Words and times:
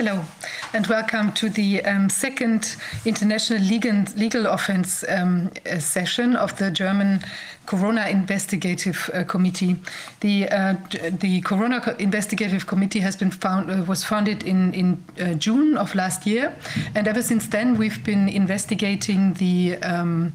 Hello, 0.00 0.24
and 0.72 0.86
welcome 0.86 1.30
to 1.32 1.50
the 1.50 1.84
um, 1.84 2.08
second 2.08 2.74
international 3.04 3.60
legal, 3.60 4.02
legal 4.16 4.46
offense 4.46 5.04
um, 5.10 5.50
uh, 5.70 5.78
session 5.78 6.36
of 6.36 6.56
the 6.56 6.70
German 6.70 7.22
Corona 7.66 8.08
Investigative 8.08 9.10
uh, 9.12 9.24
Committee. 9.24 9.76
The 10.20 10.48
uh, 10.48 10.76
the 11.20 11.42
Corona 11.42 11.94
Investigative 11.98 12.66
Committee 12.66 13.00
has 13.00 13.14
been 13.14 13.30
found 13.30 13.70
uh, 13.70 13.84
was 13.86 14.02
founded 14.02 14.42
in 14.42 14.72
in 14.72 15.04
uh, 15.20 15.34
June 15.34 15.76
of 15.76 15.94
last 15.94 16.26
year, 16.26 16.56
and 16.94 17.06
ever 17.06 17.22
since 17.22 17.48
then 17.48 17.76
we've 17.76 18.02
been 18.02 18.26
investigating 18.30 19.34
the 19.34 19.76
um, 19.82 20.32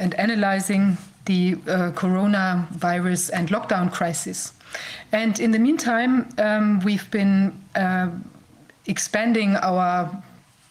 and 0.00 0.14
analyzing 0.14 0.98
the 1.26 1.54
uh, 1.68 1.92
coronavirus 1.92 3.30
and 3.32 3.48
lockdown 3.50 3.92
crisis. 3.92 4.54
And 5.12 5.38
in 5.38 5.52
the 5.52 5.60
meantime, 5.60 6.26
um, 6.36 6.80
we've 6.80 7.08
been 7.12 7.52
expanding 8.86 9.56
our 9.56 10.10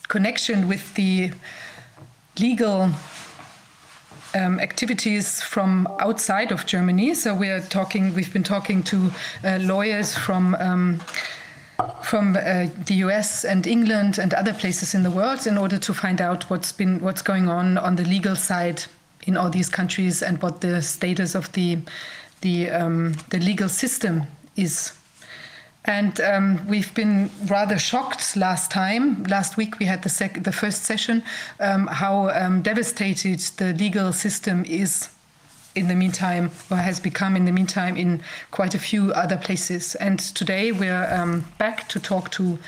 connection 0.07 0.67
with 0.67 0.93
the 0.95 1.31
legal 2.39 2.89
um, 4.35 4.59
activities 4.59 5.41
from 5.41 5.87
outside 5.99 6.51
of 6.51 6.65
Germany. 6.65 7.13
So 7.13 7.33
we 7.33 7.49
are 7.49 7.61
talking. 7.61 8.13
We've 8.13 8.33
been 8.33 8.43
talking 8.43 8.83
to 8.83 9.11
uh, 9.43 9.59
lawyers 9.61 10.15
from. 10.15 10.55
Um, 10.55 11.01
from 12.03 12.37
uh, 12.37 12.67
the 12.85 12.95
US 13.05 13.43
and 13.43 13.65
England 13.65 14.17
and 14.17 14.33
other 14.33 14.53
places 14.53 14.93
in 14.93 15.03
the 15.03 15.09
world 15.09 15.47
in 15.47 15.57
order 15.57 15.77
to 15.79 15.93
find 15.93 16.21
out 16.21 16.49
what's 16.49 16.71
been 16.71 16.99
what's 16.99 17.21
going 17.21 17.49
on 17.49 17.77
on 17.77 17.95
the 17.95 18.05
legal 18.05 18.35
side 18.35 18.83
in 19.23 19.35
all 19.35 19.49
these 19.49 19.69
countries 19.69 20.21
and 20.21 20.41
what 20.41 20.61
the 20.61 20.81
status 20.81 21.35
of 21.35 21.51
the 21.53 21.79
the 22.41 22.69
um, 22.69 23.15
the 23.29 23.39
legal 23.39 23.67
system 23.67 24.23
is 24.55 24.93
and 25.85 26.19
um, 26.21 26.65
we've 26.67 26.93
been 26.93 27.29
rather 27.45 27.77
shocked 27.77 28.37
last 28.37 28.71
time. 28.71 29.23
Last 29.23 29.57
week 29.57 29.79
we 29.79 29.85
had 29.85 30.03
the, 30.03 30.09
sec- 30.09 30.43
the 30.43 30.51
first 30.51 30.83
session, 30.83 31.23
um, 31.59 31.87
how 31.87 32.29
um, 32.29 32.61
devastated 32.61 33.39
the 33.57 33.73
legal 33.73 34.13
system 34.13 34.63
is 34.65 35.09
in 35.75 35.87
the 35.87 35.95
meantime, 35.95 36.51
or 36.69 36.77
has 36.77 36.99
become 36.99 37.35
in 37.35 37.45
the 37.45 37.51
meantime 37.51 37.97
in 37.97 38.21
quite 38.51 38.75
a 38.75 38.79
few 38.79 39.11
other 39.13 39.37
places. 39.37 39.95
And 39.95 40.19
today 40.19 40.71
we're 40.71 41.11
um, 41.11 41.45
back 41.57 41.89
to 41.89 41.99
talk 41.99 42.29
to 42.31 42.59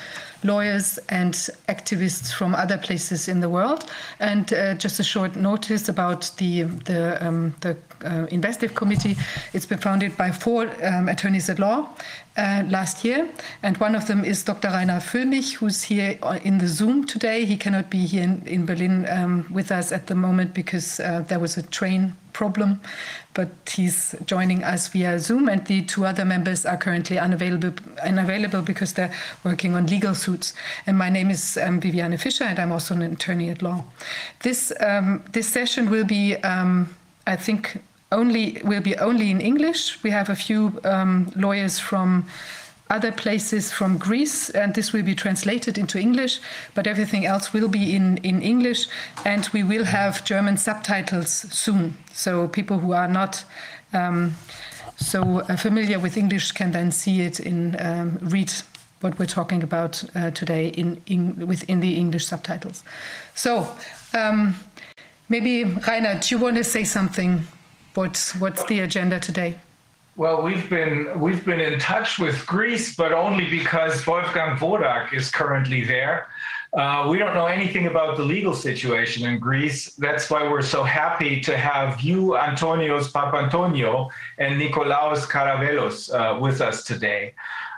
lawyers 0.45 0.97
and 1.09 1.33
activists 1.67 2.31
from 2.31 2.55
other 2.55 2.77
places 2.77 3.27
in 3.27 3.39
the 3.39 3.49
world. 3.49 3.89
And 4.19 4.53
uh, 4.53 4.75
just 4.75 4.99
a 4.99 5.03
short 5.03 5.35
notice 5.35 5.89
about 5.89 6.31
the 6.37 6.63
the, 6.85 7.25
um, 7.25 7.55
the 7.61 7.77
uh, 8.03 8.27
investigative 8.29 8.75
committee. 8.75 9.15
It's 9.53 9.65
been 9.65 9.79
founded 9.79 10.15
by 10.17 10.31
four 10.31 10.69
um, 10.83 11.09
attorneys 11.09 11.49
at 11.49 11.59
law 11.59 11.89
uh, 12.37 12.63
last 12.67 13.03
year, 13.03 13.29
and 13.63 13.77
one 13.77 13.95
of 13.95 14.07
them 14.07 14.23
is 14.23 14.43
Dr. 14.43 14.69
Reiner 14.69 15.01
Fuellmich, 15.01 15.55
who's 15.55 15.83
here 15.83 16.17
in 16.43 16.57
the 16.57 16.67
Zoom 16.67 17.05
today. 17.05 17.45
He 17.45 17.57
cannot 17.57 17.89
be 17.89 18.05
here 18.05 18.23
in, 18.23 18.43
in 18.45 18.65
Berlin 18.65 19.07
um, 19.09 19.47
with 19.49 19.71
us 19.71 19.91
at 19.91 20.07
the 20.07 20.15
moment 20.15 20.53
because 20.53 20.99
uh, 20.99 21.23
there 21.27 21.39
was 21.39 21.57
a 21.57 21.63
train 21.63 22.15
problem, 22.35 22.81
but 23.33 23.49
he's 23.75 24.13
joining 24.25 24.63
us 24.63 24.89
via 24.89 25.19
Zoom, 25.19 25.47
and 25.49 25.65
the 25.65 25.81
two 25.83 26.05
other 26.05 26.25
members 26.25 26.65
are 26.65 26.77
currently 26.77 27.17
unavailable, 27.17 27.73
unavailable 28.03 28.61
because 28.61 28.93
they're 28.93 29.13
working 29.43 29.73
on 29.75 29.87
legal 29.87 30.13
suits. 30.13 30.53
And 30.85 30.97
my 30.97 31.09
name 31.09 31.31
is 31.31 31.57
um, 31.57 31.79
Viviane 31.79 32.19
Fischer, 32.19 32.43
and 32.43 32.59
I'm 32.59 32.71
also 32.71 32.93
an 32.93 33.01
attorney 33.01 33.49
at 33.49 33.61
law. 33.61 33.83
This 34.43 34.73
um, 34.81 35.23
this 35.31 35.47
session 35.47 35.89
will 35.89 36.05
be, 36.05 36.35
um, 36.43 36.89
I 37.25 37.37
think, 37.37 37.79
only 38.11 38.61
will 38.63 38.81
be 38.81 38.95
only 38.97 39.31
in 39.31 39.39
English. 39.41 40.03
We 40.03 40.11
have 40.11 40.29
a 40.29 40.35
few 40.35 40.79
um, 40.83 41.31
lawyers 41.35 41.79
from 41.79 42.25
other 42.89 43.11
places 43.11 43.71
from 43.71 43.97
Greece, 43.97 44.49
and 44.49 44.75
this 44.75 44.93
will 44.93 45.03
be 45.03 45.15
translated 45.15 45.77
into 45.77 45.99
English, 45.99 46.39
but 46.75 46.87
everything 46.87 47.25
else 47.25 47.51
will 47.51 47.67
be 47.67 47.95
in, 47.95 48.17
in 48.17 48.41
English, 48.41 48.87
and 49.25 49.49
we 49.53 49.63
will 49.63 49.85
have 49.85 50.23
German 50.23 50.57
subtitles 50.57 51.29
soon. 51.29 51.97
So 52.13 52.47
people 52.47 52.77
who 52.77 52.93
are 52.93 53.07
not 53.07 53.43
um, 53.93 54.35
so 54.97 55.39
uh, 55.41 55.55
familiar 55.57 55.99
with 55.99 56.17
English 56.17 56.51
can 56.51 56.71
then 56.71 56.91
see 56.91 57.21
it 57.21 57.39
in 57.39 57.75
um, 57.79 58.17
read 58.21 58.51
what 59.01 59.17
we're 59.19 59.25
talking 59.25 59.61
about 59.61 60.03
uh, 60.15 60.31
today 60.31 60.69
in, 60.69 61.01
in, 61.05 61.47
within 61.47 61.79
the 61.79 61.95
English 61.95 62.25
subtitles. 62.25 62.83
So 63.33 63.67
um, 64.13 64.55
maybe 65.27 65.65
Reiner, 65.65 66.21
do 66.25 66.35
you 66.35 66.41
want 66.41 66.55
to 66.57 66.63
say 66.63 66.83
something? 66.83 67.45
What's 67.93 68.35
what's 68.35 68.63
the 68.65 68.81
agenda 68.81 69.19
today? 69.19 69.55
Well, 70.17 70.41
we've 70.41 70.69
been 70.69 71.19
we've 71.19 71.43
been 71.43 71.59
in 71.59 71.77
touch 71.77 72.19
with 72.19 72.45
Greece, 72.47 72.95
but 72.95 73.11
only 73.11 73.49
because 73.49 74.07
Wolfgang 74.07 74.55
Wodarg 74.57 75.13
is 75.13 75.29
currently 75.29 75.83
there. 75.83 76.27
Uh, 76.71 77.07
we 77.09 77.17
don't 77.17 77.33
know 77.33 77.47
anything 77.47 77.87
about 77.87 78.15
the 78.15 78.23
legal 78.23 78.53
situation 78.53 79.27
in 79.27 79.39
Greece. 79.39 79.93
That's 79.95 80.29
why 80.29 80.43
we're 80.49 80.61
so 80.61 80.83
happy 80.83 81.41
to 81.41 81.57
have 81.57 81.99
you, 81.99 82.37
Antonios 82.37 83.11
Papantoniou, 83.11 84.09
and 84.37 84.59
Nikolaos 84.59 85.27
Karavelos 85.27 86.13
uh, 86.13 86.39
with 86.39 86.61
us 86.61 86.85
today. 86.85 87.33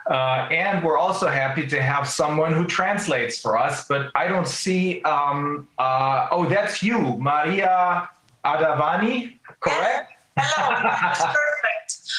Uh, 0.08 0.46
and 0.52 0.84
we're 0.84 0.98
also 0.98 1.26
happy 1.26 1.66
to 1.66 1.82
have 1.82 2.08
someone 2.08 2.52
who 2.52 2.64
translates 2.66 3.40
for 3.40 3.58
us, 3.58 3.86
but 3.88 4.12
I 4.14 4.28
don't 4.28 4.48
see. 4.48 5.02
Um, 5.02 5.66
uh, 5.78 6.28
oh, 6.30 6.48
that's 6.48 6.84
you, 6.84 7.16
Maria 7.18 8.08
Ardawani, 8.44 9.38
correct? 9.60 10.12
Hello. 10.36 11.34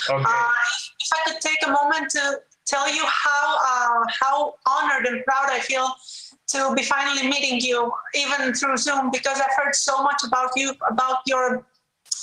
Okay. 0.09 0.23
Uh, 0.23 0.51
if 0.99 1.09
I 1.13 1.31
could 1.31 1.41
take 1.41 1.59
a 1.65 1.71
moment 1.71 2.09
to 2.11 2.41
tell 2.65 2.91
you 2.93 3.03
how 3.05 3.57
uh, 3.71 4.05
how 4.19 4.55
honored 4.67 5.05
and 5.07 5.23
proud 5.25 5.49
I 5.49 5.59
feel 5.59 5.87
to 6.49 6.73
be 6.75 6.83
finally 6.83 7.27
meeting 7.27 7.59
you, 7.59 7.91
even 8.15 8.53
through 8.53 8.77
Zoom, 8.77 9.11
because 9.11 9.39
I've 9.39 9.55
heard 9.55 9.75
so 9.75 10.01
much 10.01 10.23
about 10.25 10.51
you, 10.55 10.73
about 10.89 11.19
your 11.27 11.65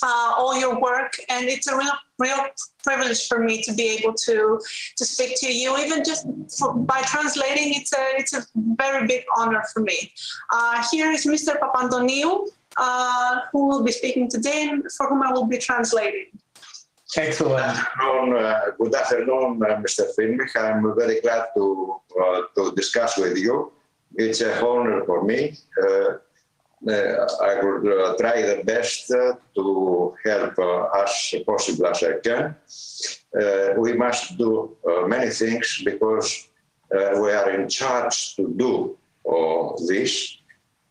uh, 0.03 0.35
all 0.37 0.59
your 0.59 0.81
work, 0.81 1.17
and 1.29 1.47
it's 1.47 1.69
a 1.69 1.77
real 1.77 1.93
real 2.19 2.47
privilege 2.83 3.29
for 3.29 3.39
me 3.39 3.63
to 3.63 3.73
be 3.75 3.87
able 3.97 4.15
to 4.15 4.61
to 4.97 5.05
speak 5.05 5.39
to 5.41 5.53
you, 5.53 5.79
even 5.79 6.05
just 6.05 6.27
for, 6.59 6.75
by 6.75 7.03
translating. 7.03 7.75
It's 7.75 7.93
a 7.93 8.05
it's 8.17 8.33
a 8.35 8.45
very 8.55 9.07
big 9.07 9.25
honor 9.37 9.63
for 9.73 9.81
me. 9.81 10.13
Uh, 10.53 10.85
here 10.91 11.11
is 11.13 11.25
Mr. 11.25 11.59
Papantoniou, 11.59 12.49
uh, 12.77 13.41
who 13.53 13.69
will 13.69 13.85
be 13.85 13.93
speaking 13.93 14.29
today, 14.29 14.69
and 14.71 14.85
for 14.97 15.09
whom 15.09 15.23
I 15.23 15.33
will 15.33 15.47
be 15.47 15.59
translating. 15.59 16.27
Excellent. 17.15 17.79
afternoon, 18.01 18.37
uh, 18.37 18.61
good 18.77 18.95
afternoon, 18.95 19.63
uh, 19.63 19.77
Mr. 19.77 20.07
Fuellmich. 20.13 20.57
I'm 20.57 20.93
very 20.99 21.21
glad 21.21 21.47
to 21.55 22.01
uh, 22.21 22.43
to 22.57 22.73
discuss 22.75 23.17
with 23.17 23.39
you. 23.39 23.73
It's 24.17 24.41
a 24.41 24.61
honor 24.61 25.05
for 25.05 25.23
me. 25.23 25.57
Uh, 25.81 26.19
uh, 26.91 27.29
I 27.43 27.61
will 27.63 28.17
try 28.19 28.43
the 28.43 28.63
best 28.65 29.07
to 29.07 30.15
help 30.25 30.59
as 30.99 31.35
possible 31.47 31.87
as 31.87 32.03
I 32.03 32.19
can. 32.25 32.57
We 33.79 33.93
must 33.93 34.37
do 34.37 34.77
many 35.07 35.31
things 35.31 35.83
because 35.85 36.49
we 36.91 37.31
are 37.33 37.51
in 37.51 37.69
charge 37.69 38.35
to 38.37 38.53
do 38.57 38.99
this. 39.87 40.39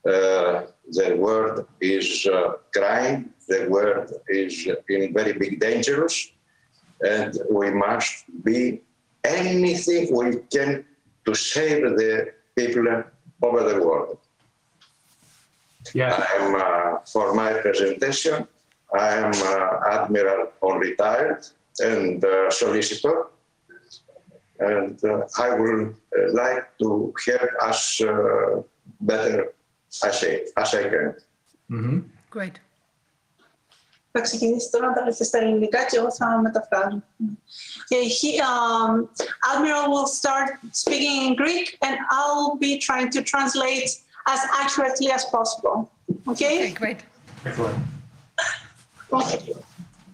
The 0.03 1.15
world 1.17 1.67
is 1.81 2.25
crying. 2.73 3.34
The 3.47 3.67
world 3.69 4.11
is 4.27 4.67
in 4.89 5.13
very 5.13 5.33
big 5.33 5.59
dangers, 5.59 6.31
and 7.01 7.37
we 7.49 7.69
must 7.71 8.25
be 8.43 8.81
anything 9.23 10.15
we 10.15 10.37
can 10.53 10.85
to 11.25 11.33
save 11.35 11.81
the 11.97 12.31
people 12.55 13.03
over 13.41 13.61
the 13.69 13.83
world. 13.85 14.17
Yes. 15.93 16.13
I 16.19 16.43
am 16.43 16.55
uh, 16.55 16.99
for 17.11 17.33
my 17.33 17.53
presentation. 17.53 18.47
I 18.93 19.09
am 19.23 19.31
uh, 19.33 19.95
admiral 19.95 20.51
on 20.61 20.79
retired 20.79 21.45
and 21.79 22.23
uh, 22.23 22.49
solicitor, 22.49 23.27
and 24.59 25.03
uh, 25.03 25.27
I 25.37 25.53
would 25.53 25.95
uh, 26.17 26.33
like 26.33 26.77
to 26.79 27.13
help 27.27 27.49
us 27.61 28.01
uh, 28.01 28.61
better 29.01 29.53
as 30.03 30.23
I, 30.23 30.41
as 30.57 30.73
I 30.73 30.83
can. 30.89 31.15
hmm 31.69 31.99
Great 32.29 32.59
Θα 34.14 34.20
ξεκινήσει 34.20 34.70
τώρα 34.70 34.86
να 34.86 34.92
τα 34.92 35.04
λέτε 35.04 35.24
στα 35.24 35.38
ελληνικά 35.38 35.84
και 35.84 35.96
εγώ 35.96 36.12
θα 36.12 36.40
μεταφράζω. 36.42 37.02
Okay, 37.92 38.04
he, 38.18 38.30
um, 38.40 39.08
Admiral 39.50 39.86
will 39.94 40.06
start 40.20 40.48
speaking 40.82 41.16
in 41.26 41.34
Greek 41.42 41.66
and 41.84 41.94
I'll 42.16 42.56
be 42.66 42.72
trying 42.78 43.08
to 43.16 43.20
translate 43.32 43.90
as 44.34 44.40
accurately 44.62 45.10
as 45.16 45.24
possible. 45.36 45.76
Okay, 46.32 46.54
Okay? 46.56 46.72
great. 46.80 47.00
Excellent. 47.44 47.78
okay. 49.10 49.54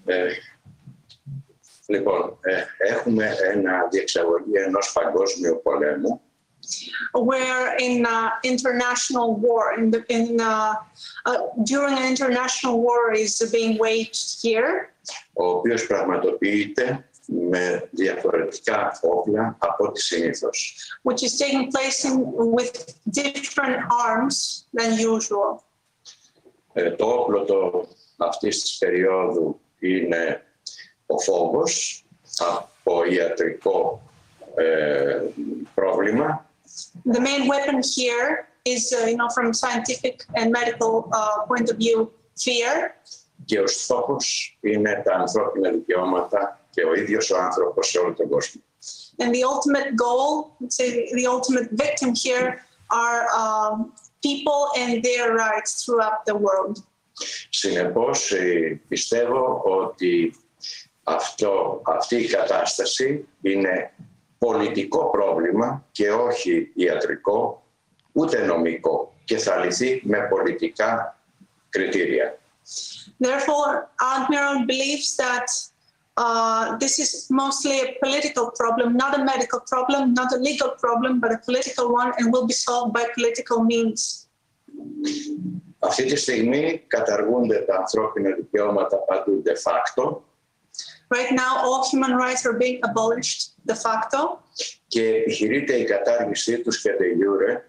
Ε, 0.05 0.29
λοιπόν, 1.87 2.39
ε, 2.41 2.65
έχουμε 2.79 3.37
ένα 3.53 3.89
διεξαγωγή 3.91 4.57
ενός 4.67 4.93
παγκόσμιου 4.93 5.61
πολέμου 5.63 6.21
We're 7.14 7.76
in 7.78 8.06
uh, 8.06 8.30
international 8.44 9.36
war. 9.36 9.64
In 9.80 9.92
the, 9.92 10.04
in, 10.08 10.40
uh, 10.40 10.76
uh, 11.26 11.38
during 11.64 11.98
an 11.98 12.06
international 12.14 12.76
war 12.86 13.14
is 13.14 13.34
being 13.52 13.78
waged 13.78 14.42
here, 14.42 14.94
ο 15.34 15.46
οποίος 15.46 15.88
πραγματοποιείται 15.88 17.06
με 17.26 17.90
διαφορετικά 17.92 19.00
όπλα 19.02 19.56
από 19.60 19.86
ό,τι 19.86 20.02
συνήθως. 20.02 20.76
which 21.04 21.24
is 21.24 21.38
taking 21.38 21.72
place 21.72 22.06
in, 22.06 22.16
with 22.58 22.74
different 23.12 23.78
arms 24.08 24.66
than 24.74 24.98
usual. 24.98 25.64
Ε, 26.74 26.92
το 26.92 27.06
όπλο 27.06 27.44
το, 27.44 27.88
αυτής 28.18 28.62
της 28.62 28.78
περίοδου 28.78 29.60
είναι 29.80 30.44
ο 31.06 31.20
φόβος 31.20 32.06
από 32.40 33.04
ιατρικό 33.06 34.02
ε, 34.56 35.22
πρόβλημα 35.74 36.51
The 37.05 37.21
main 37.21 37.43
weapon 37.53 37.83
here 37.97 38.49
is, 38.65 38.93
uh, 38.93 39.07
you 39.11 39.17
know, 39.17 39.31
from 39.37 39.53
scientific 39.53 40.17
and 40.39 40.47
medical 40.51 40.93
uh, 41.13 41.37
point 41.49 41.71
of 41.71 41.77
view, 41.77 42.11
fear, 42.45 42.95
και 43.45 43.61
ο 43.61 43.67
στόχος 43.67 44.59
είναι 44.61 45.03
τα 45.05 45.15
ανθρώπινα 45.15 45.71
δικαιώματα 45.71 46.61
και 46.71 46.83
ο 46.83 46.95
ίδιος 46.95 47.31
ο 47.31 47.39
άνθρωπος 47.39 47.89
σε 47.89 47.99
όλο 47.99 48.15
τον 48.15 48.29
κόσμο. 48.29 48.63
and 49.19 49.35
the 49.35 49.43
ultimate 49.43 49.97
goal, 49.97 50.57
let's 50.61 50.77
say 50.77 51.11
the 51.13 51.27
ultimate 51.27 51.69
victim 51.73 52.15
here, 52.15 52.65
are 52.91 53.29
um, 53.43 53.93
people 54.23 54.69
and 54.77 55.03
their 55.03 55.35
rights 55.35 55.85
throughout 55.85 56.25
the 56.27 56.37
world. 56.37 56.83
Συνεπώς 57.49 58.33
ε, 58.33 58.81
πιστεύω 58.89 59.63
ότι 59.65 60.35
αυτό, 61.03 61.83
αυτή 61.87 62.17
η 62.17 62.27
κατάσταση 62.27 63.29
είναι 63.41 63.93
πολιτικό 64.46 65.10
πρόβλημα 65.10 65.86
και 65.92 66.12
όχι 66.12 66.72
ιατρικό 66.76 67.64
ούτε 68.12 68.46
νομικό 68.46 69.14
και 69.24 69.38
θα 69.38 69.56
λυθεί 69.56 70.02
με 70.04 70.28
πολιτικά 70.30 71.20
κριτήρια. 71.70 72.40
Therefore, 73.28 73.70
Admiral 74.16 74.56
believes 74.72 75.10
that 75.24 75.48
uh, 76.24 76.64
this 76.84 76.96
is 77.04 77.12
mostly 77.42 77.76
a 77.86 77.88
political 78.04 78.46
problem, 78.60 78.88
not 79.04 79.12
a 79.20 79.22
medical 79.32 79.62
problem, 79.72 80.02
not 80.20 80.30
a 80.38 80.40
legal 80.50 80.72
problem, 80.84 81.14
but 81.24 81.30
a 81.38 81.40
political 81.48 81.86
one, 82.02 82.10
and 82.18 82.24
will 82.34 82.48
be 82.54 82.58
solved 82.68 82.92
by 82.98 83.04
political 83.18 83.58
means. 83.72 84.00
Αυτή 85.80 86.06
τη 86.06 86.16
στιγμή 86.16 86.84
καταργούνται 86.88 87.60
τα 87.60 87.76
ανθρώπινα 87.76 88.36
δικαιώματα 88.36 88.98
παντού 88.98 89.44
de 89.46 89.56
facto 89.66 90.22
Right 91.11 91.33
now, 91.33 91.53
all 91.65 91.89
human 91.91 92.15
rights 92.25 92.45
are 92.47 92.59
being 92.65 92.81
abolished 92.83 93.41
de 93.65 93.75
facto, 93.75 94.43
και 94.89 95.09
επιχειρείται 95.09 95.75
η 95.77 95.85
κατάργησή 95.85 96.59
τους 96.59 96.81
και 96.81 96.91
de 96.91 97.05
jure 97.21 97.61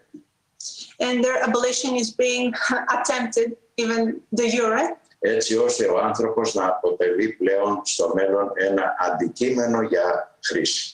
and 1.00 1.24
their 1.24 1.44
abolition 1.48 1.96
is 1.96 2.12
being 2.12 2.54
attempted 2.96 3.56
even 3.78 4.22
de 4.32 4.50
jure, 4.50 4.98
έτσι 5.20 5.58
ώστε 5.58 5.86
ο 5.88 6.00
άνθρωπος 6.00 6.54
να 6.54 6.66
αποτελεί 6.66 7.30
πλέον 7.34 7.82
στο 7.84 8.12
μέλλον 8.14 8.52
ένα 8.56 8.96
αντικείμενο 9.00 9.82
για 9.82 10.38
χρήση. 10.44 10.92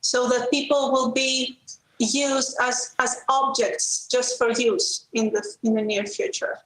so 0.00 0.28
that 0.28 0.50
people 0.50 0.90
will 0.94 1.12
be 1.12 1.58
used 2.00 2.52
as, 2.68 2.94
as 3.04 3.10
objects 3.40 4.08
just 4.14 4.38
for 4.38 4.48
use 4.50 5.08
in 5.12 5.30
the, 5.34 5.42
in 5.62 5.74
the 5.74 5.82
near 5.82 6.06
future. 6.06 6.64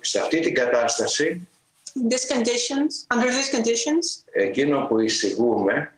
Σε 0.00 0.20
αυτή 0.20 0.40
την 0.40 0.54
κατάσταση, 0.54 1.26
In 1.26 1.53
these 1.94 2.26
conditions, 2.26 3.06
under 3.10 3.30
these 3.30 3.50
conditions, 3.50 4.24
εκείνο 4.32 4.86
που 4.86 4.98
εισηγούμε 5.00 5.92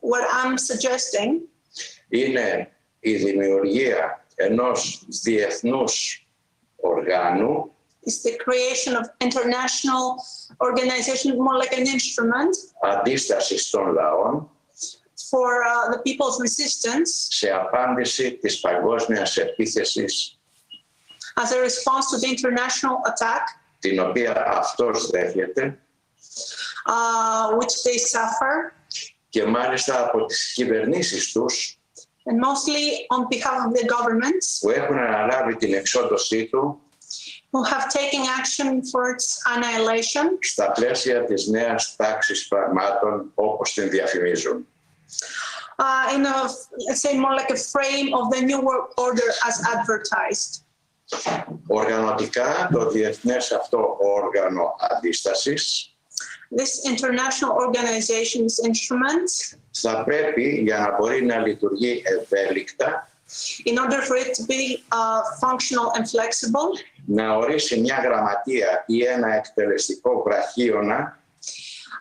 what 0.00 0.24
I'm 0.44 0.56
suggesting 0.56 1.40
είναι 2.08 2.72
η 3.00 3.14
δημιουργία 3.14 4.24
ενός 4.34 5.04
διεθνούς 5.08 6.26
οργάνου 6.76 7.72
is 8.06 8.22
the 8.22 8.36
creation 8.44 8.94
of 8.96 9.04
international 9.20 10.16
organization, 10.60 11.36
more 11.36 11.58
like 11.62 11.72
an 11.72 11.86
instrument 11.86 12.54
αντίστασης 12.82 13.70
των 13.70 13.92
λαών 13.92 14.50
for 15.30 15.62
uh, 15.64 15.92
the 15.92 15.98
people's 15.98 16.38
resistance 16.40 17.10
σε 17.28 17.50
απάντηση 17.50 18.32
της 18.32 18.60
παγκόσμιας 18.60 19.36
επίθεσης 19.36 20.38
as 21.38 21.52
a 21.52 21.60
response 21.60 22.10
to 22.10 22.18
the 22.18 22.28
international 22.28 22.96
attack, 23.06 23.44
την 23.82 24.00
οποία 24.00 24.44
αυτός 24.46 25.10
δέχεται 25.10 25.78
uh, 26.86 27.56
which 27.58 27.74
they 27.84 27.98
suffer, 27.98 28.72
και 29.28 29.44
μάλιστα 29.44 30.04
από 30.04 30.24
τις 30.24 30.52
κυβερνήσεις 30.54 31.32
τους 31.32 31.78
and 32.24 32.40
mostly 32.40 33.06
on 33.16 33.26
behalf 33.34 33.58
of 33.66 33.72
the 33.78 33.84
governments 33.86 34.58
που 34.60 34.70
έχουν 34.70 34.98
αναλάβει 34.98 35.56
την 35.56 35.74
εξόντωσή 35.74 36.46
του 36.46 36.80
who 37.50 37.62
have 37.72 37.84
taken 37.88 38.22
action 38.40 38.82
for 38.90 39.02
its 39.14 39.26
annihilation 39.54 40.38
στα 40.40 40.70
πλαίσια 40.70 41.24
της 41.24 41.46
νέας 41.46 41.96
τάξης 41.96 42.48
πραγμάτων 42.48 43.30
όπως 43.34 43.72
την 43.72 43.90
διαφημίζουν. 43.90 44.66
uh, 45.78 46.12
in 46.14 46.26
a, 46.26 46.50
let's 46.86 47.00
say, 47.00 47.16
more 47.18 47.34
like 47.34 47.50
a 47.50 47.56
frame 47.56 48.12
of 48.14 48.30
the 48.30 48.40
New 48.40 48.60
World 48.60 48.92
Order 48.98 49.28
as 49.46 49.62
advertised. 49.74 50.61
Οργανωτικά 51.67 52.69
το 52.73 52.89
διεθνές 52.89 53.51
αυτό 53.51 53.97
όργανο 53.99 54.75
αντίστασης 54.79 55.87
This 56.55 56.73
international 56.93 57.53
organization's 57.65 58.55
instrument, 58.69 59.57
θα 59.71 60.03
πρέπει 60.03 60.61
για 60.63 60.77
να 60.77 60.95
μπορεί 60.95 61.25
να 61.25 61.37
λειτουργεί 61.37 62.03
ευέλικτα 62.05 63.07
in 63.65 63.79
order 63.79 64.01
for 64.01 64.15
it 64.15 64.33
to 64.35 64.43
be 64.43 64.83
uh, 64.91 65.21
functional 65.41 65.91
and 65.95 66.05
flexible, 66.07 66.79
να 67.05 67.35
ορίσει 67.35 67.79
μια 67.79 68.01
γραμματεία 68.03 68.83
ή 68.87 69.03
ένα 69.03 69.35
εκτελεστικό 69.35 70.23
βραχίωνα 70.25 71.17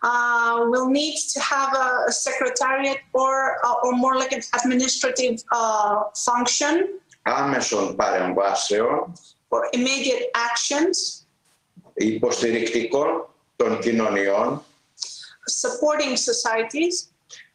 uh, 0.03 0.67
will 0.71 0.89
need 0.89 1.17
to 1.35 1.41
have 1.41 1.75
a, 1.75 1.89
a 2.09 2.13
secretariat 2.13 2.99
or, 3.13 3.57
uh, 3.65 3.85
or 3.85 3.93
more 3.93 4.17
like 4.17 4.33
an 4.33 4.43
administrative 4.59 5.43
uh, 5.53 6.05
function 6.15 6.99
άμεσων 7.23 7.97
παρεμβάσεων 7.97 9.13
for 9.49 9.77
immediate 9.77 10.27
actions, 10.51 11.25
υποστηρικτικών 11.95 13.29
των 13.57 13.81
κοινωνιών 13.81 14.65
supporting 15.61 16.13
societies, 16.13 17.09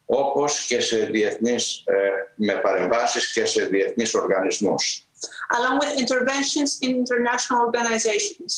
όπως 0.06 0.66
και 0.66 0.80
σε 0.80 0.96
διεθνείς, 0.98 1.82
ε, 1.84 2.08
με 2.34 2.54
παρεμβάσεις 2.54 3.32
και 3.32 3.44
σε 3.44 3.64
διεθνείς 3.64 4.14
οργανισμούς. 4.14 5.02
along 5.50 5.78
with 5.80 5.92
interventions 5.98 6.78
in 6.80 6.90
international 7.02 7.58
organizations. 7.66 8.52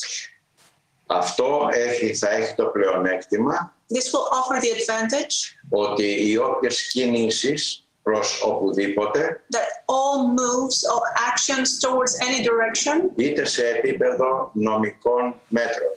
Αυτό 1.05 1.69
έχει, 1.71 2.15
θα 2.15 2.29
έχει 2.29 2.55
το 2.55 2.65
πλεονέκτημα 2.65 3.75
This 3.93 4.07
will 4.11 4.27
offer 4.39 4.61
the 4.61 4.71
advantage 4.71 5.55
ότι 5.69 6.29
οι 6.29 6.37
όποιες 6.37 6.87
κινήσεις 6.91 7.87
προς 8.03 8.41
οπουδήποτε, 8.43 9.43
that 9.49 9.69
all 9.85 10.27
moves 10.27 10.77
or 10.93 11.01
actions 11.31 11.79
towards 11.79 12.13
any 12.27 12.41
direction, 12.43 13.09
είτε 13.15 13.45
σε 13.45 13.67
επίπεδο 13.67 14.51
νομικών 14.53 15.35
μέτρων, 15.47 15.89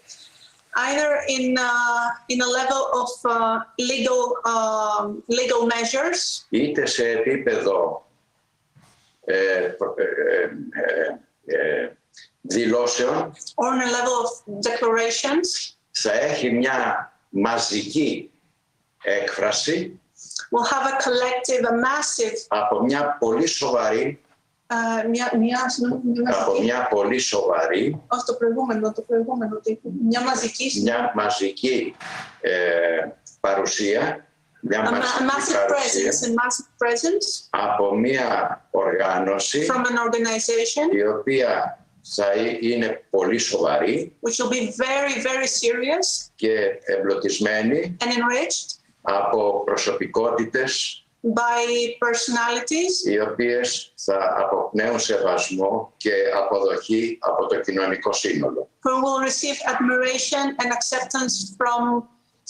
either 0.77 1.11
in 1.37 1.57
uh, 1.57 2.35
in 2.35 2.41
a 2.41 2.51
level 2.61 2.83
of 3.01 3.11
uh, 3.31 3.59
legal 3.91 4.23
um, 4.53 5.23
legal 5.29 5.67
measures 5.67 6.47
είτε 6.49 6.87
σε 6.87 7.09
επίπεδο 7.09 8.07
ε, 9.25 9.35
προ- 9.79 9.95
ε, 9.99 10.05
ε, 11.47 11.59
ε, 11.59 11.93
δηλώσεων, 12.41 13.33
or 13.55 13.65
on 13.65 13.81
a 13.81 13.91
level 13.91 14.17
of 14.25 14.31
declarations, 14.71 15.75
θα 15.91 16.13
έχει 16.13 16.51
μια 16.51 17.13
μαζική 17.29 18.31
έκφραση 19.03 20.01
will 20.53 20.65
have 20.65 20.87
a 20.93 20.97
collective, 21.05 21.63
a 21.65 21.73
massive, 21.73 22.37
από 22.49 22.83
μια 22.85 23.17
πολύ 23.21 23.47
σοβαρή, 23.47 24.21
uh, 24.67 25.09
μια, 25.11 25.33
μια, 25.39 25.69
συγγνώμη, 25.69 26.03
μια 26.05 26.31
από 26.31 26.41
μαζική, 26.51 26.65
μια 26.65 26.87
πολύ 26.91 27.19
σοβαρή, 27.19 28.03
όχι 28.09 28.25
το 28.27 28.35
προηγούμενο, 28.35 28.93
το 28.93 29.03
προηγούμενο, 29.03 29.57
τύπο. 29.61 29.89
μια 30.09 30.21
μαζική, 30.23 30.81
μια 30.83 31.13
μαζική 31.15 31.97
ε, 32.41 32.51
παρουσία, 33.41 34.27
μια 34.61 34.81
a, 34.81 34.85
ma- 34.85 34.89
a 34.89 34.91
μαζική 34.91 35.23
massive 35.23 35.69
παρουσία 35.69 36.13
presence, 36.13 36.25
a 36.25 36.29
massive 36.29 36.69
presence 36.83 37.47
από 37.51 37.95
μια 37.97 38.61
οργάνωση 38.71 39.67
from 39.71 39.81
an 39.85 39.99
organization 40.09 40.95
η 40.95 41.07
οποία 41.07 41.79
θα 42.03 42.31
ε- 42.31 42.59
είναι 42.61 43.05
πολύ 43.11 43.39
σοβαρή 43.39 44.17
which 44.21 44.45
will 44.45 44.51
be 44.51 44.61
very, 44.61 45.23
very 45.23 45.47
serious 45.47 46.29
και 46.35 46.55
εμπλωτισμένη 46.85 47.97
and 48.01 48.07
enriched 48.07 48.84
από 49.05 49.63
προσωπικότητες 49.65 50.99
by 51.23 51.67
personalities 52.07 53.09
οι 53.11 53.21
οποίες 53.21 53.93
θα 53.97 54.37
αποπνέουν 54.39 54.99
σεβασμό 54.99 55.93
και 55.97 56.13
αποδοχή 56.37 57.19
από 57.21 57.47
το 57.47 57.61
κοινωνικό 57.61 58.13
σύνολο. 58.13 58.69
who 58.83 58.95
will 59.05 59.21
receive 59.31 59.59
admiration 59.73 60.45
and 60.63 60.71
acceptance 60.79 61.35
from 61.59 61.83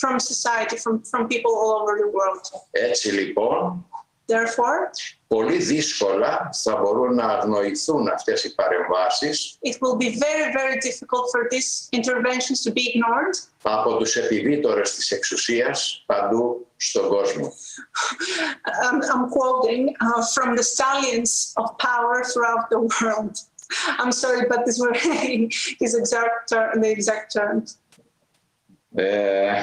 from 0.02 0.18
society, 0.18 0.76
from, 0.84 0.94
from 1.10 1.22
people 1.32 1.52
all 1.60 1.72
over 1.80 1.92
the 2.02 2.10
world. 2.16 2.44
Έτσι 2.70 3.08
λοιπόν 3.12 3.86
Therefore, 4.26 4.90
πολύ 5.26 5.56
δύσκολα 5.56 6.50
θα 6.62 6.76
μπορούν 6.76 7.14
να 7.14 7.24
αγνοηθούν 7.24 8.08
αυτές 8.08 8.44
οι 8.44 8.54
παρεμβάσεις 8.54 9.58
it 9.66 9.72
will 9.72 9.96
be 9.96 10.08
very, 10.08 10.46
very 10.60 10.76
difficult 10.88 11.24
for 11.32 11.48
these 11.50 11.88
interventions 11.92 12.62
to 12.62 12.72
be 12.72 12.82
ignored 12.94 13.34
από 13.62 13.96
τους 13.96 14.16
επιβίτορες 14.16 14.94
της 14.94 15.10
εξουσίας 15.10 16.02
παντού 16.06 16.66
στον 16.76 17.08
κόσμο. 17.08 17.52
um, 18.84 19.02
I'm 19.12 19.30
quoting 19.30 19.94
uh, 20.00 20.22
from 20.34 20.56
the 20.56 20.62
stallions 20.74 21.52
of 21.60 21.66
power 21.78 22.16
throughout 22.30 22.64
the 22.70 22.80
world. 22.80 23.34
I'm 24.00 24.12
sorry, 24.12 24.46
but 24.48 24.60
these 24.66 24.78
were 24.84 24.94
his 25.82 25.94
exact 25.94 26.36
ter- 26.50 26.72
the 26.82 26.90
exact 26.90 27.32
terms. 27.32 27.78
Ε, 28.94 29.62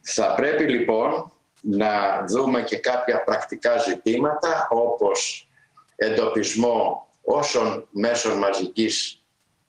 θα 0.00 0.34
πρέπει 0.34 0.64
λοιπόν 0.68 1.31
να 1.62 2.24
δούμε 2.28 2.62
και 2.62 2.76
κάποια 2.76 3.24
πρακτικά 3.24 3.78
ζητήματα 3.78 4.66
όπως 4.70 5.48
εντοπισμό 5.96 7.06
όσων 7.24 7.88
μέσων 7.90 8.38
μαζικής 8.38 9.22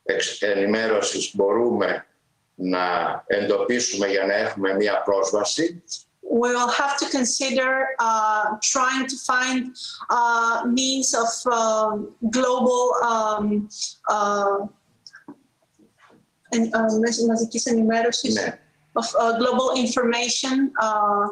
εξ- 0.03 0.41
ενημέρωσης 0.41 1.35
μπορούμε 1.35 2.05
να 2.55 2.79
εντοπίσουμε 3.27 4.07
για 4.07 4.25
να 4.25 4.33
έχουμε 4.33 4.73
μία 4.73 5.01
πρόσβαση 5.01 5.83
We 6.41 6.49
will 6.57 6.71
have 6.81 6.95
to 7.03 7.07
consider 7.17 7.69
uh, 7.99 8.45
trying 8.73 9.05
to 9.13 9.17
find 9.31 9.59
uh, 10.09 10.55
means 10.79 11.09
of 11.23 11.31
um 11.61 11.95
global 12.37 12.81
um, 13.11 13.45
uh, 14.15 14.57
and, 16.55 16.65
uh, 16.75 16.99
μέσω 16.99 17.25
μαζικής 17.25 17.65
ενημέρωσης, 17.65 18.33
ναι, 18.33 18.59
of 18.93 19.03
uh, 19.03 19.37
global 19.41 19.77
information, 19.85 20.55
uh, 20.81 21.27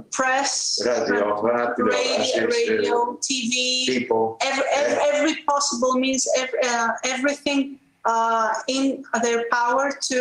press, 0.00 0.84
ραδιόφωνα, 0.84 1.68
radio, 1.68 1.74
τηλεοράσεις, 1.74 2.34
radio, 2.34 2.96
TV, 3.26 3.54
τύπο. 3.92 4.36
every, 4.40 4.66
every, 4.80 4.98
every 5.12 5.34
possible 5.50 5.92
means, 6.02 6.22
every, 6.42 6.58
uh, 6.72 6.90
everything 7.14 7.78
uh, 8.04 8.52
in 8.66 9.04
their 9.22 9.40
power 9.50 9.86
to, 10.08 10.20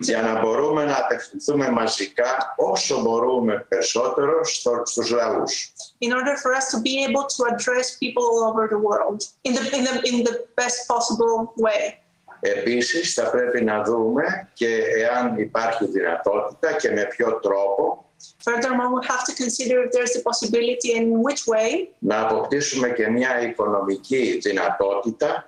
για 0.00 0.22
να 0.22 0.40
μπορούμε 0.40 0.84
να 0.84 0.96
απευθυνθούμε 0.96 1.70
μαζικά 1.70 2.54
όσο 2.56 3.00
μπορούμε 3.00 3.66
περισσότερο 3.68 4.44
στο, 4.44 4.82
στους 4.84 5.10
λαούς. 5.10 5.72
in 5.98 6.12
order 6.12 6.36
for 6.42 6.54
us 6.54 6.66
to 6.72 6.80
be 6.82 7.04
able 7.08 7.24
to 7.36 7.40
address 7.52 7.96
people 8.02 8.22
all 8.30 8.44
over 8.50 8.68
the 8.74 8.80
world 8.88 9.20
in 9.42 9.52
the, 9.54 9.62
in 9.76 9.84
the, 9.84 9.94
in 10.10 10.16
the 10.24 10.34
best 10.56 10.78
possible 10.88 11.52
way. 11.56 12.02
Επίσης 12.40 13.14
θα 13.14 13.30
πρέπει 13.30 13.64
να 13.64 13.82
δούμε 13.82 14.50
και 14.52 14.82
εάν 14.98 15.38
υπάρχει 15.38 15.86
δυνατότητα 15.86 16.72
και 16.72 16.90
με 16.90 17.04
ποιο 17.04 17.40
τρόπο 17.42 18.07
Furthermore, 18.47 18.89
we 18.95 19.01
have 19.13 19.23
to 19.29 19.33
consider 19.43 19.75
if 19.85 19.89
there's 19.95 20.15
a 20.19 20.21
possibility 20.29 20.89
and 20.97 21.05
in 21.13 21.19
which 21.27 21.43
way 21.53 21.93
να 21.99 22.19
αποκτήσουμε 22.21 22.89
και 22.89 23.09
μια 23.09 23.41
οικονομική 23.41 24.37
δυνατότητα 24.41 25.47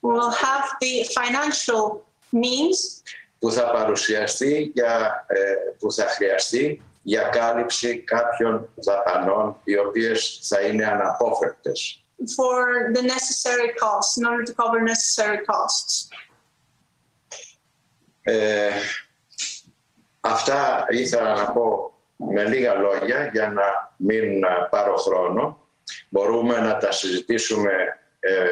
we 0.00 0.10
will 0.18 0.34
have 0.46 0.64
the 0.80 1.04
financial 1.18 1.82
means 2.32 3.02
που 3.38 3.52
θα 3.52 3.70
παρουσιαστεί 3.70 4.70
για, 4.74 5.24
ε, 5.28 5.54
που 5.78 5.92
θα 5.92 6.06
χρειαστεί 6.06 6.82
για 7.02 7.22
κάλυψη 7.22 7.98
κάποιων 7.98 8.68
δαπανών 8.74 9.60
οι 9.64 9.76
οποίες 9.78 10.40
θα 10.42 10.60
είναι 10.60 10.86
αναπόφευκτες. 10.86 12.04
for 12.36 12.92
the 12.92 13.02
necessary 13.02 13.70
costs, 13.78 14.18
in 14.18 14.26
order 14.26 14.44
to 14.44 14.54
cover 14.54 14.80
necessary 14.80 15.38
costs. 15.46 16.08
Ε, 18.22 18.70
αυτά 20.20 20.86
ήθελα 20.90 21.34
να 21.34 21.52
πω 21.52 21.92
με 22.15 22.43
λίγα 22.43 22.73
λόγια 22.73 23.29
για 23.33 23.49
να 23.49 23.93
μην 23.97 24.43
ε, 24.43 24.67
πάρω 24.69 24.95
χρόνο. 24.95 25.59
Μπορούμε 26.09 26.59
να 26.59 26.77
τα 26.77 26.91
συζητήσουμε 26.91 27.71
ε, 28.19 28.45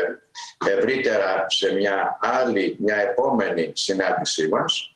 ευρύτερα 0.77 1.45
σε 1.49 1.73
μια 1.73 2.17
άλλη, 2.21 2.77
μια 2.79 2.95
επόμενη 2.95 3.71
συνάντησή 3.75 4.47
μας. 4.47 4.87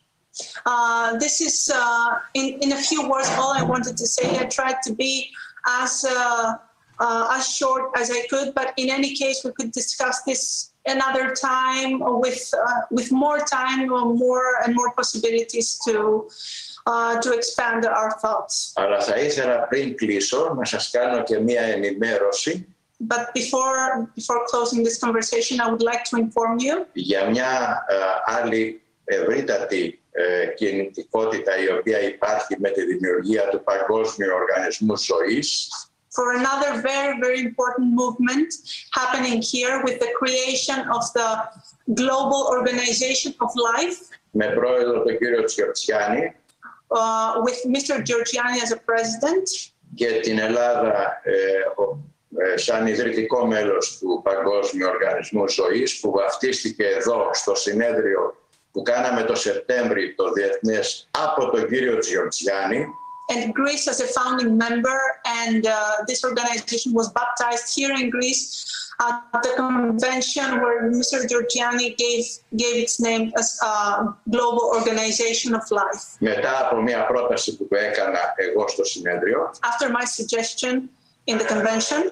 Uh, 0.66 1.18
this 1.18 1.42
is, 1.42 1.72
uh, 1.74 2.20
in, 2.34 2.60
in 2.62 2.72
a 2.74 2.82
few 2.90 3.02
words, 3.10 3.30
all 3.40 3.54
I 3.62 3.64
wanted 3.64 3.98
to 3.98 4.06
say. 4.06 4.38
I 4.38 4.46
tried 4.46 4.78
to 4.88 4.94
be 4.94 5.32
as 5.82 6.06
uh, 6.06 6.58
uh, 7.00 7.28
as 7.38 7.44
short 7.60 7.92
as 7.96 8.12
I 8.12 8.22
could, 8.32 8.54
but 8.54 8.74
in 8.78 8.90
any 8.90 9.16
case, 9.16 9.38
we 9.44 9.52
could 9.52 9.72
discuss 9.72 10.22
this 10.24 10.74
another 10.86 11.34
time 11.34 12.00
with 12.24 12.42
uh, 12.54 12.82
with 12.92 13.12
more 13.12 13.40
time, 13.40 13.92
or 13.92 14.04
more 14.26 14.48
and 14.64 14.76
more 14.76 14.92
possibilities 14.94 15.80
to 15.86 15.94
uh, 16.87 17.21
to 17.21 17.33
expand 17.33 17.85
our 17.85 18.11
thoughts. 18.23 18.73
Αλλά 18.75 19.01
θα 19.01 19.17
ήθελα 19.17 19.67
πριν 19.69 19.97
κλείσω 19.97 20.55
να 20.59 20.65
σας 20.65 20.91
κάνω 20.91 21.23
και 21.23 21.39
μια 21.39 21.63
ενημέρωση 21.63 22.67
But 23.09 23.35
before 23.35 24.09
before 24.15 24.41
closing 24.51 24.83
this 24.85 24.99
conversation, 24.99 25.61
I 25.61 25.67
would 25.73 25.83
like 25.83 26.05
to 26.11 26.17
inform 26.17 26.59
you 26.59 26.87
για 26.93 27.31
μια 27.31 27.85
ε, 27.89 27.95
άλλη 28.41 28.83
ευρύτατη 29.05 30.03
ε, 30.13 30.47
κινητικότητα 30.47 31.59
η 31.59 31.69
οποία 31.79 32.01
υπάρχει 32.03 32.57
με 32.59 32.71
τη 32.71 32.85
δημιουργία 32.85 33.49
του 33.49 33.63
Παγκόσμιου 33.65 34.29
Οργανισμού 34.35 34.97
Ζωής 34.97 35.69
for 36.17 36.27
another 36.41 36.73
very 36.91 37.15
very 37.25 37.41
important 37.49 37.89
movement 38.01 38.51
happening 39.01 39.41
here 39.53 39.75
with 39.87 39.99
the 40.05 40.11
creation 40.21 40.79
of 40.97 41.03
the 41.19 41.31
global 42.01 42.41
organization 42.57 43.33
of 43.45 43.51
life 43.71 43.99
με 44.31 44.47
πρόεδρο 44.47 45.03
τον 45.03 45.19
κύριο 45.19 45.45
Τσιορτσιάνη 45.45 46.37
Uh, 46.90 47.42
with 47.46 47.60
Mr. 47.76 47.94
Giorgiani 48.08 48.60
as 48.64 48.72
a 48.72 48.80
president; 48.86 49.72
Και 49.96 50.20
την 50.20 50.40
Ελλάδα 50.40 51.22
ε, 51.24 51.82
ο- 51.82 51.98
ε, 52.54 52.58
σαν 52.58 52.88
ιδρυτικό 52.88 53.46
μέλος 53.46 53.98
του 53.98 54.22
Παγκόσμιου 54.24 54.88
Οργανισμού 54.90 55.50
Ζωής 55.50 56.00
που 56.00 56.12
βαφτίστηκε 56.12 56.86
εδώ 56.88 57.30
στο 57.34 57.56
συνέδριο 57.56 58.36
που 58.72 58.82
κάναμε 58.82 59.24
το 59.24 59.36
Σεπτέμβρη 59.36 60.14
το 60.16 60.32
Διεθνές 60.32 61.10
από 61.12 61.50
τον 61.52 61.68
κύριο 61.68 61.98
Τζιορτζιάννη 61.98 62.88
and 63.30 63.54
Greece 63.54 63.88
as 63.88 64.00
a 64.00 64.08
founding 64.08 64.58
member. 64.58 65.00
And 65.26 65.66
uh, 65.66 65.94
this 66.08 66.24
organization 66.24 66.94
was 66.94 67.12
baptized 67.12 67.76
here 67.76 67.94
in 67.94 68.10
Greece 68.10 68.66
at 69.00 69.22
the 69.44 69.54
convention 69.56 70.60
where 70.62 70.90
Mr. 70.92 71.28
Giorgianni 71.30 71.96
gave, 71.98 72.26
gave 72.56 72.76
its 72.84 73.00
name 73.00 73.32
as 73.38 73.60
a 73.62 74.16
Global 74.30 74.72
Organization 74.74 75.54
of 75.54 75.70
Life. 75.70 76.18
After 79.64 79.90
my 79.90 80.06
suggestion 80.06 80.90
in 81.28 81.38
the 81.38 81.46
convention. 81.46 82.12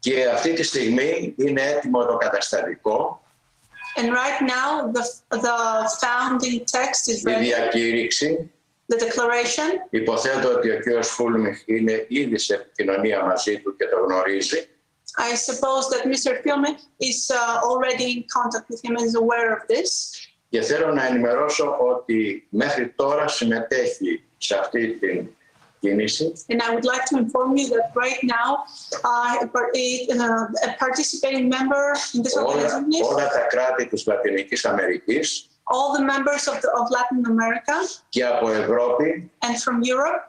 Και 0.00 0.28
αυτή 0.28 0.52
τη 0.52 0.62
στιγμή 0.62 1.34
είναι 1.38 1.62
έτοιμο 1.62 2.06
το 2.06 2.16
καταστατικό. 2.16 3.22
And 3.96 4.12
right 4.12 4.40
now 4.40 4.92
the, 4.92 5.04
the 5.30 5.58
founding 6.00 6.64
text 6.64 7.08
is 7.08 7.24
ready. 7.24 7.40
Η 7.40 7.44
διακήρυξη 7.44 8.50
the 8.92 8.96
declaration. 8.98 9.68
Υποθέτω 9.90 10.48
ότι 10.52 10.70
ο 10.70 10.80
κύριος 10.80 11.08
Φούλμιχ 11.08 11.62
είναι 11.66 12.04
ήδη 12.08 12.38
σε 12.38 12.54
επικοινωνία 12.54 13.24
μαζί 13.24 13.58
του 13.60 13.76
και 13.76 13.84
το 13.86 13.96
γνωρίζει. 14.06 14.68
I 15.18 15.34
suppose 15.50 15.84
that 15.92 16.02
Mr. 16.12 16.32
Filme 16.44 16.70
is 17.10 17.18
uh, 17.30 17.60
already 17.70 18.06
in 18.16 18.20
contact 18.38 18.66
with 18.70 18.80
him 18.84 18.92
and 18.96 19.04
is 19.10 19.14
aware 19.14 19.48
of 19.56 19.60
this. 19.68 19.90
Και 20.50 20.60
θέλω 20.60 20.92
να 20.92 21.06
ενημερώσω 21.06 21.76
ότι 21.80 22.46
μέχρι 22.50 22.88
τώρα 22.96 23.28
συμμετέχει 23.28 24.24
σε 24.38 24.58
αυτή 24.58 24.98
την 24.98 25.28
κίνηση 25.80 26.32
And 26.52 26.60
I 26.62 26.74
would 26.74 26.84
like 26.84 27.04
to 27.10 27.16
inform 27.24 27.56
you 27.56 27.66
that 27.74 27.86
right 28.04 28.22
now, 28.38 28.48
uh, 29.10 29.46
a- 29.46 30.06
uh, 30.14 30.68
a 30.68 30.70
participating 30.84 31.46
member 31.56 31.84
in 32.14 32.22
this 32.22 32.36
όλα, 32.36 32.46
organization, 32.46 33.12
όλα 33.12 33.28
τα 33.28 33.38
κράτη 33.48 33.86
της 33.86 34.06
Λατινικής 34.06 34.64
Αμερικής 34.64 35.48
all 35.73 35.93
the 35.97 36.03
members 36.03 36.47
of, 36.47 36.61
the, 36.61 36.69
of 36.79 36.85
Latin 36.89 37.25
America 37.25 37.73
και 38.09 38.25
από 38.25 38.49
Ευρώπη, 38.51 39.31
and 39.41 39.55
from 39.55 39.81
Europe, 39.83 40.21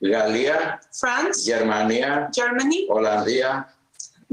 Γαλλία, 0.00 0.80
France, 1.00 1.36
Γερμανία, 1.44 2.30
Germany, 2.36 2.94
Ολλανδία, 2.94 3.74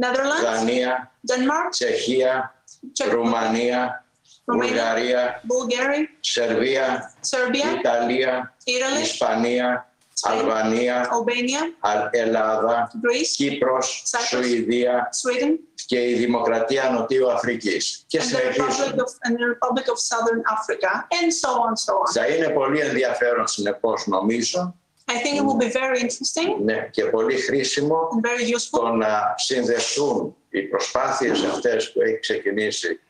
Netherlands, 0.01 0.43
Δανία, 0.43 1.11
Denmark, 1.31 1.69
Τσεχία, 1.69 2.53
Czech, 2.93 3.11
Ρουμανία, 3.11 4.03
Βουλγαρία, 4.45 5.41
Bulgaria, 5.47 6.05
Σερβία, 6.19 7.13
Serbia, 7.29 7.79
Ιταλία, 7.79 8.53
Italy, 8.65 9.01
Ισπανία, 9.01 9.86
Αλβανία, 10.22 11.08
Albania, 11.08 11.88
Α- 11.88 12.08
Ελλάδα, 12.10 12.90
Greece, 12.94 13.26
Κύπρος, 13.36 14.02
Cyprus. 14.10 14.26
Σουηδία 14.28 15.08
Sweden, 15.22 15.50
και 15.86 16.08
η 16.10 16.14
Δημοκρατία 16.14 16.90
Νοτιού 16.90 17.30
Αφρικής. 17.32 18.04
Και 18.06 18.18
and 18.18 18.22
the 18.22 18.36
Republic 18.36 18.52
συνεχίζουμε. 18.52 19.02
of, 19.02 19.28
and 19.28 19.32
the 19.36 19.46
Republic 19.54 19.86
of 19.92 19.98
Southern 20.10 20.42
Africa, 20.56 20.90
and 21.10 21.32
so 21.32 21.48
on, 21.48 21.72
so 21.86 21.92
on. 21.92 22.12
Θα 22.12 22.26
είναι 22.26 22.48
πολύ 22.48 22.80
ενδιαφέρον 22.80 23.46
συνεπώς 23.46 24.06
νομίζω 24.06 24.74
I 25.10 25.14
think 25.24 25.34
it 25.40 25.44
will 25.46 25.66
be 25.66 25.72
very 25.72 25.98
interesting 26.00 26.62
ναι, 26.64 26.88
και 26.90 27.04
πολύ 27.04 27.36
χρήσιμο 27.40 27.96
and 28.12 28.26
very 28.28 28.44
useful 28.54 28.80
το 28.80 28.88
να 28.88 29.34
συνδεθούν 29.36 30.36
οι 30.50 30.62
προσπάθειες 30.62 31.42
αυτές 31.44 31.92
που 31.92 32.00
έχει 32.00 32.18
ξεκινήσει 32.18 33.00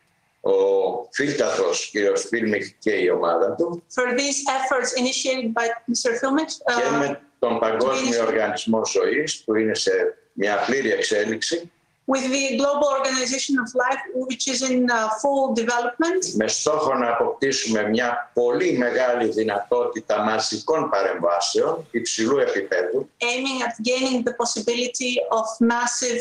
ο 0.49 1.09
φίλτατος 1.11 1.91
κ. 1.93 2.19
Φίλμιχ 2.19 2.73
και 2.79 2.91
η 2.91 3.11
ομάδα 3.11 3.55
του 3.55 3.83
for 3.95 4.19
these 4.19 4.39
efforts 4.59 4.91
initiated 5.03 5.49
by 5.55 5.67
Mr. 5.67 6.11
Filmic 6.21 6.51
και 6.65 6.95
uh, 6.95 6.99
με 6.99 7.21
τον 7.39 7.59
Παγκόσμιο 7.59 8.25
Οργανισμό 8.27 8.87
Ζωής 8.87 9.43
που 9.45 9.55
είναι 9.55 9.75
σε 9.75 9.93
μια 10.33 10.57
πλήρη 10.67 10.91
εξέλιξη 10.93 11.71
with 12.11 12.27
the 12.37 12.57
Global 12.57 12.89
Organization 12.99 13.55
of 13.65 13.69
Life, 13.75 14.03
which 14.15 14.49
is 14.49 14.63
in 14.71 14.91
uh, 14.91 15.11
full 15.21 15.55
development, 15.55 16.23
με 16.35 16.49
στόχο 16.49 16.95
να 16.95 17.09
αποκτήσουμε 17.09 17.89
μια 17.89 18.31
πολύ 18.35 18.79
μεγάλη 18.79 19.29
δυνατότητα 19.29 20.23
μαζικών 20.23 20.91
παρεμβάσεων 20.91 21.87
υψηλού 21.91 22.39
επίπεδου 22.39 23.11
aiming 23.19 23.63
at 23.67 23.75
gaining 23.89 24.23
the 24.29 24.35
possibility 24.43 25.13
of 25.39 25.47
massive 25.75 26.21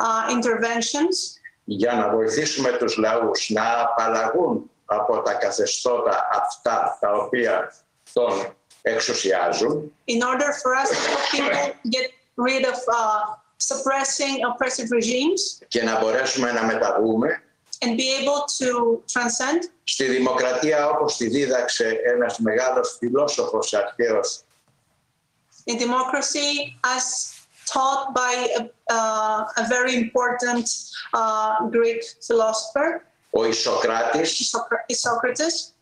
uh, 0.00 0.34
interventions 0.36 1.39
για 1.72 1.92
να 1.92 2.08
βοηθήσουμε 2.08 2.70
τους 2.72 2.96
λαούς 2.96 3.50
να 3.50 3.80
απαλλαγούν 3.80 4.70
από 4.84 5.22
τα 5.22 5.32
καθεστώτα 5.32 6.28
αυτά 6.32 6.98
τα 7.00 7.12
οποία 7.12 7.74
τον 8.12 8.56
εξουσιάζουν. 8.82 9.92
In 10.08 10.22
order 10.22 10.50
for 10.62 10.74
us 10.82 10.88
to 10.88 11.10
help 11.10 11.22
people 11.32 11.90
get 11.96 12.06
rid 12.48 12.64
of 12.72 12.78
uh, 12.88 13.22
suppressing 13.70 14.34
oppressive 14.50 14.88
regimes 14.98 15.64
και 15.68 15.82
να 15.82 16.00
μπορέσουμε 16.00 16.52
να 16.52 16.64
μεταβούμε 16.64 17.42
and 17.84 17.96
be 17.96 18.08
able 18.20 18.44
to 18.58 19.02
transcend. 19.12 19.70
στη 19.84 20.04
δημοκρατία 20.04 20.88
όπως 20.88 21.16
τη 21.16 21.28
δίδαξε 21.28 22.00
ένας 22.14 22.38
μεγάλος 22.38 22.96
φιλόσοφος 22.98 23.74
αρχαίος. 23.74 24.42
In 25.66 25.78
democracy 25.78 26.50
as 26.96 27.39
taught 27.73 28.13
by 28.13 28.33
a, 28.59 28.61
uh, 28.93 29.61
a 29.61 29.67
very 29.75 29.93
important 29.95 30.65
uh, 31.13 31.69
Greek 31.69 32.01
philosopher, 32.27 32.89
ο 33.29 33.45
Ισοκράτης 33.45 34.31
Isocra- 34.43 34.95
Socrates, 35.05 35.73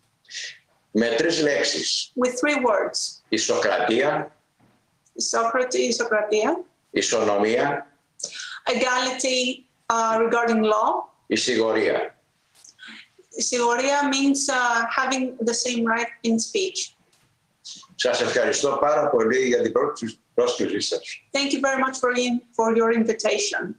με 0.91 1.07
τρεις 1.17 1.41
λέξεις. 1.41 2.11
with 2.15 2.31
three 2.31 2.55
words 2.65 3.21
Ισοκρατία, 3.29 4.35
Socrates, 5.31 5.95
Socratia, 5.97 6.63
ισονομία, 6.91 7.87
equality 8.69 9.65
uh, 9.93 10.17
regarding 10.19 10.61
law. 10.63 11.11
ισηγορία. 11.27 12.17
Sigoria 13.49 13.97
means 14.13 14.47
uh, 14.49 14.85
having 14.99 15.23
the 15.49 15.53
same 15.53 15.83
right 15.85 16.11
in 16.23 16.39
speech. 16.39 16.93
Σας 17.95 18.21
ευχαριστώ 18.21 18.77
πάρα 18.81 19.09
πολύ 19.09 19.45
για 19.47 19.61
την 19.61 19.71
πρόσκληση- 19.71 20.19
Research. 20.38 21.22
Thank 21.32 21.52
you 21.52 21.60
very 21.60 21.80
much, 21.80 21.98
for 21.98 22.76
your 22.76 22.92
invitation. 22.92 23.74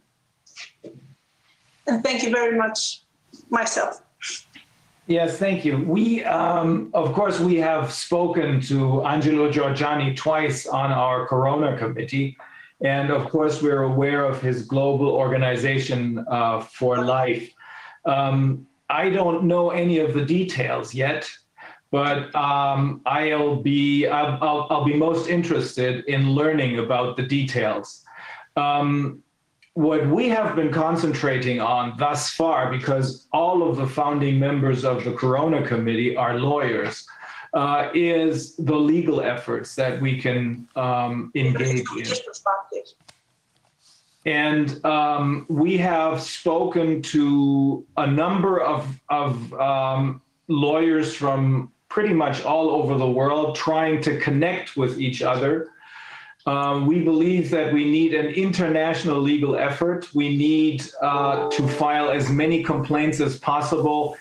And 1.87 2.03
thank 2.03 2.23
you 2.23 2.31
very 2.31 2.57
much 2.57 3.03
myself. 3.49 4.01
Yes, 5.07 5.37
thank 5.37 5.65
you. 5.65 5.79
We, 5.79 6.23
um, 6.25 6.91
of 6.93 7.13
course, 7.13 7.39
we 7.39 7.55
have 7.55 7.91
spoken 7.91 8.61
to 8.61 9.03
Angelo 9.05 9.51
Giorgianni 9.51 10.15
twice 10.15 10.67
on 10.67 10.91
our 10.91 11.27
Corona 11.27 11.75
Committee. 11.77 12.37
And 12.81 13.09
of 13.09 13.29
course, 13.31 13.61
we're 13.61 13.83
aware 13.83 14.23
of 14.23 14.39
his 14.39 14.61
global 14.61 15.09
organization 15.09 16.23
uh, 16.29 16.61
for 16.61 17.03
life. 17.03 17.51
Um, 18.05 18.67
I 18.89 19.09
don't 19.09 19.45
know 19.45 19.71
any 19.71 19.97
of 19.99 20.13
the 20.13 20.23
details 20.23 20.93
yet 20.93 21.29
but 21.91 22.34
um, 22.36 23.01
I'll 23.05 23.55
be 23.55 24.08
I'll, 24.08 24.38
I'll, 24.41 24.67
I'll 24.69 24.86
be 24.86 24.96
most 24.96 25.27
interested 25.29 26.05
in 26.05 26.31
learning 26.31 26.79
about 26.79 27.17
the 27.17 27.24
details. 27.24 28.03
Um, 28.55 29.24
what 29.74 30.05
we 30.08 30.27
have 30.29 30.55
been 30.55 30.72
concentrating 30.72 31.62
on 31.62 31.96
thus 31.98 32.31
far, 32.31 32.69
because 32.69 33.27
all 33.31 33.67
of 33.67 33.77
the 33.77 33.88
founding 33.88 34.38
members 34.39 34.84
of 34.84 35.03
the 35.05 35.13
Corona 35.13 35.65
Committee 35.65 36.17
are 36.17 36.38
lawyers, 36.38 37.08
uh, 37.53 37.89
is 37.93 38.55
the 38.58 38.75
legal 38.75 39.22
efforts 39.22 39.75
that 39.75 40.01
we 40.01 40.19
can 40.19 40.67
um, 40.75 41.31
engage 41.34 41.86
in. 41.96 42.08
And 44.25 44.84
um, 44.86 45.46
we 45.48 45.77
have 45.77 46.22
spoken 46.22 47.01
to 47.03 47.86
a 47.98 48.05
number 48.05 48.60
of, 48.62 49.00
of 49.10 49.53
um, 49.53 50.22
lawyers 50.50 51.15
from 51.15 51.72
pretty 51.89 52.13
much 52.13 52.43
all 52.43 52.69
over 52.69 52.98
the 52.98 53.10
world 53.10 53.55
trying 53.55 54.01
to 54.03 54.19
connect 54.19 54.77
with 54.77 55.00
each 55.00 55.22
other. 55.22 55.69
Um, 56.46 56.88
we 56.88 57.01
believe 57.01 57.50
that 57.50 57.74
we 57.74 57.84
need 57.86 58.13
an 58.13 58.27
international 58.27 59.19
legal 59.19 59.55
effort. 59.58 60.13
We 60.13 60.38
need 60.38 60.84
uh, 61.01 61.50
to 61.50 61.67
file 61.67 62.10
as 62.10 62.29
many 62.29 62.63
complaints 62.63 63.19
as 63.19 63.38
possible 63.38 64.17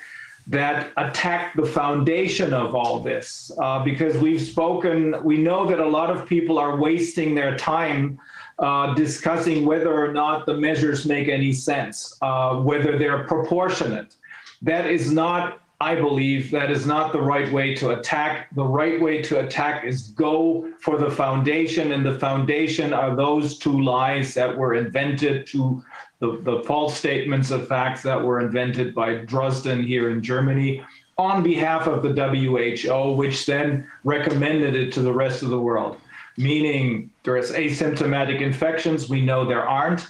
that 0.48 0.92
attack 0.96 1.54
the 1.56 1.66
foundation 1.66 2.54
of 2.54 2.74
all 2.74 3.00
this 3.00 3.52
uh, 3.60 3.84
because 3.84 4.16
we've 4.16 4.40
spoken, 4.40 5.22
we 5.22 5.36
know 5.36 5.66
that 5.66 5.78
a 5.78 5.86
lot 5.86 6.10
of 6.10 6.26
people 6.26 6.58
are 6.58 6.76
wasting 6.76 7.34
their 7.34 7.56
time 7.56 8.18
uh, 8.58 8.94
discussing 8.94 9.64
whether 9.66 9.92
or 9.92 10.12
not 10.12 10.46
the 10.46 10.54
measures 10.54 11.04
make 11.06 11.28
any 11.28 11.52
sense, 11.52 12.16
uh, 12.22 12.56
whether 12.56 12.98
they're 12.98 13.24
proportionate. 13.24 14.16
That 14.62 14.86
is 14.86 15.12
not, 15.12 15.60
I 15.80 15.94
believe, 15.94 16.50
that 16.50 16.72
is 16.72 16.86
not 16.86 17.12
the 17.12 17.20
right 17.20 17.50
way 17.52 17.74
to 17.76 17.90
attack. 17.90 18.48
The 18.54 18.64
right 18.64 19.00
way 19.00 19.22
to 19.22 19.40
attack 19.46 19.84
is 19.84 20.08
go 20.08 20.72
for 20.80 20.98
the 20.98 21.10
foundation, 21.10 21.92
and 21.92 22.04
the 22.04 22.18
foundation 22.18 22.92
are 22.92 23.14
those 23.14 23.58
two 23.58 23.80
lies 23.80 24.34
that 24.34 24.56
were 24.56 24.74
invented 24.74 25.46
to 25.48 25.84
the, 26.18 26.40
the 26.42 26.64
false 26.66 26.96
statements 26.96 27.52
of 27.52 27.68
facts 27.68 28.02
that 28.02 28.20
were 28.20 28.40
invented 28.40 28.92
by 28.92 29.18
Drosten 29.18 29.86
here 29.86 30.10
in 30.10 30.20
Germany 30.20 30.84
on 31.16 31.44
behalf 31.44 31.86
of 31.86 32.02
the 32.02 32.12
WHO, 32.12 33.12
which 33.12 33.46
then 33.46 33.86
recommended 34.02 34.74
it 34.74 34.92
to 34.94 35.00
the 35.00 35.12
rest 35.12 35.42
of 35.44 35.50
the 35.50 35.60
world 35.60 36.00
meaning 36.38 37.10
there's 37.24 37.50
asymptomatic 37.50 38.40
infections. 38.40 39.10
We 39.10 39.20
know 39.20 39.44
there 39.44 39.68
aren't. 39.68 40.06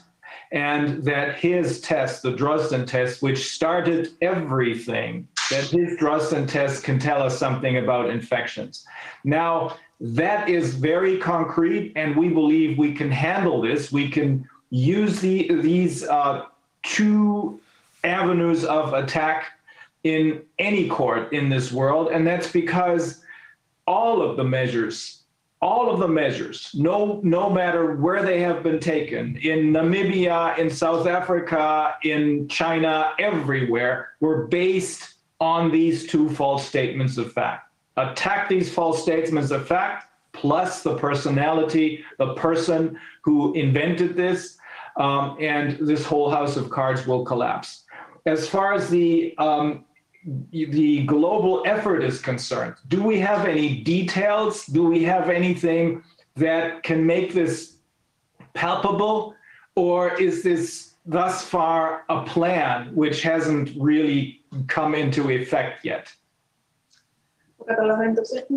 And 0.50 1.02
that 1.04 1.36
his 1.36 1.80
test, 1.80 2.22
the 2.22 2.32
Drosten 2.32 2.86
test, 2.86 3.22
which 3.22 3.50
started 3.52 4.12
everything, 4.22 5.28
that 5.50 5.64
his 5.64 5.98
Drosten 5.98 6.48
test 6.48 6.84
can 6.84 6.98
tell 6.98 7.22
us 7.22 7.38
something 7.38 7.78
about 7.78 8.08
infections. 8.08 8.86
Now, 9.24 9.76
that 10.00 10.48
is 10.48 10.74
very 10.74 11.18
concrete, 11.18 11.92
and 11.96 12.16
we 12.16 12.28
believe 12.28 12.78
we 12.78 12.94
can 12.94 13.10
handle 13.10 13.60
this. 13.60 13.92
We 13.92 14.10
can 14.10 14.48
use 14.70 15.20
the, 15.20 15.60
these 15.60 16.04
uh, 16.04 16.46
two 16.82 17.60
avenues 18.04 18.64
of 18.64 18.94
attack 18.94 19.46
in 20.04 20.42
any 20.58 20.88
court 20.88 21.32
in 21.32 21.48
this 21.48 21.72
world, 21.72 22.08
and 22.12 22.26
that's 22.26 22.50
because 22.50 23.20
all 23.86 24.22
of 24.22 24.36
the 24.36 24.44
measures 24.44 25.17
all 25.60 25.90
of 25.90 25.98
the 25.98 26.08
measures, 26.08 26.70
no, 26.74 27.20
no 27.24 27.50
matter 27.50 27.96
where 27.96 28.22
they 28.22 28.40
have 28.40 28.62
been 28.62 28.78
taken, 28.78 29.36
in 29.42 29.72
Namibia, 29.72 30.56
in 30.56 30.70
South 30.70 31.06
Africa, 31.06 31.96
in 32.04 32.46
China, 32.48 33.12
everywhere, 33.18 34.10
were 34.20 34.46
based 34.46 35.14
on 35.40 35.70
these 35.70 36.06
two 36.06 36.30
false 36.30 36.66
statements 36.66 37.16
of 37.18 37.32
fact. 37.32 37.72
Attack 37.96 38.48
these 38.48 38.72
false 38.72 39.02
statements 39.02 39.50
of 39.50 39.66
fact, 39.66 40.06
plus 40.32 40.82
the 40.82 40.96
personality, 40.96 42.04
the 42.18 42.34
person 42.34 42.98
who 43.22 43.52
invented 43.54 44.14
this, 44.14 44.58
um, 44.96 45.36
and 45.40 45.76
this 45.78 46.04
whole 46.04 46.30
house 46.30 46.56
of 46.56 46.70
cards 46.70 47.06
will 47.06 47.24
collapse. 47.24 47.84
As 48.26 48.48
far 48.48 48.74
as 48.74 48.88
the 48.88 49.36
um, 49.38 49.84
the 50.51 51.03
global 51.03 51.63
effort 51.65 52.01
is 52.03 52.21
concerned, 52.21 52.75
do 52.87 53.03
we 53.03 53.19
have 53.19 53.45
any 53.45 53.81
details? 53.81 54.65
Do 54.65 54.83
we 54.87 55.03
have 55.03 55.29
anything 55.29 56.03
that 56.35 56.83
can 56.83 57.05
make 57.05 57.33
this 57.33 57.77
palpable? 58.53 59.35
Or 59.75 60.13
is 60.13 60.43
this 60.43 60.95
thus 61.05 61.43
far 61.43 62.03
a 62.09 62.23
plan 62.23 62.95
which 62.95 63.21
hasn't 63.21 63.71
really 63.79 64.41
come 64.67 64.95
into 64.95 65.29
effect 65.29 65.83
yet? 65.83 66.07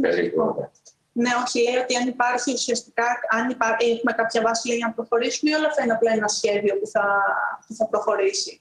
Περίπου. 0.01 0.71
Ναι, 1.13 1.31
όχι, 1.45 1.63
λέει 1.63 1.77
ότι 1.77 1.97
αν 1.97 2.09
υπάρχει 2.09 2.53
ουσιαστικά, 2.53 3.05
αν 3.31 3.51
υπά, 3.51 3.77
έχουμε 3.79 4.13
κάποια 4.13 4.43
βάση 4.43 4.69
λέει, 4.69 4.77
για 4.77 4.87
να 4.87 4.93
προχωρήσουμε 4.93 5.51
ή 5.51 5.55
όλα 5.55 5.67
αυτά 5.67 5.83
είναι 5.83 5.93
απλά 5.93 6.13
ένα 6.13 6.29
σχέδιο 6.29 6.79
που 6.79 6.87
θα, 6.87 7.23
που 7.67 7.75
θα 7.75 7.87
προχωρήσει. 7.89 8.60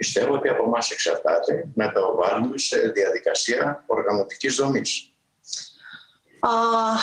Πιστεύω 0.00 0.34
ότι 0.34 0.48
από 0.48 0.78
εξαρτάται 0.92 1.68
να 1.74 1.92
τα 1.92 2.00
βάλουμε 2.14 2.58
σε 2.58 2.78
διαδικασία 2.78 3.84
οργανωτικής 3.86 4.56
δομής. 4.56 5.12
Uh, 6.42 6.96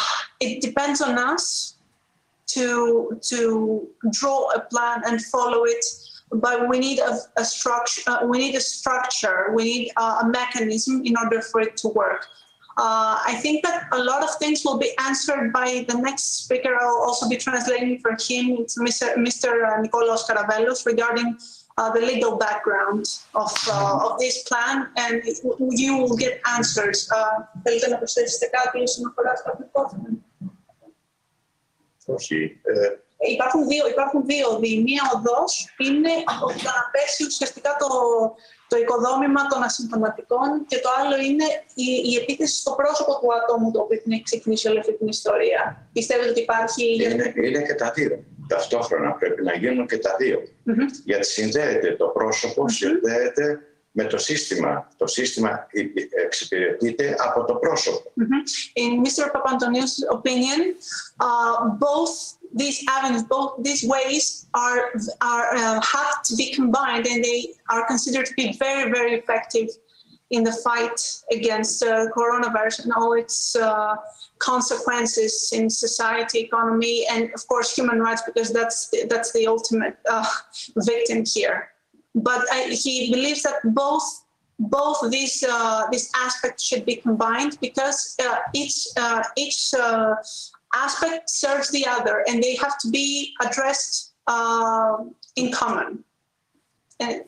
it 0.46 0.62
depends 0.68 1.00
on 1.08 1.16
us 1.34 1.46
to, 2.56 2.68
to 3.32 3.40
draw 4.18 4.40
a 4.60 4.62
plan 4.72 4.98
and 5.08 5.18
follow 5.34 5.62
it. 5.74 5.84
But 6.46 6.58
we 6.70 6.78
need 6.86 7.00
a, 7.12 7.14
a 7.44 7.46
structure. 7.56 8.04
Uh, 8.12 8.20
we 8.32 8.38
need 8.44 8.56
a 8.56 8.66
structure. 8.78 9.40
We 9.58 9.64
need 9.74 9.86
uh, 10.04 10.24
a 10.24 10.26
mechanism 10.40 10.96
in 11.10 11.14
order 11.24 11.40
for 11.50 11.60
it 11.68 11.74
to 11.82 11.88
work. 12.04 12.22
Uh, 12.78 13.14
I 13.32 13.34
think 13.44 13.58
that 13.68 13.80
a 13.92 14.02
lot 14.12 14.22
of 14.28 14.32
things 14.42 14.58
will 14.66 14.80
be 14.88 14.92
answered 15.10 15.46
by 15.60 15.70
the 15.90 15.98
next 16.08 16.26
speaker. 16.44 16.72
I'll 16.80 17.04
also 17.08 17.26
be 17.34 17.38
translating 17.48 17.94
for 18.04 18.12
him, 18.28 18.44
it's 18.62 18.76
Mr. 18.86 19.08
Mr. 19.28 19.52
Uh, 19.68 19.82
Nicolas 19.84 20.22
Karavelos, 20.28 20.86
regarding 20.86 21.30
uh, 21.78 21.90
the 21.96 22.02
legal 22.12 22.34
background 22.46 23.04
of, 23.44 23.54
uh, 23.76 24.06
of 24.08 24.20
this 24.20 24.36
plan, 24.50 24.76
and 25.04 25.16
you 25.82 25.92
will 25.98 26.18
get 26.26 26.34
answers. 26.58 27.08
Uh, 27.18 27.44
θέλετε 27.64 27.88
να 27.90 27.98
προσθέσετε 27.98 28.46
κάτι 28.46 28.82
όσον 28.82 29.08
αφορά 29.08 29.32
αυτό 29.32 29.50
το 29.52 29.64
υπόθεμα. 29.68 30.08
Όχι. 32.06 32.60
Ε, 32.64 32.90
Υπάρχουν 33.20 33.68
δύο, 33.68 33.88
υπάρχουν 33.88 34.26
δύο 34.26 34.50
οδοί. 34.50 34.82
Μία 34.82 35.04
οδός 35.16 35.76
είναι 35.78 36.10
το 36.40 36.48
να 36.48 36.74
πέσει 36.92 37.26
ουσιαστικά 37.26 37.76
το, 37.80 37.88
το 38.68 38.78
οικοδόμημα 38.78 39.48
των 39.48 39.64
ασυμπτωματικών 39.64 40.66
και 40.68 40.80
το 40.80 40.90
άλλο 41.00 41.16
είναι 41.18 41.44
η, 41.74 41.88
η 42.12 42.16
επίθεση 42.16 42.56
στο 42.60 42.72
πρόσωπο 42.72 43.20
του 43.20 43.34
ατόμου 43.34 43.72
το 43.72 43.80
οποίο 43.82 44.02
έχει 44.10 44.24
ξεκινήσει 44.24 44.68
όλη 44.68 44.80
αυτή 44.80 44.98
την 44.98 45.08
ιστορία. 45.08 45.88
Πιστεύετε 45.94 46.30
ότι 46.30 46.42
υπάρχει... 46.42 47.04
είναι, 47.04 47.34
είναι 47.36 47.62
και 47.62 47.74
τα 47.74 47.92
δύο. 47.92 48.24
Ταυτόχρονα 48.48 49.12
πρέπει 49.12 49.44
να 49.44 49.54
γίνουν 49.54 49.88
και 49.88 49.98
τα 49.98 50.16
δύο. 50.20 50.44
Μμμ. 50.64 50.86
Γιατί 51.04 51.26
συνδέεται 51.26 51.96
το 51.96 52.08
πρόσωπο, 52.08 52.70
συνδέεται 52.70 53.60
με 53.92 54.04
το 54.04 54.18
σύστημα. 54.18 54.88
Το 54.98 55.08
σύστημα 55.08 55.68
εξυπηρετείται 56.26 57.16
από 57.20 57.44
το 57.44 57.56
πρόσωπο. 57.56 58.12
Mhm. 58.16 58.40
In 58.84 58.92
Mr. 59.06 59.24
Papantoniou's 59.36 59.96
opinion, 60.18 60.60
uh, 61.28 61.56
both 61.88 62.14
these 62.62 62.78
avenues, 62.96 63.24
both 63.36 63.50
these 63.68 63.84
ways 63.96 64.24
are 64.66 64.82
are 65.32 65.48
uh, 65.62 65.80
have 65.96 66.16
to 66.28 66.34
be 66.42 66.48
combined, 66.60 67.06
and 67.12 67.20
they 67.28 67.42
are 67.74 67.84
considered 67.92 68.26
to 68.30 68.36
be 68.42 68.46
very, 68.66 68.86
very 68.98 69.14
effective 69.22 69.68
in 70.32 70.44
the 70.44 70.52
fight 70.52 71.00
against 71.32 71.84
uh, 71.84 72.08
coronavirus 72.16 72.84
and 72.84 72.94
all 72.94 73.14
its 73.14 73.56
uh, 73.56 73.96
consequences 74.40 75.52
in 75.54 75.70
society, 75.70 76.40
economy, 76.40 77.06
and 77.10 77.32
of 77.34 77.48
course 77.48 77.76
human 77.76 78.00
rights, 78.00 78.24
because 78.26 78.52
that's 78.52 78.90
the, 78.90 79.06
that's 79.10 79.32
the 79.34 79.48
ultimate 79.48 79.98
uh, 80.10 80.26
victim 80.78 81.24
here. 81.26 81.70
But 82.16 82.46
I, 82.52 82.70
he 82.70 83.12
believes 83.12 83.44
that 83.44 83.60
both 83.64 84.24
both 84.60 85.12
these 85.12 85.46
uh, 85.48 85.84
these 85.92 86.10
aspects 86.16 86.64
should 86.64 86.84
be 86.86 86.96
combined 86.96 87.58
because 87.62 88.16
uh, 88.20 88.38
each 88.54 88.88
uh, 88.98 89.24
each 89.36 89.74
aspect 90.74 91.30
serves 91.30 91.70
the 91.70 91.86
other, 91.88 92.26
and 92.28 92.42
they 92.42 92.56
have 92.56 92.78
to 92.80 92.90
be 92.90 93.34
addressed 93.40 94.14
in 95.36 95.52
common 95.52 96.04
and 97.00 97.24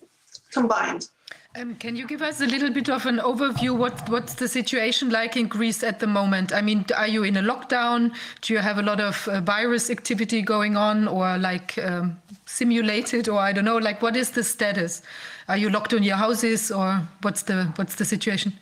combined. 0.52 1.10
Um, 1.57 1.77
can 1.77 1.95
you 1.95 2.07
give 2.07 2.21
us 2.21 2.41
a 2.41 2.47
little 2.47 2.71
bit 2.71 2.89
of 2.89 3.07
an 3.07 3.19
overview? 3.19 3.77
What 3.77 4.09
what's 4.09 4.35
the 4.35 4.49
situation 4.49 5.11
like 5.11 5.37
in 5.37 5.47
Greece 5.47 5.85
at 5.85 6.01
the 6.01 6.07
moment? 6.07 6.53
I 6.53 6.61
mean, 6.61 6.85
are 6.97 7.07
you 7.07 7.23
in 7.23 7.37
a 7.37 7.43
lockdown? 7.43 8.13
Do 8.41 8.53
you 8.55 8.59
have 8.59 8.79
a 8.79 8.83
lot 8.83 9.01
of 9.01 9.29
uh, 9.29 9.41
virus 9.41 9.89
activity 9.89 10.43
going 10.43 10.77
on, 10.77 11.07
or 11.07 11.39
like 11.39 11.79
um, 11.79 12.21
simulated, 12.47 13.29
or 13.29 13.39
I 13.39 13.53
don't 13.53 13.65
know? 13.65 13.77
Like, 13.77 14.03
what 14.03 14.17
is 14.17 14.31
the 14.33 14.43
status? 14.43 15.03
Are 15.49 15.57
you 15.57 15.71
locked 15.71 15.93
in 15.93 16.03
your 16.03 16.17
houses, 16.17 16.73
or 16.73 16.89
what's 17.23 17.43
the 17.43 17.73
what's 17.77 17.95
the 17.95 18.05
situation? 18.05 18.53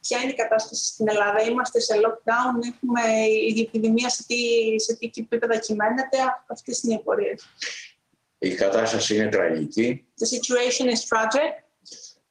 Ποια 0.00 0.20
είναι 0.20 0.30
η 0.30 0.34
κατάσταση 0.34 0.84
στην 0.84 1.08
Ελλάδα, 1.08 1.42
είμαστε 1.42 1.80
σε 1.80 1.94
lockdown, 1.94 2.74
έχουμε 2.74 3.00
η 3.56 3.60
επιδημία 3.60 4.08
σε 4.08 4.24
τι, 4.26 4.36
σε 4.80 4.96
τι 4.96 5.10
επίπεδα 5.14 5.58
κυμαίνεται, 5.58 6.18
αυτές 6.46 6.82
είναι 6.82 6.92
οι 6.92 6.96
απορίες. 6.96 7.46
Η 8.38 8.54
κατάσταση 8.54 9.16
είναι 9.16 9.28
τραγική. 9.28 10.04
The 10.20 10.26
situation 10.26 10.86
is 10.94 11.00
tragic. 11.14 11.59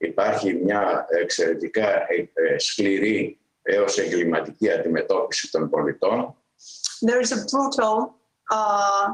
Υπάρχει 0.03 0.55
μια 0.55 1.07
εξαιρετικά 1.09 1.89
ε, 1.89 2.31
ε, 2.33 2.59
σκληρή 2.59 3.39
έως 3.63 3.99
εγκληματική 3.99 4.71
αντιμετώπιση 4.71 5.51
των 5.51 5.71
πολιτών. 5.71 6.35
There 7.07 7.21
is 7.21 7.33
a 7.33 7.41
brutal 7.51 8.15
uh, 8.51 9.09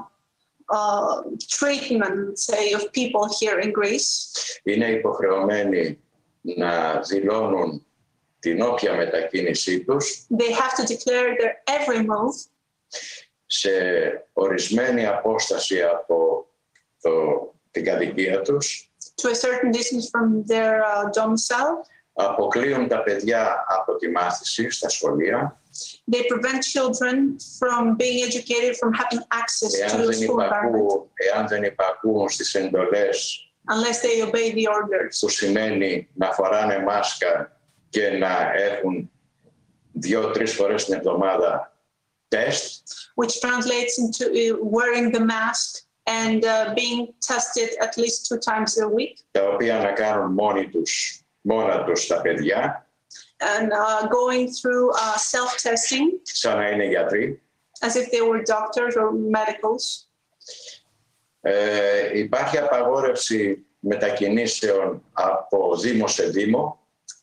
uh, 0.79 1.23
treatment, 1.59 2.39
say, 2.39 2.73
of 2.73 2.83
people 2.93 3.25
here 3.41 3.59
in 3.61 3.73
Greece. 3.73 4.09
Είναι 4.63 4.91
υποχρεωμένοι 4.91 6.01
να 6.41 7.01
δηλώνουν 7.01 7.87
την 8.39 8.63
όποια 8.63 8.95
μετακίνησή 8.95 9.85
τους 9.85 10.27
They 10.37 10.53
have 10.53 10.75
to 10.77 10.85
declare 10.87 11.37
their 11.41 11.55
every 11.67 12.01
move 12.01 12.51
σε 13.47 13.71
ορισμένη 14.33 15.07
απόσταση 15.07 15.83
από 15.83 16.47
το, 17.01 17.11
την 17.71 17.85
κατοικία 17.85 18.41
τους. 18.41 18.86
to 19.22 19.30
a 19.30 19.36
certain 19.36 19.72
distance 19.72 20.10
from 20.10 20.44
their 20.44 20.84
uh, 20.84 21.10
domicile. 21.12 21.86
Αποκλείουν 22.14 22.88
τα 22.88 23.04
παιδιά 23.04 23.66
από 23.68 23.96
τη 23.96 24.10
μάθηση 24.10 24.70
στα 24.70 24.90
σχολεία. 24.90 25.62
They 26.12 26.24
prevent 26.28 26.62
children 26.76 27.38
from 27.60 27.96
being 27.96 28.20
educated, 28.28 28.76
from 28.82 28.92
having 28.94 29.24
access 29.42 29.72
to 29.74 29.84
Εάν 29.84 30.02
the 30.02 30.06
δεν, 30.06 30.14
school 30.14 30.40
environment 30.40 30.76
υπακούουν, 30.76 31.10
εάν 31.34 31.48
δεν 31.48 31.64
υπακούουν 31.64 32.30
στις 32.30 32.56
εντολές 32.56 33.46
unless 33.70 34.02
they 34.02 34.22
obey 34.22 34.52
the 34.52 34.66
orders. 34.68 35.18
που 35.20 35.30
σημαίνει 35.30 36.10
να 36.14 36.32
φοράνε 36.32 36.80
μάσκα 36.80 37.60
και 37.90 38.10
να 38.10 38.52
έχουν 38.54 39.12
δύο-τρεις 39.92 40.54
φορές 40.54 40.86
την 40.86 40.94
εβδομάδα 40.94 41.76
τεστ, 42.28 42.88
which 43.16 43.40
translates 43.40 43.98
into 44.00 44.26
uh, 44.26 44.56
wearing 44.76 45.12
the 45.12 45.20
mask 45.20 45.85
and 46.06 46.44
uh, 46.44 46.74
being 46.76 47.14
tested 47.28 47.70
at 47.86 47.98
least 47.98 48.28
two 48.28 48.40
times 48.52 48.78
a 48.78 48.88
week 48.88 49.16
τα 49.32 49.48
οποία 49.48 49.78
να 49.78 49.92
κάνουν 49.92 50.32
μόνοι 50.34 50.70
τους, 50.70 51.22
μόνα 51.42 51.84
τους 51.84 52.08
τα 52.08 52.22
παιδιά, 52.22 52.88
and 53.40 53.72
uh, 53.72 54.08
going 54.08 54.48
through 54.48 54.90
uh, 54.92 55.18
self-testing 55.18 56.08
σαν 56.22 56.58
να 56.58 56.70
είναι 56.70 56.86
γιατροί. 56.86 57.42
as 57.82 57.96
if 57.96 58.12
they 58.12 58.22
were 58.22 58.44
doctors 58.44 58.96
or 58.96 59.12
medicals. 59.12 60.08
Ε, 61.42 62.20
υπάρχει 62.20 62.58
απαγόρευση 62.58 63.66
μετακινήσεων 63.80 65.04
από 65.14 65.78
δήμο 65.78 66.08
σε 66.08 66.24
δήμο. 66.30 66.80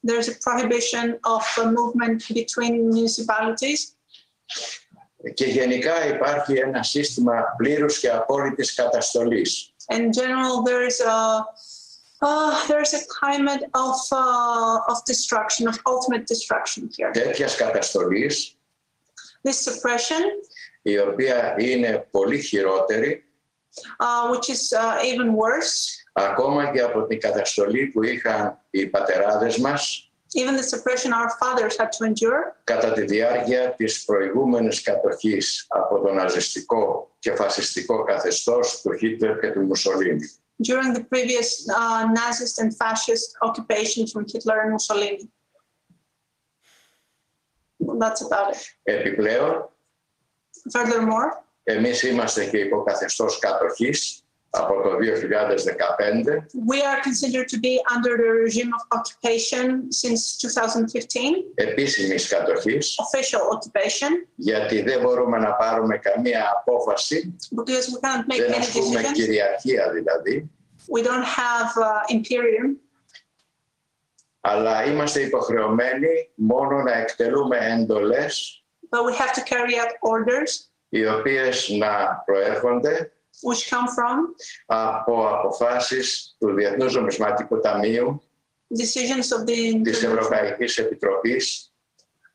There's 0.06 0.28
a 0.28 0.36
prohibition 0.46 1.18
of 1.22 1.44
uh, 1.56 1.70
movement 1.78 2.22
between 2.34 2.90
municipalities. 2.90 3.80
Και 5.33 5.45
γενικά 5.45 6.07
υπάρχει 6.07 6.53
ένα 6.53 6.83
σύστημα 6.83 7.43
πλήρους 7.57 7.99
και 7.99 8.09
απόλυτης 8.09 8.73
καταστολής. 8.73 9.73
In 9.91 10.11
general, 10.11 10.63
there's 10.63 10.99
a 10.99 11.45
uh, 12.25 12.67
there's 12.67 12.93
a 12.93 13.03
climate 13.19 13.63
of 13.85 13.97
uh, 14.11 14.91
of 14.91 14.97
destruction, 15.11 15.67
of 15.67 15.75
ultimate 15.85 16.25
destruction 16.25 16.89
here. 16.97 17.11
Τέτοιας 17.11 17.55
καταστολής, 17.55 18.57
This 19.47 19.71
suppression, 19.71 20.21
η 20.81 20.99
οποία 20.99 21.55
είναι 21.57 22.07
πολύ 22.11 22.41
χειρότερη 22.41 23.25
uh, 23.99 24.29
which 24.31 24.49
is 24.49 24.73
uh, 24.73 24.97
even 25.03 25.35
worse, 25.35 26.03
ακόμα 26.13 26.71
και 26.71 26.81
από 26.81 27.05
την 27.05 27.19
καταστολή 27.19 27.87
που 27.87 28.03
είχαν 28.03 28.59
οι 28.69 28.85
πατεράδες 28.85 29.57
μας 29.57 30.11
even 30.35 30.55
the 30.55 30.63
suppression 30.63 31.13
our 31.13 31.29
fathers 31.39 31.77
had 31.77 31.91
to 31.97 32.05
endure 32.05 32.55
κατά 32.63 32.91
τη 32.93 33.01
διάρκεια 33.01 33.73
της 33.77 34.05
προηγούμενης 34.05 34.81
κατοχής 34.81 35.65
από 35.69 35.99
το 35.99 36.13
ναζιστικό 36.13 37.15
και 37.19 37.35
φασιστικό 37.35 38.03
καθεστώς 38.03 38.81
του 38.81 38.97
Χίτλερ 38.97 39.39
και 39.39 39.51
του 39.51 39.61
Μουσολίνη. 39.61 40.37
during 40.63 40.93
the 40.93 41.03
previous 41.13 41.49
uh, 41.69 42.07
Nazist 42.19 42.59
and 42.61 42.69
fascist 42.77 43.35
occupations 43.41 44.11
from 44.13 44.25
Hitler 44.31 44.61
and 44.63 44.71
Mussolini. 44.71 45.29
That's 47.99 48.21
about 48.21 48.53
it. 48.53 48.61
Επιπλέον, 48.83 49.69
Furthermore, 50.71 51.43
εμείς 51.63 52.03
είμαστε 52.03 52.45
και 52.45 52.57
υποκαθεστώς 52.57 53.39
κατοχής 53.39 54.22
από 54.55 54.81
το 54.81 54.89
2015 54.89 56.45
we 56.71 56.79
are 56.81 57.01
considered 57.07 57.47
to 57.53 57.57
be 57.59 57.73
under 57.95 58.13
the 58.23 58.31
regime 58.45 58.71
of 58.77 58.81
occupation 58.97 59.67
since 60.01 60.21
2015, 60.37 61.51
επίσημης 61.55 62.27
κατοχής. 62.27 62.95
Official 62.99 63.41
occupation, 63.55 64.11
γιατί 64.35 64.81
δεν 64.81 65.01
μπορούμε 65.01 65.37
να 65.37 65.53
πάρουμε 65.53 65.97
καμία 65.97 66.51
απόφαση, 66.55 67.35
because 67.55 67.85
we 67.85 67.99
cannot 68.07 68.25
make 68.33 68.39
δεν 68.39 68.51
any 68.53 68.57
ασκούμε 68.57 69.01
decisions. 69.01 69.13
κυριαρχία 69.13 69.91
δηλαδή, 69.91 70.49
We 70.95 71.01
don't 71.01 71.25
have 71.41 71.71
uh, 71.83 72.15
imperium, 72.15 72.77
αλλά 74.41 74.85
είμαστε 74.85 75.19
υποχρεωμένοι 75.21 76.07
μόνο 76.35 76.81
να 76.81 76.97
εκτελούμε 76.97 77.57
εντολές 77.57 78.63
but 78.89 79.03
we 79.09 79.13
have 79.17 79.33
to 79.33 79.41
carry 79.41 79.75
out 79.81 79.93
orders 80.13 80.67
οι 80.89 81.07
οποίες 81.07 81.69
να 81.69 82.21
προέρχονται 82.25 83.11
which 83.43 83.69
come 83.69 83.87
from; 83.87 84.35
Από 84.65 85.27
αποφάσεις 85.29 86.35
του 86.39 86.53
Διεθνούς 86.53 86.95
Νομισματικού 86.95 87.59
Ταμείου, 87.59 88.23
decisions 88.79 89.37
of 89.37 89.45
the 89.45 89.81
της 89.83 90.01
International, 90.03 90.17
Ευρωπαϊκής 90.17 90.77
Επιτροπής 90.77 91.73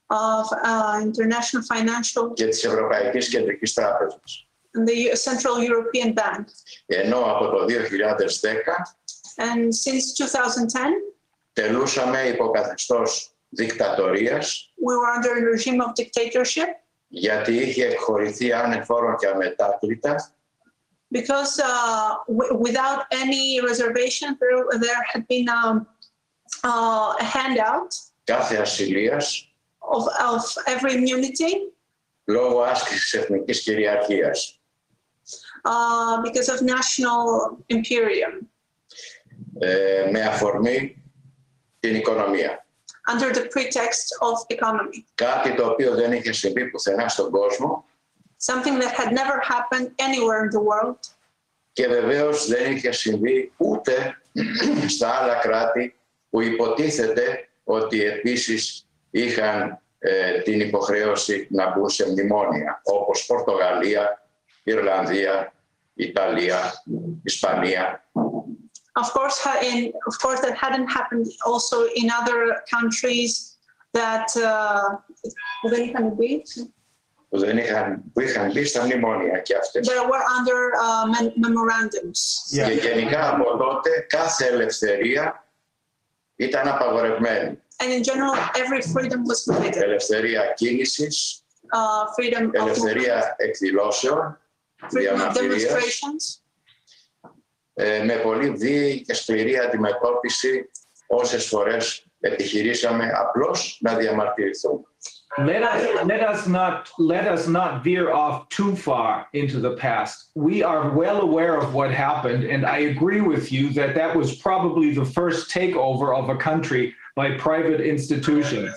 of, 0.07 0.47
uh, 0.69 1.03
International 1.03 1.77
Financial 1.77 2.33
και 2.35 2.47
της 2.47 2.65
Ευρωπαϊκής 2.65 3.29
Κεντρικής 3.29 3.73
Τράπεζας. 3.73 4.43
and 4.75 4.87
the 4.89 5.17
Central 5.17 5.57
European 5.71 6.13
Bank. 6.15 6.45
Ενώ 6.87 7.19
από 7.19 7.49
το 7.49 7.65
2010 7.65 8.97
And 9.41 9.73
since 9.73 10.13
2010, 10.15 11.15
τελούσαμε 11.53 12.23
υποκαθεστώς 12.23 13.33
δικτατορίας 13.49 14.73
we 14.77 14.95
were 14.95 15.11
under 15.17 15.33
a 15.37 15.43
regime 15.55 15.81
of 15.81 15.91
dictatorship 16.03 16.69
γιατί 17.07 17.53
είχε 17.57 17.85
εκχωρηθεί 17.87 18.53
ανεφόρον 18.53 19.17
και 19.17 19.27
αμετάκλητα 19.27 20.33
because 21.12 21.60
uh, 21.60 22.10
w- 22.28 22.54
without 22.66 23.00
any 23.24 23.46
reservation, 23.70 24.30
there, 24.42 24.62
there 24.86 25.02
had 25.12 25.22
been 25.28 25.48
um, 25.60 25.76
uh, 26.64 27.14
a 27.20 27.24
handout 27.24 27.88
κάθε 28.24 28.58
ασυλίας 28.62 29.54
of, 29.80 30.04
of 30.36 30.44
every 30.74 30.92
immunity 30.94 31.74
λόγω 32.26 32.62
άσκησης 32.62 33.14
εθνικής 33.14 33.62
κυριαρχίας. 33.62 34.60
uh, 35.68 36.22
because 36.22 36.50
of 36.50 36.60
national 36.62 37.58
imperium 37.74 38.48
ε, 39.60 40.08
με 40.12 40.22
αφορμή 40.22 41.04
την 41.80 41.96
οικονομία. 41.96 42.66
under 43.12 43.34
the 43.34 43.42
pretext 43.56 44.08
of 44.22 44.56
economy, 44.58 45.04
Κάτι 45.16 45.56
το 45.56 45.70
οποίο 45.70 45.96
δεν 45.96 46.12
είχε 46.12 46.32
συμβεί 46.32 46.70
πουθενά 46.70 47.08
στον 47.08 47.32
κόσμο 47.32 47.86
something 48.38 48.76
that 48.80 48.94
had 49.02 49.10
never 49.22 49.38
happened 49.54 49.88
anywhere 50.08 50.40
in 50.46 50.50
the 50.50 50.64
world. 50.72 51.00
και 51.74 51.88
βεβαίως 51.88 52.48
δεν 52.48 52.76
είχε 52.76 52.92
συμβεί 52.92 53.54
ούτε 53.58 54.18
στα 54.88 55.10
άλλα 55.10 55.36
κράτη 55.36 55.96
που 56.30 56.42
υποτίθεται 56.42 57.50
ότι 57.64 58.04
επίσης 58.04 58.88
είχαν 59.10 59.82
ε, 60.00 60.40
την 60.42 60.60
υποχρέωση 60.60 61.48
να 61.52 61.72
μπουν 61.72 61.90
σε 61.90 62.12
μνημόνια 62.12 62.82
όπως 62.84 63.26
Πορτογαλία, 63.26 64.28
Ιρλανδία, 64.64 65.54
Ιταλία, 65.94 66.84
Ισπανία. 67.24 68.08
Of 69.04 69.10
course, 69.18 69.38
ha- 69.46 69.62
in, 69.72 69.92
of 70.10 70.16
course, 70.24 70.40
that 70.46 70.56
hadn't 70.66 70.90
happened 71.00 71.28
also 71.50 71.78
in 72.02 72.08
other 72.20 72.40
countries 72.76 73.32
that 73.92 74.28
uh, 74.36 75.70
δεν 75.70 75.84
είχαν 75.84 76.08
μπει. 76.14 76.42
που, 77.29 77.39
δεν 77.39 77.59
είχαν, 77.59 78.03
που 78.13 78.21
είχαν 78.21 78.51
μπει 78.53 78.65
στα 78.65 78.85
μνημόνια 78.85 79.39
και 79.39 79.57
αυτές. 79.57 79.89
that 79.89 80.05
were 80.11 80.25
under 80.39 80.61
uh, 80.85 81.05
mem- 81.15 81.35
memorandums. 81.47 82.19
Και 82.51 82.89
γενικά 82.89 83.29
από 83.31 83.57
τότε 83.57 84.07
κάθε 84.09 84.47
ελευθερία 84.47 85.47
ήταν 86.37 86.69
απαγορευμένη. 86.69 87.63
And 87.81 87.91
in 87.93 88.03
general, 88.03 88.35
every 88.63 88.83
freedom 88.83 89.21
was 89.27 89.55
limited. 89.55 89.83
Ελευθερία 89.83 90.53
κίνησης, 90.57 91.43
Uh, 91.73 92.07
freedom 92.17 92.43
of 92.43 92.49
movement, 92.49 92.67
ελευθερία 92.67 93.35
εκδηλώσεων, 93.39 94.39
freedom 94.81 94.87
of 94.87 94.99
διαμαρτυρίας, 94.99 95.73
demonstrations, 95.73 96.41
ε, 97.75 98.03
με 98.05 98.15
πολύ 98.15 98.51
βίαιη 98.51 99.03
και 99.03 99.15
σκληρή 99.15 99.59
αντιμετώπιση 99.59 100.71
όσες 101.07 101.47
φορές 101.47 102.07
επιχειρήσαμε 102.21 103.11
απλώς 103.15 103.79
να 103.81 103.95
διαμαρτυρηθούμε. 103.97 104.83
Let 105.37 105.63
us 105.63 106.05
let 106.07 106.21
us 106.23 106.49
not 106.49 106.91
let 106.99 107.29
us 107.29 107.47
not 107.47 107.85
veer 107.85 108.13
off 108.13 108.49
too 108.49 108.75
far 108.75 109.29
into 109.35 109.61
the 109.61 109.77
past. 109.77 110.31
We 110.35 110.63
are 110.63 110.91
well 110.91 111.21
aware 111.21 111.57
of 111.57 111.75
what 111.75 111.93
happened, 111.93 112.45
and 112.45 112.65
I 112.65 112.79
agree 112.79 113.21
with 113.21 113.53
you 113.53 113.71
that 113.71 113.95
that 113.95 114.17
was 114.17 114.35
probably 114.37 114.93
the 114.95 115.05
first 115.05 115.51
takeover 115.51 116.17
of 116.17 116.29
a 116.29 116.37
country 116.37 116.95
by 117.15 117.37
private 117.37 117.81
institutions. 117.81 118.75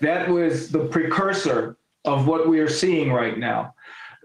That 0.00 0.28
was 0.28 0.70
the 0.70 0.86
precursor 0.86 1.76
of 2.04 2.26
what 2.26 2.48
we 2.48 2.58
are 2.58 2.70
seeing 2.70 3.12
right 3.12 3.38
now. 3.38 3.74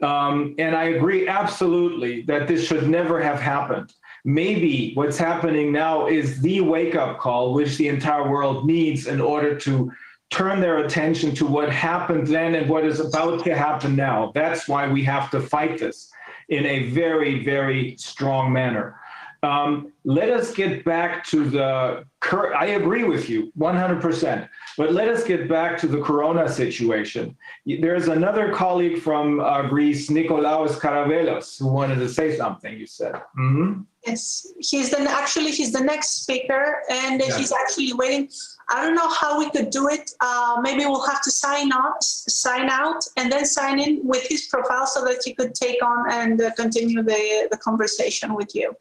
Um, 0.01 0.55
and 0.57 0.75
I 0.75 0.85
agree 0.85 1.27
absolutely 1.27 2.21
that 2.23 2.47
this 2.47 2.65
should 2.65 2.87
never 2.87 3.21
have 3.21 3.39
happened. 3.39 3.93
Maybe 4.25 4.93
what's 4.95 5.17
happening 5.17 5.71
now 5.71 6.07
is 6.07 6.41
the 6.41 6.61
wake 6.61 6.95
up 6.95 7.19
call, 7.19 7.53
which 7.53 7.77
the 7.77 7.87
entire 7.87 8.29
world 8.29 8.65
needs 8.65 9.07
in 9.07 9.21
order 9.21 9.55
to 9.59 9.91
turn 10.29 10.59
their 10.59 10.79
attention 10.79 11.33
to 11.35 11.45
what 11.45 11.71
happened 11.71 12.27
then 12.27 12.55
and 12.55 12.69
what 12.69 12.85
is 12.85 12.99
about 12.99 13.43
to 13.45 13.55
happen 13.55 13.95
now. 13.95 14.31
That's 14.35 14.67
why 14.67 14.87
we 14.87 15.03
have 15.05 15.29
to 15.31 15.39
fight 15.39 15.79
this 15.79 16.11
in 16.49 16.65
a 16.65 16.89
very, 16.89 17.43
very 17.43 17.95
strong 17.97 18.51
manner. 18.51 18.99
Um, 19.43 19.93
let 20.03 20.29
us 20.29 20.51
get 20.53 20.83
back 20.83 21.23
to 21.27 21.47
the 21.47 22.03
cur- 22.21 22.55
I 22.55 22.65
agree 22.81 23.03
with 23.03 23.29
you 23.29 23.51
100%, 23.57 24.49
but 24.77 24.93
let 24.93 25.07
us 25.07 25.23
get 25.23 25.47
back 25.47 25.77
to 25.81 25.87
the 25.87 26.01
corona 26.01 26.49
situation. 26.49 27.37
There's 27.65 28.07
another 28.07 28.51
colleague 28.51 28.99
from 29.01 29.39
uh, 29.39 29.67
Greece, 29.67 30.09
Nikolaos 30.09 30.79
Karavelos, 30.79 31.59
who 31.59 31.67
wanted 31.67 31.99
to 31.99 32.09
say 32.09 32.35
something, 32.35 32.77
you 32.77 32.87
said. 32.87 33.13
Mhm. 33.39 33.85
Yes, 34.05 34.47
he's 34.59 34.89
the 34.89 35.01
actually 35.01 35.51
he's 35.51 35.71
the 35.71 35.83
next 35.83 36.23
speaker, 36.23 36.81
and 36.89 37.21
Yeah. 37.21 37.37
he's 37.37 37.51
actually 37.53 37.93
waiting. 37.93 38.29
I 38.69 38.83
don't 38.83 38.95
know 38.95 39.09
how 39.09 39.39
we 39.39 39.49
could 39.49 39.69
do 39.69 39.87
it. 39.87 40.11
Uh, 40.19 40.59
maybe 40.61 40.85
we'll 40.85 41.05
have 41.07 41.21
to 41.21 41.31
sign 41.31 41.71
out, 41.71 42.03
sign 42.03 42.69
out, 42.69 43.01
and 43.15 43.31
then 43.31 43.45
sign 43.45 43.79
in 43.79 44.05
with 44.05 44.23
his 44.27 44.47
profile 44.47 44.85
so 44.85 45.05
that 45.05 45.21
he 45.23 45.33
could 45.33 45.55
take 45.55 45.81
on 45.81 46.11
and 46.11 46.41
uh, 46.41 46.51
continue 46.55 47.01
the 47.01 47.47
the 47.51 47.57
conversation 47.57 48.33
with 48.35 48.53
you 48.53 48.75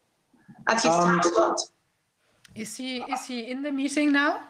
at 0.66 0.82
his 0.82 0.92
Um, 0.92 1.04
time 1.04 1.22
slot. 1.22 1.60
Is 2.54 2.76
he 2.76 2.90
is 3.14 3.26
he 3.26 3.38
in 3.52 3.62
the 3.62 3.70
meeting 3.70 4.10
now? 4.12 4.40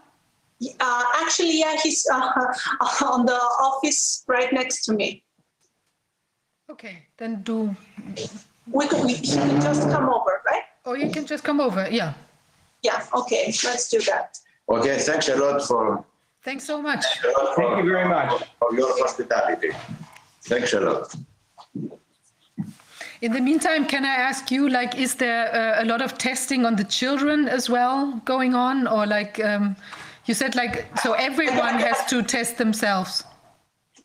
Uh, 0.80 1.04
actually, 1.22 1.58
yeah, 1.58 1.76
he's 1.82 2.06
uh, 2.10 2.32
on 3.04 3.26
the 3.26 3.40
office 3.68 4.24
right 4.26 4.50
next 4.52 4.84
to 4.86 4.94
me. 4.94 5.22
Okay, 6.70 7.02
then 7.18 7.42
do. 7.42 7.76
We 8.66 8.88
could, 8.88 9.04
we, 9.04 9.14
he 9.14 9.36
could 9.36 9.60
just 9.60 9.82
come 9.90 10.08
over, 10.08 10.42
right? 10.50 10.64
Or 10.86 10.96
you 10.96 11.10
can 11.10 11.26
just 11.26 11.44
come 11.44 11.60
over. 11.60 11.86
Yeah. 11.90 12.14
Yeah. 12.82 13.04
Okay, 13.14 13.52
let's 13.64 13.88
do 13.90 14.00
that. 14.02 14.38
Okay, 14.68 14.98
thanks 14.98 15.28
a 15.28 15.36
lot 15.36 15.62
for, 15.62 16.04
Thanks 16.42 16.64
so 16.64 16.80
much. 16.80 17.04
Thank 17.56 17.84
you 17.84 17.90
very 17.92 18.08
much. 18.08 18.42
for 18.58 18.74
your 18.74 18.96
hospitality. 18.98 19.70
Thanks 20.42 20.72
a 20.74 20.80
lot. 20.80 21.14
In 23.22 23.32
the 23.32 23.40
meantime, 23.40 23.86
can 23.86 24.04
I 24.04 24.14
ask 24.14 24.50
you, 24.50 24.68
like, 24.68 24.96
is 24.98 25.14
there 25.14 25.52
uh, 25.54 25.82
a 25.82 25.86
lot 25.86 26.02
of 26.02 26.18
testing 26.18 26.64
on 26.66 26.76
the 26.76 26.84
children 26.84 27.48
as 27.48 27.70
well 27.70 28.20
going 28.24 28.54
on, 28.54 28.86
or 28.86 29.06
like 29.06 29.42
um, 29.42 29.74
you 30.26 30.34
said, 30.34 30.54
like, 30.54 30.86
so 31.00 31.14
everyone 31.14 31.74
has 31.80 32.04
to 32.10 32.22
test 32.22 32.58
themselves? 32.58 33.24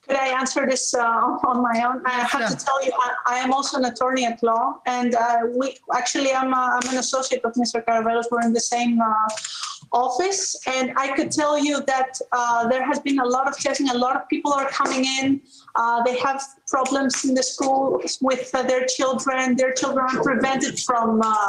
Could 0.07 0.15
I 0.17 0.27
answer 0.39 0.65
this 0.65 0.93
uh, 0.93 1.03
on 1.49 1.61
my 1.61 1.83
own? 1.85 2.01
I 2.05 2.11
have 2.11 2.29
Sure. 2.31 2.47
to 2.47 2.65
tell 2.65 2.85
you, 2.85 2.91
I, 2.97 3.35
I 3.35 3.37
am 3.39 3.51
also 3.53 3.77
an 3.77 3.85
attorney 3.85 4.25
at 4.25 4.41
law, 4.41 4.79
and 4.85 5.13
uh, 5.13 5.39
we 5.55 5.77
actually 5.93 6.33
I'm, 6.33 6.53
uh, 6.53 6.79
I'm 6.81 6.89
an 6.89 6.97
associate 6.97 7.43
of 7.43 7.53
Mr. 7.53 7.83
Karavelos. 7.85 8.25
We're 8.31 8.41
in 8.41 8.53
the 8.53 8.59
same 8.59 8.99
uh, 9.01 9.27
office, 9.91 10.55
and 10.67 10.93
I 10.97 11.13
could 11.15 11.31
tell 11.31 11.57
you 11.57 11.81
that 11.85 12.17
uh, 12.31 12.67
there 12.69 12.85
has 12.85 12.99
been 12.99 13.19
a 13.19 13.25
lot 13.25 13.47
of 13.47 13.57
testing. 13.57 13.89
A 13.89 13.97
lot 13.97 14.15
of 14.15 14.27
people 14.29 14.53
are 14.53 14.69
coming 14.69 15.05
in. 15.05 15.41
Uh, 15.75 16.03
they 16.03 16.17
have 16.19 16.41
problems 16.67 17.25
in 17.25 17.33
the 17.33 17.43
schools 17.43 18.17
with 18.21 18.49
uh, 18.53 18.63
their 18.63 18.85
children. 18.85 19.55
Their 19.55 19.73
children 19.73 20.05
are 20.09 20.23
prevented 20.23 20.79
from 20.79 21.21
uh, 21.21 21.47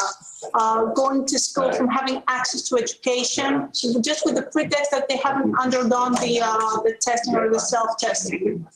uh, 0.54 0.84
going 0.86 1.24
to 1.26 1.38
school, 1.38 1.72
from 1.72 1.88
having 1.88 2.22
access 2.28 2.62
to 2.68 2.76
education, 2.76 3.72
so 3.72 4.00
just 4.00 4.24
with 4.24 4.34
the 4.34 4.42
pretext 4.42 4.90
that 4.90 5.08
they 5.08 5.16
haven't 5.16 5.54
undergone 5.58 6.12
the 6.14 6.40
uh, 6.42 6.80
the 6.82 6.94
testing 7.00 7.34
or 7.36 7.50
the 7.50 7.60
self-testing 7.60 8.66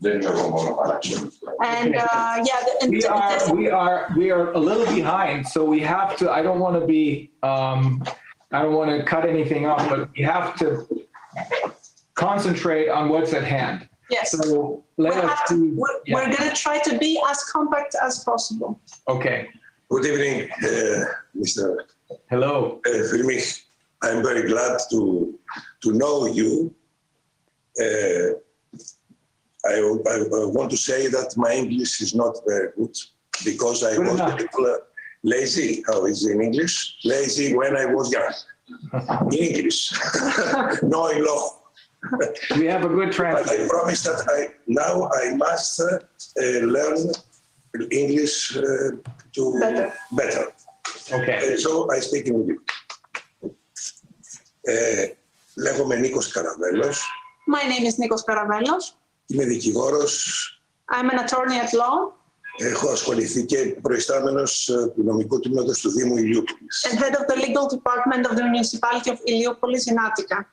the 0.00 0.20
you're 0.20 0.84
election. 0.84 1.30
And 1.64 1.96
uh, 1.96 2.42
yeah, 2.44 2.60
the- 2.64 2.76
and 2.82 2.90
We 2.92 3.04
are, 3.04 3.54
we 3.54 3.70
are, 3.70 4.08
we 4.16 4.30
are 4.30 4.52
a 4.52 4.58
little 4.58 4.86
behind, 4.94 5.46
so 5.48 5.64
we 5.64 5.80
have 5.80 6.16
to, 6.18 6.30
I 6.30 6.42
don't 6.42 6.60
want 6.60 6.78
to 6.80 6.86
be, 6.86 7.30
um, 7.42 8.04
I 8.52 8.62
don't 8.62 8.74
want 8.74 8.90
to 8.90 9.02
cut 9.04 9.26
anything 9.28 9.66
off, 9.66 9.88
but 9.88 10.10
we 10.16 10.22
have 10.22 10.56
to 10.58 10.86
concentrate 12.14 12.88
on 12.88 13.08
what's 13.08 13.32
at 13.32 13.44
hand. 13.44 13.88
yes. 14.10 14.32
So 14.32 14.84
let 14.98 15.14
We 15.14 15.20
us 15.20 15.38
have- 15.38 15.48
do, 15.48 15.72
We're, 15.76 15.88
yeah. 16.06 16.14
we're 16.14 16.36
going 16.36 16.50
to 16.50 16.54
try 16.56 16.78
to 16.80 16.98
be 16.98 17.20
as 17.30 17.42
compact 17.44 17.96
as 18.02 18.22
possible. 18.24 18.80
okay, 19.08 19.48
Good 19.88 20.04
evening, 20.04 20.50
uh, 20.50 21.04
Mr. 21.38 21.76
hello, 22.28 22.80
uh, 22.86 22.90
Fuellmich. 23.08 23.62
I'm 24.02 24.20
very 24.22 24.46
glad 24.48 24.78
to 24.90 25.38
to 25.82 25.92
know 25.92 26.26
you. 26.26 26.74
Uh, 27.80 28.34
I, 29.68 29.76
I, 30.12 30.44
want 30.56 30.70
to 30.70 30.76
say 30.76 31.08
that 31.08 31.36
my 31.36 31.52
English 31.52 32.00
is 32.00 32.14
not 32.14 32.34
very 32.46 32.70
good 32.76 32.94
because 33.44 33.82
I 33.82 33.96
good 33.96 34.06
was 34.06 34.20
uh, 34.20 34.76
lazy, 35.22 35.82
how 35.86 36.00
oh, 36.02 36.06
is 36.06 36.26
in 36.26 36.40
English? 36.40 36.96
Lazy 37.04 37.54
when 37.54 37.76
I 37.76 37.86
was 37.86 38.12
young. 38.12 38.32
In 39.32 39.38
English, 39.38 39.92
no 40.82 41.08
in 41.08 41.24
law. 41.24 41.44
we 42.56 42.66
have 42.66 42.84
a 42.84 42.88
good 42.88 43.12
translation. 43.12 43.64
I 43.64 43.68
promise 43.68 44.02
that 44.04 44.20
I 44.28 44.54
now 44.66 45.08
I 45.22 45.34
must 45.34 45.80
uh, 45.80 46.60
learn 46.76 46.98
English 47.90 48.56
uh, 48.56 48.62
to 49.34 49.42
better. 49.60 49.92
better. 50.12 50.44
Okay. 51.12 51.54
Uh, 51.54 51.56
so 51.56 51.90
I 51.90 51.98
speak 52.00 52.26
in 52.26 52.34
English. 52.34 52.58
Uh, 54.68 55.06
λέγομαι 55.56 55.96
Νίκος 55.96 56.32
Καραβέλος. 56.32 57.04
My 57.46 57.62
name 57.68 57.86
is 57.86 57.94
Nikos 58.00 58.24
Karavelos. 58.26 59.05
Είμαι 59.26 59.44
δικηγόρος. 59.44 60.50
I'm 60.92 61.10
an 61.10 61.18
attorney 61.18 61.58
at 61.66 61.72
law 61.72 62.14
Έχω 62.58 62.88
ασχοληθεί 62.88 63.44
και 63.44 63.58
προϊστάμενος 63.82 64.68
ε, 64.68 64.86
του 64.94 65.02
νομικού 65.02 65.40
τμήματος 65.40 65.80
του 65.80 65.90
Δήμου 65.90 66.16
Ηλιούπολης. 66.16 66.86
and 66.90 66.98
head 66.98 67.14
of 67.14 67.26
the 67.26 67.36
legal 67.36 67.66
department 67.76 68.26
of 68.30 68.36
the 68.36 68.42
municipality 68.42 69.10
of 69.10 69.18
Iliopolis 69.26 69.90
in 69.92 69.96
Attica. 69.98 70.46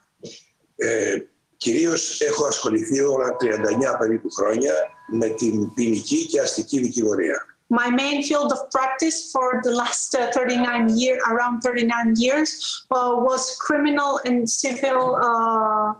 Ε, 0.75 1.17
κυρίως 1.57 2.21
έχω 2.21 2.45
ασχοληθεί 2.45 2.99
όλα 3.01 3.35
39 3.39 3.97
περίπου 3.99 4.29
χρόνια 4.31 4.73
με 5.11 5.27
την 5.27 5.73
ποινική 5.73 6.25
και 6.25 6.39
αστική 6.39 6.79
δικηγορία. 6.79 7.52
My 7.72 7.90
main 7.90 8.22
field 8.22 8.50
of 8.52 8.60
practice 8.70 9.30
for 9.30 9.60
the 9.62 9.72
last 9.72 10.14
uh, 10.14 10.30
39 10.32 10.96
year, 10.96 11.18
around 11.30 11.60
39 11.60 12.14
years, 12.16 12.84
uh, 12.90 13.12
was 13.28 13.56
criminal 13.66 14.20
and 14.24 14.48
civil. 14.48 15.16
Uh, 15.16 15.92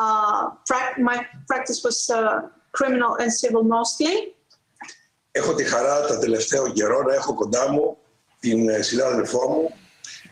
uh, 0.00 0.50
prac- 0.66 0.98
my 0.98 1.26
practice 1.46 1.84
was 1.84 2.08
uh, 2.08 2.48
criminal 2.72 3.16
and 3.16 3.30
civil 3.32 3.62
mostly. 3.62 4.34
Έχω 5.32 5.54
τη 5.54 5.64
χαρά 5.64 6.06
τα 6.06 6.18
τελευταίο 6.18 6.72
καιρό 6.72 7.02
να 7.02 7.14
έχω 7.14 7.34
κοντά 7.34 7.70
μου 7.70 7.96
την 8.40 8.68
ε, 8.68 8.82
συνάδελφό 8.82 9.48
μου 9.48 9.74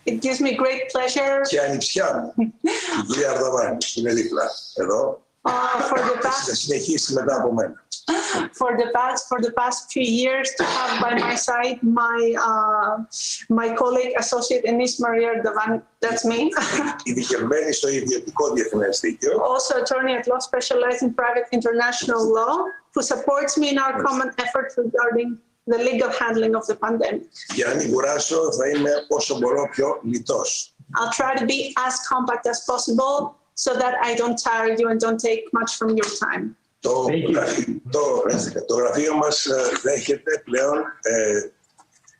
It 0.04 0.22
gives 0.22 0.40
me 0.40 0.52
great 0.56 0.84
pleasure 0.92 1.42
και 1.48 1.60
ανιψιά 1.60 2.14
μου, 2.14 2.32
την 2.36 3.06
κυρία 3.08 3.30
Αρδαβάνη, 3.30 3.76
που 3.76 4.00
είναι 4.00 4.12
δίπλα 4.12 4.50
εδώ. 4.74 5.21
uh, 5.44 5.80
for 5.88 5.98
the 5.98 6.16
Θα 6.20 6.28
past 6.28 6.52
συνεχίσει 6.54 7.12
μετά 7.12 7.36
από 7.36 7.52
μένα. 7.52 7.82
for 8.60 8.70
the 8.80 8.88
past 8.96 9.22
for 9.30 9.38
the 9.46 9.52
past 9.60 9.78
few 9.94 10.06
years 10.22 10.48
to 10.58 10.64
have 10.76 10.92
by 11.04 11.12
my 11.26 11.34
side 11.48 11.78
my 12.02 12.20
uh, 12.50 12.94
my 13.60 13.68
colleague 13.80 14.12
associate 14.22 14.62
Enis 14.70 14.94
Maria 15.04 15.30
Davan. 15.46 15.72
That's 16.04 16.24
me. 16.30 16.40
Ειδικευμένη 17.02 17.72
στο 17.72 17.88
ιδιωτικό 17.88 18.52
διεθνές 18.52 19.00
δίκαιο 19.00 19.32
also 19.52 19.72
attorney 19.82 20.14
at 20.20 20.26
law 20.32 20.40
specialized 20.50 21.02
in 21.06 21.10
private 21.22 21.46
international 21.58 22.22
law, 22.38 22.54
who 22.94 23.02
supports 23.12 23.52
me 23.60 23.66
in 23.72 23.78
our 23.84 23.94
common 24.06 24.28
efforts 24.44 24.72
regarding 24.84 25.28
the 25.72 25.78
legal 25.88 26.10
handling 26.20 26.54
of 26.60 26.64
the 26.70 26.76
pandemic. 26.84 27.28
Για 27.54 27.66
να 27.66 27.74
μην 27.74 27.92
κουράσω, 27.92 28.52
θα 28.52 28.68
είμαι 28.68 28.90
όσο 29.08 29.38
μπορώ 29.38 29.68
πιο 29.70 30.00
λιτός. 30.02 30.72
I'll 30.98 31.12
try 31.22 31.32
to 31.40 31.46
be 31.46 31.74
as 31.86 31.94
compact 32.12 32.44
as 32.52 32.58
possible 32.70 33.14
so 33.54 33.70
that 33.82 33.94
I 34.08 34.14
don't 34.20 34.38
tire 34.48 34.72
you 34.78 34.86
and 34.90 34.98
don't 35.00 35.20
take 35.28 35.42
much 35.52 35.70
from 35.78 35.90
your 36.00 36.10
time. 36.24 36.56
Το, 36.80 37.04
Thank 37.08 37.28
you. 37.28 37.32
γραφείο, 37.32 37.80
το, 37.90 38.22
το 38.66 38.74
γραφείο 38.74 39.14
μας 39.14 39.46
ε, 39.46 39.70
δέχεται 39.82 40.42
πλέον 40.44 40.78
ε, 41.02 41.50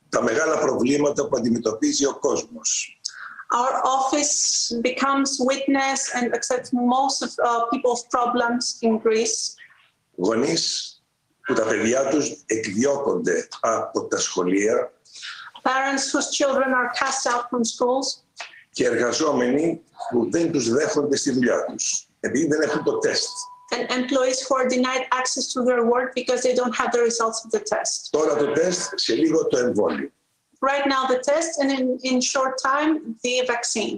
τα 0.08 0.22
μεγάλα 0.22 0.58
προβλήματα 0.58 1.28
που 1.28 1.36
αντιμετωπίζει 1.36 2.06
ο 2.06 2.18
κόσμος. 2.18 3.00
Our 3.50 3.74
office 3.98 4.36
becomes 4.82 5.30
witness 5.50 6.00
and 6.14 6.26
accepts 6.34 6.70
most 6.72 7.22
of 7.22 7.30
uh, 7.42 7.64
people's 7.72 8.04
problems 8.10 8.78
in 8.82 8.98
Greece. 8.98 9.54
Γονείς 10.16 10.92
που 11.46 11.54
τα 11.54 11.62
παιδιά 11.62 12.08
τους 12.08 12.42
εκδιώκονται 12.46 13.48
από 13.60 14.06
τα 14.06 14.18
σχολεία 14.18 14.92
Parents 15.62 16.12
whose 16.12 16.30
children 16.38 16.70
are 16.80 16.90
cast 17.00 17.26
out 17.32 17.44
from 17.50 17.64
schools 17.64 18.21
Και 18.73 18.85
εργαζόμενοι 18.85 19.81
που 20.09 20.31
δεν 20.31 20.51
τους 20.51 20.69
δέχονται 20.69 21.15
στη 21.15 21.31
δουλειά 21.31 21.65
τους 21.65 22.07
επειδή 22.19 22.47
δεν 22.47 22.61
έχουν 22.61 22.83
το 22.83 22.97
τεστ. 22.97 23.29
and 23.75 23.89
employees 24.01 24.39
who 24.45 24.55
are 24.59 24.67
denied 24.77 25.03
access 25.19 25.45
to 25.53 25.59
their 25.67 25.83
work 25.93 26.09
because 26.21 26.39
they 26.45 26.53
don't 26.59 26.75
have 26.81 26.89
the 26.95 27.01
results 27.09 27.39
of 27.45 27.49
the 27.51 27.63
test. 27.73 28.09
Τώρα 28.11 28.35
το 28.35 28.51
τεστ, 28.51 28.91
σε 28.95 29.13
λίγο 29.13 29.47
το 29.47 29.57
εμβόλιο. 29.57 30.11
Right 30.71 30.85
now, 30.95 31.03
the 31.13 31.19
test, 31.31 31.51
and 31.61 31.69
in, 31.77 31.85
in 32.09 32.21
short 32.21 32.53
time, 32.69 32.91
the 33.23 33.35
vaccine. 33.53 33.97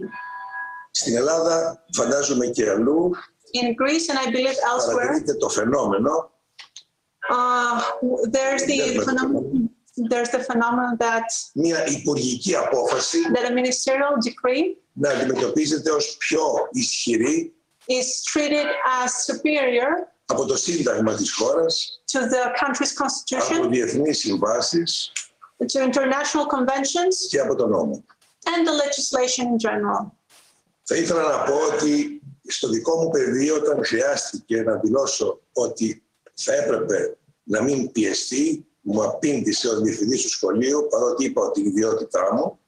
Στην 0.92 1.16
Ελλάδα, 1.16 1.86
φαντάζομαι 1.94 2.46
και 2.46 2.70
αλλού, 2.70 3.12
In 3.62 3.68
Greece, 3.82 4.10
and 4.10 4.18
I 4.18 4.32
believe 4.32 4.58
elsewhere, 4.72 4.96
παρατηρείται 4.96 5.34
το 5.34 5.50
φαινόμενο 5.50 6.32
uh, 7.30 7.82
there's 8.30 8.64
the 8.66 9.00
phenomenon. 9.06 9.65
There's 9.98 10.30
the 10.30 10.40
phenomenon 10.40 10.98
that 10.98 11.26
μια 11.54 11.88
υπουργική 11.88 12.56
απόφαση 12.56 13.18
that 13.34 13.46
a 13.50 13.54
ministerial 13.54 14.14
decree 14.28 14.78
να 14.94 15.10
αντιμετωπίζεται 15.10 15.92
ως 15.92 16.16
πιο 16.18 16.42
ισχυρή 16.72 17.54
is 17.88 18.32
treated 18.34 18.66
as 19.04 19.34
superior 19.34 20.08
από 20.26 20.46
το 20.46 20.58
Σύνταγμα 20.58 21.16
της 21.16 21.34
χώρας, 21.34 22.02
to 22.12 22.20
the 22.20 22.66
country's 22.66 22.94
από 22.96 23.06
constitution, 23.06 23.70
διεθνείς 23.70 24.18
συμβάσεις 24.18 25.12
to 25.58 25.80
international 25.80 26.46
conventions, 26.56 27.16
και 27.30 27.40
από 27.40 27.56
τον 27.56 27.70
νόμο. 27.70 28.04
and 28.46 28.68
the 28.68 28.72
legislation 28.72 29.48
in 29.48 29.58
general. 29.60 30.12
Θα 30.84 30.96
ήθελα 30.96 31.38
να 31.38 31.44
πω 31.44 31.54
ότι 31.74 32.22
στο 32.48 32.70
δικό 32.70 33.02
μου 33.02 33.10
πεδίο 33.10 33.56
όταν 33.56 33.86
χρειάστηκε 33.86 34.62
να 34.62 34.76
δηλώσω 34.76 35.42
ότι 35.54 36.04
θα 36.34 36.54
έπρεπε 36.54 37.18
να 37.44 37.64
μην 37.64 37.92
πιεστεί, 37.92 38.66
μου 38.85 39.05
απήντησε 39.05 39.69
ο 39.69 39.81
διευθυντής 39.81 40.23
του 40.23 40.29
σχολείου 40.29 40.87
παρότι 40.91 41.25
είπα 41.25 41.43
ότι 41.43 41.61
η 41.61 41.65
ιδιότητά 41.65 42.35
μου 42.35 42.59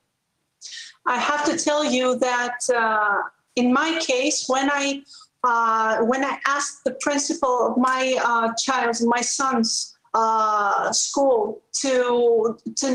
I 1.05 1.19
have 1.19 1.45
to 1.51 1.57
tell 1.57 1.85
you 1.85 2.17
that 2.29 2.59
uh, 2.73 3.17
in 3.57 3.73
my 3.73 3.99
case, 3.99 4.45
when 4.47 4.71
I 4.71 5.03
uh, 5.45 5.99
when 6.05 6.25
I 6.25 6.39
asked 6.47 6.85
the 6.85 6.95
principal 7.07 7.55
of 7.69 7.77
my 7.77 8.17
uh, 8.25 8.55
child's, 8.55 9.05
my 9.05 9.21
son's 9.21 9.97
uh, 10.15 10.93
school 10.93 11.63
to 11.83 12.57
to 12.81 12.89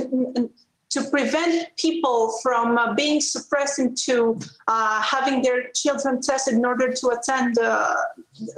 to 0.90 1.04
prevent 1.10 1.76
people 1.76 2.40
from 2.42 2.78
uh, 2.78 2.94
being 2.94 3.20
suppressed 3.20 3.80
into 3.80 4.40
uh, 4.68 5.02
having 5.02 5.42
their 5.42 5.70
children 5.76 6.22
tested 6.22 6.54
in 6.54 6.66
order 6.66 6.94
to 6.94 7.08
attend 7.10 7.60
uh, 7.60 7.94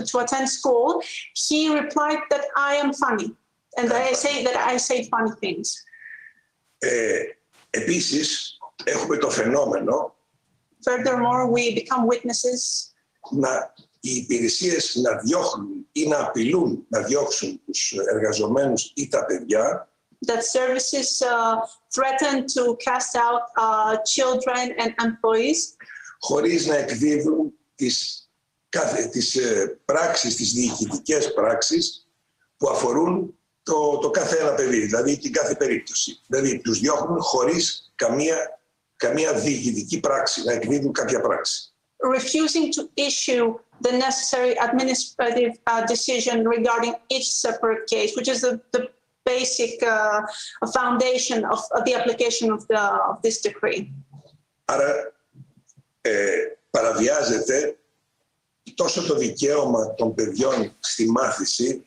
to 0.06 0.20
attend 0.20 0.48
school, 0.48 1.02
he 1.34 1.74
replied 1.74 2.20
that 2.30 2.46
I 2.56 2.76
am 2.76 2.94
funny 2.94 3.36
and 3.78 3.90
that 3.92 4.02
I 4.12 4.14
say 4.14 4.44
that 4.44 4.58
I 4.74 4.78
say 4.78 5.10
funny 5.10 5.34
things. 5.40 5.68
Ε, 6.78 7.24
επίσης, 7.70 8.58
έχουμε 8.84 9.18
το 9.18 9.30
φαινόμενο 9.30 10.18
Furthermore, 10.86 11.52
we 11.52 11.76
become 11.76 12.08
witnesses 12.08 12.92
να 13.32 13.74
οι 14.00 14.16
υπηρεσίες 14.16 14.96
να 14.96 15.16
διώχνουν 15.16 15.88
ή 15.92 16.08
να 16.08 16.20
απειλούν 16.20 16.86
να 16.90 17.02
διώξουν 17.02 17.62
τους 17.66 17.92
εργαζομένους 17.92 18.92
ή 18.96 19.08
τα 19.08 19.26
παιδιά 19.26 19.90
that 20.28 20.44
services 20.44 21.22
uh, 21.22 21.56
threaten 21.96 22.46
to 22.56 22.76
cast 22.88 23.16
out 23.16 23.42
uh, 23.58 23.98
children 24.16 24.74
and 24.78 24.94
employees 25.08 25.76
χωρίς 26.20 26.66
να 26.66 26.76
εκδίδουν 26.76 27.54
τις, 27.76 28.28
κάθε, 28.70 29.06
τις 29.06 29.36
ε, 29.36 29.80
πράξεις, 29.86 30.36
τις 30.36 30.54
διοικητικές 30.54 31.34
πράξεις 31.34 32.08
που 32.58 32.70
αφορούν 32.70 33.38
το, 33.65 33.99
το 33.99 34.11
κάθε 34.11 34.37
ένα 34.37 34.55
παιδί, 34.55 34.79
δηλαδή 34.81 35.19
την 35.19 35.33
κάθε 35.33 35.55
περίπτωση. 35.55 36.21
Δηλαδή 36.27 36.59
τους 36.59 36.79
διώχνουν 36.79 37.21
χωρίς 37.21 37.93
καμία, 37.95 38.61
καμία 38.97 39.33
διοικητική 39.33 40.01
πράξη, 40.01 40.45
να 40.45 40.53
εκδίδουν 40.53 40.93
κάποια 40.93 41.21
πράξη. 41.21 41.69
refusing 42.21 42.71
to 42.71 42.83
issue 42.97 43.59
the 43.81 43.93
necessary 44.07 44.55
administrative 44.69 45.53
uh, 45.67 45.83
decision 45.87 46.37
regarding 46.57 46.95
each 47.15 47.29
separate 47.31 47.87
case, 47.87 48.11
which 48.17 48.29
is 48.29 48.43
the, 48.43 48.61
the 48.73 48.91
basic 49.25 49.83
uh, 49.83 50.21
foundation 50.79 51.45
of, 51.47 51.61
of 51.77 51.85
the 51.87 51.95
application 51.95 52.53
of, 52.53 52.67
the, 52.69 52.81
of 53.11 53.23
this 53.23 53.41
decree. 53.41 53.93
Άρα 54.65 55.13
ε, 56.01 56.37
παραβιάζεται 56.71 57.77
τόσο 58.75 59.07
το 59.07 59.15
δικαίωμα 59.15 59.95
των 59.95 60.15
παιδιών 60.15 60.77
στη 60.81 61.11
μάθηση 61.11 61.87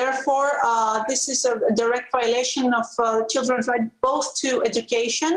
Therefore, 0.00 0.50
uh, 0.70 0.96
this 1.08 1.22
is 1.32 1.40
a 1.52 1.54
direct 1.82 2.08
violation 2.18 2.66
of 2.80 2.88
uh, 2.98 3.06
children's 3.32 3.66
right 3.72 3.86
both 4.06 4.26
to 4.42 4.48
education 4.70 5.32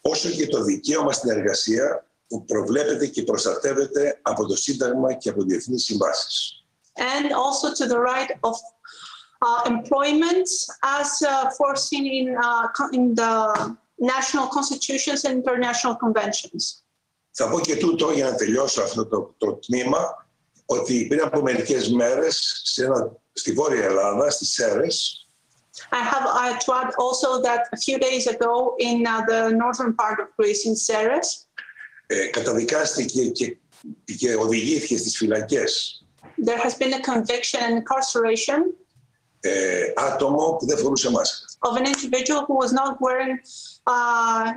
όσο 0.00 0.28
και 0.30 0.46
το 0.46 0.62
δικαίωμα 0.62 1.12
στην 1.12 1.30
εργασία 1.30 2.06
που 2.28 2.44
προβλέπεται 2.44 3.06
και 3.06 3.22
προστατεύεται 3.22 4.18
από 4.22 4.46
το 4.46 4.56
Σύνταγμα 4.56 5.12
και 5.14 5.28
από 5.28 5.42
διεθνείς 5.42 5.84
συμβάσεις. 5.84 6.62
and 7.16 7.26
also 7.32 7.66
to 7.80 7.84
the 7.92 7.98
right 8.12 8.30
of 8.48 8.56
uh, 9.46 9.60
employment 9.74 10.48
as 11.00 11.10
uh, 11.22 11.50
foreseen 11.58 12.04
in, 12.20 12.28
uh, 12.36 12.66
co- 12.76 12.90
in 12.98 13.14
the 13.14 13.32
national 14.14 14.46
constitutions 14.56 15.24
and 15.24 15.32
international 15.42 15.94
conventions. 16.04 16.82
Θα 17.30 17.48
πω 17.48 17.60
και 17.60 17.76
τούτο 17.76 18.10
για 18.10 18.24
να 18.30 18.34
τελειώσω 18.34 18.82
αυτό 18.82 19.06
το, 19.06 19.34
το 19.38 19.54
τμήμα, 19.54 20.21
ότι 20.65 21.05
πριν 21.07 21.21
από 21.21 21.41
μερικές 21.41 21.91
μέρες 21.91 22.61
σε 22.63 22.85
ένα, 22.85 23.11
στη 23.33 23.51
Βόρεια 23.51 23.83
Ελλάδα, 23.83 24.29
στις 24.29 24.53
Σέρες, 24.53 25.17
I 25.91 26.03
have 26.13 26.27
uh, 26.27 26.53
to 26.63 26.71
add 26.81 26.91
also 27.05 27.41
that 27.41 27.61
a 27.71 27.77
few 27.77 27.97
days 27.97 28.27
ago 28.27 28.75
in 28.77 29.07
uh, 29.07 29.21
the 29.31 29.41
northern 29.61 29.93
part 30.01 30.19
of 30.19 30.27
Greece, 30.37 30.65
in 30.65 30.75
Ceres, 30.75 31.47
ε, 32.07 32.27
καταδικάστηκε 32.27 33.29
και, 33.29 33.57
και 34.17 34.35
οδηγήθηκε 34.35 34.97
στις 34.97 35.17
φυλακές 35.17 36.03
there 36.45 36.57
has 36.57 36.73
been 36.75 36.93
a 36.93 37.01
conviction 37.01 37.59
and 37.59 37.73
incarceration 37.81 38.59
ε, 39.39 39.93
άτομο 39.95 40.55
που 40.59 40.65
δεν 40.65 40.77
φορούσε 40.77 41.09
μάσκα. 41.09 41.45
of 41.59 41.77
an 41.77 41.85
individual 41.85 42.45
who 42.47 42.55
was 42.63 42.71
not 42.71 42.97
wearing 42.99 43.37
uh, 43.87 44.51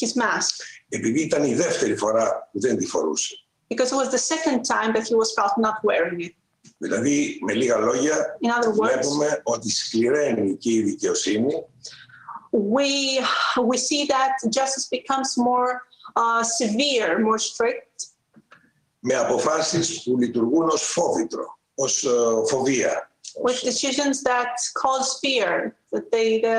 his 0.00 0.14
mask 0.22 0.54
Επειδή 0.88 1.22
ήταν 1.22 1.44
η 1.44 1.54
δεύτερη 1.54 1.96
φορά 1.96 2.48
που 2.52 2.60
δεν 2.60 2.76
τη 2.76 2.86
φορούσε. 2.86 3.45
because 3.69 3.91
it 3.91 3.95
was 3.95 4.09
the 4.17 4.23
second 4.33 4.59
time 4.63 4.89
that 4.95 5.05
he 5.09 5.15
was 5.15 5.29
caught 5.37 5.55
not 5.57 5.77
wearing 5.83 6.19
it. 6.21 6.35
Δηλαδή, 6.77 7.39
με 7.41 7.53
λίγα 7.53 7.77
λόγια, 7.77 8.37
In 8.41 8.49
other 8.49 8.69
words, 8.69 8.73
βλέπουμε 8.73 9.41
ότι 9.43 9.69
σκληραίνει 9.71 10.57
και 10.57 10.71
η 10.71 10.81
δικαιοσύνη 10.83 11.53
we 12.51 13.19
we 13.71 13.77
see 13.77 14.05
that 14.05 14.33
justice 14.49 14.87
becomes 14.97 15.37
more 15.37 15.81
uh, 16.15 16.43
severe, 16.43 17.19
more 17.19 17.37
strict, 17.37 18.11
με 18.99 19.15
αποφάσεις 19.15 20.03
που 20.03 20.17
λειτουργούν 20.17 20.69
ως 20.69 20.81
φόβητρο, 20.83 21.57
ως 21.75 22.03
ε, 22.03 22.09
φοβία. 22.49 23.11
with 23.43 23.61
decisions 23.63 24.21
that 24.23 24.53
cause 24.81 25.19
fear, 25.23 25.73
that 25.95 26.11
they 26.11 26.39
the, 26.41 26.57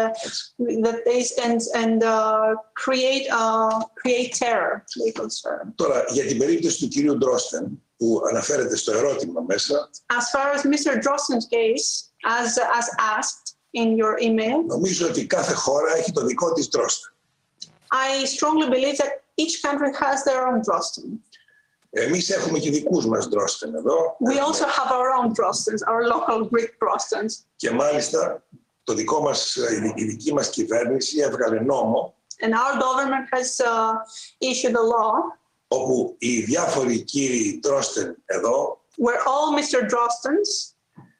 that 0.86 0.98
they 1.04 1.20
and 1.46 1.60
and 1.74 2.02
uh, 2.02 2.54
create 2.74 3.26
uh, 3.30 3.82
create 4.00 4.34
terror. 4.34 4.84
Legal 4.96 5.28
terror. 5.42 5.72
Τώρα, 5.74 6.04
για 6.08 6.24
την 6.24 6.38
περίπτωση 6.38 6.78
του 6.78 6.88
κυρίου 6.88 7.18
Ντρόστεν, 7.18 7.82
που 7.96 8.22
αναφέρεται 8.28 8.76
στο 8.76 8.92
ερώτημα 8.92 9.40
μέσα, 9.40 9.90
As 10.06 10.30
far 10.30 10.52
as 10.56 10.62
Mr. 10.62 10.92
Drosten's 11.02 11.46
case, 11.46 12.10
as 12.24 12.58
as 12.58 12.86
asked 13.18 13.56
in 13.72 13.96
your 13.96 14.18
email, 14.20 14.64
νομίζω 14.66 15.06
ότι 15.06 15.26
κάθε 15.26 15.54
χώρα 15.54 15.96
έχει 15.96 16.12
το 16.12 16.24
δικό 16.24 16.52
της 16.52 16.68
Ντρόστεν. 16.68 17.14
I 17.92 18.24
strongly 18.24 18.70
believe 18.70 18.96
that 18.96 19.12
each 19.36 19.62
country 19.62 19.92
has 19.92 20.24
their 20.24 20.46
own 20.46 20.60
Drosten. 20.60 21.20
Εμείς 21.94 22.30
έχουμε 22.30 22.58
και 22.58 22.70
δικούς 22.70 23.06
μας 23.06 23.28
Ντρόστεν 23.28 23.74
εδώ. 23.74 24.16
We 24.30 24.38
also 24.38 24.64
have 24.64 24.90
our 24.90 25.10
own 25.18 25.32
Drostens, 25.32 25.82
our 25.86 26.02
local 26.14 26.48
Greek 26.48 26.70
Drostens. 26.80 27.44
Και 27.56 27.70
μάλιστα 27.70 28.42
το 28.87 28.93
δικό 28.93 29.21
μας, 29.21 29.55
η 29.95 30.03
δική 30.05 30.33
μας 30.33 30.49
κυβέρνηση 30.49 31.19
έβγαλε 31.19 31.59
νόμο 31.59 32.15
And 32.45 32.53
our 32.53 32.73
government 32.85 33.25
has 33.35 33.49
uh, 33.59 33.93
issued 34.49 34.75
a 34.75 34.85
law 34.95 35.13
όπου 35.67 36.15
οι 36.17 36.39
διάφοροι 36.41 37.01
κύριοι 37.01 37.59
Ντρόστεν 37.61 38.17
εδώ 38.25 38.81
where 38.97 39.21
all 39.31 39.59
Mr. 39.59 39.81
Drostens 39.83 40.71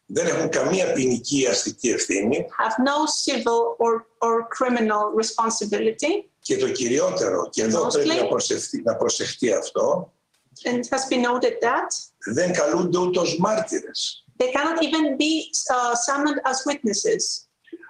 δεν 0.06 0.28
έχουν 0.28 0.50
καμία 0.50 0.94
ποινική 0.94 1.48
αστική 1.48 1.90
ευθύνη 1.90 2.46
have 2.60 2.84
no 2.84 3.06
civil 3.26 3.60
or, 3.78 3.94
or 4.28 4.48
criminal 4.58 5.04
responsibility. 5.22 6.30
και 6.40 6.58
το 6.58 6.70
κυριότερο, 6.70 7.50
και 7.50 7.64
εδώ 7.64 7.86
Mostly. 7.88 7.92
πρέπει 7.92 8.08
να 8.22 8.28
προσεχθεί, 8.28 8.82
να 8.82 8.96
προσεχτεί 8.96 9.54
αυτό, 9.54 10.12
And 10.64 10.78
it 10.78 10.88
has 10.90 11.06
been 11.10 11.22
noted 11.22 11.54
that 11.62 11.88
δεν 12.34 12.54
καλούνται 12.54 12.98
ούτε 12.98 13.20
ως 13.20 13.38
μάρτυρες. 13.40 14.26
they 14.38 14.52
cannot 14.52 14.84
even 14.84 15.18
be 15.18 15.52
uh, 15.72 15.96
summoned 15.96 16.40
as 16.46 16.58
witnesses. 16.66 17.47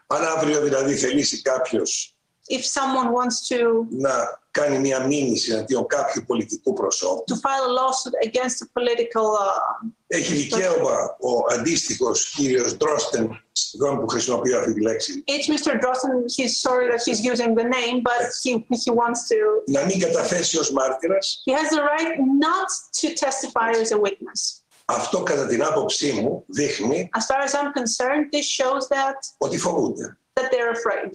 Αν 0.07 0.23
αύριο 0.23 0.61
δηλαδή 0.61 0.95
θελήσει 0.95 1.41
κάποιος 1.41 2.11
If 2.49 2.63
someone 2.63 3.11
wants 3.11 3.47
to, 3.49 3.59
να 3.89 4.39
κάνει 4.51 4.79
μια 4.79 5.05
μήνυση 5.05 5.51
εναντίον 5.51 5.87
κάποιου 5.87 6.23
πολιτικού 6.27 6.73
προσώπου, 6.73 7.23
to 7.27 7.35
file 7.35 7.65
a 7.69 7.73
lawsuit 7.79 8.27
against 8.27 8.61
a 8.61 8.79
political, 8.79 9.25
uh, 9.25 9.91
έχει 10.07 10.33
δικαίωμα 10.33 11.17
ο 11.19 11.53
αντίστοιχος 11.53 12.29
κύριος 12.35 12.77
Ντρόστεν, 12.77 13.43
συγγνώμη 13.51 13.99
που 13.99 14.07
χρησιμοποιώ 14.07 14.59
αυτή 14.59 14.73
τη 14.73 14.81
λέξη, 14.81 15.23
it's 15.27 15.47
Mr. 15.47 15.71
Drosten, 15.71 16.13
he's 16.37 16.59
sorry 16.59 16.85
that 16.91 17.01
he's 17.05 17.21
using 17.33 17.55
the 17.55 17.67
name, 17.77 18.01
but 18.01 18.21
he, 18.43 18.51
he 18.69 18.91
wants 18.91 19.27
to, 19.29 19.37
να 19.65 19.85
μην 19.85 19.99
καταθέσει 19.99 20.57
ως 20.57 20.71
μάρτυρας. 20.71 21.43
he 21.45 21.53
has 21.53 21.69
the 21.69 21.81
right 21.81 22.17
not 22.19 22.69
to 23.01 23.07
testify 23.25 23.69
as 23.81 23.91
a 23.91 23.97
witness. 23.97 24.61
Αυτό 24.89 25.23
κατά 25.23 25.47
την 25.47 25.63
άποψή 25.63 26.11
μου 26.11 26.43
δείχνει 26.47 27.09
As 27.17 27.25
far 27.35 27.41
as 27.47 27.53
I'm 27.53 27.71
concerned, 27.81 28.25
this 28.31 28.45
shows 28.59 28.87
that, 28.97 29.15
ότι 29.37 29.57
φοβούνται. 29.57 30.17
that 30.33 30.43
they're 30.51 30.71
afraid. 30.77 31.11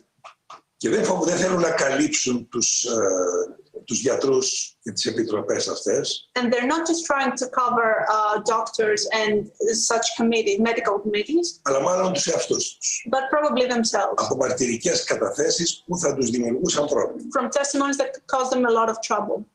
Και 0.76 0.88
δεν, 0.88 1.04
φοβ- 1.04 1.24
δεν 1.24 1.36
θέλουν 1.36 1.60
να 1.60 1.70
καλύψουν 1.70 2.48
τους, 2.48 2.84
ε, 2.84 3.82
τους 3.84 4.00
γιατρούς 4.00 4.76
και 4.82 4.92
τις 4.92 5.06
επιτροπές 5.06 5.68
αυτές, 5.68 6.30
And 6.40 6.52
they're 6.52 6.66
not 6.66 6.86
just 6.90 7.04
trying 7.12 7.32
to 7.42 7.46
cover 7.60 7.88
uh, 8.16 8.40
doctors 8.56 9.00
and 9.22 9.50
such 9.90 10.06
committees, 10.18 10.58
medical 10.58 10.94
committees, 11.04 11.60
αλλά 11.62 11.80
μάλλον 11.80 12.12
τους 12.12 12.26
εαυτούς 12.26 12.76
τους. 12.76 13.06
but 13.10 13.36
probably 13.36 13.66
themselves 13.72 14.14
Από 14.14 14.36
μαρτυρικές 14.36 15.04
καταθέσεις 15.04 15.82
που 15.86 15.98
θα 15.98 16.14
τους 16.14 16.30
δημιουργούσαν 16.30 16.86
πρόβλημα. 16.86 17.28
from 17.38 17.48
testimonies 17.48 17.96
that 17.96 18.10
could 18.12 18.26
cause 18.36 18.50
them 18.54 18.64
a 18.64 18.72
lot 18.72 18.88
of 18.88 18.96
trouble. 19.08 19.46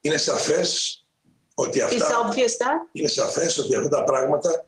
Είναι 0.00 0.16
σαφές 0.16 0.97
ότι 1.60 1.78
It's 1.80 2.02
αυτά, 2.02 2.28
obvious 2.28 2.54
that 2.62 2.88
είναι 2.92 3.08
σαφές 3.08 3.58
ότι 3.58 3.74
αυτά 3.76 3.88
τα 3.88 4.04
πράγματα 4.04 4.66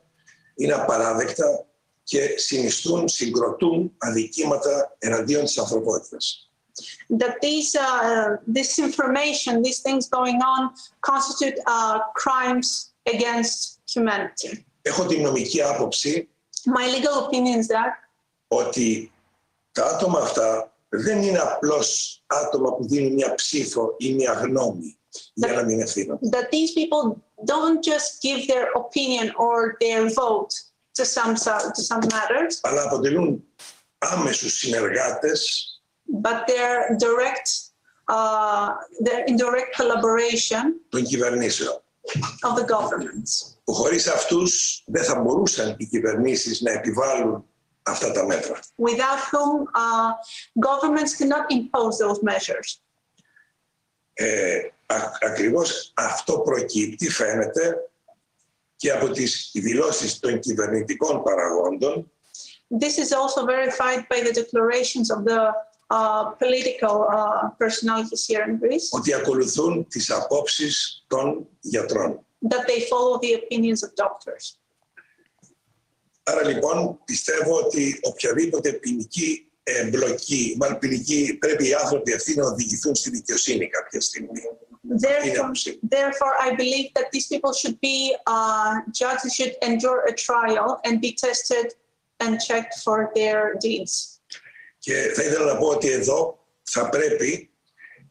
είναι 0.55 0.73
απαράδεκτα 0.73 1.65
και 2.03 2.35
συνιστούν, 2.37 3.09
συγκροτούν 3.09 3.93
αδικήματα 3.99 4.97
εναντίον 4.99 5.45
της 5.45 5.59
ανθρωπότητας. 5.59 6.51
that 7.23 7.35
these 7.47 7.71
uh, 7.75 8.29
this 8.59 8.71
information, 8.89 9.53
these 9.67 9.81
things 9.87 10.05
going 10.19 10.41
on, 10.55 10.61
constitute 11.11 11.59
uh, 11.67 11.99
crimes 12.23 12.69
against 13.15 13.81
humanity. 13.95 14.65
Έχω 14.83 15.07
την 15.07 15.23
νομική 15.23 15.63
άποψη 15.63 16.29
My 16.65 16.87
legal 16.97 17.25
opinion 17.25 17.59
is 17.63 17.67
that 17.67 17.93
ότι 18.49 19.13
τα 19.73 19.85
άτομα 19.87 20.19
αυτά 20.19 20.73
δεν 20.89 21.23
είναι 21.23 21.39
απλώς 21.39 22.23
άτομα 22.27 22.75
που 22.75 22.89
δίνουν 22.89 23.13
μια 23.13 23.35
ψήφο 23.35 23.95
ή 23.99 24.15
μια 24.15 24.33
γνώμη 24.33 25.00
για 25.34 25.54
να 25.54 25.64
μην 25.64 25.82
ευθύνονται. 25.82 26.30
that 26.30 26.50
these 26.50 26.72
people 26.80 27.04
don't 27.54 27.80
just 27.92 28.10
give 28.22 28.48
their 28.48 28.68
opinion 28.84 29.28
or 29.46 29.78
their 29.80 30.02
vote 30.22 30.54
to 30.98 31.04
some 31.06 31.34
to 31.76 31.82
some 31.90 32.04
matters, 32.14 32.60
αλλά 32.62 32.84
αποτελούν 32.84 33.44
άμεσους 33.98 34.54
συνεργάτες 34.54 35.70
but 36.24 36.48
they're 36.48 36.96
direct, 37.08 37.48
uh, 38.08 38.74
they're 39.00 39.26
in 39.26 39.36
direct 39.36 39.76
collaboration 39.76 40.64
των 40.90 41.04
κυβερνήσεων. 41.04 41.80
of 42.44 42.56
the 42.56 42.66
governments. 42.66 43.58
Που 43.64 43.74
χωρίς 43.74 44.08
αυτούς 44.08 44.84
δεν 44.86 45.04
θα 45.04 45.20
μπορούσαν 45.20 45.76
οι 45.78 45.86
κυβερνήσεις 45.86 46.62
να 46.62 46.72
επιβάλλουν 46.72 47.46
αυτά 47.84 48.12
τα 48.12 48.26
μέτρα. 48.26 48.60
Without 48.78 49.20
whom 49.32 49.68
uh, 49.76 50.12
governments 50.60 51.16
cannot 51.16 51.46
impose 51.52 51.98
those 51.98 52.20
measures. 52.22 52.80
Ε, 54.23 54.59
α- 54.87 55.13
ακριβώς 55.21 55.93
αυτό 55.97 56.39
προκύπτει, 56.39 57.09
φαίνεται, 57.11 57.77
και 58.77 58.91
από 58.93 59.11
τις 59.11 59.51
δηλώσεις 59.55 60.19
των 60.19 60.39
κυβερνητικών 60.39 61.23
παραγόντων 61.23 62.13
This 62.83 62.97
is 63.05 63.11
also 63.21 63.41
verified 63.47 64.03
by 64.13 64.21
the 64.27 64.33
declarations 64.41 65.07
of 65.17 65.21
the 65.31 65.41
uh, 65.97 66.25
political 66.45 66.97
uh, 67.09 67.49
personalities 67.63 68.23
here 68.29 68.45
in 68.49 68.59
Greece 68.63 68.89
ότι 68.91 69.15
ακολουθούν 69.15 69.87
τις 69.89 70.11
απόψεις 70.11 71.05
των 71.07 71.49
γιατρών. 71.61 72.25
that 72.49 72.67
they 72.67 72.81
follow 72.91 73.19
the 73.19 73.33
opinions 73.41 73.83
of 73.83 73.91
doctors. 74.05 74.55
Άρα 76.23 76.47
λοιπόν 76.49 76.99
πιστεύω 77.05 77.57
ότι 77.57 78.01
οποιαδήποτε 78.03 78.73
ποινική 78.73 79.50
εμπλοκή, 79.63 80.57
μάλλον 80.59 80.79
ποινική, 80.79 81.37
πρέπει 81.41 81.69
οι 81.69 81.75
άνθρωποι 81.75 82.13
αυτοί 82.13 82.35
να 82.37 82.47
οδηγηθούν 82.47 82.95
στη 82.95 83.11
δικαιοσύνη 83.11 83.69
κάποια 83.69 84.01
στιγμή. 84.01 84.41
Είναι 84.85 84.99
Therefore, 85.01 85.39
άποψή 85.43 85.71
μου. 85.83 85.89
therefore, 85.89 86.35
I 86.47 86.51
believe 86.55 86.89
that 86.97 87.07
these 87.13 87.27
people 87.33 87.53
should 87.61 87.79
be 87.81 87.99
uh, 88.27 88.75
judged, 89.01 89.33
should 89.37 89.55
endure 89.71 90.01
a 90.11 90.15
trial 90.27 90.69
and 90.87 90.95
be 91.01 91.13
tested 91.27 91.67
and 92.25 92.33
checked 92.49 92.75
for 92.85 92.99
their 93.15 93.41
deeds. 93.65 93.93
Και 94.79 94.95
θα 95.15 95.23
ήθελα 95.23 95.53
να 95.53 95.59
πω 95.59 95.67
ότι 95.67 95.91
εδώ 95.91 96.47
θα 96.63 96.89
πρέπει 96.89 97.51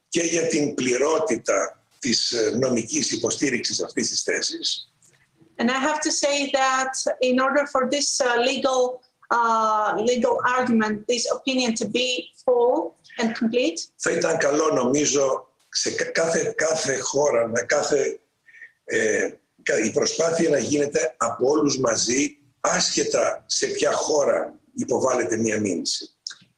και 0.09 0.21
για 0.21 0.47
την 0.47 0.73
πληρότητα 0.73 1.83
της 1.99 2.31
ε, 2.31 2.49
νομικής 2.59 3.11
υποστήριξης 3.11 3.83
αυτής 3.83 4.09
της 4.09 4.21
θέσης 4.21 4.83
And 5.61 5.69
I 5.69 5.79
have 5.89 5.99
to 6.07 6.11
say 6.23 6.37
that 6.61 6.93
in 7.29 7.37
order 7.45 7.63
for 7.73 7.89
this 7.95 8.21
uh, 8.21 8.27
legal 8.51 9.01
uh, 9.30 10.02
legal 10.10 10.36
argument, 10.58 10.94
this 11.06 11.24
opinion 11.36 11.72
to 11.80 11.86
be 11.98 12.08
full 12.44 12.94
and 13.20 13.28
complete, 13.38 13.78
θα 13.96 14.10
ήταν 14.10 14.36
καλό 14.38 14.72
νομίζω 14.74 15.48
σε 15.68 15.90
κα- 15.90 16.10
κάθε, 16.10 16.54
κάθε 16.56 16.98
χώρα, 16.98 17.48
με 17.48 17.60
κάθε, 17.60 18.20
ε, 18.84 19.30
κα- 19.62 19.78
η 19.78 19.90
προσπάθεια 19.90 20.48
να 20.50 20.58
γίνεται 20.58 21.14
από 21.16 21.48
όλους 21.48 21.78
μαζί 21.78 22.38
άσχετα 22.60 23.42
σε 23.46 23.66
ποια 23.66 23.92
χώρα 23.92 24.58
υποβάλλεται 24.74 25.36
μία 25.36 25.60
μήνυση. 25.60 26.08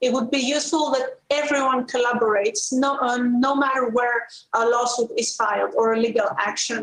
it 0.06 0.12
would 0.12 0.30
be 0.30 0.42
useful 0.58 0.84
that 0.96 1.06
everyone 1.42 1.80
collaborates, 1.94 2.62
no, 2.84 2.90
uh, 3.08 3.16
no 3.46 3.52
matter 3.62 3.84
where 3.98 4.18
a 4.60 4.62
lawsuit 4.74 5.10
is 5.22 5.28
filed 5.40 5.72
or 5.80 5.86
a 5.94 5.98
legal 6.06 6.28
action, 6.50 6.82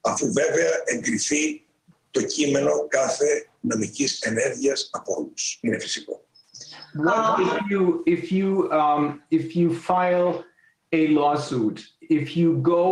αφού 0.00 0.32
βέβαια 0.32 0.70
εγκριθεί 0.84 1.61
το 2.13 2.21
κείμενο 2.21 2.87
κάθε 2.87 3.47
νομικής 3.59 4.21
ενέργειας 4.21 4.89
από 4.91 5.13
όλους. 5.17 5.59
Είναι 5.61 5.79
φυσικό. 5.79 6.21
What 7.05 7.39
if 7.47 7.53
you 7.71 7.83
if 8.15 8.23
you 8.37 8.49
um, 8.81 9.03
if 9.37 9.45
you 9.59 9.67
file 9.89 10.31
a 10.99 11.01
lawsuit? 11.19 11.77
If 12.19 12.25
you 12.39 12.49
go, 12.73 12.83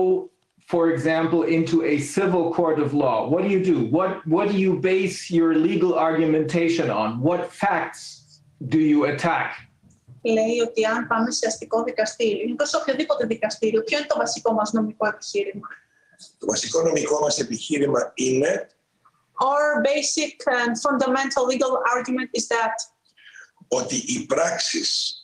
for 0.72 0.84
example, 0.94 1.42
into 1.58 1.78
a 1.94 1.96
civil 2.18 2.46
court 2.58 2.78
of 2.86 2.90
law, 3.06 3.18
what 3.32 3.42
do 3.46 3.50
you 3.56 3.64
do? 3.74 3.78
What 3.98 4.12
what 4.36 4.46
do 4.54 4.58
you 4.66 4.74
base 4.92 5.20
your 5.40 5.52
legal 5.70 5.94
argumentation 6.10 6.88
on? 7.02 7.10
What 7.28 7.42
facts 7.64 8.02
do 8.74 8.80
you 8.92 9.00
attack? 9.14 9.50
λέει 10.24 10.60
ότι 10.68 10.86
αν 10.86 11.08
πάμε 11.08 11.32
σε 11.32 11.48
αστικό 11.48 11.84
δικαστήριο 11.84 12.44
ή 12.44 12.56
σε 12.62 12.78
οποιοδήποτε 12.78 13.26
δικαστήριο, 13.26 13.84
ποιο 13.84 13.98
είναι 13.98 14.08
το 14.08 14.18
βασικό 14.18 14.54
μας 14.54 14.72
νομικό 14.72 15.08
επιχείρημα; 15.08 15.68
Το 16.38 16.46
βασικό 16.46 16.82
νομικό 16.82 17.20
μας 17.20 17.40
επιχείρημα 17.40 18.12
είναι 18.16 18.70
Our 19.41 19.83
basic 19.83 20.35
and 20.47 20.81
fundamental 20.87 21.45
legal 21.47 21.83
argument 21.95 22.31
is 22.33 22.47
that 22.49 22.75
ότι 23.69 23.97
οι 23.97 24.27
πράξεις 24.27 25.21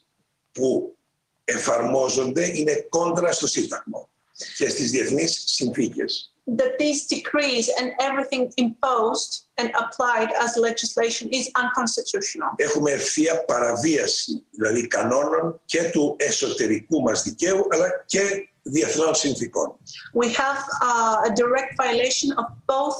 που 0.52 0.96
εφαρμόζονται 1.44 2.58
είναι 2.58 2.86
κόντρα 2.88 3.32
στο 3.32 3.46
Σύνταγμα 3.46 4.08
και 4.56 4.68
στις 4.68 4.90
διεθνείς 4.90 5.42
συνθήκες. 5.46 6.32
that 6.46 6.76
these 6.78 7.06
decrees 7.06 7.70
and 7.78 7.92
everything 8.00 8.52
imposed 8.56 9.44
and 9.58 9.70
applied 9.82 10.30
as 10.40 10.56
legislation 10.56 11.28
is 11.30 11.48
unconstitutional. 11.56 12.50
Έχουμε 12.56 12.90
ευθεία 12.90 13.44
παραβίαση, 13.44 14.44
δηλαδή 14.50 14.86
κανόνων 14.86 15.60
και 15.64 15.90
του 15.90 16.16
εσωτερικού 16.18 17.02
μας 17.02 17.22
δικαίου, 17.22 17.66
αλλά 17.70 18.04
και 18.06 18.48
διεθνών 18.62 19.14
συνθήκων. 19.14 19.76
We 20.22 20.26
have 20.26 20.58
uh, 20.82 21.28
a 21.28 21.30
direct 21.34 21.72
violation 21.76 22.30
of 22.40 22.46
both 22.66 22.98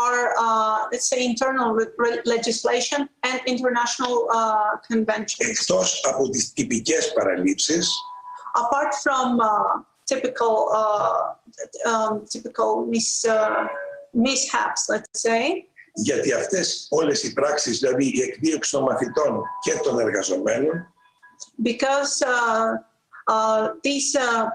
our, 0.00 0.18
uh, 0.46 0.78
let's 0.92 1.08
say, 1.12 1.24
internal 1.24 1.68
re- 1.78 1.94
re- 2.04 2.22
legislation 2.24 3.00
and 3.28 3.38
international 3.46 4.14
uh, 4.38 4.72
conventions. 4.90 5.48
Εκτός 5.48 6.04
από 6.04 6.28
τις 6.28 6.52
τυπικές 6.52 7.12
παραλήψεις, 7.12 7.88
Apart 8.56 8.92
from 9.04 9.40
uh, 9.40 9.82
typical, 10.10 10.54
uh, 10.80 11.22
um, 11.90 12.24
typical 12.32 12.70
mis, 12.92 13.24
uh, 13.24 13.66
mishaps, 14.12 14.80
let's 14.88 15.20
say, 15.28 15.68
γιατί 15.96 16.32
αυτές 16.32 16.86
όλες 16.90 17.22
οι 17.22 17.32
πράξεις, 17.32 17.78
δηλαδή 17.78 18.04
η 18.04 18.22
εκδίωξη 18.22 18.70
των 18.70 18.82
μαθητών 18.82 19.42
και 19.62 19.72
των 19.82 19.98
εργαζομένων, 19.98 20.94
because 21.62 22.22
uh, 22.22 22.70
uh, 23.30 23.68
these 23.82 24.16
uh, 24.16 24.46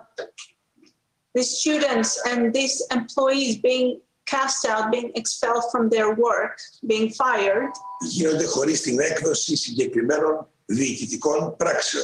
these 1.34 1.52
students 1.60 2.12
and 2.30 2.54
these 2.54 2.76
employees 2.92 3.58
being 3.58 4.00
cast 4.26 4.66
out, 4.72 4.92
being 4.92 5.12
expelled 5.16 5.66
from 5.72 5.90
their 5.90 6.10
work, 6.14 6.56
being 6.88 7.10
fired, 7.10 7.72
γίνονται 8.08 8.46
χωρίς 8.46 8.82
την 8.82 9.00
έκδοση 9.00 9.56
συγκεκριμένων 9.56 10.48
διοικητικών 10.66 11.56
πράξεων. 11.56 12.04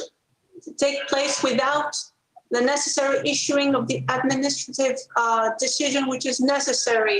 take 0.84 1.00
place 1.08 1.42
without 1.42 1.92
the 2.50 2.60
necessary 2.60 3.18
issuing 3.34 3.74
of 3.74 3.86
the 3.88 3.98
administrative 4.08 4.98
uh, 5.16 5.50
decision, 5.58 6.08
which 6.12 6.26
is 6.26 6.40
necessary 6.40 7.18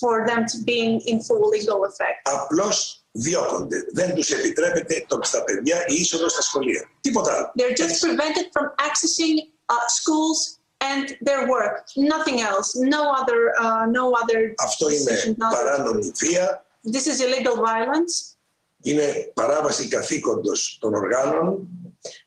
for 0.00 0.26
them 0.26 0.46
to 0.52 0.56
be 0.68 0.78
in, 0.80 1.00
in 1.10 1.20
full 1.20 1.48
legal 1.48 1.84
effect. 1.84 2.20
Απλώς 2.22 3.06
διώκονται. 3.12 3.84
Δεν 3.92 4.14
τους 4.14 4.30
επιτρέπεται 4.30 5.04
το, 5.08 5.20
στα 5.22 5.44
παιδιά 5.44 5.84
η 5.86 5.94
είσοδο 5.94 6.28
στα 6.28 6.42
σχολεία. 6.42 6.90
Τίποτα 7.00 7.32
άλλο. 7.32 7.52
They're 7.56 7.76
just 7.76 8.02
prevented 8.02 8.46
from 8.52 8.66
accessing 8.88 9.36
uh, 9.72 9.86
schools 9.98 10.58
and 10.90 11.04
their 11.28 11.42
work. 11.54 11.76
Nothing 12.14 12.38
else. 12.50 12.68
No 12.96 13.02
other. 13.20 13.40
Uh, 13.64 13.84
no 13.98 14.04
other. 14.20 14.40
Αυτό 14.58 14.86
decision, 14.86 15.26
είναι 15.26 15.36
no 15.38 15.46
other- 15.46 15.54
παράνομη 15.56 16.12
βία, 16.18 16.64
This 16.92 17.06
is 17.06 17.18
illegal 17.20 17.56
violence. 17.56 18.34
είναι 18.82 19.30
παράβαση 19.34 19.88
καθήκοντος 19.88 20.78
των 20.80 20.94
οργάνων 20.94 21.68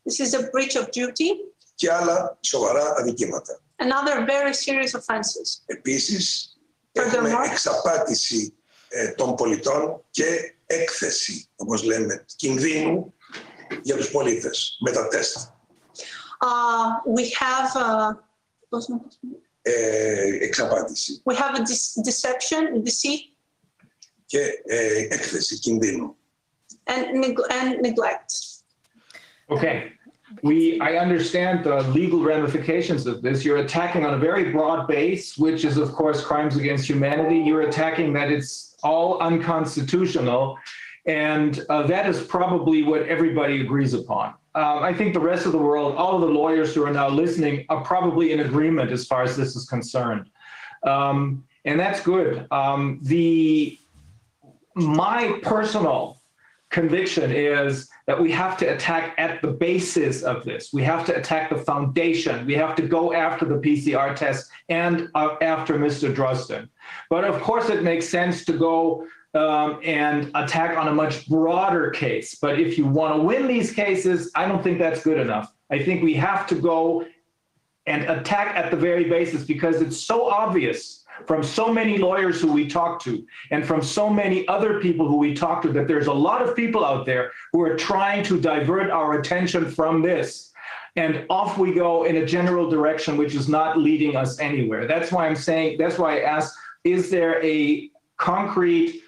This 0.10 0.26
is 0.26 0.34
a 0.34 0.42
breach 0.42 0.76
of 0.82 0.84
duty. 0.86 1.30
και 1.76 1.92
άλλα 1.92 2.38
σοβαρά 2.42 2.94
αδικήματα. 2.98 3.60
And 3.82 3.92
other 3.92 4.26
very 4.28 4.54
serious 4.54 4.94
offenses. 5.00 5.62
Επίσης, 5.66 6.54
Furthermore- 7.00 7.02
έχουμε 7.04 7.46
εξαπάτηση 7.52 8.54
ε, 8.88 9.08
των 9.12 9.36
πολιτών 9.36 10.04
και 10.10 10.26
έκθεση, 10.66 11.50
όπως 11.56 11.84
λέμε, 11.84 12.26
κινδύνου 12.36 13.14
για 13.82 13.96
τους 13.96 14.10
πολίτες 14.12 14.78
με 14.82 14.92
τα 14.92 15.08
τεστ. 15.08 15.38
Uh, 16.42 17.12
we 17.18 17.24
have. 17.42 17.72
Uh, 17.76 18.16
Ε, 19.62 20.38
εξαπάτηση 20.42 21.22
we 21.26 21.34
have 21.36 21.56
a 21.56 21.60
dis- 21.60 22.02
deception, 22.04 22.84
deceit, 22.84 23.34
και 24.26 24.40
ε, 24.66 25.08
έκθεση 25.10 25.60
κινδύνου. 25.60 26.16
and, 26.86 27.24
neg- 27.24 27.52
and 27.60 27.82
neglect. 27.82 28.32
Okay. 29.56 29.78
We, 30.44 30.80
I 30.80 30.92
understand 31.06 31.56
the 31.70 31.78
legal 32.00 32.22
ramifications 32.34 33.08
of 33.12 33.16
this. 33.26 33.38
You're 33.46 33.62
attacking 33.68 34.06
on 34.08 34.14
a 34.14 34.22
very 34.30 34.46
broad 34.56 34.88
base, 34.88 35.26
which 35.46 35.62
is, 35.70 35.76
of 35.78 35.90
course, 36.00 36.20
crimes 36.30 36.56
against 36.56 36.84
humanity. 36.94 37.38
You're 37.48 37.66
attacking 37.72 38.14
that 38.14 38.28
it's 38.36 38.76
all 38.90 39.10
unconstitutional. 39.30 40.58
And 41.08 41.52
uh, 41.70 41.88
that 41.94 42.06
is 42.12 42.18
probably 42.38 42.84
what 42.84 43.02
everybody 43.16 43.62
agrees 43.66 43.94
upon. 44.02 44.28
Um, 44.57 44.85
I 44.85 44.95
think 44.95 45.15
the 45.15 45.21
rest 45.21 45.47
of 45.47 45.53
the 45.53 45.59
world, 45.59 45.97
all 45.97 46.15
of 46.15 46.21
the 46.21 46.29
lawyers 46.29 46.75
who 46.75 46.85
are 46.85 46.93
now 46.93 47.09
listening, 47.09 47.67
are 47.69 47.83
probably 47.83 48.33
in 48.33 48.41
agreement 48.41 48.93
as 48.93 49.07
far 49.07 49.23
as 49.23 49.37
this 49.37 49.57
is 49.57 49.67
concerned. 49.67 50.31
Um, 50.85 51.45
and 51.65 51.81
that's 51.81 52.01
good. 52.01 52.47
Um, 52.51 53.01
the 53.03 53.79
my 54.77 55.39
personal 55.43 56.21
conviction 56.71 57.31
is 57.31 57.89
that 58.07 58.21
we 58.21 58.31
have 58.33 58.57
to 58.59 58.67
attack 58.67 59.15
at 59.17 59.41
the 59.41 59.49
basis 59.49 60.23
of 60.23 60.45
this. 60.45 60.73
We 60.73 60.83
have 60.83 61.07
to 61.07 61.17
attack 61.17 61.51
the 61.51 61.59
foundation. 61.59 62.45
We 62.47 62.55
have 62.55 62.75
to 62.77 62.83
go 62.83 63.13
after 63.13 63.45
the 63.45 63.57
PCR 63.57 64.15
test 64.15 64.51
and 64.69 65.09
uh, 65.15 65.37
after 65.41 65.75
Mr. 65.79 66.15
Drosten. 66.15 66.69
But 67.09 67.25
of 67.25 67.41
course, 67.41 67.71
it 67.71 67.83
makes 67.83 68.09
sense 68.09 68.45
to 68.47 68.53
go 68.53 69.07
um, 69.35 69.81
and 69.83 70.31
attack 70.35 70.77
on 70.77 70.89
a 70.89 70.93
much 70.93 71.29
broader 71.29 71.91
case. 71.91 72.37
But 72.41 72.61
if 72.61 72.79
you 72.79 72.87
want 72.87 73.17
to 73.17 73.23
win 73.23 73.47
these 73.47 73.73
cases, 73.73 74.31
I 74.35 74.47
don't 74.47 74.63
think 74.63 74.79
that's 74.79 75.03
good 75.03 75.19
enough. 75.19 75.53
I 75.71 75.83
think 75.83 76.03
we 76.03 76.15
have 76.15 76.47
to 76.49 76.55
go 76.55 77.05
and 77.87 78.05
attack 78.05 78.57
at 78.57 78.71
the 78.71 78.77
very 78.77 79.05
basis 79.05 79.45
because 79.45 79.83
it's 79.83 79.99
so 79.99 80.29
obvious 80.31 81.05
from 81.27 81.43
so 81.43 81.73
many 81.73 81.99
lawyers 81.99 82.41
who 82.41 82.53
we 82.53 82.67
talk 82.67 83.01
to 83.03 83.25
and 83.51 83.65
from 83.65 83.83
so 83.83 84.11
many 84.11 84.47
other 84.49 84.81
people 84.81 85.07
who 85.07 85.17
we 85.17 85.35
talk 85.35 85.63
to 85.63 85.69
that 85.73 85.87
there's 85.87 86.07
a 86.07 86.13
lot 86.13 86.43
of 86.43 86.57
people 86.57 86.85
out 86.85 87.07
there 87.07 87.31
who 87.53 87.63
are 87.63 87.77
trying 87.77 88.23
to 88.25 88.41
divert 88.41 88.91
our 88.91 89.21
attention 89.21 89.71
from 89.71 90.03
this 90.03 90.53
and 90.97 91.25
off 91.31 91.57
we 91.57 91.73
go 91.73 92.05
in 92.05 92.17
a 92.17 92.27
general 92.27 92.69
direction 92.69 93.17
which 93.17 93.35
is 93.35 93.49
not 93.49 93.79
leading 93.79 94.17
us 94.17 94.41
anywhere 94.41 94.87
that's 94.89 95.13
why 95.13 95.27
i'm 95.27 95.37
saying 95.37 95.79
that's 95.79 95.99
why 95.99 96.19
i 96.19 96.23
asked 96.23 96.57
is 96.83 97.11
there 97.11 97.43
a 97.45 97.89
concrete 98.17 99.04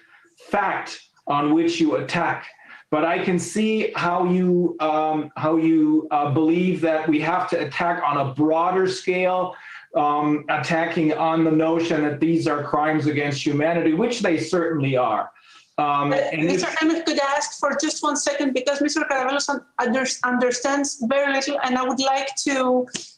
fact 0.57 0.99
on 1.27 1.53
which 1.53 1.79
you 1.79 1.97
attack 1.97 2.45
but 2.89 3.03
I 3.03 3.19
can 3.21 3.37
see 3.37 3.91
how 3.97 4.23
you 4.31 4.77
um, 4.79 5.29
how 5.35 5.57
you 5.57 6.07
uh, 6.09 6.31
believe 6.31 6.79
that 6.81 7.05
we 7.09 7.19
have 7.19 7.49
to 7.49 7.59
attack 7.65 8.01
on 8.01 8.15
a 8.25 8.33
broader 8.33 8.87
scale, 8.87 9.55
um, 9.93 10.45
attacking 10.47 11.11
on 11.11 11.43
the 11.43 11.51
notion 11.51 12.01
that 12.03 12.21
these 12.21 12.47
are 12.47 12.63
crimes 12.63 13.07
against 13.07 13.45
humanity, 13.45 13.91
which 13.93 14.21
they 14.21 14.37
certainly 14.39 14.95
are. 14.95 15.29
Um, 15.77 16.13
Uh, 16.13 16.31
Mr. 16.31 16.73
Emmett 16.81 17.05
could 17.05 17.19
ask 17.19 17.59
for 17.59 17.75
just 17.85 18.01
one 18.01 18.15
second 18.15 18.53
because 18.53 18.79
Mr. 18.79 19.01
Karavelos 19.09 19.49
un- 19.49 19.65
under- 19.85 20.07
understands 20.23 20.87
very 21.09 21.29
little, 21.33 21.59
and 21.65 21.77
I 21.77 21.83
would 21.89 21.99
like 21.99 22.29
to 22.47 22.55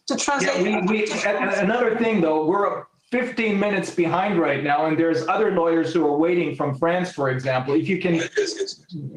to 0.07 0.13
yeah, 0.15 0.25
translate. 0.25 0.63
we, 0.63 0.71
we, 0.91 1.11
a- 1.29 1.59
another 1.67 1.95
thing 2.01 2.21
though, 2.25 2.41
we're 2.51 2.85
15 3.11 3.59
minutes 3.59 3.89
behind 3.95 4.39
right 4.39 4.63
now 4.63 4.85
and 4.85 4.97
there's 4.97 5.27
other 5.27 5.49
lawyers 5.51 5.93
who 5.93 6.05
are 6.05 6.17
waiting 6.17 6.55
from 6.55 6.77
france 6.77 7.11
for 7.11 7.29
example 7.29 7.73
if 7.73 7.87
you 7.89 7.99
can 7.99 8.15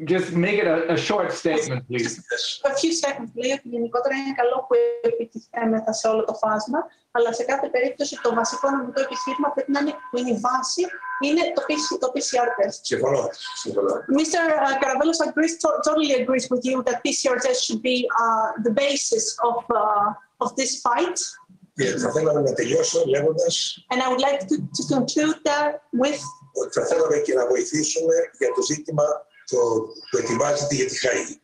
just 0.05 0.33
make 0.33 0.57
it 0.57 0.67
a, 0.67 0.93
a 0.93 0.97
short 0.97 1.31
statement 1.31 1.87
please 1.87 2.11
a 2.65 2.73
few 2.81 2.93
seconds 2.93 3.29
please 3.35 3.59
γενικότερα 3.63 4.15
είναι 4.15 4.33
καλό 4.35 4.65
που 4.67 4.75
επιτυχαίνεται 5.01 5.93
σε 5.93 6.07
όλο 6.07 6.23
το 6.23 6.33
φάσμα 6.33 6.79
αλλά 7.11 7.33
σε 7.33 7.43
κάθε 7.43 7.67
περίπτωση 7.67 8.19
το 8.21 8.33
βασικό 8.33 8.69
νομικό 8.69 9.01
επιχείρημα 9.01 9.49
πρέπει 9.53 9.71
να 9.71 9.79
είναι 9.79 9.93
που 10.11 10.17
είναι 10.17 10.29
η 10.29 10.39
βάση 10.39 10.83
είναι 11.25 11.53
το, 11.99 12.11
PCR 12.15 12.49
test. 12.59 12.79
Συμφωνώ. 12.81 13.29
Mr. 14.19 14.39
Karavelos, 14.81 15.19
agrees, 15.27 15.57
totally 15.87 16.11
agrees 16.21 16.45
with 16.49 16.63
you 16.69 16.83
that 16.87 16.97
PCR 17.03 17.37
test 17.45 17.59
should 17.65 17.81
be 17.81 17.97
uh, 18.21 18.47
the 18.65 18.71
basis 18.71 19.25
of, 19.49 19.57
uh, 19.69 20.43
of 20.43 20.55
this 20.55 20.71
fight. 20.81 21.17
Και 21.74 21.84
θα 21.96 22.12
θέλαμε 22.12 22.40
να 22.40 22.52
τελειώσω 22.52 23.04
λέγοντας 23.06 23.78
And 23.94 24.00
I 24.02 24.08
would 24.08 24.20
like 24.28 24.40
to, 24.50 24.56
to 24.78 24.82
conclude 24.96 25.36
that 25.50 25.70
with 26.02 26.20
ότι 26.60 26.72
θα 26.78 26.86
θέλαμε 26.86 27.16
και 27.16 27.34
να 27.34 27.46
βοηθήσουμε 27.46 28.14
για 28.38 28.48
το 28.56 28.62
ζήτημα 28.62 29.04
το, 29.50 29.56
που 30.10 30.16
ετοιμάζεται 30.16 30.74
για 30.74 30.86
τη 30.86 30.98
Χαΐγη. 30.98 31.40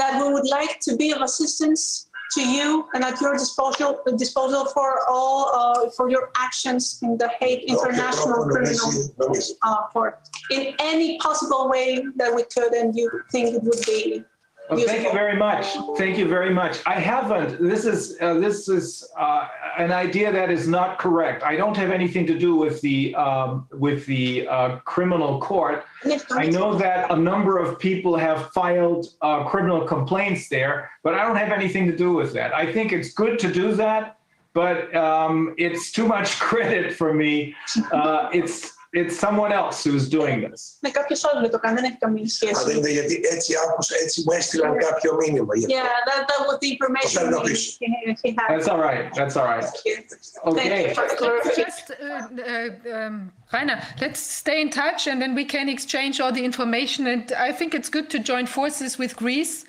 that 0.00 0.12
we 0.22 0.26
would 0.34 0.48
like 0.58 0.74
to 0.86 0.92
be 1.02 1.08
of 1.16 1.20
assistance 1.30 1.82
to 2.36 2.42
you 2.56 2.68
and 2.94 3.00
at 3.10 3.16
your 3.20 3.34
disposal, 3.44 3.90
disposal 4.24 4.62
for 4.76 4.90
all, 5.14 5.38
uh, 5.60 5.90
for 5.96 6.06
your 6.14 6.24
actions 6.46 6.82
in 7.06 7.12
the 7.22 7.28
Hague 7.40 7.62
Με 7.66 7.74
όποιο 7.76 7.90
International 7.90 8.24
τρόπο 8.24 8.42
Criminal 8.42 8.86
νομίζει, 8.86 9.14
νομίζει. 9.16 9.52
uh, 9.68 9.82
Court 9.94 10.14
in 10.56 10.62
any 10.92 11.08
possible 11.26 11.62
way 11.74 11.88
that 12.20 12.30
we 12.36 12.42
could 12.54 12.72
and 12.80 12.88
you 12.98 13.06
think 13.32 13.46
it 13.56 13.62
would 13.68 13.82
be. 13.92 14.24
Well, 14.69 14.79
thank 14.79 15.03
you 15.03 15.11
very 15.11 15.35
much. 15.35 15.65
Thank 15.97 16.17
you 16.17 16.27
very 16.27 16.53
much. 16.53 16.79
I 16.85 16.99
haven't. 16.99 17.61
This 17.61 17.85
is 17.85 18.17
uh, 18.19 18.35
this 18.35 18.67
is 18.67 19.07
uh, 19.17 19.47
an 19.77 19.91
idea 19.91 20.31
that 20.31 20.49
is 20.49 20.67
not 20.67 20.97
correct. 20.97 21.43
I 21.43 21.55
don't 21.55 21.77
have 21.77 21.91
anything 21.91 22.25
to 22.27 22.37
do 22.37 22.55
with 22.55 22.81
the 22.81 23.13
um, 23.15 23.67
with 23.71 24.05
the 24.07 24.47
uh, 24.47 24.77
criminal 24.77 25.39
court. 25.39 25.85
I 26.31 26.47
know 26.47 26.75
that 26.75 27.11
a 27.11 27.15
number 27.15 27.59
of 27.59 27.77
people 27.77 28.17
have 28.17 28.51
filed 28.53 29.07
uh, 29.21 29.43
criminal 29.43 29.85
complaints 29.85 30.49
there, 30.49 30.89
but 31.03 31.13
I 31.13 31.23
don't 31.23 31.35
have 31.35 31.51
anything 31.51 31.85
to 31.87 31.95
do 31.95 32.13
with 32.13 32.33
that. 32.33 32.53
I 32.53 32.71
think 32.71 32.91
it's 32.91 33.13
good 33.13 33.37
to 33.39 33.51
do 33.51 33.73
that, 33.75 34.17
but 34.53 34.95
um, 34.95 35.53
it's 35.59 35.91
too 35.91 36.07
much 36.07 36.39
credit 36.49 36.93
for 36.93 37.13
me. 37.13 37.53
Uh, 37.91 38.29
it's 38.33 38.74
it's 38.95 39.19
someone 39.19 39.51
else 39.51 39.83
who's 39.83 40.07
doing 40.07 40.41
this. 40.41 40.77
Yeah, 45.69 45.83
that, 46.05 46.27
that 46.27 46.47
was 46.47 46.59
the 46.59 46.71
information 46.71 47.33
he, 47.45 48.17
he 48.23 48.29
had. 48.31 48.47
That's 48.49 48.67
all 48.67 48.79
right, 48.79 49.13
that's 49.13 49.35
all 49.35 49.45
right. 49.45 49.65
Okay. 50.45 50.93
Just, 51.55 51.91
uh, 51.91 52.05
uh, 52.05 52.97
um, 52.97 53.31
Reiner, 53.51 53.83
let's 53.99 54.19
stay 54.19 54.61
in 54.61 54.69
touch 54.69 55.07
and 55.07 55.21
then 55.21 55.35
we 55.35 55.45
can 55.45 55.67
exchange 55.69 56.19
all 56.21 56.31
the 56.31 56.43
information. 56.43 57.07
And 57.07 57.31
I 57.33 57.51
think 57.51 57.73
it's 57.75 57.89
good 57.89 58.09
to 58.11 58.19
join 58.19 58.45
forces 58.45 58.97
with 58.97 59.15
Greece. 59.15 59.65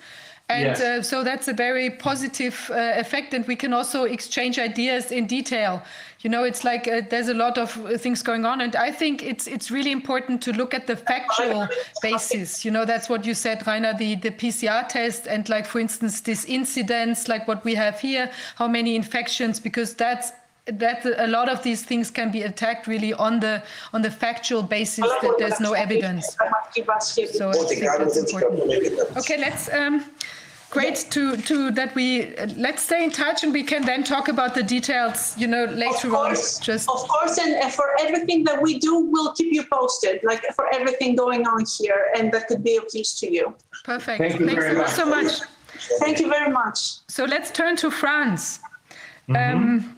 And 0.49 0.67
yes. 0.67 0.81
uh, 0.81 1.03
so 1.03 1.25
that's 1.25 1.49
a 1.49 1.53
very 1.53 1.89
positive 1.89 2.71
uh, 2.71 2.93
effect, 2.95 3.33
and 3.33 3.45
we 3.47 3.57
can 3.57 3.73
also 3.73 4.05
exchange 4.05 4.57
ideas 4.57 5.11
in 5.11 5.27
detail 5.27 5.83
you 6.21 6.29
know 6.29 6.43
it's 6.43 6.63
like 6.63 6.87
uh, 6.87 7.01
there's 7.09 7.27
a 7.27 7.33
lot 7.33 7.57
of 7.57 7.77
uh, 7.85 7.97
things 7.97 8.21
going 8.23 8.45
on 8.45 8.61
and 8.61 8.75
i 8.75 8.91
think 8.91 9.23
it's 9.23 9.47
it's 9.47 9.69
really 9.69 9.91
important 9.91 10.41
to 10.41 10.51
look 10.53 10.73
at 10.73 10.87
the 10.87 10.95
factual 10.95 11.67
basis 12.01 12.65
you 12.65 12.71
know 12.71 12.85
that's 12.85 13.09
what 13.09 13.25
you 13.25 13.33
said 13.33 13.59
Reiner 13.61 13.97
the 13.97 14.15
the 14.15 14.31
pcr 14.31 14.87
test 14.87 15.27
and 15.27 15.47
like 15.49 15.65
for 15.65 15.79
instance 15.79 16.21
this 16.21 16.45
incidence 16.45 17.27
like 17.27 17.47
what 17.47 17.63
we 17.63 17.75
have 17.75 17.99
here 17.99 18.31
how 18.55 18.67
many 18.67 18.95
infections 18.95 19.59
because 19.59 19.93
that's 19.93 20.31
that 20.67 21.05
a 21.05 21.27
lot 21.27 21.49
of 21.49 21.63
these 21.63 21.83
things 21.83 22.11
can 22.11 22.31
be 22.31 22.41
attacked 22.41 22.87
really 22.87 23.13
on 23.13 23.39
the 23.39 23.63
on 23.93 24.01
the 24.01 24.11
factual 24.11 24.61
basis 24.61 25.05
that 25.21 25.35
there's 25.39 25.59
no 25.59 25.73
evidence. 25.73 26.35
So 27.31 27.49
I 27.49 27.53
think 27.53 27.81
that's 27.81 28.17
important. 28.17 29.17
Okay, 29.17 29.37
let's 29.37 29.71
um, 29.71 30.03
great 30.69 31.07
to 31.11 31.37
to 31.37 31.71
that 31.71 31.95
we 31.95 32.35
uh, 32.35 32.47
let's 32.57 32.83
stay 32.83 33.03
in 33.03 33.11
touch 33.11 33.43
and 33.43 33.53
we 33.53 33.63
can 33.63 33.85
then 33.85 34.03
talk 34.03 34.27
about 34.27 34.53
the 34.53 34.63
details. 34.63 35.35
You 35.37 35.47
know, 35.47 35.65
later 35.65 36.07
of 36.07 36.13
on. 36.13 36.35
Just 36.35 36.89
of 36.89 37.07
course, 37.07 37.37
and, 37.37 37.53
and 37.55 37.71
for 37.73 37.87
everything 37.99 38.43
that 38.45 38.61
we 38.61 38.79
do, 38.79 38.99
we'll 39.11 39.33
keep 39.33 39.53
you 39.53 39.63
posted. 39.71 40.19
Like 40.23 40.43
for 40.55 40.73
everything 40.73 41.15
going 41.15 41.45
on 41.47 41.65
here, 41.79 42.11
and 42.15 42.31
that 42.33 42.47
could 42.47 42.63
be 42.63 42.77
of 42.77 42.85
use 42.93 43.19
to 43.19 43.31
you. 43.31 43.55
perfect. 43.83 44.19
Thank 44.19 44.39
you 44.39 44.45
Thanks 44.45 44.63
very 44.63 44.87
so 44.87 45.05
much. 45.05 45.41
Thank 45.99 46.19
you 46.19 46.27
very 46.27 46.51
much. 46.51 46.77
So 47.07 47.25
let's 47.25 47.51
turn 47.51 47.75
to 47.77 47.91
France. 47.91 48.59
Um, 49.35 49.95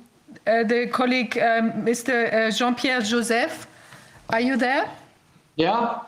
uh, 0.48 0.64
the 0.64 0.88
colleague, 0.88 1.38
um, 1.38 1.72
Mr. 1.86 2.34
uh, 2.34 2.52
Jean-Pierre 2.52 3.02
Joseph, 3.02 3.68
are 4.30 4.42
you 4.42 4.58
there? 4.58 4.90
yeah 5.56 6.00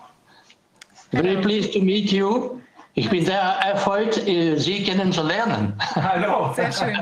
very 1.11 1.41
pleased 1.41 1.73
to 1.73 1.81
meet 1.81 2.11
you. 2.11 2.60
Ich 2.93 3.09
bin 3.09 3.25
sehr 3.25 3.39
erfreut, 3.39 4.17
äh, 4.27 4.57
Sie 4.57 4.83
kennenzulernen. 4.83 5.73
Hello. 5.95 6.53
Sehr 6.55 6.71
schön. 6.71 6.97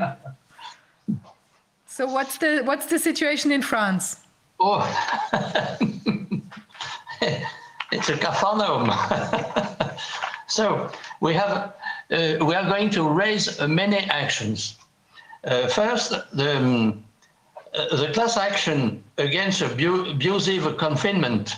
So 1.86 2.06
what's 2.06 2.38
the 2.38 2.62
what's 2.64 2.86
the 2.86 2.98
situation 2.98 3.50
in 3.50 3.62
France? 3.62 4.18
Oh, 4.60 4.86
it's 7.90 8.08
a 8.08 8.16
Capernaum. 8.16 8.90
so 10.46 10.88
we 11.20 11.34
have, 11.34 11.72
uh, 12.10 12.44
we 12.44 12.54
are 12.54 12.64
going 12.68 12.90
to 12.90 13.08
raise 13.08 13.58
uh, 13.60 13.66
many 13.66 13.98
actions. 14.10 14.76
Uh, 15.44 15.66
first, 15.68 16.10
the, 16.34 16.56
um, 16.56 17.02
uh, 17.74 17.96
the 17.96 18.12
class 18.12 18.36
action 18.36 19.02
against 19.18 19.62
abu- 19.62 20.10
abusive 20.10 20.76
confinement 20.76 21.56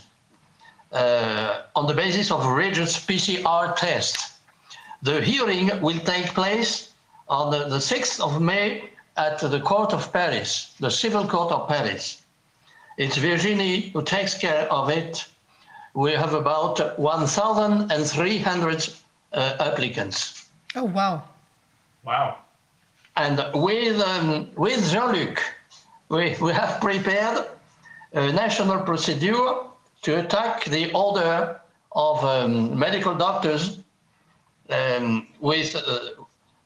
uh, 0.93 1.62
on 1.74 1.86
the 1.86 1.95
basis 1.95 2.30
of 2.30 2.45
a 2.45 2.53
rigorous 2.53 2.99
PCR 2.99 3.74
test. 3.76 4.32
The 5.03 5.20
hearing 5.20 5.80
will 5.80 5.99
take 6.01 6.26
place 6.26 6.90
on 7.28 7.51
the, 7.51 7.68
the 7.68 7.78
6th 7.78 8.20
of 8.20 8.40
May 8.40 8.90
at 9.16 9.38
the 9.40 9.61
Court 9.61 9.93
of 9.93 10.12
Paris, 10.12 10.74
the 10.78 10.90
Civil 10.90 11.26
Court 11.26 11.53
of 11.53 11.68
Paris. 11.68 12.22
It's 12.99 13.16
Virginie 13.16 13.90
who 13.90 14.03
takes 14.03 14.34
care 14.34 14.70
of 14.72 14.90
it. 14.90 15.24
We 15.95 16.12
have 16.12 16.34
about 16.34 16.99
1,300 16.99 18.88
uh, 19.32 19.57
applicants. 19.61 20.49
Oh 20.76 20.84
wow. 20.84 21.22
Wow. 22.05 22.38
And 23.16 23.45
with, 23.55 24.01
um, 24.01 24.51
with 24.57 24.90
Jean-Luc, 24.90 25.43
we, 26.09 26.36
we 26.40 26.53
have 26.53 26.80
prepared 26.80 27.47
a 28.14 28.32
national 28.32 28.80
procedure 28.82 29.55
to 30.03 30.18
attack 30.20 30.64
the 30.64 30.92
order 30.92 31.61
of 31.92 32.24
um, 32.24 32.78
medical 32.78 33.14
doctors 33.14 33.78
um, 34.70 35.26
with, 35.40 35.74
uh, 35.76 36.00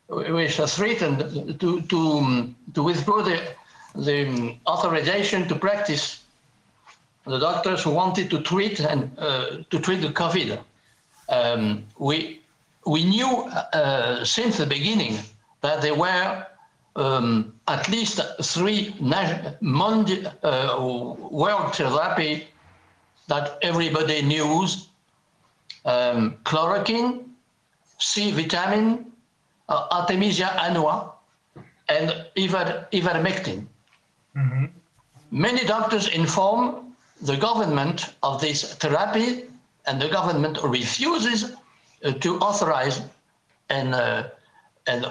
which 0.09 0.57
threatened 0.57 1.59
to, 1.61 1.81
to, 1.83 2.55
to 2.75 2.83
withdraw 2.83 3.23
the, 3.23 3.41
the 3.95 4.57
authorization 4.67 5.49
to 5.49 5.55
practice 5.55 6.23
the 7.27 7.39
doctors 7.39 7.83
who 7.83 7.91
wanted 7.91 8.31
to 8.31 8.41
treat 8.41 8.81
and 8.81 9.11
uh, 9.19 9.59
to 9.71 9.81
treat 9.81 10.01
the 10.01 10.09
COVID. 10.09 10.59
Um, 11.29 11.85
we 11.99 12.41
we 12.87 13.03
knew 13.05 13.43
uh, 13.73 14.25
since 14.25 14.59
the 14.59 14.67
beginning 14.67 15.19
that 15.61 15.83
there 15.83 15.97
were 15.97 16.47
um, 16.95 17.53
at 17.67 17.89
least 17.89 18.21
three 18.43 18.95
uh, 20.43 20.77
world 20.79 21.75
therapy 21.75 22.47
that 23.29 23.59
everybody 23.63 24.23
knows: 24.23 24.89
um, 25.85 26.37
chloroquine, 26.45 27.25
C 27.99 28.31
vitamin, 28.31 29.13
uh, 29.69 29.87
Artemisia 29.91 30.57
annua, 30.59 31.13
and 31.89 32.27
iver- 32.37 32.89
ivermectin. 32.93 33.67
Many 35.31 35.65
doctors 35.65 36.09
inform 36.09 36.95
the 37.23 37.37
government 37.37 38.15
of 38.23 38.41
this 38.41 38.75
therapy, 38.75 39.45
and 39.87 40.01
the 40.01 40.09
government 40.09 40.59
refuses 40.63 41.53
uh, 42.05 42.13
to 42.13 42.39
authorize, 42.39 43.01
and 43.71 43.95
uh, 43.95 44.29
and 44.87 45.05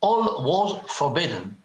all 0.00 0.22
was 0.42 0.80
forbidden. 0.88 1.56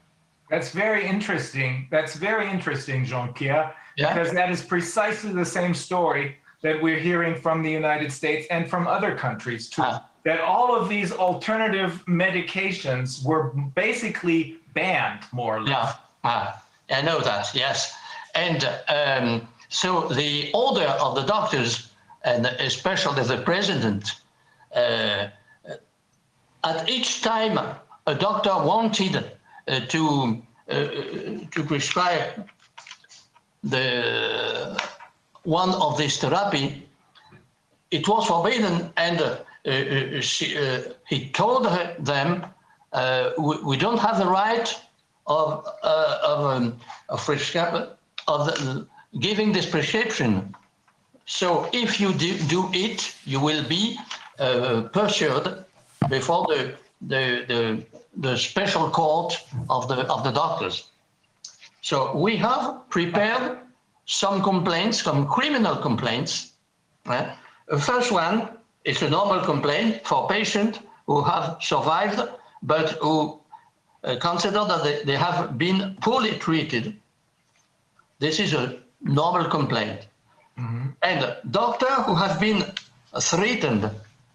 That's 0.49 0.71
very 0.71 1.07
interesting. 1.07 1.87
That's 1.89 2.15
very 2.15 2.49
interesting, 2.49 3.05
Jean-Pierre, 3.05 3.73
Yeah. 3.95 4.13
because 4.13 4.33
that 4.33 4.49
is 4.49 4.63
precisely 4.63 5.31
the 5.33 5.45
same 5.45 5.73
story 5.73 6.37
that 6.61 6.81
we're 6.81 6.99
hearing 6.99 7.35
from 7.35 7.61
the 7.61 7.69
United 7.69 8.11
States 8.11 8.47
and 8.49 8.69
from 8.69 8.87
other 8.87 9.15
countries 9.15 9.69
too. 9.69 9.83
Ah. 9.83 10.05
That 10.23 10.39
all 10.39 10.73
of 10.73 10.87
these 10.87 11.11
alternative 11.11 12.01
medications 12.07 13.25
were 13.25 13.51
basically 13.75 14.57
banned, 14.73 15.19
more 15.33 15.57
or 15.57 15.61
less. 15.61 15.69
Yeah, 15.69 15.95
ah, 16.23 16.63
I 16.89 17.01
know 17.01 17.19
that. 17.19 17.53
Yes, 17.53 17.93
and 18.33 18.69
um, 18.87 19.47
so 19.67 20.07
the 20.07 20.49
order 20.53 20.87
of 20.87 21.15
the 21.15 21.23
doctors, 21.23 21.91
and 22.23 22.45
especially 22.45 23.23
the 23.23 23.41
president, 23.41 24.21
uh, 24.73 25.27
at 26.63 26.89
each 26.89 27.21
time 27.21 27.59
a 28.07 28.15
doctor 28.15 28.51
wanted 28.51 29.15
uh, 29.67 29.79
to 29.87 30.41
uh, 30.69 30.73
to 31.51 31.63
prescribe 31.67 32.47
the 33.63 34.81
one 35.43 35.71
of 35.71 35.97
this 35.97 36.17
therapy, 36.17 36.87
it 37.91 38.07
was 38.07 38.25
forbidden, 38.27 38.91
and 38.97 39.21
uh, 39.21 39.37
uh, 39.65 40.21
she, 40.21 40.57
uh, 40.57 40.81
he 41.07 41.29
told 41.29 41.67
her, 41.67 41.95
them, 41.99 42.45
uh, 42.91 43.31
we, 43.37 43.57
we 43.63 43.77
don't 43.77 43.99
have 43.99 44.17
the 44.17 44.25
right 44.25 44.81
of 45.27 45.65
of, 45.83 46.45
um, 46.45 46.79
of, 47.09 47.29
of 48.27 48.45
the, 48.47 48.87
giving 49.19 49.51
this 49.51 49.65
prescription. 49.65 50.53
So 51.25 51.69
if 51.71 51.99
you 51.99 52.13
do, 52.13 52.37
do 52.47 52.69
it, 52.73 53.15
you 53.25 53.39
will 53.39 53.63
be 53.67 53.97
pursued 54.91 55.63
before 56.09 56.45
the, 56.47 56.75
the 57.01 57.45
the 57.47 57.83
the 58.17 58.37
special 58.37 58.89
court 58.89 59.37
of 59.69 59.87
the 59.87 60.05
of 60.07 60.23
the 60.23 60.31
doctors. 60.31 60.89
So 61.83 62.15
we 62.15 62.37
have 62.37 62.89
prepared 62.89 63.59
some 64.05 64.41
complaints, 64.41 65.03
some 65.03 65.27
criminal 65.27 65.75
complaints. 65.75 66.53
eh? 67.07 67.35
The 67.67 67.77
first 67.77 68.09
one 68.11 68.49
is 68.85 69.01
a 69.01 69.09
normal 69.09 69.41
complaint 69.41 70.01
for 70.07 70.27
patients 70.29 70.79
who 71.07 71.21
have 71.23 71.57
survived 71.61 72.21
but 72.61 72.91
who 73.01 73.39
uh, 74.05 74.15
consider 74.21 74.63
that 74.65 74.83
they, 74.83 75.03
they 75.03 75.17
have 75.17 75.57
been 75.57 75.97
poorly 76.01 76.37
treated. 76.39 76.95
This 78.19 78.39
is 78.39 78.53
a 78.53 78.79
normal 79.01 79.49
complaint. 79.49 80.07
And 81.01 81.35
doctor 81.51 81.91
who 82.05 82.15
have 82.15 82.39
been 82.39 82.63
threatened, 83.19 83.89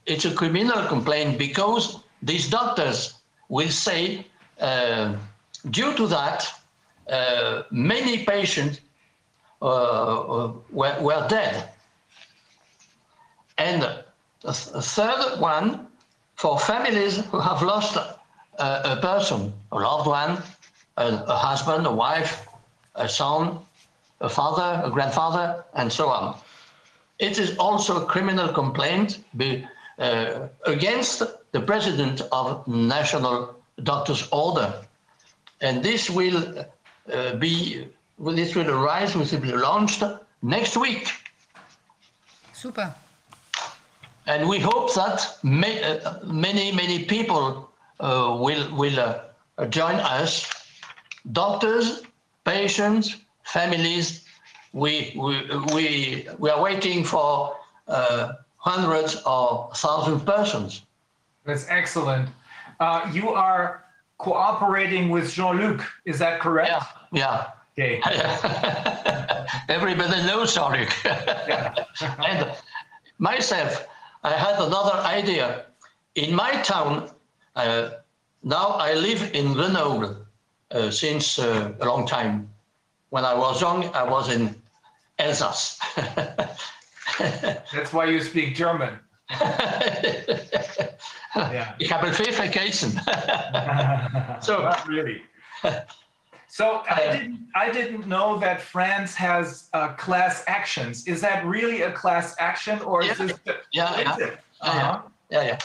it's 0.04 0.26
a 0.26 0.34
criminal 0.34 0.86
complaint 0.86 1.38
because 1.38 2.00
these 2.22 2.48
doctors 2.50 3.14
will 3.48 3.70
say, 3.70 4.26
uh, 4.60 5.16
due 5.70 5.94
to 5.94 6.06
that, 6.08 6.46
uh, 7.08 7.62
many 7.70 8.24
patients 8.24 8.80
uh, 9.60 9.64
uh, 9.66 10.52
were, 10.70 10.96
were 11.00 11.26
dead. 11.28 11.70
And 13.56 13.82
a 13.82 14.04
th- 14.44 14.68
a 14.74 14.82
third 14.82 15.40
one, 15.40 15.88
for 16.36 16.58
families 16.58 17.16
who 17.30 17.40
have 17.40 17.60
lost 17.62 17.96
a, 17.96 18.16
a 18.58 18.98
person, 19.02 19.52
a 19.72 19.78
loved 19.78 20.06
one, 20.06 20.42
a, 20.96 21.06
a 21.26 21.36
husband, 21.36 21.86
a 21.86 21.92
wife, 21.92 22.46
a 22.94 23.08
son, 23.08 23.58
a 24.20 24.28
father, 24.28 24.82
a 24.84 24.90
grandfather, 24.90 25.64
and 25.74 25.92
so 25.92 26.08
on. 26.08 26.36
It 27.18 27.38
is 27.38 27.56
also 27.58 28.02
a 28.02 28.06
criminal 28.06 28.48
complaint 28.52 29.24
be, 29.36 29.66
uh, 29.98 30.48
against 30.66 31.22
the 31.50 31.60
president 31.60 32.22
of 32.30 32.66
National 32.68 33.56
Doctors 33.82 34.28
Order, 34.30 34.72
and 35.60 35.82
this 35.82 36.08
will 36.08 36.64
uh, 37.12 37.36
be 37.36 37.88
well, 38.18 38.34
this 38.34 38.54
will 38.54 38.68
arise, 38.68 39.14
will 39.14 39.40
be 39.40 39.52
launched 39.52 40.02
next 40.42 40.76
week. 40.76 41.08
Super. 42.52 42.94
And 44.26 44.48
we 44.48 44.58
hope 44.58 44.92
that 44.94 45.38
ma- 45.42 45.66
uh, 45.68 46.18
many, 46.24 46.72
many 46.72 47.04
people 47.04 47.70
uh, 48.00 48.36
will, 48.38 48.74
will 48.74 48.98
uh, 48.98 49.66
join 49.66 49.94
us. 49.94 50.46
Doctors, 51.32 52.02
patients, 52.44 53.16
families, 53.44 54.24
we, 54.72 55.14
we, 55.16 55.42
we, 55.74 56.28
we 56.38 56.50
are 56.50 56.60
waiting 56.60 57.04
for 57.04 57.56
uh, 57.86 58.32
hundreds 58.56 59.22
or 59.24 59.70
thousands 59.74 60.20
of 60.20 60.26
persons. 60.26 60.82
That's 61.44 61.66
excellent. 61.68 62.28
Uh, 62.80 63.10
you 63.12 63.30
are 63.30 63.84
cooperating 64.18 65.08
with 65.08 65.32
Jean-Luc, 65.32 65.84
is 66.04 66.18
that 66.18 66.40
correct? 66.40 66.70
Yeah, 66.70 66.84
yeah. 67.12 67.50
Okay. 67.78 68.00
Everybody 69.68 70.22
knows 70.26 70.54
Sarek. 70.56 70.90
and 72.26 72.50
myself, 73.18 73.86
I 74.24 74.32
had 74.32 74.60
another 74.60 74.98
idea. 75.06 75.66
In 76.14 76.34
my 76.34 76.60
town, 76.62 77.10
uh, 77.54 77.90
now 78.42 78.70
I 78.70 78.94
live 78.94 79.30
in 79.32 79.52
Grenoble 79.54 80.16
uh, 80.72 80.90
since 80.90 81.38
uh, 81.38 81.72
a 81.80 81.84
long 81.86 82.06
time. 82.06 82.50
When 83.10 83.24
I 83.24 83.34
was 83.34 83.60
young, 83.60 83.84
I 83.94 84.02
was 84.02 84.28
in 84.28 84.54
Alsace. 85.18 85.78
That's 87.72 87.92
why 87.92 88.06
you 88.06 88.20
speak 88.20 88.54
German. 88.56 88.98
Yeah. 91.34 91.74
Heb 91.78 92.02
een 92.02 92.14
veel 92.14 92.32
vacation. 92.32 92.90
So- 94.40 94.62
Not 94.62 94.86
really. 94.86 95.22
So 96.48 96.82
I 96.90 97.12
didn't, 97.12 97.38
I 97.54 97.70
didn't 97.70 98.06
know 98.06 98.38
that 98.38 98.60
France 98.62 99.14
has 99.14 99.68
uh, 99.74 99.88
class 99.94 100.44
actions. 100.46 101.06
Is 101.06 101.20
that 101.20 101.44
really 101.44 101.82
a 101.82 101.92
class 101.92 102.34
action 102.38 102.80
or 102.80 103.02
is 103.02 103.18
Yeah. 103.18 103.26
this? 103.26 103.38
Yeah, 103.72 103.90
what 103.90 104.00
is 104.00 104.06
yeah. 104.06 104.26
it? 104.26 104.38
Yeah, 104.64 104.70
Uh-huh. 104.70 105.02
yeah, 105.30 105.42
yeah. 105.42 105.58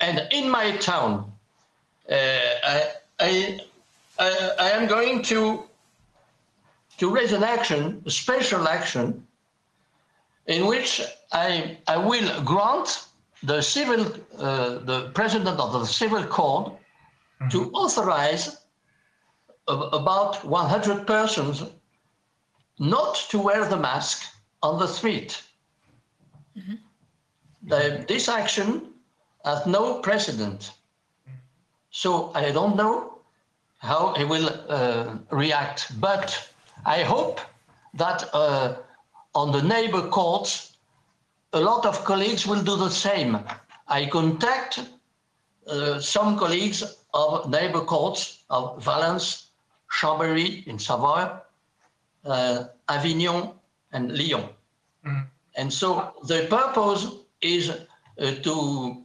And 0.00 0.16
in 0.32 0.48
my 0.50 0.76
town, 0.78 1.30
uh, 2.10 2.14
I, 2.14 2.76
I, 3.20 3.60
I, 4.18 4.50
I 4.58 4.70
am 4.70 4.86
going 4.88 5.22
to 5.24 5.64
to 6.98 7.10
raise 7.10 7.32
an 7.32 7.42
action, 7.42 8.02
a 8.06 8.10
special 8.10 8.68
action, 8.68 9.26
in 10.46 10.66
which 10.66 11.00
I 11.32 11.78
I 11.86 11.96
will 11.96 12.28
grant 12.42 12.88
the 13.42 13.60
civil 13.62 14.00
uh, 14.38 14.78
the 14.90 15.10
president 15.14 15.58
of 15.60 15.72
the 15.72 15.84
civil 15.86 16.24
court 16.24 16.72
to 17.52 17.70
authorize 17.72 18.44
a- 18.48 18.59
about 19.92 20.44
100 20.44 21.06
persons 21.06 21.64
not 22.78 23.14
to 23.30 23.38
wear 23.38 23.64
the 23.66 23.76
mask 23.76 24.22
on 24.62 24.78
the 24.78 24.86
street. 24.86 25.42
The- 27.62 28.04
this 28.08 28.28
action 28.28 28.94
has 29.44 29.66
no 29.66 30.00
precedent. 30.00 30.72
So 31.90 32.32
I 32.34 32.52
don't 32.52 32.76
know 32.76 33.18
how 33.78 34.14
he 34.14 34.24
will 34.24 34.48
uh, 34.68 35.16
react, 35.30 36.00
but 36.00 36.48
I 36.84 37.02
hope 37.02 37.40
that 37.94 38.28
uh, 38.34 38.76
on 39.34 39.52
the 39.52 39.62
neighbor 39.62 40.08
courts, 40.08 40.76
a 41.52 41.60
lot 41.60 41.84
of 41.86 42.04
colleagues 42.04 42.46
will 42.46 42.62
do 42.62 42.76
the 42.76 42.90
same. 42.90 43.38
I 43.88 44.06
contact 44.06 44.80
uh, 45.66 46.00
some 46.00 46.38
colleagues 46.38 46.82
of 47.14 47.50
neighbor 47.50 47.80
courts 47.80 48.44
of 48.50 48.82
Valence, 48.84 49.49
Chambéry 49.90 50.66
in 50.66 50.78
Savoy, 50.78 51.28
uh, 52.24 52.64
Avignon, 52.88 53.52
and 53.92 54.16
Lyon. 54.16 54.48
And 55.56 55.72
so 55.72 56.12
the 56.24 56.46
purpose 56.48 57.06
is 57.42 57.70
uh, 57.70 57.76
to, 58.42 59.02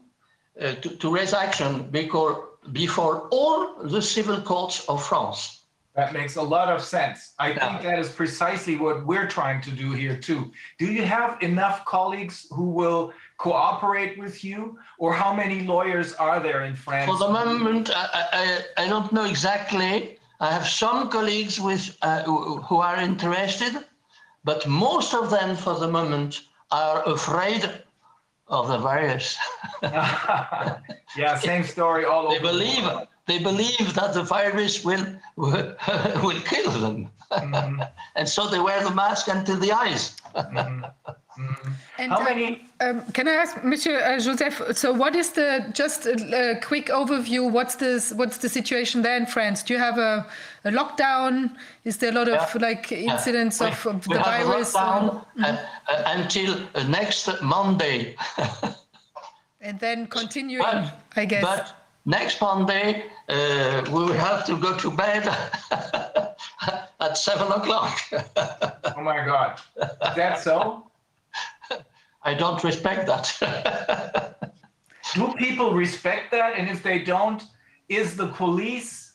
uh, 0.62 0.74
to, 0.76 0.90
to 1.02 1.14
raise 1.14 1.34
action 1.34 1.88
because 1.92 2.38
before 2.72 3.28
all 3.32 3.76
the 3.84 4.02
civil 4.02 4.40
courts 4.42 4.86
of 4.88 5.04
France. 5.06 5.62
That 5.96 6.12
makes 6.14 6.36
a 6.36 6.42
lot 6.42 6.68
of 6.68 6.82
sense. 6.84 7.32
I 7.40 7.52
Yeah. 7.52 7.60
think 7.70 7.84
that 7.84 8.00
is 8.00 8.10
precisely 8.10 8.76
what 8.76 9.06
we're 9.06 9.28
trying 9.28 9.62
to 9.62 9.72
do 9.72 9.92
here 9.94 10.18
too. 10.18 10.52
Do 10.78 10.86
you 10.92 11.04
have 11.04 11.42
enough 11.42 11.86
colleagues 11.86 12.48
who 12.52 12.66
will 12.70 13.14
cooperate 13.38 14.18
with 14.20 14.44
you? 14.44 14.78
Or 15.00 15.14
how 15.14 15.34
many 15.34 15.62
lawyers 15.62 16.14
are 16.14 16.40
there 16.42 16.66
in 16.66 16.76
France? 16.76 17.10
For 17.10 17.18
the 17.18 17.30
moment, 17.32 17.90
I, 17.96 18.06
I- 18.78 18.84
I 18.84 18.88
don't 18.90 19.12
know 19.14 19.24
exactly. 19.24 20.15
I 20.40 20.52
have 20.52 20.68
some 20.68 21.10
colleagues 21.10 21.60
with, 21.60 21.98
uh, 22.02 22.24
who 22.24 22.78
are 22.78 22.98
interested, 22.98 23.86
but 24.44 24.68
most 24.68 25.14
of 25.14 25.30
them 25.30 25.56
for 25.56 25.76
the 25.80 25.88
moment 25.88 26.42
are 26.72 27.04
afraid 27.08 27.82
of 28.48 28.68
the 28.68 28.78
virus. 28.78 29.38
yeah, 29.84 31.38
same 31.40 31.64
story 31.64 32.06
all 32.06 32.28
over. 32.28 32.34
They 32.36 32.40
the 32.40 32.48
believe, 32.52 32.84
world. 32.84 33.08
they 33.28 33.40
believe 33.40 33.94
that 33.94 34.14
the 34.14 34.24
virus 34.24 34.84
will, 34.84 35.06
will, 35.36 35.76
will 36.24 36.42
kill 36.42 36.72
them. 36.72 37.12
Mhm, 37.32 37.90
And 38.16 38.28
so 38.30 38.48
they 38.48 38.60
wear 38.60 38.84
the 38.84 38.94
mask 38.94 39.28
until 39.28 39.58
the 39.58 39.72
eyes. 39.72 40.16
mhm. 40.36 40.92
And 41.98 42.12
How 42.12 42.22
uh, 42.22 42.24
many? 42.24 42.68
Um, 42.80 43.02
can 43.12 43.28
I 43.28 43.32
ask, 43.34 43.64
Monsieur 43.64 44.00
uh, 44.00 44.20
Joseph? 44.20 44.62
So, 44.78 44.94
what 44.94 45.16
is 45.16 45.32
the 45.32 45.66
just 45.74 46.06
a, 46.06 46.52
a 46.52 46.62
quick 46.62 46.88
overview? 46.88 47.50
What's 47.52 47.76
this? 47.76 48.12
What's 48.14 48.38
the 48.38 48.50
situation 48.50 49.02
there 49.02 49.18
in 49.18 49.26
France? 49.26 49.64
Do 49.64 49.74
you 49.74 49.80
have 49.80 49.98
a, 49.98 50.26
a 50.66 50.72
lockdown? 50.72 51.56
Is 51.84 51.98
there 51.98 52.12
a 52.12 52.14
lot 52.14 52.30
of 52.30 52.36
Yeah. 52.56 52.62
like 52.68 52.92
incidents 52.92 53.60
We- 53.60 53.68
of, 53.68 53.86
of 53.86 54.08
we 54.08 54.16
the 54.16 54.24
have 54.24 54.42
a 54.42 54.48
virus? 54.50 54.74
lockdown, 54.74 55.26
uh, 55.44 55.58
uh, 55.90 56.04
until 56.18 56.56
uh, 56.76 56.84
next 56.84 57.30
Monday. 57.42 58.16
and 59.62 59.80
then 59.80 60.08
continuing, 60.08 60.62
But- 60.64 61.00
I 61.16 61.26
guess. 61.26 61.44
But 61.44 61.76
next 62.06 62.40
Monday, 62.42 63.06
uh, 63.30 63.82
we 63.88 63.94
will 64.06 64.14
have 64.14 64.46
to 64.46 64.58
go 64.58 64.78
to 64.78 64.92
bed 64.92 65.28
at 67.00 67.18
seven 67.18 67.52
o'clock. 67.52 68.00
Oh 68.98 69.02
my 69.02 69.26
God. 69.26 69.60
Is 69.82 70.16
that 70.16 70.40
so? 70.40 70.88
I 72.26 72.34
don't 72.34 72.62
respect 72.64 73.06
that. 73.08 74.52
Do 75.14 75.32
people 75.38 75.74
respect 75.74 76.32
that? 76.32 76.58
And 76.58 76.68
if 76.68 76.82
they 76.82 77.00
don't, 77.00 77.44
is 77.88 78.18
the 78.18 78.28
police? 78.30 79.14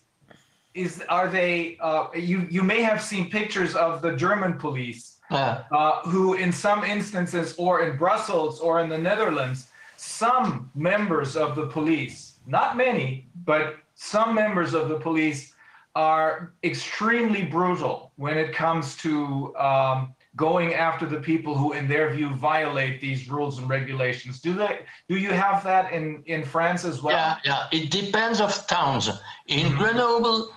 Is 0.75 1.03
are 1.09 1.29
they? 1.29 1.77
Uh, 1.81 2.07
you 2.15 2.47
you 2.49 2.63
may 2.63 2.81
have 2.83 3.03
seen 3.03 3.29
pictures 3.29 3.75
of 3.75 4.01
the 4.01 4.13
German 4.17 4.53
police, 4.55 5.17
Yeah. 5.31 5.65
uh, 5.73 6.01
who 6.03 6.35
in 6.35 6.53
some 6.53 6.85
instances, 6.85 7.55
or 7.59 7.83
in 7.83 7.97
Brussels 7.99 8.61
or 8.61 8.81
in 8.81 8.89
the 8.89 8.97
Netherlands, 8.97 9.67
some 9.97 10.71
members 10.77 11.37
of 11.37 11.57
the 11.57 11.67
police, 11.67 12.35
not 12.47 12.77
many, 12.77 13.27
but 13.45 13.79
some 13.97 14.33
members 14.33 14.73
of 14.73 14.89
the 14.89 14.99
police 15.01 15.53
are 15.97 16.53
extremely 16.63 17.43
brutal 17.45 18.13
when 18.15 18.39
it 18.39 18.55
comes 18.55 18.97
to 18.99 19.13
um, 19.57 20.15
going 20.37 20.75
after 20.75 21.07
the 21.07 21.21
people 21.21 21.55
who, 21.57 21.73
in 21.73 21.89
their 21.89 22.11
view, 22.11 22.35
violate 22.35 23.01
these 23.01 23.29
rules 23.29 23.59
and 23.59 23.69
regulations. 23.69 24.41
Do 24.41 24.55
they? 24.55 24.81
Do 25.09 25.17
you 25.17 25.33
have 25.33 25.65
that 25.65 25.93
in 25.93 26.23
in 26.27 26.45
France 26.45 26.85
as 26.85 27.03
well? 27.03 27.17
Yeah, 27.17 27.37
yeah. 27.45 27.67
It 27.73 27.91
depends 27.91 28.41
of 28.41 28.67
towns. 28.67 29.11
In 29.47 29.75
Grenoble, 29.77 30.53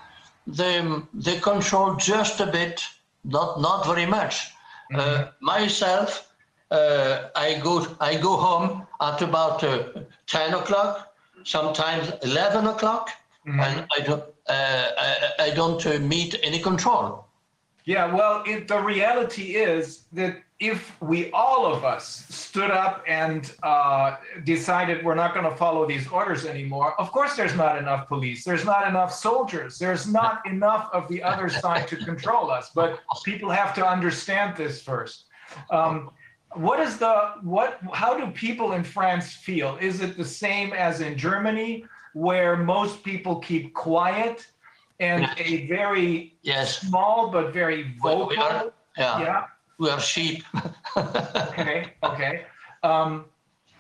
they 0.46 0.84
they 1.14 1.40
control 1.40 1.96
just 1.96 2.40
a 2.40 2.46
bit, 2.46 2.84
not 3.24 3.60
not 3.60 3.86
very 3.86 4.06
much. 4.06 4.52
Uh, 4.94 5.32
myself, 5.42 6.32
uh, 6.70 7.30
I 7.36 7.60
go 7.60 7.88
I 8.00 8.16
go 8.16 8.38
home 8.38 8.86
at 9.02 9.22
about 9.22 9.64
uh, 9.64 9.84
ten 10.28 10.54
o'clock, 10.54 11.16
sometimes 11.44 12.12
eleven 12.22 12.68
o'clock, 12.68 13.10
and 13.46 13.88
I 13.98 14.02
don't 14.02 14.24
uh, 14.48 14.88
I, 14.98 15.30
I 15.40 15.50
don't 15.52 15.84
uh, 15.86 15.98
meet 16.00 16.40
any 16.44 16.60
control. 16.60 17.26
Yeah, 17.86 18.14
well, 18.14 18.44
it, 18.46 18.68
the 18.68 18.80
reality 18.80 19.56
is 19.56 20.06
that 20.14 20.38
if 20.60 20.96
we 21.02 21.30
all 21.32 21.66
of 21.66 21.84
us 21.84 22.26
stood 22.30 22.72
up 22.72 23.04
and 23.06 23.52
uh, 23.64 24.16
decided 24.46 25.04
we're 25.04 25.16
not 25.16 25.34
going 25.34 25.50
to 25.50 25.56
follow 25.58 25.86
these 25.86 26.08
orders 26.08 26.46
anymore, 26.46 27.00
of 27.00 27.12
course, 27.12 27.36
there's 27.36 27.56
not 27.56 27.78
enough 27.78 28.08
police, 28.08 28.46
there's 28.46 28.64
not 28.64 28.88
enough 28.88 29.14
soldiers, 29.14 29.78
there's 29.78 30.08
not 30.08 30.46
enough 30.46 30.90
of 30.94 31.10
the 31.10 31.22
other 31.22 31.50
side 31.50 31.88
to 31.90 31.98
control 31.98 32.50
us. 32.50 32.72
But 32.74 33.02
people 33.26 33.50
have 33.50 33.74
to 33.76 33.86
understand 33.86 34.56
this 34.56 34.82
first. 34.82 35.26
Um, 35.70 36.12
what 36.54 36.80
is 36.80 36.98
the 36.98 37.34
what? 37.42 37.80
How 37.94 38.18
do 38.18 38.32
people 38.32 38.74
in 38.74 38.84
France 38.84 39.34
feel? 39.34 39.78
Is 39.82 40.00
it 40.02 40.16
the 40.16 40.26
same 40.26 40.72
as 40.72 41.02
in 41.02 41.18
Germany, 41.18 41.86
where 42.14 42.56
most 42.56 43.04
people 43.04 43.40
keep 43.40 43.74
quiet 43.74 44.48
and 45.00 45.28
a 45.38 45.68
very 45.68 46.38
Yes. 46.42 46.80
small 46.82 47.30
but 47.30 47.54
very 47.54 47.84
We, 47.84 47.90
we 47.94 48.00
vocal. 48.00 48.44
are 48.44 48.74
Yeah, 48.98 49.20
Yeah. 49.22 49.46
we 49.80 49.90
are 49.90 50.00
sheep. 50.00 50.44
Okay. 50.98 51.94
Okay. 52.04 52.46
Um, 52.84 53.26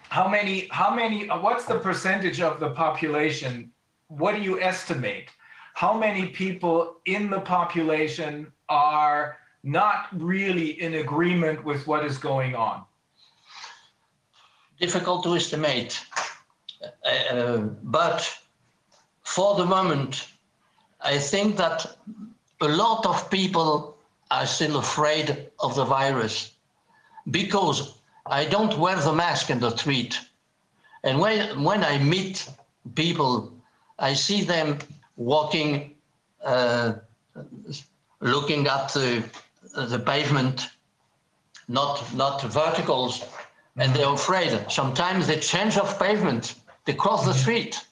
how 0.09 0.27
many? 0.27 0.67
How 0.71 0.93
many? 0.95 1.29
Uh, 1.29 1.39
what's 1.39 1.65
the 1.65 1.79
percentage 1.79 2.39
of 2.41 2.59
the 2.59 2.69
population? 2.71 3.71
What 4.07 4.35
do 4.35 4.41
you 4.41 4.61
estimate? 4.61 5.29
How 5.75 5.93
many 5.97 6.27
people 6.27 6.97
in 7.05 7.29
the 7.29 7.41
population 7.41 8.51
are 8.69 9.37
not 9.63 10.07
really 10.13 10.81
in 10.81 10.95
agreement 10.95 11.63
with 11.63 11.85
what 11.87 12.05
is 12.05 12.17
going 12.17 12.55
on? 12.55 12.85
difficult 14.79 15.23
to 15.23 15.35
estimate. 15.35 16.03
Uh, 17.31 17.57
but 17.83 18.29
for 19.23 19.55
the 19.55 19.65
moment, 19.65 20.27
I 21.03 21.17
think 21.17 21.57
that 21.57 21.85
a 22.61 22.67
lot 22.67 23.05
of 23.05 23.29
people 23.29 23.97
are 24.31 24.45
still 24.45 24.77
afraid 24.77 25.49
of 25.59 25.75
the 25.75 25.83
virus 25.83 26.53
because 27.29 27.95
I 28.25 28.45
don't 28.45 28.77
wear 28.79 28.95
the 28.95 29.13
mask 29.13 29.49
in 29.49 29.59
the 29.59 29.75
street. 29.75 30.19
And 31.03 31.19
when, 31.19 31.61
when 31.63 31.83
I 31.83 31.97
meet 31.97 32.47
people, 32.95 33.53
I 33.99 34.13
see 34.13 34.43
them 34.43 34.79
walking, 35.17 35.95
uh, 36.43 36.93
looking 38.21 38.67
at 38.67 38.93
the, 38.93 39.23
the 39.75 39.99
pavement, 39.99 40.69
not, 41.67 42.15
not 42.15 42.41
verticals, 42.43 43.25
and 43.75 43.93
they're 43.93 44.13
afraid. 44.13 44.71
Sometimes 44.71 45.27
they 45.27 45.39
change 45.39 45.77
of 45.77 45.99
pavement, 45.99 46.55
they 46.85 46.93
cross 46.93 47.25
the 47.25 47.33
street. 47.33 47.85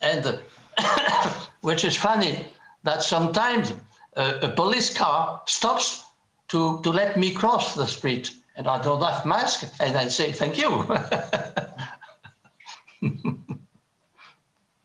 And 0.00 0.40
uh, 0.78 1.40
which 1.66 1.84
is 1.84 1.96
funny 1.96 2.46
that 2.84 3.02
sometimes 3.02 3.72
uh, 4.16 4.38
a 4.40 4.48
police 4.48 4.94
car 4.96 5.42
stops 5.46 6.04
to, 6.46 6.80
to 6.84 6.90
let 6.90 7.16
me 7.16 7.32
cross 7.32 7.74
the 7.74 7.86
street 7.86 8.30
and 8.54 8.68
I 8.68 8.80
don't 8.80 9.02
have 9.02 9.26
mask 9.26 9.68
and 9.80 9.96
I 9.96 10.06
say 10.06 10.30
thank 10.30 10.56
you. 10.56 10.70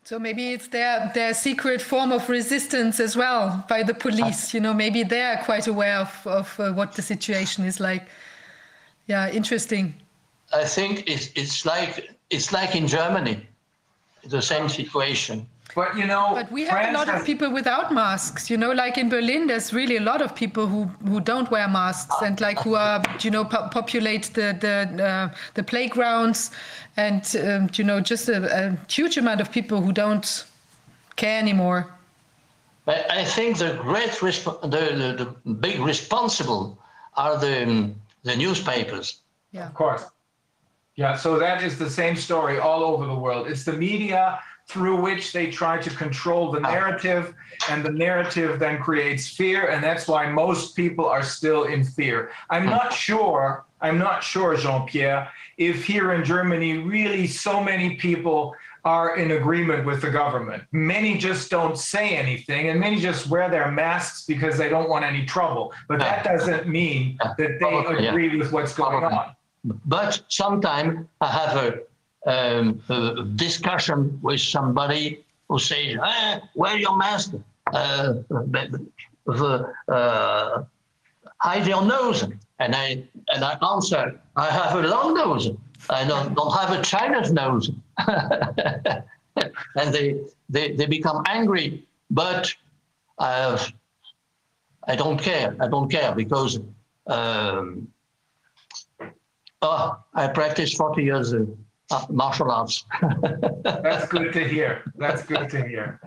So 0.04 0.18
maybe 0.18 0.52
it's 0.52 0.68
their 0.68 1.10
their 1.14 1.32
secret 1.32 1.80
form 1.80 2.12
of 2.12 2.28
resistance 2.28 3.00
as 3.00 3.16
well 3.16 3.64
by 3.66 3.82
the 3.82 3.94
police. 3.94 4.52
You 4.52 4.60
know, 4.60 4.74
maybe 4.74 5.04
they 5.04 5.22
are 5.22 5.38
quite 5.42 5.68
aware 5.68 5.98
of 6.00 6.26
of 6.26 6.60
uh, 6.60 6.72
what 6.72 6.92
the 6.92 7.02
situation 7.02 7.64
is 7.64 7.80
like. 7.80 8.04
Yeah, 9.06 9.30
interesting. 9.30 9.94
I 10.52 10.64
think 10.64 11.04
it's, 11.06 11.30
it's 11.34 11.64
like 11.64 12.10
it's 12.28 12.52
like 12.52 12.76
in 12.76 12.86
Germany, 12.86 13.36
the 14.28 14.42
same 14.42 14.68
situation. 14.68 15.46
But 15.74 15.96
you 15.96 16.06
know, 16.06 16.34
But 16.34 16.52
we 16.52 16.64
have 16.66 16.90
a 16.90 16.92
lot 16.92 17.08
has- 17.08 17.20
of 17.20 17.26
people 17.26 17.50
without 17.50 17.92
masks. 17.92 18.50
You 18.50 18.56
know, 18.58 18.72
like 18.72 18.98
in 18.98 19.08
Berlin, 19.08 19.46
there's 19.46 19.72
really 19.72 19.96
a 19.96 20.00
lot 20.02 20.20
of 20.20 20.34
people 20.34 20.66
who 20.66 20.84
who 21.08 21.20
don't 21.20 21.50
wear 21.50 21.68
masks 21.68 22.14
and 22.22 22.40
like 22.40 22.58
who 22.60 22.74
are 22.74 23.02
you 23.20 23.30
know 23.30 23.44
po- 23.44 23.68
populate 23.68 24.24
the 24.34 24.54
the 24.60 25.04
uh, 25.04 25.28
the 25.54 25.62
playgrounds, 25.62 26.50
and 26.96 27.22
um, 27.36 27.70
you 27.74 27.84
know 27.84 28.00
just 28.00 28.28
a, 28.28 28.38
a 28.66 28.76
huge 28.92 29.16
amount 29.16 29.40
of 29.40 29.50
people 29.50 29.80
who 29.80 29.92
don't 29.92 30.44
care 31.16 31.38
anymore. 31.38 31.86
But 32.84 33.10
I 33.10 33.24
think 33.24 33.58
the 33.58 33.74
great 33.82 34.10
resp- 34.20 34.60
the, 34.62 34.68
the, 34.68 35.24
the 35.44 35.54
big 35.54 35.80
responsible 35.80 36.78
are 37.16 37.38
the 37.38 37.90
the 38.24 38.36
newspapers. 38.36 39.20
Yeah. 39.52 39.66
Of 39.68 39.74
course. 39.74 40.04
Yeah, 40.96 41.16
so 41.16 41.38
that 41.38 41.62
is 41.62 41.78
the 41.78 41.88
same 41.88 42.16
story 42.16 42.58
all 42.58 42.82
over 42.84 43.06
the 43.06 43.14
world. 43.14 43.46
It's 43.48 43.64
the 43.64 43.72
media 43.72 44.38
through 44.72 44.96
which 45.00 45.32
they 45.32 45.50
try 45.50 45.76
to 45.78 45.90
control 45.90 46.50
the 46.50 46.60
narrative, 46.60 47.34
and 47.68 47.84
the 47.84 47.90
narrative 47.90 48.58
then 48.58 48.80
creates 48.80 49.28
fear, 49.28 49.68
and 49.68 49.84
that's 49.84 50.08
why 50.08 50.30
most 50.30 50.74
people 50.74 51.06
are 51.06 51.22
still 51.22 51.64
in 51.64 51.84
fear. 51.84 52.30
I'm 52.48 52.64
not 52.66 52.92
sure, 52.92 53.64
I'm 53.80 53.98
not 53.98 54.22
sure, 54.24 54.56
Jean 54.56 54.86
Pierre, 54.86 55.28
if 55.58 55.84
here 55.84 56.12
in 56.14 56.24
Germany, 56.24 56.78
really 56.78 57.26
so 57.26 57.62
many 57.62 57.96
people 57.96 58.54
are 58.84 59.16
in 59.16 59.32
agreement 59.32 59.86
with 59.86 60.00
the 60.02 60.10
government. 60.10 60.64
Many 60.72 61.16
just 61.16 61.50
don't 61.50 61.78
say 61.78 62.16
anything, 62.16 62.70
and 62.70 62.80
many 62.80 62.98
just 62.98 63.28
wear 63.28 63.48
their 63.50 63.70
masks 63.70 64.24
because 64.24 64.56
they 64.58 64.68
don't 64.68 64.88
want 64.88 65.04
any 65.04 65.24
trouble. 65.24 65.72
But 65.86 66.00
that 66.00 66.24
doesn't 66.24 66.66
mean 66.66 67.18
that 67.20 67.36
they 67.36 67.54
Probably, 67.58 68.04
yeah. 68.04 68.10
agree 68.10 68.36
with 68.36 68.50
what's 68.52 68.74
going 68.74 69.00
Probably. 69.00 69.18
on. 69.18 69.34
But 69.84 70.22
sometimes 70.28 71.06
I 71.20 71.28
have 71.28 71.56
a, 71.56 71.80
um, 72.26 72.82
a 72.88 73.24
discussion 73.36 74.18
with 74.22 74.40
somebody 74.40 75.24
who 75.48 75.58
says, 75.58 75.96
eh, 76.02 76.40
wear 76.54 76.76
your 76.76 76.96
mask, 76.96 77.34
uh, 77.72 78.14
uh, 79.88 80.62
hide 81.38 81.66
your 81.66 81.84
nose. 81.84 82.24
And 82.58 82.74
I, 82.76 83.02
and 83.28 83.44
I 83.44 83.58
answer, 83.74 84.20
I 84.36 84.50
have 84.50 84.76
a 84.76 84.86
long 84.86 85.14
nose. 85.14 85.50
I 85.90 86.04
don't, 86.04 86.34
don't 86.34 86.52
have 86.52 86.78
a 86.78 86.82
China's 86.82 87.32
nose. 87.32 87.70
and 88.06 89.92
they, 89.92 90.20
they, 90.48 90.72
they 90.72 90.86
become 90.86 91.22
angry, 91.26 91.84
but 92.10 92.54
I, 93.18 93.32
have, 93.32 93.72
I 94.86 94.94
don't 94.94 95.20
care. 95.20 95.56
I 95.60 95.68
don't 95.68 95.90
care 95.90 96.14
because 96.14 96.60
um, 97.08 97.88
Oh, 99.62 99.96
I 100.12 100.26
practiced 100.26 100.76
40 100.76 101.04
years 101.04 101.32
of 101.32 101.48
uh, 101.92 102.06
martial 102.10 102.50
arts. 102.50 102.84
That's 103.62 104.08
good 104.08 104.32
to 104.32 104.46
hear. 104.46 104.82
That's 104.96 105.22
good 105.22 105.48
to 105.50 105.66
hear. 105.66 106.00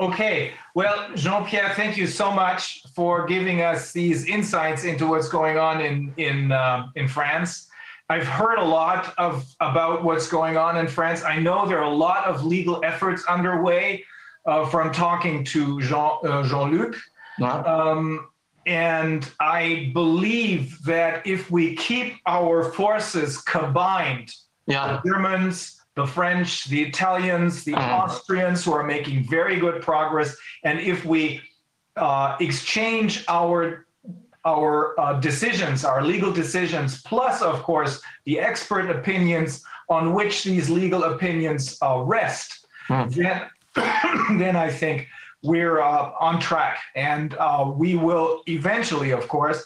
Okay. 0.00 0.52
Well, 0.74 1.14
Jean 1.14 1.44
Pierre, 1.44 1.72
thank 1.74 1.96
you 1.96 2.06
so 2.06 2.30
much 2.30 2.82
for 2.94 3.26
giving 3.26 3.62
us 3.62 3.92
these 3.92 4.26
insights 4.26 4.84
into 4.84 5.06
what's 5.06 5.28
going 5.28 5.58
on 5.58 5.80
in 5.80 6.14
in 6.16 6.52
uh, 6.52 6.86
in 6.96 7.08
France. 7.08 7.68
I've 8.10 8.26
heard 8.26 8.58
a 8.58 8.64
lot 8.64 9.14
of 9.16 9.44
about 9.60 10.04
what's 10.04 10.28
going 10.28 10.56
on 10.56 10.76
in 10.76 10.88
France. 10.88 11.22
I 11.24 11.38
know 11.38 11.66
there 11.66 11.78
are 11.78 11.90
a 11.90 11.96
lot 12.08 12.26
of 12.26 12.44
legal 12.44 12.84
efforts 12.84 13.24
underway 13.26 14.04
uh, 14.46 14.66
from 14.66 14.92
talking 14.92 15.44
to 15.44 15.80
Jean 15.80 16.18
uh, 16.24 16.42
Jean 16.46 16.70
Luc. 16.70 16.96
Um, 17.42 18.28
and 18.66 19.28
I 19.40 19.90
believe 19.92 20.82
that 20.84 21.26
if 21.26 21.50
we 21.50 21.76
keep 21.76 22.14
our 22.26 22.72
forces 22.72 23.38
combined, 23.38 24.32
yeah, 24.66 25.00
the 25.02 25.08
Germans, 25.10 25.80
the 25.94 26.06
French, 26.06 26.64
the 26.64 26.82
Italians, 26.82 27.64
the 27.64 27.72
Mhm. 27.72 28.02
Austrians, 28.02 28.64
who 28.64 28.72
are 28.72 28.82
making 28.82 29.24
very 29.28 29.56
good 29.60 29.82
progress, 29.82 30.36
and 30.64 30.78
if 30.80 31.04
we 31.04 31.40
uh, 31.96 32.36
exchange 32.40 33.24
our 33.28 33.86
our 34.46 34.98
uh, 35.00 35.14
decisions, 35.20 35.84
our 35.86 36.02
legal 36.04 36.30
decisions, 36.30 37.00
plus, 37.02 37.40
of 37.40 37.62
course, 37.62 38.02
the 38.26 38.38
expert 38.38 38.90
opinions 38.90 39.62
on 39.88 40.12
which 40.12 40.44
these 40.44 40.68
legal 40.68 41.04
opinions 41.04 41.78
uh, 41.82 41.98
rest, 42.16 42.66
Hmm. 42.88 43.08
then, 43.08 43.40
then 44.38 44.54
I 44.56 44.68
think 44.68 45.08
we're 45.42 45.80
uh, 45.80 46.10
on 46.20 46.38
track. 46.40 46.76
And 46.94 47.34
uh, 47.38 47.72
we 47.74 47.94
will 47.94 48.42
eventually, 48.46 49.12
of 49.12 49.26
course, 49.28 49.64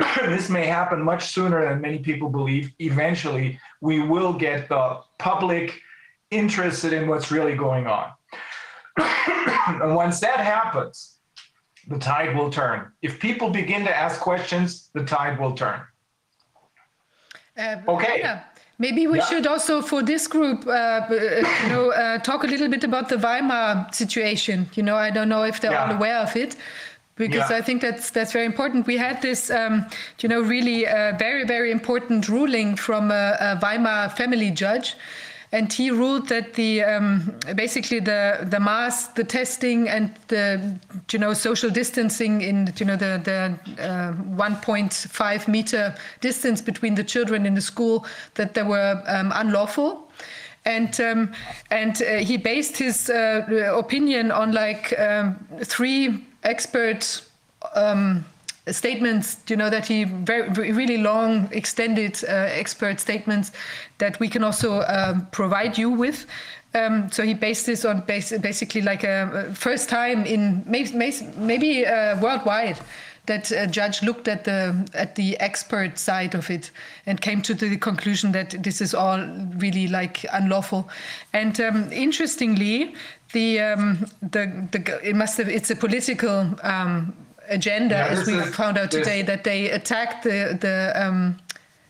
this 0.26 0.48
may 0.48 0.66
happen 0.66 1.02
much 1.02 1.28
sooner 1.28 1.68
than 1.68 1.80
many 1.80 1.98
people 1.98 2.28
believe. 2.28 2.72
Eventually, 2.78 3.58
we 3.80 4.00
will 4.00 4.32
get 4.32 4.68
the 4.68 5.00
public 5.18 5.80
interested 6.30 6.92
in 6.92 7.08
what's 7.08 7.30
really 7.30 7.54
going 7.54 7.86
on. 7.86 8.12
and 9.66 9.94
once 9.94 10.20
that 10.20 10.40
happens, 10.40 11.16
the 11.88 11.98
tide 11.98 12.36
will 12.36 12.50
turn. 12.50 12.92
If 13.02 13.18
people 13.18 13.50
begin 13.50 13.84
to 13.84 13.96
ask 13.96 14.20
questions, 14.20 14.90
the 14.94 15.04
tide 15.04 15.38
will 15.40 15.52
turn. 15.54 15.80
Uh, 17.58 17.76
Okay. 17.88 18.20
yeah. 18.20 18.40
Maybe 18.78 19.06
we 19.06 19.18
Yeah. 19.18 19.26
should 19.26 19.46
also, 19.46 19.82
for 19.82 20.02
this 20.02 20.26
group, 20.26 20.66
uh, 20.66 20.70
uh, 20.70 21.44
you 21.62 21.68
know, 21.68 21.90
uh, 21.90 22.18
talk 22.18 22.44
a 22.44 22.46
little 22.46 22.68
bit 22.68 22.82
about 22.82 23.10
the 23.10 23.18
Weimar 23.18 23.88
situation. 23.92 24.70
You 24.74 24.82
know, 24.82 24.96
I 24.96 25.10
don't 25.10 25.28
know 25.28 25.42
if 25.42 25.60
they're 25.60 25.78
all 25.78 25.90
aware 25.92 26.16
of 26.16 26.34
it, 26.34 26.56
because 27.20 27.50
Yeah. 27.50 27.58
I 27.58 27.62
think 27.62 27.82
that's 27.82 28.10
that's 28.10 28.32
very 28.32 28.46
important. 28.46 28.86
We 28.86 28.96
had 28.96 29.20
this, 29.20 29.50
um, 29.50 29.86
you 30.20 30.28
know, 30.28 30.40
really 30.40 30.86
uh, 30.86 31.12
very 31.18 31.44
very 31.44 31.70
important 31.70 32.28
ruling 32.28 32.76
from 32.76 33.10
a, 33.10 33.36
a 33.40 33.58
Weimar 33.62 34.08
family 34.16 34.50
judge. 34.50 34.96
And 35.52 35.72
he 35.72 35.90
ruled 35.90 36.28
that 36.28 36.54
the 36.54 36.84
um, 36.84 37.34
basically 37.56 38.00
the 38.00 38.46
the 38.50 38.60
mask, 38.60 39.16
the 39.16 39.24
testing, 39.24 39.88
and 39.88 40.10
the 40.28 40.60
you 41.12 41.18
know 41.18 41.34
social 41.34 41.70
distancing 41.70 42.40
in 42.40 42.72
you 42.78 42.86
know 42.86 42.96
the 42.96 43.20
the 43.24 43.38
uh, 43.82 44.12
1.5 44.36 45.48
meter 45.48 45.94
distance 46.20 46.62
between 46.62 46.94
the 46.94 47.04
children 47.04 47.46
in 47.46 47.54
the 47.54 47.60
school 47.60 48.06
that 48.34 48.54
they 48.54 48.62
were 48.62 49.02
um, 49.08 49.32
unlawful, 49.34 50.08
and 50.64 51.00
um, 51.00 51.32
and 51.70 52.00
uh, 52.02 52.24
he 52.24 52.36
based 52.38 52.78
his 52.78 53.10
uh, 53.10 53.42
opinion 53.76 54.30
on 54.30 54.52
like 54.52 54.94
um, 55.00 55.34
three 55.64 56.24
expert 56.42 57.22
um, 57.74 58.24
statements, 58.68 59.38
you 59.48 59.56
know, 59.56 59.70
that 59.70 59.86
he 59.86 60.04
very 60.04 60.72
really 60.72 60.98
long, 60.98 61.48
extended 61.52 62.22
uh, 62.24 62.32
expert 62.32 63.00
statements 63.00 63.52
that 63.98 64.18
we 64.20 64.28
can 64.28 64.44
also 64.44 64.82
um, 64.82 65.26
provide 65.30 65.76
you 65.78 65.90
with. 65.90 66.26
Um, 66.74 67.10
so 67.10 67.24
he 67.24 67.34
based 67.34 67.66
this 67.66 67.84
on 67.84 68.02
bas- 68.02 68.38
basically 68.38 68.82
like 68.82 69.02
a, 69.02 69.50
first 69.54 69.88
time 69.88 70.24
in 70.24 70.62
maybe 70.66 70.92
maybe 71.36 71.84
uh, 71.84 72.20
worldwide 72.20 72.78
that 73.26 73.50
a 73.50 73.66
judge 73.66 74.02
looked 74.02 74.28
at 74.28 74.44
the 74.44 74.88
at 74.94 75.14
the 75.14 75.38
expert 75.40 75.98
side 75.98 76.34
of 76.34 76.50
it 76.50 76.70
and 77.06 77.20
came 77.20 77.42
to 77.42 77.54
the 77.54 77.76
conclusion 77.76 78.32
that 78.32 78.50
this 78.62 78.80
is 78.80 78.94
all 78.94 79.20
really 79.56 79.88
like 79.88 80.24
unlawful. 80.32 80.88
And 81.32 81.60
um, 81.60 81.92
interestingly, 81.92 82.94
the 83.32 83.60
um, 83.60 84.06
the 84.22 84.68
the 84.72 85.00
it 85.08 85.14
must 85.16 85.36
have 85.38 85.48
it's 85.48 85.70
a 85.70 85.76
political 85.76 86.54
um, 86.62 87.14
agenda, 87.48 87.94
Yeah, 87.96 88.06
as 88.20 88.26
we 88.26 88.34
is- 88.38 88.54
found 88.54 88.78
out 88.78 88.90
today, 88.90 89.22
that 89.22 89.44
they 89.44 89.70
attacked 89.70 90.24
the 90.24 90.56
the. 90.60 90.92
Um, 90.96 91.38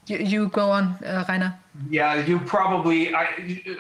you, 0.07 0.19
you 0.19 0.49
go 0.49 0.71
on, 0.71 0.99
uh, 1.07 1.25
Reiner. 1.29 1.55
Yeah, 1.89 2.15
you 2.27 2.41
probably. 2.41 3.15
I, 3.15 3.27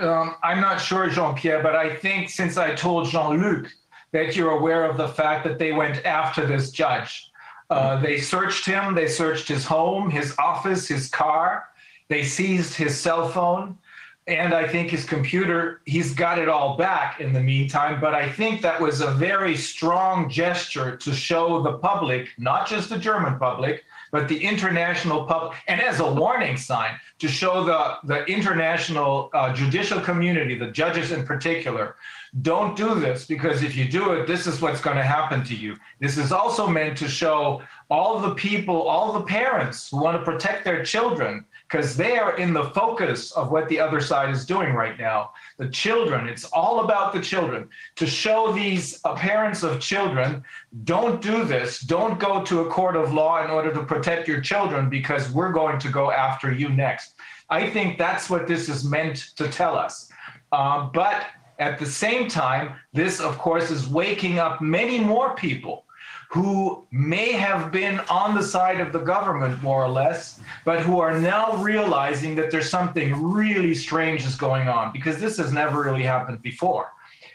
um, 0.00 0.36
I'm 0.44 0.60
not 0.60 0.80
sure, 0.80 1.08
Jean 1.08 1.34
Pierre, 1.34 1.60
but 1.62 1.74
I 1.74 1.96
think 1.96 2.30
since 2.30 2.56
I 2.56 2.74
told 2.74 3.08
Jean 3.08 3.40
Luc 3.42 3.66
that 4.12 4.36
you're 4.36 4.52
aware 4.52 4.84
of 4.84 4.96
the 4.96 5.08
fact 5.08 5.44
that 5.44 5.58
they 5.58 5.72
went 5.72 6.04
after 6.04 6.46
this 6.46 6.70
judge. 6.70 7.30
Uh, 7.68 8.00
they 8.00 8.18
searched 8.20 8.64
him. 8.66 8.94
They 8.94 9.08
searched 9.08 9.48
his 9.48 9.64
home, 9.64 10.10
his 10.10 10.34
office, 10.38 10.86
his 10.88 11.08
car. 11.08 11.68
They 12.08 12.22
seized 12.24 12.74
his 12.74 12.98
cell 12.98 13.28
phone, 13.28 13.78
and 14.26 14.54
I 14.54 14.68
think 14.68 14.90
his 14.90 15.04
computer. 15.04 15.80
He's 15.86 16.14
got 16.14 16.38
it 16.38 16.48
all 16.48 16.76
back 16.76 17.20
in 17.20 17.32
the 17.32 17.40
meantime. 17.40 18.00
But 18.00 18.14
I 18.14 18.30
think 18.30 18.62
that 18.62 18.80
was 18.80 19.00
a 19.00 19.10
very 19.12 19.56
strong 19.56 20.28
gesture 20.28 20.96
to 20.96 21.14
show 21.14 21.62
the 21.62 21.78
public, 21.78 22.28
not 22.38 22.68
just 22.68 22.90
the 22.90 22.98
German 22.98 23.38
public, 23.38 23.84
but 24.12 24.28
the 24.28 24.42
international 24.42 25.24
public, 25.24 25.56
and 25.68 25.80
as 25.80 26.00
a 26.00 26.12
warning 26.12 26.56
sign 26.56 26.98
to 27.20 27.28
show 27.28 27.64
the, 27.64 27.96
the 28.04 28.24
international 28.24 29.30
uh, 29.34 29.52
judicial 29.52 30.00
community, 30.00 30.58
the 30.58 30.70
judges 30.70 31.12
in 31.12 31.24
particular, 31.24 31.96
don't 32.42 32.76
do 32.76 32.94
this 32.94 33.24
because 33.24 33.62
if 33.62 33.76
you 33.76 33.88
do 33.88 34.12
it, 34.12 34.26
this 34.26 34.46
is 34.46 34.60
what's 34.60 34.80
going 34.80 34.96
to 34.96 35.02
happen 35.02 35.44
to 35.44 35.54
you. 35.54 35.76
This 36.00 36.16
is 36.16 36.32
also 36.32 36.66
meant 36.66 36.96
to 36.98 37.08
show 37.08 37.62
all 37.88 38.20
the 38.20 38.34
people, 38.34 38.82
all 38.82 39.12
the 39.12 39.22
parents 39.24 39.90
who 39.90 40.00
want 40.00 40.16
to 40.16 40.24
protect 40.24 40.64
their 40.64 40.84
children 40.84 41.44
because 41.70 41.96
they 41.96 42.18
are 42.18 42.36
in 42.36 42.52
the 42.52 42.64
focus 42.70 43.30
of 43.32 43.52
what 43.52 43.68
the 43.68 43.78
other 43.78 44.00
side 44.00 44.28
is 44.30 44.44
doing 44.44 44.72
right 44.72 44.98
now. 44.98 45.30
The 45.58 45.68
children, 45.68 46.28
it's 46.28 46.44
all 46.46 46.80
about 46.80 47.12
the 47.12 47.20
children. 47.20 47.68
To 47.96 48.06
show 48.06 48.52
these 48.52 48.98
parents 49.14 49.62
of 49.62 49.78
children, 49.78 50.42
don't 50.82 51.22
do 51.22 51.44
this. 51.44 51.80
Don't 51.80 52.18
go 52.18 52.42
to 52.44 52.60
a 52.62 52.70
court 52.70 52.96
of 52.96 53.12
law 53.12 53.44
in 53.44 53.50
order 53.50 53.72
to 53.72 53.84
protect 53.84 54.26
your 54.26 54.40
children 54.40 54.90
because 54.90 55.30
we're 55.30 55.52
going 55.52 55.78
to 55.78 55.90
go 55.90 56.10
after 56.10 56.52
you 56.52 56.68
next. 56.70 57.14
I 57.50 57.70
think 57.70 57.98
that's 57.98 58.28
what 58.28 58.48
this 58.48 58.68
is 58.68 58.84
meant 58.84 59.30
to 59.36 59.46
tell 59.48 59.76
us. 59.76 60.10
Um, 60.50 60.90
but 60.92 61.26
at 61.60 61.78
the 61.78 61.86
same 61.86 62.28
time, 62.28 62.74
this, 62.92 63.20
of 63.20 63.38
course, 63.38 63.70
is 63.70 63.86
waking 63.86 64.40
up 64.40 64.60
many 64.60 64.98
more 64.98 65.36
people 65.36 65.84
who 66.30 66.86
may 66.92 67.32
have 67.32 67.72
been 67.72 67.98
on 68.08 68.36
the 68.36 68.42
side 68.42 68.80
of 68.80 68.92
the 68.92 69.00
government, 69.00 69.60
more 69.64 69.84
or 69.84 69.88
less, 69.88 70.38
but 70.64 70.78
who 70.80 71.00
are 71.00 71.18
now 71.18 71.56
realizing 71.56 72.36
that 72.36 72.52
there's 72.52 72.70
something 72.70 73.20
really 73.20 73.74
strange 73.74 74.24
is 74.24 74.36
going 74.36 74.68
on 74.68 74.92
because 74.92 75.18
this 75.18 75.36
has 75.38 75.52
never 75.52 75.82
really 75.82 76.04
happened 76.04 76.40
before. 76.40 76.92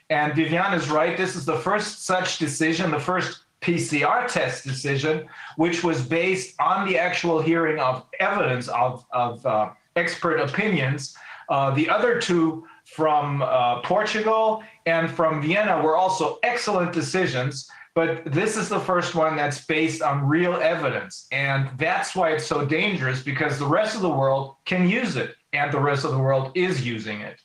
And 0.10 0.34
Vivian 0.34 0.74
is 0.74 0.90
right. 0.90 1.18
This 1.18 1.36
is 1.36 1.44
the 1.44 1.58
first 1.58 2.06
such 2.06 2.38
decision, 2.38 2.90
the 2.90 3.00
first 3.00 3.44
PCR 3.62 4.32
test 4.32 4.64
decision, 4.64 5.28
which 5.58 5.84
was 5.84 6.02
based 6.02 6.56
on 6.62 6.88
the 6.88 6.98
actual 6.98 7.42
hearing 7.42 7.80
of 7.80 8.06
evidence 8.22 8.70
of, 8.70 9.06
of 9.12 9.46
uh, 9.46 9.72
expert 9.98 10.38
opinions. 10.38 11.18
Uh, 11.50 11.70
the 11.72 11.90
other 11.90 12.22
two 12.22 12.66
from 12.86 13.42
uh, 13.42 13.82
Portugal 13.82 14.64
and 14.86 15.12
from 15.12 15.42
Vienna 15.42 15.82
were 15.82 15.98
also 15.98 16.40
excellent 16.44 16.94
decisions, 16.94 17.70
but 17.96 18.26
this 18.26 18.58
is 18.58 18.68
the 18.68 18.80
first 18.80 19.16
one 19.16 19.38
that's 19.38 19.66
based 19.66 20.02
on 20.02 20.28
real 20.28 20.56
evidence. 20.56 21.28
And 21.32 21.70
that's 21.78 22.14
why 22.14 22.32
it's 22.32 22.46
so 22.46 22.66
dangerous 22.66 23.24
because 23.24 23.58
the 23.58 23.66
rest 23.66 23.96
of 23.96 24.02
the 24.02 24.10
world 24.10 24.58
can 24.66 24.88
use 24.88 25.16
it, 25.16 25.36
and 25.54 25.72
the 25.72 25.80
rest 25.80 26.04
of 26.04 26.12
the 26.12 26.20
world 26.20 26.52
is 26.56 26.86
using 26.86 27.22
it. 27.22 27.40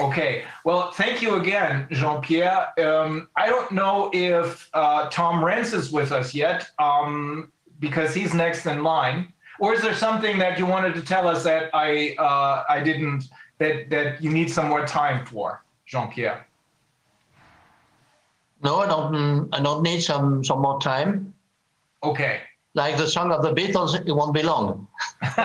Okay, 0.00 0.44
well, 0.64 0.90
thank 0.92 1.20
you 1.20 1.34
again, 1.34 1.86
Jean 1.90 2.22
Pierre. 2.22 2.68
Um, 2.80 3.28
I 3.36 3.50
don't 3.50 3.70
know 3.70 4.10
if 4.14 4.66
uh, 4.72 5.10
Tom 5.10 5.44
Renz 5.44 5.74
is 5.74 5.92
with 5.92 6.10
us 6.10 6.34
yet 6.34 6.70
um, 6.78 7.52
because 7.78 8.14
he's 8.14 8.32
next 8.32 8.64
in 8.64 8.82
line. 8.82 9.30
Or 9.60 9.74
is 9.74 9.82
there 9.82 9.94
something 9.94 10.38
that 10.38 10.58
you 10.58 10.64
wanted 10.64 10.94
to 10.94 11.02
tell 11.02 11.28
us 11.28 11.44
that 11.44 11.68
I 11.74 12.16
uh, 12.18 12.64
I 12.68 12.80
didn't 12.82 13.28
that 13.58 13.90
that 13.90 14.22
you 14.22 14.30
need 14.30 14.50
some 14.50 14.68
more 14.68 14.86
time 14.86 15.26
for, 15.26 15.62
Jean 15.84 16.10
Pierre? 16.10 16.46
No, 18.62 18.80
I 18.80 18.86
don't. 18.86 19.48
I 19.52 19.60
don't 19.60 19.82
need 19.82 20.00
some 20.02 20.44
some 20.44 20.60
more 20.60 20.80
time. 20.80 21.34
Okay. 22.02 22.40
Like 22.74 22.96
the 22.96 23.06
song 23.06 23.30
of 23.32 23.42
the 23.42 23.52
Beatles, 23.52 23.94
it 23.94 24.12
won't 24.12 24.32
be 24.32 24.42
long. 24.42 24.88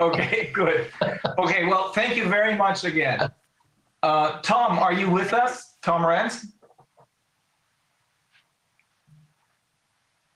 okay, 0.00 0.50
good. 0.54 0.90
Okay, 1.38 1.66
well, 1.66 1.92
thank 1.92 2.16
you 2.16 2.26
very 2.28 2.56
much 2.56 2.84
again. 2.84 3.30
Uh, 4.02 4.40
Tom, 4.40 4.78
are 4.78 4.94
you 4.94 5.10
with 5.10 5.34
us? 5.34 5.76
Tom 5.82 6.00
Renz? 6.00 6.46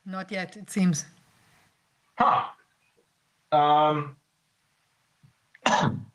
Not 0.04 0.30
yet, 0.30 0.58
it 0.58 0.70
seems. 0.70 1.06
Huh. 2.18 2.44
Um, 3.50 4.16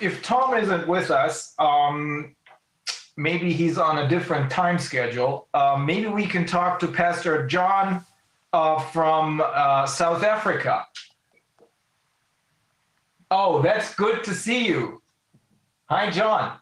if 0.00 0.22
Tom 0.22 0.54
isn't 0.54 0.86
with 0.86 1.10
us, 1.10 1.54
um, 1.58 2.34
maybe 3.16 3.52
he's 3.52 3.78
on 3.78 3.98
a 3.98 4.08
different 4.08 4.50
time 4.50 4.78
schedule. 4.78 5.48
Uh, 5.54 5.76
maybe 5.78 6.06
we 6.06 6.26
can 6.26 6.46
talk 6.46 6.78
to 6.80 6.88
Pastor 6.88 7.46
John 7.46 8.04
uh, 8.52 8.78
from 8.78 9.42
uh, 9.44 9.86
South 9.86 10.22
Africa. 10.22 10.86
Oh, 13.30 13.60
that's 13.62 13.94
good 13.94 14.24
to 14.24 14.34
see 14.34 14.66
you. 14.66 15.02
Hi, 15.90 16.10
John. 16.10 16.58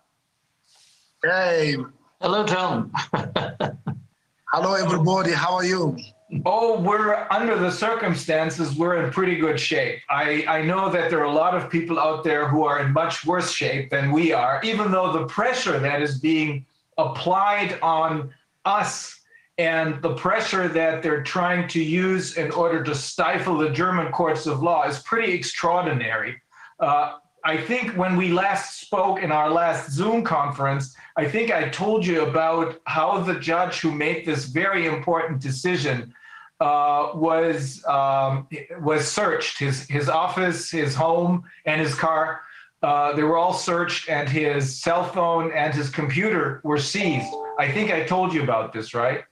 Hey, 1.22 1.76
Hello, 2.22 2.47
John. 2.47 2.91
hello 4.53 4.72
everybody. 4.72 5.32
How 5.32 5.55
are 5.55 5.64
you? 5.64 5.99
Oh, 6.45 6.81
we're 6.81 7.27
under 7.31 7.57
the 7.57 7.70
circumstances, 7.70 8.74
we're 8.74 9.05
in 9.05 9.12
pretty 9.12 9.37
good 9.37 9.61
shape. 9.61 10.01
I, 10.11 10.45
I 10.49 10.62
know 10.62 10.91
that 10.91 11.09
there 11.09 11.20
are 11.20 11.24
a 11.24 11.33
lot 11.33 11.55
of 11.55 11.70
people 11.70 12.01
out 12.01 12.24
there 12.24 12.49
who 12.49 12.64
are 12.64 12.81
in 12.81 12.93
much 12.93 13.24
worse 13.24 13.53
shape 13.53 13.91
than 13.91 14.11
we 14.11 14.33
are, 14.33 14.61
even 14.64 14.91
though 14.91 15.12
the 15.12 15.27
pressure 15.27 15.79
that 15.79 16.03
is 16.03 16.18
being 16.18 16.66
applied 16.99 17.79
on 17.81 18.31
us 18.64 19.20
and 19.59 20.03
the 20.03 20.14
pressure 20.14 20.66
that 20.68 21.01
they're 21.01 21.22
trying 21.22 21.68
to 21.68 21.83
use 21.83 22.37
in 22.37 22.51
order 22.51 22.83
to 22.83 22.95
stifle 22.95 23.57
the 23.57 23.70
German 23.70 24.11
courts 24.11 24.47
of 24.47 24.62
law 24.62 24.83
is 24.83 24.99
pretty 25.01 25.33
extraordinary. 25.33 26.43
Uh, 26.81 27.18
I 27.45 27.57
think 27.57 27.93
when 27.93 28.16
we 28.16 28.33
last 28.33 28.81
spoke 28.81 29.22
in 29.22 29.31
our 29.31 29.49
last 29.49 29.93
Zoom 29.93 30.24
conference, 30.24 30.97
I 31.19 31.27
think 31.27 31.51
I 31.51 31.69
told 31.71 32.07
you 32.07 32.23
about 32.23 32.81
how 32.85 33.21
the 33.21 33.41
judge 33.41 33.81
who 33.81 33.91
made 33.91 34.27
this 34.27 34.45
very 34.45 34.87
important 34.87 35.41
decision 35.41 36.14
uh, 36.61 37.11
was 37.14 37.85
um, 37.87 38.47
was 38.81 39.11
searched. 39.11 39.59
His 39.59 39.87
his 39.89 40.09
office, 40.09 40.71
his 40.71 40.95
home, 40.95 41.45
and 41.64 41.81
his 41.81 41.95
car. 41.95 42.43
Uh, 42.83 43.14
they 43.14 43.23
were 43.23 43.39
all 43.39 43.55
searched, 43.55 44.11
and 44.11 44.29
his 44.29 44.81
cell 44.81 45.05
phone 45.05 45.51
and 45.53 45.73
his 45.73 45.89
computer 45.89 46.61
were 46.64 46.79
seized. 46.79 47.33
I 47.59 47.71
think 47.71 47.91
I 47.91 48.05
told 48.05 48.35
you 48.35 48.43
about 48.43 48.75
this, 48.75 48.93
right? 48.93 49.25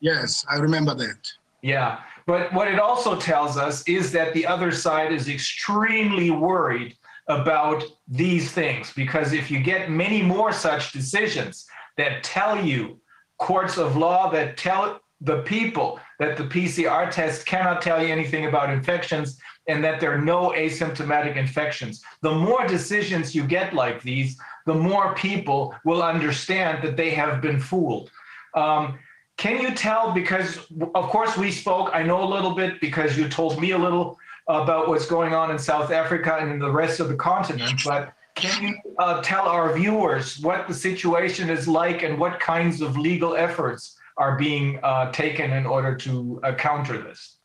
Yes, 0.00 0.44
I 0.50 0.56
remember 0.56 0.94
that. 0.94 1.32
Yeah. 1.62 2.00
But 2.26 2.52
what 2.52 2.68
it 2.68 2.78
also 2.78 3.16
tells 3.16 3.56
us 3.56 3.82
is 3.88 4.12
that 4.12 4.34
the 4.34 4.46
other 4.46 4.70
side 4.70 5.12
is 5.12 5.30
extremely 5.30 6.30
worried 6.30 6.94
about 7.28 7.84
these 8.06 8.50
things 8.50 8.92
because 8.94 9.32
if 9.32 9.50
you 9.50 9.60
get 9.60 9.90
many 9.90 10.22
more 10.22 10.52
such 10.52 10.92
decisions 10.92 11.66
that 11.96 12.22
tell 12.22 12.64
you 12.64 12.98
courts 13.38 13.76
of 13.76 13.96
law 13.96 14.30
that 14.30 14.56
tell 14.56 15.00
the 15.20 15.42
people 15.42 16.00
that 16.18 16.36
the 16.36 16.44
PCR 16.44 17.10
test 17.10 17.44
cannot 17.44 17.82
tell 17.82 18.02
you 18.02 18.12
anything 18.12 18.46
about 18.46 18.70
infections 18.70 19.38
and 19.66 19.84
that 19.84 20.00
there 20.00 20.12
are 20.12 20.20
no 20.20 20.50
asymptomatic 20.50 21.36
infections. 21.36 22.02
The 22.22 22.32
more 22.32 22.66
decisions 22.66 23.34
you 23.34 23.44
get 23.44 23.74
like 23.74 24.02
these, 24.02 24.38
the 24.66 24.74
more 24.74 25.14
people 25.14 25.74
will 25.84 26.02
understand 26.02 26.82
that 26.82 26.96
they 26.96 27.10
have 27.10 27.42
been 27.42 27.60
fooled. 27.60 28.10
Um, 28.54 28.98
can 29.36 29.60
you 29.60 29.72
tell, 29.72 30.12
because 30.12 30.58
of 30.94 31.10
course 31.10 31.36
we 31.36 31.52
spoke, 31.52 31.90
I 31.92 32.02
know 32.02 32.22
a 32.24 32.30
little 32.32 32.54
bit 32.54 32.80
because 32.80 33.16
you 33.16 33.28
told 33.28 33.60
me 33.60 33.72
a 33.72 33.78
little 33.78 34.18
about 34.48 34.88
what's 34.88 35.06
going 35.06 35.34
on 35.34 35.50
in 35.50 35.58
South 35.58 35.90
Africa 35.90 36.38
and 36.40 36.50
in 36.50 36.58
the 36.58 36.70
rest 36.70 37.00
of 37.00 37.08
the 37.08 37.16
continent, 37.16 37.80
but 37.84 38.12
can 38.34 38.62
you 38.62 38.74
uh, 38.98 39.20
tell 39.20 39.46
our 39.48 39.74
viewers 39.74 40.38
what 40.40 40.68
the 40.68 40.74
situation 40.74 41.50
is 41.50 41.66
like 41.66 42.02
and 42.02 42.18
what 42.18 42.38
kinds 42.40 42.80
of 42.80 42.96
legal 42.96 43.36
efforts 43.36 43.96
are 44.16 44.38
being 44.38 44.78
uh, 44.82 45.10
taken 45.12 45.52
in 45.52 45.66
order 45.66 45.94
to 45.96 46.40
uh, 46.44 46.54
counter 46.54 47.02
this? 47.02 47.36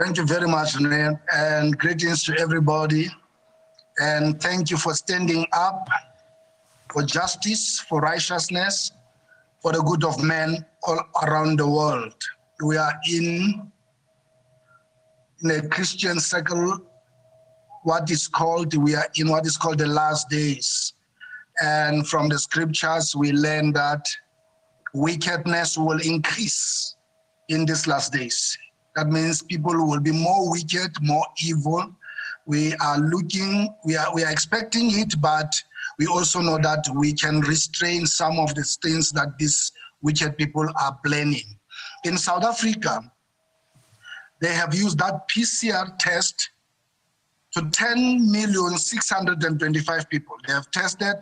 Thank 0.00 0.16
you 0.16 0.26
very 0.26 0.46
much, 0.46 0.76
and 0.76 1.78
greetings 1.78 2.22
to 2.24 2.38
everybody. 2.38 3.08
And 4.00 4.40
thank 4.40 4.70
you 4.70 4.76
for 4.76 4.94
standing 4.94 5.44
up 5.52 5.88
for 6.92 7.02
justice, 7.02 7.80
for 7.80 8.00
righteousness, 8.00 8.92
for 9.60 9.72
the 9.72 9.82
good 9.82 10.04
of 10.04 10.22
men 10.22 10.64
all 10.84 11.00
around 11.24 11.58
the 11.58 11.68
world. 11.68 12.14
We 12.62 12.76
are 12.76 12.94
in, 13.10 13.70
in 15.42 15.50
a 15.50 15.68
Christian 15.68 16.18
circle, 16.20 16.78
what 17.84 18.10
is 18.10 18.26
called, 18.28 18.74
we 18.74 18.94
are 18.94 19.08
in 19.16 19.28
what 19.28 19.46
is 19.46 19.56
called 19.56 19.78
the 19.78 19.86
last 19.86 20.28
days. 20.28 20.94
And 21.62 22.06
from 22.06 22.28
the 22.28 22.38
scriptures, 22.38 23.14
we 23.16 23.32
learn 23.32 23.72
that 23.72 24.04
wickedness 24.94 25.78
will 25.78 26.00
increase 26.00 26.96
in 27.48 27.64
these 27.64 27.86
last 27.86 28.12
days. 28.12 28.56
That 28.96 29.08
means 29.08 29.42
people 29.42 29.74
will 29.74 30.00
be 30.00 30.12
more 30.12 30.50
wicked, 30.50 30.90
more 31.00 31.26
evil. 31.42 31.94
We 32.46 32.74
are 32.76 32.98
looking, 32.98 33.68
we 33.84 33.96
are, 33.96 34.12
we 34.14 34.24
are 34.24 34.30
expecting 34.30 34.98
it, 34.98 35.20
but 35.20 35.54
we 35.98 36.06
also 36.06 36.40
know 36.40 36.58
that 36.58 36.84
we 36.94 37.12
can 37.12 37.40
restrain 37.40 38.06
some 38.06 38.38
of 38.38 38.54
the 38.54 38.64
things 38.82 39.12
that 39.12 39.38
these 39.38 39.72
wicked 40.02 40.36
people 40.36 40.66
are 40.80 40.98
planning. 41.04 41.58
In 42.04 42.16
South 42.16 42.44
Africa, 42.44 43.10
they 44.40 44.54
have 44.54 44.74
used 44.74 44.98
that 44.98 45.28
PCR 45.28 45.96
test 45.98 46.50
to 47.52 47.68
10 47.70 48.30
million 48.30 48.76
625 48.76 50.08
people. 50.08 50.36
They 50.46 50.52
have 50.52 50.70
tested 50.70 51.16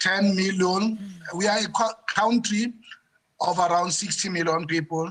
10 0.00 0.36
million. 0.36 0.98
We 1.34 1.46
are 1.46 1.58
a 1.58 1.68
country 2.08 2.74
of 3.40 3.58
around 3.58 3.92
60 3.92 4.28
million 4.28 4.66
people. 4.66 5.10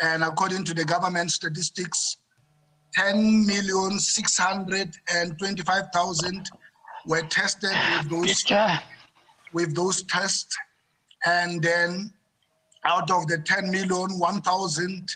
And 0.00 0.22
according 0.22 0.62
to 0.64 0.74
the 0.74 0.84
government 0.84 1.32
statistics, 1.32 2.18
10 2.94 3.46
million 3.46 3.98
625,000 3.98 6.50
were 7.06 7.22
tested 7.22 7.72
with 7.96 8.10
those 8.10 8.44
with 9.52 9.74
those 9.74 10.04
tests. 10.04 10.56
And 11.26 11.60
then 11.62 12.12
out 12.84 13.10
of 13.10 13.26
the 13.26 13.38
10 13.38 13.70
million, 13.70 14.18
1,000, 14.18 15.10
uh, 15.10 15.14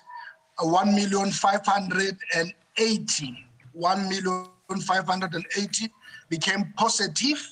1 0.61 0.95
million 0.95 1.31
580, 1.31 3.47
1 3.73 4.09
million 4.09 4.47
580 4.81 5.91
became 6.29 6.73
positive. 6.77 7.49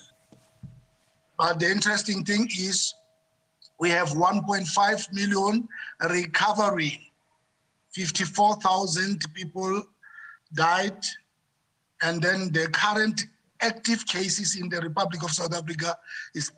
But 1.38 1.58
the 1.58 1.70
interesting 1.70 2.24
thing 2.24 2.48
is 2.58 2.94
we 3.78 3.90
have 3.90 4.10
1.5 4.10 5.12
million 5.12 5.68
recovery. 6.08 7.12
54,000 7.92 9.24
people 9.34 9.82
died. 10.54 11.04
And 12.02 12.22
then 12.22 12.52
the 12.52 12.68
current 12.68 13.26
active 13.60 14.06
cases 14.06 14.58
in 14.60 14.68
the 14.68 14.80
Republic 14.80 15.22
of 15.22 15.30
South 15.30 15.54
Africa 15.54 15.96
is 16.34 16.52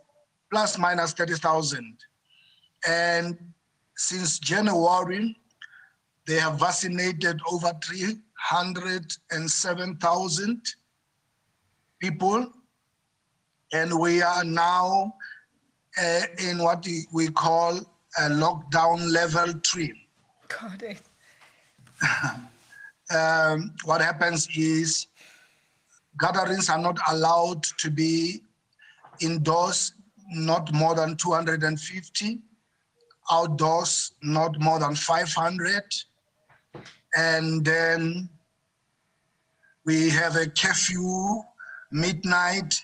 plus 0.50 0.78
minus 0.78 1.12
30,000. 1.12 1.96
And 2.86 3.38
since 3.96 4.38
January, 4.38 5.38
they 6.26 6.38
have 6.38 6.58
vaccinated 6.58 7.40
over 7.50 7.72
307,000 7.84 10.62
people. 12.00 12.50
And 13.72 13.98
we 13.98 14.22
are 14.22 14.44
now 14.44 15.14
uh, 16.00 16.20
in 16.38 16.58
what 16.58 16.86
we- 17.12 17.28
call 17.28 17.78
a 18.18 18.28
lockdown 18.28 19.10
level 19.10 19.52
three. 19.64 19.94
God, 20.48 20.82
eh, 20.82 20.96
Um, 23.14 23.74
what 23.84 24.00
happens 24.00 24.48
is 24.56 25.06
gatherings 26.18 26.70
are 26.70 26.78
not 26.78 26.98
allowed 27.10 27.62
to 27.80 27.90
be 27.90 28.42
indoors, 29.20 29.92
not 30.30 30.72
more 30.72 30.94
than 30.94 31.16
250, 31.16 32.40
outdoors, 33.30 34.12
not 34.22 34.58
more 34.60 34.78
than 34.78 34.94
500. 34.94 35.82
And 37.16 37.64
then 37.64 38.28
we 39.84 40.08
have 40.10 40.36
a 40.36 40.46
curfew 40.46 41.42
midnight, 41.90 42.74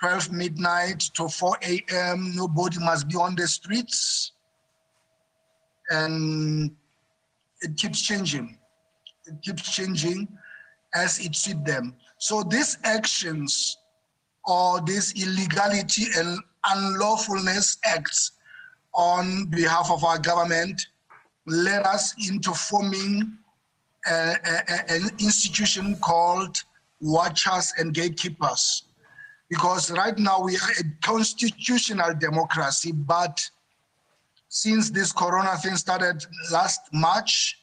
12 0.00 0.32
midnight 0.32 1.00
to 1.14 1.28
4 1.28 1.58
a.m. 1.62 2.32
Nobody 2.34 2.78
must 2.78 3.08
be 3.08 3.16
on 3.16 3.34
the 3.34 3.46
streets. 3.46 4.32
And 5.90 6.70
it 7.60 7.76
keeps 7.76 8.02
changing. 8.02 8.58
It 9.26 9.42
keeps 9.42 9.74
changing 9.74 10.28
as 10.94 11.18
it 11.18 11.34
suits 11.34 11.62
them. 11.64 11.94
So 12.18 12.42
these 12.42 12.78
actions 12.84 13.78
or 14.44 14.80
this 14.80 15.14
illegality 15.20 16.06
and 16.16 16.38
unlawfulness 16.64 17.78
acts 17.84 18.32
on 18.94 19.46
behalf 19.46 19.90
of 19.90 20.04
our 20.04 20.18
government 20.18 20.86
led 21.46 21.82
us 21.86 22.14
into 22.28 22.52
forming 22.52 23.38
a- 24.06 24.36
a- 24.44 24.90
an 24.92 25.10
institution 25.18 25.96
called 25.98 26.62
Watchers 27.00 27.72
and 27.78 27.92
Gatekeepers. 27.94 28.84
Because 29.48 29.90
right 29.90 30.16
now 30.18 30.40
we 30.40 30.56
are 30.56 30.70
a 30.80 30.84
constitutional 31.02 32.14
democracy, 32.14 32.92
but 32.92 33.50
since 34.48 34.90
this 34.90 35.12
corona 35.12 35.56
thing 35.58 35.76
started 35.76 36.24
last 36.50 36.80
March, 36.92 37.58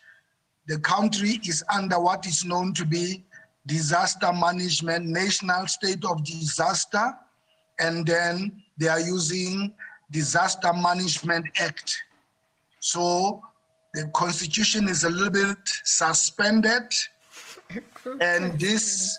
the 0.67 0.79
country 0.79 1.39
is 1.43 1.63
under 1.73 1.99
what 1.99 2.25
is 2.27 2.45
known 2.45 2.73
to 2.73 2.85
be 2.85 3.25
disaster 3.65 4.31
management, 4.33 5.05
national 5.05 5.67
state 5.67 6.03
of 6.05 6.23
disaster, 6.23 7.15
and 7.79 8.05
then 8.05 8.63
they 8.77 8.87
are 8.87 8.99
using 8.99 9.73
disaster 10.11 10.73
management 10.73 11.45
act. 11.59 11.95
So 12.79 13.43
the 13.93 14.07
constitution 14.13 14.87
is 14.87 15.03
a 15.03 15.09
little 15.09 15.31
bit 15.31 15.57
suspended, 15.83 16.83
and 18.21 18.59
this 18.59 19.17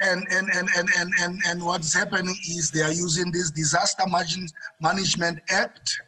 and 0.00 0.26
and 0.30 0.48
and 0.54 0.68
and 0.76 0.88
and 0.98 1.10
and, 1.20 1.40
and 1.46 1.62
what's 1.64 1.94
happening 1.94 2.34
is 2.50 2.70
they 2.70 2.82
are 2.82 2.92
using 2.92 3.30
this 3.30 3.50
disaster 3.50 4.04
Manage- 4.08 4.52
management 4.80 5.40
act 5.50 5.98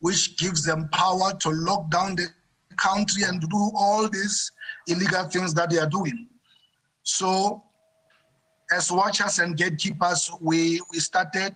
which 0.00 0.36
gives 0.36 0.62
them 0.64 0.88
power 0.92 1.32
to 1.40 1.48
lock 1.50 1.90
down 1.90 2.14
the 2.14 2.26
country 2.76 3.22
and 3.22 3.40
do 3.40 3.70
all 3.74 4.06
these 4.08 4.52
illegal 4.88 5.24
things 5.24 5.54
that 5.54 5.70
they 5.70 5.78
are 5.78 5.88
doing. 5.88 6.28
So, 7.02 7.62
as 8.70 8.92
watchers 8.92 9.38
and 9.38 9.56
gatekeepers, 9.56 10.30
we, 10.40 10.82
we 10.92 10.98
started 11.00 11.54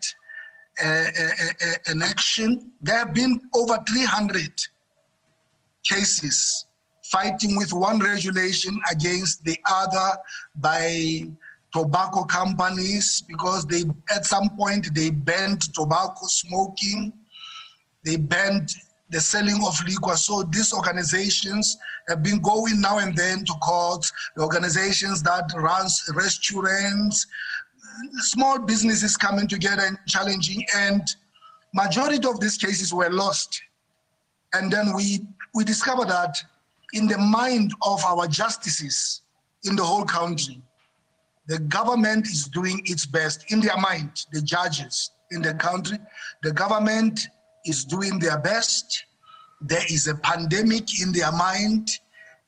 uh, 0.83 0.87
a- 0.87 1.67
a- 1.67 1.91
an 1.91 2.03
action. 2.03 2.73
There 2.81 2.97
have 2.99 3.13
been 3.13 3.39
over 3.55 3.79
300 3.87 4.51
cases 5.85 6.67
fighting 7.11 7.57
with 7.57 7.73
one 7.73 7.99
regulation 7.99 8.79
against 8.91 9.45
the 9.45 9.59
other 9.71 10.17
by 10.57 11.23
tobacco 11.73 12.25
companies 12.25 13.23
because 13.29 13.65
they 13.67 13.85
at 14.15 14.25
some 14.25 14.51
point 14.57 14.93
they 14.95 15.11
banned 15.11 15.63
tobacco 15.75 16.27
smoking 16.27 17.13
they 18.05 18.17
banned 18.17 18.71
the 19.11 19.21
selling 19.21 19.61
of 19.67 19.77
liquor. 19.87 20.17
So 20.17 20.43
these 20.43 20.73
organizations 20.73 21.77
have 22.09 22.23
been 22.23 22.41
going 22.41 22.81
now 22.81 22.99
and 22.99 23.17
then 23.17 23.45
to 23.45 23.53
court. 23.55 24.11
The 24.37 24.43
organizations 24.43 25.23
that 25.25 25.51
runs 25.57 26.03
restaurants, 26.15 27.27
small 28.19 28.59
businesses 28.59 29.17
coming 29.17 29.49
together 29.49 29.83
and 29.85 29.99
challenging. 30.07 30.65
And 30.77 31.03
majority 31.75 32.27
of 32.27 32.41
these 32.41 32.57
cases 32.57 32.95
were 32.95 33.11
lost. 33.11 33.61
And 34.53 34.73
then 34.73 34.95
we 34.95 35.21
we 35.55 35.65
discover 35.65 36.05
that 36.05 36.43
in 36.93 37.07
the 37.07 37.19
mind 37.19 37.73
of 37.83 38.05
our 38.05 38.27
justices 38.27 39.23
in 39.65 39.77
the 39.77 39.85
whole 39.85 40.05
country, 40.05 40.63
the 41.47 41.59
government 41.59 42.27
is 42.29 42.47
doing 42.49 42.81
its 42.85 43.07
best 43.07 43.51
in 43.51 43.61
their 43.61 43.77
mind, 43.77 44.27
the 44.33 44.41
judges 44.43 45.11
in 45.31 45.43
the 45.43 45.55
country, 45.55 45.99
the 46.43 46.53
government 46.53 47.29
is 47.65 47.85
doing 47.85 48.19
their 48.19 48.39
best. 48.39 49.05
There 49.61 49.85
is 49.91 50.09
a 50.09 50.15
pandemic 50.15 51.01
in 51.01 51.13
their 51.13 51.33
mind. 51.33 51.91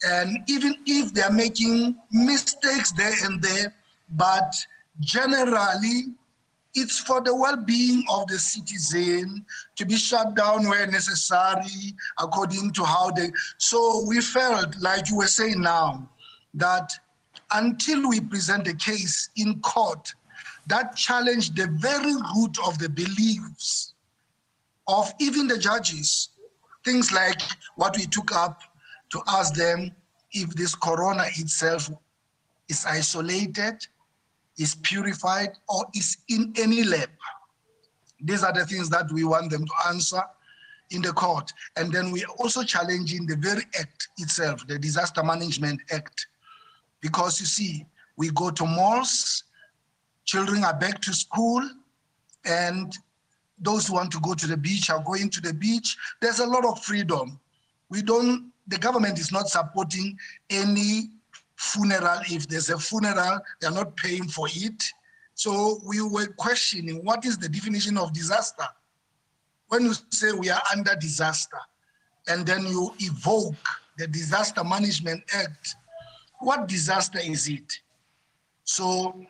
And 0.04 0.38
even 0.48 0.74
if 0.86 1.12
they're 1.12 1.32
making 1.32 1.96
mistakes 2.10 2.92
there 2.92 3.12
and 3.24 3.40
there, 3.42 3.74
but 4.10 4.54
generally, 5.00 6.14
it's 6.74 6.98
for 6.98 7.20
the 7.20 7.34
well-being 7.34 8.04
of 8.10 8.26
the 8.28 8.38
citizen 8.38 9.44
to 9.76 9.84
be 9.84 9.96
shut 9.96 10.34
down 10.34 10.68
where 10.68 10.86
necessary 10.86 11.94
according 12.18 12.72
to 12.72 12.84
how 12.84 13.10
they 13.10 13.30
so 13.58 14.04
we 14.06 14.20
felt 14.20 14.74
like 14.80 15.10
you 15.10 15.16
were 15.16 15.26
saying 15.26 15.60
now 15.60 16.08
that 16.54 16.92
until 17.52 18.08
we 18.08 18.20
present 18.20 18.66
a 18.66 18.74
case 18.74 19.28
in 19.36 19.60
court 19.60 20.14
that 20.66 20.96
challenged 20.96 21.56
the 21.56 21.66
very 21.78 22.14
root 22.14 22.56
of 22.66 22.78
the 22.78 22.88
beliefs 22.88 23.94
of 24.88 25.12
even 25.20 25.46
the 25.46 25.58
judges. 25.58 26.30
Things 26.84 27.12
like 27.12 27.40
what 27.76 27.96
we 27.96 28.06
took 28.06 28.34
up 28.34 28.60
to 29.10 29.20
ask 29.28 29.54
them 29.54 29.92
if 30.32 30.50
this 30.50 30.74
corona 30.74 31.24
itself 31.36 31.90
is 32.68 32.84
isolated 32.86 33.86
is 34.58 34.74
purified 34.76 35.50
or 35.68 35.86
is 35.94 36.18
in 36.28 36.52
any 36.56 36.84
lab. 36.84 37.08
These 38.20 38.44
are 38.44 38.52
the 38.52 38.64
things 38.66 38.88
that 38.90 39.10
we 39.12 39.24
want 39.24 39.50
them 39.50 39.66
to 39.66 39.72
answer 39.88 40.22
in 40.90 41.02
the 41.02 41.12
court. 41.12 41.52
And 41.76 41.92
then 41.92 42.10
we 42.10 42.24
are 42.24 42.34
also 42.38 42.62
challenging 42.62 43.26
the 43.26 43.36
very 43.36 43.62
act 43.78 44.08
itself, 44.18 44.66
the 44.66 44.78
Disaster 44.78 45.22
Management 45.22 45.80
Act. 45.90 46.26
Because 47.00 47.40
you 47.40 47.46
see, 47.46 47.86
we 48.16 48.30
go 48.30 48.50
to 48.50 48.64
malls, 48.64 49.44
children 50.24 50.62
are 50.64 50.78
back 50.78 51.00
to 51.02 51.12
school, 51.12 51.68
and 52.44 52.96
those 53.58 53.86
who 53.86 53.94
want 53.94 54.10
to 54.12 54.20
go 54.20 54.34
to 54.34 54.46
the 54.46 54.56
beach 54.56 54.90
are 54.90 55.02
going 55.02 55.30
to 55.30 55.40
the 55.40 55.54
beach. 55.54 55.96
There's 56.20 56.40
a 56.40 56.46
lot 56.46 56.64
of 56.64 56.82
freedom. 56.84 57.40
We 57.88 58.02
don't, 58.02 58.52
the 58.68 58.78
government 58.78 59.18
is 59.18 59.32
not 59.32 59.48
supporting 59.48 60.18
any 60.50 61.10
funeral. 61.62 62.20
If 62.30 62.48
there's 62.48 62.70
a 62.70 62.78
funeral, 62.78 63.40
they're 63.60 63.70
not 63.70 63.96
paying 63.96 64.28
for 64.28 64.48
it. 64.50 64.82
So 65.34 65.80
we 65.86 66.02
were 66.02 66.26
questioning 66.36 67.04
what 67.04 67.24
is 67.24 67.38
the 67.38 67.48
definition 67.48 67.96
of 67.96 68.12
disaster? 68.12 68.66
When 69.68 69.84
you 69.84 69.94
say 70.10 70.32
we 70.32 70.50
are 70.50 70.60
under 70.74 70.94
disaster, 70.96 71.58
and 72.28 72.46
then 72.46 72.66
you 72.66 72.94
evoke 73.00 73.56
the 73.98 74.06
Disaster 74.06 74.62
Management 74.62 75.22
Act, 75.34 75.76
what 76.40 76.68
disaster 76.68 77.18
is 77.22 77.48
it? 77.48 77.72
So 78.64 79.20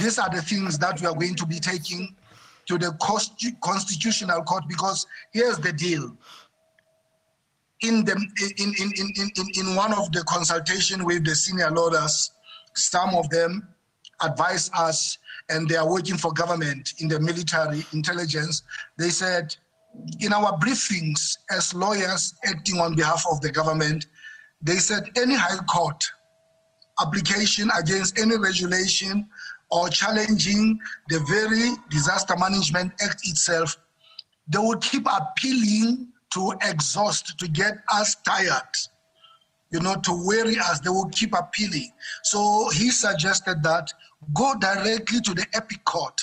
these 0.00 0.18
are 0.18 0.30
the 0.30 0.42
things 0.42 0.78
that 0.78 1.00
we 1.00 1.06
are 1.06 1.14
going 1.14 1.34
to 1.36 1.46
be 1.46 1.58
taking 1.58 2.14
to 2.66 2.78
the 2.78 2.96
Consti- 3.00 3.60
Constitutional 3.60 4.42
Court 4.42 4.64
because 4.68 5.06
here's 5.32 5.58
the 5.58 5.72
deal. 5.72 6.16
In 7.82 8.04
the 8.04 8.12
in 8.12 8.74
in 8.78 8.92
in 8.96 9.30
in, 9.36 9.46
in, 9.54 9.74
one 9.74 9.94
of 9.94 10.12
the 10.12 10.22
consultation 10.24 11.04
with 11.04 11.24
the 11.24 11.34
senior 11.34 11.70
lawyers, 11.70 12.30
some 12.74 13.14
of 13.14 13.30
them 13.30 13.66
advised 14.22 14.70
us 14.76 15.16
and 15.48 15.68
they 15.68 15.76
are 15.76 15.88
working 15.88 16.16
for 16.16 16.32
government 16.32 16.92
in 16.98 17.08
the 17.08 17.18
military 17.18 17.84
intelligence. 17.92 18.62
They 18.98 19.08
said, 19.08 19.56
in 20.20 20.32
our 20.32 20.58
briefings 20.58 21.38
as 21.50 21.74
lawyers 21.74 22.34
acting 22.44 22.78
on 22.78 22.94
behalf 22.94 23.24
of 23.30 23.40
the 23.40 23.50
government, 23.50 24.06
they 24.62 24.76
said 24.76 25.10
any 25.16 25.34
high 25.34 25.64
court 25.64 26.04
application 27.00 27.70
against 27.78 28.18
any 28.18 28.36
regulation 28.36 29.26
or 29.70 29.88
challenging 29.88 30.78
the 31.08 31.20
very 31.20 31.70
disaster 31.88 32.36
management 32.36 32.92
act 33.02 33.26
itself, 33.26 33.76
they 34.48 34.58
will 34.58 34.78
keep 34.78 35.06
appealing 35.06 36.08
to 36.30 36.52
exhaust, 36.62 37.38
to 37.38 37.48
get 37.48 37.74
us 37.92 38.14
tired, 38.16 38.76
you 39.70 39.80
know, 39.80 39.96
to 39.96 40.26
weary 40.26 40.58
us. 40.58 40.80
They 40.80 40.90
will 40.90 41.08
keep 41.08 41.34
appealing. 41.34 41.92
So 42.22 42.68
he 42.70 42.90
suggested 42.90 43.62
that 43.62 43.92
go 44.34 44.54
directly 44.58 45.20
to 45.20 45.34
the 45.34 45.46
Epic 45.54 45.84
Court, 45.84 46.20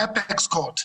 Apex 0.00 0.46
Court, 0.46 0.84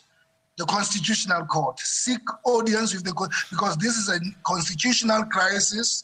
the 0.58 0.66
Constitutional 0.66 1.45
Court, 1.45 1.80
seek 1.80 2.22
audience 2.45 2.94
with 2.94 3.03
the 3.03 3.14
court, 3.14 3.32
because 3.49 3.78
this 3.78 3.98
is 3.98 4.10
a 4.10 4.20
constitutional 4.44 5.24
crisis 5.26 6.03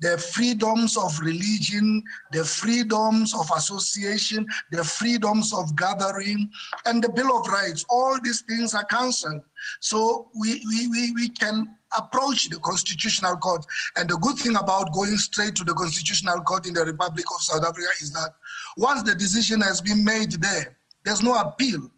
the 0.00 0.16
freedoms 0.16 0.96
of 0.96 1.18
religion, 1.20 2.02
the 2.32 2.44
freedoms 2.44 3.34
of 3.34 3.50
association, 3.54 4.46
the 4.70 4.82
freedoms 4.82 5.52
of 5.52 5.76
gathering, 5.76 6.50
and 6.86 7.04
the 7.04 7.08
Bill 7.08 7.38
of 7.38 7.46
Rights. 7.46 7.84
All 7.88 8.18
these 8.22 8.40
things 8.42 8.74
are 8.74 8.84
cancelled. 8.84 9.42
So 9.80 10.28
we, 10.38 10.62
we, 10.66 10.88
we, 10.88 11.12
we 11.12 11.28
can 11.28 11.76
approach 11.98 12.48
the 12.48 12.58
Constitutional 12.60 13.36
Court. 13.36 13.64
And 13.96 14.08
the 14.08 14.16
good 14.18 14.38
thing 14.38 14.56
about 14.56 14.92
going 14.92 15.16
straight 15.16 15.54
to 15.56 15.64
the 15.64 15.74
Constitutional 15.74 16.40
Court 16.40 16.66
in 16.66 16.74
the 16.74 16.84
Republic 16.84 17.26
of 17.34 17.42
South 17.42 17.64
Africa 17.64 17.88
is 18.00 18.12
that 18.12 18.30
once 18.76 19.02
the 19.02 19.14
decision 19.14 19.60
has 19.60 19.80
been 19.80 20.04
made 20.04 20.32
there, 20.32 20.76
there's 21.04 21.22
no 21.22 21.34
appeal. 21.34 21.90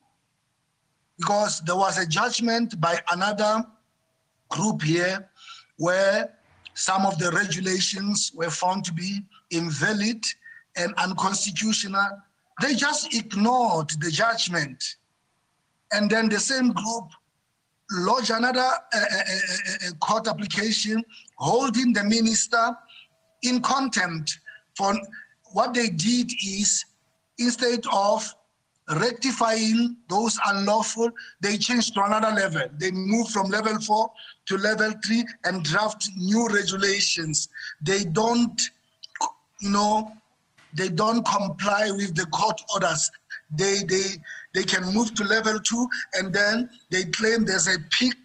Because 1.18 1.60
there 1.60 1.76
was 1.76 1.98
a 1.98 2.06
judgment 2.06 2.80
by 2.80 3.00
another 3.12 3.64
group 4.48 4.82
here 4.82 5.28
where 5.76 6.30
some 6.74 7.04
of 7.06 7.18
the 7.18 7.30
regulations 7.30 8.32
were 8.34 8.50
found 8.50 8.84
to 8.84 8.92
be 8.92 9.20
invalid 9.50 10.24
and 10.76 10.94
unconstitutional. 10.96 12.08
They 12.60 12.74
just 12.74 13.14
ignored 13.14 13.90
the 14.00 14.10
judgment. 14.10 14.96
And 15.92 16.10
then 16.10 16.28
the 16.28 16.40
same 16.40 16.72
group 16.72 17.10
lodged 17.90 18.30
another 18.30 18.60
uh, 18.60 18.72
uh, 18.94 18.98
uh, 19.16 19.88
uh, 19.88 19.90
court 20.00 20.26
application 20.26 21.04
holding 21.36 21.92
the 21.92 22.04
minister 22.04 22.76
in 23.42 23.60
contempt 23.60 24.38
for 24.76 24.94
what 25.52 25.74
they 25.74 25.90
did 25.90 26.30
is 26.42 26.84
instead 27.38 27.80
of 27.92 28.34
rectifying 28.96 29.96
those 30.08 30.38
unlawful, 30.46 31.10
they 31.40 31.56
change 31.56 31.92
to 31.92 32.04
another 32.04 32.30
level. 32.30 32.62
They 32.78 32.90
move 32.90 33.28
from 33.28 33.50
level 33.50 33.80
four 33.80 34.10
to 34.46 34.56
level 34.56 34.92
three 35.04 35.24
and 35.44 35.64
draft 35.64 36.08
new 36.16 36.48
regulations. 36.48 37.48
They 37.80 38.04
don't, 38.04 38.60
you 39.60 39.70
know, 39.70 40.12
they 40.74 40.88
don't 40.88 41.24
comply 41.24 41.90
with 41.90 42.14
the 42.14 42.26
court 42.26 42.60
orders. 42.74 43.10
They 43.54 43.82
they 43.84 44.04
they 44.54 44.62
can 44.62 44.92
move 44.94 45.14
to 45.14 45.24
level 45.24 45.60
two 45.60 45.86
and 46.14 46.32
then 46.32 46.70
they 46.90 47.04
claim 47.04 47.44
there's 47.44 47.68
a 47.68 47.78
peak. 47.90 48.16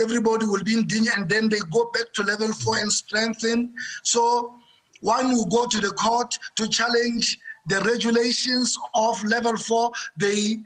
Everybody 0.00 0.46
will 0.46 0.64
be 0.64 0.74
in 0.74 0.86
danger, 0.86 1.12
and 1.16 1.28
then 1.28 1.48
they 1.48 1.60
go 1.70 1.90
back 1.92 2.12
to 2.14 2.22
level 2.22 2.52
four 2.52 2.78
and 2.78 2.90
strengthen. 2.90 3.74
So 4.02 4.54
one 5.00 5.32
will 5.32 5.46
go 5.46 5.66
to 5.66 5.80
the 5.80 5.90
court 5.90 6.36
to 6.56 6.68
challenge 6.68 7.38
the 7.66 7.80
regulations 7.80 8.76
of 8.94 9.22
level 9.24 9.56
four. 9.56 9.92
They 10.16 10.58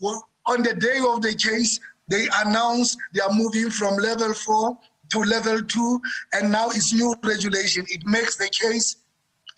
will, 0.00 0.22
on 0.46 0.62
the 0.62 0.74
day 0.74 0.98
of 1.06 1.22
the 1.22 1.34
case, 1.34 1.80
they 2.08 2.28
announced 2.44 2.98
they 3.12 3.20
are 3.20 3.32
moving 3.32 3.70
from 3.70 3.96
level 3.96 4.34
four 4.34 4.78
to 5.12 5.18
level 5.20 5.62
two, 5.62 6.00
and 6.32 6.50
now 6.50 6.68
it's 6.70 6.92
new 6.92 7.14
regulation. 7.22 7.84
It 7.88 8.04
makes 8.06 8.36
the 8.36 8.48
case 8.48 8.96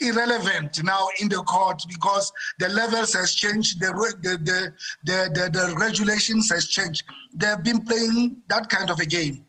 irrelevant 0.00 0.82
now 0.84 1.08
in 1.20 1.28
the 1.28 1.42
court 1.42 1.82
because 1.88 2.30
the 2.58 2.68
levels 2.68 3.14
has 3.14 3.34
changed, 3.34 3.80
the, 3.80 3.92
the, 4.22 4.36
the, 4.38 4.72
the, 5.04 5.30
the, 5.32 5.50
the 5.50 5.74
regulations 5.78 6.50
has 6.50 6.68
changed. 6.68 7.04
They've 7.34 7.62
been 7.62 7.80
playing 7.80 8.42
that 8.48 8.68
kind 8.68 8.90
of 8.90 9.00
a 9.00 9.06
game. 9.06 9.46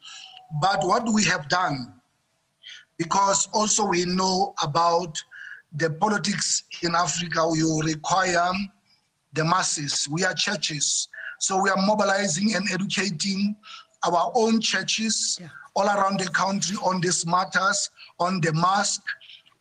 But 0.61 0.85
what 0.85 1.11
we 1.13 1.25
have 1.25 1.49
done, 1.49 1.93
because 2.97 3.47
also 3.53 3.85
we 3.85 4.05
know 4.05 4.53
about 4.63 5.21
the 5.73 5.89
politics 5.89 6.63
in 6.81 6.95
Africa, 6.95 7.47
will 7.47 7.81
require 7.81 8.51
the 9.33 9.43
masses. 9.43 10.07
We 10.09 10.23
are 10.23 10.33
churches. 10.33 11.07
So 11.39 11.61
we 11.61 11.69
are 11.69 11.85
mobilizing 11.85 12.55
and 12.55 12.65
educating 12.71 13.55
our 14.05 14.31
own 14.35 14.59
churches 14.61 15.37
Yeah. 15.39 15.49
all 15.75 15.87
around 15.87 16.19
the 16.19 16.29
country 16.29 16.77
on 16.83 17.01
these 17.01 17.25
matters, 17.25 17.89
on 18.19 18.41
the 18.41 18.53
mask. 18.53 19.01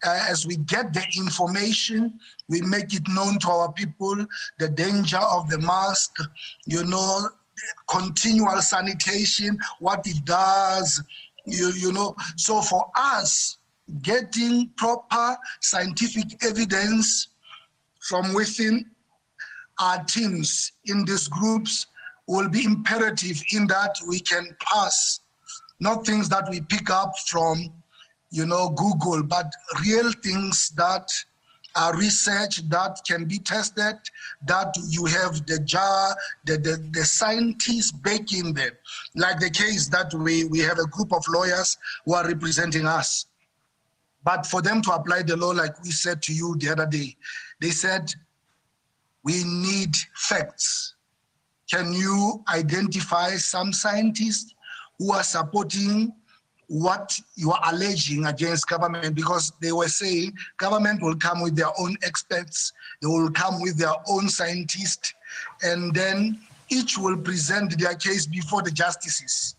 Uh, 0.04 0.24
as 0.28 0.46
we 0.46 0.56
get 0.56 0.92
the 0.92 1.02
information, 1.16 2.20
we 2.48 2.60
make 2.60 2.92
it 2.94 3.06
known 3.08 3.38
to 3.40 3.48
our 3.50 3.72
people 3.72 4.14
the 4.58 4.68
danger 4.68 5.18
of 5.18 5.48
the 5.48 5.58
mask, 5.58 6.12
you 6.66 6.84
know, 6.84 7.28
continual 7.88 8.60
sanitation, 8.60 9.58
what 9.80 10.06
it 10.06 10.22
does, 10.24 11.02
you, 11.46 11.68
you 11.72 11.92
know. 11.92 12.14
So 12.36 12.60
for 12.60 12.90
us, 12.94 13.56
getting 14.02 14.70
proper 14.76 15.36
scientific 15.60 16.44
evidence 16.44 17.28
from 18.00 18.34
within 18.34 18.84
our 19.80 20.02
teams 20.04 20.72
in 20.86 21.04
these 21.04 21.28
groups 21.28 21.86
will 22.26 22.48
be 22.48 22.64
imperative 22.64 23.42
in 23.52 23.66
that 23.66 23.94
we 24.08 24.18
can 24.20 24.56
pass 24.60 25.20
not 25.78 26.06
things 26.06 26.28
that 26.28 26.48
we 26.50 26.60
pick 26.60 26.90
up 26.90 27.12
from 27.28 27.72
you 28.30 28.46
know 28.46 28.70
google 28.70 29.22
but 29.22 29.52
real 29.84 30.10
things 30.22 30.70
that 30.70 31.08
are 31.76 31.96
research 31.96 32.68
that 32.68 32.98
can 33.06 33.26
be 33.26 33.38
tested 33.38 33.96
that 34.46 34.74
you 34.88 35.04
have 35.04 35.46
the 35.46 35.58
jar 35.60 36.16
the, 36.46 36.56
the, 36.56 36.82
the 36.92 37.04
scientists 37.04 37.92
backing 37.92 38.54
them. 38.54 38.70
Like 39.14 39.38
the 39.38 39.50
case 39.50 39.88
that 39.88 40.12
we, 40.14 40.44
we 40.44 40.60
have 40.60 40.78
a 40.78 40.86
group 40.86 41.12
of 41.12 41.22
lawyers 41.28 41.76
who 42.06 42.14
are 42.14 42.26
representing 42.26 42.86
us 42.86 43.26
but 44.26 44.44
for 44.44 44.60
them 44.60 44.82
to 44.82 44.90
apply 44.92 45.22
the 45.22 45.36
law 45.36 45.52
like 45.62 45.82
we 45.82 45.90
said 45.90 46.20
to 46.20 46.34
you 46.34 46.54
the 46.58 46.68
other 46.68 46.86
day 46.86 47.16
they 47.60 47.70
said 47.70 48.14
we 49.26 49.42
need 49.42 49.96
facts. 50.14 50.94
Can 51.68 51.92
you 51.92 52.44
identify 52.48 53.30
some 53.30 53.72
scientists 53.72 54.54
who 55.00 55.12
are 55.12 55.24
supporting 55.24 56.14
what 56.68 57.18
you 57.34 57.50
are 57.50 57.60
alleging 57.72 58.26
against 58.26 58.68
government? 58.68 59.16
Because 59.16 59.52
they 59.60 59.72
were 59.72 59.88
saying 59.88 60.32
government 60.58 61.02
will 61.02 61.16
come 61.16 61.42
with 61.42 61.56
their 61.56 61.72
own 61.76 61.96
experts, 62.04 62.72
they 63.02 63.08
will 63.08 63.32
come 63.32 63.60
with 63.60 63.76
their 63.76 63.94
own 64.08 64.28
scientists, 64.28 65.12
and 65.64 65.92
then 65.92 66.38
each 66.68 66.96
will 66.96 67.16
present 67.16 67.76
their 67.80 67.96
case 67.96 68.26
before 68.26 68.62
the 68.62 68.70
justices, 68.70 69.55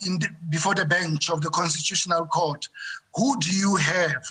the, 0.00 0.28
before 0.48 0.74
the 0.74 0.84
bench 0.84 1.30
of 1.30 1.40
the 1.40 1.50
Constitutional 1.50 2.26
Court. 2.26 2.68
Who 3.16 3.38
do 3.38 3.50
you 3.50 3.76
have? 3.76 4.24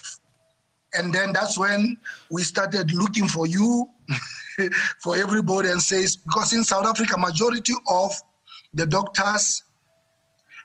And 0.94 1.14
then 1.14 1.34
that's 1.34 1.58
when 1.58 1.98
we 2.32 2.42
started 2.44 2.92
looking 2.94 3.28
for 3.28 3.46
you. 3.48 3.90
for 5.00 5.16
everybody 5.16 5.70
and 5.70 5.82
says 5.82 6.18
because 6.18 6.52
in 6.54 6.64
South 6.64 6.86
Africa, 6.86 7.18
majority 7.18 7.74
of 7.88 8.12
the 8.74 8.86
doctors 8.86 9.64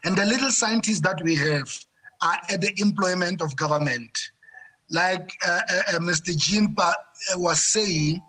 and 0.05 0.17
the 0.17 0.25
little 0.25 0.51
scientists 0.51 1.01
that 1.01 1.23
we 1.23 1.35
have 1.35 1.69
are 2.23 2.39
at 2.51 2.61
the 2.61 2.73
employment 2.79 3.41
of 3.41 3.57
government. 3.57 4.11
Like 4.91 5.33
uh, 5.47 5.61
uh, 5.69 5.83
uh, 5.89 5.99
Mr. 6.01 6.35
Jimpa 6.37 6.93
uh, 6.93 6.95
was 7.37 7.63
saying, 7.63 8.23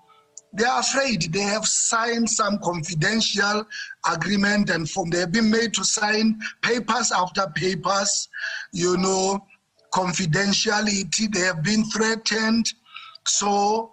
they 0.55 0.65
are 0.65 0.79
afraid. 0.79 1.33
They 1.33 1.41
have 1.41 1.65
signed 1.65 2.29
some 2.29 2.59
confidential 2.59 3.65
agreement 4.09 4.69
and 4.69 4.89
form. 4.89 5.09
They 5.09 5.19
have 5.19 5.31
been 5.31 5.49
made 5.49 5.73
to 5.75 5.83
sign 5.83 6.39
papers 6.61 7.11
after 7.11 7.47
papers, 7.55 8.29
you 8.71 8.97
know, 8.97 9.45
confidentiality. 9.93 11.33
They 11.33 11.41
have 11.41 11.63
been 11.63 11.85
threatened. 11.85 12.73
So 13.27 13.91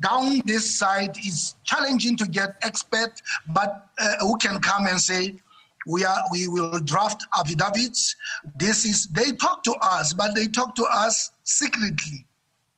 down 0.00 0.42
this 0.44 0.78
side 0.78 1.16
is 1.18 1.54
challenging 1.64 2.16
to 2.16 2.26
get 2.26 2.56
experts, 2.62 3.22
but 3.48 3.88
uh, 3.98 4.14
who 4.20 4.36
can 4.38 4.58
come 4.60 4.86
and 4.86 5.00
say, 5.00 5.36
we 5.86 6.04
are 6.04 6.22
we 6.30 6.48
will 6.48 6.78
draft 6.80 7.26
affidavits. 7.36 8.14
This 8.56 8.84
is 8.84 9.06
they 9.08 9.32
talk 9.32 9.64
to 9.64 9.72
us, 9.82 10.12
but 10.12 10.34
they 10.34 10.46
talk 10.46 10.74
to 10.76 10.84
us 10.84 11.32
secretly 11.42 12.26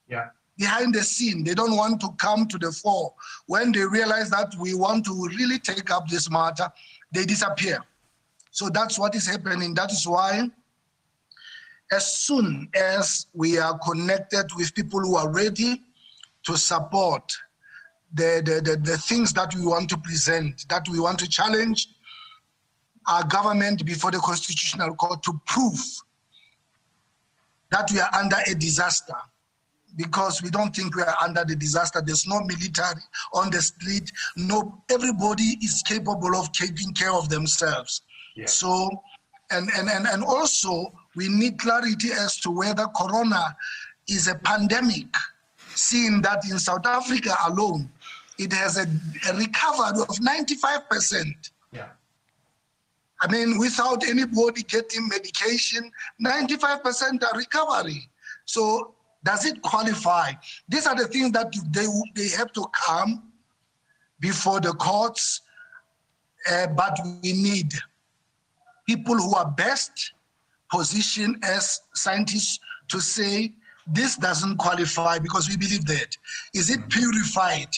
Yeah. 0.08 0.28
Behind 0.56 0.94
the 0.94 1.02
scene. 1.02 1.44
They 1.44 1.54
don't 1.54 1.76
want 1.76 2.00
to 2.02 2.10
come 2.18 2.46
to 2.46 2.58
the 2.58 2.72
fore. 2.72 3.12
When 3.46 3.72
they 3.72 3.84
realize 3.84 4.30
that 4.30 4.54
we 4.58 4.74
want 4.74 5.04
to 5.06 5.28
really 5.36 5.58
take 5.58 5.90
up 5.90 6.08
this 6.08 6.30
matter, 6.30 6.70
they 7.12 7.24
disappear. 7.24 7.80
So 8.50 8.68
that's 8.68 8.98
what 8.98 9.14
is 9.14 9.26
happening. 9.26 9.74
That 9.74 9.92
is 9.92 10.06
why, 10.06 10.48
as 11.90 12.12
soon 12.12 12.68
as 12.74 13.26
we 13.34 13.58
are 13.58 13.78
connected 13.78 14.46
with 14.56 14.74
people 14.74 15.00
who 15.00 15.16
are 15.16 15.30
ready 15.30 15.82
to 16.44 16.56
support 16.56 17.32
the, 18.12 18.42
the, 18.44 18.70
the, 18.70 18.76
the 18.76 18.98
things 18.98 19.32
that 19.32 19.54
we 19.54 19.66
want 19.66 19.90
to 19.90 19.98
present, 19.98 20.66
that 20.68 20.88
we 20.88 21.00
want 21.00 21.18
to 21.18 21.28
challenge 21.28 21.88
our 23.08 23.24
government 23.24 23.84
before 23.84 24.12
the 24.12 24.18
Constitutional 24.18 24.94
Court 24.94 25.22
to 25.24 25.40
prove 25.46 25.80
that 27.70 27.90
we 27.90 27.98
are 27.98 28.08
under 28.14 28.36
a 28.46 28.54
disaster 28.54 29.16
because 29.96 30.42
we 30.42 30.50
don't 30.50 30.74
think 30.74 30.96
we 30.96 31.02
are 31.02 31.16
under 31.22 31.44
the 31.44 31.56
disaster. 31.56 32.02
There's 32.04 32.26
no 32.26 32.40
military 32.40 33.00
on 33.32 33.50
the 33.50 33.62
street. 33.62 34.10
No, 34.36 34.82
everybody 34.90 35.58
is 35.62 35.82
capable 35.86 36.36
of 36.36 36.52
taking 36.52 36.92
care 36.92 37.12
of 37.12 37.28
themselves. 37.28 38.02
Yeah. 38.36 38.46
So, 38.46 38.88
and, 39.50 39.68
and, 39.76 39.88
and, 39.88 40.06
and 40.06 40.24
also 40.24 40.92
we 41.14 41.28
need 41.28 41.58
clarity 41.58 42.12
as 42.12 42.38
to 42.40 42.50
whether 42.50 42.86
Corona 42.96 43.56
is 44.08 44.28
a 44.28 44.34
pandemic, 44.34 45.06
seeing 45.74 46.20
that 46.22 46.44
in 46.50 46.58
South 46.58 46.86
Africa 46.86 47.36
alone, 47.46 47.88
it 48.38 48.52
has 48.52 48.76
a, 48.78 48.86
a 49.30 49.36
recovery 49.36 50.02
of 50.02 50.16
95%. 50.16 51.50
Yeah. 51.72 51.86
I 53.20 53.30
mean, 53.30 53.58
without 53.58 54.04
anybody 54.04 54.62
getting 54.64 55.08
medication, 55.08 55.90
95% 56.24 57.22
are 57.22 57.38
recovery. 57.38 58.08
So 58.44 58.94
does 59.24 59.44
it 59.46 59.60
qualify? 59.62 60.32
These 60.68 60.86
are 60.86 60.94
the 60.94 61.06
things 61.06 61.32
that 61.32 61.52
they, 61.72 61.86
they 62.14 62.28
have 62.36 62.52
to 62.52 62.66
come 62.86 63.32
before 64.20 64.60
the 64.60 64.72
courts, 64.74 65.40
uh, 66.50 66.66
but 66.68 66.98
we 67.22 67.32
need 67.32 67.72
people 68.86 69.16
who 69.16 69.34
are 69.34 69.50
best 69.50 70.12
positioned 70.70 71.42
as 71.42 71.80
scientists 71.94 72.58
to 72.88 73.00
say 73.00 73.52
this 73.86 74.16
doesn't 74.16 74.56
qualify 74.58 75.18
because 75.18 75.48
we 75.48 75.56
believe 75.56 75.84
that. 75.86 76.16
Is 76.54 76.70
it 76.70 76.88
purified? 76.88 77.68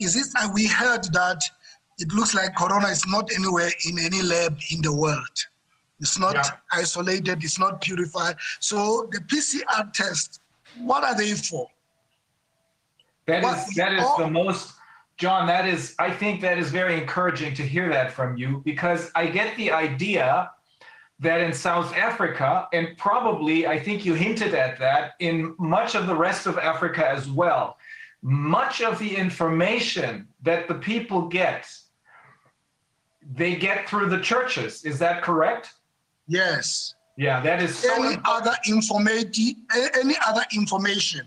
Is 0.00 0.16
it, 0.16 0.26
we 0.52 0.66
heard 0.66 1.04
that 1.12 1.40
it 1.98 2.12
looks 2.12 2.34
like 2.34 2.54
corona 2.56 2.88
is 2.88 3.04
not 3.08 3.32
anywhere 3.34 3.70
in 3.88 3.98
any 3.98 4.22
lab 4.22 4.56
in 4.70 4.80
the 4.82 4.92
world. 4.94 5.36
It's 6.00 6.18
not 6.18 6.34
Yeah. 6.34 6.50
isolated, 6.72 7.42
it's 7.42 7.58
not 7.58 7.80
purified. 7.80 8.36
So 8.60 9.08
the 9.10 9.20
PCR 9.20 9.92
test, 9.92 10.40
what 10.76 11.04
are 11.04 11.16
they 11.16 11.32
for? 11.32 11.68
That 13.26 13.42
what 13.42 13.58
is 13.58 13.74
that 13.74 13.92
is 13.92 14.02
all- 14.02 14.18
the 14.18 14.30
most 14.30 14.74
John, 15.18 15.48
that 15.48 15.66
is 15.66 15.96
I 15.98 16.12
think 16.12 16.40
that 16.42 16.58
is 16.58 16.70
very 16.70 16.94
encouraging 16.96 17.52
to 17.54 17.62
hear 17.66 17.88
that 17.88 18.12
from 18.12 18.36
you 18.36 18.62
because 18.64 19.10
I 19.16 19.26
get 19.26 19.56
the 19.56 19.72
idea 19.72 20.52
that 21.18 21.40
in 21.40 21.52
South 21.52 21.92
Africa 21.96 22.68
and 22.72 22.96
probably 22.96 23.66
I 23.66 23.80
think 23.80 24.04
you 24.04 24.14
hinted 24.14 24.54
at 24.54 24.78
that 24.78 25.14
in 25.18 25.56
much 25.58 25.96
of 25.96 26.06
the 26.06 26.14
rest 26.14 26.46
of 26.46 26.56
Africa 26.56 27.08
as 27.08 27.28
well. 27.28 27.78
Much 28.22 28.80
of 28.80 28.98
the 29.00 29.16
information 29.16 30.28
that 30.42 30.68
the 30.68 30.74
people 30.74 31.22
get 31.28 31.68
they 33.34 33.56
get 33.56 33.88
through 33.88 34.08
the 34.08 34.20
churches. 34.20 34.84
Is 34.84 34.98
that 35.00 35.22
correct? 35.22 35.70
Yes. 36.28 36.94
Yeah, 37.18 37.40
that 37.40 37.60
is 37.60 37.76
so 37.76 37.92
any 37.92 38.16
other 38.24 38.54
informative, 38.66 39.56
any 40.00 40.14
other 40.24 40.44
information 40.54 41.26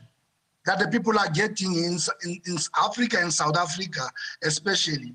that 0.65 0.79
the 0.79 0.87
people 0.87 1.19
are 1.19 1.29
getting 1.29 1.73
in, 1.73 1.97
in, 2.23 2.41
in 2.47 2.57
Africa 2.81 3.17
and 3.19 3.31
South 3.33 3.57
Africa, 3.57 4.09
especially 4.41 5.13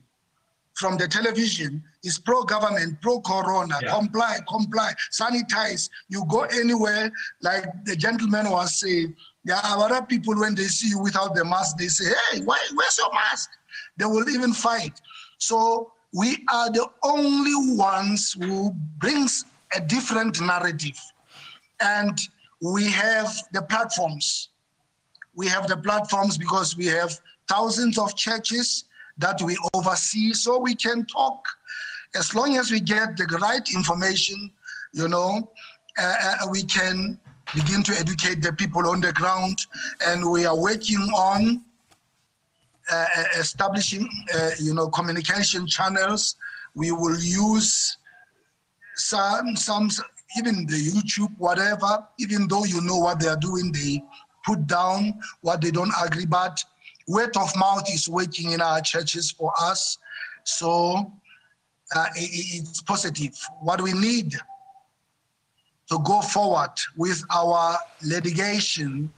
from 0.74 0.98
the 0.98 1.08
television, 1.08 1.82
is 2.04 2.18
pro-government, 2.18 3.00
pro-corona, 3.00 3.78
Yeah. 3.82 3.90
comply, 3.90 4.36
comply, 4.46 4.92
sanitize. 5.10 5.88
You 6.10 6.26
go 6.28 6.42
anywhere, 6.42 7.10
like 7.40 7.64
the 7.86 7.96
gentleman 7.96 8.50
was 8.50 8.78
saying, 8.78 9.16
there 9.46 9.56
are 9.56 9.78
other 9.82 10.02
people 10.04 10.38
when 10.38 10.54
they 10.54 10.64
see 10.64 10.88
you 10.88 10.98
without 10.98 11.34
the 11.34 11.44
mask, 11.46 11.78
they 11.78 11.88
say, 11.88 12.12
hey, 12.32 12.40
why, 12.40 12.58
where's 12.74 12.98
your 12.98 13.10
mask? 13.14 13.48
They 13.96 14.04
will 14.04 14.28
even 14.28 14.52
fight. 14.52 15.00
So 15.38 15.92
we 16.12 16.44
are 16.52 16.70
the 16.70 16.86
only 17.02 17.76
ones 17.76 18.34
who 18.38 18.72
brings 18.98 19.46
a 19.74 19.80
different 19.80 20.40
narrative. 20.40 20.98
And 21.80 22.18
we 22.60 22.90
have 22.90 23.32
the 23.52 23.62
platforms. 23.62 24.50
We 25.34 25.46
have 25.48 25.68
the 25.68 25.76
platforms 25.76 26.38
because 26.38 26.76
we 26.76 26.86
have 26.86 27.18
thousands 27.48 27.98
of 27.98 28.16
churches 28.16 28.84
that 29.18 29.40
we 29.42 29.56
oversee, 29.74 30.32
so 30.32 30.58
we 30.58 30.74
can 30.74 31.04
talk. 31.06 31.46
As 32.14 32.34
long 32.34 32.56
as 32.56 32.70
we 32.70 32.80
get 32.80 33.16
the 33.16 33.26
right 33.40 33.66
information, 33.74 34.50
you 34.92 35.08
know, 35.08 35.50
uh, 35.98 36.14
uh, 36.22 36.48
we 36.50 36.62
can 36.62 37.18
begin 37.54 37.82
to 37.82 37.92
educate 37.92 38.42
the 38.42 38.52
people 38.52 38.88
on 38.88 39.00
the 39.00 39.12
ground. 39.12 39.58
And 40.06 40.30
we 40.30 40.46
are 40.46 40.56
working 40.56 41.00
on 41.14 41.62
uh, 42.90 43.06
uh, 43.16 43.24
establishing, 43.38 44.08
uh, 44.34 44.50
you 44.60 44.74
know, 44.74 44.88
communication 44.88 45.66
channels. 45.66 46.36
We 46.74 46.92
will 46.92 47.18
use 47.18 47.98
some, 48.96 49.56
some, 49.56 49.90
even 50.36 50.66
the 50.66 50.76
YouTube, 50.76 51.32
whatever, 51.38 52.06
even 52.18 52.48
though 52.48 52.64
you 52.64 52.80
know 52.80 52.96
what 52.96 53.20
they 53.20 53.28
are 53.28 53.36
doing, 53.36 53.72
they 53.72 54.02
put 54.44 54.66
down 54.66 55.18
what 55.42 55.60
they 55.60 55.70
don't 55.70 55.92
agree. 56.04 56.26
But 56.26 56.62
word 57.08 57.36
of 57.36 57.54
mouth 57.56 57.88
is 57.92 58.08
working 58.08 58.52
in 58.52 58.60
our 58.60 58.80
churches 58.80 59.30
for 59.30 59.52
us. 59.60 59.98
So 60.44 61.12
uh, 61.94 61.98
i- 61.98 62.10
i- 62.18 62.48
it's 62.58 62.82
positive. 62.82 63.34
What 63.60 63.80
we 63.80 63.92
need 63.92 64.32
to 65.88 65.98
go 66.04 66.20
forward 66.20 66.72
with 66.96 67.22
our 67.32 67.78
litigation 68.02 69.12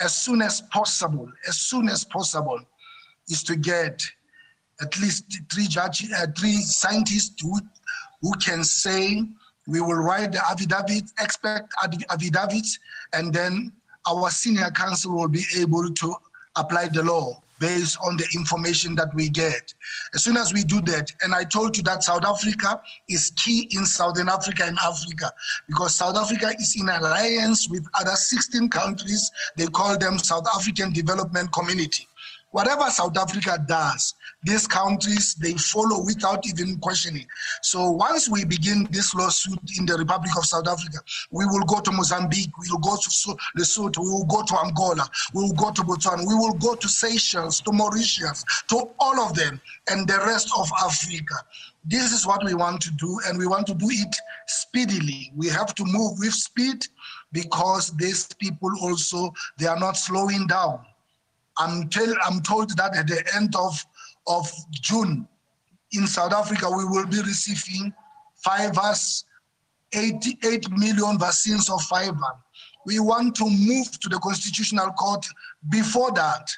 as 0.00 0.14
soon 0.16 0.42
as 0.42 0.60
possible, 0.72 1.30
as 1.48 1.58
soon 1.58 1.88
as 1.88 2.04
possible, 2.04 2.60
is 3.28 3.42
to 3.44 3.54
get 3.56 4.02
at 4.80 4.98
least 4.98 5.24
three 5.52 5.68
judges, 5.68 6.12
uh, 6.12 6.26
three 6.36 6.56
scientists 6.56 7.40
who, 7.40 7.60
who 8.24 8.32
can 8.38 8.64
say 8.64 9.22
we 9.68 9.80
will 9.82 10.02
write 10.02 10.32
the 10.32 10.40
affidavit, 10.50 11.04
expect 11.20 11.74
affidavit, 12.10 12.66
and 13.12 13.32
then 13.34 13.70
our 14.08 14.30
senior 14.30 14.70
counsel 14.70 15.14
will 15.14 15.28
be 15.28 15.44
able 15.58 15.90
to 15.90 16.14
apply 16.56 16.88
the 16.88 17.02
law 17.02 17.38
based 17.60 17.98
on 18.02 18.16
the 18.16 18.26
information 18.34 18.94
that 18.94 19.14
we 19.14 19.28
get. 19.28 19.74
As 20.14 20.24
soon 20.24 20.38
as 20.38 20.54
we 20.54 20.64
do 20.64 20.80
that, 20.82 21.12
and 21.22 21.34
I 21.34 21.44
told 21.44 21.76
you 21.76 21.82
that 21.84 22.02
South 22.02 22.24
Africa 22.24 22.80
is 23.10 23.30
key 23.36 23.68
in 23.70 23.84
Southern 23.84 24.30
Africa 24.30 24.64
and 24.64 24.78
Africa 24.78 25.30
because 25.68 25.94
South 25.94 26.16
Africa 26.16 26.50
is 26.58 26.76
in 26.80 26.88
alliance 26.88 27.68
with 27.68 27.86
other 27.94 28.16
16 28.16 28.70
countries. 28.70 29.30
They 29.56 29.66
call 29.66 29.98
them 29.98 30.18
South 30.18 30.46
African 30.56 30.92
Development 30.92 31.52
Community. 31.52 32.08
Whatever 32.54 32.88
South 32.88 33.18
Africa 33.18 33.58
does, 33.66 34.14
these 34.44 34.68
countries, 34.68 35.34
they 35.34 35.54
follow 35.54 36.04
without 36.04 36.46
even 36.46 36.78
questioning. 36.78 37.26
So 37.62 37.90
once 37.90 38.28
we 38.28 38.44
begin 38.44 38.86
this 38.92 39.12
lawsuit 39.12 39.58
in 39.76 39.86
the 39.86 39.94
Republic 39.94 40.30
of 40.38 40.46
South 40.46 40.68
Africa, 40.68 40.98
we 41.32 41.46
will 41.46 41.64
go 41.64 41.80
to 41.80 41.90
Mozambique, 41.90 42.56
we 42.56 42.68
will 42.70 42.78
go 42.78 42.94
to 42.94 43.10
Lesotho, 43.58 43.98
we 43.98 44.08
will 44.08 44.26
go 44.26 44.44
to 44.44 44.56
Angola, 44.64 45.04
we 45.34 45.42
will 45.42 45.54
go 45.54 45.72
to 45.72 45.82
Botswana, 45.82 46.24
we 46.28 46.36
will 46.36 46.52
go 46.52 46.76
to 46.76 46.88
Seychelles, 46.88 47.60
to 47.62 47.72
Mauritius, 47.72 48.44
to 48.68 48.88
all 49.00 49.18
of 49.18 49.34
them, 49.34 49.60
and 49.90 50.06
the 50.06 50.18
rest 50.18 50.48
of 50.56 50.70
Africa. 50.80 51.34
This 51.84 52.12
is 52.12 52.24
what 52.24 52.44
we 52.44 52.54
want 52.54 52.80
to 52.82 52.92
do, 52.92 53.18
and 53.26 53.36
we 53.36 53.48
want 53.48 53.66
to 53.66 53.74
do 53.74 53.88
it 53.90 54.14
speedily. 54.46 55.32
We 55.34 55.48
have 55.48 55.74
to 55.74 55.84
move 55.84 56.20
with 56.20 56.34
speed 56.34 56.86
because 57.32 57.90
these 57.96 58.28
people 58.34 58.70
also, 58.80 59.32
they 59.58 59.66
are 59.66 59.80
not 59.80 59.96
slowing 59.96 60.46
down 60.46 60.86
I'm 61.58 61.88
tell 61.88 62.12
I'm 62.24 62.40
told 62.40 62.76
that 62.76 62.96
at 62.96 63.06
the 63.06 63.22
end 63.34 63.54
of 63.56 63.84
of 64.26 64.50
June 64.70 65.28
in 65.92 66.06
South 66.06 66.32
Africa 66.32 66.68
we 66.70 66.84
will 66.84 67.06
be 67.06 67.18
receiving 67.18 67.92
Pfizer's 68.44 69.24
88 69.92 70.70
million 70.70 71.18
vaccines 71.18 71.70
of 71.70 71.80
Pfizer. 71.80 72.16
We 72.86 72.98
want 72.98 73.34
to 73.36 73.48
move 73.48 73.98
to 74.00 74.08
the 74.08 74.18
Constitutional 74.18 74.90
Court 74.92 75.24
before 75.70 76.12
that. 76.12 76.50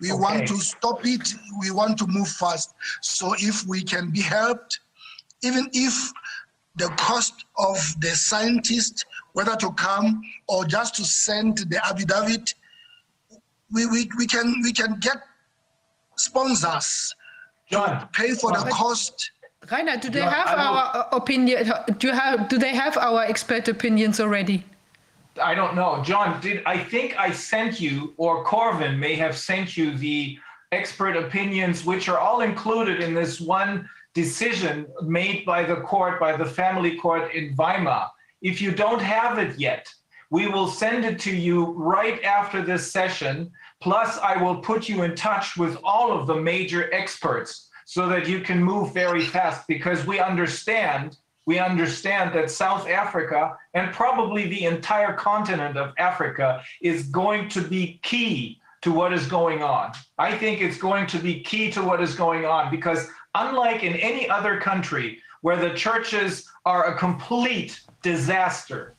We 0.00 0.12
want 0.12 0.48
to 0.48 0.56
stop 0.58 1.04
it. 1.04 1.34
We 1.60 1.70
want 1.70 1.98
to 1.98 2.06
move 2.06 2.28
fast. 2.28 2.74
So 3.02 3.34
if 3.38 3.66
we 3.66 3.82
can 3.82 4.10
be 4.10 4.20
helped, 4.20 4.80
even 5.42 5.68
if 5.72 6.12
the 6.76 6.88
cost 6.96 7.44
of 7.58 7.76
the 8.00 8.08
scientist, 8.08 9.04
whether 9.32 9.56
to 9.56 9.72
come 9.72 10.22
or 10.48 10.64
just 10.64 10.96
to 10.96 11.04
send 11.04 11.58
the 11.58 11.84
affidavit, 11.86 12.54
we, 13.72 13.86
we, 13.86 14.10
we 14.16 14.26
can 14.26 14.60
we 14.62 14.72
can 14.72 14.98
get 15.00 15.18
sponsors 16.16 17.14
John, 17.70 18.08
pay 18.12 18.32
for 18.32 18.52
the 18.52 18.68
cost. 18.70 19.30
Reiner, 19.66 20.00
do 20.00 20.10
they 20.10 20.20
Yeah, 20.20 20.30
have 20.30 20.58
our 20.58 20.96
uh, 20.96 21.16
opinion? 21.16 21.70
Do 21.98 22.08
you 22.08 22.12
have? 22.12 22.48
Do 22.48 22.58
they 22.58 22.74
have 22.74 22.96
our 22.96 23.22
expert 23.22 23.68
opinions 23.68 24.18
already? 24.18 24.64
I 25.40 25.54
don't 25.54 25.76
know. 25.76 26.02
John, 26.02 26.40
did 26.40 26.62
I 26.66 26.78
think 26.78 27.16
I 27.18 27.30
sent 27.30 27.80
you, 27.80 28.14
or 28.16 28.44
Corvin 28.44 28.98
may 28.98 29.14
have 29.14 29.36
sent 29.36 29.76
you 29.76 29.96
the 29.96 30.38
expert 30.72 31.16
opinions, 31.16 31.84
which 31.84 32.08
are 32.08 32.18
all 32.18 32.40
included 32.40 33.00
in 33.00 33.14
this 33.14 33.40
one 33.40 33.88
decision 34.14 34.86
made 35.02 35.44
by 35.44 35.62
the 35.62 35.76
court, 35.76 36.18
by 36.18 36.36
the 36.36 36.44
family 36.44 36.96
court 36.96 37.32
in 37.32 37.54
Weimar. 37.54 38.10
If 38.42 38.60
you 38.60 38.72
don't 38.72 39.02
have 39.02 39.38
it 39.38 39.58
yet, 39.58 39.86
we 40.30 40.46
will 40.46 40.68
send 40.68 41.04
it 41.04 41.18
to 41.20 41.36
you 41.36 41.66
right 41.72 42.22
after 42.24 42.62
this 42.62 42.90
session. 42.90 43.52
Plus, 43.80 44.18
I 44.18 44.36
will 44.36 44.56
put 44.56 44.88
you 44.88 45.02
in 45.02 45.14
touch 45.14 45.56
with 45.56 45.78
all 45.82 46.12
of 46.12 46.26
the 46.26 46.36
major 46.36 46.92
experts 46.92 47.68
so 47.86 48.08
that 48.08 48.28
you 48.28 48.40
can 48.40 48.62
move 48.62 48.92
very 48.92 49.24
fast 49.24 49.66
because 49.66 50.06
we 50.06 50.20
understand 50.20 51.16
we 51.46 51.58
understand 51.58 52.32
that 52.34 52.50
South 52.50 52.88
Africa 52.88 53.56
and 53.74 53.92
probably 53.92 54.48
the 54.48 54.66
entire 54.66 55.14
continent 55.14 55.76
of 55.76 55.92
Africa 55.98 56.62
is 56.80 57.08
going 57.08 57.48
to 57.48 57.60
be 57.60 57.98
key 58.04 58.60
to 58.82 58.92
what 58.92 59.12
is 59.12 59.26
going 59.26 59.62
on. 59.62 59.92
I 60.18 60.36
think 60.36 60.60
it's 60.60 60.78
going 60.78 61.06
to 61.08 61.18
be 61.18 61.42
key 61.42 61.70
to 61.72 61.82
what 61.82 62.00
is 62.00 62.14
going 62.14 62.44
on 62.44 62.70
because, 62.70 63.08
unlike 63.34 63.82
in 63.82 63.94
any 63.94 64.28
other 64.28 64.60
country 64.60 65.18
where 65.40 65.56
the 65.56 65.74
churches 65.74 66.48
are 66.64 66.94
a 66.94 66.96
complete 66.96 67.80
disaster, 68.02 68.96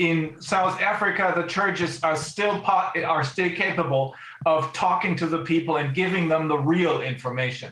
in 0.00 0.40
South 0.40 0.80
Africa, 0.80 1.24
the 1.36 1.46
churches 1.56 2.02
are 2.02 2.16
still 2.16 2.58
po- 2.62 2.90
are 3.04 3.22
still 3.22 3.50
capable 3.50 4.14
of 4.46 4.72
talking 4.72 5.14
to 5.16 5.26
the 5.26 5.42
people 5.44 5.76
and 5.76 5.94
giving 5.94 6.26
them 6.26 6.48
the 6.48 6.56
real 6.74 7.02
information. 7.02 7.70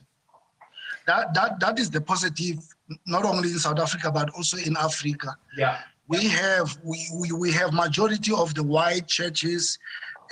That 1.07 1.33
that 1.35 1.59
that 1.61 1.79
is 1.79 1.89
the 1.91 2.03
positive, 2.03 2.59
not 3.07 3.25
only 3.25 3.49
in 3.55 3.59
South 3.59 3.79
Africa 3.87 4.13
but 4.13 4.29
also 4.37 4.59
in 4.59 4.77
Africa. 4.77 5.31
Yeah. 5.57 5.79
we 6.15 6.23
have 6.43 6.69
we, 6.91 6.99
we, 7.21 7.29
we 7.33 7.51
have 7.61 7.73
majority 7.73 8.33
of 8.45 8.49
the 8.59 8.63
white 8.77 9.07
churches 9.19 9.79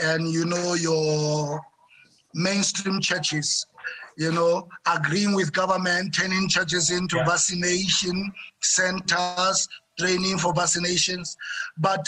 and 0.09 0.21
you 0.37 0.45
know 0.53 0.69
your 0.75 1.61
mainstream 2.35 3.01
churches 3.01 3.49
you 4.23 4.31
know 4.33 4.69
agreeing 4.97 5.35
with 5.41 5.49
government 5.63 6.15
turning 6.19 6.47
churches 6.57 6.91
into 6.99 7.17
Yeah. 7.17 7.25
vaccination 7.33 8.17
centers 8.61 9.59
training 9.99 10.39
for 10.39 10.53
vaccinations 10.53 11.37
but 11.79 12.07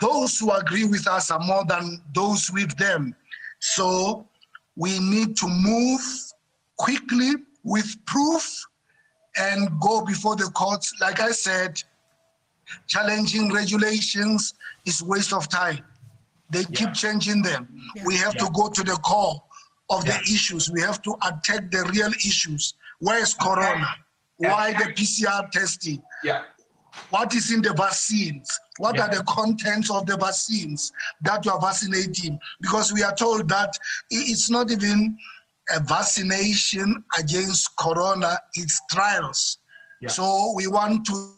those 0.00 0.38
who 0.38 0.50
agree 0.52 0.84
with 0.84 1.06
us 1.08 1.30
are 1.30 1.40
more 1.40 1.64
than 1.64 2.00
those 2.14 2.50
with 2.52 2.76
them 2.76 3.14
so 3.60 4.26
we 4.76 4.98
need 4.98 5.36
to 5.36 5.48
move 5.48 6.00
quickly 6.76 7.32
with 7.64 7.96
proof 8.06 8.64
and 9.36 9.68
go 9.80 10.04
before 10.04 10.36
the 10.36 10.50
courts 10.54 10.94
like 11.00 11.20
i 11.20 11.30
said 11.30 11.82
challenging 12.86 13.52
regulations 13.52 14.54
is 14.86 15.02
waste 15.02 15.32
of 15.32 15.48
time. 15.48 15.84
They 16.50 16.64
keep 16.64 16.92
changing 16.94 17.42
them. 17.42 17.68
We 18.04 18.16
have 18.16 18.34
to 18.36 18.48
go 18.54 18.68
to 18.68 18.82
the 18.82 18.96
core 18.96 19.42
of 19.90 20.04
the 20.04 20.18
issues. 20.22 20.70
We 20.70 20.80
have 20.80 21.02
to 21.02 21.14
attack 21.22 21.70
the 21.70 21.90
real 21.92 22.12
issues. 22.12 22.74
Where 23.00 23.22
is 23.22 23.34
corona? 23.34 23.88
Why 24.36 24.72
the 24.72 24.92
PCR 24.92 25.50
testing? 25.50 26.02
Yeah. 26.24 26.42
What 27.10 27.34
is 27.34 27.52
in 27.52 27.62
the 27.62 27.72
vaccines? 27.72 28.48
What 28.78 28.98
are 29.00 29.08
the 29.08 29.24
contents 29.24 29.90
of 29.90 30.06
the 30.06 30.16
vaccines 30.16 30.92
that 31.22 31.44
you 31.44 31.50
are 31.50 31.60
vaccinating? 31.60 32.38
Because 32.60 32.92
we 32.92 33.02
are 33.02 33.14
told 33.14 33.48
that 33.48 33.76
it's 34.10 34.50
not 34.50 34.70
even 34.70 35.16
a 35.74 35.80
vaccination 35.80 37.04
against 37.18 37.76
corona, 37.76 38.38
it's 38.54 38.80
trials. 38.90 39.58
Yeah. 40.00 40.08
So 40.08 40.52
we 40.56 40.66
want 40.66 41.06
to 41.06 41.34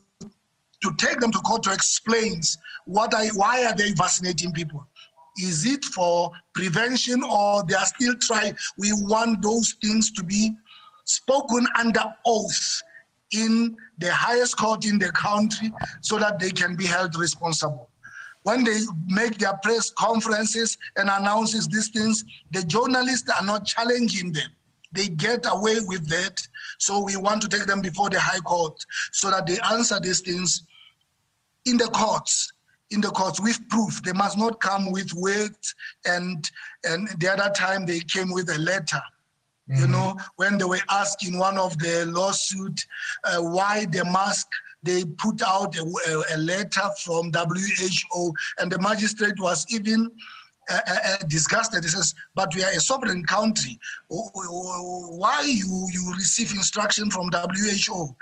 to 0.83 0.95
take 0.97 1.21
them 1.21 1.31
to 1.31 1.39
court 1.41 1.63
to 1.65 1.73
explain 1.73 2.41
what 2.87 3.13
are, 3.15 3.27
why 3.35 3.65
are 3.67 3.75
they 3.75 3.93
vaccinating 3.93 4.53
people? 4.53 4.87
Is 5.37 5.67
it 5.67 5.85
for 5.85 6.31
prevention 6.55 7.23
or 7.23 7.63
they 7.65 7.75
are 7.75 7.85
still 7.85 8.15
trying? 8.21 8.57
We 8.79 8.93
want 8.95 9.43
those 9.43 9.77
things 9.83 10.11
to 10.13 10.25
be 10.25 10.57
spoken 11.05 11.67
under 11.79 12.03
oath 12.27 12.83
in 13.33 13.77
the 13.99 14.13
highest 14.13 14.57
court 14.57 14.87
in 14.87 14.99
the 14.99 15.13
country 15.13 15.73
so 16.01 16.19
that 16.19 16.39
they 16.39 16.51
can 16.51 16.77
be 16.77 16.87
held 16.87 17.17
responsible. 17.17 17.89
When 18.43 18.65
they 18.65 18.79
make 19.07 19.39
their 19.39 19.57
press 19.63 19.91
conferences 19.91 20.79
and 20.97 21.11
announces 21.11 21.69
these 21.69 21.89
things, 21.89 22.25
the 22.51 22.63
journalists 22.63 23.31
are 23.31 23.45
not 23.45 23.67
challenging 23.67 24.33
them. 24.33 24.51
They 24.93 25.09
get 25.09 25.47
away 25.49 25.77
with 25.87 26.09
that. 26.09 26.41
So 26.79 27.01
we 27.01 27.17
want 27.17 27.43
to 27.43 27.49
take 27.49 27.67
them 27.67 27.81
before 27.81 28.11
the 28.11 28.19
high 28.19 28.41
court 28.41 28.85
so 29.13 29.31
that 29.31 29.47
they 29.47 29.59
answer 29.71 30.01
these 30.01 30.21
things 30.21 30.65
in 31.67 31.77
the 31.77 31.87
courts 31.87 32.53
in 32.91 33.01
the 33.01 33.11
courts 33.11 33.41
with 33.41 33.69
proof 33.69 34.03
they 34.03 34.13
must 34.13 34.37
not 34.37 34.61
come 34.61 34.91
with 34.91 35.13
words 35.15 35.75
and 36.07 36.51
and 36.85 37.09
the 37.21 37.29
other 37.29 37.53
time 37.55 37.87
they 37.87 38.01
came 38.01 38.33
with 38.33 38.49
a 38.51 38.59
letter 38.59 39.01
you 39.77 39.87
know 39.87 40.17
when 40.37 40.59
they 40.59 40.65
were 40.65 40.81
asked 40.91 41.27
in 41.27 41.39
one 41.39 41.57
of 41.59 41.79
the 41.79 42.07
lawsuit 42.07 42.85
uh, 43.25 43.39
why 43.41 43.85
the 43.87 44.05
mask 44.05 44.47
they 44.83 45.05
put 45.19 45.43
out 45.43 45.77
a, 45.77 45.83
a- 45.83 46.37
a 46.37 46.39
letter 46.39 46.89
from 47.05 47.31
who 47.33 48.33
and 48.59 48.73
the 48.73 48.79
magistrate 48.79 49.39
was 49.39 49.67
even 49.71 50.11
uh, 50.71 50.79
uh, 50.87 50.97
uh, 51.05 51.17
disgusted. 51.29 51.83
He 51.85 51.89
says, 51.91 52.15
"But 52.35 52.55
we 52.55 52.63
are 52.63 52.71
a 52.71 52.81
sovereign 52.81 53.25
country. 53.25 53.79
Why 54.09 55.43
you 55.45 55.89
you 55.93 56.13
receive 56.17 56.53
instruction 56.53 57.11
from 57.11 57.31
WHO 57.33 58.17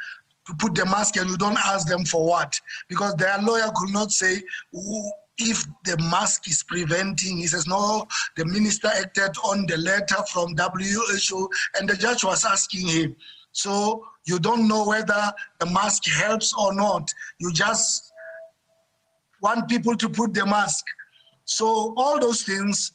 to 0.46 0.54
put 0.58 0.74
the 0.74 0.84
mask 0.86 1.16
and 1.16 1.28
you 1.30 1.36
don't 1.36 1.58
ask 1.58 1.86
them 1.88 2.04
for 2.04 2.26
what? 2.26 2.58
Because 2.88 3.14
their 3.16 3.38
lawyer 3.42 3.70
could 3.76 3.90
not 3.90 4.10
say 4.12 4.42
"Who- 4.72 5.12
if 5.38 5.64
the 5.84 5.96
mask 6.10 6.48
is 6.48 6.62
preventing. 6.62 7.38
He 7.38 7.46
says, 7.46 7.66
no, 7.66 8.06
the 8.36 8.44
minister 8.44 8.88
acted 8.88 9.36
on 9.44 9.66
the 9.66 9.76
letter 9.76 10.22
from 10.32 10.56
WHO, 10.56 11.48
and 11.78 11.88
the 11.88 11.96
judge 11.96 12.24
was 12.24 12.44
asking 12.44 12.88
him. 12.88 13.16
So 13.52 14.04
you 14.26 14.38
don't 14.38 14.68
know 14.68 14.86
whether 14.86 15.32
the 15.58 15.66
mask 15.66 16.04
helps 16.06 16.52
or 16.54 16.74
not. 16.74 17.12
You 17.38 17.52
just 17.52 18.12
want 19.42 19.68
people 19.68 19.96
to 19.96 20.08
put 20.08 20.34
the 20.34 20.44
mask. 20.44 20.84
So 21.44 21.94
all 21.96 22.20
those 22.20 22.42
things, 22.42 22.92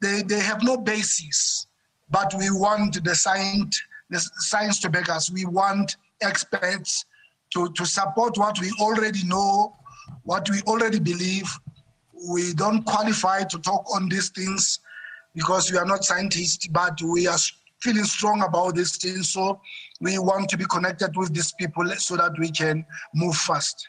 they, 0.00 0.22
they 0.22 0.40
have 0.40 0.62
no 0.62 0.76
basis. 0.76 1.66
But 2.10 2.32
we 2.38 2.50
want 2.50 3.04
the 3.04 3.14
science, 3.14 3.80
the 4.08 4.18
science 4.38 4.80
to 4.80 4.88
back 4.88 5.10
us. 5.10 5.30
We 5.30 5.44
want 5.44 5.96
experts 6.22 7.04
to, 7.50 7.70
to 7.72 7.86
support 7.86 8.38
what 8.38 8.58
we 8.60 8.72
already 8.80 9.24
know, 9.26 9.76
what 10.24 10.48
we 10.50 10.60
already 10.62 10.98
believe. 10.98 11.48
We 12.28 12.52
don't 12.54 12.84
qualify 12.84 13.44
to 13.44 13.58
talk 13.58 13.84
on 13.94 14.08
these 14.08 14.30
things 14.30 14.80
because 15.34 15.70
we 15.70 15.78
are 15.78 15.86
not 15.86 16.04
scientists, 16.04 16.66
but 16.66 17.00
we 17.02 17.26
are 17.26 17.38
feeling 17.80 18.04
strong 18.04 18.42
about 18.42 18.74
these 18.74 18.96
things. 18.96 19.30
So 19.30 19.60
we 20.00 20.18
want 20.18 20.48
to 20.50 20.56
be 20.56 20.64
connected 20.64 21.16
with 21.16 21.32
these 21.32 21.52
people 21.52 21.86
so 21.96 22.16
that 22.16 22.32
we 22.38 22.50
can 22.50 22.84
move 23.14 23.36
fast. 23.36 23.86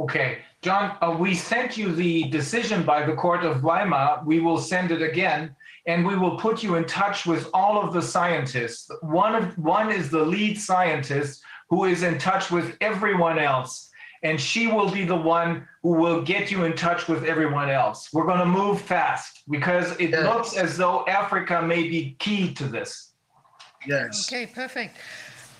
Okay, 0.00 0.38
John, 0.62 0.96
uh, 1.00 1.16
we 1.16 1.36
sent 1.36 1.76
you 1.76 1.94
the 1.94 2.24
decision 2.24 2.82
by 2.82 3.06
the 3.06 3.14
Court 3.14 3.44
of 3.44 3.62
Weimar. 3.62 4.24
We 4.26 4.40
will 4.40 4.58
send 4.58 4.90
it 4.90 5.02
again, 5.02 5.54
and 5.86 6.04
we 6.04 6.16
will 6.16 6.36
put 6.36 6.64
you 6.64 6.74
in 6.74 6.84
touch 6.84 7.26
with 7.26 7.48
all 7.54 7.80
of 7.80 7.92
the 7.92 8.02
scientists. 8.02 8.90
One 9.02 9.36
of 9.36 9.56
one 9.56 9.92
is 9.92 10.10
the 10.10 10.24
lead 10.24 10.60
scientist 10.60 11.42
who 11.70 11.84
is 11.84 12.02
in 12.02 12.18
touch 12.18 12.50
with 12.50 12.76
everyone 12.80 13.38
else, 13.38 13.90
and 14.24 14.40
she 14.40 14.66
will 14.66 14.90
be 14.90 15.04
the 15.04 15.14
one 15.14 15.68
who 15.82 15.90
will 15.90 16.22
get 16.22 16.50
you 16.50 16.64
in 16.64 16.74
touch 16.74 17.06
with 17.08 17.24
everyone 17.24 17.68
else. 17.70 18.08
We're 18.12 18.26
going 18.26 18.38
to 18.40 18.46
move 18.46 18.80
fast 18.80 19.42
because 19.50 19.92
it 20.00 20.10
Yes. 20.10 20.24
looks 20.24 20.56
as 20.56 20.76
though 20.78 21.06
Africa 21.06 21.60
may 21.62 21.82
be 21.88 22.16
key 22.18 22.52
to 22.54 22.64
this. 22.64 23.12
Yes. 23.86 24.26
Okay, 24.32 24.46
perfect. 24.46 24.96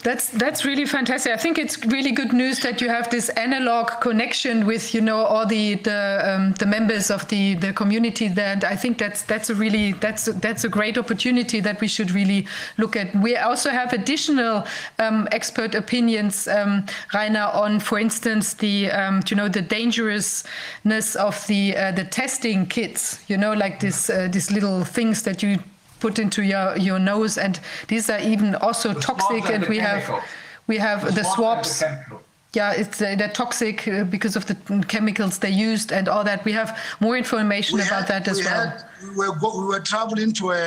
That's 0.05 0.29
that's 0.29 0.67
really 0.67 0.85
fantastic. 0.85 1.33
I 1.33 1.39
think 1.39 1.59
it's 1.59 1.83
really 1.87 2.13
good 2.13 2.35
news 2.35 2.61
that 2.61 2.83
you 2.83 2.91
have 2.91 3.09
this 3.09 3.31
analog 3.31 3.89
connection 4.03 4.67
with 4.67 4.93
you 4.93 5.01
know 5.01 5.25
all 5.25 5.47
the 5.47 5.77
the 5.77 6.21
um, 6.23 6.53
the 6.59 6.67
members 6.67 7.11
of 7.11 7.27
the 7.29 7.55
the 7.55 7.73
community. 7.73 8.29
That 8.29 8.65
I 8.65 8.77
think 8.77 8.99
that's 8.99 9.23
that's 9.23 9.49
a 9.49 9.55
really 9.55 9.93
that's 9.93 10.29
a, 10.29 10.35
that's 10.35 10.65
a 10.65 10.69
great 10.69 10.99
opportunity 10.99 11.61
that 11.61 11.81
we 11.81 11.89
should 11.89 12.11
really 12.11 12.47
look 12.77 12.97
at. 12.97 13.17
We 13.17 13.35
also 13.39 13.71
have 13.71 13.95
additional 13.95 14.67
um, 14.99 15.27
expert 15.33 15.75
opinions, 15.75 16.49
um, 16.49 16.85
Reiner, 17.15 17.55
on 17.55 17.81
for 17.81 17.99
instance 17.99 18.53
the 18.53 18.91
um, 18.91 19.23
you 19.27 19.37
know 19.37 19.49
the 19.49 19.63
dangerousness 19.63 21.17
of 21.17 21.47
the 21.47 21.79
uh, 21.79 21.93
the 21.93 22.05
testing 22.05 22.67
kits. 22.67 23.21
You 23.27 23.39
know 23.39 23.55
like 23.55 23.81
this 23.81 24.11
uh, 24.11 24.29
these 24.31 24.51
little 24.53 24.85
things 24.85 25.23
that 25.23 25.43
you 25.43 25.61
put 26.05 26.19
into 26.19 26.43
your, 26.43 26.77
your 26.89 26.99
nose 26.99 27.39
and 27.39 27.55
these 27.89 28.11
are 28.15 28.21
even 28.33 28.55
also 28.67 28.93
The 28.93 29.01
toxic 29.01 29.45
swabs 29.45 29.47
and 29.47 29.55
and 29.55 29.65
the 29.65 29.69
we 29.75 29.79
have 29.91 30.03
chemicals. 30.05 30.31
we 30.67 30.77
have 30.89 31.01
the, 31.19 31.25
swabs 31.35 31.79
the 31.79 31.87
chemicals. 31.87 32.21
yeah 32.59 32.73
it's 32.83 32.99
uh, 33.01 33.15
they're 33.19 33.37
toxic 33.45 33.77
uh, 33.89 34.05
because 34.17 34.35
of 34.37 34.45
the 34.51 34.57
chemicals 34.95 35.39
they 35.45 35.55
used 35.71 35.89
and 35.97 36.05
all 36.13 36.23
that 36.31 36.41
we 36.49 36.53
have 36.61 36.71
more 37.07 37.17
information 37.25 37.73
We 37.79 37.85
about 37.89 38.07
had- 38.09 38.13
that 38.15 38.25
as 38.33 38.37
we 38.41 38.45
well 38.45 38.67
had- 38.69 38.85
we, 39.09 39.11
were, 39.21 39.35
go- 39.43 39.57
we 39.61 39.65
were 39.73 39.81
traveling 39.93 40.31
to 40.41 40.47
a, 40.53 40.67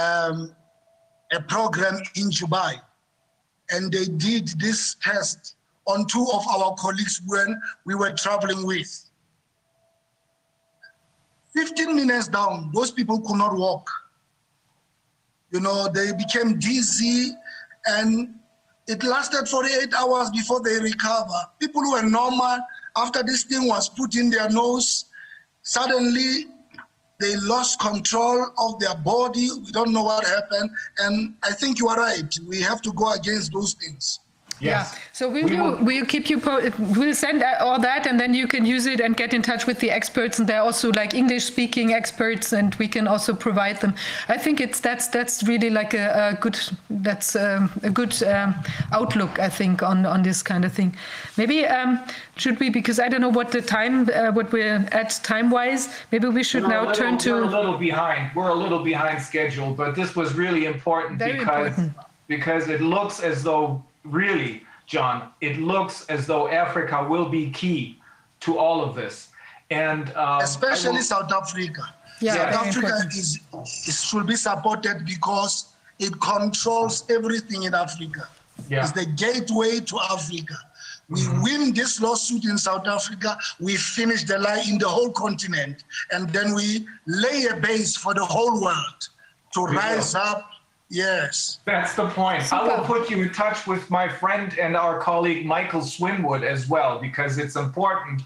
um, 0.00 0.36
a 1.38 1.40
program 1.54 1.96
in 2.20 2.26
Dubai, 2.38 2.72
and 3.74 3.82
they 3.94 4.06
did 4.28 4.44
this 4.64 4.80
test 5.06 5.40
on 5.92 5.98
two 6.14 6.26
of 6.36 6.42
our 6.54 6.70
colleagues 6.84 7.16
when 7.32 7.48
we 7.88 7.94
were 7.94 8.12
traveling 8.24 8.62
with. 8.72 8.90
15 11.54 11.96
minutes 12.00 12.28
down, 12.28 12.70
those 12.76 12.90
people 12.98 13.16
could 13.26 13.36
not 13.44 13.52
walk. 13.66 13.86
You 15.50 15.60
know, 15.60 15.88
they 15.88 16.12
became 16.12 16.58
dizzy 16.58 17.32
and 17.86 18.34
it 18.86 19.02
lasted 19.04 19.48
48 19.48 19.94
hours 19.94 20.30
before 20.30 20.60
they 20.62 20.78
recover. 20.80 21.34
People 21.58 21.82
who 21.82 21.92
were 21.92 22.02
normal, 22.02 22.58
after 22.96 23.22
this 23.22 23.44
thing 23.44 23.66
was 23.66 23.88
put 23.88 24.16
in 24.16 24.30
their 24.30 24.48
nose, 24.50 25.06
suddenly 25.62 26.46
they 27.20 27.36
lost 27.36 27.80
control 27.80 28.46
of 28.58 28.80
their 28.80 28.94
body. 28.96 29.48
We 29.64 29.70
don't 29.72 29.92
know 29.92 30.04
what 30.04 30.26
happened. 30.26 30.70
And 30.98 31.34
I 31.42 31.52
think 31.52 31.78
you 31.78 31.88
are 31.88 31.98
right. 31.98 32.34
We 32.48 32.60
have 32.62 32.80
to 32.82 32.92
go 32.92 33.12
against 33.12 33.52
those 33.52 33.74
things. 33.74 34.20
Yes. 34.60 34.92
Yeah. 34.94 34.98
So 35.12 35.28
we, 35.28 35.44
We 35.44 35.56
will 35.56 35.72
will- 35.76 35.84
we'll 35.84 36.06
keep 36.06 36.30
you 36.30 36.38
po- 36.38 36.70
we'll 36.78 37.14
send 37.14 37.42
uh, 37.42 37.56
all 37.60 37.78
that 37.80 38.06
and 38.06 38.18
then 38.20 38.34
you 38.34 38.46
can 38.46 38.64
use 38.64 38.86
it 38.86 39.00
and 39.00 39.16
get 39.16 39.32
in 39.34 39.42
touch 39.42 39.66
with 39.66 39.78
the 39.80 39.90
experts 39.90 40.38
and 40.38 40.48
they're 40.48 40.62
also 40.62 40.90
like 40.92 41.14
English 41.14 41.44
speaking 41.44 41.92
experts 41.94 42.52
and 42.52 42.74
we 42.76 42.88
can 42.88 43.06
also 43.08 43.34
provide 43.34 43.80
them. 43.80 43.94
I 44.28 44.36
think 44.38 44.60
it's 44.60 44.80
that's 44.80 45.08
that's 45.08 45.42
really 45.42 45.70
like 45.70 45.94
a, 45.94 46.30
a 46.32 46.34
good 46.40 46.58
that's 46.90 47.34
um, 47.36 47.70
a 47.82 47.90
good 47.90 48.22
um, 48.22 48.54
outlook 48.92 49.38
I 49.38 49.48
think 49.48 49.82
on 49.82 50.06
on 50.06 50.22
this 50.22 50.42
kind 50.42 50.64
of 50.64 50.72
thing. 50.72 50.94
Maybe 51.36 51.66
um, 51.66 52.00
should 52.36 52.58
we 52.60 52.70
because 52.70 53.00
I 53.00 53.08
don't 53.08 53.20
know 53.20 53.32
what 53.38 53.50
the 53.50 53.62
time 53.62 54.08
uh, 54.14 54.32
what 54.32 54.52
we're 54.52 54.86
at 54.92 55.20
time 55.22 55.50
wise. 55.50 55.88
Maybe 56.12 56.28
we 56.28 56.42
should 56.44 56.62
We're 56.62 56.68
a 56.70 56.74
now 56.74 56.80
little- 56.88 56.94
turn 56.94 57.12
We're 57.34 57.44
a 57.44 57.50
to 57.50 57.56
little 57.56 57.78
behind. 57.78 58.30
We're 58.34 58.48
a 58.50 58.54
little 58.64 58.82
behind 58.84 59.22
schedule, 59.22 59.74
but 59.74 59.94
this 59.94 60.14
was 60.16 60.34
really 60.34 60.64
important 60.66 61.18
Very 61.18 61.38
because 61.38 61.66
important. 61.78 61.96
because 62.28 62.68
it 62.68 62.80
looks 62.80 63.20
as 63.20 63.42
though 63.42 63.82
really, 64.04 64.62
John, 64.86 65.30
it 65.40 65.58
looks 65.58 66.06
as 66.06 66.26
though 66.26 66.48
Africa 66.48 67.06
will 67.08 67.28
be 67.28 67.50
key 67.50 67.98
to 68.40 68.58
all 68.58 68.82
of 68.82 68.94
this. 68.94 69.28
And 69.70 70.12
um, 70.16 70.40
especially 70.40 70.96
will- 70.96 71.02
South 71.02 71.32
Africa. 71.32 71.94
Yeah, 72.20 72.34
South 72.34 72.66
Africa 72.66 72.86
important. 72.86 73.12
is, 73.14 73.40
is 73.86 74.04
should 74.04 74.26
be 74.26 74.36
supported 74.36 75.06
because 75.06 75.66
it 75.98 76.12
controls 76.20 77.04
everything 77.08 77.62
in 77.62 77.74
Africa. 77.74 78.28
Yeah. 78.68 78.82
It's 78.82 78.92
the 78.92 79.06
gateway 79.06 79.80
to 79.80 79.98
Africa. 80.10 80.56
We 81.08 81.26
win 81.42 81.72
this 81.74 82.00
lawsuit 82.00 82.44
in 82.44 82.56
South 82.56 82.86
Africa, 82.86 83.36
we 83.58 83.76
finish 83.76 84.22
the 84.24 84.38
lie 84.38 84.64
in 84.68 84.78
the 84.78 84.86
whole 84.86 85.10
continent, 85.10 85.82
and 86.12 86.30
then 86.30 86.54
we 86.54 86.86
lay 87.06 87.46
a 87.46 87.56
base 87.56 87.96
for 87.96 88.14
the 88.14 88.24
whole 88.24 88.62
world 88.62 89.08
to 89.54 89.60
will. 89.60 89.72
rise 89.74 90.14
up. 90.14 90.48
Yes. 90.90 91.60
That's 91.64 91.94
the 91.94 92.08
point. 92.08 92.52
I 92.52 92.64
will 92.64 92.84
put 92.84 93.08
you 93.10 93.22
in 93.22 93.32
touch 93.32 93.66
with 93.66 93.88
my 93.90 94.08
friend 94.08 94.58
and 94.58 94.76
our 94.76 95.00
colleague 95.00 95.46
Michael 95.46 95.82
Swinwood 95.82 96.42
as 96.42 96.68
well 96.68 96.98
because 96.98 97.38
it's 97.38 97.56
important. 97.56 98.22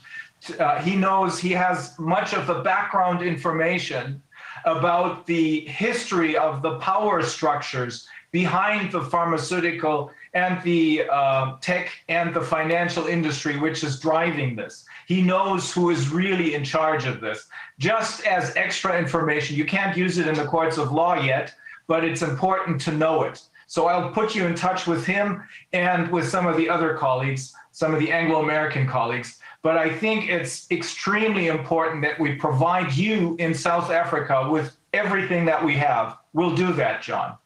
to- 0.46 0.62
Uh, 0.66 0.80
he 0.82 0.94
knows 0.96 1.38
he 1.38 1.52
has 1.52 1.98
much 1.98 2.32
of 2.34 2.46
the 2.46 2.60
background 2.72 3.22
information 3.22 4.20
about 4.66 5.26
the 5.26 5.60
history 5.66 6.36
of 6.36 6.60
the 6.62 6.78
power 6.80 7.22
structures 7.22 8.06
behind 8.32 8.90
the 8.92 9.00
pharmaceutical 9.02 10.10
and 10.34 10.60
the 10.62 11.04
uh, 11.10 11.56
tech 11.60 11.86
and 12.08 12.34
the 12.34 12.40
financial 12.40 13.06
industry, 13.06 13.56
which 13.58 13.84
is 13.84 14.00
driving 14.00 14.56
this. 14.56 14.84
He 15.06 15.22
knows 15.22 15.72
who 15.72 15.90
is 15.90 16.08
really 16.10 16.54
in 16.54 16.64
charge 16.64 17.04
of 17.06 17.20
this. 17.20 17.46
Just 17.78 18.26
as 18.26 18.54
extra 18.56 18.98
information, 18.98 19.54
you 19.56 19.64
can't 19.64 19.96
use 19.96 20.18
it 20.18 20.26
in 20.26 20.34
the 20.34 20.44
courts 20.46 20.76
of 20.76 20.92
law 20.92 21.14
yet, 21.14 21.54
but 21.86 22.04
it's 22.04 22.22
important 22.22 22.80
to 22.82 22.92
know 22.92 23.22
it. 23.22 23.42
So 23.66 23.86
I'll 23.86 24.10
put 24.10 24.34
you 24.34 24.46
in 24.46 24.54
touch 24.54 24.86
with 24.86 25.04
him 25.04 25.42
and 25.72 26.10
with 26.10 26.28
some 26.28 26.46
of 26.46 26.56
the 26.56 26.68
other 26.68 26.94
colleagues, 26.94 27.54
some 27.72 27.94
of 27.94 28.00
the 28.00 28.12
Anglo 28.12 28.42
American 28.42 28.86
colleagues. 28.86 29.38
But 29.62 29.78
I 29.78 29.90
think 29.90 30.28
it's 30.28 30.70
extremely 30.70 31.46
important 31.46 32.02
that 32.02 32.20
we 32.20 32.34
provide 32.34 32.92
you 32.92 33.34
in 33.38 33.54
South 33.54 33.90
Africa 33.90 34.48
with 34.50 34.76
everything 34.92 35.44
that 35.46 35.64
we 35.64 35.74
have. 35.74 36.18
We'll 36.34 36.54
do 36.54 36.72
that, 36.74 37.02
John. 37.02 37.36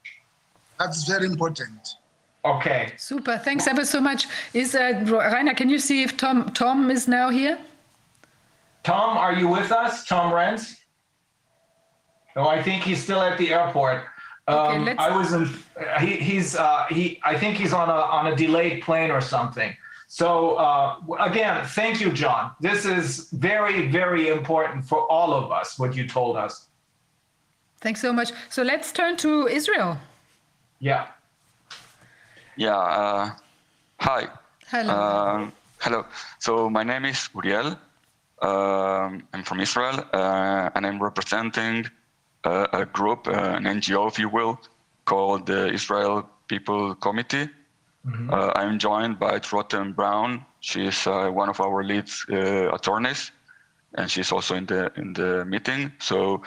That's 0.78 1.08
very 1.08 1.26
important. 1.26 1.96
Okay. 2.44 2.92
Super. 2.96 3.38
Thanks 3.38 3.66
ever 3.66 3.84
so 3.84 4.00
much. 4.00 4.26
Is 4.54 4.74
uh, 4.74 4.92
Reiner? 5.04 5.56
Can 5.56 5.68
you 5.68 5.78
see 5.78 6.02
if 6.02 6.16
Tom 6.16 6.52
Tom 6.52 6.90
is 6.90 7.06
now 7.08 7.30
here? 7.30 7.58
Tom, 8.84 9.18
are 9.18 9.34
you 9.34 9.48
with 9.48 9.70
us? 9.70 10.04
Tom 10.04 10.32
Renz? 10.32 10.76
No, 12.36 12.48
I 12.48 12.62
think 12.62 12.84
he's 12.84 13.02
still 13.02 13.20
at 13.20 13.36
the 13.38 13.52
airport. 13.52 14.04
Okay, 14.48 14.76
Um, 14.76 14.84
let's- 14.86 14.98
I 14.98 15.10
was 15.16 15.32
in, 15.32 15.44
he, 16.00 16.16
he's, 16.16 16.56
uh, 16.56 16.86
he, 16.88 17.20
I 17.22 17.36
think 17.38 17.56
he's 17.58 17.72
on 17.72 17.88
a, 17.90 18.00
on 18.18 18.28
a 18.32 18.34
delayed 18.36 18.82
plane 18.82 19.10
or 19.10 19.20
something. 19.20 19.76
So, 20.06 20.54
uh, 20.56 20.96
again, 21.20 21.66
thank 21.66 22.00
you, 22.00 22.10
John. 22.12 22.52
This 22.60 22.86
is 22.86 23.28
very, 23.32 23.88
very 23.88 24.28
important 24.28 24.84
for 24.86 25.00
all 25.12 25.34
of 25.34 25.52
us, 25.52 25.78
what 25.78 25.94
you 25.94 26.08
told 26.08 26.36
us. 26.38 26.66
Thanks 27.82 28.00
so 28.00 28.10
much. 28.12 28.32
So 28.48 28.62
let's 28.62 28.90
turn 28.90 29.16
to 29.18 29.46
Israel. 29.48 29.98
Yeah. 30.80 31.08
Yeah. 32.56 32.76
Uh, 32.76 33.30
hi. 34.00 34.28
Hello. 34.70 34.92
Um, 34.94 35.52
hello. 35.78 36.06
So 36.38 36.70
my 36.70 36.82
name 36.82 37.04
is 37.04 37.28
Uriel. 37.34 37.78
Um, 38.40 39.22
I'm 39.34 39.42
from 39.44 39.60
Israel, 39.60 39.96
uh, 40.14 40.70
and 40.74 40.86
I'm 40.86 41.02
representing 41.02 41.86
uh, 42.44 42.66
a 42.72 42.84
group, 42.86 43.26
uh, 43.26 43.32
an 43.32 43.64
NGO, 43.64 44.08
if 44.08 44.18
you 44.18 44.28
will, 44.28 44.60
called 45.04 45.46
the 45.46 45.72
Israel 45.72 46.28
People 46.48 46.94
Committee. 46.94 47.48
Uh, 48.30 48.52
I'm 48.54 48.78
joined 48.78 49.18
by 49.18 49.38
Rotem 49.38 49.94
Brown. 49.94 50.44
She's 50.60 51.06
uh, 51.06 51.28
one 51.28 51.50
of 51.50 51.60
our 51.60 51.84
lead 51.84 52.08
uh, 52.30 52.72
attorneys, 52.74 53.32
and 53.98 54.10
she's 54.10 54.32
also 54.32 54.54
in 54.54 54.64
the 54.64 54.90
in 54.96 55.12
the 55.12 55.44
meeting. 55.44 55.92
So 55.98 56.42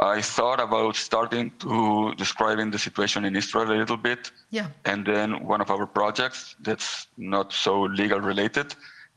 I 0.00 0.20
thought 0.20 0.60
about 0.60 0.96
starting 0.96 1.52
to 1.60 2.14
describing 2.16 2.72
the 2.72 2.78
situation 2.78 3.24
in 3.24 3.36
Israel 3.36 3.70
a 3.70 3.78
little 3.78 3.96
bit, 3.96 4.32
yeah. 4.50 4.68
and 4.84 5.06
then 5.06 5.44
one 5.44 5.60
of 5.60 5.70
our 5.70 5.86
projects 5.86 6.56
that's 6.60 7.06
not 7.16 7.52
so 7.52 7.82
legal 7.82 8.20
related 8.20 8.74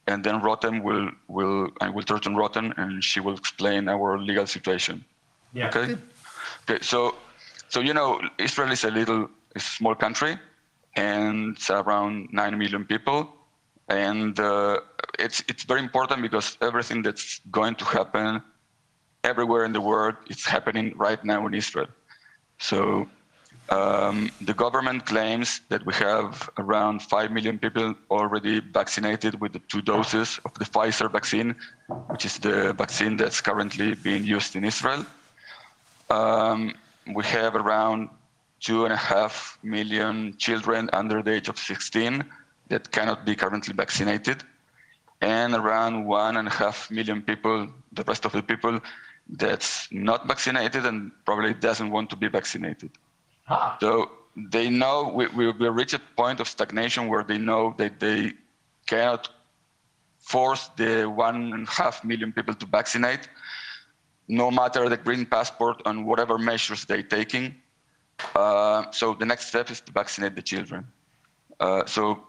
and 0.07 0.23
then 0.23 0.41
Rotem 0.41 0.83
will 0.83 1.11
will 1.27 1.69
I 1.79 1.89
will 1.89 2.03
turn 2.03 2.21
to 2.21 2.29
Rotem 2.29 2.73
and 2.77 3.03
she 3.03 3.19
will 3.19 3.35
explain 3.35 3.87
our 3.87 4.17
legal 4.17 4.47
situation. 4.47 5.05
Yeah. 5.53 5.67
Okay. 5.67 5.95
Okay. 6.69 6.79
So 6.81 7.15
so 7.69 7.79
you 7.79 7.93
know 7.93 8.19
Israel 8.37 8.71
is 8.71 8.83
a 8.83 8.91
little 8.91 9.29
a 9.55 9.59
small 9.59 9.95
country 9.95 10.37
and 10.95 11.55
it's 11.55 11.69
around 11.69 12.29
nine 12.31 12.57
million 12.57 12.85
people 12.85 13.33
and 13.89 14.39
uh, 14.39 14.79
it's 15.19 15.43
it's 15.47 15.63
very 15.63 15.81
important 15.81 16.21
because 16.21 16.57
everything 16.61 17.01
that's 17.01 17.41
going 17.51 17.75
to 17.75 17.85
happen 17.85 18.41
everywhere 19.23 19.65
in 19.65 19.73
the 19.73 19.81
world 19.81 20.15
it's 20.27 20.45
happening 20.45 20.93
right 20.97 21.23
now 21.23 21.45
in 21.47 21.53
Israel. 21.53 21.87
So 22.59 23.07
um, 23.69 24.29
the 24.41 24.53
government 24.53 25.05
claims 25.05 25.61
that 25.69 25.85
we 25.85 25.93
have 25.93 26.49
around 26.57 27.01
5 27.01 27.31
million 27.31 27.57
people 27.57 27.95
already 28.09 28.59
vaccinated 28.59 29.39
with 29.39 29.53
the 29.53 29.61
two 29.67 29.81
doses 29.81 30.39
of 30.45 30.53
the 30.55 30.65
Pfizer 30.65 31.09
vaccine, 31.09 31.55
which 32.07 32.25
is 32.25 32.37
the 32.37 32.73
vaccine 32.73 33.15
that's 33.17 33.39
currently 33.39 33.95
being 33.95 34.25
used 34.25 34.55
in 34.55 34.65
Israel. 34.65 35.05
Um, 36.11 36.73
we 37.15 37.23
have 37.25 37.55
around 37.55 38.09
two 38.59 38.83
and 38.85 38.93
a 38.93 38.97
half 38.97 39.57
million 39.63 40.35
children 40.37 40.89
under 40.93 41.23
the 41.23 41.33
age 41.33 41.47
of 41.47 41.57
16 41.57 42.23
that 42.67 42.91
cannot 42.91 43.25
be 43.25 43.33
currently 43.35 43.73
vaccinated, 43.73 44.43
and 45.21 45.53
around 45.53 46.05
one 46.05 46.37
and 46.37 46.47
a 46.47 46.51
half 46.51 46.91
million 46.91 47.21
people, 47.21 47.67
the 47.93 48.03
rest 48.03 48.25
of 48.25 48.31
the 48.33 48.43
people, 48.43 48.79
that's 49.29 49.87
not 49.91 50.27
vaccinated 50.27 50.85
and 50.85 51.11
probably 51.25 51.53
doesn't 51.53 51.89
want 51.91 52.09
to 52.09 52.15
be 52.15 52.27
vaccinated. 52.27 52.91
Ah, 53.47 53.77
So, 53.79 54.11
they 54.35 54.69
know 54.69 55.11
we, 55.13 55.27
we, 55.27 55.51
we 55.51 55.67
reach 55.69 55.93
a 55.93 55.99
point 56.15 56.39
of 56.39 56.47
stagnation 56.47 57.07
where 57.07 57.23
they 57.23 57.37
know 57.37 57.73
that 57.77 57.99
they 57.99 58.33
cannot 58.85 59.29
force 60.19 60.69
the 60.77 61.05
one 61.05 61.53
and 61.53 61.67
a 61.67 61.71
half 61.71 62.03
million 62.03 62.31
people 62.31 62.53
to 62.55 62.65
vaccinate, 62.65 63.27
no 64.31 64.49
matter 64.49 64.87
the 64.87 64.95
green 64.95 65.25
passport 65.25 65.81
and 65.85 66.05
whatever 66.05 66.37
measures 66.37 66.85
they're 66.85 67.03
taking. 67.03 67.53
Uh, 68.33 68.89
so 68.91 69.13
the 69.13 69.25
next 69.25 69.47
step 69.47 69.69
is 69.69 69.81
to 69.81 69.91
vaccinate 69.91 70.35
the 70.35 70.41
children. 70.41 70.87
Uh, 71.59 71.85
so 71.85 72.23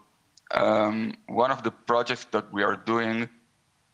um, 0.53 1.13
one 1.27 1.49
of 1.49 1.63
the 1.63 1.71
projects 1.71 2.25
that 2.31 2.51
we 2.51 2.61
are 2.61 2.75
doing 2.75 3.29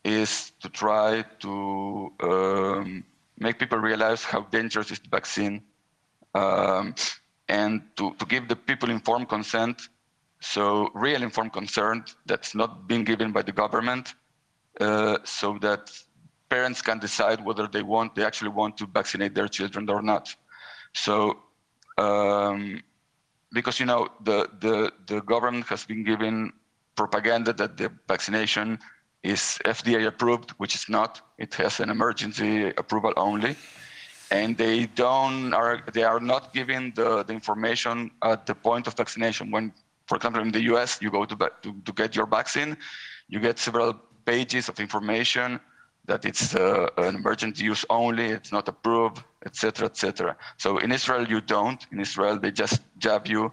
is 0.03 0.51
to 0.59 0.69
try 0.69 1.23
to 1.39 2.11
um, 2.23 3.03
make 3.37 3.59
people 3.59 3.77
realize 3.77 4.23
how 4.23 4.41
dangerous 4.57 4.89
is 4.89 4.99
the 4.99 5.09
vaccine 5.09 5.61
um, 6.33 6.95
and 7.47 7.83
to, 7.95 8.15
to 8.15 8.25
give 8.25 8.47
the 8.47 8.55
people 8.55 8.89
informed 8.89 9.29
consent 9.29 9.89
so 10.41 10.89
real 10.95 11.21
informed 11.21 11.53
consent 11.53 12.15
that's 12.25 12.55
not 12.55 12.87
being 12.87 13.03
given 13.03 13.31
by 13.31 13.41
the 13.41 13.51
government 13.51 14.15
uh, 14.79 15.17
so 15.25 15.57
that 15.59 15.91
parents 16.49 16.81
can 16.81 16.99
decide 16.99 17.43
whether 17.43 17.67
they 17.67 17.83
want 17.83 18.15
they 18.15 18.25
actually 18.25 18.49
want 18.49 18.77
to 18.77 18.85
vaccinate 18.87 19.33
their 19.35 19.47
children 19.47 19.89
or 19.89 20.01
not 20.01 20.35
so 20.93 21.37
um, 21.97 22.81
because 23.51 23.79
you 23.79 23.85
know 23.85 24.07
the, 24.23 24.49
the 24.59 24.91
the 25.07 25.21
government 25.21 25.65
has 25.67 25.85
been 25.85 26.03
given 26.03 26.51
propaganda 26.95 27.53
that 27.53 27.77
the 27.77 27.91
vaccination 28.07 28.79
is 29.23 29.59
FDA 29.65 30.07
approved, 30.07 30.51
which 30.51 30.75
is 30.75 30.87
not. 30.87 31.21
It 31.37 31.53
has 31.55 31.79
an 31.79 31.89
emergency 31.89 32.67
approval 32.77 33.13
only, 33.17 33.55
and 34.31 34.57
they 34.57 34.85
don't 34.87 35.53
are 35.53 35.83
they 35.93 36.03
are 36.03 36.19
not 36.19 36.53
giving 36.53 36.91
the, 36.95 37.23
the 37.23 37.33
information 37.33 38.11
at 38.23 38.45
the 38.45 38.55
point 38.55 38.87
of 38.87 38.93
vaccination. 38.95 39.51
When, 39.51 39.73
for 40.07 40.15
example, 40.17 40.41
in 40.41 40.51
the 40.51 40.63
U.S., 40.73 40.99
you 41.01 41.11
go 41.11 41.25
to 41.25 41.35
to, 41.35 41.69
to 41.85 41.91
get 41.93 42.15
your 42.15 42.27
vaccine, 42.27 42.77
you 43.27 43.39
get 43.39 43.59
several 43.59 43.93
pages 44.25 44.69
of 44.69 44.79
information 44.79 45.59
that 46.09 46.25
it's 46.25 46.55
uh, 46.55 46.87
an 46.97 47.15
emergency 47.15 47.63
use 47.63 47.85
only, 47.89 48.25
it's 48.37 48.51
not 48.51 48.67
approved, 48.67 49.23
etc., 49.45 49.85
etc. 49.85 50.35
So 50.57 50.69
in 50.79 50.91
Israel, 50.91 51.25
you 51.33 51.39
don't. 51.39 51.81
In 51.91 51.99
Israel, 52.07 52.35
they 52.43 52.51
just 52.51 52.81
jab 52.97 53.27
you 53.27 53.43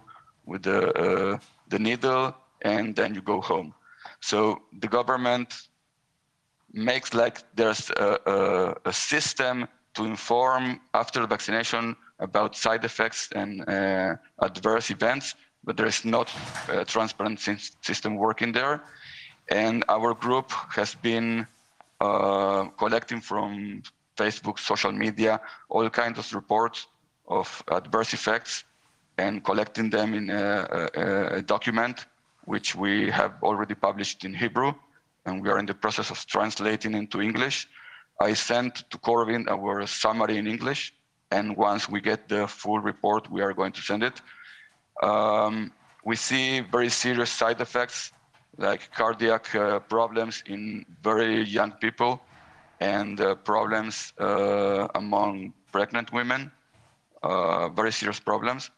with 0.45 0.63
the 0.63 0.79
uh, 1.03 1.37
the 1.73 1.79
needle, 1.79 2.35
and 2.73 2.95
then 2.99 3.09
you 3.15 3.21
go 3.21 3.39
home. 3.51 3.69
So 4.19 4.37
the 4.83 4.89
government 4.97 5.49
makes 6.73 7.13
like 7.13 7.35
there's 7.55 7.89
a, 7.91 8.09
a, 8.35 8.89
a 8.91 8.93
system 8.93 9.67
to 9.95 10.05
inform 10.05 10.63
after 10.93 11.19
the 11.21 11.27
vaccination 11.27 11.95
about 12.19 12.55
side 12.55 12.83
effects 12.85 13.29
and 13.41 13.51
uh, 13.69 14.15
adverse 14.47 14.89
events, 14.97 15.35
but 15.63 15.77
there 15.77 15.89
is 15.93 16.03
not 16.05 16.27
a 16.69 16.85
transparent 16.85 17.39
system 17.81 18.15
working 18.15 18.51
there. 18.51 18.83
And 19.49 19.83
our 19.87 20.13
group 20.13 20.51
has 20.79 20.95
been 20.95 21.29
uh, 21.41 21.45
collecting 21.99 23.21
from 23.21 23.81
Facebook, 24.17 24.59
social 24.59 24.91
media, 24.91 25.39
all 25.69 25.89
kinds 25.89 26.19
of 26.19 26.33
reports 26.33 26.87
of 27.27 27.63
adverse 27.71 28.13
effects 28.13 28.63
and 29.17 29.43
collecting 29.43 29.89
them 29.89 30.13
in 30.13 30.29
a, 30.29 30.89
a, 30.95 31.37
a 31.37 31.41
document 31.41 32.05
which 32.45 32.75
we 32.75 33.09
have 33.09 33.33
already 33.43 33.75
published 33.75 34.23
in 34.23 34.33
Hebrew, 34.33 34.73
and 35.25 35.41
we 35.41 35.49
are 35.49 35.59
in 35.59 35.65
the 35.65 35.73
process 35.73 36.09
of 36.11 36.25
translating 36.25 36.93
into 36.93 37.21
English. 37.21 37.67
I 38.21 38.33
sent 38.33 38.89
to 38.89 38.97
Corvin 38.97 39.47
our 39.49 39.85
summary 39.85 40.37
in 40.37 40.47
English, 40.47 40.93
and 41.31 41.57
once 41.57 41.89
we 41.89 41.99
get 41.99 42.29
the 42.29 42.47
full 42.47 42.79
report, 42.79 43.29
we 43.29 43.41
are 43.41 43.53
going 43.53 43.73
to 43.73 43.81
send 43.81 44.03
it. 44.03 44.21
Um, 45.03 45.73
we 46.05 46.15
see 46.15 46.61
very 46.61 46.89
serious 46.89 47.29
side 47.29 47.59
effects 47.59 48.11
like 48.57 48.91
cardiac 48.91 49.53
uh, 49.55 49.79
problems 49.79 50.43
in 50.47 50.85
very 51.03 51.43
young 51.43 51.71
people 51.71 52.21
and 52.79 53.19
uh, 53.21 53.35
problems 53.35 54.13
uh, 54.19 54.87
among 54.95 55.53
pregnant 55.71 56.11
women, 56.11 56.51
uh, 57.23 57.69
very 57.69 57.91
serious 57.91 58.19
problems. 58.19 58.71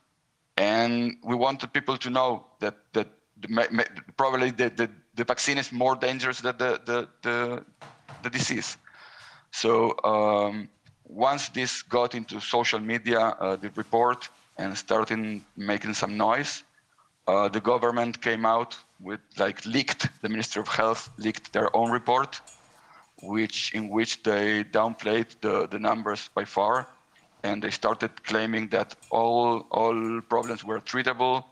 And 0.57 1.17
we 1.23 1.35
wanted 1.35 1.71
people 1.73 1.97
to 1.97 2.09
know 2.09 2.45
that, 2.59 2.75
that 2.93 3.07
the, 3.41 3.85
probably 4.17 4.51
the, 4.51 4.69
the, 4.69 4.89
the, 5.15 5.23
vaccine 5.23 5.57
is 5.57 5.71
more 5.71 5.95
dangerous 5.95 6.41
than 6.41 6.57
the, 6.57 6.81
the, 6.85 7.07
the, 7.21 7.65
the 8.23 8.29
disease. 8.29 8.77
So 9.51 9.95
um, 10.03 10.69
once 11.05 11.49
this 11.49 11.81
got 11.81 12.15
into 12.15 12.39
social 12.41 12.79
media, 12.79 13.19
uh, 13.19 13.55
the 13.55 13.71
report, 13.75 14.29
and 14.57 14.77
started 14.77 15.41
making 15.55 15.93
some 15.93 16.17
noise, 16.17 16.63
uh, 17.27 17.47
the 17.47 17.61
government 17.61 18.21
came 18.21 18.45
out 18.45 18.77
with 18.99 19.21
like 19.37 19.65
leaked, 19.65 20.09
the 20.21 20.29
Ministry 20.29 20.61
of 20.61 20.67
Health 20.67 21.09
leaked 21.17 21.53
their 21.53 21.75
own 21.75 21.91
report, 21.91 22.41
which 23.21 23.73
in 23.73 23.89
which 23.89 24.23
they 24.23 24.63
downplayed 24.63 25.27
the, 25.41 25.67
the 25.67 25.79
numbers 25.79 26.29
by 26.33 26.45
far. 26.45 26.87
And 27.43 27.63
they 27.63 27.69
started 27.69 28.23
claiming 28.23 28.67
that 28.69 28.95
all, 29.11 29.65
all 29.71 30.21
problems 30.21 30.63
were 30.63 30.81
treatable 30.81 31.45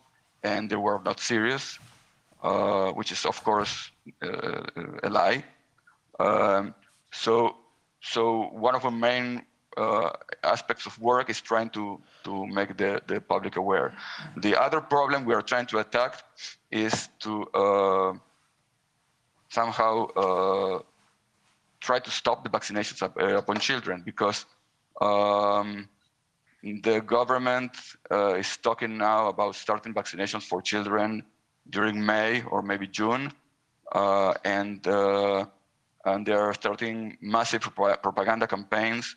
and 0.44 0.70
they 0.70 0.76
were 0.76 1.02
not 1.06 1.20
serious, 1.20 1.80
uh, 2.44 2.92
which 2.92 3.12
is 3.12 3.26
of 3.26 3.42
course 3.44 3.92
uh, 4.22 4.64
a 5.04 5.10
lie. 5.10 5.44
Um, 6.20 6.76
so, 7.12 7.56
so 8.02 8.50
one 8.52 8.76
of 8.76 8.84
the 8.84 8.92
main 8.92 9.44
uh, 9.78 10.10
aspects 10.44 10.86
of 10.86 11.00
work 11.00 11.30
is 11.30 11.40
trying 11.40 11.70
to 11.70 12.02
to 12.28 12.46
make 12.48 12.76
the, 12.78 13.02
the 13.08 13.22
public 13.22 13.56
aware. 13.56 13.90
The 14.46 14.54
other 14.66 14.82
problem 14.82 15.24
we 15.24 15.34
are 15.34 15.46
trying 15.52 15.68
to 15.68 15.78
attack 15.80 16.12
is 16.70 16.96
to 17.24 17.32
uh, 17.64 18.12
somehow 19.50 19.94
uh, 20.24 20.80
try 21.80 22.00
to 22.00 22.12
stop 22.12 22.44
the 22.44 22.50
vaccinations 22.50 23.02
up, 23.02 23.14
uh, 23.18 23.38
upon 23.42 23.60
children 23.60 24.04
because 24.04 24.46
um, 25.00 25.88
the 26.88 27.00
government 27.16 27.72
uh, 28.12 28.44
is 28.44 28.58
talking 28.58 28.98
now 28.98 29.30
about 29.30 29.56
starting 29.56 29.94
vaccinations 29.94 30.44
for 30.44 30.62
children 30.62 31.24
during 31.70 31.96
May 32.06 32.44
or 32.52 32.62
maybe 32.62 32.88
June, 32.88 33.32
uh, 33.94 34.34
and 34.44 34.86
uh, 34.88 35.46
and 36.06 36.26
they 36.26 36.34
are 36.34 36.54
starting 36.54 37.18
massive 37.22 37.62
propaganda 38.06 38.48
campaigns 38.48 39.16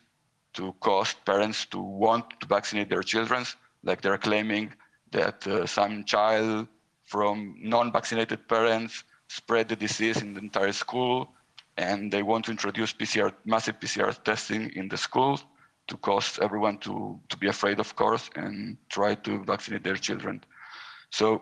to 0.53 0.73
cause 0.79 1.13
parents 1.25 1.65
to 1.67 1.79
want 1.79 2.39
to 2.39 2.47
vaccinate 2.47 2.89
their 2.89 3.03
children, 3.03 3.45
like 3.83 4.01
they're 4.01 4.17
claiming 4.17 4.73
that 5.11 5.45
uh, 5.47 5.65
some 5.65 6.03
child 6.03 6.67
from 7.05 7.55
non-vaccinated 7.59 8.47
parents 8.47 9.03
spread 9.27 9.69
the 9.69 9.75
disease 9.75 10.21
in 10.21 10.33
the 10.33 10.39
entire 10.39 10.71
school, 10.71 11.29
and 11.77 12.11
they 12.11 12.23
want 12.23 12.45
to 12.45 12.51
introduce 12.51 12.93
PCR, 12.93 13.33
massive 13.45 13.79
PCR 13.79 14.11
testing 14.23 14.71
in 14.75 14.87
the 14.89 14.97
schools 14.97 15.45
to 15.87 15.97
cause 15.97 16.39
everyone 16.41 16.77
to, 16.79 17.19
to 17.29 17.37
be 17.37 17.47
afraid, 17.47 17.79
of 17.79 17.95
course, 17.95 18.29
and 18.35 18.77
try 18.89 19.15
to 19.15 19.43
vaccinate 19.43 19.83
their 19.83 19.95
children. 19.95 20.43
So 21.11 21.41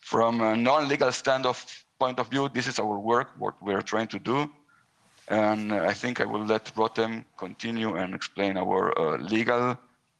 from 0.00 0.40
a 0.40 0.56
non-legal 0.56 1.12
stand 1.12 1.46
point 1.98 2.18
of 2.18 2.28
view, 2.28 2.48
this 2.48 2.66
is 2.66 2.78
our 2.78 2.98
work, 2.98 3.30
what 3.38 3.54
we're 3.62 3.82
trying 3.82 4.08
to 4.08 4.18
do. 4.18 4.50
And 5.28 5.72
I 5.72 5.94
think 5.94 6.20
I 6.20 6.24
will 6.24 6.44
let 6.44 6.74
Rotem 6.74 7.24
continue 7.36 7.96
and 7.96 8.14
explain 8.14 8.56
our 8.56 8.98
uh, 8.98 9.18
legal 9.18 9.78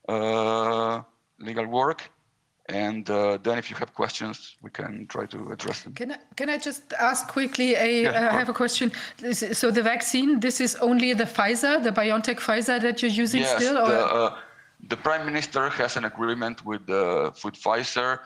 uh, 0.08 1.02
legal 1.38 1.66
work. 1.66 2.10
And 2.68 3.10
uh, 3.10 3.38
then 3.42 3.58
if 3.58 3.70
you 3.70 3.76
have 3.76 3.92
questions, 3.92 4.56
we 4.62 4.70
can 4.70 5.06
try 5.08 5.26
to 5.26 5.50
address 5.50 5.82
them. 5.82 5.94
Can 5.94 6.12
I, 6.12 6.18
can 6.36 6.48
I 6.48 6.58
just 6.58 6.92
ask 6.92 7.26
quickly, 7.26 7.74
a, 7.74 8.04
yeah, 8.04 8.30
I 8.30 8.32
have 8.32 8.48
a 8.48 8.52
question. 8.54 8.92
So 9.32 9.70
the 9.70 9.82
vaccine, 9.82 10.38
this 10.38 10.60
is 10.60 10.76
only 10.76 11.12
the 11.12 11.24
Pfizer, 11.24 11.82
the 11.82 11.90
BioNTech 11.90 12.38
Pfizer 12.38 12.80
that 12.80 13.02
you're 13.02 13.10
using 13.10 13.40
yes, 13.40 13.56
still? 13.56 13.78
Or? 13.78 13.88
The, 13.88 14.06
uh, 14.06 14.38
the 14.88 14.96
Prime 14.96 15.26
Minister 15.26 15.68
has 15.70 15.96
an 15.96 16.04
agreement 16.04 16.64
with, 16.64 16.88
uh, 16.88 17.32
with 17.44 17.54
Pfizer, 17.54 18.20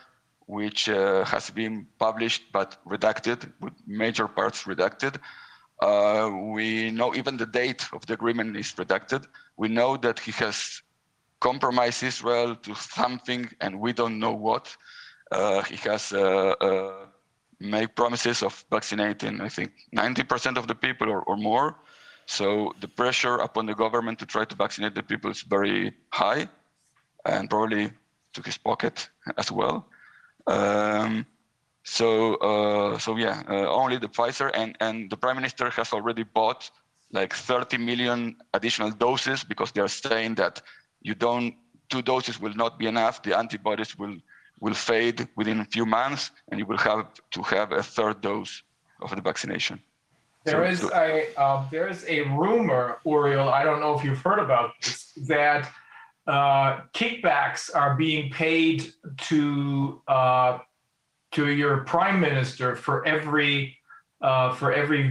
which 0.47 0.89
uh, 0.89 1.25
has 1.25 1.51
been 1.51 1.87
published 1.99 2.53
but 2.53 2.77
redacted, 2.87 3.51
with 3.61 3.73
major 3.87 4.29
parts 4.29 4.65
redacted. 4.65 5.17
Uh, 5.81 6.31
we 6.55 6.91
know 6.91 7.15
even 7.15 7.37
the 7.37 7.47
date 7.47 7.87
of 7.93 8.05
the 8.07 8.15
agreement 8.15 8.57
is 8.57 8.73
redacted. 8.73 9.27
We 9.57 9.69
know 9.69 9.97
that 9.99 10.19
he 10.19 10.33
has 10.33 10.83
compromised 11.41 12.03
Israel 12.03 12.57
to 12.57 12.75
something, 12.75 13.49
and 13.61 13.79
we 13.79 13.93
don't 13.93 14.19
know 14.19 14.33
what. 14.33 14.75
Uh, 15.31 15.63
he 15.63 15.77
has 15.77 16.13
uh, 16.13 16.55
uh, 16.61 17.07
made 17.61 17.95
promises 17.95 18.43
of 18.43 18.65
vaccinating, 18.71 19.41
I 19.41 19.49
think, 19.49 19.73
90% 19.95 20.57
of 20.57 20.67
the 20.67 20.75
people 20.75 21.11
or, 21.11 21.23
or, 21.23 21.37
more. 21.37 21.77
So 22.27 22.73
the 22.81 22.89
pressure 22.89 23.37
upon 23.37 23.67
the 23.67 23.75
government 23.75 24.19
to 24.21 24.27
try 24.27 24.45
to 24.45 24.55
vaccinate 24.55 24.95
the 24.95 25.03
people 25.03 25.31
is 25.31 25.43
very 25.43 25.93
high, 26.11 26.49
and 27.25 27.51
probably 27.51 27.93
to 28.35 28.43
his 28.43 28.57
pocket 28.57 29.09
as 29.37 29.51
well. 29.51 29.87
Um, 30.47 31.27
so, 31.89 32.35
uh, 32.37 32.99
so 32.99 33.17
yeah, 33.17 33.43
uh, 33.49 33.69
only 33.71 33.97
the 33.97 34.09
Pfizer, 34.09 34.51
and 34.55 34.77
and 34.81 35.09
the 35.09 35.17
prime 35.17 35.37
minister 35.37 35.71
has 35.71 35.93
already 35.93 36.25
bought 36.25 36.69
like 37.13 37.33
30 37.33 37.79
million 37.79 38.37
additional 38.55 38.91
doses 38.91 39.45
because 39.45 39.71
they 39.71 39.81
are 39.81 39.89
saying 39.89 40.35
that 40.35 40.61
you 41.03 41.15
don't 41.15 41.55
two 41.89 42.03
doses 42.03 42.41
will 42.41 42.55
not 42.55 42.77
be 42.79 42.87
enough. 42.89 43.23
The 43.23 43.39
antibodies 43.39 43.97
will 43.97 44.17
will 44.59 44.75
fade 44.75 45.29
within 45.37 45.61
a 45.61 45.65
few 45.65 45.87
months, 45.87 46.33
and 46.51 46.59
you 46.59 46.67
will 46.67 46.79
have 46.79 47.07
to 47.31 47.43
have 47.43 47.71
a 47.73 47.83
third 47.83 48.21
dose 48.21 48.63
of 49.01 49.11
the 49.15 49.23
vaccination. 49.23 49.81
There 50.45 50.65
So- 50.67 50.73
is 50.73 50.81
so- 50.81 50.91
a 50.93 51.41
uh, 51.41 51.65
there 51.71 51.89
is 51.89 52.05
a 52.09 52.23
rumor, 52.23 52.99
Uriel. 53.05 53.49
I 53.49 53.63
don't 53.63 53.81
know 53.81 53.95
if 53.97 54.03
you've 54.05 54.23
heard 54.29 54.41
about 54.41 54.71
this 54.83 55.13
that 55.29 55.71
uh, 56.27 56.81
kickbacks 56.93 57.71
are 57.81 57.95
being 57.95 58.31
paid 58.33 58.93
to 59.31 60.03
uh, 60.09 60.59
to 61.37 61.49
your 61.51 61.75
prime 61.85 62.19
minister 62.29 62.69
for 62.75 62.97
every 63.07 63.77
uh, 64.23 64.55
for 64.59 64.73
every 64.73 65.05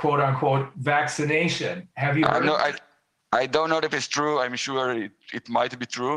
quote 0.00 0.20
unquote 0.20 0.66
vaccination. 0.76 1.88
Have 1.94 2.14
you 2.18 2.26
I 2.26 2.34
heard? 2.34 2.48
of 2.48 2.60
I, 2.68 2.72
I 3.42 3.46
don't 3.46 3.68
know 3.70 3.80
if 3.88 3.92
it's 3.98 4.08
true. 4.18 4.34
I'm 4.44 4.56
sure 4.56 4.92
it, 5.04 5.12
it 5.32 5.48
might 5.48 5.72
be 5.78 5.86
true. 5.86 6.16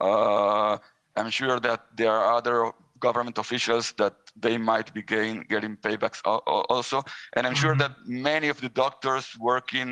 Uh, 0.00 0.78
I'm 1.18 1.30
sure 1.30 1.60
that 1.60 1.80
there 2.00 2.12
are 2.12 2.32
other 2.40 2.72
government 3.06 3.36
officials 3.38 3.92
that 3.98 4.14
they 4.44 4.56
might 4.58 4.88
be 4.94 5.02
gain, 5.02 5.44
getting 5.48 5.76
paybacks 5.76 6.20
al- 6.24 6.42
al- 6.46 6.66
also. 6.74 6.98
And 7.36 7.46
I'm 7.46 7.54
sure 7.62 7.74
Mhm. 7.74 7.78
that 7.82 7.92
many 8.30 8.48
of 8.54 8.58
the 8.64 8.70
doctors 8.84 9.26
working, 9.50 9.88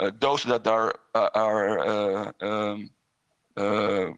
uh, 0.00 0.10
those 0.24 0.42
that 0.52 0.64
are 0.66 0.90
uh, 1.14 1.30
are 1.46 1.68
uh, 1.92 2.32
um, 2.48 2.90
uh, 3.56 4.08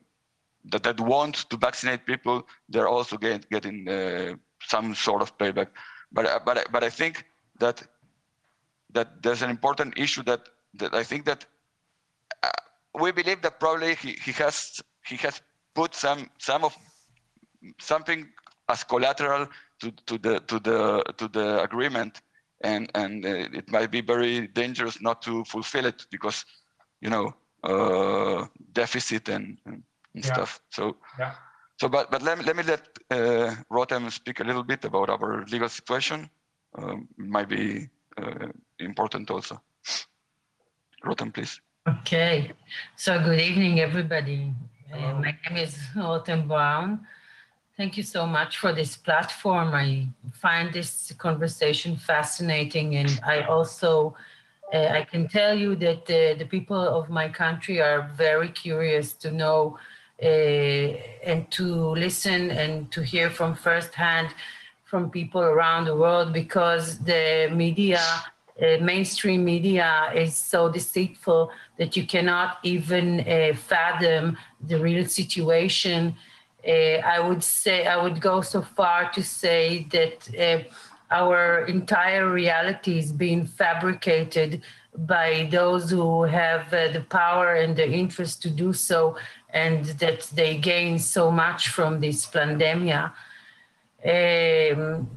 that 0.70 0.82
that 0.82 1.00
want 1.00 1.48
to 1.50 1.56
vaccinate 1.56 2.06
people, 2.06 2.46
they're 2.68 2.88
also 2.88 3.16
get, 3.16 3.48
getting 3.50 3.88
uh, 3.88 4.34
some 4.62 4.94
sort 4.94 5.22
of 5.22 5.36
payback. 5.38 5.68
But 6.12 6.26
uh, 6.26 6.40
but 6.44 6.66
but 6.72 6.84
I 6.84 6.90
think 6.90 7.24
that 7.58 7.82
that 8.92 9.22
there's 9.22 9.42
an 9.42 9.50
important 9.50 9.98
issue 9.98 10.22
that 10.24 10.48
that 10.74 10.94
I 10.94 11.04
think 11.04 11.24
that 11.26 11.46
uh, 12.42 12.50
we 13.00 13.12
believe 13.12 13.42
that 13.42 13.60
probably 13.60 13.94
he, 13.94 14.12
he 14.24 14.32
has 14.32 14.80
he 15.06 15.16
has 15.16 15.40
put 15.74 15.94
some 15.94 16.30
some 16.38 16.64
of 16.64 16.76
something 17.80 18.28
as 18.68 18.84
collateral 18.84 19.46
to, 19.80 19.90
to 20.06 20.18
the 20.18 20.40
to 20.40 20.58
the 20.60 21.02
to 21.16 21.28
the 21.28 21.62
agreement 21.62 22.20
and 22.62 22.90
and 22.94 23.24
uh, 23.24 23.58
it 23.60 23.70
might 23.70 23.90
be 23.90 24.00
very 24.00 24.48
dangerous 24.48 25.00
not 25.00 25.22
to 25.22 25.44
fulfill 25.44 25.86
it 25.86 26.06
because 26.10 26.44
you 27.00 27.10
know 27.10 27.34
uh, 27.64 28.46
deficit 28.72 29.28
and, 29.28 29.58
and, 29.66 29.82
and 30.18 30.24
Yeah. 30.24 30.32
stuff 30.34 30.60
so 30.70 30.96
Yeah. 31.18 31.34
so 31.80 31.88
but 31.88 32.10
but 32.10 32.22
let 32.22 32.38
me 32.38 32.44
let 32.44 32.56
me 32.56 32.62
let 32.62 32.82
uh, 33.16 33.54
Rotem 33.70 34.10
speak 34.10 34.40
a 34.40 34.44
little 34.44 34.64
bit 34.64 34.84
about 34.84 35.08
our 35.10 35.44
legal 35.46 35.68
situation 35.68 36.30
um, 36.78 37.08
might 37.16 37.48
be 37.48 37.88
uh, 38.20 38.48
important 38.78 39.30
also 39.30 39.60
Rotem 41.04 41.32
please 41.32 41.60
Okay, 41.88 42.52
so 42.96 43.18
good 43.18 43.40
evening, 43.40 43.80
everybody. 43.80 44.52
Uh, 44.92 45.14
my 45.24 45.32
name 45.42 45.56
is 45.56 45.74
Rotem 45.96 46.46
Brown. 46.46 47.00
Thank 47.78 47.96
you 47.96 48.02
so 48.02 48.26
much 48.26 48.58
for 48.58 48.74
this 48.74 48.94
platform. 48.94 49.68
I 49.72 50.08
find 50.34 50.70
this 50.70 51.14
conversation 51.16 51.96
fascinating, 51.96 52.96
and 52.96 53.18
I 53.24 53.36
also 53.54 54.14
uh, 54.74 55.00
I 55.00 55.02
can 55.10 55.28
tell 55.28 55.54
you 55.56 55.76
that 55.76 56.02
uh, 56.10 56.36
the 56.40 56.44
people 56.44 56.76
of 56.98 57.08
my 57.08 57.28
country 57.42 57.80
are 57.80 58.10
very 58.16 58.50
curious 58.50 59.14
to 59.22 59.30
know 59.30 59.78
uh, 59.78 59.97
and 60.20 61.50
to 61.50 61.64
listen 61.94 62.50
and 62.50 62.90
to 62.92 63.02
hear 63.02 63.30
from 63.30 63.54
firsthand 63.54 64.28
from 64.84 65.10
people 65.10 65.42
around 65.42 65.84
the 65.84 65.94
world 65.94 66.32
because 66.32 66.98
the 67.00 67.50
media, 67.52 68.00
uh, 68.60 68.78
mainstream 68.80 69.44
media, 69.44 70.10
is 70.14 70.34
so 70.34 70.68
deceitful 70.68 71.50
that 71.76 71.96
you 71.96 72.06
cannot 72.06 72.58
even 72.62 73.20
uh, 73.20 73.54
fathom 73.54 74.36
the 74.66 74.78
real 74.78 75.06
situation. 75.06 76.16
Uh, 76.66 76.70
I 77.16 77.20
would 77.20 77.44
say, 77.44 77.86
I 77.86 78.02
would 78.02 78.20
go 78.20 78.40
so 78.40 78.62
far 78.62 79.10
to 79.12 79.22
say 79.22 79.86
that 79.90 80.66
our 81.10 81.66
entire 81.66 82.30
reality 82.30 82.98
is 82.98 83.12
being 83.12 83.46
fabricated 83.46 84.62
by 85.06 85.48
those 85.50 85.90
who 85.90 86.24
have 86.24 86.70
the 86.70 87.04
power 87.08 87.54
and 87.54 87.76
the 87.76 87.88
interest 87.88 88.42
to 88.42 88.50
do 88.50 88.72
so, 88.72 89.16
and 89.50 89.84
that 89.84 90.22
they 90.34 90.56
gain 90.56 90.98
so 90.98 91.30
much 91.30 91.68
from 91.68 92.00
this 92.00 92.26
pandemia. 92.26 93.12
Um, 94.04 95.08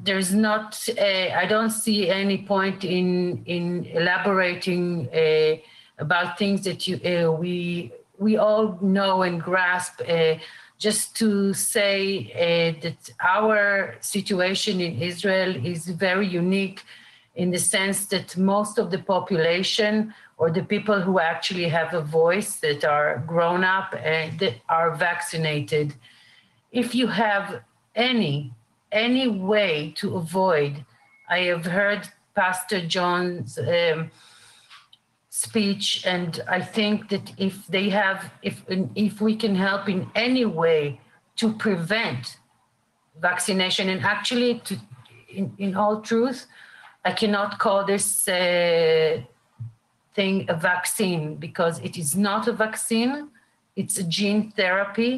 there's 0.00 0.34
not 0.34 0.88
uh, 0.98 1.28
i 1.42 1.46
don't 1.46 1.70
see 1.70 2.08
any 2.08 2.38
point 2.38 2.84
in 2.84 3.42
in 3.46 3.84
elaborating 3.86 5.08
uh, 5.12 5.56
about 5.98 6.38
things 6.38 6.62
that 6.64 6.86
you 6.86 6.96
uh, 7.04 7.30
we 7.30 7.92
we 8.18 8.36
all 8.36 8.78
know 8.80 9.22
and 9.22 9.42
grasp 9.42 10.00
uh, 10.08 10.34
just 10.78 11.16
to 11.16 11.52
say 11.52 12.32
uh, 12.34 12.80
that 12.82 13.10
our 13.20 13.94
situation 14.00 14.80
in 14.80 15.00
israel 15.02 15.54
is 15.64 15.86
very 15.88 16.26
unique 16.26 16.82
in 17.34 17.50
the 17.50 17.58
sense 17.58 18.06
that 18.06 18.36
most 18.36 18.78
of 18.78 18.90
the 18.90 18.98
population 18.98 20.14
or 20.38 20.50
the 20.50 20.62
people 20.62 21.00
who 21.00 21.18
actually 21.18 21.68
have 21.68 21.94
a 21.94 22.02
voice 22.02 22.56
that 22.56 22.84
are 22.84 23.22
grown 23.26 23.64
up 23.64 23.94
and 24.02 24.38
that 24.38 24.54
are 24.68 24.94
vaccinated 24.94 25.94
if 26.70 26.94
you 26.94 27.06
have 27.06 27.62
any 27.94 28.52
any 28.92 29.26
way 29.26 29.92
to 29.96 30.16
avoid. 30.16 30.84
I 31.28 31.40
have 31.50 31.66
heard 31.66 32.08
Pastor 32.34 32.86
John's 32.86 33.58
um, 33.58 34.10
speech, 35.30 36.06
and 36.06 36.40
I 36.48 36.60
think 36.60 37.08
that 37.08 37.32
if 37.36 37.66
they 37.66 37.88
have, 37.90 38.30
if 38.42 38.62
if 38.94 39.20
we 39.20 39.34
can 39.36 39.54
help 39.54 39.88
in 39.88 40.10
any 40.14 40.44
way 40.44 41.00
to 41.36 41.52
prevent 41.52 42.36
vaccination, 43.20 43.88
and 43.88 44.02
actually, 44.04 44.60
to 44.60 44.76
in, 45.28 45.52
in 45.58 45.74
all 45.74 46.00
truth, 46.00 46.46
I 47.04 47.12
cannot 47.12 47.58
call 47.58 47.84
this 47.84 48.28
uh, 48.28 49.20
thing 50.16 50.34
a 50.48 50.56
vaccine 50.70 51.36
because 51.46 51.78
it 51.88 51.94
is 52.02 52.10
not 52.16 52.48
a 52.48 52.52
vaccine; 52.52 53.28
it's 53.80 53.96
a 53.98 54.04
gene 54.16 54.42
therapy 54.58 55.12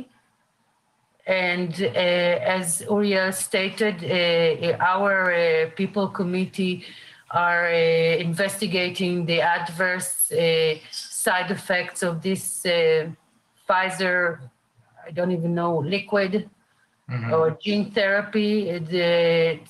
and 1.28 1.72
uh, 1.82 2.56
as 2.56 2.80
Uriel 2.88 3.32
stated, 3.32 3.96
uh, 4.02 4.76
our 4.82 5.32
uh, 5.34 5.70
people 5.76 6.08
committee 6.08 6.84
are 7.30 7.66
uh, 7.68 8.28
investigating 8.28 9.26
the 9.26 9.42
adverse 9.42 10.32
uh, 10.32 10.74
side 10.90 11.50
effects 11.50 12.02
of 12.02 12.22
this 12.22 12.64
uh, 12.64 12.70
Pfizer, 13.68 14.40
I 15.06 15.10
don't 15.10 15.32
even 15.32 15.54
know, 15.54 15.74
liquid 15.96 16.48
Mhm. 17.10 17.32
or 17.32 17.56
gene 17.64 17.90
therapy. 17.90 18.78
The, 18.78 19.60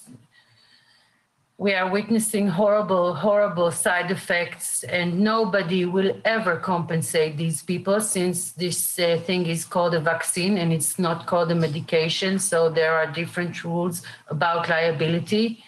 we 1.58 1.74
are 1.74 1.90
witnessing 1.90 2.46
horrible, 2.46 3.12
horrible 3.14 3.72
side 3.72 4.12
effects, 4.12 4.84
and 4.84 5.18
nobody 5.18 5.84
will 5.84 6.12
ever 6.24 6.56
compensate 6.56 7.36
these 7.36 7.62
people 7.62 8.00
since 8.00 8.52
this 8.52 8.96
uh, 9.00 9.20
thing 9.26 9.44
is 9.44 9.64
called 9.64 9.92
a 9.92 9.98
vaccine 10.00 10.56
and 10.56 10.72
it's 10.72 11.00
not 11.00 11.26
called 11.26 11.50
a 11.50 11.56
medication. 11.56 12.38
So 12.38 12.70
there 12.70 12.94
are 12.94 13.10
different 13.10 13.64
rules 13.64 14.02
about 14.28 14.68
liability. 14.68 15.64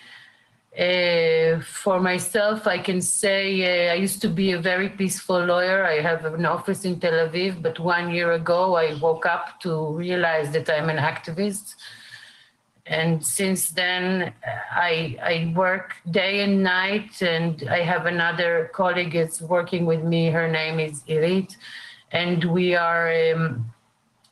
Uh, 0.78 1.58
for 1.60 1.98
myself, 1.98 2.68
I 2.68 2.78
can 2.78 3.02
say 3.02 3.88
uh, 3.88 3.92
I 3.92 3.96
used 3.96 4.22
to 4.22 4.28
be 4.28 4.52
a 4.52 4.60
very 4.60 4.90
peaceful 4.90 5.44
lawyer. 5.44 5.84
I 5.84 6.00
have 6.00 6.24
an 6.24 6.46
office 6.46 6.84
in 6.84 7.00
Tel 7.00 7.28
Aviv, 7.28 7.60
but 7.60 7.80
one 7.80 8.14
year 8.14 8.30
ago 8.34 8.76
I 8.76 8.94
woke 8.94 9.26
up 9.26 9.58
to 9.62 9.96
realize 9.96 10.52
that 10.52 10.70
I'm 10.70 10.88
an 10.88 10.98
activist 10.98 11.74
and 12.90 13.24
since 13.24 13.70
then 13.70 14.34
I, 14.72 15.16
I 15.22 15.52
work 15.56 15.94
day 16.10 16.40
and 16.40 16.60
night 16.64 17.22
and 17.22 17.62
i 17.70 17.82
have 17.82 18.06
another 18.06 18.68
colleague 18.74 19.12
that's 19.12 19.40
working 19.40 19.86
with 19.86 20.02
me. 20.02 20.30
Her 20.30 20.48
name 20.48 20.80
is 20.80 21.02
irit. 21.08 21.56
And 22.10 22.42
we 22.44 22.74
are 22.74 23.08
um, 23.32 23.72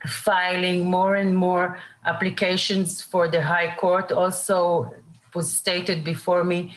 filing 0.08 0.90
more 0.90 1.14
and 1.14 1.36
more 1.36 1.78
applications 2.04 3.00
for 3.00 3.28
the 3.28 3.40
high 3.40 3.76
court. 3.76 4.10
Also 4.10 4.92
was 5.34 5.52
stated 5.52 6.02
before 6.02 6.42
me 6.42 6.74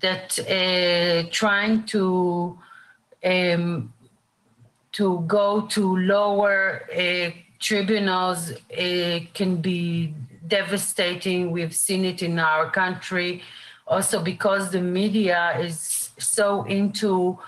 that 0.00 0.36
uh, 0.40 1.28
trying 1.30 1.84
to 1.84 2.58
um, 3.24 3.92
to 4.92 5.20
go 5.28 5.66
to 5.68 5.96
lower 5.96 6.82
uh, 6.92 7.30
tribunals 7.60 8.50
uh, 8.50 9.20
can 9.32 9.60
be 9.60 10.12
devastating. 10.50 11.50
We've 11.50 11.74
seen 11.74 12.04
it 12.04 12.22
in 12.22 12.38
our 12.38 12.70
country 12.70 13.42
also 13.90 14.22
because 14.22 14.70
the 14.70 14.80
media 14.80 15.58
is 15.58 16.10
so 16.18 16.64
into 16.64 17.38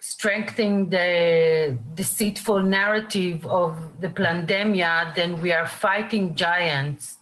strengthening 0.00 0.88
the 0.90 1.76
deceitful 1.94 2.62
narrative 2.62 3.46
of 3.46 3.76
the 4.00 4.08
pandemia, 4.08 5.14
then 5.14 5.40
we 5.40 5.52
are 5.52 5.66
fighting 5.66 6.34
giants. 6.34 7.16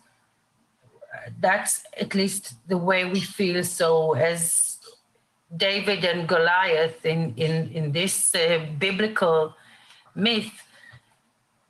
That's 1.40 1.82
at 1.98 2.14
least 2.14 2.54
the 2.68 2.78
way 2.78 3.04
we 3.04 3.20
feel. 3.20 3.62
So 3.64 4.14
as 4.14 4.78
David 5.56 6.04
and 6.04 6.28
Goliath 6.28 7.04
in, 7.06 7.34
in, 7.36 7.70
in 7.72 7.92
this 7.92 8.34
uh, 8.34 8.66
biblical 8.78 9.54
myth, 10.14 10.52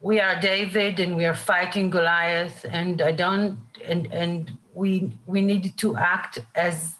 we 0.04 0.20
are 0.20 0.38
David 0.38 1.00
and 1.00 1.16
we 1.16 1.24
are 1.24 1.34
fighting 1.34 1.88
Goliath, 1.88 2.66
and 2.70 3.00
I 3.00 3.12
don't 3.12 3.58
and 3.88 4.06
and 4.12 4.52
we 4.74 5.10
we 5.24 5.40
need 5.40 5.78
to 5.78 5.96
act 5.96 6.40
as 6.54 6.96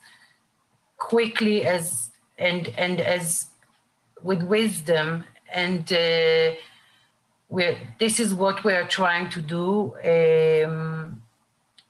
quickly 0.96 1.66
as 1.66 2.10
and 2.38 2.72
and 2.78 3.02
as 3.02 3.48
with 4.22 4.42
wisdom 4.42 5.24
and 5.52 5.92
uh, 5.92 6.52
we're 7.50 7.76
this 8.00 8.18
is 8.18 8.32
what 8.32 8.64
we're 8.64 8.88
trying 8.88 9.28
to 9.36 9.40
do. 9.42 9.66
Um, 10.14 11.20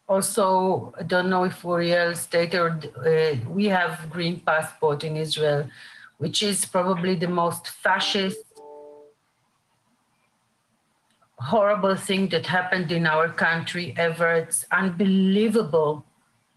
also 0.06 0.92
i 1.00 1.02
don't 1.02 1.30
know 1.30 1.44
if 1.44 1.64
Uriel 1.64 2.14
stated 2.14 2.92
uh, 3.10 3.34
we 3.48 3.64
have 3.78 4.10
green 4.10 4.38
passport 4.38 5.02
in 5.02 5.16
israel 5.16 5.66
which 6.18 6.42
is 6.42 6.66
probably 6.66 7.14
the 7.14 7.32
most 7.42 7.68
fascist 7.68 8.43
horrible 11.52 11.96
thing 11.96 12.28
that 12.28 12.46
happened 12.46 12.90
in 12.90 13.06
our 13.06 13.28
country 13.28 13.94
ever 13.96 14.30
it's 14.32 14.64
unbelievable 14.72 16.04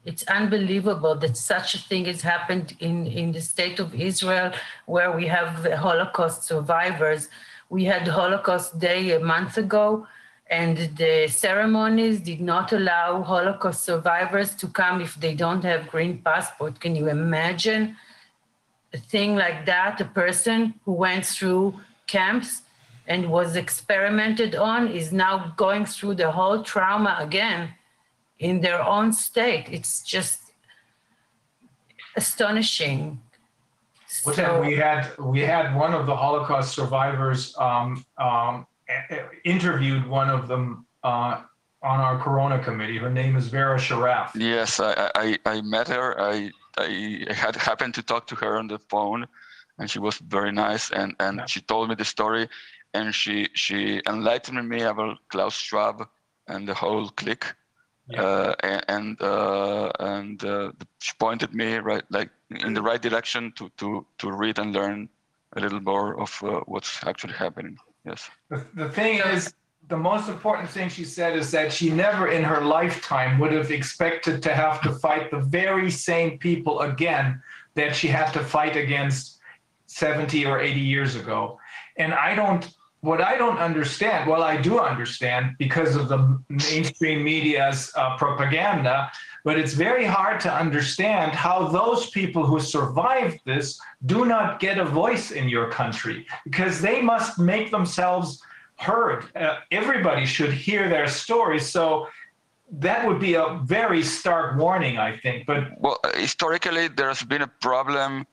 it's 0.08 0.24
unbelievable 0.30 1.16
that 1.16 1.36
such 1.36 1.76
a 1.76 1.80
thing 1.80 2.06
has 2.06 2.22
happened 2.22 2.78
in, 2.80 3.08
in 3.08 3.34
the 3.34 3.42
state 3.42 3.78
of 3.78 3.94
Israel, 3.94 4.54
where 4.86 5.12
we 5.12 5.28
have 5.28 5.50
Holocaust 5.74 6.44
survivors. 6.44 7.28
We 7.70 7.84
had 7.84 8.08
Holocaust 8.08 8.80
Day 8.80 9.12
a 9.12 9.20
month 9.20 9.58
ago, 9.58 10.08
and 10.50 10.78
the 10.96 11.28
ceremonies 11.28 12.22
did 12.22 12.40
not 12.40 12.72
allow 12.72 13.22
Holocaust 13.22 13.84
survivors 13.84 14.56
to 14.56 14.68
come 14.70 15.02
if 15.02 15.16
they 15.16 15.36
don't 15.36 15.66
have 15.66 15.90
green 15.90 16.20
passport. 16.20 16.80
Can 16.80 16.96
you 16.96 17.10
imagine 17.10 17.98
a 18.94 18.98
thing 18.98 19.36
like 19.36 19.66
that? 19.66 20.00
A 20.00 20.06
person 20.06 20.74
who 20.86 20.94
went 20.94 21.26
through 21.26 21.82
camps 22.16 22.62
and 23.08 23.30
was 23.30 23.56
experimented 23.56 24.56
on 24.56 24.88
is 24.90 25.12
now 25.12 25.54
going 25.56 25.86
through 25.86 26.16
the 26.16 26.30
whole 26.32 26.62
trauma 26.64 27.18
again 27.20 27.70
in 28.40 28.60
their 28.62 28.82
own 28.84 29.14
state. 29.14 29.66
It's 29.72 30.02
just 30.04 30.40
astonishing. 32.16 33.22
Well, 34.26 34.36
then 34.36 34.62
we 34.66 34.76
had 34.76 35.16
we 35.18 35.42
had 35.42 35.76
one 35.76 35.94
of 35.94 36.06
the 36.06 36.16
Holocaust 36.16 36.74
survivors 36.74 37.56
um, 37.58 38.06
um, 38.18 38.66
a- 38.90 39.16
a- 39.16 39.30
interviewed 39.46 40.06
one 40.08 40.30
of 40.30 40.48
them 40.48 40.86
uh, 41.04 41.42
on 41.84 42.00
our 42.00 42.18
Corona 42.18 42.58
committee. 42.64 42.98
Her 42.98 43.10
name 43.10 43.36
is 43.36 43.48
Vera 43.48 43.78
Sharav. 43.78 44.32
Yes, 44.36 44.80
I, 44.80 45.12
I, 45.16 45.38
I 45.46 45.62
met 45.62 45.88
her. 45.88 46.20
I, 46.20 46.52
I 46.78 47.26
had 47.30 47.56
happened 47.56 47.94
to 47.96 48.02
talk 48.04 48.28
to 48.28 48.36
her 48.36 48.58
on 48.58 48.68
the 48.68 48.80
phone, 48.90 49.28
and 49.78 49.90
she 49.90 50.00
was 50.00 50.18
very 50.18 50.52
nice. 50.52 50.90
And, 50.92 51.16
and 51.20 51.38
Yeah. 51.38 51.46
she 51.46 51.62
told 51.62 51.90
me 51.90 51.96
the 51.96 52.06
story, 52.06 52.50
and 52.94 53.14
she 53.14 53.50
she 53.54 54.02
enlightened 54.08 54.68
me 54.68 54.82
about 54.82 55.18
Klaus 55.30 55.56
Schwab 55.56 56.08
and 56.48 56.68
the 56.68 56.74
whole 56.74 57.10
clique. 57.10 57.46
Yeah. 58.10 58.22
Uh, 58.22 58.56
and 58.64 58.86
and, 58.88 59.22
uh, 59.22 59.92
and 60.00 60.44
uh, 60.44 60.72
she 61.00 61.14
pointed 61.20 61.54
me 61.54 61.76
right 61.76 62.04
like 62.10 62.30
in 62.50 62.74
the 62.74 62.82
right 62.82 63.02
direction 63.02 63.52
to 63.58 63.70
to 63.78 64.06
to 64.20 64.32
read 64.32 64.60
and 64.60 64.74
learn 64.74 65.10
a 65.56 65.60
little 65.60 65.82
more 65.82 66.20
of 66.20 66.32
uh, 66.44 66.62
what's 66.66 67.06
actually 67.06 67.34
happening. 67.34 67.78
Yes. 68.06 68.30
The, 68.50 68.66
the 68.76 68.90
thing 68.90 69.20
is, 69.20 69.54
the 69.90 69.98
most 69.98 70.30
important 70.30 70.70
thing 70.70 70.90
she 70.90 71.06
said 71.06 71.38
is 71.38 71.52
that 71.52 71.72
she 71.72 71.90
never 71.90 72.28
in 72.30 72.44
her 72.44 72.62
lifetime 72.62 73.40
would 73.40 73.52
have 73.54 73.72
expected 73.72 74.44
to 74.44 74.54
have 74.54 74.82
to 74.82 74.92
fight 74.94 75.32
the 75.32 75.40
very 75.40 75.90
same 75.90 76.38
people 76.38 76.82
again 76.82 77.42
that 77.76 77.96
she 77.96 78.08
had 78.08 78.32
to 78.32 78.44
fight 78.44 78.76
against 78.76 79.40
70 79.88 80.46
or 80.46 80.60
80 80.60 80.80
years 80.80 81.16
ago. 81.16 81.60
And 81.98 82.14
I 82.14 82.36
don't, 82.36 82.70
what 83.02 83.22
I 83.22 83.38
don't 83.38 83.58
understand, 83.58 84.30
well, 84.30 84.44
I 84.44 84.58
do 84.58 84.80
understand 84.80 85.56
because 85.60 85.96
of 85.96 86.10
the 86.10 86.40
mainstream 86.50 87.24
media's 87.24 87.92
uh, 87.96 88.18
propaganda, 88.18 89.12
but 89.44 89.58
it's 89.60 89.74
very 89.74 90.06
hard 90.06 90.42
to 90.42 90.54
understand 90.54 91.32
how 91.34 91.68
those 91.68 92.10
people 92.10 92.46
who 92.46 92.60
survived 92.60 93.40
this 93.46 93.80
do 94.06 94.26
not 94.26 94.60
get 94.60 94.80
a 94.80 94.86
voice 94.86 95.32
in 95.32 95.48
your 95.48 95.70
country 95.70 96.26
because 96.44 96.82
they 96.82 97.02
must 97.02 97.38
make 97.38 97.70
themselves 97.72 98.42
heard. 98.78 99.26
Uh, 99.36 99.58
everybody 99.72 100.26
should 100.26 100.52
hear 100.52 100.90
their 100.90 101.08
stories. 101.08 101.70
So 101.70 102.08
that 102.72 103.08
would 103.08 103.20
be 103.20 103.36
a 103.36 103.60
very 103.64 104.04
stark 104.04 104.58
warning, 104.58 104.98
I 104.98 105.18
think. 105.18 105.46
But 105.46 105.80
Well, 105.80 106.00
uh, 106.04 106.12
historically, 106.14 106.88
there's 106.88 107.24
been 107.24 107.44
a 107.44 107.48
problem 107.48 108.26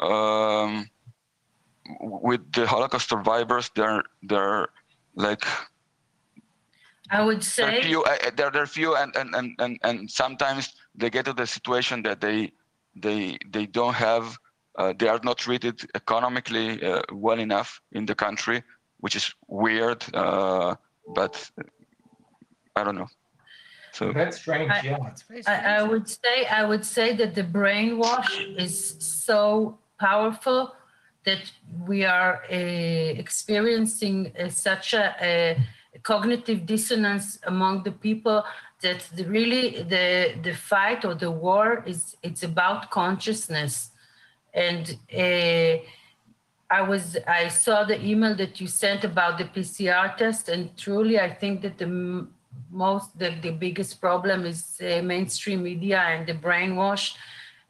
um, 0.00 0.90
with 2.00 2.40
the 2.52 2.66
Holocaust 2.66 3.08
survivors. 3.08 3.70
They're 3.74 4.02
they're 4.22 4.68
like 5.14 5.44
I 7.10 7.22
would 7.22 7.42
they're 7.42 7.80
say 7.80 7.82
few. 7.82 8.02
Uh, 8.02 8.16
uh, 8.26 8.30
they're 8.36 8.50
they're 8.50 8.66
few, 8.66 8.96
and, 8.96 9.14
and 9.16 9.34
and 9.34 9.54
and 9.58 9.78
and 9.82 10.10
sometimes 10.10 10.74
they 10.94 11.10
get 11.10 11.24
to 11.26 11.32
the 11.32 11.46
situation 11.46 12.02
that 12.02 12.20
they 12.20 12.52
they 12.96 13.38
they 13.50 13.66
don't 13.66 13.94
have. 13.94 14.36
Uh, 14.76 14.92
they 14.98 15.06
are 15.06 15.20
not 15.22 15.38
treated 15.38 15.80
economically 15.94 16.82
uh, 16.82 17.00
well 17.12 17.38
enough 17.38 17.80
in 17.92 18.04
the 18.06 18.14
country, 18.14 18.62
which 18.98 19.14
is 19.14 19.32
weird. 19.46 20.02
Uh, 20.14 20.74
but 21.14 21.48
I 22.74 22.82
don't 22.82 22.96
know. 22.96 23.06
So 23.92 24.12
that's 24.12 24.38
strange. 24.38 24.70
I- 24.72 24.80
yeah. 24.82 24.96
It's 25.06 25.22
very 25.22 25.46
I, 25.46 25.78
I 25.78 25.82
would 25.84 26.08
say 26.08 26.46
I 26.46 26.64
would 26.64 26.84
say 26.84 27.14
that 27.14 27.34
the 27.36 27.44
brainwash 27.44 28.56
is 28.58 28.96
so 28.98 29.78
powerful 30.00 30.74
that 31.24 31.50
we 31.86 32.04
are 32.04 32.42
uh, 32.50 32.54
experiencing 32.54 34.32
uh, 34.38 34.48
such 34.48 34.94
a, 34.94 35.14
a 35.94 35.98
cognitive 36.02 36.66
dissonance 36.66 37.38
among 37.44 37.82
the 37.82 37.92
people 37.92 38.44
that 38.82 39.08
the, 39.16 39.24
really 39.24 39.82
the 39.82 40.34
the 40.42 40.52
fight 40.52 41.04
or 41.04 41.14
the 41.14 41.30
war 41.30 41.82
is 41.86 42.16
it's 42.22 42.42
about 42.42 42.90
consciousness. 42.90 43.90
And 44.52 44.98
uh, 45.12 45.74
I 46.70 46.82
was 46.82 47.16
I 47.26 47.48
saw 47.48 47.84
the 47.84 47.98
email 48.04 48.34
that 48.36 48.60
you 48.60 48.66
sent 48.66 49.04
about 49.04 49.38
the 49.38 49.44
PCR 49.44 50.16
test, 50.16 50.48
and 50.48 50.76
truly 50.76 51.18
I 51.18 51.30
think 51.32 51.62
that 51.62 51.78
the 51.78 52.26
most 52.70 53.18
the, 53.18 53.30
the 53.42 53.50
biggest 53.50 54.00
problem 54.00 54.44
is 54.44 54.80
uh, 54.80 55.02
mainstream 55.02 55.62
media 55.62 56.00
and 56.00 56.26
the 56.26 56.34
brainwash, 56.34 57.14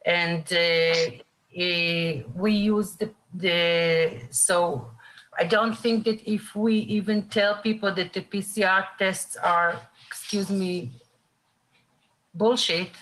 and 0.05 0.45
uh, 0.53 1.25
eh, 1.57 2.23
we 2.35 2.53
use 2.53 2.97
the 2.97 3.11
the 3.35 4.21
so 4.31 4.91
I 5.39 5.45
don't 5.45 5.77
think 5.77 6.05
that 6.05 6.21
if 6.31 6.55
we 6.55 6.77
even 6.99 7.23
tell 7.29 7.57
people 7.57 7.93
that 7.95 8.13
the 8.13 8.23
PCR 8.23 8.87
tests 8.99 9.37
are 9.37 9.81
excuse 10.07 10.51
me 10.51 10.93
bullshit, 12.35 12.93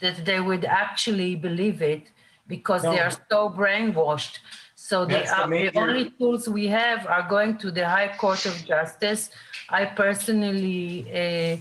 that 0.00 0.24
they 0.24 0.40
would 0.40 0.64
actually 0.64 1.34
believe 1.34 1.82
it 1.82 2.04
because 2.46 2.82
they 2.82 3.00
are 3.00 3.10
so 3.30 3.50
brainwashed. 3.50 4.38
So 4.74 5.04
the, 5.04 5.18
the 5.18 5.38
uh, 5.38 5.46
the 5.48 5.72
only 5.74 6.10
tools 6.10 6.48
we 6.48 6.68
have 6.68 7.06
are 7.06 7.26
going 7.28 7.58
to 7.58 7.70
the 7.70 7.88
High 7.88 8.14
Court 8.16 8.44
of 8.46 8.64
Justice. 8.64 9.30
I 9.68 9.86
personally 9.86 11.06
uh, 11.10 11.56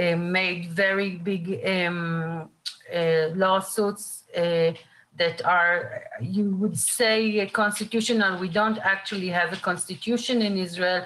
uh, 0.00 0.16
made 0.16 0.70
very 0.70 1.16
big 1.16 1.60
um, 1.66 2.48
uh, 2.94 3.28
lawsuits 3.34 4.22
uh, 4.36 4.72
that 5.18 5.44
are, 5.44 6.04
you 6.20 6.50
would 6.56 6.78
say, 6.78 7.46
constitutional. 7.46 8.38
We 8.38 8.48
don't 8.48 8.78
actually 8.78 9.28
have 9.28 9.52
a 9.52 9.56
constitution 9.56 10.42
in 10.42 10.56
Israel, 10.56 11.04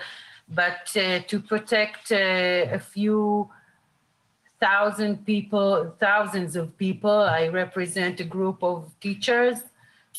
but 0.49 0.97
uh, 0.97 1.21
to 1.21 1.41
protect 1.41 2.13
uh, 2.13 2.17
a 2.79 2.79
few 2.79 3.51
thousand 4.61 5.27
people, 5.27 5.95
thousands 6.01 6.57
of 6.57 6.77
people. 6.79 7.11
I 7.11 7.49
represent 7.49 8.21
a 8.21 8.25
group 8.25 8.63
of 8.63 8.91
teachers 9.01 9.59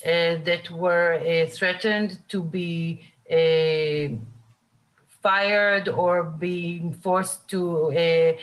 uh, 0.06 0.38
that 0.46 0.70
were 0.70 1.16
uh, 1.16 1.50
threatened 1.50 2.20
to 2.30 2.44
be 2.44 3.02
uh, 3.32 4.16
fired 5.24 5.90
or 5.90 6.24
being 6.24 6.94
forced 6.94 7.48
to 7.50 7.88
uh, 7.88 8.34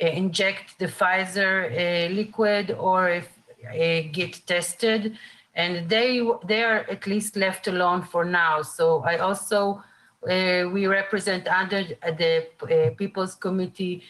inject 0.00 0.78
the 0.80 0.86
Pfizer 0.86 2.12
liquid 2.12 2.72
or 2.72 3.10
if, 3.10 3.28
get 4.12 4.46
tested. 4.46 5.16
And 5.54 5.88
they 5.88 6.20
they 6.46 6.62
are 6.62 6.80
at 6.90 7.06
least 7.06 7.36
left 7.36 7.68
alone 7.68 8.02
for 8.02 8.24
now. 8.24 8.62
So 8.62 9.02
I 9.04 9.18
also 9.18 9.82
uh, 10.28 10.68
we 10.72 10.86
represent 10.86 11.46
under 11.48 11.84
the 12.02 12.46
uh, 12.62 12.94
People's 12.96 13.34
Committee 13.34 14.02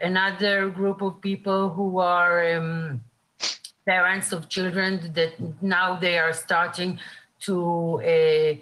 another 0.00 0.68
group 0.68 1.00
of 1.00 1.20
people 1.20 1.70
who 1.70 1.98
are 1.98 2.56
um, 2.56 3.00
parents 3.86 4.32
of 4.32 4.48
children 4.48 5.12
that 5.14 5.34
now 5.62 5.96
they 5.96 6.18
are 6.18 6.32
starting 6.32 6.98
to 7.40 8.00
uh, 8.02 8.54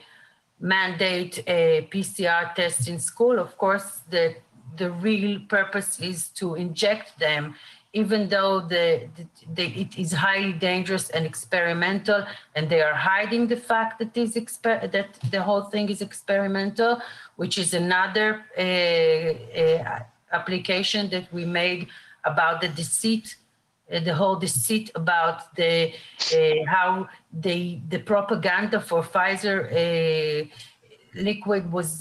mandate 0.61 1.43
a 1.47 1.89
PCR 1.91 2.55
test 2.55 2.89
in 2.89 2.99
school. 2.99 3.39
Of 3.39 3.57
course, 3.59 4.01
the 4.11 4.37
the 4.77 4.91
real 4.91 5.41
purpose 5.49 5.99
is 6.01 6.29
to 6.29 6.55
inject 6.55 7.19
them 7.19 7.57
even 7.93 8.29
though 8.29 8.61
the, 8.61 9.09
the, 9.17 9.27
the 9.55 9.81
it 9.81 9.99
is 9.99 10.13
highly 10.13 10.53
dangerous 10.53 11.11
and 11.11 11.27
experimental, 11.27 12.25
and 12.55 12.69
they 12.69 12.83
are 12.83 12.95
hiding 12.95 13.49
the 13.49 13.57
fact 13.57 13.99
that 13.99 14.17
is 14.17 14.37
exper- 14.37 14.91
that 14.93 15.19
the 15.31 15.43
whole 15.43 15.63
thing 15.63 15.89
is 15.89 16.01
experimental, 16.01 17.01
which 17.37 17.59
is 17.59 17.75
another 17.75 18.45
uh, 18.57 18.61
uh, 18.63 19.99
application 20.33 21.11
that 21.11 21.33
we 21.33 21.45
made 21.45 21.89
about 22.25 22.61
the 22.61 22.69
deceit 22.69 23.37
uh, 23.93 23.99
the 23.99 24.15
whole 24.15 24.37
deceit 24.37 24.89
about 24.95 25.53
the 25.57 25.93
uh, 26.33 26.65
how 26.67 27.09
the 27.33 27.81
the 27.89 27.99
propaganda 27.99 28.81
for 28.81 29.03
Pfizer 29.03 29.67
uh, 29.67 30.47
liquid 31.15 31.73
was 31.73 32.01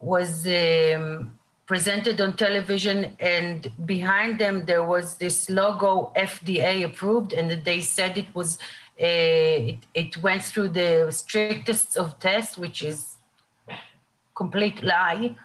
was 0.00 0.46
um, 0.46 1.37
presented 1.68 2.18
on 2.20 2.32
television, 2.32 3.14
and 3.20 3.70
behind 3.84 4.40
them 4.40 4.64
there 4.64 4.82
was 4.82 5.16
this 5.16 5.50
logo 5.50 6.10
FDA 6.16 6.84
approved, 6.84 7.34
and 7.34 7.62
they 7.62 7.80
said 7.80 8.16
it 8.16 8.34
was 8.34 8.58
uh, 9.00 9.72
it, 9.72 9.78
it 9.94 10.16
went 10.16 10.42
through 10.42 10.70
the 10.70 11.08
strictest 11.12 11.96
of 11.96 12.18
tests, 12.18 12.58
which 12.58 12.82
is 12.82 13.18
complete 14.34 14.82
lie. 14.82 15.36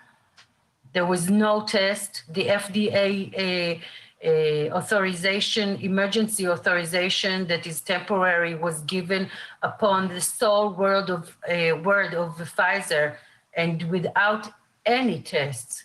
There 0.93 1.05
was 1.05 1.29
no 1.29 1.53
test. 1.65 2.23
The 2.29 2.45
FDA 2.45 3.09
uh, 3.43 3.79
uh, 4.25 4.77
authorization, 4.79 5.67
emergency 5.81 6.47
authorization 6.47 7.47
that 7.47 7.67
is 7.67 7.81
temporary 7.81 8.55
was 8.55 8.81
given 8.95 9.29
upon 9.61 10.07
the 10.07 10.21
sole 10.21 10.69
word 10.69 11.09
of 11.09 11.37
uh, 11.49 11.75
word 11.89 12.13
of 12.15 12.29
Pfizer 12.37 13.17
and 13.55 13.83
without 13.95 14.43
any 14.85 15.19
tests. 15.21 15.83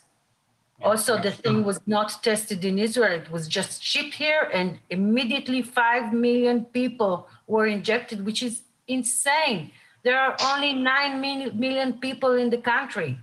Also, 0.82 1.18
the 1.20 1.32
thing 1.32 1.64
was 1.64 1.80
not 1.86 2.22
tested 2.22 2.64
in 2.64 2.78
Israel. 2.78 3.20
It 3.20 3.30
was 3.30 3.48
just 3.48 3.82
shipped 3.82 4.14
here, 4.14 4.48
and 4.52 4.78
immediately 4.90 5.60
five 5.60 6.12
million 6.12 6.66
people 6.66 7.28
were 7.48 7.66
injected, 7.66 8.24
which 8.24 8.42
is 8.42 8.62
insane. 8.86 9.72
There 10.04 10.18
are 10.18 10.36
only 10.40 10.72
9 10.72 11.20
million 11.20 11.94
people 11.94 12.34
in 12.34 12.48
the 12.48 12.58
country. 12.58 13.18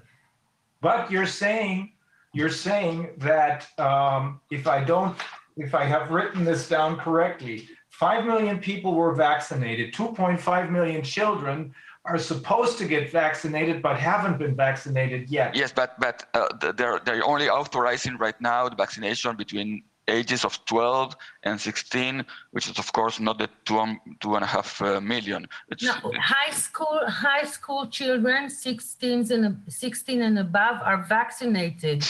But 0.81 1.09
you're 1.09 1.25
saying, 1.25 1.93
you're 2.33 2.49
saying 2.49 3.11
that 3.17 3.67
um, 3.79 4.41
if 4.51 4.67
I 4.67 4.83
don't, 4.83 5.17
if 5.55 5.73
I 5.73 5.85
have 5.85 6.11
written 6.11 6.43
this 6.43 6.67
down 6.67 6.97
correctly, 6.97 7.69
5 7.91 8.25
million 8.25 8.59
people 8.59 8.93
were 8.93 9.15
vaccinated, 9.15 9.93
2.5 9.93 10.69
million 10.69 11.01
children 11.01 11.73
are 12.05 12.17
supposed 12.17 12.77
to 12.77 12.85
get 12.85 13.11
vaccinated 13.11 13.81
but 13.81 13.99
haven't 13.99 14.37
been 14.37 14.55
vaccinated 14.55 15.29
yet. 15.29 15.55
Yes, 15.55 15.71
but 15.71 15.99
but 15.99 16.25
uh, 16.33 16.47
they're 16.77 16.99
they're 17.05 17.25
only 17.25 17.49
authorizing 17.49 18.17
right 18.17 18.39
now 18.39 18.69
the 18.69 18.75
vaccination 18.75 19.35
between 19.35 19.83
ages 20.07 20.45
of 20.45 20.63
12 20.65 21.15
and 21.43 21.59
16, 21.59 22.23
which 22.51 22.69
is 22.69 22.77
of 22.77 22.91
course 22.93 23.19
not 23.19 23.39
the 23.39 23.49
two 23.65 23.79
um, 23.79 23.99
two 24.19 24.35
and 24.35 24.43
a 24.43 24.47
half 24.47 24.81
uh, 24.81 25.01
million. 25.01 25.47
It's, 25.69 25.83
No, 25.83 25.95
high 26.19 26.51
school 26.51 26.99
high 27.07 27.45
school 27.45 27.87
children, 27.87 28.49
16 28.49 29.31
and 29.31 29.61
16 29.67 30.21
and 30.21 30.39
above, 30.39 30.77
are 30.83 31.03
vaccinated, 31.03 32.05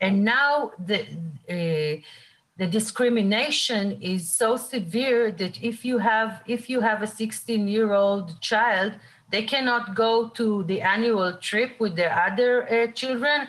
and 0.00 0.24
now 0.24 0.70
the 0.86 1.00
uh, 1.50 2.00
the 2.58 2.66
discrimination 2.66 4.00
is 4.00 4.30
so 4.30 4.56
severe 4.56 5.32
that 5.32 5.60
if 5.62 5.84
you 5.84 5.98
have 5.98 6.42
if 6.46 6.70
you 6.70 6.80
have 6.80 7.02
a 7.02 7.06
16 7.06 7.66
year 7.66 7.92
old 7.92 8.40
child, 8.40 8.92
they 9.32 9.42
cannot 9.42 9.94
go 9.94 10.28
to 10.28 10.62
the 10.64 10.80
annual 10.82 11.32
trip 11.38 11.80
with 11.80 11.96
their 11.96 12.14
other 12.26 12.52
uh, 12.70 12.86
children. 12.92 13.48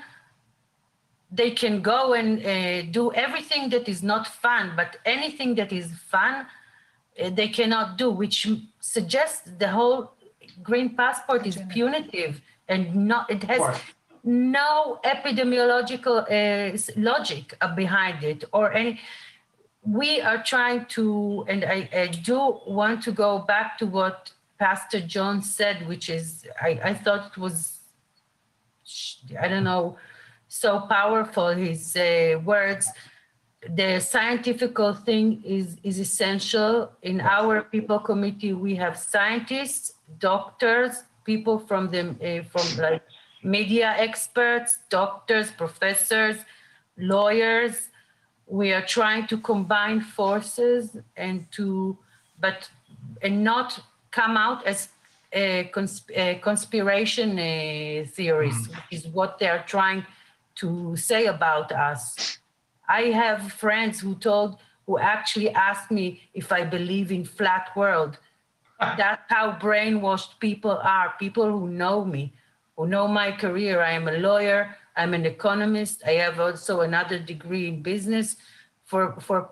They 1.29 1.51
can 1.51 1.81
go 1.81 2.13
and 2.13 2.29
uh, 2.45 2.83
do 2.91 3.11
everything 3.13 3.69
that 3.71 3.89
is 3.89 4.01
not 4.01 4.27
fun, 4.27 4.73
but 4.75 4.97
anything 5.05 5.55
that 5.55 5.73
is 5.73 5.91
fun, 6.09 6.45
uh, 7.21 7.29
they 7.29 7.49
cannot 7.49 7.97
do, 7.97 8.09
which 8.09 8.47
suggests 8.79 9.49
the 9.59 9.67
whole 9.67 10.13
green 10.61 10.95
passport 10.95 11.45
is 11.45 11.57
punitive 11.69 12.41
and 12.69 12.95
not 12.95 13.29
it 13.29 13.43
has 13.43 13.61
no 14.23 14.99
epidemiological 15.03 16.17
uh, 16.23 16.77
logic 16.95 17.55
uh, 17.59 17.75
behind 17.75 18.23
it 18.23 18.43
or 18.53 18.71
any 18.71 18.99
we 19.85 20.21
are 20.21 20.41
trying 20.43 20.85
to 20.85 21.43
and 21.49 21.65
I, 21.65 21.89
I 21.93 22.07
do 22.07 22.59
want 22.65 23.03
to 23.03 23.11
go 23.11 23.39
back 23.39 23.77
to 23.79 23.85
what 23.85 24.31
pastor 24.65 25.01
john 25.15 25.35
said 25.57 25.77
which 25.91 26.07
is 26.17 26.25
i, 26.67 26.71
I 26.89 26.93
thought 27.03 27.23
it 27.31 27.37
was 27.47 27.57
i 29.43 29.47
don't 29.51 29.67
know 29.71 29.85
so 30.53 30.81
powerful 30.81 31.47
his 31.47 31.95
uh, 31.95 32.39
words. 32.45 32.87
The 33.67 33.99
scientific 33.99 34.77
thing 35.03 35.41
is 35.43 35.77
is 35.83 35.97
essential. 35.99 36.91
In 37.01 37.21
our 37.21 37.63
people 37.63 37.99
committee 37.99 38.53
we 38.53 38.75
have 38.75 38.95
scientists 38.97 39.93
doctors 40.19 40.93
people 41.25 41.57
from 41.57 41.89
the 41.93 42.01
uh, 42.01 42.43
from 42.51 42.67
like 42.77 43.01
media 43.41 43.95
experts 43.97 44.79
doctors 44.89 45.49
professors 45.51 46.37
lawyers. 46.97 47.89
We 48.45 48.73
are 48.73 48.85
trying 48.85 49.25
to 49.27 49.37
combine 49.37 50.01
forces 50.01 50.97
and 51.15 51.37
to 51.53 51.97
but 52.39 52.69
and 53.23 53.43
not 53.43 53.79
come 54.19 54.35
out 54.45 54.59
as 54.71 54.79
uh, 55.35 55.63
cons- 55.75 56.09
uh, 56.15 56.35
conspiration 56.49 57.29
uh, 57.39 58.05
theories 58.17 58.59
which 58.69 58.89
is 58.97 59.03
what 59.17 59.31
they're 59.39 59.65
trying 59.75 60.01
to 60.61 60.95
say 60.95 61.25
about 61.25 61.71
us 61.71 62.37
I 62.87 63.03
have 63.11 63.51
friends 63.53 63.99
who 63.99 64.15
told, 64.15 64.57
who 64.85 64.97
actually 64.97 65.49
asked 65.51 65.91
me 65.91 66.21
if 66.33 66.51
I 66.51 66.63
believe 66.63 67.11
in 67.11 67.25
flat 67.25 67.69
world. 67.75 68.17
That's 68.79 69.23
how 69.29 69.53
brainwashed 69.53 70.39
people 70.39 70.77
are. 70.83 71.13
People 71.19 71.49
who 71.49 71.67
know 71.67 72.03
me, 72.03 72.33
who 72.75 72.87
know 72.87 73.07
my 73.07 73.31
career. 73.31 73.81
I 73.81 73.91
am 73.91 74.07
a 74.07 74.17
lawyer. 74.17 74.75
I'm 74.95 75.13
an 75.13 75.25
economist. 75.25 76.03
I 76.05 76.13
have 76.25 76.39
also 76.39 76.81
another 76.81 77.17
degree 77.17 77.67
in 77.67 77.81
business. 77.81 78.35
For 78.85 79.15
for 79.19 79.49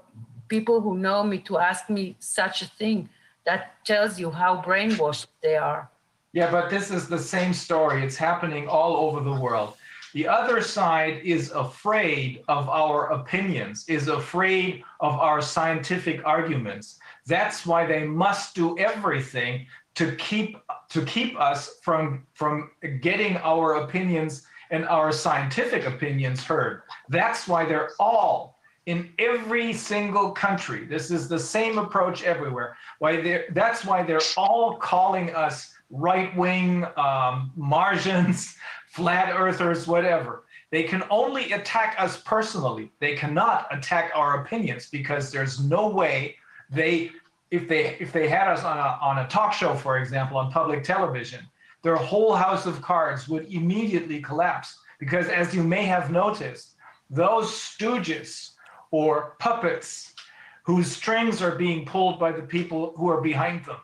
people 0.49 0.81
who 0.81 0.97
know 0.97 1.23
me 1.23 1.38
to 1.39 1.57
ask 1.57 1.89
me 1.89 2.15
such 2.19 2.61
a 2.61 2.67
thing, 2.67 3.09
that 3.45 3.84
tells 3.85 4.19
you 4.19 4.31
how 4.31 4.61
brainwashed 4.61 5.27
they 5.41 5.55
are. 5.55 5.89
Yeah, 6.34 6.49
but 6.49 6.69
this 6.69 6.91
is 6.91 7.07
the 7.07 7.19
same 7.19 7.53
story. 7.53 8.03
It's 8.03 8.15
happening 8.15 8.68
all 8.68 8.95
over 8.95 9.19
the 9.22 9.39
world. 9.39 9.76
The 10.13 10.27
other 10.27 10.61
side 10.61 11.22
is 11.23 11.51
afraid 11.51 12.43
of 12.47 12.68
our 12.69 13.11
opinions, 13.11 13.85
is 13.88 14.07
afraid 14.07 14.84
of 14.99 15.13
our 15.13 15.41
scientific 15.41 16.22
arguments. 16.26 16.99
That's 17.27 17.65
why 17.65 17.85
they 17.85 18.03
must 18.05 18.55
do 18.55 18.77
everything 18.77 19.68
to 19.95 20.15
keep 20.15 20.57
to 20.89 21.05
keep 21.05 21.39
us 21.39 21.80
from 21.81 22.26
from 22.34 22.72
getting 23.01 23.38
our 23.38 23.76
opinions 23.76 24.43
and 24.69 24.85
our 24.88 25.11
scientific 25.11 25.85
opinions 25.85 26.43
heard. 26.43 26.84
That's 27.09 27.47
why 27.47 27.65
they're 27.65 27.91
all 27.99 28.57
in 28.86 29.14
every 29.20 29.74
single 29.74 30.32
country. 30.32 30.86
This 30.86 31.12
is 31.12 31.28
the 31.28 31.40
same 31.40 31.78
approach 31.78 32.24
everywhere. 32.24 32.78
Why 32.99 33.44
that's 33.52 33.86
why 33.86 34.03
they're 34.03 34.22
all 34.38 34.78
calling 34.78 35.34
us 35.36 35.72
right-wing 35.90 36.86
um, 36.98 37.52
Martians, 37.56 38.56
flat 38.88 39.34
earthers, 39.36 39.88
whatever. 39.88 40.44
They 40.72 40.84
can 40.84 41.03
only 41.10 41.52
attack 41.52 41.95
us 41.99 42.22
personally. 42.22 42.91
They 42.99 43.16
cannot 43.16 43.68
attack 43.72 44.12
our 44.16 44.41
opinions 44.41 44.88
because 44.90 45.32
there's 45.32 45.60
no 45.60 45.90
way 45.90 46.38
they 46.70 47.12
if 47.52 47.68
they 47.68 47.98
if 47.99 48.14
they 48.14 48.30
had 48.30 48.48
us 48.48 48.64
on 48.64 48.78
a 48.78 48.98
on 49.02 49.20
a 49.20 49.28
talk 49.28 49.53
show, 49.53 49.76
for 49.76 49.98
example, 49.98 50.38
on 50.38 50.52
public 50.52 50.84
television, 50.84 51.45
their 51.84 51.98
whole 51.98 52.34
house 52.34 52.66
of 52.66 52.82
cards 52.82 53.28
would 53.28 53.45
immediately 53.53 54.22
collapse. 54.22 54.78
Because 54.99 55.28
as 55.28 55.53
you 55.53 55.64
may 55.64 55.84
have 55.84 56.12
noticed, 56.12 56.76
those 57.10 57.52
stooges 57.52 58.52
or 58.91 59.35
puppets 59.39 60.13
whose 60.63 60.91
strings 60.91 61.41
are 61.41 61.55
being 61.55 61.85
pulled 61.85 62.19
by 62.19 62.31
the 62.31 62.41
people 62.41 62.93
who 62.97 63.09
are 63.09 63.22
behind 63.22 63.65
them, 63.65 63.77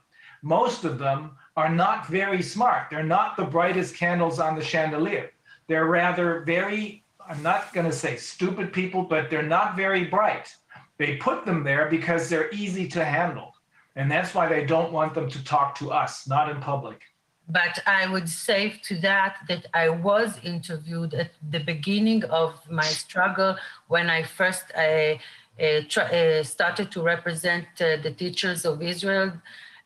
most 0.43 0.83
of 0.83 0.99
them 0.99 1.31
are 1.55 1.69
not 1.69 2.07
very 2.07 2.41
smart. 2.41 2.89
They're 2.89 3.03
not 3.03 3.35
the 3.35 3.43
brightest 3.43 3.95
candles 3.95 4.39
on 4.39 4.55
the 4.55 4.63
chandelier. 4.63 5.31
They're 5.67 5.87
rather 5.87 6.41
very, 6.41 7.03
I'm 7.27 7.41
not 7.41 7.73
going 7.73 7.87
to 7.87 7.95
say 7.95 8.15
stupid 8.15 8.71
people, 8.71 9.01
but 9.01 9.29
they're 9.29 9.41
not 9.41 9.75
very 9.75 10.05
bright. 10.05 10.53
They 10.97 11.17
put 11.17 11.45
them 11.45 11.63
there 11.63 11.89
because 11.89 12.29
they're 12.29 12.53
easy 12.53 12.87
to 12.89 13.03
handle. 13.03 13.53
And 13.95 14.11
that's 14.11 14.35
why 14.35 14.47
they 14.47 14.65
don't 14.65 14.93
want 14.93 15.15
them 15.15 15.29
to 15.29 15.43
talk 15.43 15.75
to 15.79 15.91
us, 15.91 16.27
not 16.27 16.49
in 16.49 16.59
public. 16.61 17.01
But 17.49 17.79
I 17.87 18.11
would 18.11 18.27
say 18.27 18.79
to 18.83 18.97
that 18.99 19.37
that 19.47 19.67
I 19.73 19.89
was 19.89 20.37
interviewed 20.43 21.13
at 21.13 21.31
the 21.49 21.59
beginning 21.59 22.23
of 22.25 22.53
my 22.69 22.83
struggle 22.83 23.55
when 23.87 24.09
I 24.09 24.23
first 24.23 24.65
uh, 24.75 24.79
uh, 24.79 25.81
tr- 25.87 26.01
uh, 26.01 26.43
started 26.43 26.91
to 26.91 27.01
represent 27.01 27.65
uh, 27.79 27.97
the 28.03 28.11
teachers 28.11 28.65
of 28.65 28.81
Israel. 28.81 29.31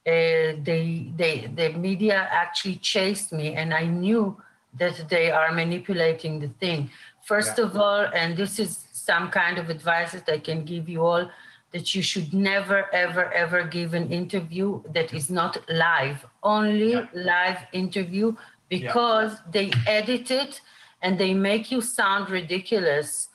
Uh, 0.06 0.58
they, 0.68 1.12
they, 1.16 1.52
the 1.56 1.70
media 1.74 2.28
actually 2.32 2.78
chased 2.78 3.32
me, 3.32 3.54
and 3.54 3.74
I 3.74 3.86
knew 3.86 4.36
that 4.80 5.08
they 5.10 5.30
are 5.30 5.52
manipulating 5.52 6.40
the 6.40 6.48
thing. 6.48 6.90
First 7.24 7.60
of 7.60 7.78
all, 7.78 8.08
and 8.14 8.36
this 8.36 8.60
is 8.60 8.86
some 8.92 9.30
kind 9.30 9.58
of 9.58 9.70
advice 9.70 10.14
that 10.14 10.28
I 10.28 10.40
can 10.40 10.66
give 10.66 10.90
you 10.90 11.06
all, 11.06 11.30
that 11.72 11.96
you 11.96 12.02
should 12.02 12.34
never, 12.34 12.94
ever, 12.94 13.32
ever 13.32 13.64
give 13.64 13.94
an 13.94 14.12
interview 14.12 14.82
that 14.94 15.14
is 15.14 15.30
not 15.30 15.58
live, 15.70 16.26
only 16.44 16.94
Yeah. 16.94 17.08
live 17.14 17.60
interview 17.72 18.36
because 18.70 19.32
they 19.50 19.72
edit 19.88 20.32
it 20.32 20.62
and 21.02 21.18
they 21.18 21.34
make 21.34 21.72
you 21.72 21.82
sound 21.82 22.30
ridiculous. 22.30 23.30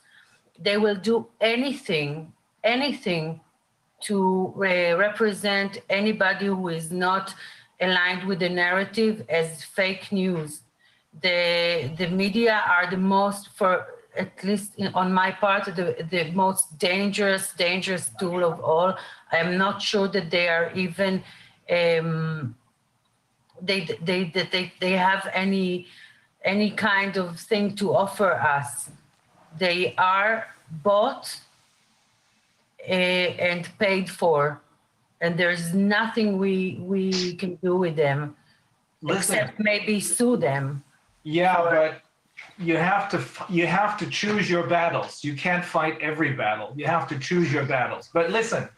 They 0.59 0.77
will 0.77 0.97
do 0.97 1.27
anything, 1.41 2.33
anything 2.63 3.41
to 4.03 4.53
uh, 4.57 4.97
represent 4.97 5.79
anybody 5.89 6.47
who 6.47 6.69
is 6.69 6.91
not 6.91 7.35
aligned 7.81 8.25
with 8.29 8.39
the 8.41 8.49
narrative 8.49 9.25
as 9.29 9.65
fake 9.65 10.13
news. 10.13 10.61
The 11.23 11.91
the 11.97 12.09
media 12.09 12.63
are 12.75 12.91
the 12.91 12.99
most, 12.99 13.49
for 13.59 13.87
at 14.17 14.45
least 14.45 14.73
in, 14.77 14.89
on 14.95 15.13
my 15.13 15.31
part, 15.31 15.65
the 15.67 15.97
the 16.11 16.31
most 16.33 16.79
dangerous 16.79 17.53
dangerous 17.53 18.11
tool 18.19 18.45
of 18.45 18.61
all. 18.61 18.97
I 19.33 19.39
am 19.39 19.57
not 19.59 19.83
sure 19.83 20.09
that 20.09 20.31
they 20.31 20.49
are 20.49 20.71
even 20.75 21.23
um, 21.71 22.57
they 23.61 23.89
they 24.03 24.25
that 24.35 24.51
they, 24.53 24.73
they 24.81 24.93
have 24.93 25.29
any 25.33 25.87
any 26.45 26.71
kind 26.71 27.17
of 27.17 27.39
thing 27.41 27.75
to 27.77 27.95
offer 27.95 28.33
us. 28.33 28.91
They 29.59 29.95
are 29.97 30.47
bought 30.83 31.41
uh, 32.89 32.93
and 32.93 33.69
paid 33.79 34.09
for, 34.11 34.61
and 35.21 35.39
there's 35.39 35.75
nothing 35.75 36.39
we 36.39 36.79
we 36.81 37.35
can 37.37 37.57
do 37.57 37.77
with 37.77 37.97
them 37.97 38.37
Listen, 39.03 39.37
except 39.37 39.61
maybe 39.61 40.01
sue 40.01 40.37
them. 40.37 40.83
yeah, 41.23 41.57
but 41.63 42.03
you 42.59 42.77
have 42.77 43.09
to 43.11 43.23
you 43.49 43.67
have 43.67 43.99
to 43.99 44.07
choose 44.09 44.49
your 44.49 44.67
battles. 44.67 45.23
You 45.23 45.35
can't 45.35 45.65
fight 45.65 45.99
every 46.01 46.33
battle. 46.33 46.73
You 46.77 46.87
have 46.87 47.07
to 47.09 47.19
choose 47.19 47.53
your 47.53 47.65
battles. 47.65 48.09
But 48.13 48.31
listen, 48.31 48.69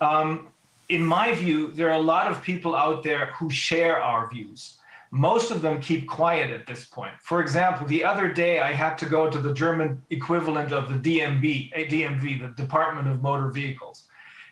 um, 0.00 0.48
in 0.88 1.04
my 1.04 1.34
view, 1.34 1.72
there 1.72 1.88
are 1.88 1.98
a 1.98 2.08
lot 2.16 2.30
of 2.30 2.42
people 2.42 2.74
out 2.74 3.02
there 3.02 3.26
who 3.38 3.50
share 3.50 4.00
our 4.00 4.30
views. 4.30 4.78
Most 5.10 5.50
of 5.50 5.62
them 5.62 5.80
keep 5.80 6.06
quiet 6.06 6.50
at 6.50 6.66
this 6.66 6.84
point. 6.84 7.12
For 7.22 7.40
example, 7.40 7.86
the 7.86 8.04
other 8.04 8.30
day 8.30 8.60
I 8.60 8.72
had 8.72 8.96
to 8.98 9.06
go 9.06 9.30
to 9.30 9.38
the 9.38 9.54
German 9.54 10.02
equivalent 10.10 10.72
of 10.72 10.88
the 10.88 10.98
DMV, 10.98 11.70
eh, 11.74 11.86
DMV, 11.86 12.40
the 12.42 12.62
Department 12.62 13.08
of 13.08 13.22
Motor 13.22 13.48
Vehicles, 13.48 14.04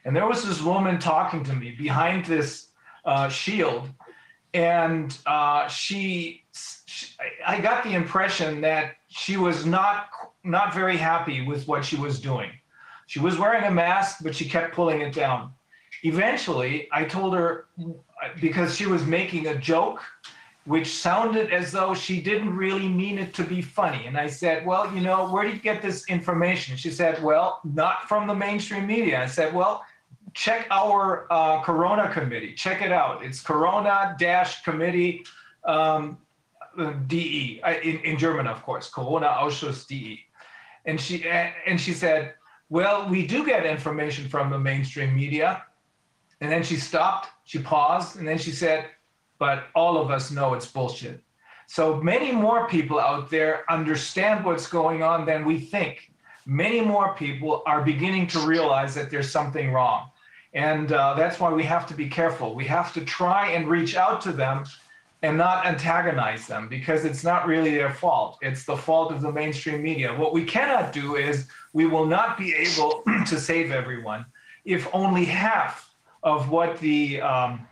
and 0.06 0.16
there 0.16 0.26
was 0.26 0.44
this 0.44 0.62
woman 0.62 0.98
talking 0.98 1.44
to 1.44 1.54
me 1.54 1.72
behind 1.72 2.24
this 2.24 2.68
uh, 3.04 3.28
shield, 3.28 3.90
and 4.54 5.18
uh, 5.26 5.68
she, 5.68 6.44
she, 6.96 7.08
I 7.46 7.60
got 7.60 7.84
the 7.84 7.92
impression 7.92 8.62
that 8.62 8.94
she 9.08 9.36
was 9.36 9.66
not 9.66 10.08
not 10.44 10.72
very 10.72 10.96
happy 10.96 11.42
with 11.42 11.68
what 11.68 11.84
she 11.84 11.96
was 11.96 12.20
doing. 12.20 12.50
She 13.06 13.20
was 13.20 13.36
wearing 13.38 13.64
a 13.64 13.70
mask, 13.70 14.18
but 14.22 14.34
she 14.34 14.48
kept 14.48 14.74
pulling 14.74 15.02
it 15.02 15.12
down. 15.12 15.52
Eventually, 16.04 16.88
I 16.92 17.04
told 17.04 17.34
her 17.34 17.66
because 18.40 18.76
she 18.76 18.86
was 18.86 19.04
making 19.04 19.48
a 19.48 19.56
joke, 19.56 20.00
which 20.64 20.86
sounded 20.86 21.52
as 21.52 21.70
though 21.70 21.94
she 21.94 22.20
didn't 22.20 22.56
really 22.56 22.88
mean 22.88 23.18
it 23.18 23.34
to 23.34 23.44
be 23.44 23.60
funny. 23.60 24.06
And 24.06 24.16
I 24.16 24.28
said, 24.28 24.64
Well, 24.64 24.92
you 24.94 25.02
know, 25.02 25.30
where 25.30 25.44
did 25.44 25.54
you 25.54 25.60
get 25.60 25.82
this 25.82 26.08
information? 26.08 26.78
She 26.78 26.90
said, 26.90 27.22
Well, 27.22 27.60
not 27.64 28.08
from 28.08 28.26
the 28.26 28.34
mainstream 28.34 28.86
media. 28.86 29.22
I 29.22 29.26
said, 29.26 29.54
Well, 29.54 29.84
check 30.32 30.66
our 30.70 31.26
uh, 31.30 31.62
Corona 31.62 32.10
committee. 32.10 32.54
Check 32.54 32.80
it 32.80 32.92
out. 32.92 33.22
It's 33.22 33.40
Corona 33.40 34.16
committee 34.64 35.24
um, 35.66 36.18
DE 37.06 37.60
in, 37.82 37.98
in 38.00 38.18
German, 38.18 38.46
of 38.46 38.62
course. 38.62 38.88
Corona 38.88 39.26
Ausschuss 39.26 39.86
DE. 39.86 40.20
And 40.84 41.00
she 41.00 41.24
and 41.26 41.80
she 41.80 41.92
said, 41.92 42.34
"Well, 42.68 43.08
we 43.08 43.26
do 43.26 43.44
get 43.44 43.66
information 43.66 44.28
from 44.28 44.50
the 44.50 44.58
mainstream 44.58 45.14
media." 45.14 45.64
And 46.40 46.50
then 46.52 46.62
she 46.62 46.76
stopped. 46.76 47.28
She 47.44 47.58
paused, 47.58 48.16
and 48.16 48.26
then 48.26 48.38
she 48.38 48.52
said, 48.52 48.86
"But 49.38 49.64
all 49.74 49.98
of 49.98 50.10
us 50.10 50.30
know 50.30 50.54
it's 50.54 50.66
bullshit." 50.66 51.22
So 51.66 52.00
many 52.00 52.30
more 52.30 52.68
people 52.68 53.00
out 53.00 53.28
there 53.30 53.64
understand 53.68 54.44
what's 54.44 54.68
going 54.68 55.02
on 55.02 55.26
than 55.26 55.44
we 55.44 55.58
think. 55.58 56.12
Many 56.46 56.80
more 56.80 57.14
people 57.14 57.62
are 57.66 57.82
beginning 57.82 58.28
to 58.28 58.38
realize 58.38 58.94
that 58.94 59.10
there's 59.10 59.30
something 59.30 59.72
wrong. 59.72 60.10
And 60.54 60.92
uh, 60.92 61.14
that's 61.14 61.40
why 61.40 61.52
we 61.52 61.64
have 61.64 61.86
to 61.88 61.94
be 61.94 62.08
careful. 62.08 62.54
We 62.54 62.64
have 62.66 62.92
to 62.94 63.04
try 63.04 63.50
and 63.50 63.68
reach 63.68 63.96
out 63.96 64.20
to 64.22 64.32
them 64.32 64.64
and 65.22 65.38
not 65.38 65.66
antagonize 65.66 66.46
them 66.46 66.68
because 66.68 67.04
it's 67.04 67.24
not 67.24 67.46
really 67.46 67.70
their 67.70 67.92
fault. 67.92 68.38
It's 68.42 68.64
the 68.64 68.76
fault 68.76 69.12
of 69.12 69.22
the 69.22 69.32
mainstream 69.32 69.82
media. 69.82 70.14
What 70.14 70.32
we 70.32 70.44
cannot 70.44 70.92
do 70.92 71.16
is 71.16 71.48
we 71.72 71.86
will 71.86 72.06
not 72.06 72.36
be 72.36 72.54
able 72.54 73.02
to 73.26 73.40
save 73.40 73.70
everyone 73.70 74.26
if 74.64 74.88
only 74.92 75.24
half 75.24 75.94
of 76.22 76.50
what 76.50 76.78
the 76.78 77.20
um, 77.20 77.66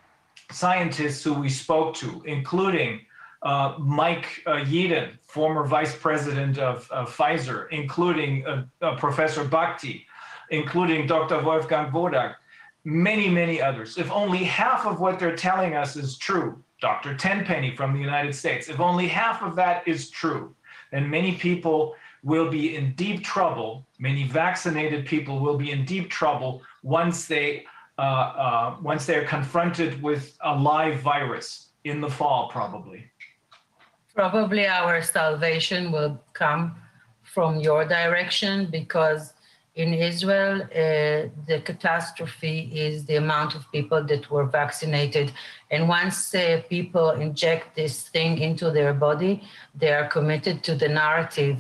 scientists 0.50 1.22
who 1.22 1.34
we 1.34 1.48
spoke 1.48 1.94
to, 1.96 2.22
including 2.26 3.00
uh, 3.42 3.74
Mike 3.78 4.42
uh, 4.46 4.52
Yeadon, 4.52 5.10
former 5.24 5.66
vice 5.66 5.94
president 5.94 6.56
of, 6.58 6.90
of 6.90 7.14
Pfizer, 7.14 7.66
including 7.70 8.46
uh, 8.46 8.64
uh, 8.80 8.96
Professor 8.96 9.44
Bhakdi, 9.44 10.06
including 10.50 11.06
Dr. 11.06 11.42
Wolfgang 11.42 11.90
Wodarg, 11.90 12.36
many, 12.84 13.28
many 13.28 13.60
others. 13.60 13.98
If 13.98 14.10
only 14.10 14.44
half 14.44 14.86
of 14.86 15.00
what 15.00 15.18
they're 15.18 15.36
telling 15.36 15.74
us 15.74 15.96
is 15.96 16.16
true, 16.16 16.64
Dr. 16.80 17.16
Tenpenny 17.16 17.74
from 17.74 17.92
the 17.94 18.01
United 18.01 18.34
States, 18.34 18.68
if 18.68 18.80
only 18.80 19.09
half 19.09 19.42
of 19.42 19.56
that 19.56 19.86
is 19.86 20.10
true, 20.10 20.55
then 20.92 21.09
many 21.09 21.36
people 21.36 21.94
will 22.22 22.51
be 22.51 22.76
in 22.76 22.94
deep 22.94 23.22
trouble. 23.22 23.86
Many 23.98 24.24
vaccinated 24.24 25.06
people 25.06 25.38
will 25.40 25.56
be 25.56 25.70
in 25.70 25.84
deep 25.84 26.10
trouble 26.10 26.62
once 26.82 27.26
they 27.26 27.66
uh, 27.96 28.01
uh, 28.01 28.76
once 28.82 29.06
they're 29.06 29.24
confronted 29.24 30.02
with 30.02 30.36
a 30.40 30.52
live 30.52 30.98
virus 31.01 31.68
in 31.84 32.01
the 32.01 32.10
fall, 32.10 32.48
probably. 32.48 33.05
Probably 34.14 34.66
our 34.66 35.01
salvation 35.01 35.92
will 35.92 36.20
come 36.32 36.74
from 37.22 37.60
your 37.60 37.84
direction 37.84 38.66
because 38.70 39.34
in 39.74 39.92
Israel, 39.92 40.62
uh, 40.62 41.28
the 41.48 41.60
catastrophe 41.64 42.70
is 42.72 43.05
the 43.06 43.16
amount 43.16 43.55
of 43.56 43.70
people 43.72 44.05
that 44.05 44.30
were 44.30 44.44
vaccinated. 44.46 45.32
And 45.70 45.88
once 45.88 46.32
uh, 46.34 46.62
people 46.68 47.10
inject 47.10 47.74
this 47.74 48.09
thing 48.09 48.38
into 48.38 48.70
their 48.70 48.94
body, 48.94 49.42
they 49.74 49.92
are 49.92 50.06
committed 50.06 50.62
to 50.64 50.74
the 50.76 50.88
narrative 50.88 51.59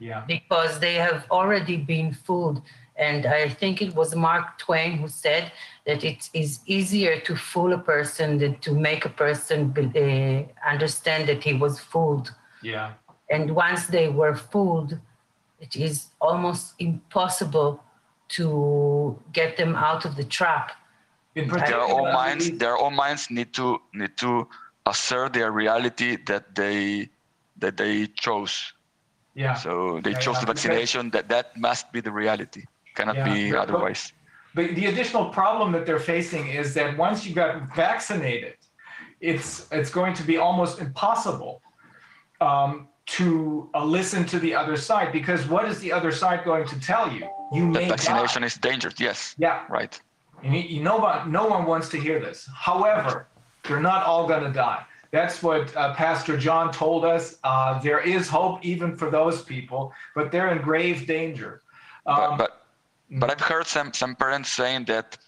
Yeah. 0.00 0.24
because 0.26 0.72
they 0.80 0.96
have 1.08 1.20
already 1.30 1.76
been 1.76 2.12
fooled. 2.12 2.58
And 2.96 3.24
I 3.26 3.48
think 3.60 3.80
it 3.80 3.94
was 3.94 4.14
Mark 4.16 4.46
Twain 4.58 4.92
who 4.98 5.08
said 5.08 5.44
that 5.86 6.00
it 6.02 6.20
is 6.34 6.50
easier 6.66 7.14
to 7.20 7.32
fool 7.36 7.72
a 7.72 7.82
person 7.94 8.38
than 8.38 8.54
to 8.66 8.70
make 8.88 9.02
a 9.04 9.14
person 9.24 9.58
be- 9.76 9.92
uh, 10.06 10.70
understand 10.74 11.22
that 11.28 11.40
he 11.44 11.54
was 11.54 11.74
fooled. 11.78 12.26
Yeah. 12.60 12.88
And 13.34 13.44
once 13.66 13.82
they 13.86 14.08
were 14.08 14.34
fooled, 14.34 14.98
it 15.62 15.76
is 15.76 16.08
almost 16.20 16.74
impossible 16.78 17.70
to 18.36 19.18
get 19.32 19.56
them 19.56 19.72
out 19.76 20.04
of 20.04 20.16
the 20.16 20.24
trap. 20.24 20.72
Their 21.34 21.80
own 21.80 22.12
minds 22.12 22.50
their 22.64 22.76
own 22.84 22.94
minds 23.04 23.22
need 23.30 23.50
to 23.54 23.66
need 24.00 24.14
to 24.24 24.30
assert 24.92 25.32
their 25.32 25.50
reality 25.62 26.10
that 26.30 26.44
they 26.54 27.08
that 27.62 27.74
they 27.82 27.94
chose. 28.24 28.54
Yeah. 29.34 29.54
so 29.54 29.72
they 30.04 30.10
Yeah, 30.10 30.18
chose 30.26 30.34
yeah, 30.36 30.40
the 30.40 30.46
because- 30.52 30.64
vaccination 30.64 31.02
that 31.14 31.26
that 31.34 31.46
must 31.56 31.84
be 31.94 32.00
the 32.08 32.12
reality. 32.22 32.62
Cannot 32.96 33.16
Yeah, 33.16 33.24
be 33.32 33.38
yeah, 33.40 33.52
but- 33.52 33.60
otherwise. 33.68 34.02
But 34.54 34.66
the 34.78 34.84
additional 34.92 35.26
problem 35.40 35.72
that 35.72 35.84
they're 35.86 36.06
facing 36.14 36.44
is 36.60 36.74
that 36.78 36.88
once 37.06 37.18
you 37.26 37.32
got 37.42 37.50
vaccinated, 37.74 38.54
it's 39.30 39.48
it's 39.78 39.90
going 39.98 40.14
to 40.20 40.24
be 40.30 40.36
almost 40.46 40.74
impossible 40.86 41.54
um, 42.48 42.88
to 43.04 43.68
uh, 43.74 43.84
listen 43.84 44.24
to 44.26 44.38
the 44.38 44.54
other 44.54 44.76
side 44.76 45.12
because 45.12 45.46
what 45.48 45.68
is 45.68 45.80
the 45.80 45.92
other 45.92 46.12
side 46.12 46.44
going 46.44 46.66
to 46.68 46.80
tell 46.80 47.12
you? 47.12 47.28
You 47.52 47.72
that 47.72 47.82
may 47.82 47.88
vaccination 47.88 48.42
die. 48.42 48.46
is 48.46 48.54
dangerous 48.54 48.94
yes 48.98 49.34
Yeah, 49.38 49.64
right 49.68 50.00
you, 50.42 50.58
you 50.58 50.82
know 50.82 50.96
what? 50.96 51.28
No 51.28 51.46
one 51.46 51.66
wants 51.66 51.88
to 51.90 52.00
hear 52.00 52.18
this. 52.20 52.48
However, 52.54 53.28
they're 53.64 53.80
not 53.80 54.04
all 54.04 54.26
going 54.26 54.44
to 54.44 54.52
die. 54.52 54.84
That's 55.10 55.42
what 55.42 55.74
uh, 55.76 55.94
Pastor 55.94 56.36
John 56.36 56.72
told 56.72 57.04
us. 57.04 57.36
Uh, 57.44 57.78
there 57.80 58.00
is 58.00 58.28
hope 58.28 58.64
even 58.64 58.96
for 58.96 59.10
those 59.10 59.42
people, 59.42 59.92
but 60.14 60.32
they're 60.32 60.50
in 60.50 60.62
grave 60.62 61.06
danger. 61.06 61.62
Um, 62.06 62.16
but, 62.16 62.38
but 62.38 62.58
but 63.20 63.30
I've 63.30 63.40
heard 63.40 63.66
some 63.66 63.92
some 63.92 64.16
parents 64.16 64.50
saying 64.50 64.86
that 64.86 65.18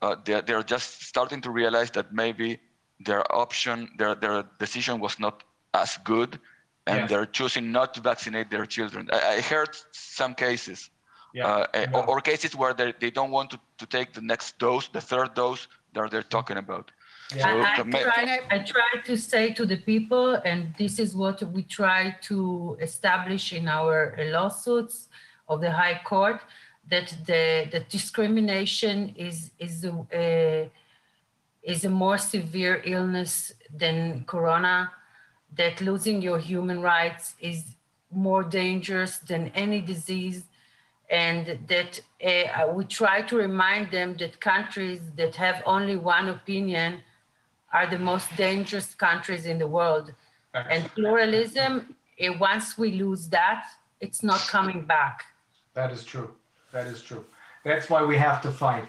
uh, 0.00 0.16
they're, 0.24 0.42
they're 0.42 0.62
just 0.62 1.02
starting 1.02 1.40
to 1.40 1.50
realize 1.50 1.90
that 1.90 2.14
maybe 2.14 2.58
their 3.00 3.24
option 3.34 3.90
their 3.98 4.14
their 4.14 4.44
decision 4.60 5.00
was 5.00 5.18
not 5.18 5.42
as 5.74 5.98
good 6.04 6.38
and 6.86 6.98
Yes. 7.00 7.10
they're 7.10 7.26
choosing 7.26 7.70
not 7.72 7.94
to 7.94 8.00
vaccinate 8.00 8.50
their 8.50 8.66
children 8.66 9.08
I, 9.12 9.36
I 9.36 9.40
heard 9.40 9.70
some 9.92 10.34
cases 10.34 10.90
yeah, 11.34 11.46
uh, 11.46 11.66
eh, 11.74 11.86
yeah. 11.90 11.96
or, 11.96 12.02
or 12.10 12.20
cases 12.20 12.54
where 12.54 12.74
they, 12.74 12.92
they 13.00 13.10
don't 13.10 13.30
want 13.30 13.50
to, 13.52 13.58
to 13.78 13.86
take 13.86 14.12
the 14.12 14.20
next 14.20 14.58
dose 14.58 14.88
the 14.88 15.00
third 15.00 15.34
dose 15.34 15.68
that 15.94 16.10
they're 16.10 16.30
talking 16.38 16.58
about 16.66 16.86
Yeah. 17.34 17.44
So 17.44 17.50
I, 17.60 17.98
I, 17.98 18.02
try, 18.08 18.22
I- 18.36 18.46
I 18.56 18.58
try 18.74 18.90
to 19.10 19.14
say 19.16 19.44
to 19.58 19.64
the 19.72 19.78
people, 19.92 20.26
and 20.50 20.58
this 20.82 20.94
is 21.04 21.10
what 21.22 21.38
we 21.54 21.62
try 21.80 22.00
to 22.28 22.76
establish 22.88 23.44
in 23.58 23.64
our 23.78 23.96
eh, 24.18 24.30
lawsuits 24.36 24.96
of 25.50 25.56
the 25.64 25.70
High 25.82 25.98
Court, 26.12 26.40
that 26.92 27.08
the, 27.28 27.44
the 27.74 27.80
discrimination 27.96 28.96
is 29.28 29.38
is 29.66 29.74
a, 29.84 30.70
is 31.72 31.80
a 31.84 31.92
more 32.04 32.18
severe 32.18 32.76
illness 32.94 33.32
than 33.82 34.24
corona, 34.32 34.90
that 35.56 35.80
losing 35.80 36.22
your 36.22 36.38
human 36.38 36.80
rights 36.80 37.34
is 37.40 37.64
more 38.10 38.42
dangerous 38.42 39.18
than 39.18 39.48
any 39.54 39.80
disease, 39.80 40.44
and 41.10 41.58
that 41.68 42.00
uh, 42.24 42.72
we 42.72 42.84
try 42.84 43.22
to 43.22 43.36
remind 43.36 43.90
them 43.90 44.16
that 44.18 44.40
countries 44.40 45.00
that 45.16 45.34
have 45.34 45.62
only 45.66 45.96
one 45.96 46.28
opinion 46.28 47.00
are 47.72 47.88
the 47.88 47.98
most 47.98 48.34
dangerous 48.36 48.94
countries 48.94 49.46
in 49.46 49.58
the 49.58 49.66
world. 49.66 50.12
And 50.54 50.90
pluralism, 50.94 51.96
eh, 52.18 52.28
once 52.28 52.76
we 52.76 52.92
lose 52.92 53.28
that, 53.28 53.64
it's 54.00 54.22
not 54.22 54.40
coming 54.40 54.84
back. 54.84 55.24
That 55.74 55.90
is 55.90 56.04
true. 56.04 56.30
That 56.72 56.86
is 56.86 57.02
true. 57.02 57.24
That's 57.64 57.88
why 57.88 58.02
we 58.04 58.16
have 58.16 58.42
to 58.42 58.50
fight. 58.50 58.86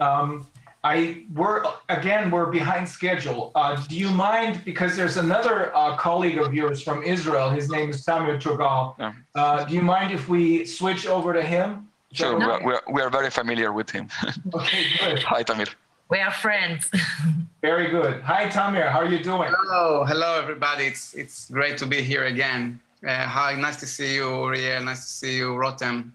Um, 0.00 0.46
I 0.84 1.24
we're 1.32 1.62
again 1.88 2.30
we're 2.30 2.50
behind 2.50 2.88
schedule. 2.88 3.52
Uh, 3.54 3.80
do 3.86 3.96
you 3.96 4.10
mind 4.10 4.64
because 4.64 4.96
there's 4.96 5.16
another 5.16 5.74
uh, 5.76 5.96
colleague 5.96 6.38
of 6.38 6.52
yours 6.52 6.82
from 6.82 7.04
Israel. 7.04 7.50
His 7.50 7.70
name 7.70 7.90
is 7.90 8.02
Samuel 8.02 8.38
Turgal. 8.38 8.96
Yeah. 8.98 9.12
Uh, 9.34 9.64
do 9.64 9.74
you 9.74 9.82
mind 9.82 10.12
if 10.12 10.28
we 10.28 10.64
switch 10.64 11.06
over 11.06 11.32
to 11.32 11.42
him? 11.42 11.88
Sure, 12.12 12.36
we 12.36 12.44
are, 12.44 12.66
we 12.66 12.72
are, 12.74 12.82
we 12.92 13.00
are 13.00 13.10
very 13.10 13.30
familiar 13.30 13.72
with 13.72 13.90
him. 13.90 14.08
Okay, 14.54 14.84
good. 14.98 15.22
Hi, 15.22 15.42
Tamir. 15.42 15.68
We 16.10 16.18
are 16.18 16.30
friends. 16.30 16.90
Very 17.62 17.88
good. 17.88 18.20
Hi, 18.20 18.46
Tamir. 18.46 18.90
How 18.90 18.98
are 18.98 19.08
you 19.08 19.22
doing? 19.24 19.50
Hello, 19.60 20.04
hello 20.04 20.38
everybody. 20.38 20.84
It's 20.84 21.14
it's 21.14 21.48
great 21.48 21.78
to 21.78 21.86
be 21.86 22.02
here 22.02 22.24
again. 22.24 22.80
Uh, 23.06 23.24
hi, 23.24 23.54
nice 23.54 23.76
to 23.76 23.86
see 23.86 24.16
you, 24.16 24.28
Uriel. 24.44 24.82
Nice 24.84 25.02
to 25.06 25.12
see 25.20 25.36
you, 25.36 25.48
Rotem. 25.54 26.10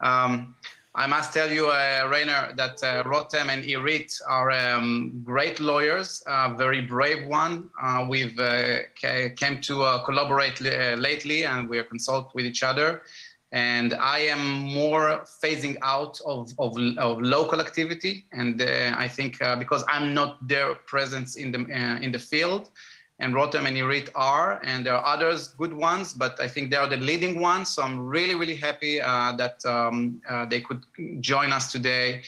Um, 0.00 0.56
I 0.98 1.06
must 1.06 1.32
tell 1.32 1.48
you, 1.48 1.68
uh, 1.68 2.10
Reiner, 2.12 2.56
that 2.56 2.82
uh, 2.82 3.04
Rotem 3.04 3.50
and 3.50 3.62
Irit 3.62 4.20
are 4.26 4.50
um, 4.50 5.22
great 5.22 5.60
lawyers, 5.60 6.24
uh, 6.26 6.54
very 6.54 6.80
brave 6.80 7.24
one. 7.28 7.70
Uh, 7.80 8.04
we've 8.08 8.36
uh, 8.36 8.78
ca- 9.00 9.28
came 9.36 9.60
to 9.60 9.84
uh, 9.84 10.04
collaborate 10.04 10.60
uh, 10.60 10.96
lately, 10.98 11.44
and 11.44 11.68
we 11.68 11.80
consult 11.84 12.34
with 12.34 12.46
each 12.46 12.64
other. 12.64 13.02
And 13.52 13.94
I 13.94 14.18
am 14.34 14.42
more 14.74 15.24
phasing 15.40 15.76
out 15.82 16.20
of, 16.26 16.52
of, 16.58 16.76
of 16.98 17.22
local 17.22 17.60
activity, 17.60 18.26
and 18.32 18.60
I 18.60 19.06
think 19.06 19.38
because 19.60 19.84
I'm 19.88 20.12
not 20.12 20.48
their 20.48 20.74
presence 20.74 21.36
in 21.36 21.52
the 21.52 21.60
in 22.02 22.12
the 22.12 22.18
field, 22.18 22.70
and 23.20 23.34
Rotem 23.34 23.66
and 23.66 23.76
Irit 23.76 24.10
are, 24.14 24.60
and 24.64 24.86
there 24.86 24.94
are 24.94 25.04
others 25.04 25.48
good 25.48 25.72
ones, 25.72 26.14
but 26.14 26.40
I 26.40 26.48
think 26.48 26.70
they 26.70 26.76
are 26.76 26.88
the 26.88 26.96
leading 26.96 27.40
ones. 27.40 27.70
So 27.70 27.82
I'm 27.82 27.98
really, 27.98 28.34
really 28.34 28.56
happy 28.56 29.00
uh, 29.00 29.32
that 29.32 29.64
um, 29.66 30.20
uh, 30.28 30.46
they 30.46 30.60
could 30.60 30.84
join 31.20 31.52
us 31.52 31.72
today 31.72 32.22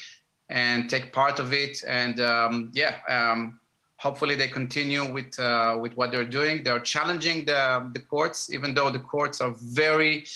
and 0.49 0.91
take 0.91 1.12
part 1.12 1.39
of 1.39 1.53
it. 1.53 1.85
And 1.87 2.21
um, 2.21 2.71
yeah, 2.75 2.97
um, 3.09 3.61
hopefully 3.99 4.35
they 4.35 4.49
continue 4.49 5.05
with 5.12 5.39
uh, 5.39 5.77
with 5.81 5.97
what 5.97 6.11
they're 6.11 6.25
doing. 6.25 6.65
They're 6.65 6.81
challenging 6.81 7.45
the 7.45 7.89
the 7.95 8.01
courts, 8.01 8.53
even 8.53 8.75
though 8.75 8.91
the 8.91 8.99
courts 8.99 9.41
are 9.41 9.55
very 9.59 10.27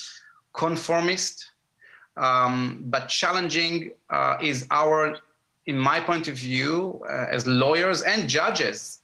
conformist. 0.53 1.51
Um, 2.17 2.85
but 2.85 3.09
challenging 3.09 3.91
uh, 4.11 4.37
is 4.41 4.67
our, 4.71 5.17
in 5.67 5.77
my 5.77 5.99
point 5.99 6.29
of 6.29 6.37
view, 6.37 7.03
uh, 7.09 7.27
as 7.29 7.45
lawyers 7.47 8.03
and 8.03 8.29
judges, 8.29 9.01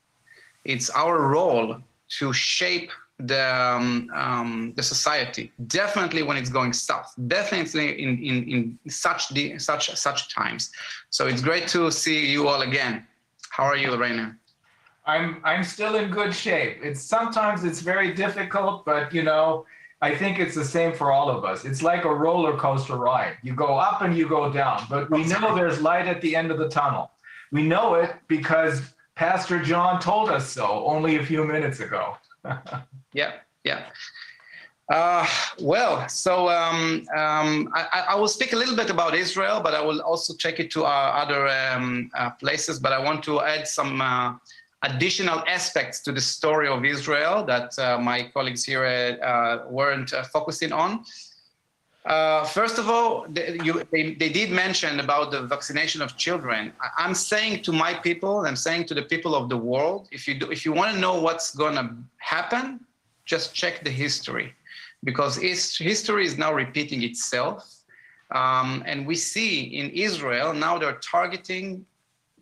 it's 0.65 0.91
our 0.91 1.29
role 1.29 1.77
to 2.19 2.33
shape 2.33 2.91
the 3.19 3.55
um, 3.55 4.11
um, 4.15 4.73
the 4.77 4.83
society. 4.83 5.53
Definitely 5.67 6.23
when 6.23 6.37
it's 6.37 6.51
going 6.51 6.73
south. 6.73 7.13
Definitely 7.27 8.03
in 8.03 8.19
in, 8.19 8.49
in 8.85 8.91
such 8.91 9.29
the 9.31 9.59
such 9.59 9.95
such 9.97 10.35
times. 10.35 10.71
So 11.11 11.27
it's 11.27 11.43
great 11.43 11.69
to 11.69 11.91
see 11.91 12.27
you 12.27 12.49
all 12.49 12.63
again. 12.63 13.07
How 13.51 13.65
are 13.65 13.77
you, 13.77 13.91
Reiner? 13.91 14.37
I'm 15.07 15.41
I'm 15.45 15.65
still 15.65 15.97
in 15.97 16.11
good 16.11 16.35
shape. 16.35 16.79
It's 16.83 17.03
sometimes 17.03 17.65
it's 17.65 17.81
very 17.81 18.15
difficult, 18.15 18.85
but 18.85 19.13
you 19.13 19.23
know, 19.23 19.67
I 20.01 20.15
think 20.15 20.39
it's 20.39 20.55
the 20.55 20.65
same 20.65 20.93
for 20.95 21.13
all 21.13 21.31
of 21.31 21.45
us. 21.45 21.65
It's 21.65 21.83
like 21.83 22.05
a 22.05 22.15
roller 22.15 22.57
coaster 22.57 22.97
ride. 22.97 23.37
You 23.43 23.55
go 23.55 23.77
up 23.77 24.03
and 24.03 24.17
you 24.17 24.29
go 24.29 24.53
down, 24.53 24.87
but 24.89 25.11
we 25.11 25.25
know 25.25 25.55
there's 25.55 25.81
light 25.81 26.07
at 26.07 26.21
the 26.21 26.37
end 26.37 26.51
of 26.51 26.59
the 26.59 26.69
tunnel. 26.69 27.11
We 27.53 27.63
know 27.63 27.95
it 27.95 28.15
because 28.29 28.83
Pastor 29.21 29.61
John 29.63 30.01
told 30.01 30.31
us 30.31 30.51
so 30.51 30.67
only 30.87 31.17
a 31.17 31.25
few 31.27 31.45
minutes 31.45 31.81
ago. 31.81 32.17
Yeah, 33.13 33.33
yeah. 33.65 33.81
Uh, 34.89 35.27
well, 35.61 36.09
so 36.09 36.49
um, 36.49 37.05
um, 37.15 37.69
I, 37.75 38.05
I- 38.11 38.15
will 38.15 38.29
speak 38.29 38.53
a 38.53 38.57
little 38.57 38.77
bit 38.77 38.89
about 38.89 39.15
Israel, 39.17 39.61
but 39.61 39.75
I 39.75 39.83
will 39.83 40.01
also 40.01 40.33
check 40.37 40.61
it 40.61 40.71
to 40.71 40.85
uh, 40.85 41.23
other 41.23 41.49
um, 41.49 42.09
uh, 42.17 42.31
places. 42.43 42.79
But 42.79 42.93
I 42.93 43.01
want 43.01 43.23
to 43.25 43.41
add 43.41 43.67
some 43.67 44.01
uh, 44.01 44.35
additional 44.83 45.41
aspects 45.47 46.01
to 46.05 46.13
the 46.13 46.21
story 46.21 46.69
of 46.69 46.85
Israel 46.85 47.45
that 47.45 47.77
uh, 47.79 47.99
my 47.99 48.31
colleagues 48.33 48.65
here 48.65 48.85
weren't 49.69 50.11
focusing 50.33 50.73
on. 50.73 51.05
Uh, 52.07 52.45
first 52.45 52.79
of 52.79 52.89
all, 52.89 53.27
the, 53.29 53.61
you, 53.63 53.83
they, 53.93 54.15
they 54.15 54.31
did 54.31 54.51
mention 54.51 55.01
about 55.01 55.31
the 55.31 55.43
vaccination 55.43 56.01
of 56.01 56.17
children. 56.17 56.73
I, 56.81 57.05
I'm 57.05 57.15
saying 57.15 57.63
to 57.65 57.73
my 57.73 57.93
people, 57.93 58.47
I'm 58.47 58.57
saying 58.57 58.87
to 58.87 58.95
the 58.95 59.03
people 59.03 59.35
of 59.35 59.51
the 59.51 59.57
world, 59.57 60.09
if 60.11 60.27
you 60.27 60.39
do, 60.39 60.51
if 60.51 60.65
you 60.65 60.73
want 60.73 60.95
to 60.95 61.01
know 61.01 61.21
what's 61.21 61.55
going 61.55 61.75
to 61.75 61.95
happen, 62.17 62.81
just 63.27 63.55
check 63.55 63.85
the 63.85 63.91
history, 63.91 64.55
because 65.05 65.37
history 65.37 66.25
is 66.25 66.39
now 66.39 66.53
repeating 66.55 67.03
itself. 67.03 67.77
Um, 68.35 68.83
and 68.87 69.07
we 69.07 69.17
see 69.17 69.61
in 69.61 69.91
Israel 69.91 70.55
now 70.55 70.79
they're 70.79 71.01
targeting 71.01 71.85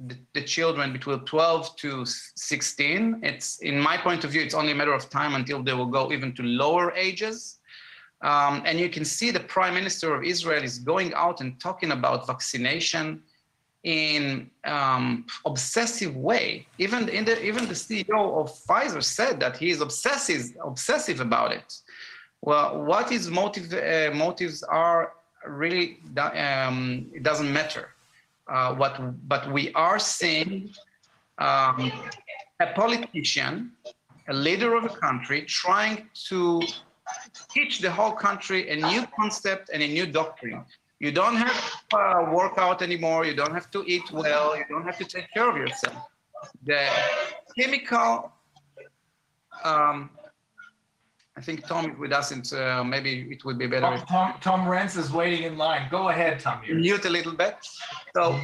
the, 0.07 0.17
the 0.35 0.43
children 0.43 0.93
between 0.93 1.21
12 1.21 1.77
to 1.77 2.05
16. 2.07 3.21
It's 3.23 3.59
in 3.59 3.81
my 3.81 3.97
point 3.97 4.23
of 4.23 4.31
view, 4.31 4.43
it's 4.43 4.55
only 4.55 4.73
a 4.73 4.75
matter 4.75 4.93
of 4.93 5.11
time 5.11 5.35
until 5.35 5.63
they 5.63 5.73
will 5.73 5.87
go 5.87 6.13
even 6.13 6.33
to 6.35 6.43
lower 6.43 6.93
ages. 6.93 7.58
Um, 8.23 8.63
and 8.65 8.81
you 8.81 8.89
can 8.89 9.05
see 9.05 9.31
the 9.31 9.41
prime 9.41 9.75
minister 9.75 10.15
of 10.15 10.25
Israel 10.25 10.63
is 10.63 10.79
going 10.79 11.15
out 11.15 11.41
and 11.41 11.59
talking 11.61 11.93
about 11.93 12.27
vaccination 12.27 13.23
in 13.85 14.51
um, 14.65 15.25
obsessive 15.47 16.17
way. 16.17 16.67
Even 16.79 17.09
in 17.09 17.25
the 17.25 17.41
even 17.45 17.67
the 17.69 17.75
CEO 17.75 18.41
of 18.41 18.47
Pfizer 18.65 19.03
said 19.03 19.39
that 19.41 19.57
he 19.57 19.71
is 19.71 19.81
obsessive 19.81 20.45
obsessive 20.65 21.21
about 21.21 21.53
it. 21.53 21.77
Well, 22.43 22.85
what 22.85 23.11
his 23.11 23.29
motive 23.31 23.73
uh, 23.73 24.15
motives 24.15 24.63
are 24.65 25.13
really 25.47 25.99
um, 26.17 27.07
it 27.13 27.23
doesn't 27.23 27.53
matter. 27.53 27.95
Uh, 28.49 28.75
what 28.75 28.95
but 29.29 29.53
we 29.53 29.73
are 29.75 29.99
seeing 29.99 30.71
um, 31.39 31.93
a 32.61 32.67
politician, 32.75 33.73
a 34.29 34.33
leader 34.33 34.75
of 34.75 34.85
a 34.85 34.89
country, 34.89 35.43
trying 35.43 36.09
to 36.29 36.63
teach 37.51 37.81
the 37.81 37.91
whole 37.91 38.13
country 38.13 38.71
a 38.71 38.77
new 38.77 39.07
concept 39.19 39.71
and 39.73 39.83
a 39.83 39.89
new 39.89 40.07
doctrine. 40.07 40.65
You 41.01 41.13
don't 41.13 41.37
have 41.37 41.89
to 41.91 41.97
uh, 41.97 42.31
work 42.33 42.55
out 42.59 42.83
anymore. 42.83 43.25
You 43.25 43.35
don't 43.35 43.55
have 43.55 43.71
to 43.71 43.85
eat 43.87 44.11
well. 44.11 44.57
You 44.57 44.65
don't 44.69 44.85
have 44.85 44.99
to 44.99 45.05
take 45.05 45.33
care 45.33 45.49
of 45.49 45.57
yourself. 45.57 45.97
The 46.65 46.89
chemical, 47.57 48.33
um, 49.63 50.11
I 51.37 51.41
think 51.41 51.67
Tom 51.67 51.93
is 51.93 51.99
with 51.99 52.13
us, 52.13 52.33
and 52.33 52.53
uh, 52.53 52.83
maybe 52.83 53.29
it 53.31 53.45
would 53.45 53.59
be 53.59 53.69
better 53.69 53.87
Tom, 53.87 54.07
Tom, 54.07 54.35
Tom 54.41 54.61
Renz 54.67 54.97
is 54.97 55.13
waiting 55.13 55.45
in 55.45 55.57
line. 55.57 55.87
Go 55.89 56.09
ahead, 56.09 56.41
Tamir. 56.41 56.75
mute 56.75 57.05
a 57.05 57.11
little 57.11 57.33
bit. 57.33 57.57
So, 58.17 58.41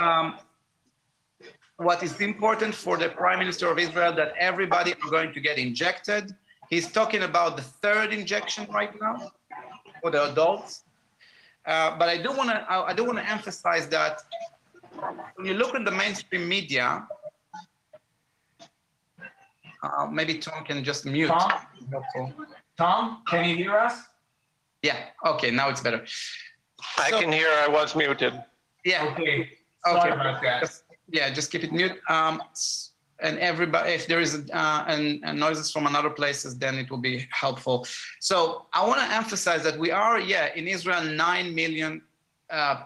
um, 0.00 0.38
what 1.76 2.02
is 2.02 2.18
important 2.20 2.74
for 2.74 2.96
the 2.96 3.10
Prime 3.10 3.38
Minister 3.38 3.70
of 3.70 3.78
Israel 3.78 4.12
that 4.14 4.32
everybody 4.38 4.92
is 4.92 5.10
going 5.10 5.34
to 5.34 5.40
get 5.40 5.58
injected. 5.58 6.34
He's 6.74 6.90
talking 6.90 7.22
about 7.22 7.56
the 7.56 7.62
third 7.62 8.12
injection 8.12 8.66
right 8.78 8.92
now 9.00 9.30
for 10.00 10.10
the 10.10 10.22
adults. 10.32 10.82
Uh, 11.64 11.96
but 11.96 12.08
I 12.08 12.16
do 12.24 12.30
want 12.38 12.50
to 12.50 12.56
I, 12.72 12.76
I 12.90 12.92
do 12.98 13.02
want 13.04 13.18
to 13.22 13.26
emphasize 13.36 13.86
that 13.96 14.14
when 15.36 15.46
you 15.46 15.54
look 15.54 15.72
at 15.76 15.84
the 15.84 15.94
mainstream 16.02 16.48
media, 16.48 17.06
uh, 19.84 20.06
maybe 20.18 20.34
Tom 20.38 20.64
can 20.64 20.82
just 20.82 21.06
mute. 21.06 21.28
Tom? 21.28 21.52
Tom, 22.76 23.22
can 23.30 23.48
you 23.48 23.54
hear 23.62 23.76
us? 23.78 23.96
Yeah. 24.82 24.96
Okay. 25.32 25.50
Now 25.52 25.68
it's 25.72 25.80
better. 25.86 26.02
I 26.98 27.10
So- 27.10 27.20
can 27.20 27.30
hear, 27.30 27.50
I 27.66 27.68
was 27.68 27.94
muted. 27.94 28.34
Yeah. 28.84 29.04
Okay. 29.12 29.36
Sorry 29.86 30.10
Okay. 30.10 30.20
about 30.20 30.42
that. 30.42 30.60
Just- 30.64 30.80
Yeah, 31.18 31.28
just 31.38 31.52
keep 31.52 31.62
it 31.62 31.70
mute. 31.80 31.96
Um, 32.08 32.42
s- 32.52 32.93
and 33.20 33.38
everybody, 33.38 33.92
if 33.92 34.06
there 34.06 34.20
is 34.20 34.48
uh, 34.52 34.84
and, 34.88 35.20
and 35.24 35.38
noises 35.38 35.70
from 35.70 35.86
another 35.86 36.10
places, 36.10 36.56
then 36.58 36.76
it 36.76 36.90
will 36.90 36.98
be 36.98 37.26
helpful. 37.30 37.86
So 38.20 38.66
I 38.72 38.86
want 38.86 39.00
to 39.00 39.06
emphasize 39.14 39.62
that 39.62 39.78
we 39.78 39.90
are, 39.90 40.18
yeah, 40.18 40.54
in 40.54 40.66
Israel, 40.66 41.02
nine 41.04 41.54
million 41.54 42.02
uh, 42.50 42.84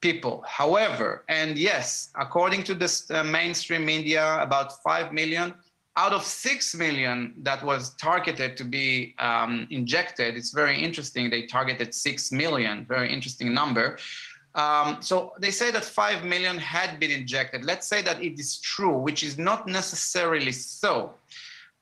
people. 0.00 0.44
However, 0.46 1.24
and 1.28 1.56
yes, 1.58 2.10
according 2.16 2.64
to 2.64 2.74
this 2.74 3.10
uh, 3.10 3.24
mainstream 3.24 3.84
media, 3.84 4.38
about 4.40 4.82
5 4.82 5.12
million 5.12 5.54
out 5.96 6.12
of 6.12 6.22
6 6.24 6.74
million 6.74 7.32
that 7.38 7.64
was 7.64 7.94
targeted 7.94 8.56
to 8.58 8.64
be 8.64 9.14
um, 9.18 9.66
injected. 9.70 10.36
It's 10.36 10.52
very 10.52 10.78
interesting. 10.78 11.30
They 11.30 11.46
targeted 11.46 11.94
6 11.94 12.32
million, 12.32 12.84
very 12.84 13.10
interesting 13.10 13.54
number. 13.54 13.98
Um, 14.56 14.96
so 15.00 15.34
they 15.38 15.50
say 15.50 15.70
that 15.70 15.84
5 15.84 16.24
million 16.24 16.56
had 16.56 16.98
been 16.98 17.10
injected. 17.10 17.64
Let's 17.64 17.86
say 17.86 18.00
that 18.02 18.22
it 18.22 18.40
is 18.40 18.58
true, 18.58 18.96
which 18.96 19.22
is 19.22 19.36
not 19.36 19.68
necessarily 19.68 20.52
so. 20.52 21.14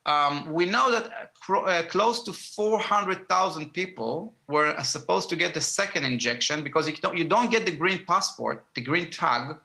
Um, 0.05 0.51
we 0.51 0.65
know 0.65 0.91
that 0.91 1.31
uh, 1.49 1.59
uh, 1.61 1.83
close 1.83 2.21
to 2.23 2.33
400,000 2.33 3.73
people 3.73 4.33
were 4.47 4.67
uh, 4.67 4.83
supposed 4.83 5.29
to 5.29 5.35
get 5.35 5.53
the 5.53 5.61
second 5.61 6.03
injection 6.03 6.63
because 6.63 6.87
you 6.87 6.95
don't, 6.97 7.17
you 7.17 7.23
don't 7.23 7.49
get 7.49 7.65
the 7.65 7.71
green 7.71 8.05
passport, 8.05 8.65
the 8.75 8.81
green 8.81 9.09
tag, 9.09 9.55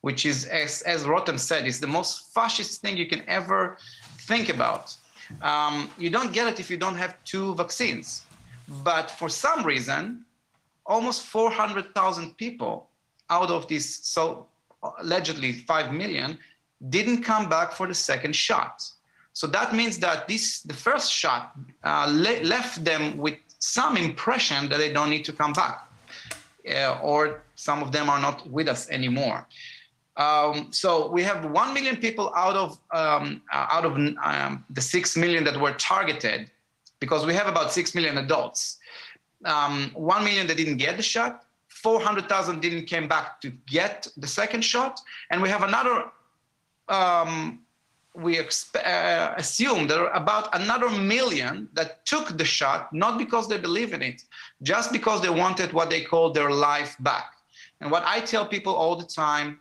which 0.00 0.26
is, 0.26 0.46
as, 0.46 0.82
as 0.82 1.04
Rotem 1.04 1.38
said, 1.38 1.66
is 1.66 1.78
the 1.78 1.86
most 1.86 2.32
fascist 2.34 2.80
thing 2.80 2.96
you 2.96 3.06
can 3.06 3.22
ever 3.28 3.76
think 4.20 4.48
about. 4.48 4.96
Um, 5.42 5.90
you 5.96 6.10
don't 6.10 6.32
get 6.32 6.48
it 6.48 6.58
if 6.58 6.70
you 6.70 6.76
don't 6.76 6.96
have 6.96 7.16
two 7.24 7.54
vaccines. 7.54 8.22
But 8.82 9.10
for 9.10 9.28
some 9.28 9.64
reason, 9.64 10.23
almost 10.86 11.22
400,000 11.22 12.36
people 12.36 12.90
out 13.30 13.50
of 13.50 13.66
these 13.68 14.00
so 14.04 14.46
allegedly 14.98 15.52
5 15.52 15.92
million 15.92 16.38
didn't 16.90 17.22
come 17.22 17.48
back 17.48 17.72
for 17.72 17.86
the 17.86 17.94
second 17.94 18.36
shot. 18.36 18.82
So 19.32 19.46
that 19.48 19.74
means 19.74 19.98
that 19.98 20.28
this 20.28 20.60
the 20.62 20.74
first 20.74 21.12
shot 21.12 21.52
uh, 21.82 22.06
le- 22.08 22.44
left 22.44 22.84
them 22.84 23.16
with 23.16 23.38
some 23.58 23.96
impression 23.96 24.68
that 24.68 24.78
they 24.78 24.92
don't 24.92 25.10
need 25.10 25.24
to 25.24 25.32
come 25.32 25.52
back, 25.52 25.88
uh, 26.70 26.98
or 27.02 27.42
some 27.56 27.82
of 27.82 27.90
them 27.90 28.08
are 28.08 28.20
not 28.20 28.48
with 28.48 28.68
us 28.68 28.88
anymore. 28.90 29.46
Um, 30.16 30.68
so 30.70 31.10
we 31.10 31.24
have 31.24 31.50
one 31.50 31.74
million 31.74 31.96
people 31.96 32.32
out 32.36 32.54
of 32.54 32.78
um, 32.92 33.42
uh, 33.52 33.66
out 33.70 33.84
of 33.84 33.96
um, 34.22 34.64
the 34.70 34.80
six 34.80 35.16
million 35.16 35.42
that 35.44 35.60
were 35.60 35.72
targeted, 35.72 36.48
because 37.00 37.26
we 37.26 37.34
have 37.34 37.48
about 37.48 37.72
six 37.72 37.94
million 37.94 38.18
adults. 38.18 38.78
Um, 39.44 39.90
one 39.94 40.24
million 40.24 40.46
that 40.46 40.56
didn't 40.56 40.78
get 40.78 40.96
the 40.96 41.02
shot, 41.02 41.44
400,000 41.68 42.60
didn't 42.60 42.86
came 42.86 43.08
back 43.08 43.40
to 43.42 43.50
get 43.66 44.08
the 44.16 44.26
second 44.26 44.62
shot, 44.62 45.00
and 45.30 45.42
we 45.42 45.48
have 45.48 45.62
another 45.62 46.04
um, 46.88 47.60
we 48.14 48.36
exp- 48.36 48.86
uh, 48.86 49.34
assume 49.36 49.88
there 49.88 50.08
are 50.08 50.12
about 50.12 50.54
another 50.54 50.88
million 50.88 51.68
that 51.72 52.06
took 52.06 52.38
the 52.38 52.44
shot 52.44 52.92
not 52.92 53.18
because 53.18 53.48
they 53.48 53.58
believe 53.58 53.92
in 53.92 54.02
it, 54.02 54.22
just 54.62 54.92
because 54.92 55.20
they 55.20 55.30
wanted 55.30 55.72
what 55.72 55.90
they 55.90 56.00
call 56.00 56.30
their 56.30 56.50
life 56.50 56.96
back. 57.00 57.32
And 57.80 57.90
what 57.90 58.04
I 58.06 58.20
tell 58.20 58.46
people 58.46 58.74
all 58.74 58.94
the 58.96 59.06
time, 59.06 59.58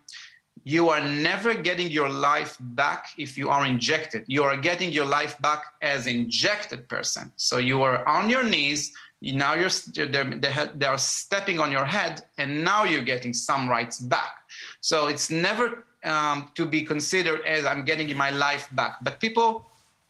you 0.65 0.89
are 0.89 1.01
never 1.01 1.53
getting 1.53 1.89
your 1.89 2.09
life 2.09 2.55
back 2.59 3.07
if 3.17 3.37
you 3.37 3.49
are 3.49 3.65
injected. 3.65 4.23
You 4.27 4.43
are 4.43 4.55
getting 4.55 4.91
your 4.91 5.05
life 5.05 5.37
back 5.41 5.63
as 5.81 6.07
injected 6.07 6.87
person. 6.87 7.31
So 7.35 7.57
you 7.57 7.81
are 7.81 8.07
on 8.07 8.29
your 8.29 8.43
knees. 8.43 8.93
Now 9.31 9.53
you're 9.53 9.69
they're, 9.95 10.71
they 10.75 10.85
are 10.85 10.97
stepping 10.97 11.59
on 11.59 11.71
your 11.71 11.85
head, 11.85 12.23
and 12.37 12.63
now 12.63 12.83
you're 12.83 13.03
getting 13.03 13.33
some 13.33 13.69
rights 13.69 13.99
back. 13.99 14.35
So 14.81 15.07
it's 15.07 15.29
never 15.29 15.85
um, 16.03 16.51
to 16.55 16.65
be 16.65 16.81
considered 16.83 17.41
as 17.45 17.65
I'm 17.65 17.85
getting 17.85 18.15
my 18.17 18.31
life 18.31 18.67
back. 18.73 18.97
But 19.01 19.19
people 19.19 19.65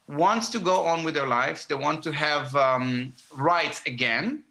want 0.07 0.51
to 0.51 0.59
go 0.59 0.85
on 0.85 1.03
with 1.03 1.13
their 1.13 1.27
lives. 1.27 1.65
They 1.65 1.75
want 1.75 2.03
to 2.03 2.11
have 2.11 2.55
um, 2.55 3.13
rights 3.31 3.81
again. 3.85 4.43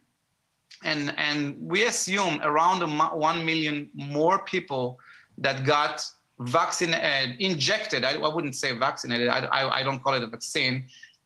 And, 0.84 1.14
and 1.16 1.56
we 1.60 1.84
assume 1.86 2.40
around 2.42 2.80
mo- 2.88 3.14
1 3.14 3.44
million 3.44 3.88
more 3.94 4.38
people 4.40 4.98
that 5.38 5.64
got 5.64 6.04
vaccinated, 6.40 7.40
injected, 7.40 8.04
I, 8.04 8.14
I 8.14 8.34
wouldn't 8.34 8.56
say 8.56 8.76
vaccinated, 8.76 9.28
I, 9.28 9.40
I, 9.46 9.78
I, 9.78 9.82
don't 9.82 10.02
call 10.02 10.14
it 10.14 10.22
a 10.22 10.26
vaccine, 10.26 10.84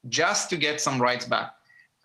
just 0.08 0.50
to 0.50 0.56
get 0.56 0.80
some 0.80 1.00
rights 1.00 1.24
back. 1.24 1.55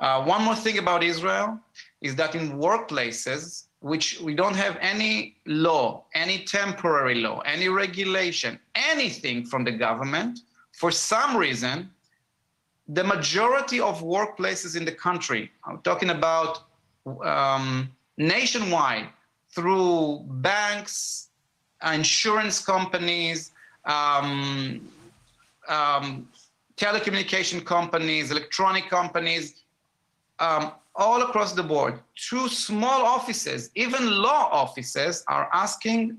Uh, 0.02 0.23
one 0.23 0.44
more 0.44 0.56
thing 0.56 0.80
about 0.80 1.03
Israel 1.03 1.60
is 2.02 2.15
that 2.15 2.34
in 2.34 2.57
workplaces, 2.57 3.65
which 3.82 4.19
we 4.19 4.34
don't 4.34 4.56
have 4.56 4.76
any 4.82 5.36
law, 5.45 6.03
any 6.15 6.44
temporary 6.44 7.15
law, 7.15 7.40
any 7.41 7.69
regulation, 7.69 8.60
anything 8.73 9.45
from 9.45 9.64
the 9.64 9.72
government, 9.72 10.40
for 10.72 10.90
some 10.90 11.38
reason, 11.38 11.90
the 12.88 13.03
majority 13.03 13.80
of 13.80 14.02
workplaces 14.02 14.76
in 14.76 14.86
the 14.86 14.91
country, 14.91 15.52
I'm 15.65 15.80
talking 15.84 16.10
about 16.10 16.64
um, 17.23 17.91
nationwide, 18.18 19.07
through 19.53 20.23
banks, 20.26 21.28
insurance 21.94 22.64
companies, 22.64 23.52
um, 23.86 24.88
um, 25.68 26.28
telecommunication 26.78 27.64
companies, 27.65 28.32
electronic 28.32 28.90
companies, 28.90 29.61
um, 30.42 30.74
all 30.96 31.22
across 31.22 31.54
the 31.54 31.64
board, 31.64 32.00
through 32.20 32.50
small 32.50 33.06
offices, 33.06 33.70
even 33.76 34.22
law 34.22 34.50
offices 34.52 35.24
are 35.28 35.50
asking 35.54 36.18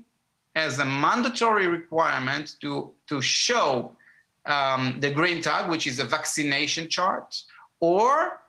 as 0.55 0.79
a 0.79 0.85
mandatory 0.85 1.67
requirement 1.67 2.55
to, 2.61 2.91
to 3.07 3.21
show 3.21 3.95
um, 4.45 4.97
the 4.99 5.11
green 5.11 5.41
tag, 5.41 5.69
which 5.69 5.85
is 5.85 5.99
a 5.99 6.05
vaccination 6.05 6.89
chart, 6.89 7.35
or 7.79 8.39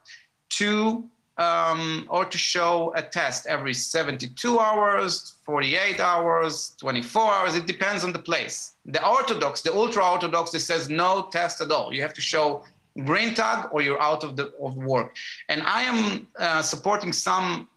to 0.50 1.04
um, 1.36 2.06
or 2.10 2.24
to 2.24 2.38
show 2.38 2.92
a 2.94 3.02
test 3.02 3.46
every 3.46 3.74
72 3.74 4.58
hours, 4.58 5.34
48 5.44 5.98
hours, 5.98 6.76
24 6.78 7.32
hours. 7.32 7.56
It 7.56 7.66
depends 7.66 8.04
on 8.04 8.12
the 8.12 8.20
place. 8.20 8.74
The 8.86 9.04
Orthodox, 9.04 9.60
the 9.60 9.74
ultra 9.74 10.08
Orthodox, 10.08 10.54
it 10.54 10.60
says 10.60 10.88
no 10.88 11.28
test 11.32 11.60
at 11.60 11.72
all. 11.72 11.92
You 11.92 12.02
have 12.02 12.14
to 12.14 12.20
show 12.20 12.62
green 13.02 13.34
tag 13.34 13.68
or 13.72 13.82
you're 13.82 14.00
out 14.00 14.22
of 14.24 14.36
the 14.36 14.52
of 14.60 14.76
work. 14.76 15.16
And 15.48 15.62
I 15.62 15.82
am 15.82 16.28
uh, 16.38 16.62
supporting 16.62 17.12
some 17.12 17.68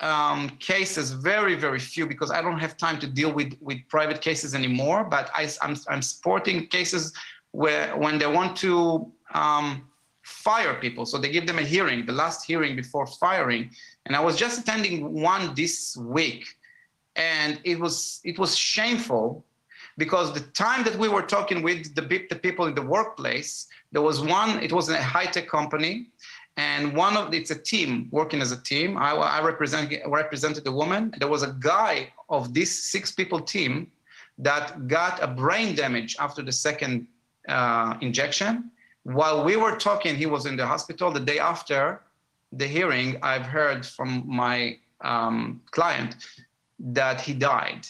um, 0.00 0.50
cases, 0.58 1.12
very 1.12 1.54
very 1.54 1.78
few, 1.78 2.06
because 2.06 2.30
I 2.30 2.40
don't 2.42 2.58
have 2.58 2.76
time 2.76 2.98
to 3.00 3.06
deal 3.06 3.32
with 3.32 3.54
with 3.60 3.78
private 3.88 4.20
cases 4.20 4.54
anymore. 4.54 5.04
But 5.04 5.30
I, 5.34 5.48
I'm 5.62 5.76
I'm 5.88 6.02
supporting 6.02 6.66
cases 6.66 7.12
where 7.52 7.96
when 7.96 8.18
they 8.18 8.26
want 8.26 8.56
to 8.58 9.10
um, 9.34 9.88
fire 10.22 10.74
people, 10.74 11.06
so 11.06 11.18
they 11.18 11.30
give 11.30 11.46
them 11.46 11.58
a 11.58 11.62
hearing, 11.62 12.06
the 12.06 12.12
last 12.12 12.44
hearing 12.44 12.74
before 12.74 13.06
firing. 13.06 13.70
And 14.06 14.16
I 14.16 14.20
was 14.20 14.36
just 14.36 14.60
attending 14.60 15.20
one 15.22 15.54
this 15.54 15.96
week, 15.96 16.46
and 17.16 17.60
it 17.64 17.78
was 17.78 18.20
it 18.24 18.38
was 18.38 18.56
shameful 18.56 19.44
because 19.96 20.32
the 20.32 20.40
time 20.40 20.84
that 20.84 20.96
we 20.96 21.08
were 21.08 21.22
talking 21.22 21.62
with 21.62 21.94
the, 21.94 22.02
the 22.30 22.36
people 22.36 22.66
in 22.66 22.74
the 22.74 22.82
workplace, 22.82 23.66
there 23.92 24.02
was 24.02 24.20
one, 24.20 24.62
it 24.62 24.72
was 24.72 24.88
a 24.88 25.02
high-tech 25.02 25.48
company, 25.48 26.08
and 26.56 26.94
one 26.96 27.16
of 27.16 27.34
it's 27.34 27.50
a 27.50 27.60
team 27.72 28.08
working 28.10 28.40
as 28.40 28.52
a 28.52 28.60
team. 28.62 28.96
I, 28.96 29.10
I 29.12 29.42
represent, 29.42 29.92
represented 30.06 30.66
a 30.66 30.72
woman. 30.72 31.12
There 31.18 31.28
was 31.28 31.42
a 31.42 31.56
guy 31.58 32.12
of 32.28 32.54
this 32.54 32.70
six 32.92 33.12
people 33.12 33.40
team 33.40 33.90
that 34.38 34.86
got 34.88 35.22
a 35.22 35.26
brain 35.26 35.74
damage 35.74 36.16
after 36.18 36.42
the 36.42 36.52
second 36.52 37.06
uh, 37.48 37.94
injection. 38.00 38.70
While 39.04 39.44
we 39.44 39.56
were 39.56 39.76
talking, 39.76 40.16
he 40.16 40.26
was 40.26 40.46
in 40.46 40.56
the 40.56 40.66
hospital. 40.66 41.10
The 41.10 41.20
day 41.20 41.38
after 41.38 42.02
the 42.52 42.66
hearing, 42.66 43.18
I've 43.22 43.46
heard 43.46 43.84
from 43.84 44.24
my 44.26 44.78
um, 45.02 45.60
client 45.70 46.16
that 46.78 47.20
he 47.20 47.34
died. 47.34 47.86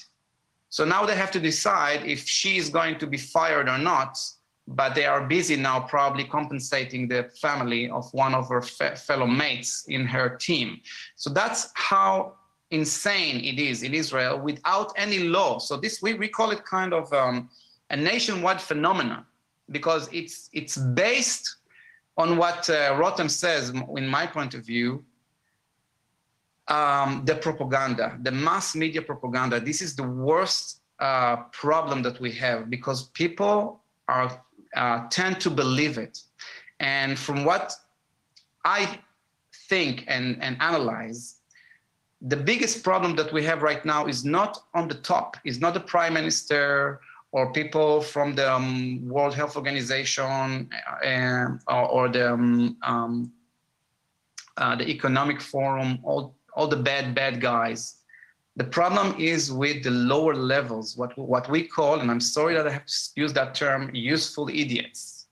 So 0.75 0.85
now 0.85 1.07
they 1.07 1.15
have 1.15 1.31
to 1.31 1.39
decide 1.39 2.05
if 2.05 2.27
she 2.27 2.57
is 2.57 2.69
going 2.69 2.99
to 2.99 3.07
be 3.07 3.17
fired 3.17 3.69
or 3.69 3.79
not. 3.79 4.19
But 4.67 4.97
they 4.97 5.05
are 5.05 5.25
busy 5.25 5.55
now, 5.55 5.79
probably 5.79 6.25
compensating 6.25 7.07
the 7.07 7.31
family 7.41 7.89
of 7.91 8.13
one 8.13 8.35
of 8.35 8.49
her 8.49 8.61
fe- 8.61 8.97
fellow 8.97 9.27
mates 9.27 9.85
in 9.87 10.05
her 10.07 10.29
team. 10.31 10.81
So 11.15 11.31
that's 11.31 11.71
how 11.75 12.33
insane 12.73 13.37
it 13.45 13.61
is 13.61 13.85
in 13.85 13.95
Israel 13.95 14.41
without 14.41 14.93
any 14.97 15.21
law. 15.21 15.59
So 15.59 15.77
this 15.77 16.03
we, 16.03 16.15
we 16.15 16.27
call 16.27 16.51
it 16.51 16.65
kind 16.65 16.93
of 16.93 17.13
um, 17.13 17.51
a 17.91 17.97
nationwide 17.97 18.61
phenomenon 18.61 19.25
because 19.71 20.09
it's 20.13 20.51
it's 20.53 20.77
based 20.77 21.47
on 22.17 22.37
what 22.37 22.69
uh, 22.69 22.99
Rotem 23.01 23.31
says, 23.31 23.71
in 23.71 24.07
my 24.09 24.27
point 24.27 24.55
of 24.55 24.63
view, 24.67 25.05
um, 26.69 27.23
the 27.24 27.35
propaganda, 27.35 28.19
the 28.23 28.31
mass 28.31 28.74
media 28.74 29.03
propaganda. 29.03 29.61
This 29.61 29.82
is 29.82 29.95
the 29.95 30.03
worst 30.03 30.81
uh, 31.01 31.36
problem 31.53 32.03
that 32.03 32.20
we 32.20 32.32
have 32.32 32.70
because 32.70 33.09
people 33.09 33.81
are 34.09 34.41
uh, 34.77 35.07
tend 35.11 35.41
to 35.41 35.51
believe 35.51 35.99
it, 35.99 36.20
and 36.81 37.19
from 37.19 37.45
what 37.45 37.74
I 38.65 38.99
think 39.69 40.05
and, 40.09 40.43
and 40.43 40.57
analyze, 40.61 41.36
the 42.20 42.36
biggest 42.36 42.82
problem 42.82 43.15
that 43.16 43.32
we 43.32 43.45
have 43.45 43.62
right 43.62 43.85
now 43.85 44.07
is 44.07 44.24
not 44.24 44.65
on 44.74 44.89
the 44.89 44.95
top, 44.95 45.36
is 45.45 45.61
not 45.61 45.74
the 45.74 45.81
prime 45.81 46.15
minister 46.15 47.01
or 47.32 47.53
people 47.53 48.01
from 48.01 48.35
the 48.35 48.51
um, 48.53 49.07
World 49.09 49.35
Health 49.35 49.57
Organization 49.57 50.70
uh, 51.05 51.47
or, 51.66 51.89
or, 51.89 52.09
the 52.09 52.32
um, 52.32 52.77
um, 52.82 53.32
uh, 54.57 54.77
the 54.77 54.89
Economic 54.89 55.41
Forum, 55.41 55.99
all 56.05 56.35
all 56.55 56.69
the 56.69 56.77
bad 56.77 57.15
bad 57.15 57.41
guys. 57.41 57.97
The 58.57 58.65
problem 58.65 59.17
is 59.19 59.53
with 59.53 59.83
the 59.83 59.91
lower 59.91 60.35
levels, 60.35 60.97
what, 60.97 61.17
what 61.19 61.51
we 61.51 61.67
call, 61.67 61.99
and 62.01 62.09
I'm 62.11 62.21
sorry 62.21 62.55
that 62.55 62.67
I 62.69 62.71
have 62.71 62.87
to 62.87 62.93
use 63.17 63.33
that 63.33 63.55
term, 63.55 63.91
useful 63.93 64.49
idiots. 64.49 65.27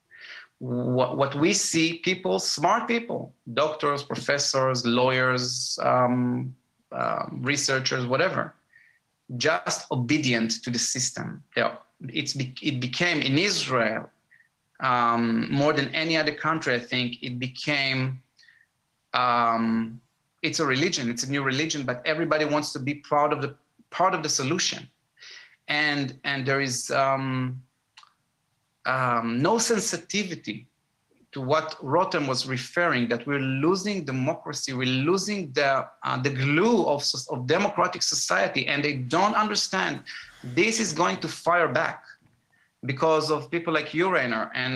What, 0.59 1.17
what 1.17 1.33
we 1.35 1.53
see 1.53 1.99
people, 1.99 2.37
smart 2.39 2.87
people, 2.87 3.33
doctors, 3.53 4.03
professors, 4.03 4.85
lawyers, 4.85 5.79
um, 5.81 6.53
um, 6.91 7.39
researchers, 7.41 8.05
whatever, 8.05 8.55
just 9.37 9.89
obedient 9.91 10.61
to 10.63 10.69
the 10.69 10.79
system. 10.79 11.43
They're- 11.55 11.77
It's, 12.21 12.35
it 12.35 12.77
became 12.87 13.21
in 13.21 13.37
Israel 13.37 14.03
um, 14.81 15.47
more 15.49 15.71
than 15.71 15.87
any 15.95 16.17
other 16.17 16.35
country, 16.47 16.75
I 16.75 16.79
think, 16.91 17.23
it 17.27 17.39
became 17.39 18.21
um, 19.13 20.01
it's 20.43 20.59
a 20.59 20.65
religion 20.65 21.09
it's 21.09 21.23
a 21.23 21.31
new 21.35 21.43
religion 21.43 21.83
but 21.83 22.01
everybody 22.05 22.45
wants 22.45 22.71
to 22.73 22.79
be 22.79 22.95
part 22.95 23.33
of 23.33 23.41
the 23.41 23.55
part 23.93 24.13
of 24.15 24.23
the 24.23 24.29
solution. 24.29 24.89
And 25.69 26.19
and 26.25 26.45
there 26.45 26.59
is 26.59 26.91
um, 26.91 27.61
um, 28.85 29.41
no 29.41 29.57
sensitivity 29.57 30.67
to 31.31 31.39
what 31.41 31.77
Rotem 31.81 32.27
was 32.27 32.45
referring 32.57 33.07
that 33.11 33.25
we're 33.25 33.47
losing 33.67 34.05
democracy 34.13 34.71
we're 34.73 34.97
losing 35.11 35.39
the 35.59 35.71
uh, 36.07 36.17
the 36.25 36.33
glue 36.43 36.85
of, 36.93 37.01
of 37.33 37.47
democratic 37.47 38.03
society 38.15 38.67
and 38.67 38.83
they 38.85 38.95
don't 39.15 39.35
understand 39.45 39.93
this 40.59 40.79
is 40.79 40.89
going 41.01 41.17
to 41.23 41.27
fire 41.27 41.69
back 41.81 42.03
because 42.91 43.31
of 43.31 43.49
people 43.49 43.73
like 43.73 43.89
you 43.97 44.05
Reiner 44.15 44.51
and 44.53 44.75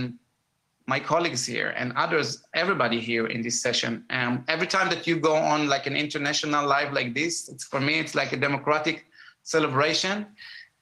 my 0.87 0.99
colleagues 0.99 1.45
here 1.45 1.73
and 1.77 1.91
others, 1.97 2.43
everybody 2.53 2.99
here 2.99 3.27
in 3.27 3.41
this 3.41 3.61
session. 3.61 4.05
Um, 4.09 4.45
every 4.47 4.67
time 4.67 4.89
that 4.89 5.05
you 5.05 5.17
go 5.17 5.35
on 5.35 5.67
like 5.67 5.85
an 5.85 5.97
international 5.97 6.65
live 6.65 6.93
like 6.93 7.13
this, 7.13 7.49
it's 7.49 7.65
for 7.65 7.81
me, 7.81 7.99
it's 7.99 8.15
like 8.15 8.31
a 8.31 8.37
democratic 8.37 9.05
celebration. 9.43 10.25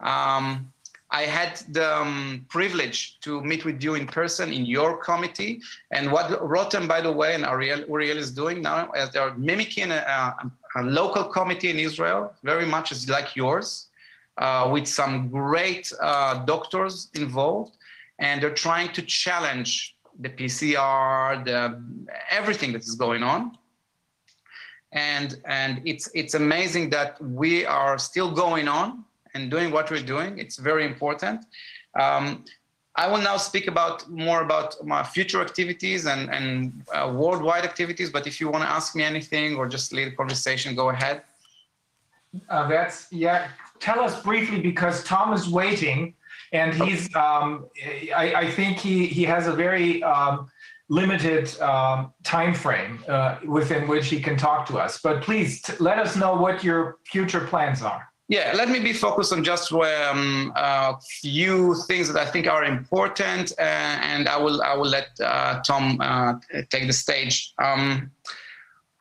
Um, 0.02 0.72
I 1.10 1.24
had 1.24 1.58
the 1.70 1.98
um, 1.98 2.46
privilege 2.50 3.20
to 3.22 3.42
meet 3.42 3.66
with 3.66 3.84
you 3.84 3.96
in 3.96 4.06
person 4.06 4.54
in 4.54 4.66
your 4.66 4.98
committee. 4.98 5.62
And 5.92 6.12
what 6.12 6.30
Rotem, 6.40 6.88
by 6.88 7.02
the 7.02 7.12
way, 7.12 7.34
and 7.34 7.44
Ariel, 7.44 7.84
Uriel 7.88 8.18
is 8.18 8.32
doing 8.32 8.62
now, 8.62 8.92
is 8.92 9.10
they're 9.10 9.34
mimicking 9.36 9.92
a, 9.92 9.96
a, 9.96 10.52
a 10.82 10.84
local 10.84 11.24
committee 11.24 11.70
in 11.70 11.80
Israel, 11.80 12.34
very 12.44 12.66
much 12.66 12.92
is 12.92 13.10
like 13.10 13.36
yours, 13.36 13.88
uh, 14.38 14.70
with 14.72 14.88
some 14.88 15.30
great 15.30 15.92
uh, 16.00 16.46
doctors 16.46 17.10
involved 17.16 17.78
and 18.20 18.42
they're 18.42 18.54
trying 18.54 18.92
to 18.94 19.02
challenge 19.02 19.95
the 20.20 20.30
PCR, 20.30 21.44
the 21.44 21.82
everything 22.30 22.72
that 22.74 22.84
is 22.84 22.96
going 22.96 23.24
on. 23.24 23.58
And 24.92 25.42
and 25.46 25.82
it's 25.86 26.10
it's 26.14 26.36
amazing 26.36 26.90
that 26.92 27.22
we 27.22 27.66
are 27.66 27.98
still 27.98 28.32
going 28.32 28.68
on 28.68 29.04
and 29.34 29.52
doing 29.52 29.72
what 29.72 29.92
we're 29.92 30.08
doing. 30.16 30.40
It's 30.40 30.58
very 30.58 30.86
important. 30.86 31.46
Um, 32.00 32.46
I 32.98 33.08
will 33.08 33.22
now 33.22 33.36
speak 33.36 33.68
about 33.68 34.10
more 34.10 34.42
about 34.42 34.76
my 34.86 35.04
future 35.04 35.42
activities 35.42 36.06
and 36.06 36.30
and 36.30 36.84
uh, 36.94 37.12
worldwide 37.14 37.66
activities. 37.66 38.10
But 38.10 38.26
if 38.26 38.40
you 38.40 38.50
want 38.50 38.64
to 38.64 38.70
ask 38.70 38.96
me 38.96 39.04
anything 39.04 39.58
or 39.58 39.68
just 39.68 39.92
lead 39.92 40.08
the 40.12 40.16
conversation, 40.16 40.76
go 40.76 40.90
ahead. 40.90 41.24
Uh, 42.50 42.68
that's, 42.68 43.08
yeah, 43.12 43.50
tell 43.80 44.00
us 44.02 44.22
briefly 44.22 44.60
because 44.60 45.04
Tom 45.04 45.34
is 45.34 45.50
waiting 45.50 46.14
and 46.56 46.74
he's, 46.74 47.04
um, 47.16 47.68
I, 48.16 48.26
I 48.44 48.52
think 48.52 48.78
he, 48.78 49.06
he 49.08 49.24
has 49.24 49.48
a 49.48 49.54
very 49.54 50.02
um, 50.04 50.48
limited 50.90 51.46
um, 51.62 52.14
timeframe 52.24 52.94
uh, 53.10 53.40
within 53.46 53.88
which 53.88 54.08
he 54.08 54.20
can 54.20 54.38
talk 54.38 54.66
to 54.68 54.78
us. 54.78 55.00
But 55.02 55.22
please 55.22 55.62
t- 55.62 55.74
let 55.80 55.98
us 56.00 56.16
know 56.16 56.36
what 56.36 56.64
your 56.64 56.98
future 57.12 57.44
plans 57.52 57.82
are. 57.82 58.08
Yeah, 58.28 58.54
let 58.56 58.70
me 58.70 58.80
be 58.80 58.94
focused 58.94 59.32
on 59.34 59.44
just 59.44 59.72
um, 59.72 60.52
a 60.56 60.96
few 61.22 61.76
things 61.88 62.12
that 62.12 62.20
I 62.20 62.26
think 62.26 62.48
are 62.48 62.64
important, 62.64 63.52
uh, 63.60 63.62
and 63.62 64.28
I 64.28 64.38
will 64.38 64.64
I 64.64 64.74
will 64.76 64.90
let 64.90 65.10
uh, 65.24 65.62
Tom 65.62 66.00
uh, 66.02 66.34
take 66.72 66.88
the 66.88 66.94
stage. 66.94 67.54
Um, 67.62 68.10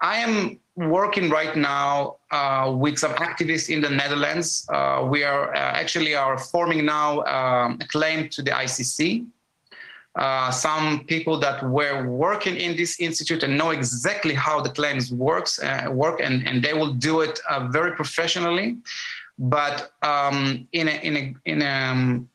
I 0.02 0.16
am 0.18 0.60
working 0.76 1.30
right 1.30 1.56
now 1.56 2.16
uh, 2.30 2.72
with 2.76 2.98
some 2.98 3.12
activists 3.14 3.68
in 3.72 3.80
the 3.80 3.90
Netherlands. 3.90 4.66
Uh, 4.68 5.06
we 5.08 5.22
are 5.22 5.54
uh, 5.54 5.58
actually 5.58 6.14
are 6.14 6.38
forming 6.38 6.84
now 6.84 7.22
um, 7.24 7.78
a 7.80 7.86
claim 7.86 8.28
to 8.30 8.42
the 8.42 8.50
ICC. 8.50 9.26
Uh, 10.16 10.50
some 10.50 11.04
people 11.04 11.38
that 11.40 11.60
were 11.68 12.06
working 12.08 12.56
in 12.56 12.76
this 12.76 13.00
institute 13.00 13.42
and 13.42 13.58
know 13.58 13.70
exactly 13.70 14.32
how 14.32 14.60
the 14.60 14.70
claims 14.70 15.12
works 15.12 15.60
uh, 15.60 15.86
work, 15.90 16.20
and, 16.20 16.46
and 16.46 16.62
they 16.62 16.72
will 16.72 16.92
do 16.92 17.20
it 17.20 17.40
uh, 17.50 17.66
very 17.68 17.92
professionally. 17.92 18.76
But 19.38 19.90
um, 20.02 20.68
in 20.72 20.88
a 20.88 20.96
in 21.02 21.16
a 21.16 21.34
in 21.46 21.62
a 21.62 21.90
um, 21.90 22.28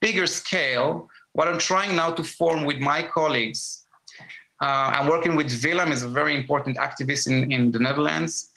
bigger 0.00 0.26
scale, 0.26 1.10
what 1.32 1.48
I'm 1.48 1.58
trying 1.58 1.94
now 1.94 2.10
to 2.12 2.24
form 2.24 2.64
with 2.64 2.78
my 2.78 3.02
colleagues 3.02 3.85
uh, 4.60 4.92
I'm 4.94 5.08
working 5.08 5.36
with 5.36 5.62
Willem, 5.62 5.92
is 5.92 6.02
a 6.02 6.08
very 6.08 6.34
important 6.36 6.78
activist 6.78 7.26
in, 7.26 7.52
in 7.52 7.70
the 7.70 7.78
Netherlands. 7.78 8.50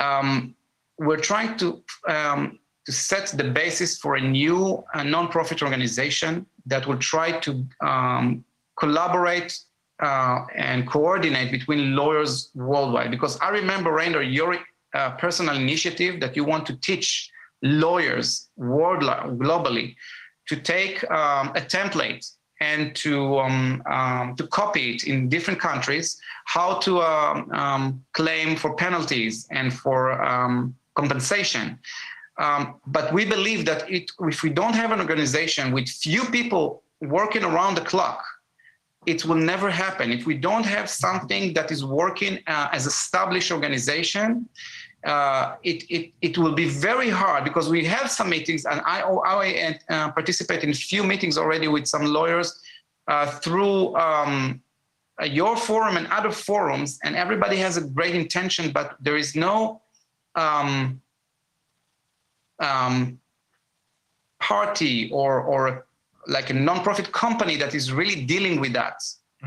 Um, 0.00 0.54
we're 0.98 1.18
trying 1.20 1.58
to 1.58 1.82
um, 2.08 2.58
to 2.86 2.92
set 2.92 3.26
the 3.36 3.44
basis 3.44 3.98
for 3.98 4.14
a 4.14 4.20
new 4.20 4.84
uh, 4.94 5.02
non-profit 5.02 5.60
organization 5.60 6.46
that 6.66 6.86
will 6.86 6.98
try 6.98 7.32
to 7.40 7.66
um, 7.80 8.44
collaborate 8.78 9.58
uh, 10.02 10.44
and 10.54 10.86
coordinate 10.86 11.50
between 11.50 11.96
lawyers 11.96 12.50
worldwide. 12.54 13.10
Because 13.10 13.38
I 13.40 13.48
remember, 13.48 13.90
Reiner, 13.90 14.22
your 14.22 14.58
uh, 14.94 15.10
personal 15.16 15.56
initiative 15.56 16.20
that 16.20 16.36
you 16.36 16.44
want 16.44 16.64
to 16.66 16.76
teach 16.76 17.28
lawyers 17.62 18.48
world 18.56 19.02
globally 19.02 19.96
to 20.46 20.56
take 20.56 21.02
um, 21.10 21.48
a 21.48 21.60
template 21.60 22.24
and 22.60 22.94
to 22.96 23.38
um, 23.38 23.82
um, 23.86 24.34
to 24.36 24.46
copy 24.46 24.94
it 24.94 25.04
in 25.04 25.28
different 25.28 25.60
countries, 25.60 26.18
how 26.46 26.78
to 26.78 27.02
um, 27.02 27.50
um, 27.52 28.04
claim 28.12 28.56
for 28.56 28.74
penalties 28.74 29.46
and 29.50 29.72
for 29.72 30.22
um, 30.22 30.74
compensation. 30.94 31.78
Um, 32.38 32.80
but 32.86 33.12
we 33.12 33.24
believe 33.24 33.64
that 33.64 33.90
it, 33.90 34.10
if 34.20 34.42
we 34.42 34.50
don't 34.50 34.74
have 34.74 34.92
an 34.92 35.00
organization 35.00 35.72
with 35.72 35.88
few 35.88 36.24
people 36.26 36.82
working 37.00 37.44
around 37.44 37.76
the 37.76 37.80
clock, 37.82 38.22
it 39.06 39.24
will 39.24 39.36
never 39.36 39.70
happen. 39.70 40.10
If 40.10 40.26
we 40.26 40.36
don't 40.36 40.66
have 40.66 40.90
something 40.90 41.54
that 41.54 41.70
is 41.70 41.84
working 41.84 42.40
uh, 42.46 42.68
as 42.72 42.86
established 42.86 43.52
organization, 43.52 44.48
uh, 45.04 45.56
it, 45.62 45.84
it, 45.90 46.12
it 46.20 46.38
will 46.38 46.52
be 46.52 46.68
very 46.68 47.08
hard 47.08 47.44
because 47.44 47.68
we 47.68 47.84
have 47.84 48.10
some 48.10 48.28
meetings 48.28 48.64
and 48.64 48.80
I, 48.84 49.02
I 49.02 49.78
uh, 49.88 50.10
participate 50.12 50.64
in 50.64 50.70
a 50.70 50.74
few 50.74 51.04
meetings 51.04 51.38
already 51.38 51.68
with 51.68 51.86
some 51.86 52.04
lawyers 52.04 52.60
uh, 53.08 53.26
through 53.26 53.94
um, 53.96 54.60
uh, 55.20 55.24
your 55.24 55.56
forum 55.56 55.96
and 55.96 56.06
other 56.08 56.30
forums 56.30 56.98
and 57.04 57.14
everybody 57.14 57.56
has 57.56 57.76
a 57.76 57.82
great 57.82 58.14
intention, 58.14 58.72
but 58.72 58.96
there 59.00 59.16
is 59.16 59.36
no 59.36 59.80
um, 60.34 61.00
um, 62.58 63.18
party 64.40 65.10
or, 65.12 65.40
or 65.40 65.86
like 66.26 66.50
a 66.50 66.54
non-profit 66.54 67.12
company 67.12 67.56
that 67.56 67.74
is 67.74 67.92
really 67.92 68.24
dealing 68.24 68.60
with 68.60 68.72
that. 68.72 69.02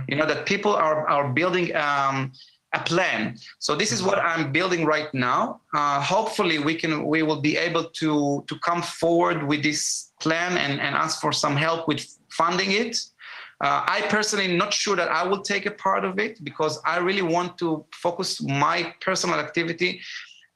You 0.07 0.15
know, 0.15 0.25
that 0.25 0.45
people 0.45 0.73
are, 0.73 1.07
are 1.09 1.27
building 1.27 1.75
um, 1.75 2.31
a 2.73 2.79
plan. 2.79 3.35
So 3.57 3.75
this 3.75 3.91
is 3.91 4.03
what 4.03 4.19
I'm 4.19 4.51
building 4.51 4.85
right 4.85 5.11
now. 5.13 5.61
Uh, 5.73 6.01
hopefully, 6.01 6.59
we 6.59 6.75
can 6.75 7.05
we 7.05 7.23
will 7.23 7.41
be 7.41 7.57
able 7.57 7.85
to 8.01 8.43
to 8.47 8.59
come 8.59 8.81
forward 8.81 9.43
with 9.43 9.63
this 9.63 10.11
plan 10.21 10.57
and, 10.57 10.79
and 10.79 10.95
ask 10.95 11.21
for 11.21 11.31
some 11.31 11.55
help 11.55 11.87
with 11.87 12.05
funding 12.29 12.71
it. 12.71 12.97
Uh, 13.61 13.83
I 13.85 14.01
personally 14.09 14.55
not 14.55 14.73
sure 14.73 14.95
that 14.95 15.09
I 15.09 15.23
will 15.27 15.41
take 15.41 15.65
a 15.65 15.71
part 15.71 16.05
of 16.05 16.17
it 16.17 16.43
because 16.43 16.79
I 16.85 16.97
really 16.97 17.21
want 17.21 17.57
to 17.57 17.85
focus 17.93 18.41
my 18.41 18.93
personal 19.01 19.37
activity 19.37 20.01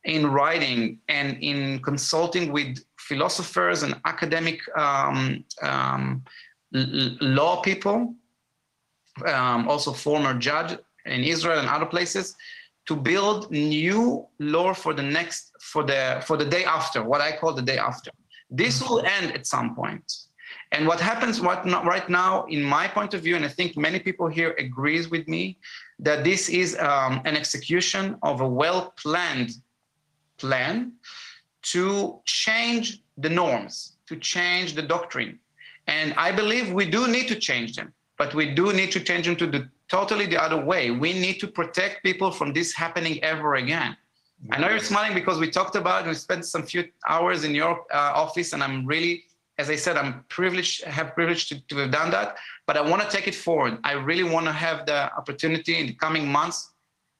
in 0.05 0.27
writing 0.27 0.99
and 1.09 1.37
in 1.41 1.81
consulting 1.81 2.51
with 2.51 2.77
philosophers 2.97 3.83
and 3.83 3.99
academic 4.05 4.61
um, 4.77 5.43
um, 5.61 6.23
law 6.71 7.61
people, 7.61 8.15
um, 9.25 9.67
also 9.67 9.91
former 9.91 10.33
judge 10.33 10.77
in 11.05 11.23
Israel 11.23 11.59
and 11.59 11.69
other 11.69 11.85
places 11.85 12.35
to 12.85 12.95
build 12.95 13.49
new 13.51 14.27
law 14.39 14.73
for 14.73 14.93
the 14.93 15.03
next 15.03 15.51
for 15.61 15.83
the 15.83 16.21
for 16.25 16.35
the 16.37 16.45
day 16.45 16.65
after 16.65 17.03
what 17.03 17.21
I 17.21 17.31
call 17.35 17.53
the 17.53 17.61
day 17.61 17.77
after. 17.77 18.11
This 18.49 18.81
will 18.81 19.01
end 19.17 19.31
at 19.31 19.47
some 19.47 19.75
point. 19.75 20.05
And 20.71 20.87
what 20.87 20.99
happens 20.99 21.39
what 21.39 21.65
not, 21.65 21.85
right 21.85 22.07
now, 22.09 22.45
in 22.45 22.63
my 22.63 22.87
point 22.87 23.13
of 23.13 23.21
view, 23.21 23.35
and 23.35 23.45
I 23.45 23.47
think 23.47 23.77
many 23.77 23.99
people 23.99 24.27
here 24.27 24.55
agrees 24.57 25.09
with 25.09 25.27
me, 25.27 25.57
that 25.99 26.23
this 26.23 26.49
is 26.49 26.77
um, 26.79 27.21
an 27.25 27.37
execution 27.37 28.17
of 28.23 28.41
a 28.41 28.47
well-planned 28.47 29.51
plan 30.37 30.93
to 31.73 32.19
change 32.25 33.03
the 33.17 33.29
norms, 33.29 33.97
to 34.07 34.15
change 34.17 34.73
the 34.73 34.81
doctrine. 34.81 35.39
And 35.87 36.13
I 36.15 36.31
believe 36.31 36.73
we 36.73 36.89
do 36.89 37.07
need 37.07 37.27
to 37.27 37.35
change 37.35 37.75
them, 37.75 37.93
but 38.17 38.33
we 38.33 38.53
do 38.53 38.73
need 38.73 38.91
to 38.93 38.99
change 38.99 39.25
them 39.25 39.35
to 39.37 39.47
the 39.47 39.69
totally 39.89 40.25
the 40.25 40.41
other 40.41 40.63
way. 40.63 40.91
We 40.91 41.13
need 41.13 41.39
to 41.39 41.47
protect 41.47 42.03
people 42.03 42.31
from 42.31 42.53
this 42.53 42.73
happening 42.73 43.23
ever 43.23 43.55
again. 43.55 43.95
I 44.51 44.59
know 44.59 44.69
you're 44.69 44.79
smiling 44.79 45.13
because 45.13 45.39
we 45.39 45.49
talked 45.49 45.75
about 45.75 46.05
it. 46.05 46.09
We 46.09 46.15
spent 46.15 46.45
some 46.45 46.63
few 46.63 46.83
hours 47.07 47.45
in 47.45 47.55
your 47.55 47.85
uh, 47.93 48.11
office, 48.13 48.51
and 48.51 48.61
I'm 48.61 48.85
really, 48.85 49.23
as 49.57 49.69
I 49.69 49.77
said, 49.77 49.95
I'm 49.95 50.25
privileged, 50.27 50.83
have 50.83 51.13
privileged 51.13 51.47
to, 51.49 51.61
to 51.67 51.77
have 51.77 51.91
done 51.91 52.11
that. 52.11 52.35
But 52.67 52.75
I 52.75 52.81
want 52.81 53.01
to 53.03 53.09
take 53.09 53.27
it 53.27 53.35
forward. 53.35 53.77
I 53.85 53.93
really 53.93 54.23
want 54.23 54.45
to 54.47 54.51
have 54.51 54.85
the 54.85 55.13
opportunity 55.15 55.79
in 55.79 55.87
the 55.87 55.93
coming 55.93 56.27
months 56.27 56.71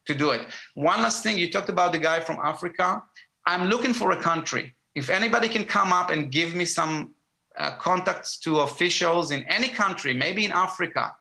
to 0.08 0.14
do 0.14 0.32
it. 0.32 0.48
One 0.74 1.02
last 1.02 1.24
thing, 1.24 1.38
you 1.38 1.50
talked 1.50 1.70
about 1.70 1.94
the 1.94 2.00
guy 2.00 2.20
from 2.20 2.40
Africa. 2.44 3.02
I'm 3.46 3.70
looking 3.70 3.94
for 3.94 4.12
a 4.12 4.22
country. 4.22 4.76
If 4.96 5.10
anybody 5.10 5.48
can 5.48 5.64
come 5.64 5.94
up 5.94 6.10
and 6.10 6.30
give 6.30 6.54
me 6.56 6.66
some 6.66 7.14
uh, 7.58 7.76
contacts 7.78 8.38
to 8.40 8.62
officials 8.62 9.32
in 9.32 9.44
any 9.44 9.70
country, 9.70 10.14
maybe 10.14 10.44
in 10.44 10.52
Africa, 10.52 11.14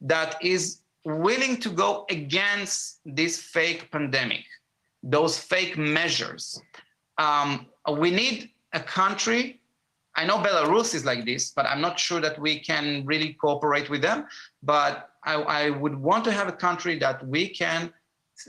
that 0.00 0.36
is 0.42 0.80
willing 1.04 1.58
to 1.58 1.70
go 1.70 2.04
against 2.10 3.00
this 3.04 3.40
fake 3.40 3.90
pandemic, 3.90 4.44
those 5.02 5.38
fake 5.38 5.78
measures. 5.78 6.60
Um, 7.16 7.66
we 7.90 8.10
need 8.10 8.50
a 8.72 8.80
country. 8.80 9.60
I 10.16 10.26
know 10.26 10.38
Belarus 10.38 10.94
is 10.94 11.04
like 11.04 11.24
this, 11.24 11.50
but 11.50 11.66
I'm 11.66 11.80
not 11.80 11.98
sure 11.98 12.20
that 12.20 12.38
we 12.38 12.60
can 12.60 13.04
really 13.06 13.34
cooperate 13.34 13.88
with 13.88 14.02
them. 14.02 14.26
But 14.62 15.10
I, 15.24 15.34
I 15.34 15.70
would 15.70 15.94
want 15.94 16.24
to 16.24 16.32
have 16.32 16.48
a 16.48 16.52
country 16.52 16.98
that 16.98 17.26
we 17.26 17.48
can 17.48 17.92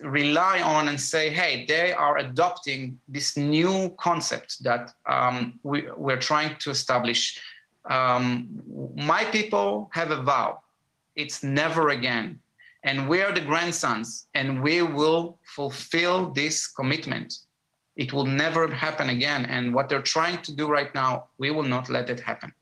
rely 0.04 0.62
on 0.62 0.88
and 0.88 1.00
say, 1.00 1.30
hey, 1.30 1.66
they 1.68 1.94
are 1.94 2.18
adopting 2.18 3.00
this 3.08 3.38
new 3.38 3.96
concept 4.00 4.64
that 4.64 4.94
um, 5.08 5.60
we, 5.64 5.88
we're 5.96 6.20
trying 6.20 6.56
to 6.60 6.70
establish. 6.70 7.40
Um, 7.90 8.62
my 8.96 9.24
people 9.26 9.90
have 9.94 10.12
a 10.12 10.22
vow. 10.22 10.60
It's 11.20 11.44
never 11.44 11.90
again. 11.90 12.40
And 12.84 13.10
we 13.10 13.22
are 13.22 13.34
the 13.34 13.42
grandsons, 13.42 14.28
and 14.36 14.64
we 14.64 14.82
will 14.82 15.38
fulfill 15.44 16.32
this 16.32 16.66
commitment. 16.66 17.30
It 17.98 18.14
will 18.14 18.26
never 18.26 18.74
happen 18.86 19.10
again. 19.10 19.44
And 19.46 19.74
what 19.76 19.90
they're 19.90 20.10
trying 20.18 20.42
to 20.44 20.56
do 20.56 20.66
right 20.70 20.92
now, 20.96 21.26
we 21.38 21.52
will 21.52 21.70
not 21.76 21.90
let 21.90 22.10
it 22.10 22.22
happen. 22.22 22.54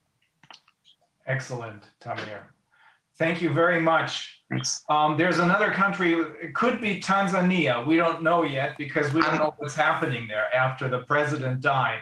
Excellent, 1.28 1.84
Tamir. 2.04 2.42
Thank 3.20 3.44
you 3.44 3.54
very 3.54 3.80
much. 3.80 4.42
Thanks. 4.50 4.84
Um, 4.90 5.18
there's 5.18 5.38
another 5.38 5.70
country, 5.70 6.14
it 6.14 6.56
could 6.56 6.82
be 6.82 7.00
Tanzania. 7.00 7.86
We 7.86 7.96
don't 7.96 8.24
know 8.24 8.42
yet 8.42 8.76
because 8.80 9.14
we 9.14 9.22
don't 9.22 9.36
know 9.36 9.54
what's 9.58 9.76
happening 9.76 10.28
there 10.28 10.48
after 10.56 10.90
the 10.90 11.02
president 11.12 11.62
died. 11.62 12.02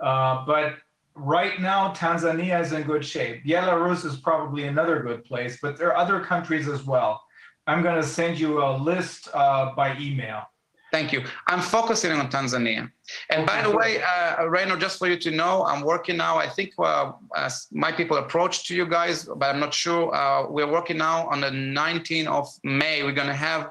Uh, 0.00 0.44
but 0.44 0.74
right 1.14 1.60
now, 1.60 1.92
Tanzania 1.92 2.60
is 2.60 2.72
in 2.72 2.82
good 2.82 3.04
shape. 3.04 3.44
Belarus 3.44 4.04
is 4.04 4.16
probably 4.16 4.64
another 4.64 5.00
good 5.00 5.24
place, 5.24 5.58
but 5.60 5.76
there 5.76 5.88
are 5.88 5.96
other 5.96 6.20
countries 6.20 6.68
as 6.68 6.84
well. 6.84 7.22
I'm 7.66 7.82
going 7.82 8.00
to 8.00 8.06
send 8.06 8.38
you 8.38 8.62
a 8.62 8.76
list 8.76 9.28
uh, 9.32 9.74
by 9.74 9.96
email. 9.98 10.42
Thank 10.92 11.12
you. 11.12 11.24
I'm 11.48 11.60
focusing 11.60 12.12
on 12.12 12.30
Tanzania. 12.30 12.88
And 13.28 13.44
by 13.44 13.62
the 13.62 13.70
way, 13.70 14.00
uh, 14.00 14.46
Reno, 14.46 14.76
just 14.76 15.00
for 15.00 15.08
you 15.08 15.18
to 15.18 15.30
know, 15.32 15.64
I'm 15.64 15.80
working 15.80 16.16
now. 16.16 16.36
I 16.36 16.48
think 16.48 16.72
uh, 16.78 17.12
as 17.34 17.66
my 17.72 17.90
people 17.90 18.16
approach 18.18 18.68
to 18.68 18.76
you 18.76 18.86
guys, 18.86 19.24
but 19.24 19.46
I'm 19.46 19.58
not 19.58 19.74
sure. 19.74 20.14
Uh, 20.14 20.46
we're 20.48 20.70
working 20.70 20.98
now 20.98 21.26
on 21.28 21.40
the 21.40 21.50
19th 21.50 22.28
of 22.28 22.48
May. 22.62 23.02
We're 23.02 23.12
going 23.12 23.26
to 23.26 23.34
have, 23.34 23.62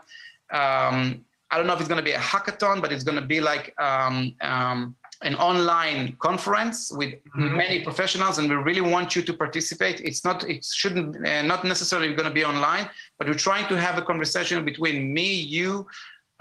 um, 0.52 1.24
I 1.50 1.58
don't 1.58 1.66
know 1.66 1.74
if 1.74 1.80
it's 1.80 1.88
going 1.88 2.04
to 2.04 2.04
be 2.04 2.12
a 2.12 2.20
hackathon, 2.20 2.82
but 2.82 2.92
it's 2.92 3.06
going 3.06 3.20
to 3.22 3.26
be 3.26 3.40
like 3.40 3.74
um, 3.80 4.36
um, 4.42 4.94
an 5.30 5.36
online 5.36 6.16
conference 6.28 6.92
with 7.00 7.12
Mhm. 7.24 7.56
many 7.64 7.78
professionals, 7.88 8.36
and 8.40 8.46
we 8.50 8.56
really 8.70 8.86
want 8.96 9.16
you 9.16 9.22
to 9.30 9.34
participate. 9.44 9.98
It's 10.10 10.24
not, 10.28 10.38
it 10.54 10.62
shouldn't, 10.80 11.12
uh, 11.26 11.42
not 11.54 11.62
necessarily 11.74 12.10
going 12.20 12.30
to 12.34 12.38
be 12.42 12.46
online, 12.54 12.86
but 13.18 13.24
we're 13.28 13.44
trying 13.50 13.68
to 13.74 13.76
have 13.86 13.96
a 13.98 14.06
conversation 14.12 14.58
between 14.72 14.98
me, 15.18 15.30
you, 15.58 15.88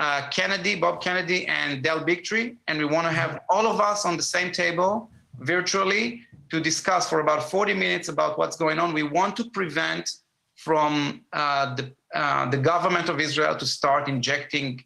uh, 0.05 0.21
Kennedy, 0.37 0.75
Bob 0.85 0.97
Kennedy, 1.07 1.41
and 1.47 1.83
Del 1.87 2.01
Bigtree, 2.09 2.57
and 2.67 2.75
we 2.83 2.87
want 2.95 3.07
to 3.09 3.13
have 3.23 3.33
all 3.49 3.67
of 3.73 3.79
us 3.91 4.05
on 4.05 4.15
the 4.17 4.29
same 4.37 4.51
table 4.63 4.91
virtually 5.39 6.05
to 6.51 6.61
discuss 6.61 7.09
for 7.09 7.19
about 7.21 7.43
40 7.51 7.75
minutes 7.85 8.09
about 8.09 8.33
what's 8.39 8.57
going 8.57 8.79
on. 8.79 8.93
We 8.93 9.05
want 9.19 9.37
to 9.41 9.45
prevent 9.59 10.05
from 10.57 11.23
uh, 11.33 11.75
the 11.79 11.87
uh, 12.15 12.45
the 12.51 12.59
government 12.73 13.09
of 13.09 13.19
Israel 13.27 13.55
to 13.57 13.65
start 13.79 14.03
injecting 14.07 14.85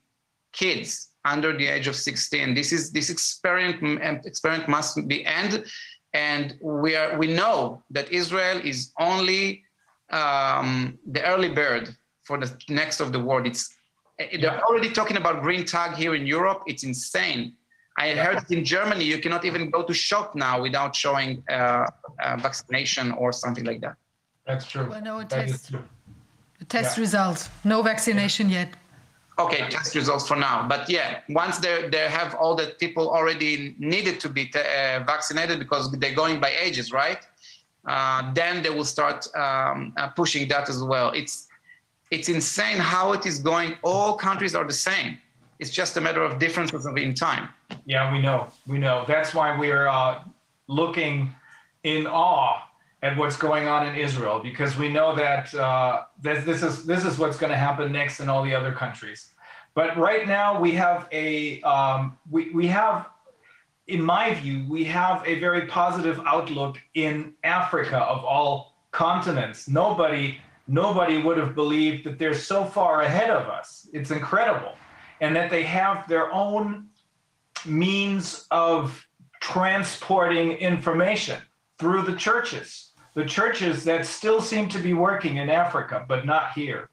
kids 0.53 1.09
under 1.27 1.51
the 1.57 1.67
age 1.67 1.87
of 1.89 1.97
16. 1.97 2.55
This 2.55 2.73
is 2.73 2.91
this 2.93 3.11
experiment 3.11 4.25
experiment 4.25 4.69
must 4.69 4.93
be 5.09 5.19
end, 5.27 5.53
and 6.15 6.55
we 6.63 6.91
are 7.01 7.19
we 7.19 7.27
know 7.41 7.83
that 7.91 8.07
Israel 8.11 8.59
is 8.73 8.79
only 8.99 9.43
um, 10.21 10.71
the 11.15 11.23
early 11.33 11.51
bird 11.63 11.85
for 12.25 12.37
the 12.43 12.49
next 12.81 13.01
of 13.01 13.09
the 13.13 13.21
world. 13.29 13.47
It's 13.47 13.63
they're 14.41 14.61
already 14.69 14.91
talking 14.99 15.19
about 15.23 15.43
green 15.47 15.65
tag 15.75 15.91
here 16.03 16.15
in 16.15 16.25
Europe. 16.27 16.61
It's 16.67 16.85
insane. 16.85 17.43
I 17.99 18.07
heard 18.25 18.37
that 18.41 18.51
in 18.51 18.63
Germany 18.65 19.05
you 19.13 19.19
cannot 19.25 19.45
even 19.45 19.63
go 19.77 19.81
to 19.91 19.95
shop 20.09 20.27
now 20.47 20.55
without 20.67 20.93
showing 21.05 21.31
uh, 21.51 21.55
uh, 21.55 22.37
vaccination 22.47 23.07
or 23.13 23.29
something 23.33 23.65
like 23.71 23.81
that. 23.87 23.97
That's 24.47 24.67
true. 24.73 24.87
Well, 24.91 25.03
no, 25.11 25.17
That 25.23 25.47
is 25.49 25.53
test, 25.53 25.71
true. 25.71 25.85
test 26.75 26.97
Yeah. 26.97 27.01
results. 27.07 27.43
No 27.65 27.83
vaccination 27.83 28.47
yet. 28.59 28.69
Okay, 29.39 29.69
test 29.69 29.95
results 29.95 30.27
for 30.27 30.37
now. 30.37 30.67
But 30.67 30.89
yeah, 30.89 31.21
once 31.29 31.59
they 31.59 31.89
they 31.91 32.09
have 32.09 32.35
all 32.37 32.55
the 32.55 32.69
people 32.79 33.11
already 33.11 33.75
needed 33.79 34.19
to 34.21 34.29
be 34.31 34.51
uh, 34.55 35.05
vaccinated 35.05 35.59
because 35.59 35.91
they're 35.93 36.15
going 36.15 36.41
by 36.41 36.53
ages, 36.59 36.91
right? 36.91 37.19
Uh, 37.87 38.33
then 38.33 38.63
they 38.63 38.71
will 38.71 38.85
start 38.85 39.27
um, 39.37 39.93
uh, 39.97 40.09
pushing 40.09 40.49
that 40.49 40.69
as 40.71 40.83
well. 40.83 41.11
It's 41.11 41.49
it's 42.11 42.29
insane 42.29 42.79
how 42.79 43.13
it 43.13 43.27
is 43.27 43.39
going. 43.39 43.77
All 43.83 44.17
countries 44.17 44.55
are 44.55 44.65
the 44.65 44.73
same. 44.73 45.19
It's 45.59 45.71
just 45.71 45.97
a 45.97 46.01
matter 46.01 46.23
of 46.23 46.39
differences 46.39 46.87
in 46.87 47.15
time. 47.15 47.49
Yeah, 47.85 48.13
we 48.13 48.21
know. 48.21 48.49
We 48.67 48.79
know. 48.79 49.05
That's 49.07 49.35
why 49.35 49.59
we're 49.59 49.89
uh, 49.89 50.23
looking 50.69 51.35
in 51.85 52.07
awe 52.07 52.66
at 53.07 53.17
what's 53.17 53.37
going 53.37 53.69
on 53.69 53.87
in 53.87 53.95
Israel 53.95 54.41
because 54.41 54.77
we 54.77 54.89
know 54.89 55.15
that 55.15 55.55
uh, 55.55 56.03
that 56.23 56.45
this 56.45 56.63
is 56.63 56.85
this 56.85 57.05
is 57.05 57.19
what's 57.19 57.39
going 57.39 57.53
to 57.53 57.63
happen 57.69 57.93
next 57.93 58.19
in 58.21 58.29
all 58.29 58.43
the 58.43 58.55
other 58.55 58.73
countries. 58.73 59.33
But 59.75 59.97
right 59.97 60.27
now 60.27 60.61
we 60.61 60.73
have 60.73 61.07
a 61.13 61.61
um, 61.63 62.19
we 62.31 62.51
we 62.51 62.67
have, 62.67 63.07
in 63.87 64.03
my 64.03 64.35
view, 64.35 64.65
we 64.69 64.83
have 64.85 65.23
a 65.25 65.39
very 65.39 65.67
positive 65.67 66.19
outlook 66.27 66.79
in 66.95 67.35
Africa 67.45 67.99
of 67.99 68.25
all 68.25 68.75
continents. 68.91 69.69
Nobody 69.69 70.39
nobody 70.67 71.23
would 71.23 71.39
have 71.39 71.55
believed 71.55 72.05
that 72.07 72.19
they're 72.19 72.35
so 72.35 72.65
far 72.65 73.03
ahead 73.03 73.31
of 73.31 73.47
us. 73.49 73.89
It's 73.93 74.11
incredible, 74.11 74.75
and 75.21 75.37
that 75.37 75.49
they 75.51 75.63
have 75.63 76.09
their 76.09 76.33
own 76.33 76.89
means 77.65 78.47
of 78.51 79.07
transporting 79.41 80.53
information 80.53 81.41
through 81.79 82.03
the 82.03 82.17
churches, 82.17 82.86
the 83.17 83.25
churches 83.25 83.83
that 83.83 84.07
still 84.07 84.43
seem 84.43 84.69
to 84.69 84.79
be 84.79 84.93
working 84.93 85.39
in 85.39 85.49
Africa, 85.49 86.05
but 86.07 86.27
not 86.27 86.53
here. 86.53 86.91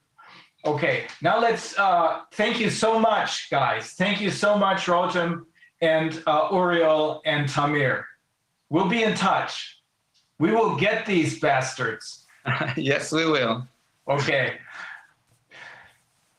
Okay, 0.66 1.06
now 1.22 1.38
let's 1.40 1.78
uh, 1.78 2.22
thank 2.32 2.62
you 2.62 2.70
so 2.70 2.98
much, 2.98 3.50
guys. 3.52 3.92
Thank 3.92 4.22
you 4.22 4.32
so 4.32 4.58
much, 4.58 4.86
Rotem 4.86 5.44
and 5.82 6.24
uh, 6.26 6.48
Uriel 6.50 7.22
and 7.26 7.50
Tamir. 7.50 8.06
We'll 8.70 8.88
be 8.88 9.04
in 9.04 9.16
touch. 9.16 9.82
We 10.40 10.52
will 10.52 10.78
get 10.78 11.06
these 11.06 11.40
bastards. 11.40 12.26
yes, 12.78 13.12
we 13.12 13.26
will. 13.26 13.68
Okay. 14.08 14.56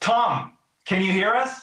Tom, 0.01 0.55
can 0.86 1.02
you 1.02 1.12
hear 1.12 1.35
us? 1.35 1.61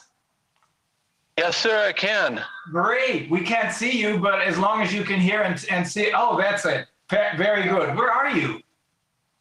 Yes, 1.36 1.56
sir, 1.56 1.86
I 1.88 1.92
can. 1.92 2.40
Great. 2.70 3.28
We 3.30 3.40
can't 3.40 3.74
see 3.74 4.00
you, 4.00 4.18
but 4.18 4.42
as 4.42 4.58
long 4.58 4.80
as 4.80 4.94
you 4.94 5.02
can 5.02 5.18
hear 5.18 5.42
and, 5.42 5.64
and 5.70 5.86
see, 5.86 6.12
oh, 6.14 6.38
that's 6.38 6.64
it. 6.64 6.86
Ve- 7.12 7.36
Very 7.36 7.64
good. 7.68 7.94
Where 7.94 8.10
are 8.10 8.30
you? 8.30 8.62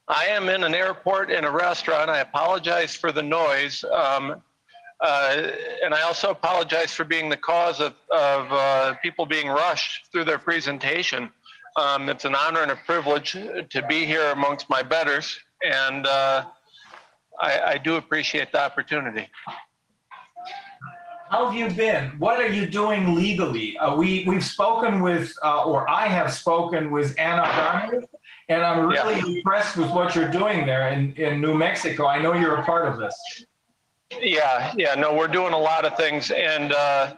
I 0.09 0.25
am 0.25 0.49
in 0.49 0.65
an 0.65 0.75
airport 0.75 1.31
in 1.31 1.45
a 1.45 1.51
restaurant. 1.51 2.09
I 2.09 2.19
apologize 2.19 2.93
for 2.93 3.13
the 3.13 3.23
noise. 3.23 3.85
Um, 3.85 4.41
uh, 4.99 5.47
and 5.81 5.93
I 5.93 6.01
also 6.01 6.31
apologize 6.31 6.91
for 6.91 7.05
being 7.05 7.29
the 7.29 7.37
cause 7.37 7.79
of, 7.79 7.93
of 8.11 8.51
uh, 8.51 8.95
people 8.95 9.25
being 9.25 9.47
rushed 9.47 10.11
through 10.11 10.25
their 10.25 10.37
presentation. 10.37 11.31
Um, 11.77 12.09
it's 12.09 12.25
an 12.25 12.35
honor 12.35 12.61
and 12.61 12.71
a 12.71 12.75
privilege 12.75 13.31
to 13.31 13.85
be 13.87 14.05
here 14.05 14.31
amongst 14.31 14.69
my 14.69 14.83
betters, 14.83 15.39
and 15.63 16.05
uh, 16.05 16.43
I, 17.39 17.61
I 17.61 17.77
do 17.77 17.95
appreciate 17.95 18.51
the 18.51 18.61
opportunity. 18.61 19.29
How 21.31 21.45
have 21.45 21.55
you 21.55 21.69
been? 21.69 22.09
What 22.19 22.41
are 22.41 22.49
you 22.49 22.65
doing 22.65 23.15
legally? 23.15 23.77
Uh, 23.77 23.95
we 23.95 24.25
we've 24.27 24.43
spoken 24.43 25.01
with, 25.01 25.33
uh, 25.41 25.63
or 25.63 25.89
I 25.89 26.07
have 26.07 26.33
spoken 26.33 26.91
with 26.91 27.17
Ana 27.17 27.43
Garner, 27.43 28.03
and 28.49 28.61
I'm 28.61 28.85
really 28.85 29.37
impressed 29.37 29.77
with 29.77 29.89
what 29.91 30.13
you're 30.13 30.29
doing 30.29 30.65
there 30.65 30.89
in, 30.89 31.13
in 31.13 31.39
New 31.39 31.53
Mexico. 31.53 32.05
I 32.05 32.21
know 32.21 32.33
you're 32.33 32.57
a 32.57 32.65
part 32.65 32.85
of 32.85 32.99
this. 32.99 33.15
Yeah, 34.19 34.73
yeah, 34.75 34.93
no, 34.95 35.15
we're 35.15 35.29
doing 35.29 35.53
a 35.53 35.57
lot 35.57 35.85
of 35.85 35.95
things, 35.95 36.31
and 36.31 36.73
uh, 36.73 37.13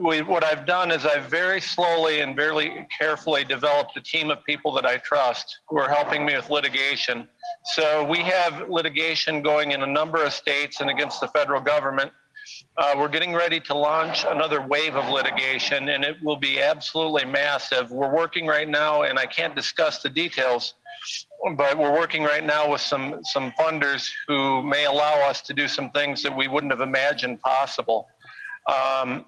we, 0.00 0.22
what 0.22 0.44
I've 0.44 0.64
done 0.64 0.92
is 0.92 1.04
I've 1.04 1.24
very 1.24 1.60
slowly 1.60 2.20
and 2.20 2.36
very 2.36 2.86
carefully 2.96 3.42
developed 3.42 3.96
a 3.96 4.02
team 4.02 4.30
of 4.30 4.44
people 4.44 4.72
that 4.74 4.86
I 4.86 4.98
trust 4.98 5.62
who 5.68 5.78
are 5.78 5.88
helping 5.88 6.24
me 6.24 6.36
with 6.36 6.48
litigation. 6.48 7.26
So 7.74 8.04
we 8.04 8.18
have 8.18 8.68
litigation 8.68 9.42
going 9.42 9.72
in 9.72 9.82
a 9.82 9.86
number 9.86 10.22
of 10.22 10.32
states 10.32 10.80
and 10.80 10.90
against 10.90 11.20
the 11.20 11.26
federal 11.28 11.60
government. 11.60 12.12
Uh, 12.78 12.94
we're 12.96 13.08
getting 13.08 13.34
ready 13.34 13.60
to 13.60 13.74
launch 13.74 14.24
another 14.28 14.60
wave 14.60 14.94
of 14.94 15.08
litigation, 15.08 15.88
and 15.88 16.04
it 16.04 16.16
will 16.22 16.36
be 16.36 16.60
absolutely 16.60 17.24
massive. 17.24 17.90
We're 17.90 18.14
working 18.14 18.46
right 18.46 18.68
now, 18.68 19.02
and 19.02 19.18
I 19.18 19.26
can't 19.26 19.54
discuss 19.54 20.02
the 20.02 20.08
details, 20.10 20.74
but 21.56 21.76
we're 21.78 21.92
working 21.92 22.22
right 22.22 22.44
now 22.44 22.70
with 22.70 22.80
some 22.80 23.20
some 23.24 23.52
funders 23.58 24.08
who 24.28 24.62
may 24.62 24.84
allow 24.84 25.28
us 25.28 25.40
to 25.42 25.54
do 25.54 25.68
some 25.68 25.90
things 25.90 26.22
that 26.22 26.36
we 26.36 26.48
wouldn't 26.48 26.72
have 26.72 26.80
imagined 26.80 27.40
possible. 27.40 28.08
Um, 28.66 29.26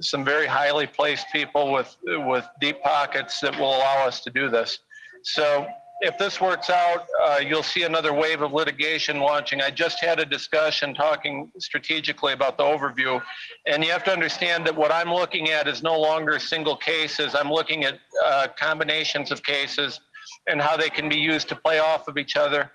some 0.00 0.24
very 0.24 0.46
highly 0.46 0.86
placed 0.86 1.26
people 1.32 1.72
with 1.72 1.96
with 2.06 2.46
deep 2.60 2.82
pockets 2.82 3.40
that 3.40 3.58
will 3.58 3.76
allow 3.76 4.06
us 4.06 4.20
to 4.20 4.30
do 4.30 4.48
this. 4.48 4.78
So 5.22 5.66
if 6.02 6.18
this 6.18 6.40
works 6.40 6.68
out, 6.68 7.06
uh, 7.22 7.38
you'll 7.38 7.62
see 7.62 7.84
another 7.84 8.12
wave 8.12 8.42
of 8.42 8.52
litigation 8.52 9.20
launching. 9.20 9.60
I 9.60 9.70
just 9.70 10.00
had 10.00 10.18
a 10.18 10.26
discussion 10.26 10.94
talking 10.94 11.52
strategically 11.58 12.32
about 12.32 12.58
the 12.58 12.64
overview, 12.64 13.22
and 13.66 13.84
you 13.84 13.92
have 13.92 14.02
to 14.04 14.12
understand 14.12 14.66
that 14.66 14.74
what 14.74 14.90
I'm 14.90 15.12
looking 15.12 15.50
at 15.50 15.68
is 15.68 15.80
no 15.80 15.98
longer 15.98 16.40
single 16.40 16.76
cases. 16.76 17.36
I'm 17.36 17.48
looking 17.48 17.84
at 17.84 18.00
uh, 18.24 18.48
combinations 18.58 19.30
of 19.30 19.44
cases 19.44 20.00
and 20.48 20.60
how 20.60 20.76
they 20.76 20.90
can 20.90 21.08
be 21.08 21.16
used 21.16 21.48
to 21.50 21.56
play 21.56 21.78
off 21.78 22.08
of 22.08 22.18
each 22.18 22.36
other 22.36 22.72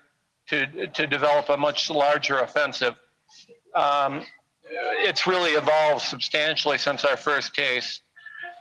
to 0.48 0.86
to 0.86 1.06
develop 1.06 1.50
a 1.50 1.56
much 1.56 1.90
larger 1.90 2.38
offensive. 2.38 2.94
Um, 3.74 4.24
it's 4.70 5.26
really 5.26 5.50
evolved 5.50 6.02
substantially 6.02 6.78
since 6.78 7.04
our 7.04 7.18
first 7.18 7.54
case. 7.54 8.00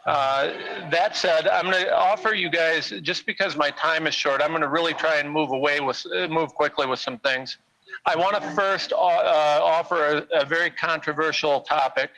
Uh, 0.07 0.53
that 0.89 1.17
said, 1.17 1.49
I'm 1.49 1.65
going 1.69 1.83
to 1.83 1.93
offer 1.93 2.33
you 2.33 2.49
guys 2.49 2.93
just 3.01 3.25
because 3.25 3.57
my 3.57 3.71
time 3.71 4.07
is 4.07 4.15
short. 4.15 4.41
I'm 4.41 4.51
going 4.51 4.61
to 4.61 4.69
really 4.69 4.93
try 4.93 5.17
and 5.17 5.29
move 5.29 5.51
away 5.51 5.81
with 5.81 6.05
uh, 6.15 6.29
move 6.29 6.55
quickly 6.55 6.87
with 6.87 6.99
some 6.99 7.17
things. 7.19 7.57
I 8.05 8.15
want 8.15 8.41
to 8.41 8.49
first 8.51 8.93
uh, 8.93 8.95
uh, 8.95 9.59
offer 9.61 10.25
a, 10.31 10.41
a, 10.41 10.45
very 10.45 10.69
controversial 10.69 11.59
topic, 11.59 12.09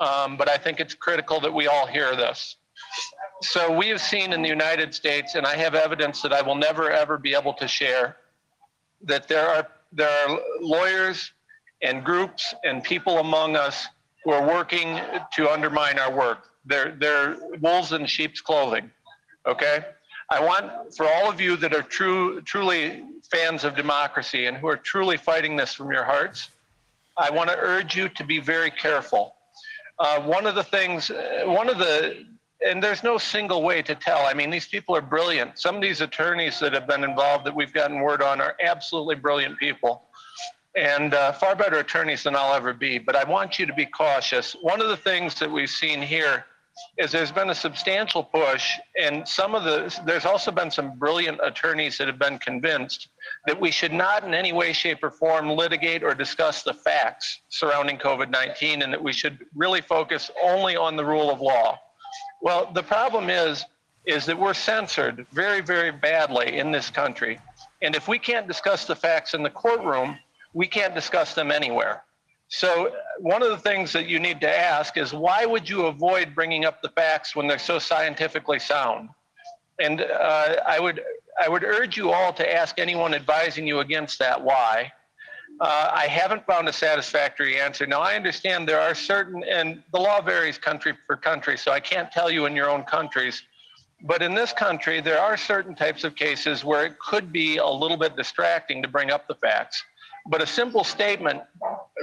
um, 0.00 0.36
but 0.36 0.48
I 0.48 0.56
think 0.56 0.80
it's 0.80 0.94
critical 0.94 1.38
that 1.38 1.54
we 1.54 1.68
all 1.68 1.86
hear 1.86 2.16
this. 2.16 2.56
So 3.42 3.70
we 3.70 3.86
have 3.90 4.00
seen 4.00 4.32
in 4.32 4.42
the 4.42 4.48
United 4.48 4.92
States, 4.92 5.36
and 5.36 5.46
I 5.46 5.54
have 5.54 5.76
evidence 5.76 6.22
that 6.22 6.32
I 6.32 6.42
will 6.42 6.56
never 6.56 6.90
ever 6.90 7.16
be 7.16 7.34
able 7.34 7.54
to 7.54 7.68
share, 7.68 8.16
that 9.02 9.28
there 9.28 9.48
are 9.48 9.68
there 9.92 10.10
are 10.10 10.40
lawyers 10.60 11.30
and 11.80 12.02
groups 12.04 12.56
and 12.64 12.82
people 12.82 13.18
among 13.18 13.54
us 13.54 13.86
who 14.24 14.32
are 14.32 14.44
working 14.44 14.98
to 15.34 15.48
undermine 15.48 16.00
our 16.00 16.12
work 16.12 16.50
they're, 16.66 16.96
they're 16.98 17.36
wolves 17.60 17.92
in 17.92 18.06
sheep's 18.06 18.40
clothing. 18.40 18.90
Okay? 19.46 19.84
I 20.30 20.40
want 20.40 20.94
for 20.94 21.06
all 21.06 21.30
of 21.30 21.40
you 21.40 21.56
that 21.58 21.72
are 21.72 21.82
true, 21.82 22.40
truly 22.42 23.04
fans 23.30 23.64
of 23.64 23.76
democracy 23.76 24.46
and 24.46 24.56
who 24.56 24.66
are 24.66 24.76
truly 24.76 25.16
fighting 25.16 25.56
this 25.56 25.72
from 25.72 25.92
your 25.92 26.04
hearts, 26.04 26.50
I 27.16 27.30
want 27.30 27.48
to 27.50 27.56
urge 27.56 27.96
you 27.96 28.08
to 28.08 28.24
be 28.24 28.40
very 28.40 28.70
careful. 28.70 29.34
Uh, 29.98 30.20
one 30.20 30.46
of 30.46 30.54
the 30.54 30.64
things, 30.64 31.10
uh, 31.10 31.44
one 31.46 31.68
of 31.68 31.78
the, 31.78 32.26
and 32.66 32.82
there's 32.82 33.02
no 33.02 33.18
single 33.18 33.62
way 33.62 33.82
to 33.82 33.94
tell. 33.94 34.26
I 34.26 34.34
mean, 34.34 34.50
these 34.50 34.66
people 34.66 34.96
are 34.96 35.00
brilliant. 35.00 35.58
Some 35.58 35.76
of 35.76 35.82
these 35.82 36.00
attorneys 36.00 36.58
that 36.58 36.72
have 36.72 36.86
been 36.86 37.04
involved 37.04 37.46
that 37.46 37.54
we've 37.54 37.72
gotten 37.72 38.00
word 38.00 38.20
on 38.20 38.40
are 38.40 38.56
absolutely 38.62 39.14
brilliant 39.14 39.58
people 39.58 40.02
and 40.76 41.14
uh, 41.14 41.32
far 41.32 41.56
better 41.56 41.78
attorneys 41.78 42.22
than 42.22 42.36
I'll 42.36 42.54
ever 42.54 42.74
be. 42.74 42.98
But 42.98 43.16
I 43.16 43.24
want 43.24 43.58
you 43.58 43.64
to 43.66 43.72
be 43.72 43.86
cautious. 43.86 44.54
One 44.60 44.82
of 44.82 44.88
the 44.88 44.96
things 44.96 45.34
that 45.36 45.50
we've 45.50 45.70
seen 45.70 46.02
here 46.02 46.44
is 46.98 47.12
there's 47.12 47.32
been 47.32 47.50
a 47.50 47.54
substantial 47.54 48.22
push, 48.22 48.72
and 49.00 49.26
some 49.26 49.54
of 49.54 49.64
the 49.64 49.94
there's 50.04 50.24
also 50.24 50.50
been 50.50 50.70
some 50.70 50.98
brilliant 50.98 51.38
attorneys 51.42 51.98
that 51.98 52.06
have 52.06 52.18
been 52.18 52.38
convinced 52.38 53.08
that 53.46 53.60
we 53.60 53.70
should 53.70 53.92
not 53.92 54.24
in 54.24 54.34
any 54.34 54.52
way, 54.52 54.72
shape, 54.72 55.02
or 55.02 55.10
form 55.10 55.50
litigate 55.50 56.02
or 56.02 56.14
discuss 56.14 56.62
the 56.62 56.74
facts 56.74 57.40
surrounding 57.48 57.98
COVID-19, 57.98 58.82
and 58.82 58.92
that 58.92 59.02
we 59.02 59.12
should 59.12 59.38
really 59.54 59.80
focus 59.80 60.30
only 60.42 60.76
on 60.76 60.96
the 60.96 61.04
rule 61.04 61.30
of 61.30 61.40
law. 61.40 61.78
Well, 62.42 62.70
the 62.72 62.82
problem 62.82 63.30
is 63.30 63.64
is 64.06 64.24
that 64.24 64.38
we're 64.38 64.54
censored 64.54 65.26
very, 65.32 65.60
very 65.60 65.90
badly 65.90 66.58
in 66.58 66.70
this 66.70 66.90
country, 66.90 67.40
and 67.82 67.94
if 67.96 68.06
we 68.06 68.18
can't 68.18 68.46
discuss 68.46 68.84
the 68.84 68.94
facts 68.96 69.34
in 69.34 69.42
the 69.42 69.50
courtroom, 69.50 70.18
we 70.54 70.66
can't 70.66 70.94
discuss 70.94 71.34
them 71.34 71.50
anywhere. 71.50 72.02
So 72.48 72.92
one 73.18 73.42
of 73.42 73.50
the 73.50 73.58
things 73.58 73.92
that 73.92 74.06
you 74.06 74.20
need 74.20 74.40
to 74.40 74.50
ask 74.50 74.96
is 74.96 75.12
why 75.12 75.46
would 75.46 75.68
you 75.68 75.86
avoid 75.86 76.34
bringing 76.34 76.64
up 76.64 76.80
the 76.80 76.90
facts 76.90 77.34
when 77.34 77.46
they're 77.46 77.58
so 77.58 77.78
scientifically 77.78 78.58
sound? 78.58 79.08
And 79.80 80.00
uh, 80.00 80.56
I 80.66 80.78
would 80.80 81.02
I 81.38 81.48
would 81.48 81.64
urge 81.64 81.96
you 81.96 82.12
all 82.12 82.32
to 82.32 82.54
ask 82.54 82.78
anyone 82.78 83.12
advising 83.14 83.66
you 83.66 83.80
against 83.80 84.18
that 84.20 84.42
why. 84.42 84.90
Uh, 85.60 85.90
I 85.94 86.06
haven't 86.06 86.46
found 86.46 86.68
a 86.68 86.72
satisfactory 86.72 87.60
answer. 87.60 87.86
Now 87.86 88.00
I 88.00 88.14
understand 88.14 88.68
there 88.68 88.80
are 88.80 88.94
certain, 88.94 89.42
and 89.44 89.82
the 89.92 89.98
law 89.98 90.20
varies 90.20 90.58
country 90.58 90.94
for 91.06 91.16
country, 91.16 91.56
so 91.56 91.72
I 91.72 91.80
can't 91.80 92.10
tell 92.10 92.30
you 92.30 92.46
in 92.46 92.54
your 92.54 92.70
own 92.70 92.84
countries. 92.84 93.42
But 94.02 94.22
in 94.22 94.34
this 94.34 94.52
country, 94.52 95.00
there 95.00 95.20
are 95.20 95.36
certain 95.36 95.74
types 95.74 96.04
of 96.04 96.14
cases 96.14 96.64
where 96.64 96.84
it 96.84 96.98
could 96.98 97.32
be 97.32 97.56
a 97.56 97.66
little 97.66 97.96
bit 97.96 98.16
distracting 98.16 98.82
to 98.82 98.88
bring 98.88 99.10
up 99.10 99.26
the 99.28 99.34
facts. 99.36 99.82
But 100.28 100.42
a 100.42 100.46
simple 100.46 100.84
statement 100.84 101.42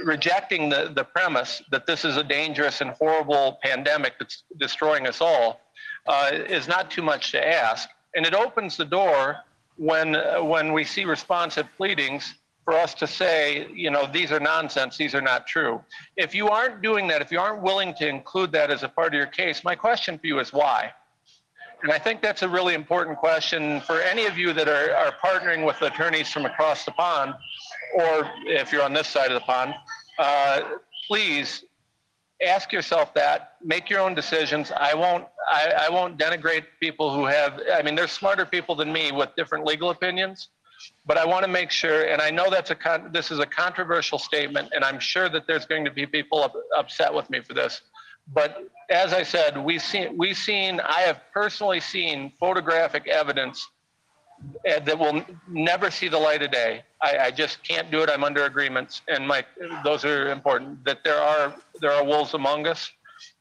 rejecting 0.02 0.68
the, 0.68 0.92
the 0.94 1.04
premise 1.04 1.62
that 1.70 1.86
this 1.86 2.04
is 2.04 2.16
a 2.16 2.24
dangerous 2.24 2.80
and 2.80 2.90
horrible 2.90 3.58
pandemic 3.62 4.14
that's 4.18 4.42
destroying 4.58 5.06
us 5.06 5.20
all 5.20 5.60
uh, 6.06 6.30
is 6.32 6.66
not 6.66 6.90
too 6.90 7.02
much 7.02 7.30
to 7.32 7.46
ask. 7.46 7.88
And 8.16 8.26
it 8.26 8.34
opens 8.34 8.76
the 8.76 8.84
door 8.84 9.36
when, 9.76 10.16
uh, 10.16 10.42
when 10.42 10.72
we 10.72 10.84
see 10.84 11.04
responsive 11.04 11.66
pleadings 11.76 12.34
for 12.64 12.74
us 12.74 12.94
to 12.94 13.06
say, 13.06 13.68
you 13.74 13.90
know, 13.90 14.08
these 14.10 14.32
are 14.32 14.40
nonsense, 14.40 14.96
these 14.96 15.14
are 15.14 15.20
not 15.20 15.46
true. 15.46 15.82
If 16.16 16.34
you 16.34 16.48
aren't 16.48 16.82
doing 16.82 17.06
that, 17.08 17.20
if 17.20 17.30
you 17.30 17.38
aren't 17.38 17.62
willing 17.62 17.94
to 17.94 18.08
include 18.08 18.52
that 18.52 18.70
as 18.70 18.82
a 18.82 18.88
part 18.88 19.08
of 19.08 19.14
your 19.14 19.26
case, 19.26 19.62
my 19.64 19.74
question 19.74 20.18
for 20.18 20.26
you 20.26 20.40
is 20.40 20.52
why? 20.52 20.92
And 21.82 21.92
I 21.92 21.98
think 21.98 22.22
that's 22.22 22.42
a 22.42 22.48
really 22.48 22.72
important 22.72 23.18
question 23.18 23.82
for 23.82 24.00
any 24.00 24.24
of 24.24 24.38
you 24.38 24.54
that 24.54 24.68
are, 24.68 24.94
are 24.94 25.12
partnering 25.22 25.66
with 25.66 25.82
attorneys 25.82 26.30
from 26.30 26.46
across 26.46 26.86
the 26.86 26.92
pond 26.92 27.34
or 27.94 28.30
if 28.46 28.72
you're 28.72 28.82
on 28.82 28.92
this 28.92 29.08
side 29.08 29.30
of 29.30 29.34
the 29.34 29.46
pond, 29.46 29.74
uh, 30.18 30.62
please 31.06 31.64
ask 32.44 32.72
yourself 32.72 33.14
that. 33.14 33.52
Make 33.62 33.88
your 33.88 34.00
own 34.00 34.14
decisions. 34.14 34.72
I 34.76 34.94
won't. 34.94 35.24
I, 35.48 35.86
I 35.86 35.90
won't 35.90 36.18
denigrate 36.18 36.64
people 36.80 37.14
who 37.14 37.26
have. 37.26 37.60
I 37.72 37.82
mean, 37.82 37.94
there's 37.94 38.12
smarter 38.12 38.46
people 38.46 38.74
than 38.74 38.92
me 38.92 39.12
with 39.12 39.30
different 39.36 39.64
legal 39.64 39.90
opinions, 39.90 40.48
but 41.06 41.16
I 41.16 41.24
want 41.24 41.44
to 41.44 41.50
make 41.50 41.70
sure. 41.70 42.04
And 42.04 42.20
I 42.20 42.30
know 42.30 42.50
that's 42.50 42.70
a. 42.70 42.74
Con, 42.74 43.10
this 43.12 43.30
is 43.30 43.38
a 43.38 43.46
controversial 43.46 44.18
statement, 44.18 44.70
and 44.74 44.84
I'm 44.84 44.98
sure 44.98 45.28
that 45.28 45.46
there's 45.46 45.66
going 45.66 45.84
to 45.84 45.90
be 45.90 46.06
people 46.06 46.42
up, 46.42 46.54
upset 46.76 47.12
with 47.12 47.28
me 47.30 47.40
for 47.40 47.54
this. 47.54 47.80
But 48.32 48.68
as 48.90 49.12
I 49.12 49.22
said, 49.22 49.56
we've 49.56 49.82
seen. 49.82 50.16
We've 50.16 50.36
seen. 50.36 50.80
I 50.80 51.00
have 51.02 51.20
personally 51.32 51.80
seen 51.80 52.32
photographic 52.38 53.06
evidence 53.06 53.66
that 54.64 54.98
will 54.98 55.24
never 55.48 55.90
see 55.90 56.08
the 56.08 56.18
light 56.18 56.42
of 56.42 56.50
day. 56.50 56.82
I, 57.02 57.18
I, 57.18 57.30
just 57.30 57.62
can't 57.62 57.90
do 57.90 58.02
it. 58.02 58.10
I'm 58.10 58.24
under 58.24 58.44
agreements, 58.44 59.02
and 59.08 59.26
my 59.26 59.44
those 59.84 60.04
are 60.04 60.30
important. 60.30 60.84
That 60.84 61.04
there 61.04 61.18
are 61.18 61.54
there 61.80 61.92
are 61.92 62.04
wolves 62.04 62.34
among 62.34 62.66
us. 62.66 62.90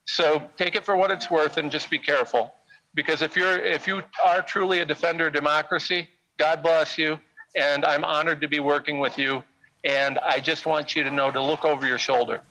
So 0.06 0.44
take 0.58 0.76
it 0.76 0.84
for 0.84 0.96
what 0.96 1.12
it's 1.12 1.32
worth, 1.32 1.58
and 1.58 1.72
just 1.72 1.90
be 1.90 2.00
careful. 2.00 2.54
Because 2.94 3.22
if 3.22 3.36
you're 3.36 3.60
if 3.60 3.88
you 3.88 4.04
are 4.24 4.42
truly 4.42 4.80
a 4.80 4.86
defender 4.86 5.28
of 5.28 5.34
democracy, 5.34 6.10
God 6.38 6.62
bless 6.62 6.98
you, 6.98 7.20
and 7.56 7.86
I'm 7.86 8.04
honored 8.04 8.42
to 8.42 8.48
be 8.48 8.60
working 8.60 9.00
with 9.00 9.18
you. 9.18 9.44
And 9.86 10.20
I 10.20 10.40
just 10.40 10.66
want 10.66 10.96
you 10.96 11.04
to 11.04 11.12
know 11.12 11.32
to 11.32 11.42
look 11.42 11.66
over 11.66 11.86
your 11.86 11.98
shoulder. 11.98 12.42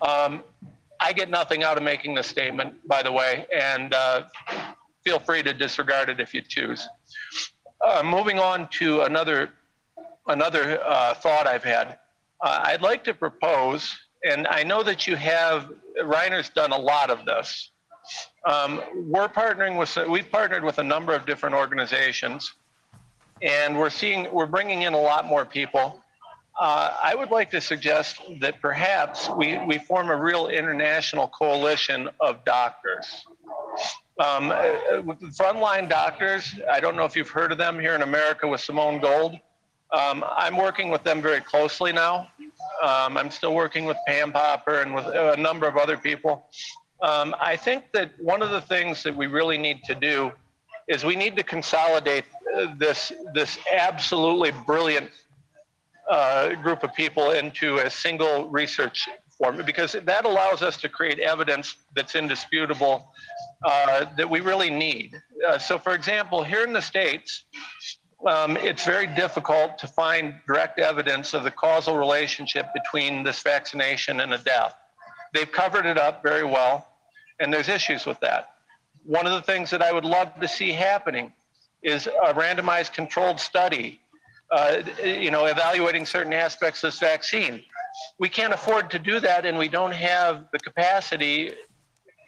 Um, 0.00 0.42
I 0.98 1.12
get 1.12 1.30
nothing 1.30 1.62
out 1.64 1.76
of 1.76 1.82
making 1.82 2.14
this 2.14 2.26
statement, 2.26 2.74
by 2.86 3.02
the 3.02 3.10
way, 3.10 3.46
and 3.52 3.92
uh, 3.92 4.24
feel 5.04 5.18
free 5.18 5.42
to 5.42 5.52
disregard 5.52 6.08
it 6.08 6.20
if 6.20 6.32
you 6.32 6.42
choose. 6.42 6.88
Uh, 7.82 8.02
moving 8.04 8.38
on 8.38 8.68
to 8.68 9.00
another 9.02 9.50
another 10.28 10.80
uh, 10.84 11.14
thought 11.14 11.48
I've 11.48 11.64
had. 11.64 11.98
Uh, 12.40 12.60
I'd 12.64 12.80
like 12.80 13.02
to 13.04 13.14
propose, 13.14 13.96
and 14.24 14.46
I 14.46 14.62
know 14.62 14.84
that 14.84 15.06
you 15.08 15.16
have 15.16 15.68
Reiner's 16.00 16.48
done 16.50 16.70
a 16.70 16.78
lot 16.78 17.10
of 17.10 17.24
this. 17.24 17.70
Um, 18.46 18.80
we're 18.94 19.28
partnering 19.28 19.78
with 19.78 19.96
we've 20.08 20.30
partnered 20.30 20.62
with 20.62 20.78
a 20.78 20.84
number 20.84 21.12
of 21.12 21.26
different 21.26 21.56
organizations, 21.56 22.52
and 23.42 23.76
we're 23.76 23.90
seeing 23.90 24.32
we're 24.32 24.46
bringing 24.46 24.82
in 24.82 24.94
a 24.94 25.00
lot 25.00 25.26
more 25.26 25.44
people. 25.44 26.02
Uh, 26.60 26.94
I 27.02 27.14
would 27.14 27.30
like 27.30 27.50
to 27.52 27.60
suggest 27.60 28.20
that 28.40 28.60
perhaps 28.60 29.28
we, 29.30 29.58
we 29.66 29.78
form 29.78 30.10
a 30.10 30.16
real 30.16 30.48
international 30.48 31.28
coalition 31.28 32.10
of 32.20 32.44
doctors. 32.44 33.06
Um, 34.22 34.52
uh, 34.52 35.02
frontline 35.32 35.88
doctors, 35.88 36.54
I 36.70 36.78
don't 36.78 36.94
know 36.94 37.04
if 37.04 37.16
you've 37.16 37.28
heard 37.28 37.50
of 37.50 37.58
them 37.58 37.80
here 37.80 37.96
in 37.96 38.02
America 38.02 38.46
with 38.46 38.60
Simone 38.60 39.00
Gold. 39.00 39.36
Um, 39.92 40.24
I'm 40.36 40.56
working 40.56 40.90
with 40.90 41.02
them 41.02 41.20
very 41.20 41.40
closely 41.40 41.92
now. 41.92 42.28
Um, 42.84 43.16
I'm 43.16 43.32
still 43.32 43.52
working 43.52 43.84
with 43.84 43.96
Pam 44.06 44.30
Popper 44.30 44.82
and 44.82 44.94
with 44.94 45.06
a 45.06 45.36
number 45.38 45.66
of 45.66 45.76
other 45.76 45.96
people. 45.96 46.46
Um, 47.02 47.34
I 47.40 47.56
think 47.56 47.86
that 47.94 48.12
one 48.20 48.42
of 48.42 48.50
the 48.50 48.60
things 48.60 49.02
that 49.02 49.16
we 49.16 49.26
really 49.26 49.58
need 49.58 49.82
to 49.84 49.94
do 49.96 50.30
is 50.86 51.04
we 51.04 51.16
need 51.16 51.34
to 51.34 51.42
consolidate 51.42 52.24
uh, 52.56 52.74
this 52.78 53.12
this 53.34 53.58
absolutely 53.72 54.52
brilliant 54.64 55.10
uh, 56.08 56.54
group 56.62 56.84
of 56.84 56.94
people 56.94 57.32
into 57.32 57.78
a 57.78 57.90
single 57.90 58.48
research 58.50 59.08
for 59.36 59.52
me 59.52 59.64
because 59.64 59.96
that 60.04 60.24
allows 60.24 60.62
us 60.62 60.76
to 60.76 60.88
create 60.88 61.18
evidence 61.18 61.74
that's 61.96 62.14
indisputable 62.14 63.08
uh, 63.64 64.06
that 64.16 64.28
we 64.28 64.40
really 64.40 64.70
need. 64.70 65.20
Uh, 65.46 65.58
so, 65.58 65.78
for 65.78 65.94
example, 65.94 66.42
here 66.42 66.64
in 66.64 66.72
the 66.72 66.82
States, 66.82 67.44
um, 68.26 68.56
it's 68.58 68.84
very 68.84 69.06
difficult 69.06 69.78
to 69.78 69.86
find 69.86 70.34
direct 70.46 70.78
evidence 70.78 71.34
of 71.34 71.42
the 71.44 71.50
causal 71.50 71.96
relationship 71.96 72.66
between 72.74 73.22
this 73.22 73.42
vaccination 73.42 74.20
and 74.20 74.32
a 74.32 74.38
death. 74.38 74.74
They've 75.32 75.50
covered 75.50 75.86
it 75.86 75.98
up 75.98 76.22
very 76.22 76.44
well, 76.44 76.88
and 77.40 77.52
there's 77.52 77.68
issues 77.68 78.06
with 78.06 78.20
that. 78.20 78.50
One 79.04 79.26
of 79.26 79.32
the 79.32 79.42
things 79.42 79.70
that 79.70 79.82
I 79.82 79.92
would 79.92 80.04
love 80.04 80.38
to 80.40 80.46
see 80.46 80.70
happening 80.70 81.32
is 81.82 82.06
a 82.06 82.32
randomized 82.32 82.92
controlled 82.92 83.40
study, 83.40 84.00
uh, 84.52 84.82
you 85.02 85.30
know, 85.30 85.46
evaluating 85.46 86.06
certain 86.06 86.32
aspects 86.32 86.84
of 86.84 86.92
this 86.92 87.00
vaccine. 87.00 87.62
We 88.18 88.28
can't 88.28 88.52
afford 88.52 88.90
to 88.90 88.98
do 88.98 89.18
that, 89.20 89.44
and 89.44 89.58
we 89.58 89.68
don't 89.68 89.92
have 89.92 90.44
the 90.52 90.58
capacity 90.58 91.54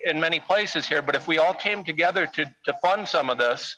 in 0.04 0.20
many 0.20 0.40
places 0.40 0.86
here. 0.86 1.02
But 1.02 1.14
if 1.14 1.26
we 1.26 1.38
all 1.38 1.54
came 1.54 1.84
together 1.84 2.26
to, 2.26 2.44
to 2.44 2.74
fund 2.82 3.08
some 3.08 3.30
of 3.30 3.38
this, 3.38 3.76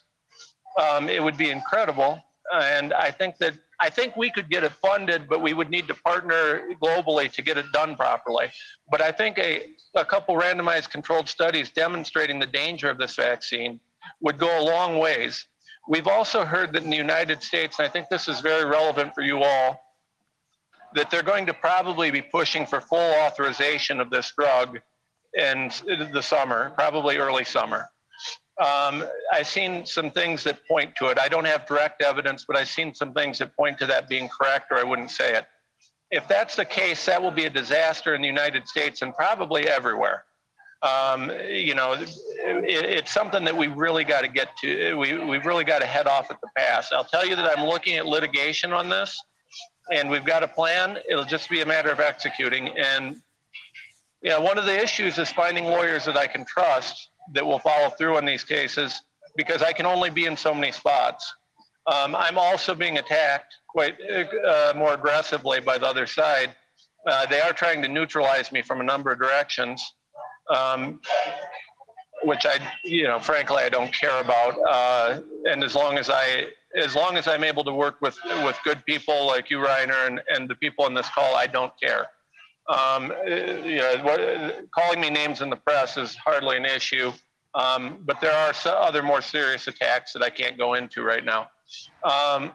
um, 0.79 1.09
it 1.09 1.23
would 1.23 1.37
be 1.37 1.49
incredible. 1.49 2.21
And 2.53 2.93
I 2.93 3.11
think 3.11 3.37
that 3.39 3.53
I 3.79 3.89
think 3.91 4.15
we 4.15 4.31
could 4.31 4.49
get 4.49 4.63
it 4.63 4.71
funded, 4.81 5.29
but 5.29 5.41
we 5.41 5.53
would 5.53 5.69
need 5.69 5.87
to 5.87 5.93
partner 5.93 6.67
globally 6.81 7.31
to 7.33 7.41
get 7.43 7.57
it 7.57 7.65
done 7.73 7.95
properly. 7.95 8.47
But 8.89 9.01
I 9.01 9.11
think 9.11 9.37
a, 9.37 9.67
a 9.95 10.03
couple 10.03 10.35
randomized 10.35 10.89
controlled 10.89 11.29
studies 11.29 11.69
demonstrating 11.69 12.39
the 12.39 12.47
danger 12.47 12.89
of 12.89 12.97
this 12.97 13.15
vaccine 13.15 13.79
would 14.21 14.39
go 14.39 14.59
a 14.59 14.63
long 14.63 14.97
ways. 14.97 15.45
We've 15.87 16.07
also 16.07 16.43
heard 16.43 16.73
that 16.73 16.83
in 16.83 16.89
the 16.89 16.97
United 16.97 17.43
States, 17.43 17.77
and 17.77 17.87
I 17.87 17.91
think 17.91 18.09
this 18.09 18.27
is 18.27 18.39
very 18.39 18.65
relevant 18.65 19.13
for 19.13 19.21
you 19.21 19.43
all, 19.43 19.79
that 20.95 21.11
they're 21.11 21.21
going 21.21 21.45
to 21.45 21.53
probably 21.53 22.09
be 22.09 22.21
pushing 22.21 22.65
for 22.65 22.81
full 22.81 23.13
authorization 23.21 24.01
of 24.01 24.09
this 24.09 24.33
drug 24.37 24.79
in 25.37 25.71
the 26.11 26.21
summer, 26.21 26.71
probably 26.71 27.17
early 27.17 27.45
summer. 27.45 27.89
Um, 28.59 29.05
I've 29.31 29.47
seen 29.47 29.85
some 29.85 30.09
things 30.09 30.43
that 30.45 30.59
point 30.67 30.95
to 30.95 31.09
it. 31.09 31.19
I 31.19 31.27
don't 31.27 31.45
have 31.45 31.67
direct 31.67 32.01
evidence, 32.01 32.43
but 32.47 32.57
I've 32.57 32.69
seen 32.69 32.95
some 32.95 33.13
things 33.13 33.37
that 33.37 33.55
point 33.55 33.77
to 33.79 33.85
that 33.85 34.09
being 34.09 34.27
correct, 34.29 34.71
or 34.71 34.77
I 34.77 34.83
wouldn't 34.83 35.11
say 35.11 35.35
it. 35.35 35.45
If 36.09 36.27
that's 36.27 36.55
the 36.55 36.65
case, 36.65 37.05
that 37.05 37.21
will 37.21 37.31
be 37.31 37.45
a 37.45 37.49
disaster 37.49 38.15
in 38.15 38.21
the 38.21 38.27
United 38.27 38.67
States 38.67 39.03
and 39.03 39.13
probably 39.15 39.67
everywhere. 39.67 40.23
Um, 40.81 41.31
you 41.47 41.75
know, 41.75 41.93
it, 41.93 42.09
it's 42.65 43.11
something 43.11 43.43
that 43.43 43.55
we 43.55 43.67
really 43.67 44.03
got 44.03 44.21
to 44.21 44.27
get 44.27 44.55
to. 44.61 44.95
We, 44.95 45.17
we've 45.17 45.45
really 45.45 45.63
got 45.63 45.79
to 45.79 45.87
head 45.87 46.07
off 46.07 46.31
at 46.31 46.39
the 46.41 46.47
pass. 46.57 46.91
I'll 46.91 47.03
tell 47.03 47.27
you 47.27 47.35
that 47.35 47.57
I'm 47.57 47.65
looking 47.65 47.97
at 47.97 48.05
litigation 48.05 48.73
on 48.73 48.89
this, 48.89 49.19
and 49.91 50.09
we've 50.09 50.25
got 50.25 50.43
a 50.43 50.47
plan. 50.47 50.97
It'll 51.09 51.25
just 51.25 51.49
be 51.49 51.61
a 51.61 51.65
matter 51.65 51.91
of 51.91 51.99
executing. 51.99 52.69
And, 52.77 53.21
know, 54.29 54.41
one 54.41 54.57
of 54.57 54.65
the 54.65 54.77
issues 54.77 55.17
is 55.17 55.29
finding 55.31 55.65
lawyers 55.65 56.05
that 56.05 56.17
I 56.17 56.27
can 56.27 56.45
trust 56.45 57.09
that 57.33 57.45
will 57.45 57.59
follow 57.59 57.89
through 57.89 58.17
on 58.17 58.25
these 58.25 58.43
cases 58.43 59.01
because 59.35 59.61
I 59.61 59.73
can 59.73 59.85
only 59.85 60.09
be 60.09 60.25
in 60.25 60.35
so 60.35 60.53
many 60.53 60.71
spots. 60.71 61.31
Um, 61.85 62.15
I'm 62.15 62.37
also 62.37 62.75
being 62.75 62.97
attacked 62.97 63.53
quite 63.69 63.95
uh, 64.01 64.73
more 64.75 64.93
aggressively 64.93 65.59
by 65.61 65.77
the 65.77 65.85
other 65.85 66.07
side. 66.07 66.55
Uh, 67.05 67.25
they 67.27 67.39
are 67.39 67.53
trying 67.53 67.81
to 67.83 67.87
neutralize 67.87 68.51
me 68.51 68.61
from 68.61 68.81
a 68.81 68.83
number 68.83 69.11
of 69.11 69.19
directions, 69.19 69.93
um, 70.53 70.99
which 72.23 72.45
I, 72.45 72.59
you 72.83 73.03
know, 73.03 73.19
frankly, 73.19 73.63
I 73.63 73.69
don't 73.69 73.93
care 73.93 74.19
about. 74.19 74.55
Uh, 74.67 75.21
and 75.45 75.63
as 75.63 75.75
long 75.75 75.97
as 75.97 76.09
I, 76.09 76.47
as 76.75 76.95
long 76.95 77.15
as 77.15 77.27
I'm 77.27 77.43
able 77.43 77.63
to 77.63 77.73
work 77.73 78.01
with 78.01 78.17
with 78.43 78.57
good 78.65 78.83
people 78.85 79.25
like 79.25 79.49
you, 79.49 79.59
Reiner, 79.59 80.07
and, 80.07 80.21
and 80.29 80.49
the 80.49 80.55
people 80.55 80.83
on 80.83 80.93
this 80.93 81.07
call, 81.09 81.35
I 81.35 81.47
don't 81.47 81.71
care. 81.81 82.07
Um, 82.69 83.13
you 83.25 83.77
know, 83.77 83.99
what, 84.03 84.71
calling 84.71 84.99
me 84.99 85.09
names 85.09 85.41
in 85.41 85.49
the 85.49 85.55
press 85.55 85.95
is 85.97 86.15
hardly 86.15 86.57
an 86.57 86.65
issue, 86.65 87.13
um, 87.55 87.99
but 88.05 88.19
there 88.19 88.33
are 88.33 88.53
other 88.65 89.01
more 89.01 89.21
serious 89.21 89.67
attacks 89.67 90.11
that 90.13 90.21
I 90.21 90.29
can't 90.29 90.57
go 90.57 90.73
into 90.73 91.03
right 91.03 91.23
now. 91.23 91.47
Um, 92.03 92.51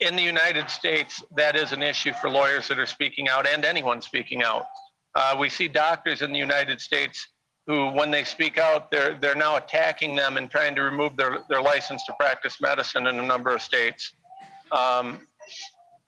in 0.00 0.16
the 0.16 0.22
United 0.22 0.68
States, 0.68 1.22
that 1.36 1.54
is 1.54 1.72
an 1.72 1.82
issue 1.82 2.12
for 2.20 2.28
lawyers 2.28 2.66
that 2.68 2.78
are 2.78 2.86
speaking 2.86 3.28
out 3.28 3.46
and 3.46 3.64
anyone 3.64 4.02
speaking 4.02 4.42
out. 4.42 4.66
Uh, 5.14 5.36
we 5.38 5.48
see 5.48 5.68
doctors 5.68 6.22
in 6.22 6.32
the 6.32 6.38
United 6.38 6.80
States 6.80 7.28
who, 7.66 7.90
when 7.90 8.10
they 8.10 8.24
speak 8.24 8.58
out, 8.58 8.90
they're 8.90 9.16
they're 9.20 9.36
now 9.36 9.56
attacking 9.56 10.16
them 10.16 10.36
and 10.36 10.50
trying 10.50 10.74
to 10.74 10.82
remove 10.82 11.16
their, 11.16 11.38
their 11.48 11.62
license 11.62 12.04
to 12.06 12.12
practice 12.18 12.60
medicine 12.60 13.06
in 13.06 13.18
a 13.20 13.22
number 13.22 13.54
of 13.54 13.62
states. 13.62 14.12
Um, 14.72 15.28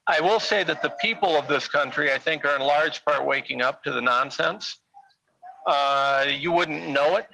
I 0.07 0.21
will 0.21 0.41
say 0.41 0.65
that 0.65 0.83
the 0.83 0.91
people 1.01 1.31
of 1.31 1.49
this 1.49 1.67
country, 1.67 2.13
I 2.13 2.19
think, 2.19 2.45
are 2.45 2.55
in 2.55 2.63
large 2.63 3.05
part 3.05 3.25
waking 3.25 3.63
up 3.63 3.83
to 3.85 3.93
the 3.93 4.03
nonsense. 4.03 4.77
Uh, 5.67 6.27
you 6.29 6.53
wouldn't 6.53 6.89
know 6.89 7.17
it. 7.17 7.27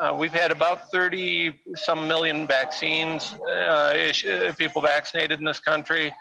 Uh, 0.00 0.14
we've 0.18 0.32
had 0.32 0.50
about 0.50 0.90
30 0.90 1.54
some 1.74 2.08
million 2.08 2.46
vaccines, 2.46 3.34
uh, 3.46 4.12
uh, 4.28 4.52
people 4.54 4.82
vaccinated 4.82 5.38
in 5.38 5.44
this 5.44 5.60
country, 5.60 6.12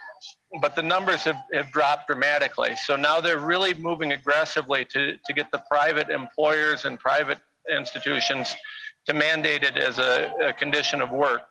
but 0.62 0.76
the 0.76 0.82
numbers 0.82 1.24
have, 1.24 1.38
have 1.54 1.72
dropped 1.72 2.08
dramatically. 2.08 2.76
So 2.86 2.96
now 2.96 3.20
they're 3.20 3.40
really 3.40 3.74
moving 3.74 4.14
aggressively 4.14 4.86
to, 4.92 5.18
to 5.18 5.34
get 5.34 5.52
the 5.52 5.62
private 5.70 6.10
employers 6.10 6.86
and 6.86 7.00
private 7.00 7.40
institutions 7.70 8.54
to 9.08 9.14
mandate 9.14 9.64
it 9.64 9.78
as 9.78 9.98
a, 9.98 10.32
a 10.42 10.54
condition 10.54 11.02
of 11.02 11.12
work. 11.12 11.42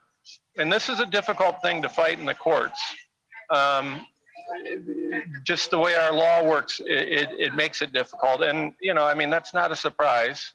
And 0.56 0.72
this 0.72 0.88
is 0.88 1.00
a 1.00 1.06
difficult 1.06 1.60
thing 1.62 1.82
to 1.82 1.88
fight 1.88 2.18
in 2.18 2.24
the 2.24 2.34
courts. 2.34 2.80
Um, 3.50 4.06
just 5.44 5.70
the 5.70 5.78
way 5.78 5.94
our 5.94 6.12
law 6.12 6.44
works, 6.44 6.80
it, 6.84 7.28
it, 7.38 7.54
makes 7.54 7.82
it 7.82 7.92
difficult. 7.92 8.42
And, 8.42 8.72
you 8.80 8.94
know, 8.94 9.04
I 9.04 9.14
mean, 9.14 9.30
that's 9.30 9.54
not 9.54 9.72
a 9.72 9.76
surprise. 9.76 10.52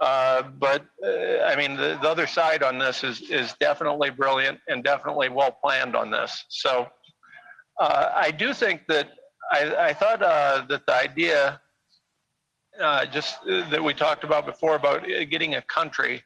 Uh, 0.00 0.42
but 0.42 0.86
uh, 1.04 1.44
I 1.44 1.54
mean, 1.56 1.76
the, 1.76 1.98
the 2.00 2.08
other 2.08 2.26
side 2.26 2.62
on 2.62 2.78
this 2.78 3.04
is, 3.04 3.20
is 3.30 3.54
definitely 3.60 4.08
brilliant 4.08 4.58
and 4.68 4.82
definitely 4.82 5.28
well 5.28 5.52
planned 5.52 5.94
on 5.94 6.10
this. 6.10 6.44
So 6.48 6.88
uh, 7.78 8.12
I 8.14 8.30
do 8.30 8.54
think 8.54 8.86
that 8.88 9.10
I, 9.52 9.88
I 9.88 9.92
thought 9.92 10.22
uh, 10.22 10.64
that 10.68 10.86
the 10.86 10.94
idea 10.94 11.60
uh, 12.80 13.04
just 13.06 13.38
uh, 13.48 13.68
that 13.68 13.82
we 13.82 13.92
talked 13.92 14.24
about 14.24 14.46
before 14.46 14.74
about 14.74 15.04
getting 15.28 15.56
a 15.56 15.62
country 15.62 16.22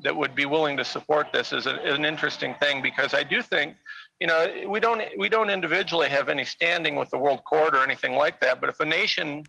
that 0.00 0.16
would 0.16 0.34
be 0.34 0.46
willing 0.46 0.76
to 0.76 0.84
support 0.84 1.26
this 1.32 1.52
is, 1.52 1.66
a, 1.66 1.86
is 1.86 1.94
an 1.98 2.04
interesting 2.04 2.54
thing 2.54 2.80
because 2.80 3.14
I 3.14 3.24
do 3.24 3.42
think 3.42 3.74
you 4.20 4.26
know, 4.26 4.64
we 4.66 4.80
don't 4.80 5.02
we 5.16 5.28
don't 5.28 5.50
individually 5.50 6.08
have 6.08 6.28
any 6.28 6.44
standing 6.44 6.96
with 6.96 7.10
the 7.10 7.18
World 7.18 7.44
Court 7.44 7.74
or 7.74 7.82
anything 7.82 8.14
like 8.14 8.40
that. 8.40 8.60
But 8.60 8.68
if 8.68 8.80
a 8.80 8.84
nation 8.84 9.44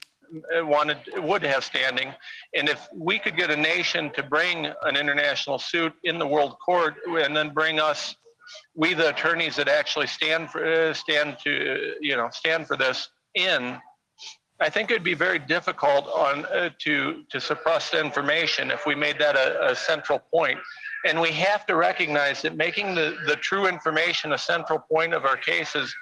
uh, 0.56 0.66
wanted 0.66 0.98
would 1.18 1.42
have 1.44 1.64
standing, 1.64 2.14
and 2.56 2.70
if 2.70 2.88
we 2.94 3.18
could 3.18 3.36
get 3.36 3.50
a 3.50 3.58
nation 3.58 4.12
to 4.12 4.22
bring 4.22 4.68
an 4.84 4.96
international 4.96 5.58
suit 5.58 5.94
in 6.04 6.20
the 6.20 6.28
World 6.28 6.56
Court 6.64 6.96
and 7.08 7.36
then 7.36 7.50
bring 7.50 7.80
us, 7.80 8.16
we 8.76 8.94
the 8.94 9.10
attorneys 9.10 9.56
that 9.56 9.68
actually 9.68 10.08
stand 10.08 10.52
for 10.52 10.64
uh, 10.64 10.94
stand 10.94 11.38
to 11.44 11.96
you 12.00 12.16
know 12.16 12.30
stand 12.32 12.68
for 12.68 12.78
this 12.78 13.10
in. 13.34 13.78
I 14.62 14.70
think 14.70 14.92
it'd 14.92 15.06
be 15.06 15.14
very 15.14 15.40
difficult 15.40 16.06
on 16.08 16.46
uh, 16.46 16.70
to 16.84 17.24
to 17.32 17.42
suppress 17.42 17.96
information 17.96 18.70
if 18.70 18.86
we 18.86 18.94
made 18.94 19.18
that 19.18 19.36
a, 19.36 19.72
a 19.72 19.76
central 19.76 20.20
point 20.20 20.60
and 21.06 21.20
we 21.20 21.32
have 21.32 21.66
to 21.68 21.76
recognize 21.76 22.42
that 22.42 22.56
making 22.56 22.96
the, 22.96 23.18
the 23.26 23.36
true 23.38 23.68
information 23.68 24.34
a 24.34 24.38
central 24.38 24.80
point 24.92 25.14
of 25.14 25.26
our 25.26 25.38
cases 25.38 25.94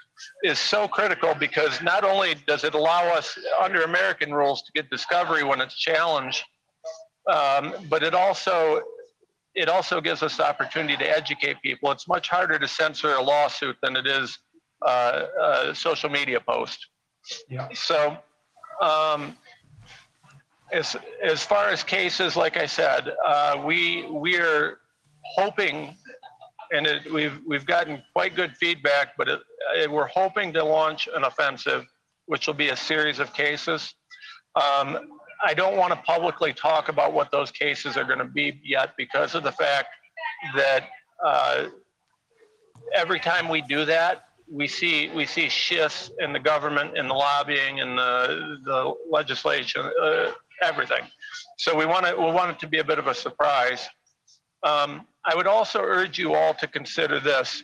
is 0.44 0.60
so 0.60 0.88
critical 0.88 1.36
because 1.36 1.82
not 1.82 2.04
only 2.04 2.36
does 2.48 2.64
it 2.64 2.74
allow 2.74 3.04
us 3.08 3.38
under 3.62 3.84
American 3.84 4.34
rules 4.34 4.64
to 4.64 4.72
get 4.74 4.90
discovery 4.90 5.44
when 5.44 5.62
it's 5.62 5.78
challenged, 5.78 6.44
um, 7.28 7.74
but 7.90 8.04
it 8.04 8.14
also 8.14 8.82
it 9.54 9.70
also 9.70 10.00
gives 10.00 10.22
us 10.22 10.38
the 10.38 10.48
opportunity 10.48 10.96
to 10.96 11.18
educate 11.18 11.58
people. 11.64 11.92
It's 11.92 12.08
much 12.08 12.30
harder 12.30 12.60
to 12.60 12.68
censor 12.68 13.16
a 13.16 13.22
lawsuit 13.22 13.76
than 13.82 13.96
it 13.96 14.06
is 14.06 14.38
uh, 14.86 15.24
a 15.70 15.76
social 15.76 16.10
media 16.10 16.40
post. 16.40 16.78
Yeah. 17.50 17.68
So, 17.74 18.18
um, 18.82 19.36
as 20.72 20.96
as 21.24 21.44
far 21.44 21.70
as 21.70 21.84
cases, 21.84 22.36
like 22.36 22.56
I 22.58 22.66
said, 22.66 23.14
uh, 23.26 23.62
we 23.66 24.06
we're 24.10 24.78
hoping, 25.36 25.96
and 26.72 26.88
it, 26.88 27.12
we've 27.12 27.40
we've 27.46 27.66
gotten 27.66 28.02
quite 28.14 28.36
good 28.36 28.56
feedback, 28.58 29.10
but 29.18 29.28
it, 29.28 29.40
it, 29.76 29.92
we're 29.92 30.08
hoping 30.08 30.54
to 30.54 30.64
launch 30.64 31.08
an 31.14 31.24
offensive, 31.24 31.86
which 32.26 32.48
will 32.48 32.54
be 32.54 32.70
a 32.70 32.76
series 32.76 33.20
of 33.20 33.34
cases. 33.34 33.94
Um, 34.56 34.98
I 35.46 35.54
don't 35.54 35.78
want 35.78 35.94
to 35.94 36.00
publicly 36.00 36.52
talk 36.54 36.90
about 36.90 37.14
what 37.14 37.32
those 37.32 37.52
cases 37.52 37.96
are 37.96 38.04
going 38.04 38.20
to 38.20 38.26
be 38.26 38.60
yet 38.64 38.92
because 38.98 39.36
of 39.36 39.44
the 39.44 39.52
fact 39.52 39.90
that 40.56 40.86
uh, 41.24 41.66
every 42.94 43.20
time 43.20 43.48
we 43.50 43.62
do 43.62 43.86
that, 43.86 44.24
we 44.50 44.68
see 44.68 45.10
we 45.14 45.26
see 45.26 45.50
shifts 45.50 46.10
in 46.20 46.32
the 46.32 46.40
government, 46.40 46.98
in 46.98 47.08
the 47.08 47.14
lobbying, 47.14 47.80
in 47.80 47.96
the 47.96 48.58
the 48.64 48.94
legislation, 49.10 49.90
uh, 50.02 50.32
everything. 50.62 51.04
So 51.58 51.76
we 51.76 51.86
want 51.86 52.06
it 52.06 52.18
we 52.18 52.32
want 52.32 52.52
it 52.52 52.60
to 52.60 52.68
be 52.68 52.80
a 52.80 52.84
bit 52.84 53.00
of 53.00 53.08
a 53.08 53.14
surprise. 53.14 53.88
Um, 54.64 55.06
I 55.26 55.36
would 55.36 55.48
also 55.48 55.82
urge 55.82 56.18
you 56.18 56.34
all 56.34 56.54
to 56.56 56.68
consider 56.68 57.20
this. 57.20 57.64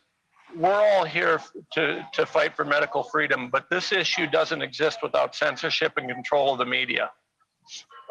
we're 0.55 0.73
all 0.73 1.05
here 1.05 1.41
to, 1.73 2.05
to 2.13 2.25
fight 2.25 2.55
for 2.55 2.65
medical 2.65 3.03
freedom, 3.03 3.49
but 3.49 3.69
this 3.69 3.91
issue 3.91 4.27
doesn't 4.27 4.61
exist 4.61 4.99
without 5.01 5.35
censorship 5.35 5.93
and 5.97 6.09
control 6.09 6.53
of 6.53 6.59
the 6.59 6.65
media. 6.65 7.09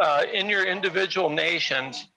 Uh, 0.01 0.25
in 0.33 0.49
your 0.49 0.65
individual 0.65 1.31
nations, 1.31 2.09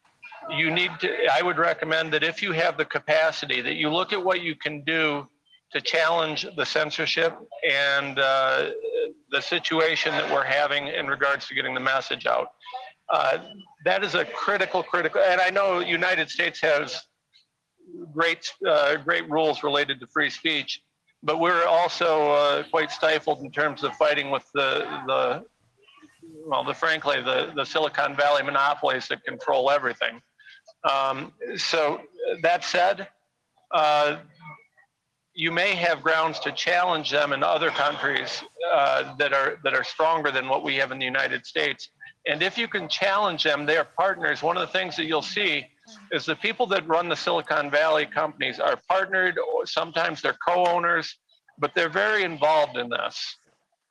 you 0.50 0.72
need 0.72 0.92
to, 1.00 1.10
I 1.32 1.42
would 1.42 1.58
recommend 1.58 2.14
that 2.14 2.24
if 2.24 2.42
you 2.42 2.52
have 2.54 2.78
the 2.78 2.86
capacity, 2.86 3.62
that 3.62 3.76
you 3.76 3.90
look 3.90 4.14
at 4.14 4.24
what 4.24 4.42
you 4.42 4.56
can 4.56 4.84
do 4.84 5.28
to 5.72 5.82
challenge 5.82 6.48
the 6.56 6.66
censorship 6.66 7.38
and 7.68 8.18
uh, 8.20 8.70
the 9.32 9.42
situation 9.42 10.12
that 10.14 10.32
we're 10.32 10.46
having 10.46 10.88
in 10.88 11.08
regards 11.08 11.48
to 11.48 11.56
getting 11.56 11.74
the 11.74 11.80
message 11.80 12.26
out. 12.26 12.48
Uh, 13.10 13.40
that 13.86 14.04
is 14.04 14.16
a 14.16 14.26
critical, 14.26 14.82
critical, 14.82 15.22
and 15.22 15.40
I 15.40 15.50
know 15.50 15.80
United 15.80 16.30
States 16.30 16.60
has 16.62 17.04
great, 18.14 18.52
uh, 18.68 18.98
great 18.98 19.30
rules 19.30 19.64
related 19.64 20.00
to 20.00 20.08
free 20.08 20.30
speech, 20.30 20.82
but 21.22 21.40
we're 21.40 21.66
also 21.66 22.32
uh, 22.32 22.64
quite 22.64 22.92
stifled 22.92 23.42
in 23.42 23.52
terms 23.52 23.84
of 23.84 23.94
fighting 23.96 24.32
with 24.32 24.46
the, 24.54 24.88
the 25.06 25.46
well, 26.48 26.64
the 26.64 26.74
frankly, 26.74 27.22
the, 27.22 27.52
the 27.56 27.64
Silicon 27.64 28.16
Valley 28.16 28.44
monopolies 28.44 29.08
that 29.08 29.24
control 29.24 29.70
everything. 29.70 30.22
Um, 30.90 31.32
so 31.58 32.02
that 32.42 32.64
said, 32.64 33.08
uh, 33.72 34.18
you 35.34 35.52
may 35.52 35.76
have 35.76 36.02
grounds 36.02 36.40
to 36.40 36.52
challenge 36.52 37.12
them 37.12 37.34
in 37.34 37.44
other 37.44 37.70
countries 37.70 38.44
uh, 38.74 39.16
that 39.18 39.34
are 39.34 39.58
that 39.64 39.74
are 39.74 39.84
stronger 39.84 40.32
than 40.32 40.48
what 40.48 40.64
we 40.64 40.76
have 40.76 40.92
in 40.92 41.00
the 41.00 41.06
United 41.06 41.46
States. 41.46 41.90
And 42.28 42.42
if 42.42 42.58
you 42.58 42.68
can 42.68 42.90
challenge 42.90 43.44
them, 43.44 43.66
they 43.66 43.78
are 43.78 43.88
partners. 43.98 44.42
One 44.42 44.58
of 44.58 44.62
the 44.62 44.74
things 44.74 44.96
that 44.96 45.06
you'll 45.06 45.22
see 45.22 45.66
is 46.12 46.26
the 46.26 46.36
people 46.36 46.66
that 46.68 46.88
run 46.88 47.08
the 47.08 47.16
Silicon 47.16 47.70
Valley 47.70 48.06
companies 48.06 48.60
are 48.60 48.80
partnered, 48.90 49.38
sometimes 49.66 50.22
they're 50.22 50.38
co-owners, 50.48 51.16
but 51.60 51.72
they're 51.76 51.90
very 51.90 52.24
involved 52.24 52.78
in 52.78 52.90
this. 52.90 53.38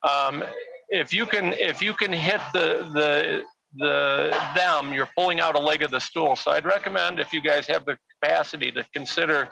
Um, 0.03 0.43
if 0.89 1.13
you 1.13 1.27
can 1.27 1.55
if 1.55 1.81
you 1.81 1.95
can 1.95 2.13
hit 2.13 2.41
the 2.53 2.91
the 2.93 3.43
the 3.77 4.31
them, 4.55 4.93
you're 4.93 5.09
pulling 5.17 5.41
out 5.41 5.55
a 5.57 5.59
leg 5.59 5.83
of 5.83 5.91
the 5.91 6.01
stool. 6.01 6.37
So 6.37 6.51
I'd 6.51 6.65
recommend 6.65 7.19
if 7.19 7.33
you 7.33 7.41
guys 7.41 7.67
have 7.69 7.85
the 7.85 7.97
capacity 8.21 8.71
to 8.73 8.85
consider 8.93 9.49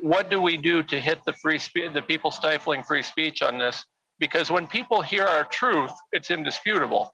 what 0.00 0.30
do 0.30 0.40
we 0.40 0.56
do 0.56 0.82
to 0.84 1.00
hit 1.00 1.18
the 1.24 1.32
free 1.34 1.58
speech, 1.58 1.92
the 1.92 2.02
people 2.02 2.30
stifling 2.30 2.82
free 2.82 3.02
speech 3.02 3.42
on 3.42 3.58
this? 3.58 3.84
Because 4.20 4.50
when 4.50 4.66
people 4.66 5.02
hear 5.02 5.24
our 5.24 5.44
truth, 5.44 5.92
it's 6.12 6.30
indisputable, 6.30 7.12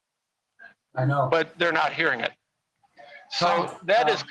I 0.96 1.04
know. 1.04 1.28
but 1.30 1.58
they're 1.58 1.72
not 1.72 1.92
hearing 1.92 2.20
it. 2.20 2.32
So 3.30 3.46
Tom, 3.46 3.70
that 3.84 4.08
is, 4.08 4.22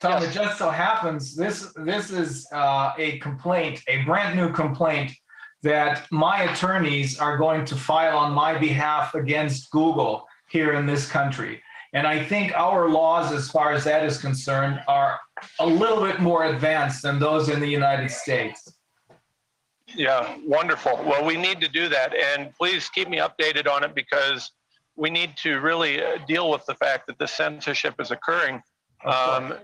Tom, 0.00 0.22
Yes. 0.22 0.30
it 0.30 0.32
just 0.42 0.58
so 0.58 0.70
happens, 0.70 1.36
this, 1.36 1.72
this 1.76 2.10
is 2.10 2.46
uh, 2.52 2.92
a 2.98 3.18
complaint, 3.20 3.80
a 3.88 4.02
brand 4.02 4.36
new 4.36 4.52
complaint 4.52 5.12
that 5.62 6.06
my 6.10 6.42
attorneys 6.42 7.18
are 7.18 7.36
going 7.38 7.64
to 7.64 7.76
file 7.76 8.18
on 8.18 8.32
my 8.32 8.58
behalf 8.58 9.14
against 9.14 9.70
Google 9.70 10.26
here 10.50 10.74
in 10.74 10.84
this 10.84 11.08
country. 11.08 11.62
And 11.94 12.06
I 12.06 12.22
think 12.24 12.52
our 12.54 12.88
laws, 12.90 13.32
as 13.32 13.48
far 13.50 13.72
as 13.72 13.84
that 13.84 14.04
is 14.04 14.18
concerned, 14.18 14.80
are 14.88 15.18
a 15.60 15.66
little 15.66 16.02
bit 16.04 16.20
more 16.20 16.46
advanced 16.46 17.02
than 17.02 17.18
those 17.20 17.48
in 17.48 17.60
the 17.60 17.68
United 17.68 18.10
States. 18.10 18.72
yeah, 19.94 20.36
wonderful. 20.44 20.96
Well, 21.06 21.24
we 21.24 21.36
need 21.36 21.60
to 21.60 21.68
do 21.68 21.88
that. 21.88 22.12
And 22.14 22.52
please 22.54 22.88
keep 22.88 23.08
me 23.08 23.18
updated 23.18 23.68
on 23.70 23.84
it 23.84 23.94
because 23.94 24.50
we 24.96 25.10
need 25.10 25.36
to 25.38 25.60
really 25.60 26.02
uh, 26.02 26.18
deal 26.26 26.50
with 26.50 26.64
the 26.66 26.74
fact 26.74 27.06
that 27.06 27.18
this 27.18 27.32
censorship 27.32 27.94
is 28.00 28.10
occurring. 28.10 28.62
Um, 29.04 29.54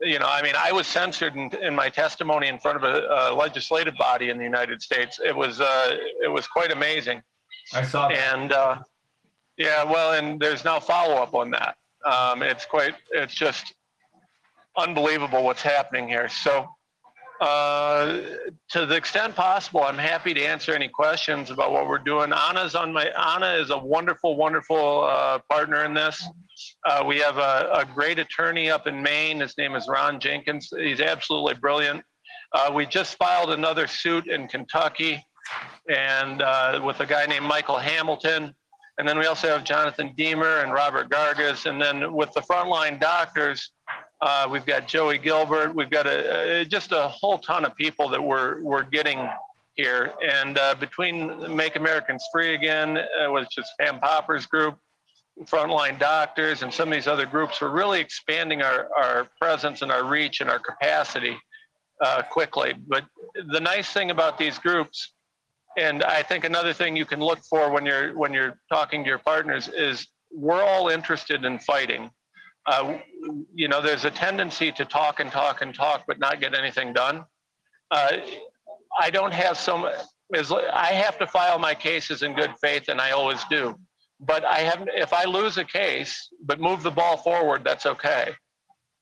you 0.00 0.20
know, 0.20 0.26
I 0.28 0.40
mean, 0.40 0.54
I 0.56 0.70
was 0.70 0.86
censored 0.86 1.34
in, 1.34 1.50
in 1.60 1.74
my 1.74 1.88
testimony 1.88 2.46
in 2.46 2.58
front 2.60 2.76
of 2.76 2.84
a, 2.84 3.08
a 3.08 3.34
legislative 3.34 3.94
body 3.96 4.30
in 4.30 4.38
the 4.38 4.44
United 4.44 4.80
States. 4.82 5.18
It 5.24 5.34
was, 5.34 5.60
uh, 5.60 5.96
it 6.22 6.28
was 6.28 6.46
quite 6.46 6.70
amazing. 6.70 7.20
I 7.74 7.82
saw 7.82 8.08
that. 8.08 8.34
And 8.34 8.52
uh, 8.52 8.78
yeah, 9.56 9.82
well, 9.82 10.12
and 10.12 10.38
there's 10.38 10.64
now 10.64 10.78
follow 10.78 11.14
up 11.14 11.34
on 11.34 11.50
that. 11.50 11.76
Um, 12.04 12.42
it's 12.42 12.64
quite, 12.64 12.94
it's 13.10 13.34
just 13.34 13.74
unbelievable 14.76 15.42
what's 15.42 15.62
happening 15.62 16.06
here. 16.06 16.28
So, 16.28 16.68
uh, 17.40 18.20
to 18.70 18.86
the 18.86 18.96
extent 18.96 19.34
possible, 19.34 19.82
I'm 19.82 19.98
happy 19.98 20.34
to 20.34 20.42
answer 20.42 20.72
any 20.72 20.88
questions 20.88 21.50
about 21.50 21.72
what 21.72 21.86
we're 21.86 21.98
doing. 21.98 22.32
Ana's 22.32 22.74
on 22.74 22.92
my, 22.92 23.10
Ana 23.12 23.54
is 23.54 23.70
a 23.70 23.78
wonderful, 23.78 24.36
wonderful 24.36 25.04
uh, 25.04 25.38
partner 25.48 25.84
in 25.84 25.94
this. 25.94 26.22
Uh, 26.84 27.04
we 27.06 27.18
have 27.18 27.38
a, 27.38 27.70
a 27.72 27.84
great 27.84 28.18
attorney 28.18 28.70
up 28.70 28.86
in 28.86 29.00
Maine. 29.02 29.40
His 29.40 29.56
name 29.56 29.74
is 29.76 29.86
Ron 29.88 30.18
Jenkins. 30.18 30.68
He's 30.76 31.00
absolutely 31.00 31.54
brilliant. 31.54 32.02
Uh, 32.52 32.72
we 32.74 32.86
just 32.86 33.16
filed 33.16 33.50
another 33.50 33.86
suit 33.86 34.26
in 34.26 34.48
Kentucky 34.48 35.22
and 35.88 36.42
uh, 36.42 36.80
with 36.84 37.00
a 37.00 37.06
guy 37.06 37.26
named 37.26 37.46
Michael 37.46 37.78
Hamilton. 37.78 38.54
And 38.98 39.08
then 39.08 39.18
we 39.18 39.26
also 39.26 39.48
have 39.48 39.62
Jonathan 39.62 40.12
Deemer 40.16 40.58
and 40.58 40.72
Robert 40.72 41.08
Gargasz. 41.08 41.66
And 41.66 41.80
then 41.80 42.12
with 42.12 42.32
the 42.32 42.40
frontline 42.40 42.98
doctors, 42.98 43.70
uh, 44.20 44.48
we've 44.50 44.66
got 44.66 44.88
Joey 44.88 45.18
Gilbert. 45.18 45.74
We've 45.74 45.90
got 45.90 46.06
a, 46.06 46.60
a, 46.60 46.64
just 46.64 46.92
a 46.92 47.08
whole 47.08 47.38
ton 47.38 47.64
of 47.64 47.74
people 47.76 48.08
that 48.08 48.22
we're, 48.22 48.62
we're 48.62 48.82
getting 48.82 49.28
here. 49.74 50.12
And 50.22 50.58
uh, 50.58 50.74
between 50.74 51.54
Make 51.54 51.76
Americans 51.76 52.24
Free 52.32 52.54
Again, 52.54 52.98
uh, 52.98 53.30
which 53.32 53.58
is 53.58 53.70
Pam 53.80 54.00
Popper's 54.00 54.46
group, 54.46 54.76
frontline 55.44 55.98
doctors, 55.98 56.62
and 56.62 56.72
some 56.72 56.88
of 56.88 56.94
these 56.94 57.06
other 57.06 57.26
groups, 57.26 57.60
we're 57.60 57.70
really 57.70 58.00
expanding 58.00 58.62
our, 58.62 58.88
our 58.96 59.28
presence 59.40 59.82
and 59.82 59.92
our 59.92 60.04
reach 60.04 60.40
and 60.40 60.50
our 60.50 60.58
capacity 60.58 61.36
uh, 62.00 62.22
quickly. 62.22 62.74
But 62.88 63.04
the 63.34 63.60
nice 63.60 63.88
thing 63.90 64.10
about 64.10 64.36
these 64.36 64.58
groups 64.58 65.12
and 65.78 66.02
I 66.02 66.22
think 66.22 66.44
another 66.44 66.72
thing 66.72 66.96
you 66.96 67.04
can 67.04 67.20
look 67.20 67.38
for 67.48 67.70
when 67.70 67.86
you're 67.86 68.16
when 68.18 68.32
you're 68.32 68.58
talking 68.70 69.04
to 69.04 69.08
your 69.08 69.18
partners 69.18 69.68
is 69.68 70.08
we're 70.30 70.62
all 70.62 70.88
interested 70.88 71.44
in 71.44 71.58
fighting. 71.60 72.10
Uh, 72.68 72.98
you 73.54 73.66
know, 73.66 73.80
there's 73.80 74.04
a 74.04 74.10
tendency 74.10 74.70
to 74.70 74.84
talk 74.84 75.20
and 75.20 75.32
talk 75.32 75.62
and 75.62 75.74
talk, 75.74 76.04
but 76.06 76.18
not 76.18 76.38
get 76.38 76.54
anything 76.54 76.92
done. 76.92 77.24
Uh, 77.90 78.18
I 79.00 79.08
don't 79.08 79.32
have 79.32 79.56
so 79.58 79.78
much. 79.78 79.94
I 80.34 80.92
have 80.92 81.18
to 81.20 81.26
file 81.26 81.58
my 81.58 81.74
cases 81.74 82.22
in 82.22 82.34
good 82.34 82.52
faith, 82.60 82.88
and 82.88 83.00
I 83.00 83.12
always 83.12 83.42
do. 83.48 83.74
But 84.20 84.44
I 84.44 84.58
have, 84.58 84.86
if 84.94 85.14
I 85.14 85.24
lose 85.24 85.56
a 85.56 85.64
case, 85.64 86.28
but 86.44 86.60
move 86.60 86.82
the 86.82 86.90
ball 86.90 87.16
forward, 87.16 87.64
that's 87.64 87.86
okay. 87.86 88.32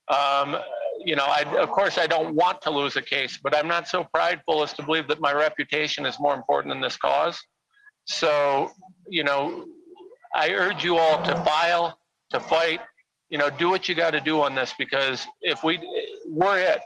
Um, 0.07 0.55
you 1.03 1.17
know, 1.17 1.25
I, 1.25 1.43
of 1.59 1.69
course, 1.69 1.97
I 1.97 2.07
don't 2.07 2.35
want 2.35 2.61
to 2.61 2.69
lose 2.69 2.95
a 2.95 3.01
case, 3.01 3.37
but 3.43 3.53
I'm 3.53 3.67
not 3.67 3.89
so 3.89 4.05
prideful 4.13 4.63
as 4.63 4.71
to 4.73 4.83
believe 4.83 5.09
that 5.09 5.19
my 5.19 5.33
reputation 5.33 6.05
is 6.05 6.17
more 6.21 6.35
important 6.35 6.73
than 6.73 6.79
this 6.79 6.95
cause. 6.95 7.37
So, 8.05 8.71
you 9.09 9.25
know, 9.25 9.65
I 10.33 10.51
urge 10.51 10.85
you 10.85 10.97
all 10.97 11.21
to 11.23 11.35
file, 11.43 11.99
to 12.29 12.39
fight, 12.39 12.79
you 13.29 13.37
know, 13.37 13.49
do 13.49 13.69
what 13.69 13.89
you 13.89 13.95
got 13.95 14.11
to 14.11 14.21
do 14.21 14.41
on 14.41 14.55
this 14.55 14.73
because 14.77 15.25
if 15.41 15.63
we, 15.63 15.79
we're 16.27 16.59
it. 16.59 16.81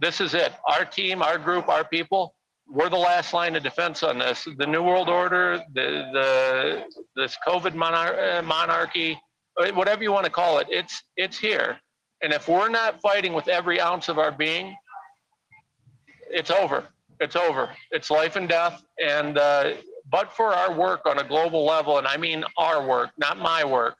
This 0.00 0.20
is 0.20 0.34
it. 0.34 0.52
Our 0.66 0.84
team, 0.84 1.22
our 1.22 1.38
group, 1.38 1.68
our 1.68 1.84
people, 1.84 2.34
we're 2.68 2.88
the 2.88 2.96
last 2.96 3.32
line 3.32 3.54
of 3.54 3.62
defense 3.62 4.02
on 4.02 4.18
this. 4.18 4.46
The 4.56 4.66
New 4.66 4.82
World 4.82 5.08
Order, 5.08 5.62
the, 5.72 6.08
the, 6.12 6.84
this 7.14 7.36
COVID 7.46 7.74
monar- 7.74 8.38
uh, 8.38 8.42
monarchy, 8.42 9.20
uh, 9.60 9.70
whatever 9.72 10.02
you 10.02 10.10
want 10.10 10.24
to 10.24 10.30
call 10.32 10.58
it, 10.58 10.66
it's, 10.70 11.02
it's 11.16 11.38
here. 11.38 11.78
And 12.22 12.32
if 12.32 12.48
we're 12.48 12.70
not 12.70 13.00
fighting 13.00 13.34
with 13.34 13.48
every 13.48 13.80
ounce 13.80 14.08
of 14.08 14.18
our 14.18 14.32
being, 14.32 14.74
it's 16.30 16.50
over. 16.50 16.84
It's 17.20 17.36
over. 17.36 17.70
It's 17.92 18.10
life 18.10 18.36
and 18.36 18.48
death. 18.48 18.82
And 19.00 19.38
uh, 19.38 19.74
but 20.10 20.32
for 20.32 20.54
our 20.54 20.72
work 20.72 21.02
on 21.06 21.18
a 21.18 21.24
global 21.24 21.64
level, 21.64 21.98
and 21.98 22.06
I 22.06 22.16
mean 22.16 22.44
our 22.56 22.86
work, 22.86 23.10
not 23.18 23.38
my 23.38 23.64
work, 23.64 23.96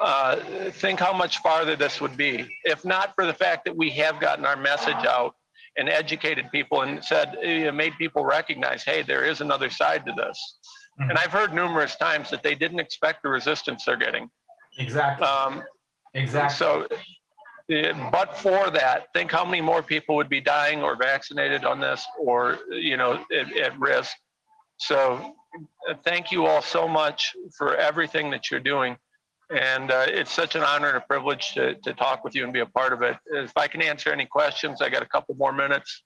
uh, 0.00 0.36
think 0.72 1.00
how 1.00 1.12
much 1.12 1.38
farther 1.38 1.76
this 1.76 2.00
would 2.00 2.16
be. 2.16 2.46
If 2.64 2.84
not 2.84 3.14
for 3.14 3.26
the 3.26 3.34
fact 3.34 3.64
that 3.64 3.76
we 3.76 3.90
have 3.90 4.20
gotten 4.20 4.44
our 4.44 4.56
message 4.56 5.04
out 5.06 5.34
and 5.76 5.88
educated 5.88 6.50
people 6.50 6.82
and 6.82 7.04
said, 7.04 7.36
eh, 7.42 7.70
made 7.70 7.96
people 7.98 8.24
recognize, 8.24 8.82
hey, 8.84 9.02
there 9.02 9.24
is 9.24 9.40
another 9.40 9.70
side 9.70 10.04
to 10.06 10.12
this. 10.12 10.58
Mhm. 11.00 11.10
And 11.10 11.18
I've 11.18 11.32
heard 11.32 11.54
numerous 11.54 11.96
times 11.96 12.30
that 12.30 12.42
they 12.42 12.54
didn't 12.54 12.80
expect 12.80 13.22
the 13.22 13.28
resistance 13.28 13.84
they're 13.84 13.96
getting. 13.96 14.30
Exactly. 14.78 15.26
Um, 15.26 15.62
Exactly. 16.14 16.56
so, 16.56 16.86
uh, 17.72 18.10
but 18.10 18.36
for 18.36 18.70
that, 18.70 19.08
think 19.12 19.30
how 19.30 19.44
many 19.44 19.60
more 19.60 19.82
people 19.82 20.16
would 20.16 20.28
be 20.28 20.40
dying 20.40 20.82
or 20.82 20.96
vaccinated 20.96 21.64
on 21.64 21.80
this 21.80 22.04
or, 22.18 22.58
you 22.70 22.96
know, 22.96 23.24
at, 23.32 23.56
at 23.56 23.78
risk. 23.78 24.16
So, 24.78 25.34
uh, 25.88 25.94
thank 26.04 26.32
you 26.32 26.46
all 26.46 26.62
so 26.62 26.88
much 26.88 27.34
for 27.56 27.76
everything 27.76 28.30
that 28.30 28.50
you're 28.50 28.60
doing. 28.60 28.96
And 29.50 29.90
uh, 29.90 30.04
it's 30.06 30.32
such 30.32 30.56
an 30.56 30.62
honor 30.62 30.88
and 30.88 30.96
a 30.98 31.00
privilege 31.00 31.54
to, 31.54 31.74
to 31.74 31.94
talk 31.94 32.22
with 32.22 32.34
you 32.34 32.44
and 32.44 32.52
be 32.52 32.60
a 32.60 32.66
part 32.66 32.92
of 32.92 33.02
it. 33.02 33.16
If 33.26 33.56
I 33.56 33.66
can 33.66 33.80
answer 33.80 34.10
any 34.10 34.26
questions, 34.26 34.82
I 34.82 34.90
got 34.90 35.02
a 35.02 35.06
couple 35.06 35.34
more 35.36 35.52
minutes, 35.52 36.02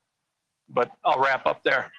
but 0.68 0.92
I'll 1.04 1.20
wrap 1.20 1.46
up 1.46 1.60
there. 1.64 1.90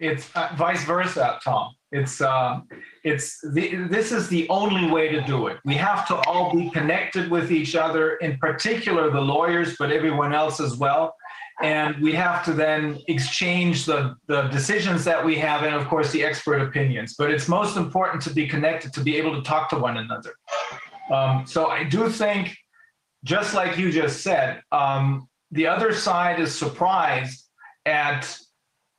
It's 0.00 0.28
uh, 0.34 0.48
vice 0.56 0.82
versa, 0.82 1.38
Tom. 1.44 1.76
It's 1.92 2.20
um, 2.20 2.66
it's 3.04 3.38
the, 3.52 3.76
this 3.88 4.10
is 4.10 4.28
the 4.28 4.48
only 4.48 4.90
way 4.90 5.08
to 5.08 5.20
do 5.20 5.46
it. 5.46 5.58
We 5.64 5.74
have 5.74 6.08
to 6.08 6.16
all 6.26 6.52
be 6.52 6.70
connected 6.70 7.30
with 7.30 7.52
each 7.52 7.76
other, 7.76 8.16
in 8.16 8.36
particular 8.38 9.10
the 9.10 9.20
lawyers, 9.20 9.76
but 9.78 9.92
everyone 9.92 10.34
else 10.34 10.58
as 10.58 10.76
well. 10.76 11.14
And 11.60 12.00
we 12.00 12.12
have 12.12 12.44
to 12.44 12.52
then 12.52 12.98
exchange 13.08 13.84
the, 13.84 14.16
the 14.26 14.42
decisions 14.48 15.04
that 15.04 15.24
we 15.24 15.36
have 15.36 15.62
and 15.62 15.74
of 15.74 15.86
course 15.88 16.10
the 16.10 16.24
expert 16.24 16.60
opinions. 16.60 17.14
But 17.18 17.30
it's 17.30 17.48
most 17.48 17.76
important 17.76 18.22
to 18.24 18.30
be 18.30 18.48
connected 18.48 18.92
to 18.94 19.00
be 19.00 19.16
able 19.16 19.34
to 19.34 19.42
talk 19.42 19.68
to 19.70 19.78
one 19.78 19.98
another. 19.98 20.34
Um, 21.12 21.46
so 21.46 21.66
i 21.66 21.84
do 21.84 22.08
think 22.08 22.56
just 23.24 23.54
like 23.54 23.76
you 23.76 23.90
just 23.92 24.22
said 24.22 24.62
um, 24.72 25.28
the 25.50 25.66
other 25.66 25.92
side 25.92 26.40
is 26.40 26.54
surprised 26.54 27.48
at 27.84 28.38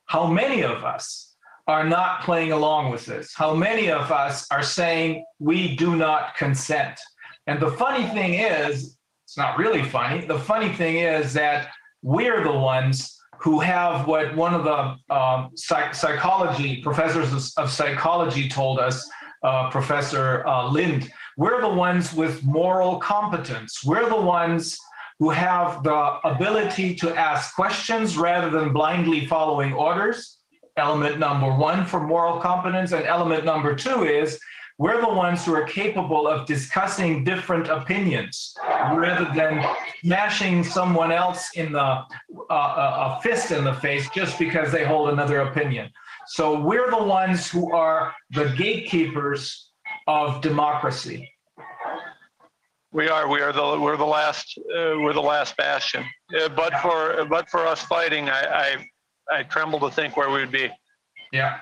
how 0.06 0.26
many 0.26 0.62
of 0.62 0.84
us 0.84 1.34
are 1.66 1.84
not 1.84 2.22
playing 2.22 2.52
along 2.52 2.90
with 2.90 3.06
this. 3.06 3.32
How 3.34 3.54
many 3.54 3.90
of 3.90 4.12
us 4.12 4.46
are 4.50 4.62
saying 4.62 5.24
we 5.38 5.76
do 5.76 5.96
not 5.96 6.36
consent. 6.36 7.00
And 7.46 7.58
the 7.58 7.70
funny 7.72 8.06
thing 8.08 8.34
is 8.34 8.96
it's 9.24 9.36
not 9.38 9.58
really 9.58 9.82
funny 9.82 10.24
the 10.26 10.38
funny 10.38 10.72
thing 10.72 10.96
is 10.96 11.32
that 11.32 11.68
we're 12.04 12.44
the 12.44 12.52
ones 12.52 13.18
who 13.40 13.60
have 13.60 14.06
what 14.06 14.36
one 14.36 14.54
of 14.54 14.62
the 14.64 15.14
um, 15.14 15.50
psych- 15.56 15.94
psychology 15.94 16.82
professors 16.82 17.54
of, 17.56 17.70
psychology 17.70 18.48
told 18.48 18.78
us, 18.78 19.08
uh, 19.42 19.70
Professor 19.70 20.46
uh, 20.46 20.70
Lind. 20.70 21.10
We're 21.38 21.62
the 21.62 21.68
ones 21.68 22.12
with 22.14 22.44
moral 22.44 22.98
competence. 22.98 23.82
We're 23.84 24.08
the 24.08 24.20
ones 24.20 24.78
who 25.18 25.30
have 25.30 25.82
the 25.82 26.18
ability 26.24 26.94
to 26.96 27.14
ask 27.16 27.54
questions 27.54 28.18
rather 28.18 28.50
than 28.50 28.72
blindly 28.72 29.26
following 29.26 29.72
orders. 29.72 30.38
Element 30.76 31.18
number 31.18 31.50
one 31.50 31.86
for 31.86 32.00
moral 32.00 32.38
competence. 32.38 32.92
And 32.92 33.06
element 33.06 33.44
number 33.44 33.74
two 33.74 34.04
is 34.04 34.38
we're 34.78 35.00
the 35.00 35.08
ones 35.08 35.44
who 35.44 35.54
are 35.54 35.64
capable 35.64 36.26
of 36.26 36.46
discussing 36.46 37.22
different 37.22 37.68
opinions 37.68 38.54
rather 38.92 39.32
than 39.34 39.64
smashing 40.00 40.64
someone 40.64 41.12
else 41.12 41.50
in 41.54 41.72
the 41.72 41.80
uh, 41.80 42.04
a, 42.50 42.54
a 42.54 43.20
fist 43.22 43.52
in 43.52 43.64
the 43.64 43.74
face 43.74 44.08
just 44.10 44.38
because 44.38 44.72
they 44.72 44.84
hold 44.84 45.10
another 45.10 45.40
opinion. 45.40 45.90
So 46.26 46.58
we're 46.58 46.90
the 46.90 47.02
ones 47.02 47.48
who 47.48 47.72
are 47.72 48.14
the 48.30 48.52
gatekeepers 48.56 49.70
of 50.06 50.40
democracy. 50.40 51.30
We 52.92 53.08
are. 53.08 53.28
We 53.28 53.40
are 53.40 53.52
the. 53.52 53.78
We're 53.80 53.96
the 53.96 54.04
last. 54.04 54.56
Uh, 54.58 54.98
we're 55.00 55.12
the 55.12 55.20
last 55.20 55.56
bastion. 55.56 56.04
Uh, 56.40 56.48
but 56.48 56.72
for 56.80 57.24
but 57.24 57.50
for 57.50 57.66
us 57.66 57.82
fighting, 57.82 58.28
I, 58.28 58.76
I 59.30 59.36
I 59.38 59.42
tremble 59.42 59.80
to 59.80 59.90
think 59.90 60.16
where 60.16 60.30
we 60.30 60.38
would 60.38 60.52
be. 60.52 60.70
Yeah. 61.32 61.58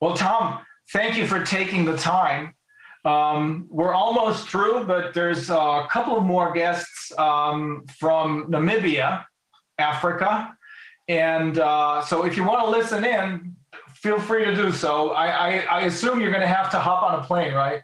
Well, 0.00 0.14
Tom, 0.16 0.60
thank 0.92 1.16
you 1.16 1.26
for 1.26 1.44
taking 1.44 1.84
the 1.84 1.96
time. 1.96 2.54
Um, 3.04 3.66
we're 3.70 3.94
almost 3.94 4.48
through, 4.48 4.84
but 4.84 5.14
there's 5.14 5.50
a 5.50 5.86
couple 5.90 6.16
of 6.16 6.24
more 6.24 6.52
guests 6.52 7.12
um, 7.18 7.84
from 7.98 8.50
Namibia, 8.50 9.24
Africa. 9.78 10.52
And 11.08 11.58
uh, 11.58 12.02
so 12.02 12.24
if 12.24 12.36
you 12.36 12.44
want 12.44 12.64
to 12.64 12.70
listen 12.70 13.04
in, 13.04 13.56
feel 13.94 14.20
free 14.20 14.44
to 14.44 14.54
do 14.54 14.72
so. 14.72 15.10
I, 15.10 15.26
I, 15.26 15.50
I 15.70 15.80
assume 15.82 16.20
you're 16.20 16.30
going 16.30 16.42
to 16.42 16.46
have 16.46 16.70
to 16.70 16.78
hop 16.78 17.02
on 17.02 17.20
a 17.20 17.24
plane, 17.24 17.54
right? 17.54 17.80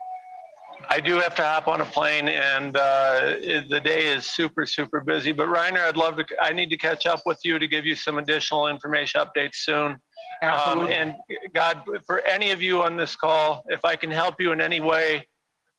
I 0.89 1.01
do 1.01 1.15
have 1.21 1.35
to 1.37 1.43
hop 1.43 1.69
on 1.69 1.81
a 1.81 1.85
plane, 1.85 2.29
and 2.29 2.77
uh, 2.77 3.21
it- 3.41 3.69
the 3.69 3.81
day 3.81 4.07
is 4.07 4.27
super, 4.27 4.67
super 4.67 5.01
busy. 5.01 5.33
But 5.33 5.49
Reiner, 5.49 5.81
I'd 5.81 5.97
love 5.97 6.17
to. 6.17 6.25
I 6.41 6.53
need 6.53 6.71
to 6.71 6.77
catch 6.77 7.07
up 7.07 7.23
with 7.27 7.41
you 7.45 7.59
to 7.59 7.67
give 7.67 7.85
you 7.87 7.95
some 7.95 8.19
additional 8.19 8.69
information 8.69 9.21
updates 9.21 9.57
soon. 9.57 9.93
Um, 10.43 10.51
Absolutely. 10.51 10.95
and 10.95 11.15
God, 11.55 11.83
for 12.07 12.21
any 12.27 12.51
of 12.51 12.61
you 12.61 12.83
on 12.83 12.97
this 12.97 13.17
call, 13.17 13.65
if 13.69 13.85
I 13.85 13.97
can 13.97 14.11
help 14.11 14.41
you 14.41 14.53
in 14.53 14.61
any 14.61 14.81
way, 14.81 15.27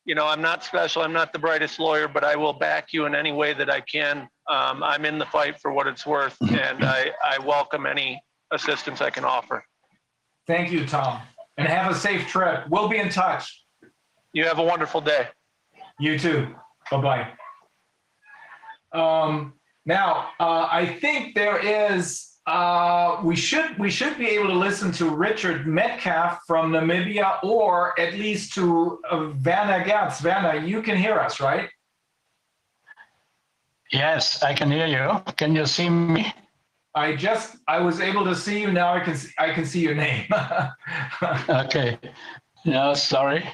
you 0.05 0.15
know, 0.15 0.25
I'm 0.27 0.41
not 0.41 0.63
special. 0.63 1.01
I'm 1.01 1.13
not 1.13 1.33
the 1.33 1.39
brightest 1.39 1.79
lawyer, 1.79 2.07
but 2.07 2.23
I 2.23 2.35
will 2.35 2.53
back 2.53 2.93
you 2.93 3.05
in 3.05 3.15
any 3.15 3.31
way 3.31 3.53
that 3.53 3.69
I 3.69 3.81
can. 3.81 4.27
Um, 4.49 4.83
I'm 4.83 5.05
in 5.05 5.17
the 5.17 5.25
fight 5.25 5.59
for 5.59 5.71
what 5.73 5.87
it's 5.87 6.05
worth, 6.05 6.37
and 6.41 6.83
I, 6.83 7.11
I 7.23 7.39
welcome 7.39 7.85
any 7.85 8.21
assistance 8.51 9.01
I 9.01 9.09
can 9.09 9.25
offer. 9.25 9.63
Thank 10.47 10.71
you, 10.71 10.85
Tom. 10.85 11.21
And 11.57 11.67
have 11.67 11.91
a 11.91 11.95
safe 11.95 12.27
trip. 12.27 12.65
We'll 12.69 12.87
be 12.87 12.97
in 12.97 13.09
touch. 13.09 13.64
You 14.35 14.43
have 14.43 14.59
a 14.59 14.63
wonderful 14.63 14.99
day. 14.99 15.29
You 15.97 16.19
too. 16.19 16.53
Bye 16.91 17.01
bye. 17.01 17.27
Um, 18.91 19.53
now, 19.85 20.31
uh, 20.41 20.67
I 20.69 20.97
think 20.99 21.35
there 21.35 21.57
is. 21.57 22.33
Uh, 22.45 23.21
we 23.23 23.35
should 23.35 23.79
we 23.79 23.89
should 23.89 24.17
be 24.17 24.27
able 24.27 24.49
to 24.49 24.53
listen 24.67 24.91
to 24.91 25.09
Richard 25.09 25.65
Metcalf 25.65 26.41
from 26.45 26.73
Namibia, 26.73 27.41
or 27.43 27.97
at 27.97 28.15
least 28.15 28.53
to 28.55 28.99
uh, 29.09 29.31
Werner 29.45 29.85
Gertz. 29.85 30.21
Werner, 30.21 30.57
you 30.57 30.81
can 30.81 30.97
hear 30.97 31.17
us, 31.17 31.39
right? 31.39 31.69
Yes, 33.93 34.43
I 34.43 34.53
can 34.53 34.69
hear 34.69 34.85
you. 34.85 35.23
Can 35.37 35.55
you 35.55 35.65
see 35.65 35.89
me? 35.89 36.33
I 36.93 37.15
just 37.15 37.55
I 37.69 37.79
was 37.79 38.01
able 38.01 38.25
to 38.25 38.35
see 38.35 38.59
you. 38.59 38.73
Now 38.73 38.93
I 38.93 38.99
can 38.99 39.15
see, 39.15 39.31
I 39.39 39.53
can 39.53 39.65
see 39.65 39.79
your 39.79 39.95
name. 39.95 40.27
Okay. 41.49 41.97
No, 42.65 42.95
sorry. 42.95 43.47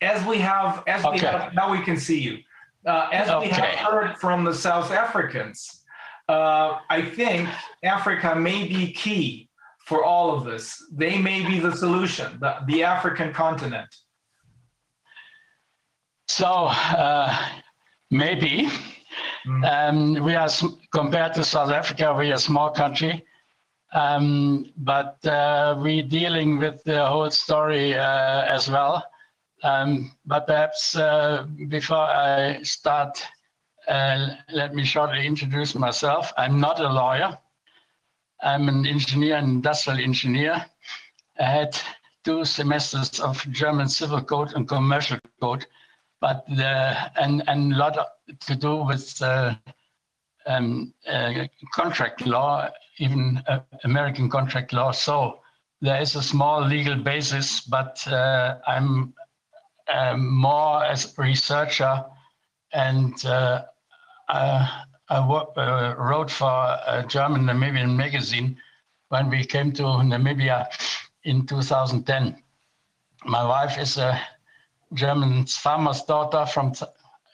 As 0.00 0.24
we 0.26 0.38
have 0.38 0.82
as 0.86 1.02
we 1.02 1.10
Okay. 1.10 1.26
have 1.26 1.54
now 1.54 1.70
we 1.70 1.80
can 1.82 1.96
see 1.96 2.18
you. 2.20 2.38
Uh, 2.86 3.08
as 3.12 3.28
we 3.42 3.48
have 3.48 3.74
heard 3.76 4.18
from 4.18 4.44
the 4.44 4.52
south 4.52 4.90
africans 4.90 5.84
uh, 6.28 6.78
i 6.90 7.00
think 7.00 7.48
africa 7.82 8.34
may 8.34 8.68
be 8.68 8.92
key 8.92 9.48
for 9.86 10.02
all 10.02 10.34
of 10.34 10.44
this. 10.46 10.82
They 10.92 11.18
may 11.18 11.46
be 11.46 11.60
the 11.60 11.74
solution 11.76 12.38
the, 12.40 12.56
the 12.66 12.82
african 12.84 13.32
continent. 13.32 13.88
So 16.28 16.46
uh, 16.46 17.36
maybe. 18.10 18.68
Um, 19.64 20.14
we 20.24 20.34
are 20.34 20.48
compared 20.92 21.34
to 21.34 21.44
South 21.44 21.70
Africa, 21.70 22.14
we 22.14 22.30
are 22.30 22.34
a 22.34 22.38
small 22.38 22.70
country, 22.70 23.24
um, 23.92 24.72
but 24.78 25.24
uh, 25.26 25.76
we're 25.78 26.02
dealing 26.02 26.58
with 26.58 26.82
the 26.84 27.06
whole 27.06 27.30
story 27.30 27.94
uh, 27.94 28.42
as 28.42 28.70
well. 28.70 29.04
Um, 29.64 30.12
but 30.26 30.46
perhaps 30.46 30.94
uh, 30.94 31.46
before 31.68 32.06
I 32.06 32.62
start, 32.62 33.18
uh, 33.88 34.28
let 34.52 34.74
me 34.74 34.84
shortly 34.84 35.26
introduce 35.26 35.74
myself. 35.74 36.30
I'm 36.36 36.60
not 36.60 36.80
a 36.80 36.88
lawyer. 36.88 37.38
I'm 38.42 38.68
an 38.68 38.84
engineer, 38.86 39.36
an 39.36 39.44
industrial 39.44 40.00
engineer. 40.00 40.66
I 41.40 41.44
had 41.44 41.80
two 42.24 42.44
semesters 42.44 43.18
of 43.20 43.42
German 43.52 43.88
civil 43.88 44.20
code 44.22 44.52
and 44.54 44.68
commercial 44.68 45.18
code, 45.40 45.66
but 46.20 46.44
the, 46.46 47.10
and 47.18 47.42
and 47.48 47.72
a 47.72 47.76
lot 47.76 47.96
to 48.40 48.54
do 48.54 48.84
with 48.84 49.20
uh, 49.22 49.54
um, 50.44 50.92
uh, 51.08 51.46
contract 51.72 52.26
law, 52.26 52.68
even 52.98 53.42
uh, 53.48 53.60
American 53.84 54.28
contract 54.28 54.74
law. 54.74 54.90
So 54.90 55.40
there 55.80 56.02
is 56.02 56.16
a 56.16 56.22
small 56.22 56.66
legal 56.66 56.96
basis, 56.96 57.62
but 57.62 58.06
uh, 58.08 58.58
I'm 58.66 59.14
um, 59.92 60.32
more 60.34 60.84
as 60.84 61.14
researcher, 61.18 62.04
and 62.72 63.24
uh, 63.24 63.64
uh, 64.28 64.68
I 65.08 65.16
uh, 65.16 65.94
wrote 65.98 66.30
for 66.30 66.78
a 66.86 67.04
German 67.06 67.42
Namibian 67.42 67.94
magazine 67.94 68.56
when 69.08 69.28
we 69.28 69.44
came 69.44 69.72
to 69.72 69.82
Namibia 69.82 70.66
in 71.24 71.46
2010. 71.46 72.42
My 73.26 73.44
wife 73.44 73.78
is 73.78 73.98
a 73.98 74.20
German 74.94 75.46
farmer's 75.46 76.02
daughter 76.02 76.46
from 76.46 76.72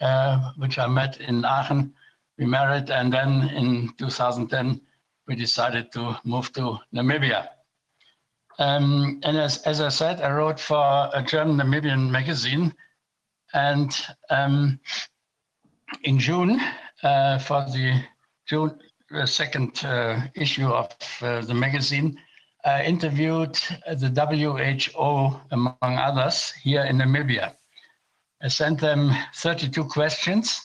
uh, 0.01 0.53
which 0.57 0.79
I 0.79 0.87
met 0.87 1.21
in 1.21 1.45
Aachen. 1.45 1.93
We 2.39 2.47
married, 2.47 2.91
and 2.91 3.13
then 3.13 3.49
in 3.51 3.93
2010 3.99 4.81
we 5.27 5.37
decided 5.37 5.93
to 5.93 6.19
move 6.25 6.53
to 6.55 6.79
Namibia. 6.95 7.49
Um, 8.61 9.21
and 9.23 9.39
as, 9.39 9.63
as 9.63 9.81
I 9.81 9.89
said, 9.89 10.21
I 10.21 10.31
wrote 10.31 10.61
for 10.61 11.11
a 11.15 11.23
German 11.27 11.57
Namibian 11.57 12.11
magazine, 12.11 12.75
and 13.55 13.91
um, 14.29 14.79
in 16.05 16.19
June 16.19 16.61
uh, 17.03 17.39
for 17.39 17.63
the 17.63 18.03
June 18.47 18.79
uh, 19.15 19.25
second 19.25 19.83
uh, 19.85 20.21
issue 20.35 20.69
of 20.69 20.91
uh, 21.23 21.41
the 21.41 21.55
magazine, 21.55 22.21
I 22.63 22.85
interviewed 22.85 23.55
the 23.87 24.11
WHO, 24.93 25.41
among 25.51 25.77
others, 25.83 26.53
here 26.63 26.85
in 26.85 26.99
Namibia. 26.99 27.55
I 28.43 28.49
sent 28.49 28.79
them 28.79 29.11
32 29.37 29.85
questions, 29.85 30.61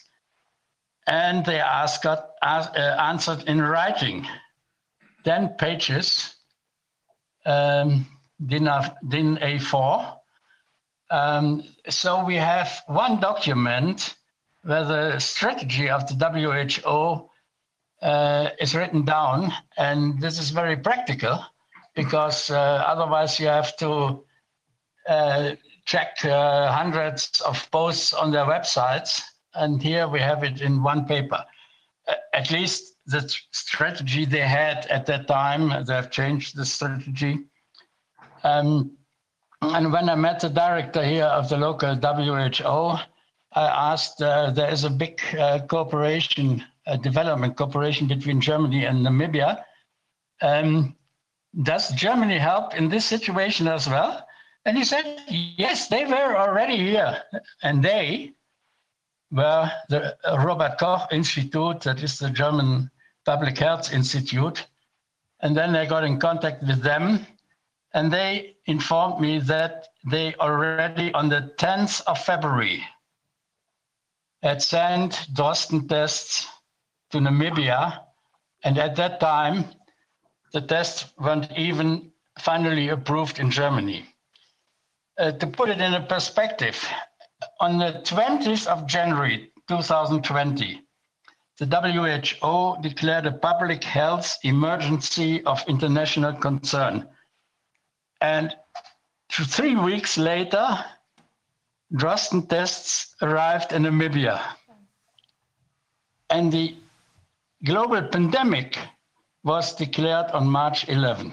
and 1.08 1.46
they 1.46 1.62
asked, 1.62 2.04
got, 2.04 2.32
uh, 2.42 2.68
answered 3.00 3.44
in 3.48 3.62
writing, 3.62 4.28
10 5.24 5.56
pages, 5.58 6.35
um, 7.46 8.06
DIN, 8.46 8.70
DIN 9.08 9.38
A4. 9.38 10.18
Um, 11.12 11.64
so 11.90 12.24
we 12.26 12.36
have 12.36 12.82
one 12.88 13.20
document 13.20 14.16
where 14.64 14.84
the 14.84 15.20
strategy 15.20 15.90
of 15.90 16.08
the 16.08 16.16
WHO 16.16 17.30
uh, 18.02 18.50
is 18.60 18.76
written 18.76 19.06
down, 19.06 19.54
and 19.78 20.20
this 20.20 20.40
is 20.40 20.50
very 20.50 20.76
practical 20.76 21.46
because 21.96 22.50
uh, 22.50 22.84
otherwise 22.86 23.40
you 23.40 23.48
have 23.48 23.76
to 23.78 24.24
uh, 25.08 25.52
check 25.86 26.18
uh, 26.26 26.72
hundreds 26.72 27.42
of 27.42 27.70
posts 27.72 28.12
on 28.14 28.32
their 28.32 28.46
websites, 28.46 29.22
and 29.54 29.82
here 29.82 30.08
we 30.08 30.20
have 30.20 30.44
it 30.44 30.62
in 30.62 30.84
one 30.84 31.06
paper. 31.06 31.46
At 32.34 32.52
least 32.52 32.95
the 33.08 33.36
strategy 33.52 34.26
they 34.26 34.40
had 34.40 34.88
at 34.88 35.06
that 35.06 35.28
time. 35.28 35.86
They 35.86 35.94
have 35.94 36.12
changed 36.12 36.56
the 36.56 36.66
strategy. 36.66 37.46
Um, 38.44 38.98
and 39.62 39.92
when 39.92 40.10
I 40.10 40.16
met 40.16 40.40
the 40.40 40.50
director 40.50 41.04
here 41.04 41.26
of 41.26 41.50
the 41.50 41.58
local 41.58 41.96
WHO, 41.96 43.00
I 43.54 43.92
asked, 43.94 44.22
uh, 44.22 44.52
there 44.52 44.70
is 44.70 44.84
a 44.84 44.90
big 44.90 45.22
uh, 45.40 45.60
cooperation, 45.68 46.64
uh, 46.88 46.98
development 46.98 47.56
cooperation 47.56 48.08
between 48.08 48.42
Germany 48.42 48.86
and 48.86 49.06
Namibia. 49.06 49.64
Um, 50.42 50.96
does 51.64 51.92
Germany 51.92 52.38
help 52.38 52.76
in 52.76 52.90
this 52.90 53.06
situation 53.06 53.68
as 53.68 53.88
well? 53.88 54.28
And 54.66 54.78
he 54.78 54.84
said, 54.84 55.22
yes, 55.30 55.88
they 55.88 56.06
were 56.06 56.36
already 56.38 56.78
here. 56.78 57.22
And 57.64 57.84
they 57.84 58.34
were 59.32 59.72
the 59.90 60.16
Robert 60.26 60.78
Koch 60.78 61.08
Institute, 61.12 61.82
that 61.82 62.04
is 62.04 62.20
the 62.20 62.30
German 62.30 62.92
Public 63.26 63.58
Health 63.58 63.92
Institute. 63.92 64.66
And 65.42 65.56
then 65.56 65.76
I 65.76 65.86
got 65.86 66.04
in 66.04 66.20
contact 66.20 66.64
with 66.64 66.82
them 66.82 67.26
and 67.94 68.12
they 68.12 68.58
informed 68.66 69.22
me 69.22 69.40
that 69.40 69.88
they 70.12 70.36
already 70.36 71.14
on 71.14 71.30
the 71.30 71.54
10th 71.58 72.02
of 72.08 72.20
February 72.20 72.84
had 74.44 74.62
sent 74.62 75.14
Drosten 75.34 75.88
tests 75.90 76.48
to 77.12 77.18
Namibia. 77.18 78.02
And 78.64 78.78
at 78.78 78.96
that 78.98 79.20
time, 79.20 79.66
the 80.54 80.62
tests 80.62 81.12
weren't 81.18 81.52
even 81.58 82.12
finally 82.40 82.90
approved 82.90 83.40
in 83.40 83.50
Germany. 83.50 84.06
Uh, 85.18 85.32
to 85.32 85.48
put 85.48 85.70
it 85.70 85.80
in 85.80 85.94
a 85.94 86.06
perspective, 86.06 86.78
on 87.60 87.78
the 87.78 88.04
20th 88.04 88.68
of 88.68 88.86
January 88.86 89.52
2020, 89.68 90.82
the 91.58 91.66
WHO 91.66 92.82
declared 92.82 93.26
a 93.26 93.32
public 93.32 93.84
health 93.84 94.38
emergency 94.44 95.44
of 95.46 95.64
international 95.68 96.34
concern. 96.34 97.08
And 98.22 98.56
three 99.32 99.76
weeks 99.76 100.18
later, 100.18 100.84
Drosten 101.94 102.50
tests 102.50 103.16
arrived 103.22 103.72
in 103.72 103.84
Namibia. 103.84 104.42
And 106.30 106.52
the 106.52 106.76
global 107.64 108.02
pandemic 108.04 108.78
was 109.44 109.74
declared 109.76 110.32
on 110.32 110.48
March 110.48 110.90
11. 110.90 111.32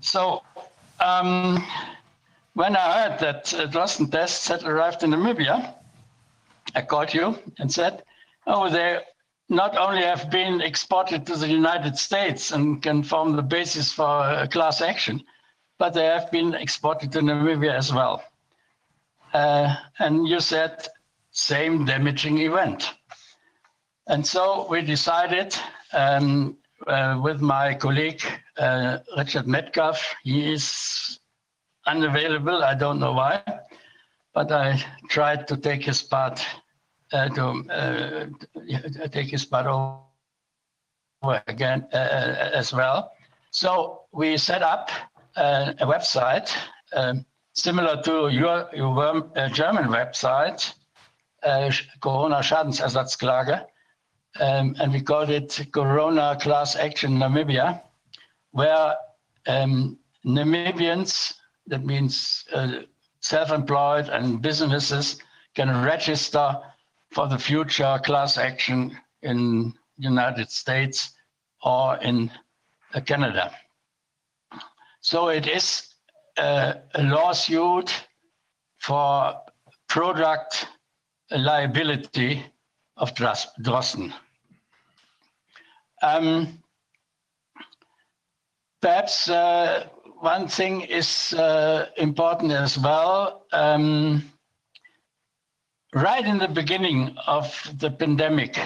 So 0.00 0.42
um, 1.00 1.66
when 2.52 2.76
I 2.76 3.08
heard 3.08 3.18
that 3.20 3.54
uh, 3.54 3.66
Drosten 3.66 4.10
tests 4.12 4.46
had 4.46 4.62
arrived 4.64 5.02
in 5.02 5.10
Namibia, 5.10 5.74
I 6.74 6.82
called 6.82 7.14
you 7.14 7.38
and 7.58 7.72
said, 7.72 8.02
oh, 8.46 8.68
they 8.70 9.00
not 9.48 9.76
only 9.76 10.02
have 10.02 10.30
been 10.30 10.60
exported 10.60 11.26
to 11.26 11.36
the 11.36 11.48
United 11.48 11.96
States 11.96 12.50
and 12.50 12.82
can 12.82 13.02
form 13.02 13.36
the 13.36 13.42
basis 13.42 13.92
for 13.92 14.28
a 14.28 14.48
class 14.48 14.80
action, 14.80 15.22
but 15.78 15.94
they 15.94 16.06
have 16.06 16.30
been 16.30 16.54
exported 16.54 17.12
to 17.12 17.20
Namibia 17.20 17.72
as 17.74 17.92
well. 17.92 18.24
Uh, 19.32 19.76
and 19.98 20.26
you 20.26 20.40
said 20.40 20.86
same 21.30 21.84
damaging 21.84 22.38
event. 22.38 22.94
And 24.08 24.26
so 24.26 24.66
we 24.70 24.82
decided 24.82 25.54
um, 25.92 26.56
uh, 26.86 27.18
with 27.22 27.40
my 27.40 27.74
colleague 27.74 28.22
uh, 28.56 28.98
Richard 29.16 29.46
Metcalf, 29.46 30.14
he 30.24 30.52
is 30.52 31.18
unavailable, 31.86 32.64
I 32.64 32.74
don't 32.74 32.98
know 32.98 33.12
why, 33.12 33.42
but 34.36 34.52
I 34.52 34.84
tried 35.08 35.48
to 35.48 35.56
take 35.56 35.82
his 35.82 36.02
part 36.02 36.44
uh, 37.10 37.28
to 37.30 37.44
uh, 37.72 39.08
take 39.08 39.30
his 39.30 39.46
part 39.46 39.66
over 39.66 41.42
again 41.46 41.88
uh, 41.90 42.50
as 42.52 42.70
well. 42.70 43.12
So 43.50 44.02
we 44.12 44.36
set 44.36 44.62
up 44.62 44.90
a 45.36 45.86
website 45.86 46.54
um, 46.92 47.24
similar 47.54 48.02
to 48.02 48.28
your, 48.28 48.68
your 48.74 49.22
German 49.54 49.86
website, 49.86 50.74
Corona 52.02 52.40
Schadensersatzklage, 52.42 53.64
um, 54.38 54.76
and 54.78 54.92
we 54.92 55.00
called 55.00 55.30
it 55.30 55.66
Corona 55.72 56.36
Class 56.38 56.76
Action 56.76 57.16
Namibia, 57.16 57.80
where 58.50 58.96
um, 59.46 59.98
Namibians, 60.26 61.32
that 61.68 61.86
means 61.86 62.44
uh, 62.52 62.80
self-employed 63.28 64.08
and 64.08 64.40
businesses, 64.40 65.20
can 65.54 65.82
register 65.82 66.56
for 67.12 67.26
the 67.26 67.38
future 67.38 67.98
class 68.04 68.38
action 68.38 68.96
in 69.22 69.74
United 69.98 70.50
States 70.50 71.10
or 71.64 71.96
in 71.98 72.30
uh, 72.94 73.00
Canada. 73.00 73.50
So 75.00 75.28
it 75.28 75.48
is 75.48 75.94
uh, 76.36 76.74
a 76.94 77.02
lawsuit 77.02 77.90
for 78.78 79.34
product 79.88 80.68
liability 81.30 82.44
of 82.96 83.12
Drosten. 83.14 84.12
Um, 86.02 86.62
perhaps 88.80 89.28
uh, 89.28 89.88
one 90.20 90.48
thing 90.48 90.82
is 90.82 91.34
uh, 91.34 91.86
important 91.96 92.52
as 92.52 92.78
well. 92.78 93.46
Um, 93.52 94.30
right 95.94 96.24
in 96.24 96.38
the 96.38 96.48
beginning 96.48 97.16
of 97.26 97.46
the 97.78 97.90
pandemic, 97.90 98.58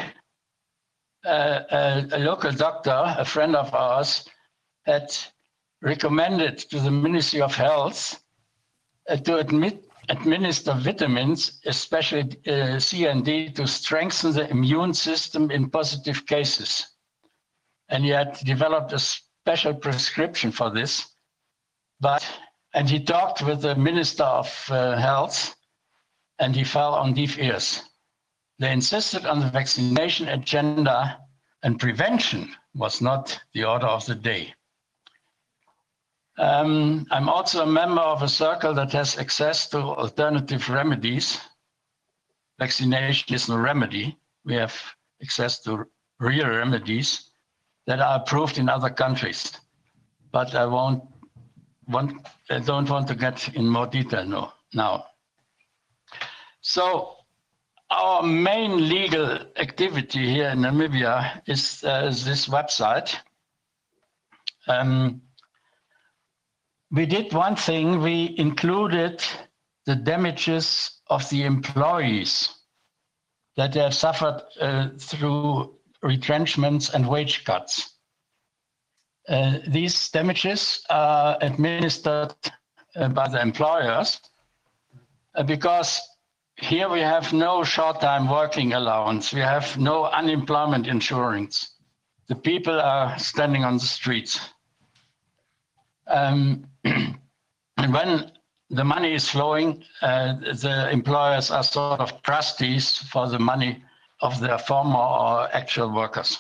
uh, 1.25 1.61
a, 1.71 2.07
a, 2.13 2.19
local 2.19 2.53
doctor, 2.53 3.15
a 3.19 3.25
friend 3.25 3.57
of 3.57 3.75
ours, 3.75 4.29
had 4.87 5.15
recommended 5.83 6.59
to 6.59 6.81
the 6.81 6.91
Ministry 6.91 7.43
of 7.43 7.55
Health 7.55 8.23
uh, 9.09 9.17
to 9.17 9.39
admit, 9.39 9.85
administer 10.09 10.75
vitamins, 10.75 11.61
especially 11.67 12.37
uh, 12.49 12.79
C 12.79 13.07
and 13.07 13.25
D, 13.25 13.51
to 13.51 13.67
strengthen 13.67 14.33
the 14.33 14.51
immune 14.51 14.95
system 14.95 15.51
in 15.51 15.71
positive 15.71 16.27
cases. 16.27 16.87
And 17.89 18.05
he 18.05 18.11
had 18.11 18.39
developed 18.45 18.93
a 18.93 18.99
special 18.99 19.75
prescription 19.75 20.53
for 20.53 20.71
this. 20.71 21.10
But 22.01 22.27
and 22.75 22.89
he 22.89 23.01
talked 23.01 23.43
with 23.43 23.63
the 23.63 23.75
Minister 23.75 24.25
of 24.25 24.67
uh, 24.71 24.97
Health 24.97 25.55
and 26.39 26.57
he 26.57 26.65
fell 26.65 26.95
on 26.95 27.15
deaf 27.15 27.39
ears. 27.39 27.83
They 28.59 28.73
insisted 28.73 29.27
on 29.27 29.41
the 29.41 29.49
vaccination 29.49 30.29
agenda, 30.29 31.19
and 31.63 31.81
prevention 31.81 32.55
was 32.75 33.01
not 33.01 33.39
the 33.55 33.65
order 33.65 33.87
of 33.87 34.05
the 34.07 34.15
day. 34.15 34.55
Um, 36.39 37.07
I'm 37.11 37.29
also 37.29 37.63
a 37.63 37.67
member 37.67 38.01
of 38.01 38.23
a 38.23 38.29
circle 38.29 38.75
that 38.75 38.93
has 38.93 39.19
access 39.19 39.69
to 39.69 39.79
alternative 39.79 40.69
remedies. 40.69 41.39
Vaccination 42.59 43.35
is 43.35 43.49
no 43.49 43.57
remedy. 43.57 44.17
We 44.45 44.55
have 44.55 44.75
access 45.23 45.61
to 45.61 45.87
real 46.19 46.49
remedies 46.49 47.31
that 47.87 48.01
are 48.01 48.21
approved 48.21 48.59
in 48.59 48.69
other 48.69 48.91
countries. 48.91 49.53
But 50.33 50.55
I 50.55 50.65
won't 50.67 51.03
want, 51.91 52.27
I 52.49 52.59
don't 52.61 52.89
want 52.89 53.09
to 53.09 53.15
get 53.15 53.55
in 53.55 53.69
more 53.69 53.87
detail 53.87 54.25
no, 54.25 54.53
now. 54.73 55.07
So 56.61 57.17
our 57.91 58.23
main 58.23 58.89
legal 58.89 59.39
activity 59.57 60.27
here 60.31 60.51
in 60.51 60.61
Namibia 60.61 61.43
is 61.47 61.83
uh, 61.85 62.05
this 62.07 62.47
website. 62.49 63.17
Um, 64.69 65.23
we 66.91 67.07
did 67.07 67.33
one 67.33 67.57
thing, 67.57 68.01
we 68.01 68.35
included 68.39 69.23
the 69.87 69.97
damages 69.97 71.01
of 71.09 71.29
the 71.31 71.45
employees 71.45 72.51
that 73.57 73.73
they 73.73 73.81
have 73.81 73.95
suffered 73.95 74.43
uh, 74.61 74.89
through 74.99 75.75
retrenchments 76.03 76.91
and 76.91 77.09
wage 77.09 77.45
cuts. 77.45 77.95
Uh, 79.29 79.59
these 79.69 80.09
damages 80.11 80.85
are 80.91 81.37
administered 81.41 82.35
uh, 82.97 83.09
by 83.09 83.29
the 83.29 83.41
employers 83.41 84.21
uh, 85.35 85.43
because 85.43 86.01
here 86.57 86.89
we 86.89 87.01
have 87.01 87.33
no 87.33 87.65
short-time 87.65 88.29
working 88.29 88.73
allowance. 88.73 89.33
We 89.33 89.41
have 89.41 89.79
no 89.79 90.07
unemployment 90.07 90.87
insurance. 90.87 91.75
The 92.29 92.35
people 92.35 92.79
are 92.81 93.19
standing 93.19 93.65
on 93.65 93.75
the 93.75 93.87
streets. 93.87 94.41
Um, 96.07 96.67
and 96.85 97.19
when 97.77 98.33
the 98.69 98.85
money 98.85 99.15
is 99.15 99.29
flowing, 99.29 99.85
uh, 100.03 100.35
the 100.35 100.91
employers 100.91 101.51
are 101.51 101.63
sort 101.63 102.01
of 102.01 102.23
trustees 102.23 102.97
for 102.97 103.29
the 103.29 103.39
money 103.39 103.83
of 104.21 104.39
their 104.41 104.59
former 104.59 104.99
or 104.99 105.49
actual 105.55 105.95
workers. 105.95 106.39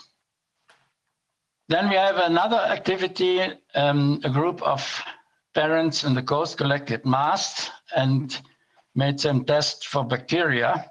Then 1.71 1.89
we 1.89 1.95
have 1.95 2.17
another 2.17 2.57
activity, 2.57 3.41
um, 3.77 4.21
a 4.25 4.29
group 4.29 4.61
of 4.61 4.83
parents 5.55 6.03
in 6.03 6.15
the 6.15 6.23
coast 6.23 6.59
collected 6.59 7.07
masks 7.07 7.71
and 7.95 8.37
made 8.97 9.21
some 9.21 9.45
tests 9.45 9.87
for 9.87 10.03
bacteria. 10.03 10.91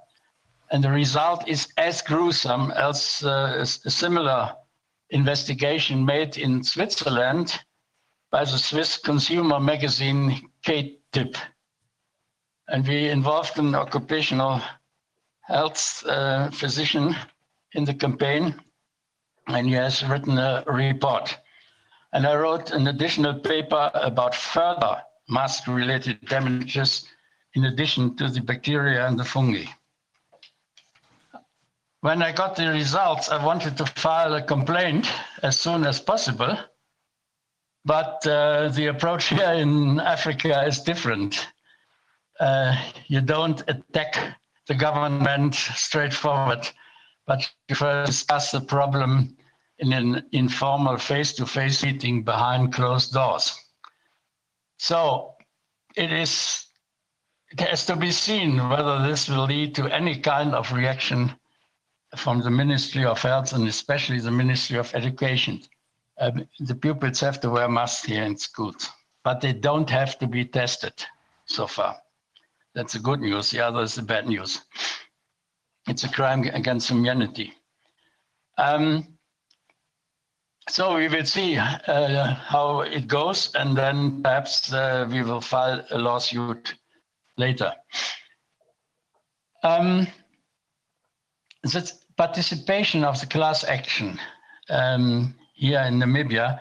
And 0.72 0.82
the 0.82 0.90
result 0.90 1.45
is 1.49 1.67
as 1.75 2.01
gruesome 2.01 2.72
as 2.72 3.22
uh, 3.25 3.58
a 3.59 3.66
similar 3.66 4.53
investigation 5.09 6.06
made 6.06 6.38
in 6.38 6.64
Switzerland 6.64 7.59
by 8.32 8.45
the 8.45 8.58
Swiss 8.58 8.98
consumer 8.98 9.59
magazine 9.59 10.49
K-Tipp. 10.64 11.35
And 12.69 12.88
we 12.88 13.09
involved 13.09 13.59
an 13.59 13.75
occupational 13.75 14.61
health 15.41 16.06
uh, 16.06 16.51
physician 16.51 17.17
in 17.74 17.83
the 17.83 17.93
campaign, 17.93 18.56
and 19.49 19.67
he 19.67 19.73
has 19.73 20.03
written 20.05 20.37
a 20.37 20.63
report. 20.67 21.37
And 22.13 22.25
I 22.25 22.35
wrote 22.35 22.71
an 22.71 22.87
additional 22.87 23.39
paper 23.39 23.91
about 23.93 24.35
further 24.35 25.01
mask-related 25.27 26.25
damages 26.25 27.05
in 27.55 27.65
addition 27.65 28.15
to 28.17 28.29
the 28.29 28.41
bacteria 28.41 29.07
and 29.07 29.19
the 29.19 29.23
fungi. 29.23 29.65
When 32.01 32.23
I 32.23 32.31
got 32.31 32.55
the 32.55 32.69
results, 32.69 33.29
I 33.29 33.43
wanted 33.43 33.77
to 33.77 33.85
file 33.85 34.33
a 34.35 34.41
complaint 34.41 35.07
as 35.43 35.59
soon 35.59 35.85
as 35.85 35.99
possible. 35.99 36.57
But 37.85 38.25
uh, 38.25 38.69
the 38.69 38.87
approach 38.87 39.29
here 39.29 39.53
in 39.53 39.99
Africa 39.99 40.63
is 40.65 40.79
different. 40.79 41.47
Uh, 42.39 42.75
you 43.07 43.21
don't 43.21 43.61
attack 43.67 44.37
the 44.67 44.75
government 44.75 45.55
straightforward, 45.55 46.69
but 47.27 47.49
you 47.67 47.75
first 47.75 48.11
discuss 48.11 48.51
the 48.51 48.61
problem 48.61 49.35
in 49.80 49.93
an 49.93 50.25
informal 50.32 50.98
face-to-face 50.98 51.83
meeting 51.83 52.24
behind 52.24 52.74
closed 52.74 53.14
doors. 53.14 53.53
So 54.77 55.35
it 55.95 56.11
is 56.11 56.66
it 57.51 57.61
has 57.61 57.85
to 57.88 57.95
be 57.95 58.11
seen 58.11 58.69
whether 58.69 59.08
this 59.08 59.27
will 59.27 59.45
lead 59.45 59.74
to 59.75 59.88
any 59.88 60.19
kind 60.19 60.53
of 60.53 60.72
reaction 60.72 61.33
from 62.16 62.41
the 62.41 62.51
Ministry 62.51 63.06
of 63.06 63.22
Health 63.22 63.53
and 63.53 63.67
especially 63.67 64.19
the 64.19 64.32
Ministry 64.32 64.77
of 64.77 64.93
Education. 64.93 65.61
Um, 66.19 66.48
the 66.59 66.75
pupils 66.75 67.19
have 67.22 67.40
to 67.41 67.49
wear 67.49 67.67
masks 67.67 68.06
here 68.06 68.24
in 68.24 68.38
schools, 68.38 68.90
but 69.24 69.41
they 69.41 69.53
don't 69.53 69.90
have 69.90 70.19
to 70.19 70.27
be 70.27 70.45
tested 70.45 70.93
so 71.45 71.66
far. 71.66 71.95
That's 72.75 72.93
the 72.93 72.99
good 72.99 73.22
news. 73.22 73.49
The 73.49 73.61
other 73.61 73.82
is 73.82 73.95
the 73.95 74.03
bad 74.03 74.27
news. 74.27 74.61
It's 75.88 76.03
a 76.03 76.09
crime 76.09 76.43
against 76.43 76.90
humanity. 76.90 77.53
Um, 78.58 79.18
so 80.69 80.95
we 80.95 81.07
will 81.07 81.25
see 81.25 81.57
uh, 81.57 82.35
how 82.35 82.81
it 82.81 83.07
goes, 83.07 83.51
and 83.56 83.75
then 83.75 84.22
perhaps 84.22 84.72
uh, 84.72 85.07
we 85.09 85.22
will 85.23 85.41
file 85.41 85.83
a 85.91 85.98
lawsuit 85.98 86.75
later. 87.38 87.73
Um, 89.64 90.07
the 91.64 91.91
participation 92.17 93.03
of 93.03 93.19
the 93.19 93.27
class 93.27 93.64
action 93.64 94.19
um, 94.69 95.35
here 95.53 95.81
in 95.81 95.99
Namibia 95.99 96.59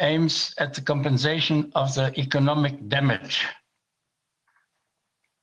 aims 0.00 0.54
at 0.58 0.74
the 0.74 0.80
compensation 0.80 1.70
of 1.74 1.94
the 1.94 2.12
economic 2.18 2.88
damage. 2.88 3.46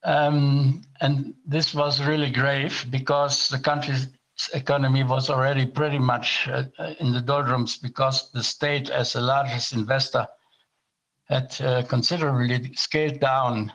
Um, 0.04 0.84
and 1.02 1.34
this 1.46 1.74
was 1.74 2.02
really 2.02 2.30
grave 2.30 2.86
because 2.90 3.50
the 3.50 3.60
country's 3.60 4.08
economy 4.54 5.04
was 5.04 5.30
already 5.30 5.66
pretty 5.66 6.00
much 6.00 6.48
uh, 6.48 6.64
in 7.00 7.12
the 7.12 7.22
doldrums 7.22 7.78
because 7.78 8.32
the 8.32 8.44
state, 8.44 8.90
as 8.90 9.14
the 9.14 9.22
largest 9.22 9.74
investor, 9.74 10.28
had 11.30 11.56
uh, 11.62 11.84
considerably 11.84 12.74
scaled 12.74 13.20
down 13.20 13.72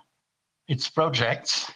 its 0.68 0.88
projects, 0.88 1.70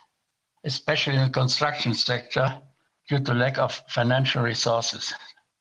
especially 0.65 1.16
in 1.16 1.24
the 1.24 1.31
construction 1.31 1.92
sector, 1.94 2.60
due 3.08 3.20
to 3.20 3.34
lack 3.34 3.58
of 3.58 3.82
financial 3.89 4.42
resources. 4.42 5.12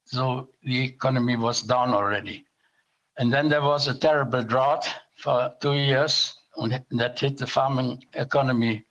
So 0.05 0.49
the 0.63 0.83
economy 0.83 1.35
was 1.35 1.61
down 1.61 1.93
already. 1.93 2.45
And 3.17 3.31
then 3.31 3.49
there 3.49 3.61
was 3.61 3.87
a 3.87 3.97
terrible 3.97 4.43
drought 4.43 4.87
for 5.17 5.53
two 5.61 5.73
years 5.73 6.35
that 6.91 7.19
hit 7.19 7.37
the 7.37 7.47
farming 7.47 8.03
economy 8.13 8.85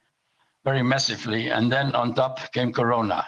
very 0.64 0.82
massively. 0.82 1.50
And 1.50 1.70
then 1.70 1.94
on 1.94 2.14
top 2.14 2.52
came 2.52 2.72
Corona. 2.72 3.26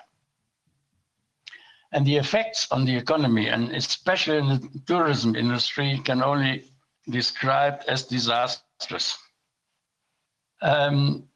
And 1.92 2.06
the 2.06 2.16
effects 2.16 2.66
on 2.70 2.84
the 2.84 2.96
economy, 2.96 3.48
and 3.48 3.70
especially 3.72 4.38
in 4.38 4.48
the 4.48 4.82
tourism 4.86 5.36
industry, 5.36 6.00
can 6.04 6.22
only 6.22 6.64
be 7.06 7.12
described 7.12 7.84
as 7.88 8.04
disastrous. 8.04 9.16
Um, 10.62 11.28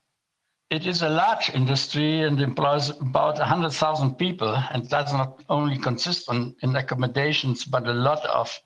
it 0.70 0.87
is 0.87 1.03
a 1.03 1.09
large 1.09 1.51
industry 1.51 2.23
and 2.23 2.41
employs 2.41 2.91
about 2.91 3.39
100,000 3.39 4.15
people 4.15 4.55
and 4.55 4.89
does 4.89 5.12
not 5.12 5.43
only 5.49 5.79
consist 5.79 6.29
on, 6.29 6.55
in 6.62 6.77
accommodations, 6.77 7.65
but 7.65 7.89
a 7.89 7.93
lot 7.93 8.25
of 8.27 8.57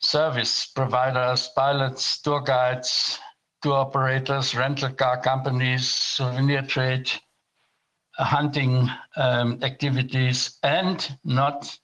service 0.00 0.66
providers, 0.66 1.50
pilots, 1.54 2.20
tour 2.22 2.40
guides, 2.40 3.18
tour 3.60 3.74
operators, 3.74 4.54
rental 4.54 4.92
car 4.92 5.20
companies, 5.20 5.88
souvenir 5.88 6.62
trade, 6.62 7.10
hunting 8.16 8.88
um, 9.16 9.58
activities, 9.62 10.58
and 10.62 11.16
not, 11.24 11.76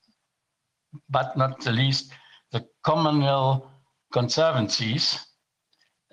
but 1.08 1.36
not 1.36 1.60
the 1.60 1.72
least, 1.72 2.12
the 2.52 2.66
communal 2.84 3.70
conservancies 4.12 5.18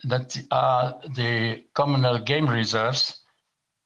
that 0.03 0.37
are 0.51 0.99
the 1.15 1.63
communal 1.73 2.19
game 2.19 2.47
reserves 2.47 3.25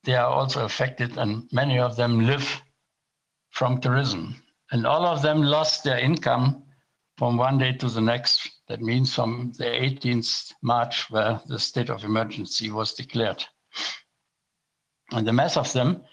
they 0.03 0.15
are 0.15 0.29
also 0.29 0.65
affected, 0.65 1.17
and 1.17 1.51
many 1.51 1.77
of 1.77 1.95
them 1.95 2.25
live 2.25 2.61
from 3.51 3.81
tourism. 3.81 4.41
And 4.71 4.85
all 4.85 5.05
of 5.05 5.21
them 5.21 5.41
lost 5.41 5.83
their 5.83 5.97
income 5.97 6.63
from 7.17 7.37
one 7.37 7.57
day 7.57 7.73
to 7.73 7.89
the 7.89 8.01
next. 8.01 8.49
That 8.67 8.81
means 8.81 9.13
from 9.13 9.51
the 9.57 9.65
18th 9.65 10.53
March, 10.61 11.09
where 11.09 11.41
the 11.47 11.59
state 11.59 11.89
of 11.89 12.03
emergency 12.03 12.71
was 12.71 12.93
declared. 12.93 13.43
And 15.11 15.27
the 15.27 15.33
mass 15.33 15.57
of 15.57 15.71
them 15.73 16.03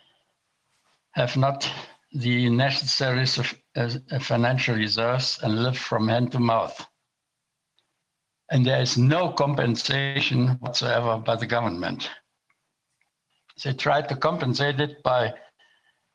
have 1.16 1.36
not 1.36 1.68
the 2.12 2.48
necessary 2.50 3.26
uh, 3.74 4.18
financial 4.20 4.76
reserves 4.76 5.38
and 5.42 5.62
live 5.62 5.78
from 5.78 6.08
hand 6.08 6.30
to 6.32 6.38
mouth. 6.38 6.86
And 8.50 8.64
there 8.64 8.80
is 8.80 8.96
no 8.96 9.32
compensation 9.32 10.48
whatsoever 10.60 11.18
by 11.18 11.36
the 11.36 11.46
government. 11.46 12.10
They 13.64 13.72
tried 13.72 14.08
to 14.10 14.16
compensate 14.16 14.78
it 14.78 15.02
by 15.02 15.32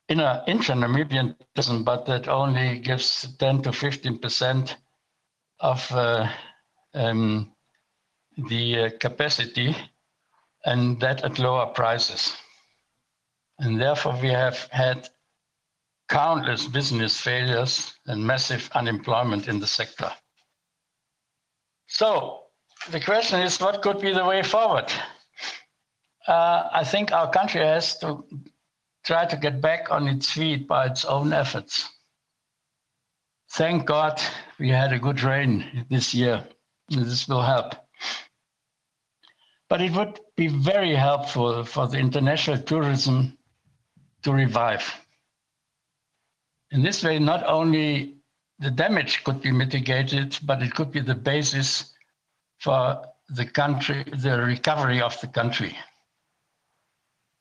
inner 0.08 0.44
intra-Namibian 0.48 1.36
tourism, 1.56 1.84
but 1.84 2.06
that 2.06 2.28
only 2.28 2.80
gives 2.80 3.28
10 3.40 3.64
to 3.64 3.74
15 3.74 4.20
percent 4.20 4.78
of 5.60 5.92
uh, 5.92 6.30
um, 6.94 7.52
the 8.38 8.80
uh, 8.80 8.90
capacity, 9.00 9.76
and 10.66 11.00
that 11.00 11.24
at 11.24 11.40
lower 11.40 11.68
prices. 11.68 12.36
And 13.62 13.80
therefore, 13.80 14.20
we 14.22 14.30
have 14.30 14.68
had 14.72 15.10
countless 16.10 16.68
business 16.68 17.20
failures 17.22 17.94
and 18.08 18.26
massive 18.26 18.70
unemployment 18.74 19.48
in 19.48 19.60
the 19.60 19.68
sector. 19.68 20.12
So 21.88 22.44
the 22.90 23.00
question 23.00 23.40
is, 23.40 23.62
what 23.62 23.82
could 23.82 24.02
be 24.02 24.14
the 24.14 24.26
way 24.26 24.44
forward? 24.44 24.92
uh, 26.28 26.70
I 26.72 26.84
think 26.84 27.12
our 27.12 27.30
country 27.30 27.62
has 27.62 27.98
to 28.00 28.24
try 29.04 29.26
to 29.26 29.38
get 29.38 29.62
back 29.62 29.92
on 29.92 30.08
its 30.08 30.32
feet 30.32 30.68
by 30.68 30.88
its 30.88 31.06
own 31.06 31.34
efforts. 31.34 31.90
Thank 33.52 33.86
God 33.86 34.22
we 34.60 34.70
had 34.70 34.94
a 34.94 35.00
good 35.00 35.22
rain 35.24 35.86
this 35.90 36.14
year. 36.14 36.46
This 36.90 37.28
will 37.28 37.42
help. 37.42 37.74
But 39.70 39.82
it 39.82 39.92
would 39.94 40.20
be 40.36 40.48
very 40.48 40.96
helpful 40.96 41.64
for 41.64 41.88
the 41.88 41.98
international 41.98 42.60
tourism 42.60 43.38
to 44.24 44.32
revive. 44.32 44.83
In 46.72 46.82
this 46.82 47.03
way, 47.03 47.19
not 47.19 47.45
only 47.45 48.16
the 48.59 48.72
damage 48.72 49.24
could 49.24 49.41
be 49.41 49.51
mitigated, 49.51 50.38
but 50.43 50.61
it 50.61 50.74
could 50.74 50.91
be 50.91 51.01
the 51.01 51.16
basis 51.16 51.93
for 52.59 53.03
the 53.30 53.45
country, 53.45 54.03
the 54.17 54.41
recovery 54.41 55.01
of 55.01 55.19
the 55.22 55.27
country. 55.27 55.75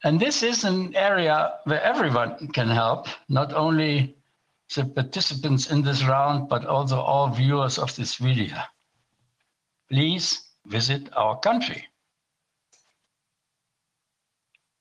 And 0.03 0.19
this 0.19 0.43
is 0.43 0.65
an 0.65 0.97
area 0.97 1.59
where 1.65 1.83
everyone 1.83 2.49
can 2.49 2.69
help, 2.69 3.07
not 3.29 3.53
only 3.53 4.17
the 4.75 4.85
participants 4.85 5.71
in 5.71 5.83
this 5.83 6.03
round, 6.05 6.49
but 6.49 6.65
also 6.65 6.99
all 6.99 7.29
viewers 7.29 7.79
of 7.79 7.95
this 7.97 8.15
video. 8.17 8.57
Please 9.91 10.43
visit 10.67 11.11
our 11.17 11.39
country. 11.41 11.87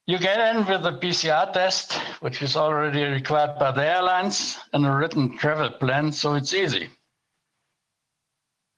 You 0.10 0.18
get 0.18 0.40
in 0.40 0.66
with 0.66 0.88
a 0.88 0.94
PCR 0.94 1.54
test, 1.54 1.94
which 2.22 2.42
is 2.42 2.56
already 2.56 3.04
required 3.04 3.60
by 3.60 3.70
the 3.72 3.86
airlines, 3.86 4.58
and 4.74 4.84
a 4.84 4.92
written 4.92 5.38
travel 5.38 5.70
plan, 5.70 6.12
so 6.12 6.34
it's 6.34 6.52
easy. 6.52 6.90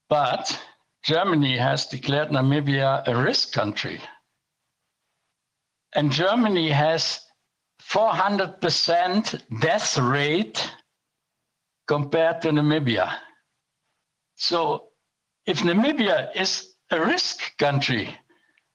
But 0.10 0.62
Germany 1.04 1.56
has 1.56 1.86
declared 1.86 2.32
Namibia 2.32 3.08
a 3.08 3.16
risk 3.16 3.54
country 3.54 4.02
and 5.94 6.12
Germany 6.12 6.70
has 6.70 7.22
400% 7.82 9.42
death 9.62 9.98
rate 9.98 10.70
compared 11.88 12.42
to 12.42 12.50
Namibia. 12.50 13.16
So 14.36 14.90
if 15.46 15.60
Namibia 15.60 16.36
is 16.36 16.74
a 16.90 17.00
risk 17.00 17.58
country, 17.58 18.18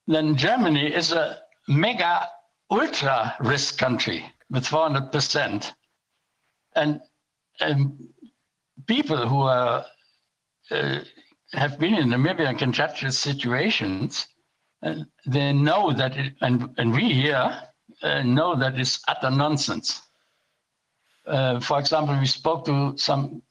then 0.06 0.36
Germany 0.36 0.86
is 0.86 1.12
a 1.12 1.40
mega 1.68 2.28
ultra 2.70 3.34
risk 3.40 3.78
country 3.78 4.24
with 4.50 4.64
400%. 4.64 5.72
And, 6.74 7.00
and 7.60 7.98
people 8.86 9.28
who 9.28 9.42
are, 9.42 9.84
uh, 10.70 11.00
have 11.52 11.78
been 11.78 11.94
in 11.94 12.08
Namibia 12.08 12.48
and 12.48 12.58
can 12.58 12.72
judge 12.72 13.08
situations, 13.12 14.26
uh, 14.82 14.94
they 15.26 15.52
know 15.52 15.92
that, 15.92 16.16
it, 16.16 16.34
and, 16.40 16.68
and 16.76 16.92
we 16.92 17.12
here 17.12 17.62
uh, 18.02 18.22
know 18.22 18.54
that 18.56 18.78
it's 18.78 19.00
utter 19.08 19.30
nonsense. 19.30 20.02
Uh, 21.26 21.58
for 21.58 21.78
example, 21.80 22.16
we 22.20 22.26
spoke 22.26 22.64
to 22.64 22.96
some 22.96 23.42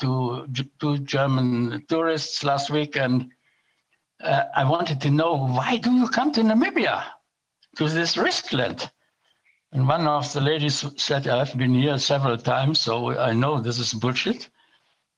to 0.00 0.46
two 0.80 0.98
German 0.98 1.84
tourists 1.88 2.42
last 2.42 2.70
week, 2.70 2.96
and 2.96 3.30
uh, 4.22 4.44
I 4.56 4.64
wanted 4.64 5.00
to 5.02 5.10
know 5.10 5.34
why 5.36 5.76
do 5.76 5.92
you 5.92 6.08
come 6.08 6.32
to 6.32 6.40
Namibia, 6.40 7.04
to 7.78 7.88
this 7.88 8.16
risk 8.16 8.52
land? 8.52 8.90
And 9.72 9.86
one 9.86 10.06
of 10.06 10.32
the 10.32 10.40
ladies 10.40 10.84
said, 10.96 11.28
I've 11.28 11.56
been 11.56 11.74
here 11.74 11.98
several 11.98 12.36
times, 12.36 12.80
so 12.80 13.18
I 13.18 13.32
know 13.32 13.60
this 13.60 13.78
is 13.78 13.92
bullshit. 13.92 14.48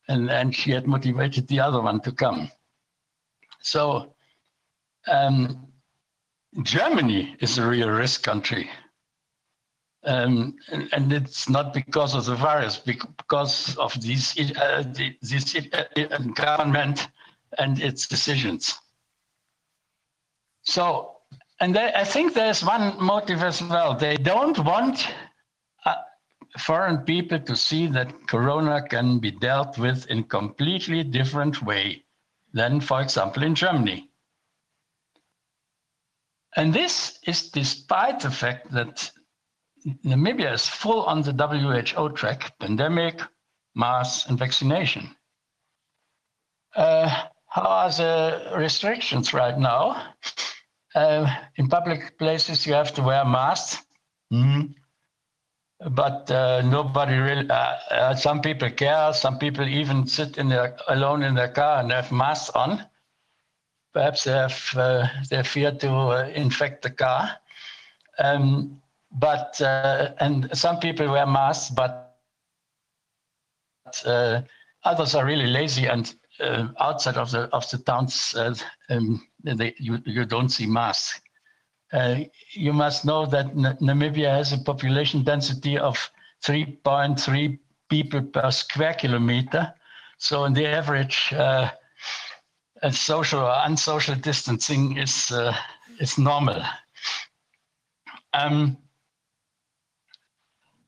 And, 0.08 0.30
and 0.30 0.54
she 0.54 0.72
had 0.72 0.86
motivated 0.86 1.46
the 1.46 1.60
other 1.60 1.80
one 1.80 2.00
to 2.00 2.12
come. 2.12 2.50
So 3.60 4.14
um, 5.06 5.68
Germany 6.62 7.36
is 7.40 7.58
a 7.58 7.66
real 7.66 7.90
risk 7.90 8.22
country. 8.22 8.68
Um, 10.04 10.56
and, 10.68 10.88
and, 10.92 11.12
it's 11.12 11.48
not 11.48 11.74
because 11.74 12.14
of 12.14 12.24
the 12.24 12.34
virus, 12.34 12.78
because 12.78 13.76
of 13.76 14.00
these, 14.00 14.34
uh, 14.56 14.82
this 15.20 15.54
uh, 15.74 16.18
government 16.34 17.08
and 17.58 17.78
its 17.78 18.08
decisions. 18.08 18.78
So, 20.62 21.19
and 21.60 21.76
I 21.76 22.04
think 22.04 22.32
there's 22.32 22.64
one 22.64 22.96
motive 22.98 23.42
as 23.42 23.62
well. 23.62 23.94
They 23.94 24.16
don't 24.16 24.58
want 24.60 25.06
uh, 25.84 25.94
foreign 26.58 26.98
people 26.98 27.38
to 27.38 27.54
see 27.54 27.86
that 27.88 28.26
Corona 28.26 28.82
can 28.88 29.18
be 29.18 29.30
dealt 29.30 29.76
with 29.76 30.06
in 30.06 30.24
completely 30.24 31.04
different 31.04 31.62
way 31.62 32.04
than, 32.54 32.80
for 32.80 33.02
example, 33.02 33.42
in 33.42 33.54
Germany. 33.54 34.08
And 36.56 36.72
this 36.72 37.18
is 37.26 37.50
despite 37.50 38.20
the 38.20 38.30
fact 38.30 38.72
that 38.72 39.10
Namibia 40.04 40.54
is 40.54 40.66
full 40.66 41.04
on 41.04 41.22
the 41.22 41.32
WHO 41.32 42.08
track, 42.10 42.58
pandemic, 42.58 43.20
mass, 43.74 44.26
and 44.26 44.38
vaccination. 44.38 45.14
Uh, 46.74 47.24
how 47.48 47.62
are 47.62 47.90
the 47.90 48.52
restrictions 48.56 49.34
right 49.34 49.58
now? 49.58 50.14
Uh, 50.94 51.26
in 51.56 51.68
public 51.68 52.18
places, 52.18 52.66
you 52.66 52.74
have 52.74 52.92
to 52.94 53.02
wear 53.02 53.24
masks. 53.24 53.84
Mm. 54.32 54.74
But 55.90 56.30
uh, 56.30 56.62
nobody 56.62 57.16
really, 57.16 57.48
uh, 57.48 57.76
uh, 57.90 58.14
some 58.14 58.40
people 58.40 58.70
care. 58.70 59.14
Some 59.14 59.38
people 59.38 59.66
even 59.66 60.06
sit 60.06 60.36
in 60.36 60.48
their, 60.48 60.76
alone 60.88 61.22
in 61.22 61.34
their 61.34 61.48
car 61.48 61.80
and 61.80 61.90
have 61.90 62.12
masks 62.12 62.50
on. 62.50 62.84
Perhaps 63.94 64.24
they 64.24 64.32
have 64.32 64.70
uh, 64.76 65.08
they 65.30 65.42
fear 65.42 65.72
to 65.72 66.30
infect 66.34 66.82
the 66.82 66.90
car. 66.90 67.30
Um, 68.18 68.80
but 69.10 69.60
uh, 69.60 70.12
and 70.20 70.50
some 70.56 70.78
people 70.78 71.10
wear 71.10 71.26
masks, 71.26 71.70
but 71.70 72.16
uh, 74.04 74.42
others 74.84 75.14
are 75.14 75.24
really 75.24 75.46
lazy 75.46 75.86
and 75.86 76.14
uh, 76.40 76.68
outside 76.78 77.16
of 77.16 77.30
the 77.30 77.48
of 77.52 77.68
the 77.70 77.78
towns, 77.78 78.34
uh, 78.34 78.54
um, 78.90 79.26
they, 79.44 79.74
you 79.78 80.00
you 80.04 80.24
don't 80.24 80.48
see 80.48 80.66
masks. 80.66 81.20
Uh, 81.92 82.20
you 82.52 82.72
must 82.72 83.04
know 83.04 83.26
that 83.26 83.46
N 83.46 83.76
Namibia 83.80 84.30
has 84.30 84.52
a 84.52 84.58
population 84.58 85.24
density 85.24 85.76
of 85.76 86.10
3.3 86.44 87.58
people 87.88 88.22
per 88.22 88.50
square 88.50 88.94
kilometer. 88.94 89.74
So 90.18 90.44
in 90.44 90.52
the 90.52 90.66
average, 90.66 91.32
uh, 91.32 91.70
social 92.92 93.40
or 93.40 93.54
unsocial 93.64 94.14
distancing 94.14 94.96
is 94.96 95.32
is 95.98 96.18
normal. 96.18 96.62
Um, 98.32 98.78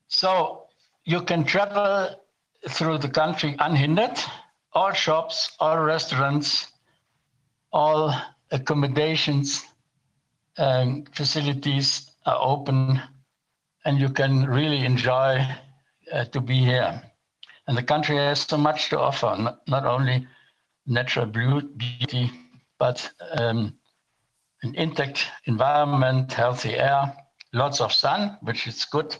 so 0.07 0.67
you 1.05 1.21
can 1.21 1.43
travel 1.43 2.15
through 2.69 2.99
the 2.99 3.09
country 3.09 3.55
unhindered. 3.59 4.17
All 4.73 4.93
shops, 4.93 5.51
all 5.59 5.79
restaurants, 5.79 6.71
all 7.71 8.15
accommodations 8.53 9.65
and 10.57 11.09
facilities 11.13 12.11
are 12.25 12.37
open 12.39 13.01
and 13.85 13.99
you 13.99 14.09
can 14.09 14.45
really 14.45 14.85
enjoy 14.85 15.45
uh, 16.13 16.25
to 16.25 16.39
be 16.39 16.59
here. 16.59 17.01
And 17.67 17.77
the 17.77 17.83
country 17.83 18.17
has 18.17 18.41
so 18.41 18.57
much 18.57 18.89
to 18.89 18.99
offer, 18.99 19.35
not, 19.37 19.67
not 19.67 19.85
only 19.85 20.27
natural 20.85 21.25
beauty, 21.25 22.31
but 22.77 23.09
um, 23.31 23.73
an 24.61 24.75
intact 24.75 25.27
environment, 25.45 26.31
healthy 26.31 26.75
air, 26.75 27.13
lots 27.53 27.81
of 27.81 27.91
sun, 27.91 28.37
which 28.41 28.67
is 28.67 28.85
good, 28.85 29.17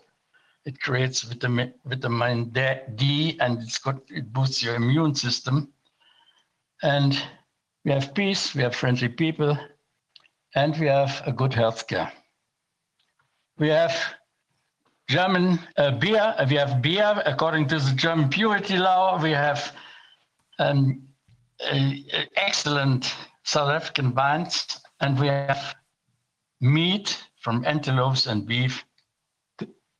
it 0.66 0.80
creates 0.80 1.24
vitamin, 1.24 1.74
vitamin 1.86 2.54
D 2.96 3.38
and 3.42 3.62
it's 3.62 3.80
good, 3.80 4.00
it 4.10 4.32
boosts 4.32 4.64
your 4.64 4.76
immune 4.76 5.16
system. 5.16 5.74
And 6.84 7.22
we 7.86 7.92
have 7.92 8.14
peace, 8.14 8.56
we 8.56 8.64
have 8.64 8.76
friendly 8.76 9.10
people, 9.10 9.58
and 10.56 10.78
we 10.80 10.88
have 10.88 11.22
a 11.26 11.32
good 11.32 11.52
healthcare. 11.52 12.12
We 13.58 13.70
have 13.70 13.96
German 15.10 15.60
uh, 15.78 15.92
beer, 15.92 16.34
we 16.50 16.56
have 16.56 16.82
beer 16.82 17.22
according 17.26 17.68
to 17.68 17.80
the 17.80 17.94
German 17.96 18.30
purity 18.30 18.78
law. 18.78 19.22
We 19.22 19.32
have 19.32 19.76
um, 20.60 21.04
excellent 22.36 23.14
South 23.44 23.70
African 23.70 24.16
wines, 24.16 24.80
and 25.02 25.20
we 25.20 25.28
have 25.28 25.76
meat 26.62 27.22
from 27.42 27.66
antelopes 27.66 28.28
and 28.28 28.48
beef 28.48 28.86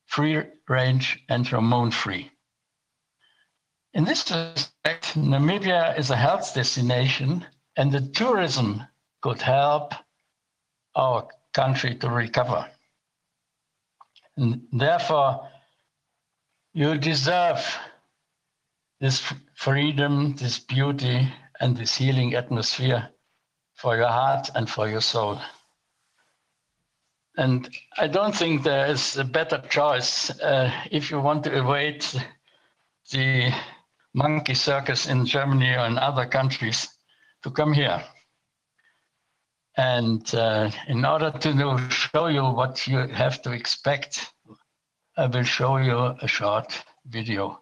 free 0.08 0.44
range 0.70 1.20
and 1.30 1.46
hormone 1.48 1.92
free. 1.92 2.32
In 3.94 4.06
this 4.06 4.32
respect, 4.32 5.16
Namibia 5.16 5.98
is 5.98 6.10
a 6.10 6.16
health 6.16 6.54
destination 6.54 7.46
and 7.76 7.92
the 7.92 8.02
tourism 8.02 8.84
could 9.22 9.42
help 9.42 9.94
our 10.96 11.28
country 11.54 11.96
to 11.96 12.10
recover. 12.10 12.68
And 14.38 14.62
therefore, 14.72 15.48
you 16.74 16.98
deserve 16.98 17.78
this 19.00 19.22
freedom, 19.56 20.36
this 20.36 20.60
beauty, 20.60 21.32
and 21.60 21.78
this 21.78 21.96
healing 21.96 22.34
atmosphere 22.34 23.10
for 23.76 23.96
your 23.96 24.08
heart 24.08 24.50
and 24.56 24.70
for 24.70 24.90
your 24.90 25.02
soul. 25.02 25.40
And 27.38 27.70
I 27.98 28.08
don't 28.08 28.36
think 28.36 28.64
there 28.64 28.86
is 28.88 29.18
a 29.18 29.24
better 29.24 29.58
choice 29.70 30.30
uh, 30.40 30.72
if 30.92 31.10
you 31.10 31.20
want 31.20 31.44
to 31.46 31.60
avoid 31.60 32.06
the 33.12 33.52
monkey 34.14 34.54
circus 34.54 35.08
in 35.08 35.26
Germany 35.26 35.74
or 35.74 35.86
in 35.86 35.98
other 35.98 36.28
countries 36.28 36.93
to 37.44 37.52
come 37.52 37.74
here. 37.74 38.04
And 39.76 40.34
uh, 40.36 40.70
in 40.88 41.04
order 41.04 41.32
to 41.32 41.90
show 41.90 42.28
you 42.28 42.44
what 42.44 42.88
you 42.88 43.08
have 43.08 43.42
to 43.42 43.52
expect, 43.52 44.32
I 45.18 45.28
will 45.28 45.44
show 45.44 45.78
you 45.78 46.16
a 46.22 46.28
short 46.28 46.84
video. 47.06 47.60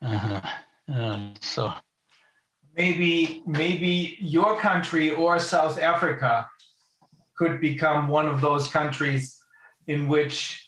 Uh 0.00 0.12
-huh. 0.12 0.42
uh, 0.88 1.34
so 1.40 1.74
maybe 2.76 3.42
maybe 3.46 4.16
your 4.20 4.60
country 4.60 5.14
or 5.14 5.40
South 5.40 5.82
Africa 5.82 6.48
could 7.34 7.60
become 7.60 8.12
one 8.12 8.30
of 8.30 8.40
those 8.40 8.70
countries 8.70 9.42
in 9.86 10.08
which 10.08 10.67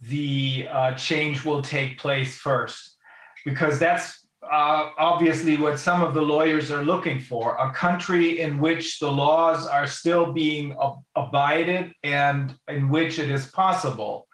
the 0.00 0.66
uh, 0.70 0.92
change 0.94 1.44
will 1.44 1.62
take 1.62 1.98
place 1.98 2.36
first, 2.36 2.96
because 3.44 3.78
that's 3.78 4.26
uh, 4.42 4.90
obviously 4.98 5.56
what 5.56 5.78
some 5.78 6.02
of 6.02 6.14
the 6.14 6.22
lawyers 6.22 6.70
are 6.70 6.84
looking 6.84 7.20
for 7.20 7.56
a 7.56 7.72
country 7.72 8.40
in 8.40 8.58
which 8.58 8.98
the 8.98 9.10
laws 9.10 9.66
are 9.66 9.86
still 9.86 10.32
being 10.32 10.76
ab- 10.80 11.02
abided 11.16 11.92
and 12.04 12.54
in 12.68 12.88
which 12.88 13.18
it 13.18 13.30
is 13.30 13.46
possible 13.46 14.28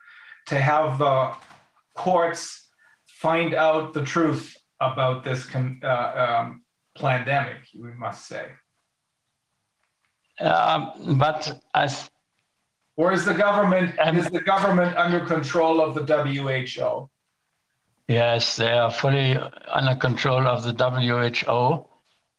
to 0.47 0.59
have 0.59 0.99
the 0.99 1.33
courts 1.97 2.69
find 3.07 3.55
out 3.55 3.95
the 3.95 4.05
truth 4.05 4.55
about 4.81 5.25
this 5.25 5.47
com- 5.47 5.81
uh, 5.83 6.13
um, 6.43 6.63
pandemic, 6.99 7.59
we 7.79 7.93
must 7.93 8.27
say. 8.27 8.47
Um, 10.41 11.17
but 11.19 11.61
as 11.75 12.11
Or 13.03 13.13
is 13.13 13.25
the 13.25 13.35
government, 13.35 13.99
Um, 13.99 14.17
is 14.17 14.31
the 14.31 14.41
government 14.41 14.97
under 14.97 15.19
control 15.27 15.81
of 15.81 15.97
the 15.97 16.05
WHO? 16.07 17.11
yes, 18.07 18.55
they 18.55 18.71
are 18.79 18.93
fully 18.93 19.37
under 19.79 19.97
control 19.97 20.47
of 20.47 20.63
the 20.63 20.73
WHO. 20.73 21.85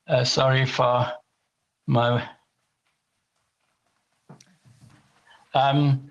Uh, 0.08 0.24
sorry 0.24 0.66
for 0.66 1.11
my. 1.85 2.30
Um, 5.53 6.09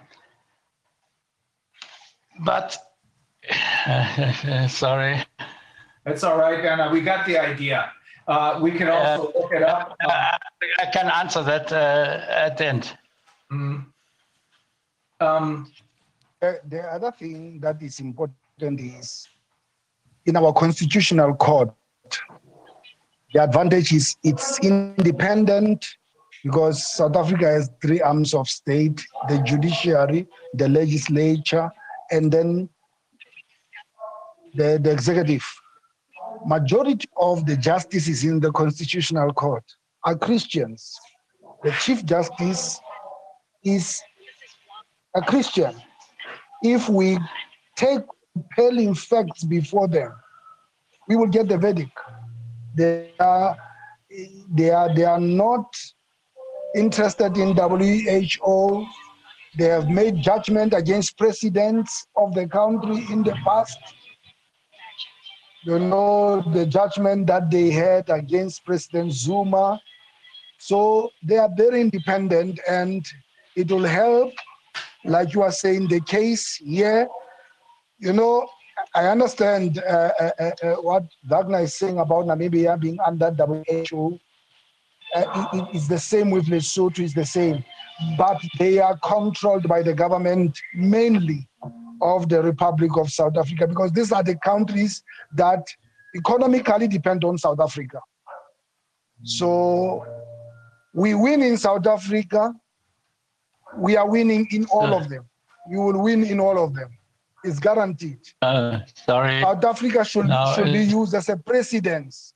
but 2.41 2.77
sorry. 4.69 5.25
That's 6.05 6.25
all 6.25 6.37
right, 6.37 6.63
Ana, 6.63 6.91
we 6.93 7.01
got 7.01 7.25
the 7.25 7.39
idea. 7.39 7.91
Uh, 8.29 8.59
we 8.61 8.71
can 8.73 8.89
also 8.91 9.33
look 9.35 9.53
it 9.55 9.63
up. 9.63 9.97
Uh, 10.05 10.37
I 10.79 10.87
can 10.93 11.09
answer 11.09 11.43
that 11.43 11.73
uh, 11.73 12.27
at 12.29 12.59
the 12.59 12.67
end. 12.67 12.99
Mm. 13.51 13.92
Um, 15.23 15.73
Uh, 16.42 16.55
the 16.68 16.81
other 16.81 17.12
thing 17.12 17.60
that 17.60 17.81
is 17.81 18.01
important 18.01 18.81
is 18.81 19.28
in 20.26 20.36
our 20.36 20.52
constitutional 20.52 21.34
court, 21.36 21.70
the 23.33 23.41
advantage 23.41 23.92
is 23.92 24.17
it's 24.25 24.59
independent 24.59 25.86
because 26.42 26.84
South 26.84 27.15
Africa 27.15 27.47
has 27.47 27.70
three 27.81 28.01
arms 28.01 28.34
of 28.34 28.49
state 28.49 29.01
the 29.28 29.39
judiciary, 29.44 30.26
the 30.55 30.68
legislature, 30.68 31.70
and 32.10 32.33
then 32.33 32.68
the, 34.55 34.81
the 34.83 34.91
executive. 34.91 35.44
Majority 36.44 37.09
of 37.17 37.47
the 37.47 37.57
justices 37.57 38.25
in 38.25 38.41
the 38.41 38.51
constitutional 38.51 39.33
court 39.33 39.65
are 40.02 40.17
Christians. 40.17 40.99
The 41.62 41.70
chief 41.83 42.05
justice 42.05 42.81
is 43.62 44.02
a 45.15 45.23
Christian 45.23 45.74
if 46.62 46.89
we 46.89 47.18
take 47.76 48.02
compelling 48.34 48.94
facts 48.94 49.44
before 49.44 49.89
them, 49.89 50.12
we 51.08 51.16
will 51.16 51.26
get 51.26 51.49
the 51.49 51.58
verdict. 51.58 51.99
They 52.74 53.12
are, 53.18 53.57
they 54.50 54.70
are, 54.70 54.94
they 54.94 55.05
are 55.05 55.20
not 55.20 55.74
interested 56.74 57.36
in 57.36 57.57
WHO. 57.57 58.86
They 59.58 59.66
have 59.66 59.89
made 59.89 60.23
judgment 60.23 60.73
against 60.73 61.18
presidents 61.18 62.07
of 62.16 62.34
the 62.34 62.47
country 62.47 63.05
in 63.10 63.23
the 63.23 63.36
past. 63.44 63.78
You 65.65 65.78
know 65.78 66.42
the 66.52 66.65
judgment 66.66 67.26
that 67.26 67.50
they 67.50 67.70
had 67.70 68.08
against 68.08 68.65
President 68.65 69.12
Zuma. 69.12 69.81
So 70.58 71.10
they 71.23 71.36
are 71.36 71.50
very 71.55 71.81
independent 71.81 72.60
and 72.68 73.07
it 73.55 73.70
will 73.70 73.84
help 73.84 74.32
like 75.05 75.35
you 75.35 75.43
are 75.43 75.53
saying, 75.53 75.89
the 75.89 76.01
case 76.01 76.57
here, 76.57 77.09
you 77.99 78.13
know, 78.13 78.47
I 78.95 79.07
understand 79.07 79.79
uh, 79.79 80.11
uh, 80.21 80.31
uh, 80.39 80.51
uh, 80.63 80.75
what 80.77 81.05
Wagner 81.25 81.61
is 81.61 81.75
saying 81.75 81.99
about 81.99 82.27
Namibia 82.27 82.79
being 82.81 82.99
under 83.05 83.31
WHO. 83.31 84.19
Uh, 85.15 85.47
it- 85.55 85.69
it's 85.75 85.89
the 85.89 85.99
same 85.99 86.31
with 86.31 86.47
Lesotho, 86.47 87.01
it's 87.01 87.15
the 87.15 87.25
same. 87.27 87.65
But 88.17 88.41
they 88.59 88.79
are 88.79 88.99
controlled 88.99 89.69
by 89.69 89.83
the 89.83 89.95
government 89.95 90.59
mainly 90.75 91.49
of 92.01 92.29
the 92.29 92.43
Republic 92.43 92.97
of 92.97 93.13
South 93.13 93.37
Africa 93.37 93.67
because 93.67 93.93
these 93.93 94.11
are 94.13 94.23
the 94.23 94.37
countries 94.39 95.03
that 95.37 95.65
economically 96.17 96.89
depend 96.89 97.25
on 97.25 97.39
South 97.39 97.61
Africa. 97.61 98.01
So 99.25 100.05
we 100.95 101.15
win 101.15 101.43
in 101.43 101.57
South 101.57 101.87
Africa, 101.87 102.53
we 103.76 103.97
are 103.97 104.09
winning 104.09 104.47
in 104.51 104.67
all 104.67 104.94
of 104.94 105.09
them. 105.09 105.25
You 105.70 105.81
will 105.81 106.02
win 106.02 106.25
in 106.25 106.41
all 106.41 106.62
of 106.62 106.75
them. 106.75 106.91
It's 107.44 107.59
guaranteed. 107.59 108.20
Uh, 108.41 108.81
sorry. 109.07 109.41
South 109.41 109.65
Africa 109.65 110.05
should, 110.05 110.26
No, 110.26 110.52
should 110.55 110.73
be 110.73 110.84
used 110.84 111.15
as 111.15 111.28
a 111.28 111.36
precedence. 111.36 112.34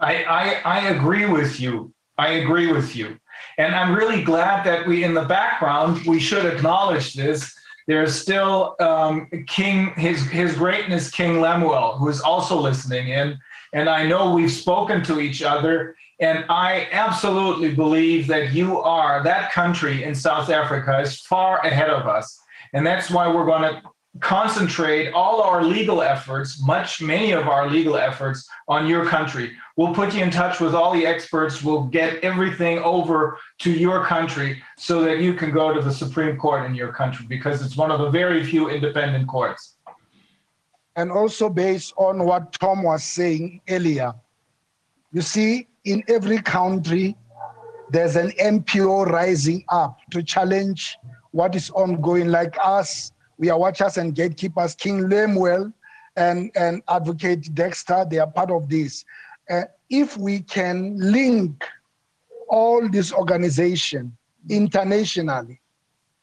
I, 0.00 0.24
I, 0.24 0.60
I 0.64 0.88
agree 0.88 1.26
with 1.26 1.60
you. 1.60 1.92
I 2.16 2.28
agree 2.34 2.72
with 2.72 2.94
you. 2.94 3.18
And 3.58 3.74
I'm 3.74 3.94
really 3.94 4.22
glad 4.22 4.64
that 4.64 4.86
we, 4.86 5.04
in 5.04 5.14
the 5.14 5.24
background, 5.24 6.06
we 6.06 6.20
should 6.20 6.46
acknowledge 6.46 7.14
this. 7.14 7.52
There's 7.86 8.14
still 8.14 8.76
um, 8.80 9.28
King, 9.48 9.92
his, 9.96 10.22
his 10.28 10.54
greatness, 10.54 11.10
King 11.10 11.40
Lemuel, 11.40 11.96
who 11.98 12.08
is 12.08 12.20
also 12.20 12.58
listening 12.58 13.08
in. 13.08 13.38
And 13.72 13.88
I 13.88 14.06
know 14.06 14.32
we've 14.32 14.52
spoken 14.52 15.02
to 15.04 15.20
each 15.20 15.42
other. 15.42 15.96
And 16.20 16.44
I 16.50 16.86
absolutely 16.92 17.74
believe 17.74 18.26
that 18.26 18.52
you 18.52 18.78
are, 18.78 19.22
that 19.24 19.52
country 19.52 20.04
in 20.04 20.14
South 20.14 20.50
Africa 20.50 21.00
is 21.00 21.20
far 21.20 21.58
ahead 21.60 21.88
of 21.88 22.06
us. 22.06 22.38
And 22.74 22.86
that's 22.86 23.10
why 23.10 23.26
we're 23.26 23.46
going 23.46 23.62
to 23.62 23.82
concentrate 24.18 25.12
all 25.12 25.40
our 25.40 25.64
legal 25.64 26.02
efforts, 26.02 26.62
much, 26.62 27.00
many 27.00 27.30
of 27.30 27.48
our 27.48 27.70
legal 27.70 27.96
efforts 27.96 28.46
on 28.68 28.86
your 28.86 29.06
country. 29.06 29.56
We'll 29.76 29.94
put 29.94 30.14
you 30.14 30.22
in 30.22 30.30
touch 30.30 30.60
with 30.60 30.74
all 30.74 30.92
the 30.92 31.06
experts. 31.06 31.62
We'll 31.62 31.84
get 31.84 32.22
everything 32.22 32.80
over 32.80 33.38
to 33.60 33.70
your 33.70 34.04
country 34.04 34.62
so 34.76 35.02
that 35.02 35.20
you 35.20 35.32
can 35.32 35.52
go 35.52 35.72
to 35.72 35.80
the 35.80 35.92
Supreme 35.92 36.36
Court 36.36 36.66
in 36.66 36.74
your 36.74 36.92
country 36.92 37.24
because 37.28 37.62
it's 37.62 37.76
one 37.76 37.90
of 37.90 37.98
the 38.00 38.10
very 38.10 38.44
few 38.44 38.68
independent 38.68 39.26
courts. 39.26 39.76
And 40.96 41.10
also 41.10 41.48
based 41.48 41.94
on 41.96 42.24
what 42.24 42.52
Tom 42.54 42.82
was 42.82 43.04
saying 43.04 43.62
earlier, 43.70 44.12
you 45.12 45.22
see, 45.22 45.69
in 45.84 46.02
every 46.08 46.40
country, 46.42 47.16
there's 47.90 48.16
an 48.16 48.30
MPO 48.32 49.06
rising 49.06 49.64
up 49.68 49.98
to 50.10 50.22
challenge 50.22 50.96
what 51.32 51.54
is 51.54 51.70
ongoing. 51.70 52.28
Like 52.28 52.56
us, 52.62 53.12
we 53.38 53.50
are 53.50 53.58
watchers 53.58 53.96
and 53.96 54.14
gatekeepers. 54.14 54.74
King 54.74 55.08
Lemuel 55.08 55.72
and, 56.16 56.50
and 56.54 56.82
Advocate 56.88 57.54
Dexter, 57.54 58.04
they 58.08 58.18
are 58.18 58.30
part 58.30 58.50
of 58.50 58.68
this. 58.68 59.04
Uh, 59.48 59.62
if 59.88 60.16
we 60.16 60.40
can 60.40 60.96
link 60.98 61.64
all 62.48 62.88
this 62.88 63.12
organization 63.12 64.16
internationally 64.48 65.60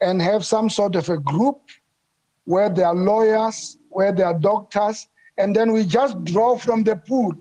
and 0.01 0.21
have 0.21 0.45
some 0.45 0.69
sort 0.69 0.95
of 0.95 1.09
a 1.09 1.17
group 1.17 1.59
where 2.45 2.69
there 2.69 2.87
are 2.87 2.95
lawyers, 2.95 3.77
where 3.89 4.11
there 4.11 4.27
are 4.27 4.37
doctors, 4.37 5.07
and 5.37 5.55
then 5.55 5.73
we 5.73 5.83
just 5.83 6.23
draw 6.23 6.57
from 6.57 6.83
the 6.83 6.95
pool 6.95 7.33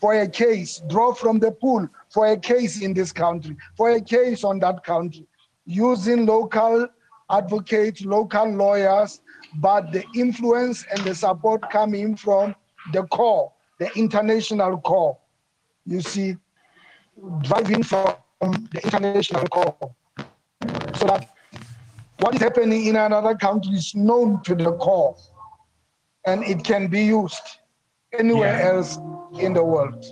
for 0.00 0.14
a 0.14 0.28
case, 0.28 0.80
draw 0.88 1.12
from 1.12 1.38
the 1.38 1.50
pool 1.50 1.88
for 2.10 2.26
a 2.28 2.36
case 2.36 2.80
in 2.82 2.94
this 2.94 3.12
country, 3.12 3.56
for 3.76 3.90
a 3.90 4.00
case 4.00 4.44
on 4.44 4.58
that 4.60 4.84
country, 4.84 5.26
using 5.64 6.26
local 6.26 6.86
advocates, 7.30 8.04
local 8.04 8.48
lawyers, 8.48 9.20
but 9.60 9.92
the 9.92 10.04
influence 10.14 10.84
and 10.92 11.00
the 11.04 11.14
support 11.14 11.68
coming 11.70 12.16
from 12.16 12.54
the 12.92 13.02
core, 13.04 13.52
the 13.78 13.90
international 13.96 14.78
core. 14.80 15.18
You 15.86 16.00
see, 16.00 16.36
driving 17.42 17.82
from 17.82 18.14
the 18.40 18.80
international 18.84 19.46
core. 19.48 19.76
So 20.96 21.06
that 21.06 21.28
what 22.20 22.34
is 22.34 22.40
happening 22.40 22.86
in 22.86 22.96
another 22.96 23.34
country 23.34 23.74
is 23.74 23.94
known 23.94 24.42
to 24.44 24.54
the 24.54 24.72
core 24.72 25.16
and 26.26 26.42
it 26.44 26.64
can 26.64 26.88
be 26.88 27.04
used 27.04 27.42
anywhere 28.18 28.58
Yeah. 28.58 28.72
else 28.72 28.98
in 29.36 29.52
the 29.52 29.62
world. 29.64 30.04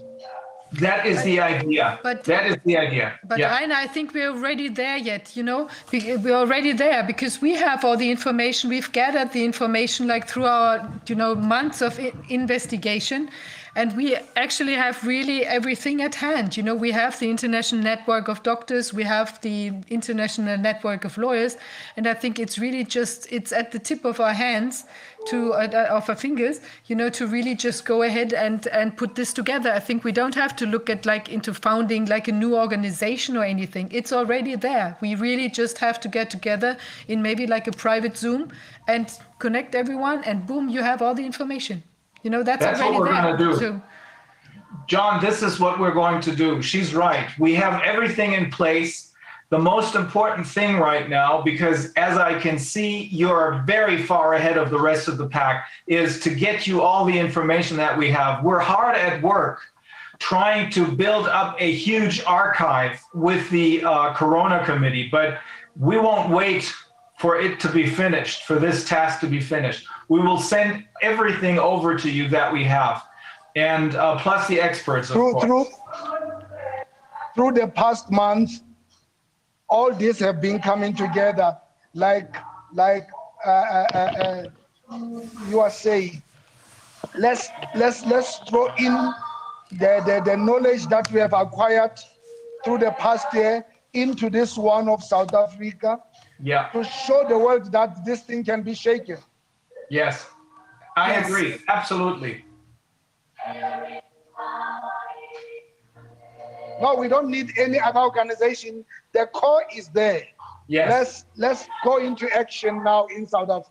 That 0.72 1.06
is 1.06 1.22
the 1.22 1.40
idea. 1.40 1.98
But- 2.02 2.24
that 2.24 2.46
is 2.46 2.56
the 2.64 2.76
idea. 2.76 3.18
But 3.24 3.38
yeah. 3.38 3.56
Reiner, 3.56 3.74
I 3.74 3.86
think 3.86 4.12
we're 4.12 4.30
already 4.30 4.68
there 4.68 4.96
yet, 4.96 5.36
you 5.36 5.42
know, 5.42 5.68
We- 5.92 6.16
we're 6.16 6.34
already 6.34 6.72
there 6.72 7.02
because 7.04 7.40
we 7.40 7.54
have 7.54 7.84
all 7.84 7.96
the 7.96 8.10
information. 8.10 8.68
We've 8.68 8.90
gathered 8.92 9.32
the 9.32 9.44
information 9.44 10.06
like 10.06 10.28
through 10.28 10.46
our, 10.46 10.90
you 11.06 11.14
know, 11.14 11.34
months 11.34 11.80
of 11.82 11.98
investigation. 12.28 13.30
And 13.76 13.94
we 13.94 14.16
actually 14.36 14.74
have 14.74 15.04
really 15.04 15.44
everything 15.44 16.00
at 16.02 16.14
hand. 16.14 16.56
You 16.56 16.62
know, 16.62 16.74
we 16.74 16.92
have 16.92 17.18
the 17.18 17.28
international 17.30 17.82
network 17.82 18.26
of 18.28 18.42
doctors, 18.42 18.94
we 18.94 19.04
have 19.04 19.38
the 19.42 19.70
international 19.90 20.56
network 20.56 21.04
of 21.04 21.18
lawyers. 21.18 21.58
And 21.96 22.06
I 22.06 22.14
think 22.14 22.38
it's 22.38 22.58
really 22.58 22.84
just, 22.84 23.30
it's 23.30 23.52
at 23.52 23.72
the 23.72 23.78
tip 23.78 24.04
of 24.06 24.18
our 24.18 24.32
hands 24.32 24.84
to, 25.26 25.52
uh, 25.54 25.88
of 25.90 26.08
our 26.08 26.16
fingers, 26.16 26.60
you 26.86 26.96
know, 26.96 27.08
to 27.10 27.26
really 27.26 27.54
just 27.54 27.84
go 27.84 28.02
ahead 28.02 28.32
and, 28.32 28.66
and 28.68 28.96
put 28.96 29.14
this 29.14 29.32
together. 29.32 29.72
I 29.72 29.80
think 29.80 30.04
we 30.04 30.12
don't 30.12 30.34
have 30.34 30.56
to 30.56 30.66
look 30.66 30.88
at 30.90 31.06
like 31.06 31.28
into 31.28 31.52
founding 31.54 32.06
like 32.06 32.28
a 32.28 32.32
new 32.32 32.56
organization 32.56 33.36
or 33.36 33.44
anything. 33.44 33.88
It's 33.92 34.12
already 34.12 34.56
there. 34.56 34.96
We 35.00 35.14
really 35.14 35.48
just 35.48 35.78
have 35.78 36.00
to 36.00 36.08
get 36.08 36.30
together 36.30 36.76
in 37.08 37.22
maybe 37.22 37.46
like 37.46 37.66
a 37.66 37.72
private 37.72 38.16
Zoom 38.16 38.52
and 38.88 39.10
connect 39.38 39.74
everyone, 39.74 40.24
and 40.24 40.46
boom, 40.46 40.68
you 40.68 40.82
have 40.82 41.02
all 41.02 41.14
the 41.14 41.24
information. 41.26 41.82
You 42.22 42.30
know, 42.30 42.42
that's, 42.42 42.64
That's 42.64 42.80
what 42.80 42.94
already 42.94 43.00
we're 43.00 43.22
there. 43.22 43.36
gonna 43.36 43.52
do. 43.52 43.56
So, 43.58 43.82
John, 44.88 45.20
this 45.20 45.42
is 45.42 45.58
what 45.58 45.78
we're 45.80 45.94
going 45.94 46.20
to 46.22 46.34
do. 46.34 46.62
She's 46.62 46.94
right. 46.94 47.28
We 47.38 47.54
have 47.54 47.82
everything 47.82 48.32
in 48.32 48.50
place. 48.50 49.12
The 49.48 49.58
most 49.58 49.94
important 49.94 50.44
thing 50.46 50.76
right 50.78 51.08
now, 51.08 51.40
because 51.40 51.92
as 51.92 52.18
I 52.18 52.38
can 52.40 52.58
see, 52.58 53.04
you're 53.04 53.62
very 53.64 54.02
far 54.02 54.34
ahead 54.34 54.58
of 54.58 54.70
the 54.70 54.80
rest 54.80 55.06
of 55.06 55.18
the 55.18 55.28
pack, 55.28 55.68
is 55.86 56.18
to 56.20 56.34
get 56.34 56.66
you 56.66 56.82
all 56.82 57.04
the 57.04 57.16
information 57.16 57.76
that 57.76 57.96
we 57.96 58.10
have. 58.10 58.42
We're 58.42 58.58
hard 58.58 58.96
at 58.96 59.22
work 59.22 59.60
trying 60.18 60.70
to 60.70 60.90
build 60.90 61.28
up 61.28 61.56
a 61.60 61.70
huge 61.70 62.24
archive 62.24 63.00
with 63.14 63.48
the 63.50 63.84
uh, 63.84 64.14
Corona 64.14 64.64
Committee, 64.64 65.08
but 65.12 65.38
we 65.78 65.96
won't 65.96 66.30
wait 66.30 66.72
for 67.18 67.38
it 67.40 67.60
to 67.60 67.70
be 67.70 67.86
finished, 67.86 68.44
for 68.44 68.58
this 68.58 68.88
task 68.88 69.20
to 69.20 69.26
be 69.26 69.40
finished. 69.40 69.86
We 70.08 70.20
will 70.20 70.38
send 70.38 70.84
everything 71.02 71.58
over 71.58 71.96
to 71.98 72.10
you 72.10 72.28
that 72.30 72.52
we 72.52 72.64
have, 72.64 73.04
and 73.54 73.94
uh, 73.94 74.18
plus 74.18 74.48
the 74.48 74.60
experts, 74.60 75.08
Through, 75.08 75.40
through, 75.40 75.66
through 77.34 77.52
the 77.52 77.68
past 77.68 78.10
month, 78.10 78.62
all 79.68 79.92
these 79.94 80.18
have 80.20 80.40
been 80.40 80.60
coming 80.60 80.94
together, 80.94 81.56
like, 81.94 82.34
like 82.72 83.08
uh, 83.44 83.50
uh, 83.50 83.86
uh, 83.94 83.98
uh, 83.98 84.46
you 85.48 85.60
are 85.60 85.70
saying. 85.70 86.22
Let's 87.14 87.48
let's 87.74 88.04
let's 88.04 88.38
throw 88.48 88.74
in 88.76 88.92
the, 89.72 90.02
the 90.06 90.22
the 90.24 90.36
knowledge 90.36 90.86
that 90.88 91.10
we 91.12 91.20
have 91.20 91.32
acquired 91.32 91.98
through 92.64 92.78
the 92.78 92.90
past 92.92 93.32
year 93.32 93.64
into 93.94 94.28
this 94.28 94.56
one 94.56 94.88
of 94.88 95.02
South 95.02 95.32
Africa 95.34 95.98
Yeah. 96.42 96.68
to 96.72 96.84
show 96.84 97.24
the 97.28 97.38
world 97.38 97.72
that 97.72 98.04
this 98.04 98.22
thing 98.22 98.44
can 98.44 98.62
be 98.62 98.74
shaken. 98.74 99.18
Yes, 99.88 100.26
I 100.96 101.10
Yes. 101.12 101.26
agree. 101.26 101.58
Absolutely. 101.68 102.44
No, 106.80 106.94
we 106.96 107.08
don't 107.08 107.28
need 107.30 107.52
any 107.58 107.80
other 107.80 108.00
organization. 108.00 108.84
The 109.16 109.26
core 109.26 109.64
is 109.74 109.88
there. 109.88 110.24
Yes. 110.68 110.90
Let's 110.90 111.24
let's 111.36 111.68
go 111.84 111.98
into 112.08 112.28
action 112.36 112.84
now 112.84 113.06
in 113.06 113.26
South 113.26 113.48
Africa. 113.48 113.70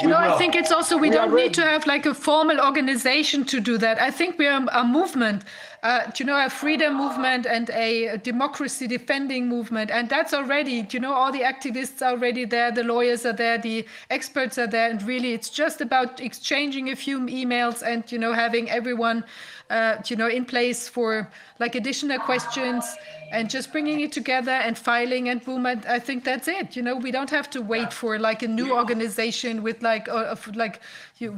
You 0.00 0.08
know, 0.08 0.16
I 0.16 0.36
think 0.36 0.54
it's 0.54 0.70
also 0.70 0.96
we, 0.96 1.08
We 1.08 1.16
don't 1.16 1.34
need 1.34 1.54
to 1.54 1.62
have 1.62 1.86
like 1.86 2.04
a 2.06 2.14
formal 2.14 2.60
organization 2.60 3.44
to 3.46 3.60
do 3.60 3.78
that. 3.78 4.00
I 4.00 4.10
think 4.10 4.38
we 4.38 4.46
are 4.46 4.62
a 4.82 4.84
movement, 4.84 5.44
uh, 5.82 6.10
you 6.18 6.24
know, 6.24 6.44
a 6.44 6.50
freedom 6.50 6.96
movement 6.96 7.46
and 7.46 7.70
a 7.70 8.16
democracy 8.18 8.86
defending 8.86 9.48
movement, 9.48 9.90
and 9.90 10.08
that's 10.08 10.34
already, 10.34 10.86
you 10.90 10.98
know, 10.98 11.12
all 11.12 11.30
the 11.30 11.40
activists 11.40 12.02
are 12.02 12.10
already 12.10 12.44
there, 12.44 12.72
the 12.72 12.82
lawyers 12.82 13.24
are 13.24 13.32
there, 13.32 13.58
the 13.58 13.86
experts 14.10 14.58
are 14.58 14.66
there, 14.66 14.90
and 14.90 15.02
really, 15.02 15.32
it's 15.32 15.48
just 15.50 15.80
about 15.80 16.20
exchanging 16.20 16.90
a 16.90 16.96
few 16.96 17.20
emails 17.20 17.82
and 17.82 18.10
you 18.10 18.18
know 18.18 18.32
having 18.32 18.68
everyone, 18.70 19.24
uh, 19.70 19.96
you 20.06 20.16
know, 20.16 20.28
in 20.28 20.44
place 20.44 20.88
for 20.88 21.28
like 21.60 21.74
additional 21.74 22.18
questions 22.18 22.84
and 23.30 23.50
just 23.50 23.70
bringing 23.72 24.00
it 24.00 24.10
together 24.10 24.50
and 24.52 24.78
filing 24.78 25.28
and 25.28 25.44
boom 25.44 25.66
i 25.66 25.98
think 25.98 26.24
that's 26.24 26.48
it. 26.48 26.74
You 26.74 26.82
know 26.82 26.96
we 26.96 27.10
don't 27.10 27.30
have 27.30 27.50
to 27.50 27.60
wait 27.60 27.92
for 27.92 28.18
like 28.18 28.42
a 28.42 28.48
new 28.48 28.72
organization 28.74 29.62
with 29.62 29.82
like 29.82 30.08
uh, 30.08 30.34
of 30.34 30.56
like 30.56 30.80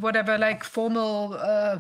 whatever 0.01 0.39
like 0.39 0.63
formal 0.65 1.35
uh, 1.35 1.79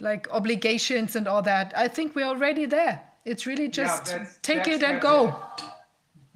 like 0.00 0.28
obligations 0.30 1.16
and 1.16 1.26
all 1.28 1.42
that 1.42 1.72
i 1.76 1.86
think 1.88 2.14
we're 2.14 2.26
already 2.26 2.64
there 2.66 3.00
it's 3.24 3.46
really 3.46 3.68
just 3.68 4.06
that's- 4.06 4.38
take 4.42 4.58
that's- 4.64 4.82
it 4.82 4.82
and 4.82 5.00
go 5.00 5.28
it. 5.28 5.64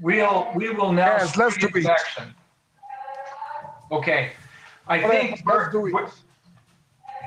We'll, 0.01 0.49
we 0.57 0.71
will 0.71 0.93
now. 0.93 1.17
Yes, 1.19 1.37
let's 1.37 1.57
do 1.57 1.69
it. 1.73 1.87
action. 1.87 2.35
Okay, 3.93 4.33
I 4.89 5.03
All 5.03 5.09
think 5.09 5.41
we're, 5.47 5.61
let's 5.61 5.73
do 5.73 5.87
it. 5.87 5.95
we're- 5.95 6.11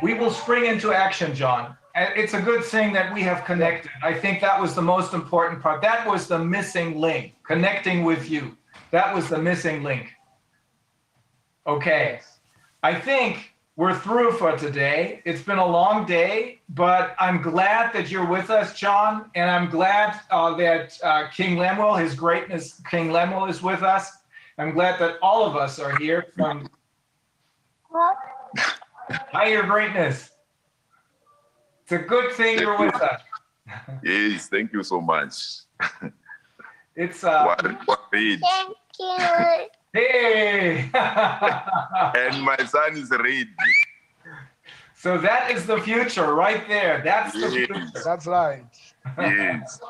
we 0.04 0.14
will 0.14 0.30
spring 0.32 0.66
into 0.66 0.92
action, 0.92 1.34
John. 1.34 1.76
And 1.96 2.14
it's 2.16 2.34
a 2.34 2.42
good 2.42 2.64
thing 2.64 2.92
that 2.94 3.12
we 3.14 3.24
have 3.24 3.46
connected. 3.46 3.90
I 4.04 4.14
think 4.14 4.42
that 4.42 4.60
was 4.62 4.76
the 4.76 4.82
most 4.82 5.14
important 5.14 5.62
part. 5.64 5.82
That 5.82 6.06
was 6.06 6.28
the 6.28 6.38
missing 6.38 7.00
link, 7.00 7.36
connecting 7.44 8.04
with 8.04 8.30
you. 8.30 8.56
That 8.92 9.16
was 9.16 9.30
the 9.30 9.38
missing 9.40 9.82
link. 9.82 10.14
Okay, 11.66 12.20
I 12.84 12.94
think 12.94 13.54
we're 13.78 13.98
through 13.98 14.32
for 14.34 14.58
today. 14.58 15.22
It's 15.24 15.44
been 15.44 15.60
a 15.60 15.66
long 15.66 16.06
day, 16.06 16.62
but 16.70 17.16
I'm 17.20 17.44
glad 17.44 17.94
that 17.94 18.10
you're 18.10 18.26
with 18.26 18.50
us, 18.50 18.78
John, 18.78 19.30
and 19.36 19.50
I'm 19.50 19.70
glad 19.70 20.20
uh, 20.32 20.56
that 20.58 20.98
uh, 21.04 21.28
King 21.30 21.58
Lemuel, 21.58 21.96
His 21.96 22.16
Greatness, 22.16 22.82
King 22.90 23.12
Lemuel, 23.12 23.46
is 23.46 23.62
with 23.62 23.84
us. 23.84 24.12
I'm 24.58 24.72
glad 24.72 25.00
that 25.00 25.18
all 25.22 25.46
of 25.46 25.56
us 25.56 25.78
are 25.78 25.96
here 25.98 26.26
from. 26.36 26.68
Hi, 27.94 29.48
Your 29.50 29.64
Greatness. 29.64 30.32
It's 31.84 31.92
a 31.92 32.00
good 32.00 32.34
thing 32.34 32.58
you're 32.58 32.80
with 32.80 32.96
us. 32.96 33.22
Yes, 34.04 34.48
thank 34.48 34.74
you 34.74 34.82
so 34.82 35.00
much. 35.00 35.60
It's 36.96 37.24
uh, 37.24 37.44
What, 37.44 37.88
what 37.88 38.00
age? 38.16 38.42
Hey. 39.98 40.90
And 40.94 42.44
my 42.44 42.58
son 42.58 42.98
is 42.98 43.10
ready. 43.10 43.48
so 44.96 45.18
that 45.18 45.52
is 45.52 45.66
the 45.66 45.80
future 45.82 46.34
right 46.34 46.68
there. 46.68 47.02
That's 47.04 47.34
the 47.34 47.50
future. 47.50 47.88
That's 48.04 48.28
right. 48.28 48.64
Yes. 49.18 49.80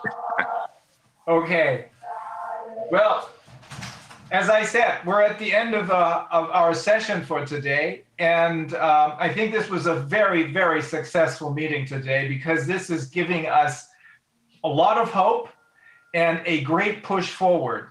Okay. 1.27 1.87
Well, 2.89 3.29
as 4.31 4.49
I 4.49 4.63
said, 4.63 5.05
we're 5.05 5.21
at 5.21 5.37
the 5.39 5.53
end 5.53 5.75
of, 5.75 5.91
uh, 5.91 6.25
of 6.31 6.49
our 6.51 6.73
session 6.73 7.21
for 7.25 7.45
today. 7.45 8.03
And 8.17 8.73
um, 8.75 9.13
I 9.19 9.27
think 9.33 9.51
this 9.51 9.69
was 9.69 9.87
a 9.87 9.95
very, 9.95 10.53
very 10.53 10.81
successful 10.81 11.53
meeting 11.53 11.85
today 11.85 12.29
because 12.29 12.65
this 12.65 12.89
is 12.89 13.07
giving 13.07 13.45
us 13.45 13.87
a 14.63 14.69
lot 14.69 14.97
of 14.97 15.11
hope 15.11 15.49
and 16.13 16.41
a 16.45 16.61
great 16.61 17.03
push 17.03 17.29
forward. 17.29 17.89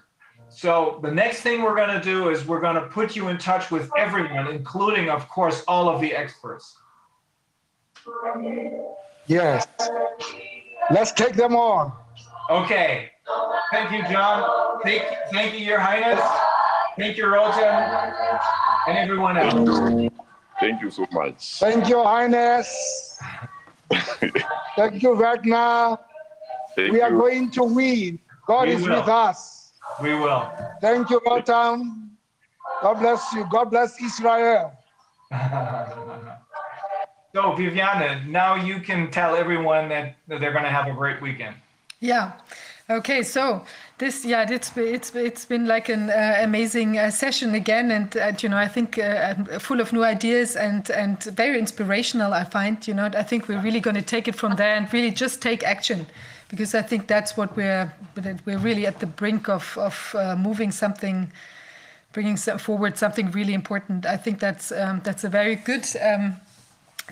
So 0.49 0.99
the 1.03 1.11
next 1.11 1.41
thing 1.41 1.61
we're 1.61 1.75
going 1.75 1.89
to 1.89 2.01
do 2.01 2.29
is 2.29 2.45
we're 2.47 2.61
going 2.61 2.75
to 2.75 2.87
put 2.87 3.15
you 3.15 3.27
in 3.27 3.37
touch 3.37 3.69
with 3.69 3.89
everyone, 3.97 4.47
including, 4.47 5.09
of 5.09 5.27
course, 5.29 5.63
all 5.67 5.89
of 5.89 6.01
the 6.01 6.13
experts. 6.13 6.77
Yes. 9.27 9.67
Let's 10.89 11.11
take 11.11 11.33
them 11.33 11.55
on. 11.55 11.91
Okay. 12.49 13.09
Thank 13.71 13.91
you, 13.91 14.01
John. 14.11 14.79
Thank, 14.83 15.03
thank 15.33 15.53
you, 15.53 15.65
Your 15.65 15.79
Highness. 15.79 16.21
Thank 16.97 17.17
you, 17.17 17.25
Rotem, 17.25 18.41
and 18.87 18.97
everyone 18.97 19.37
else. 19.37 19.53
Thank 19.53 20.01
you. 20.01 20.09
Thank 20.59 20.81
you 20.81 20.89
so 20.89 21.05
much. 21.11 21.59
Thank 21.59 21.87
you, 21.89 22.01
Highness. 22.01 23.19
Thank 24.75 25.03
you, 25.03 25.15
Wagner. 25.15 25.97
Thank 26.75 26.93
We 26.93 27.01
are 27.01 27.11
going 27.11 27.51
to 27.51 27.63
win. 27.63 28.19
God 28.47 28.67
We 28.67 28.75
is 28.75 28.81
will. 28.81 28.99
with 28.99 29.07
us. 29.09 29.56
We 30.01 30.13
will. 30.13 30.51
Thank 30.81 31.09
you, 31.09 31.19
Rotem. 31.21 32.09
God 32.81 32.99
bless 32.99 33.33
you. 33.33 33.45
God 33.49 33.71
bless 33.71 34.01
Israel. 34.01 34.73
So, 37.35 37.51
Viviane, 37.51 38.25
now 38.25 38.55
you 38.55 38.79
can 38.79 39.11
tell 39.11 39.35
everyone 39.35 39.89
that, 39.89 40.15
that 40.27 40.39
they're 40.39 40.53
going 40.53 40.63
to 40.63 40.71
have 40.71 40.87
a 40.87 40.93
great 40.93 41.21
weekend. 41.21 41.55
Yeah. 41.99 42.31
Okay. 42.89 43.21
So 43.21 43.65
this, 43.97 44.23
yeah, 44.23 44.49
it's 44.49 44.75
it's 44.77 45.13
it's 45.13 45.45
been 45.45 45.67
like 45.67 45.89
an 45.89 46.09
uh, 46.09 46.37
amazing 46.39 46.97
uh, 46.97 47.11
session 47.11 47.53
again, 47.53 47.91
and 47.91 48.15
uh, 48.15 48.31
you 48.39 48.49
know, 48.49 48.57
I 48.57 48.67
think 48.67 48.97
uh, 48.97 49.35
full 49.59 49.81
of 49.81 49.91
new 49.91 50.03
ideas 50.03 50.55
and 50.55 50.89
and 50.89 51.21
very 51.23 51.59
inspirational. 51.59 52.33
I 52.33 52.45
find, 52.45 52.87
you 52.87 52.93
know, 52.93 53.05
I 53.05 53.23
think 53.23 53.47
we're 53.47 53.61
really 53.61 53.81
going 53.81 53.97
to 53.97 54.01
take 54.01 54.27
it 54.27 54.35
from 54.35 54.55
there 54.55 54.75
and 54.75 54.91
really 54.93 55.11
just 55.11 55.41
take 55.41 55.63
action, 55.63 56.07
because 56.49 56.75
I 56.75 56.81
think 56.81 57.07
that's 57.07 57.35
what 57.35 57.55
we're 57.55 57.91
we're 58.45 58.57
really 58.59 58.85
at 58.87 58.99
the 58.99 59.07
brink 59.07 59.49
of 59.49 59.77
of 59.77 60.15
uh, 60.15 60.35
moving 60.35 60.71
something, 60.71 61.31
bringing 62.13 62.37
forward 62.37 62.97
something 62.97 63.31
really 63.31 63.53
important. 63.53 64.05
I 64.05 64.17
think 64.17 64.39
that's 64.39 64.71
um, 64.71 65.01
that's 65.03 65.23
a 65.23 65.29
very 65.29 65.55
good. 65.55 65.85
Um, 66.01 66.37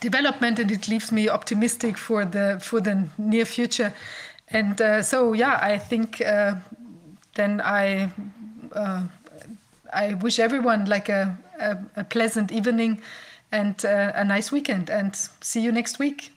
development 0.02 0.60
and 0.60 0.72
it 0.72 0.88
leaves 0.88 1.12
me 1.12 1.30
optimistic 1.30 1.98
for 1.98 2.26
the 2.26 2.60
for 2.62 2.82
the 2.82 3.08
near 3.18 3.46
future 3.46 3.94
and 4.50 4.82
uh, 4.82 5.02
so 5.02 5.34
yeah 5.34 5.58
i 5.62 5.78
think 5.78 6.22
uh, 6.22 6.54
then 7.36 7.62
i 7.62 8.10
uh, 8.74 9.04
i 9.94 10.14
wish 10.16 10.40
everyone 10.40 10.86
like 10.86 11.10
a, 11.10 11.38
a, 11.60 11.78
a 11.96 12.04
pleasant 12.04 12.52
evening 12.52 13.02
and 13.52 13.86
uh, 13.86 14.12
a 14.16 14.24
nice 14.26 14.52
weekend 14.52 14.90
and 14.90 15.16
see 15.42 15.62
you 15.62 15.72
next 15.72 15.98
week 15.98 16.35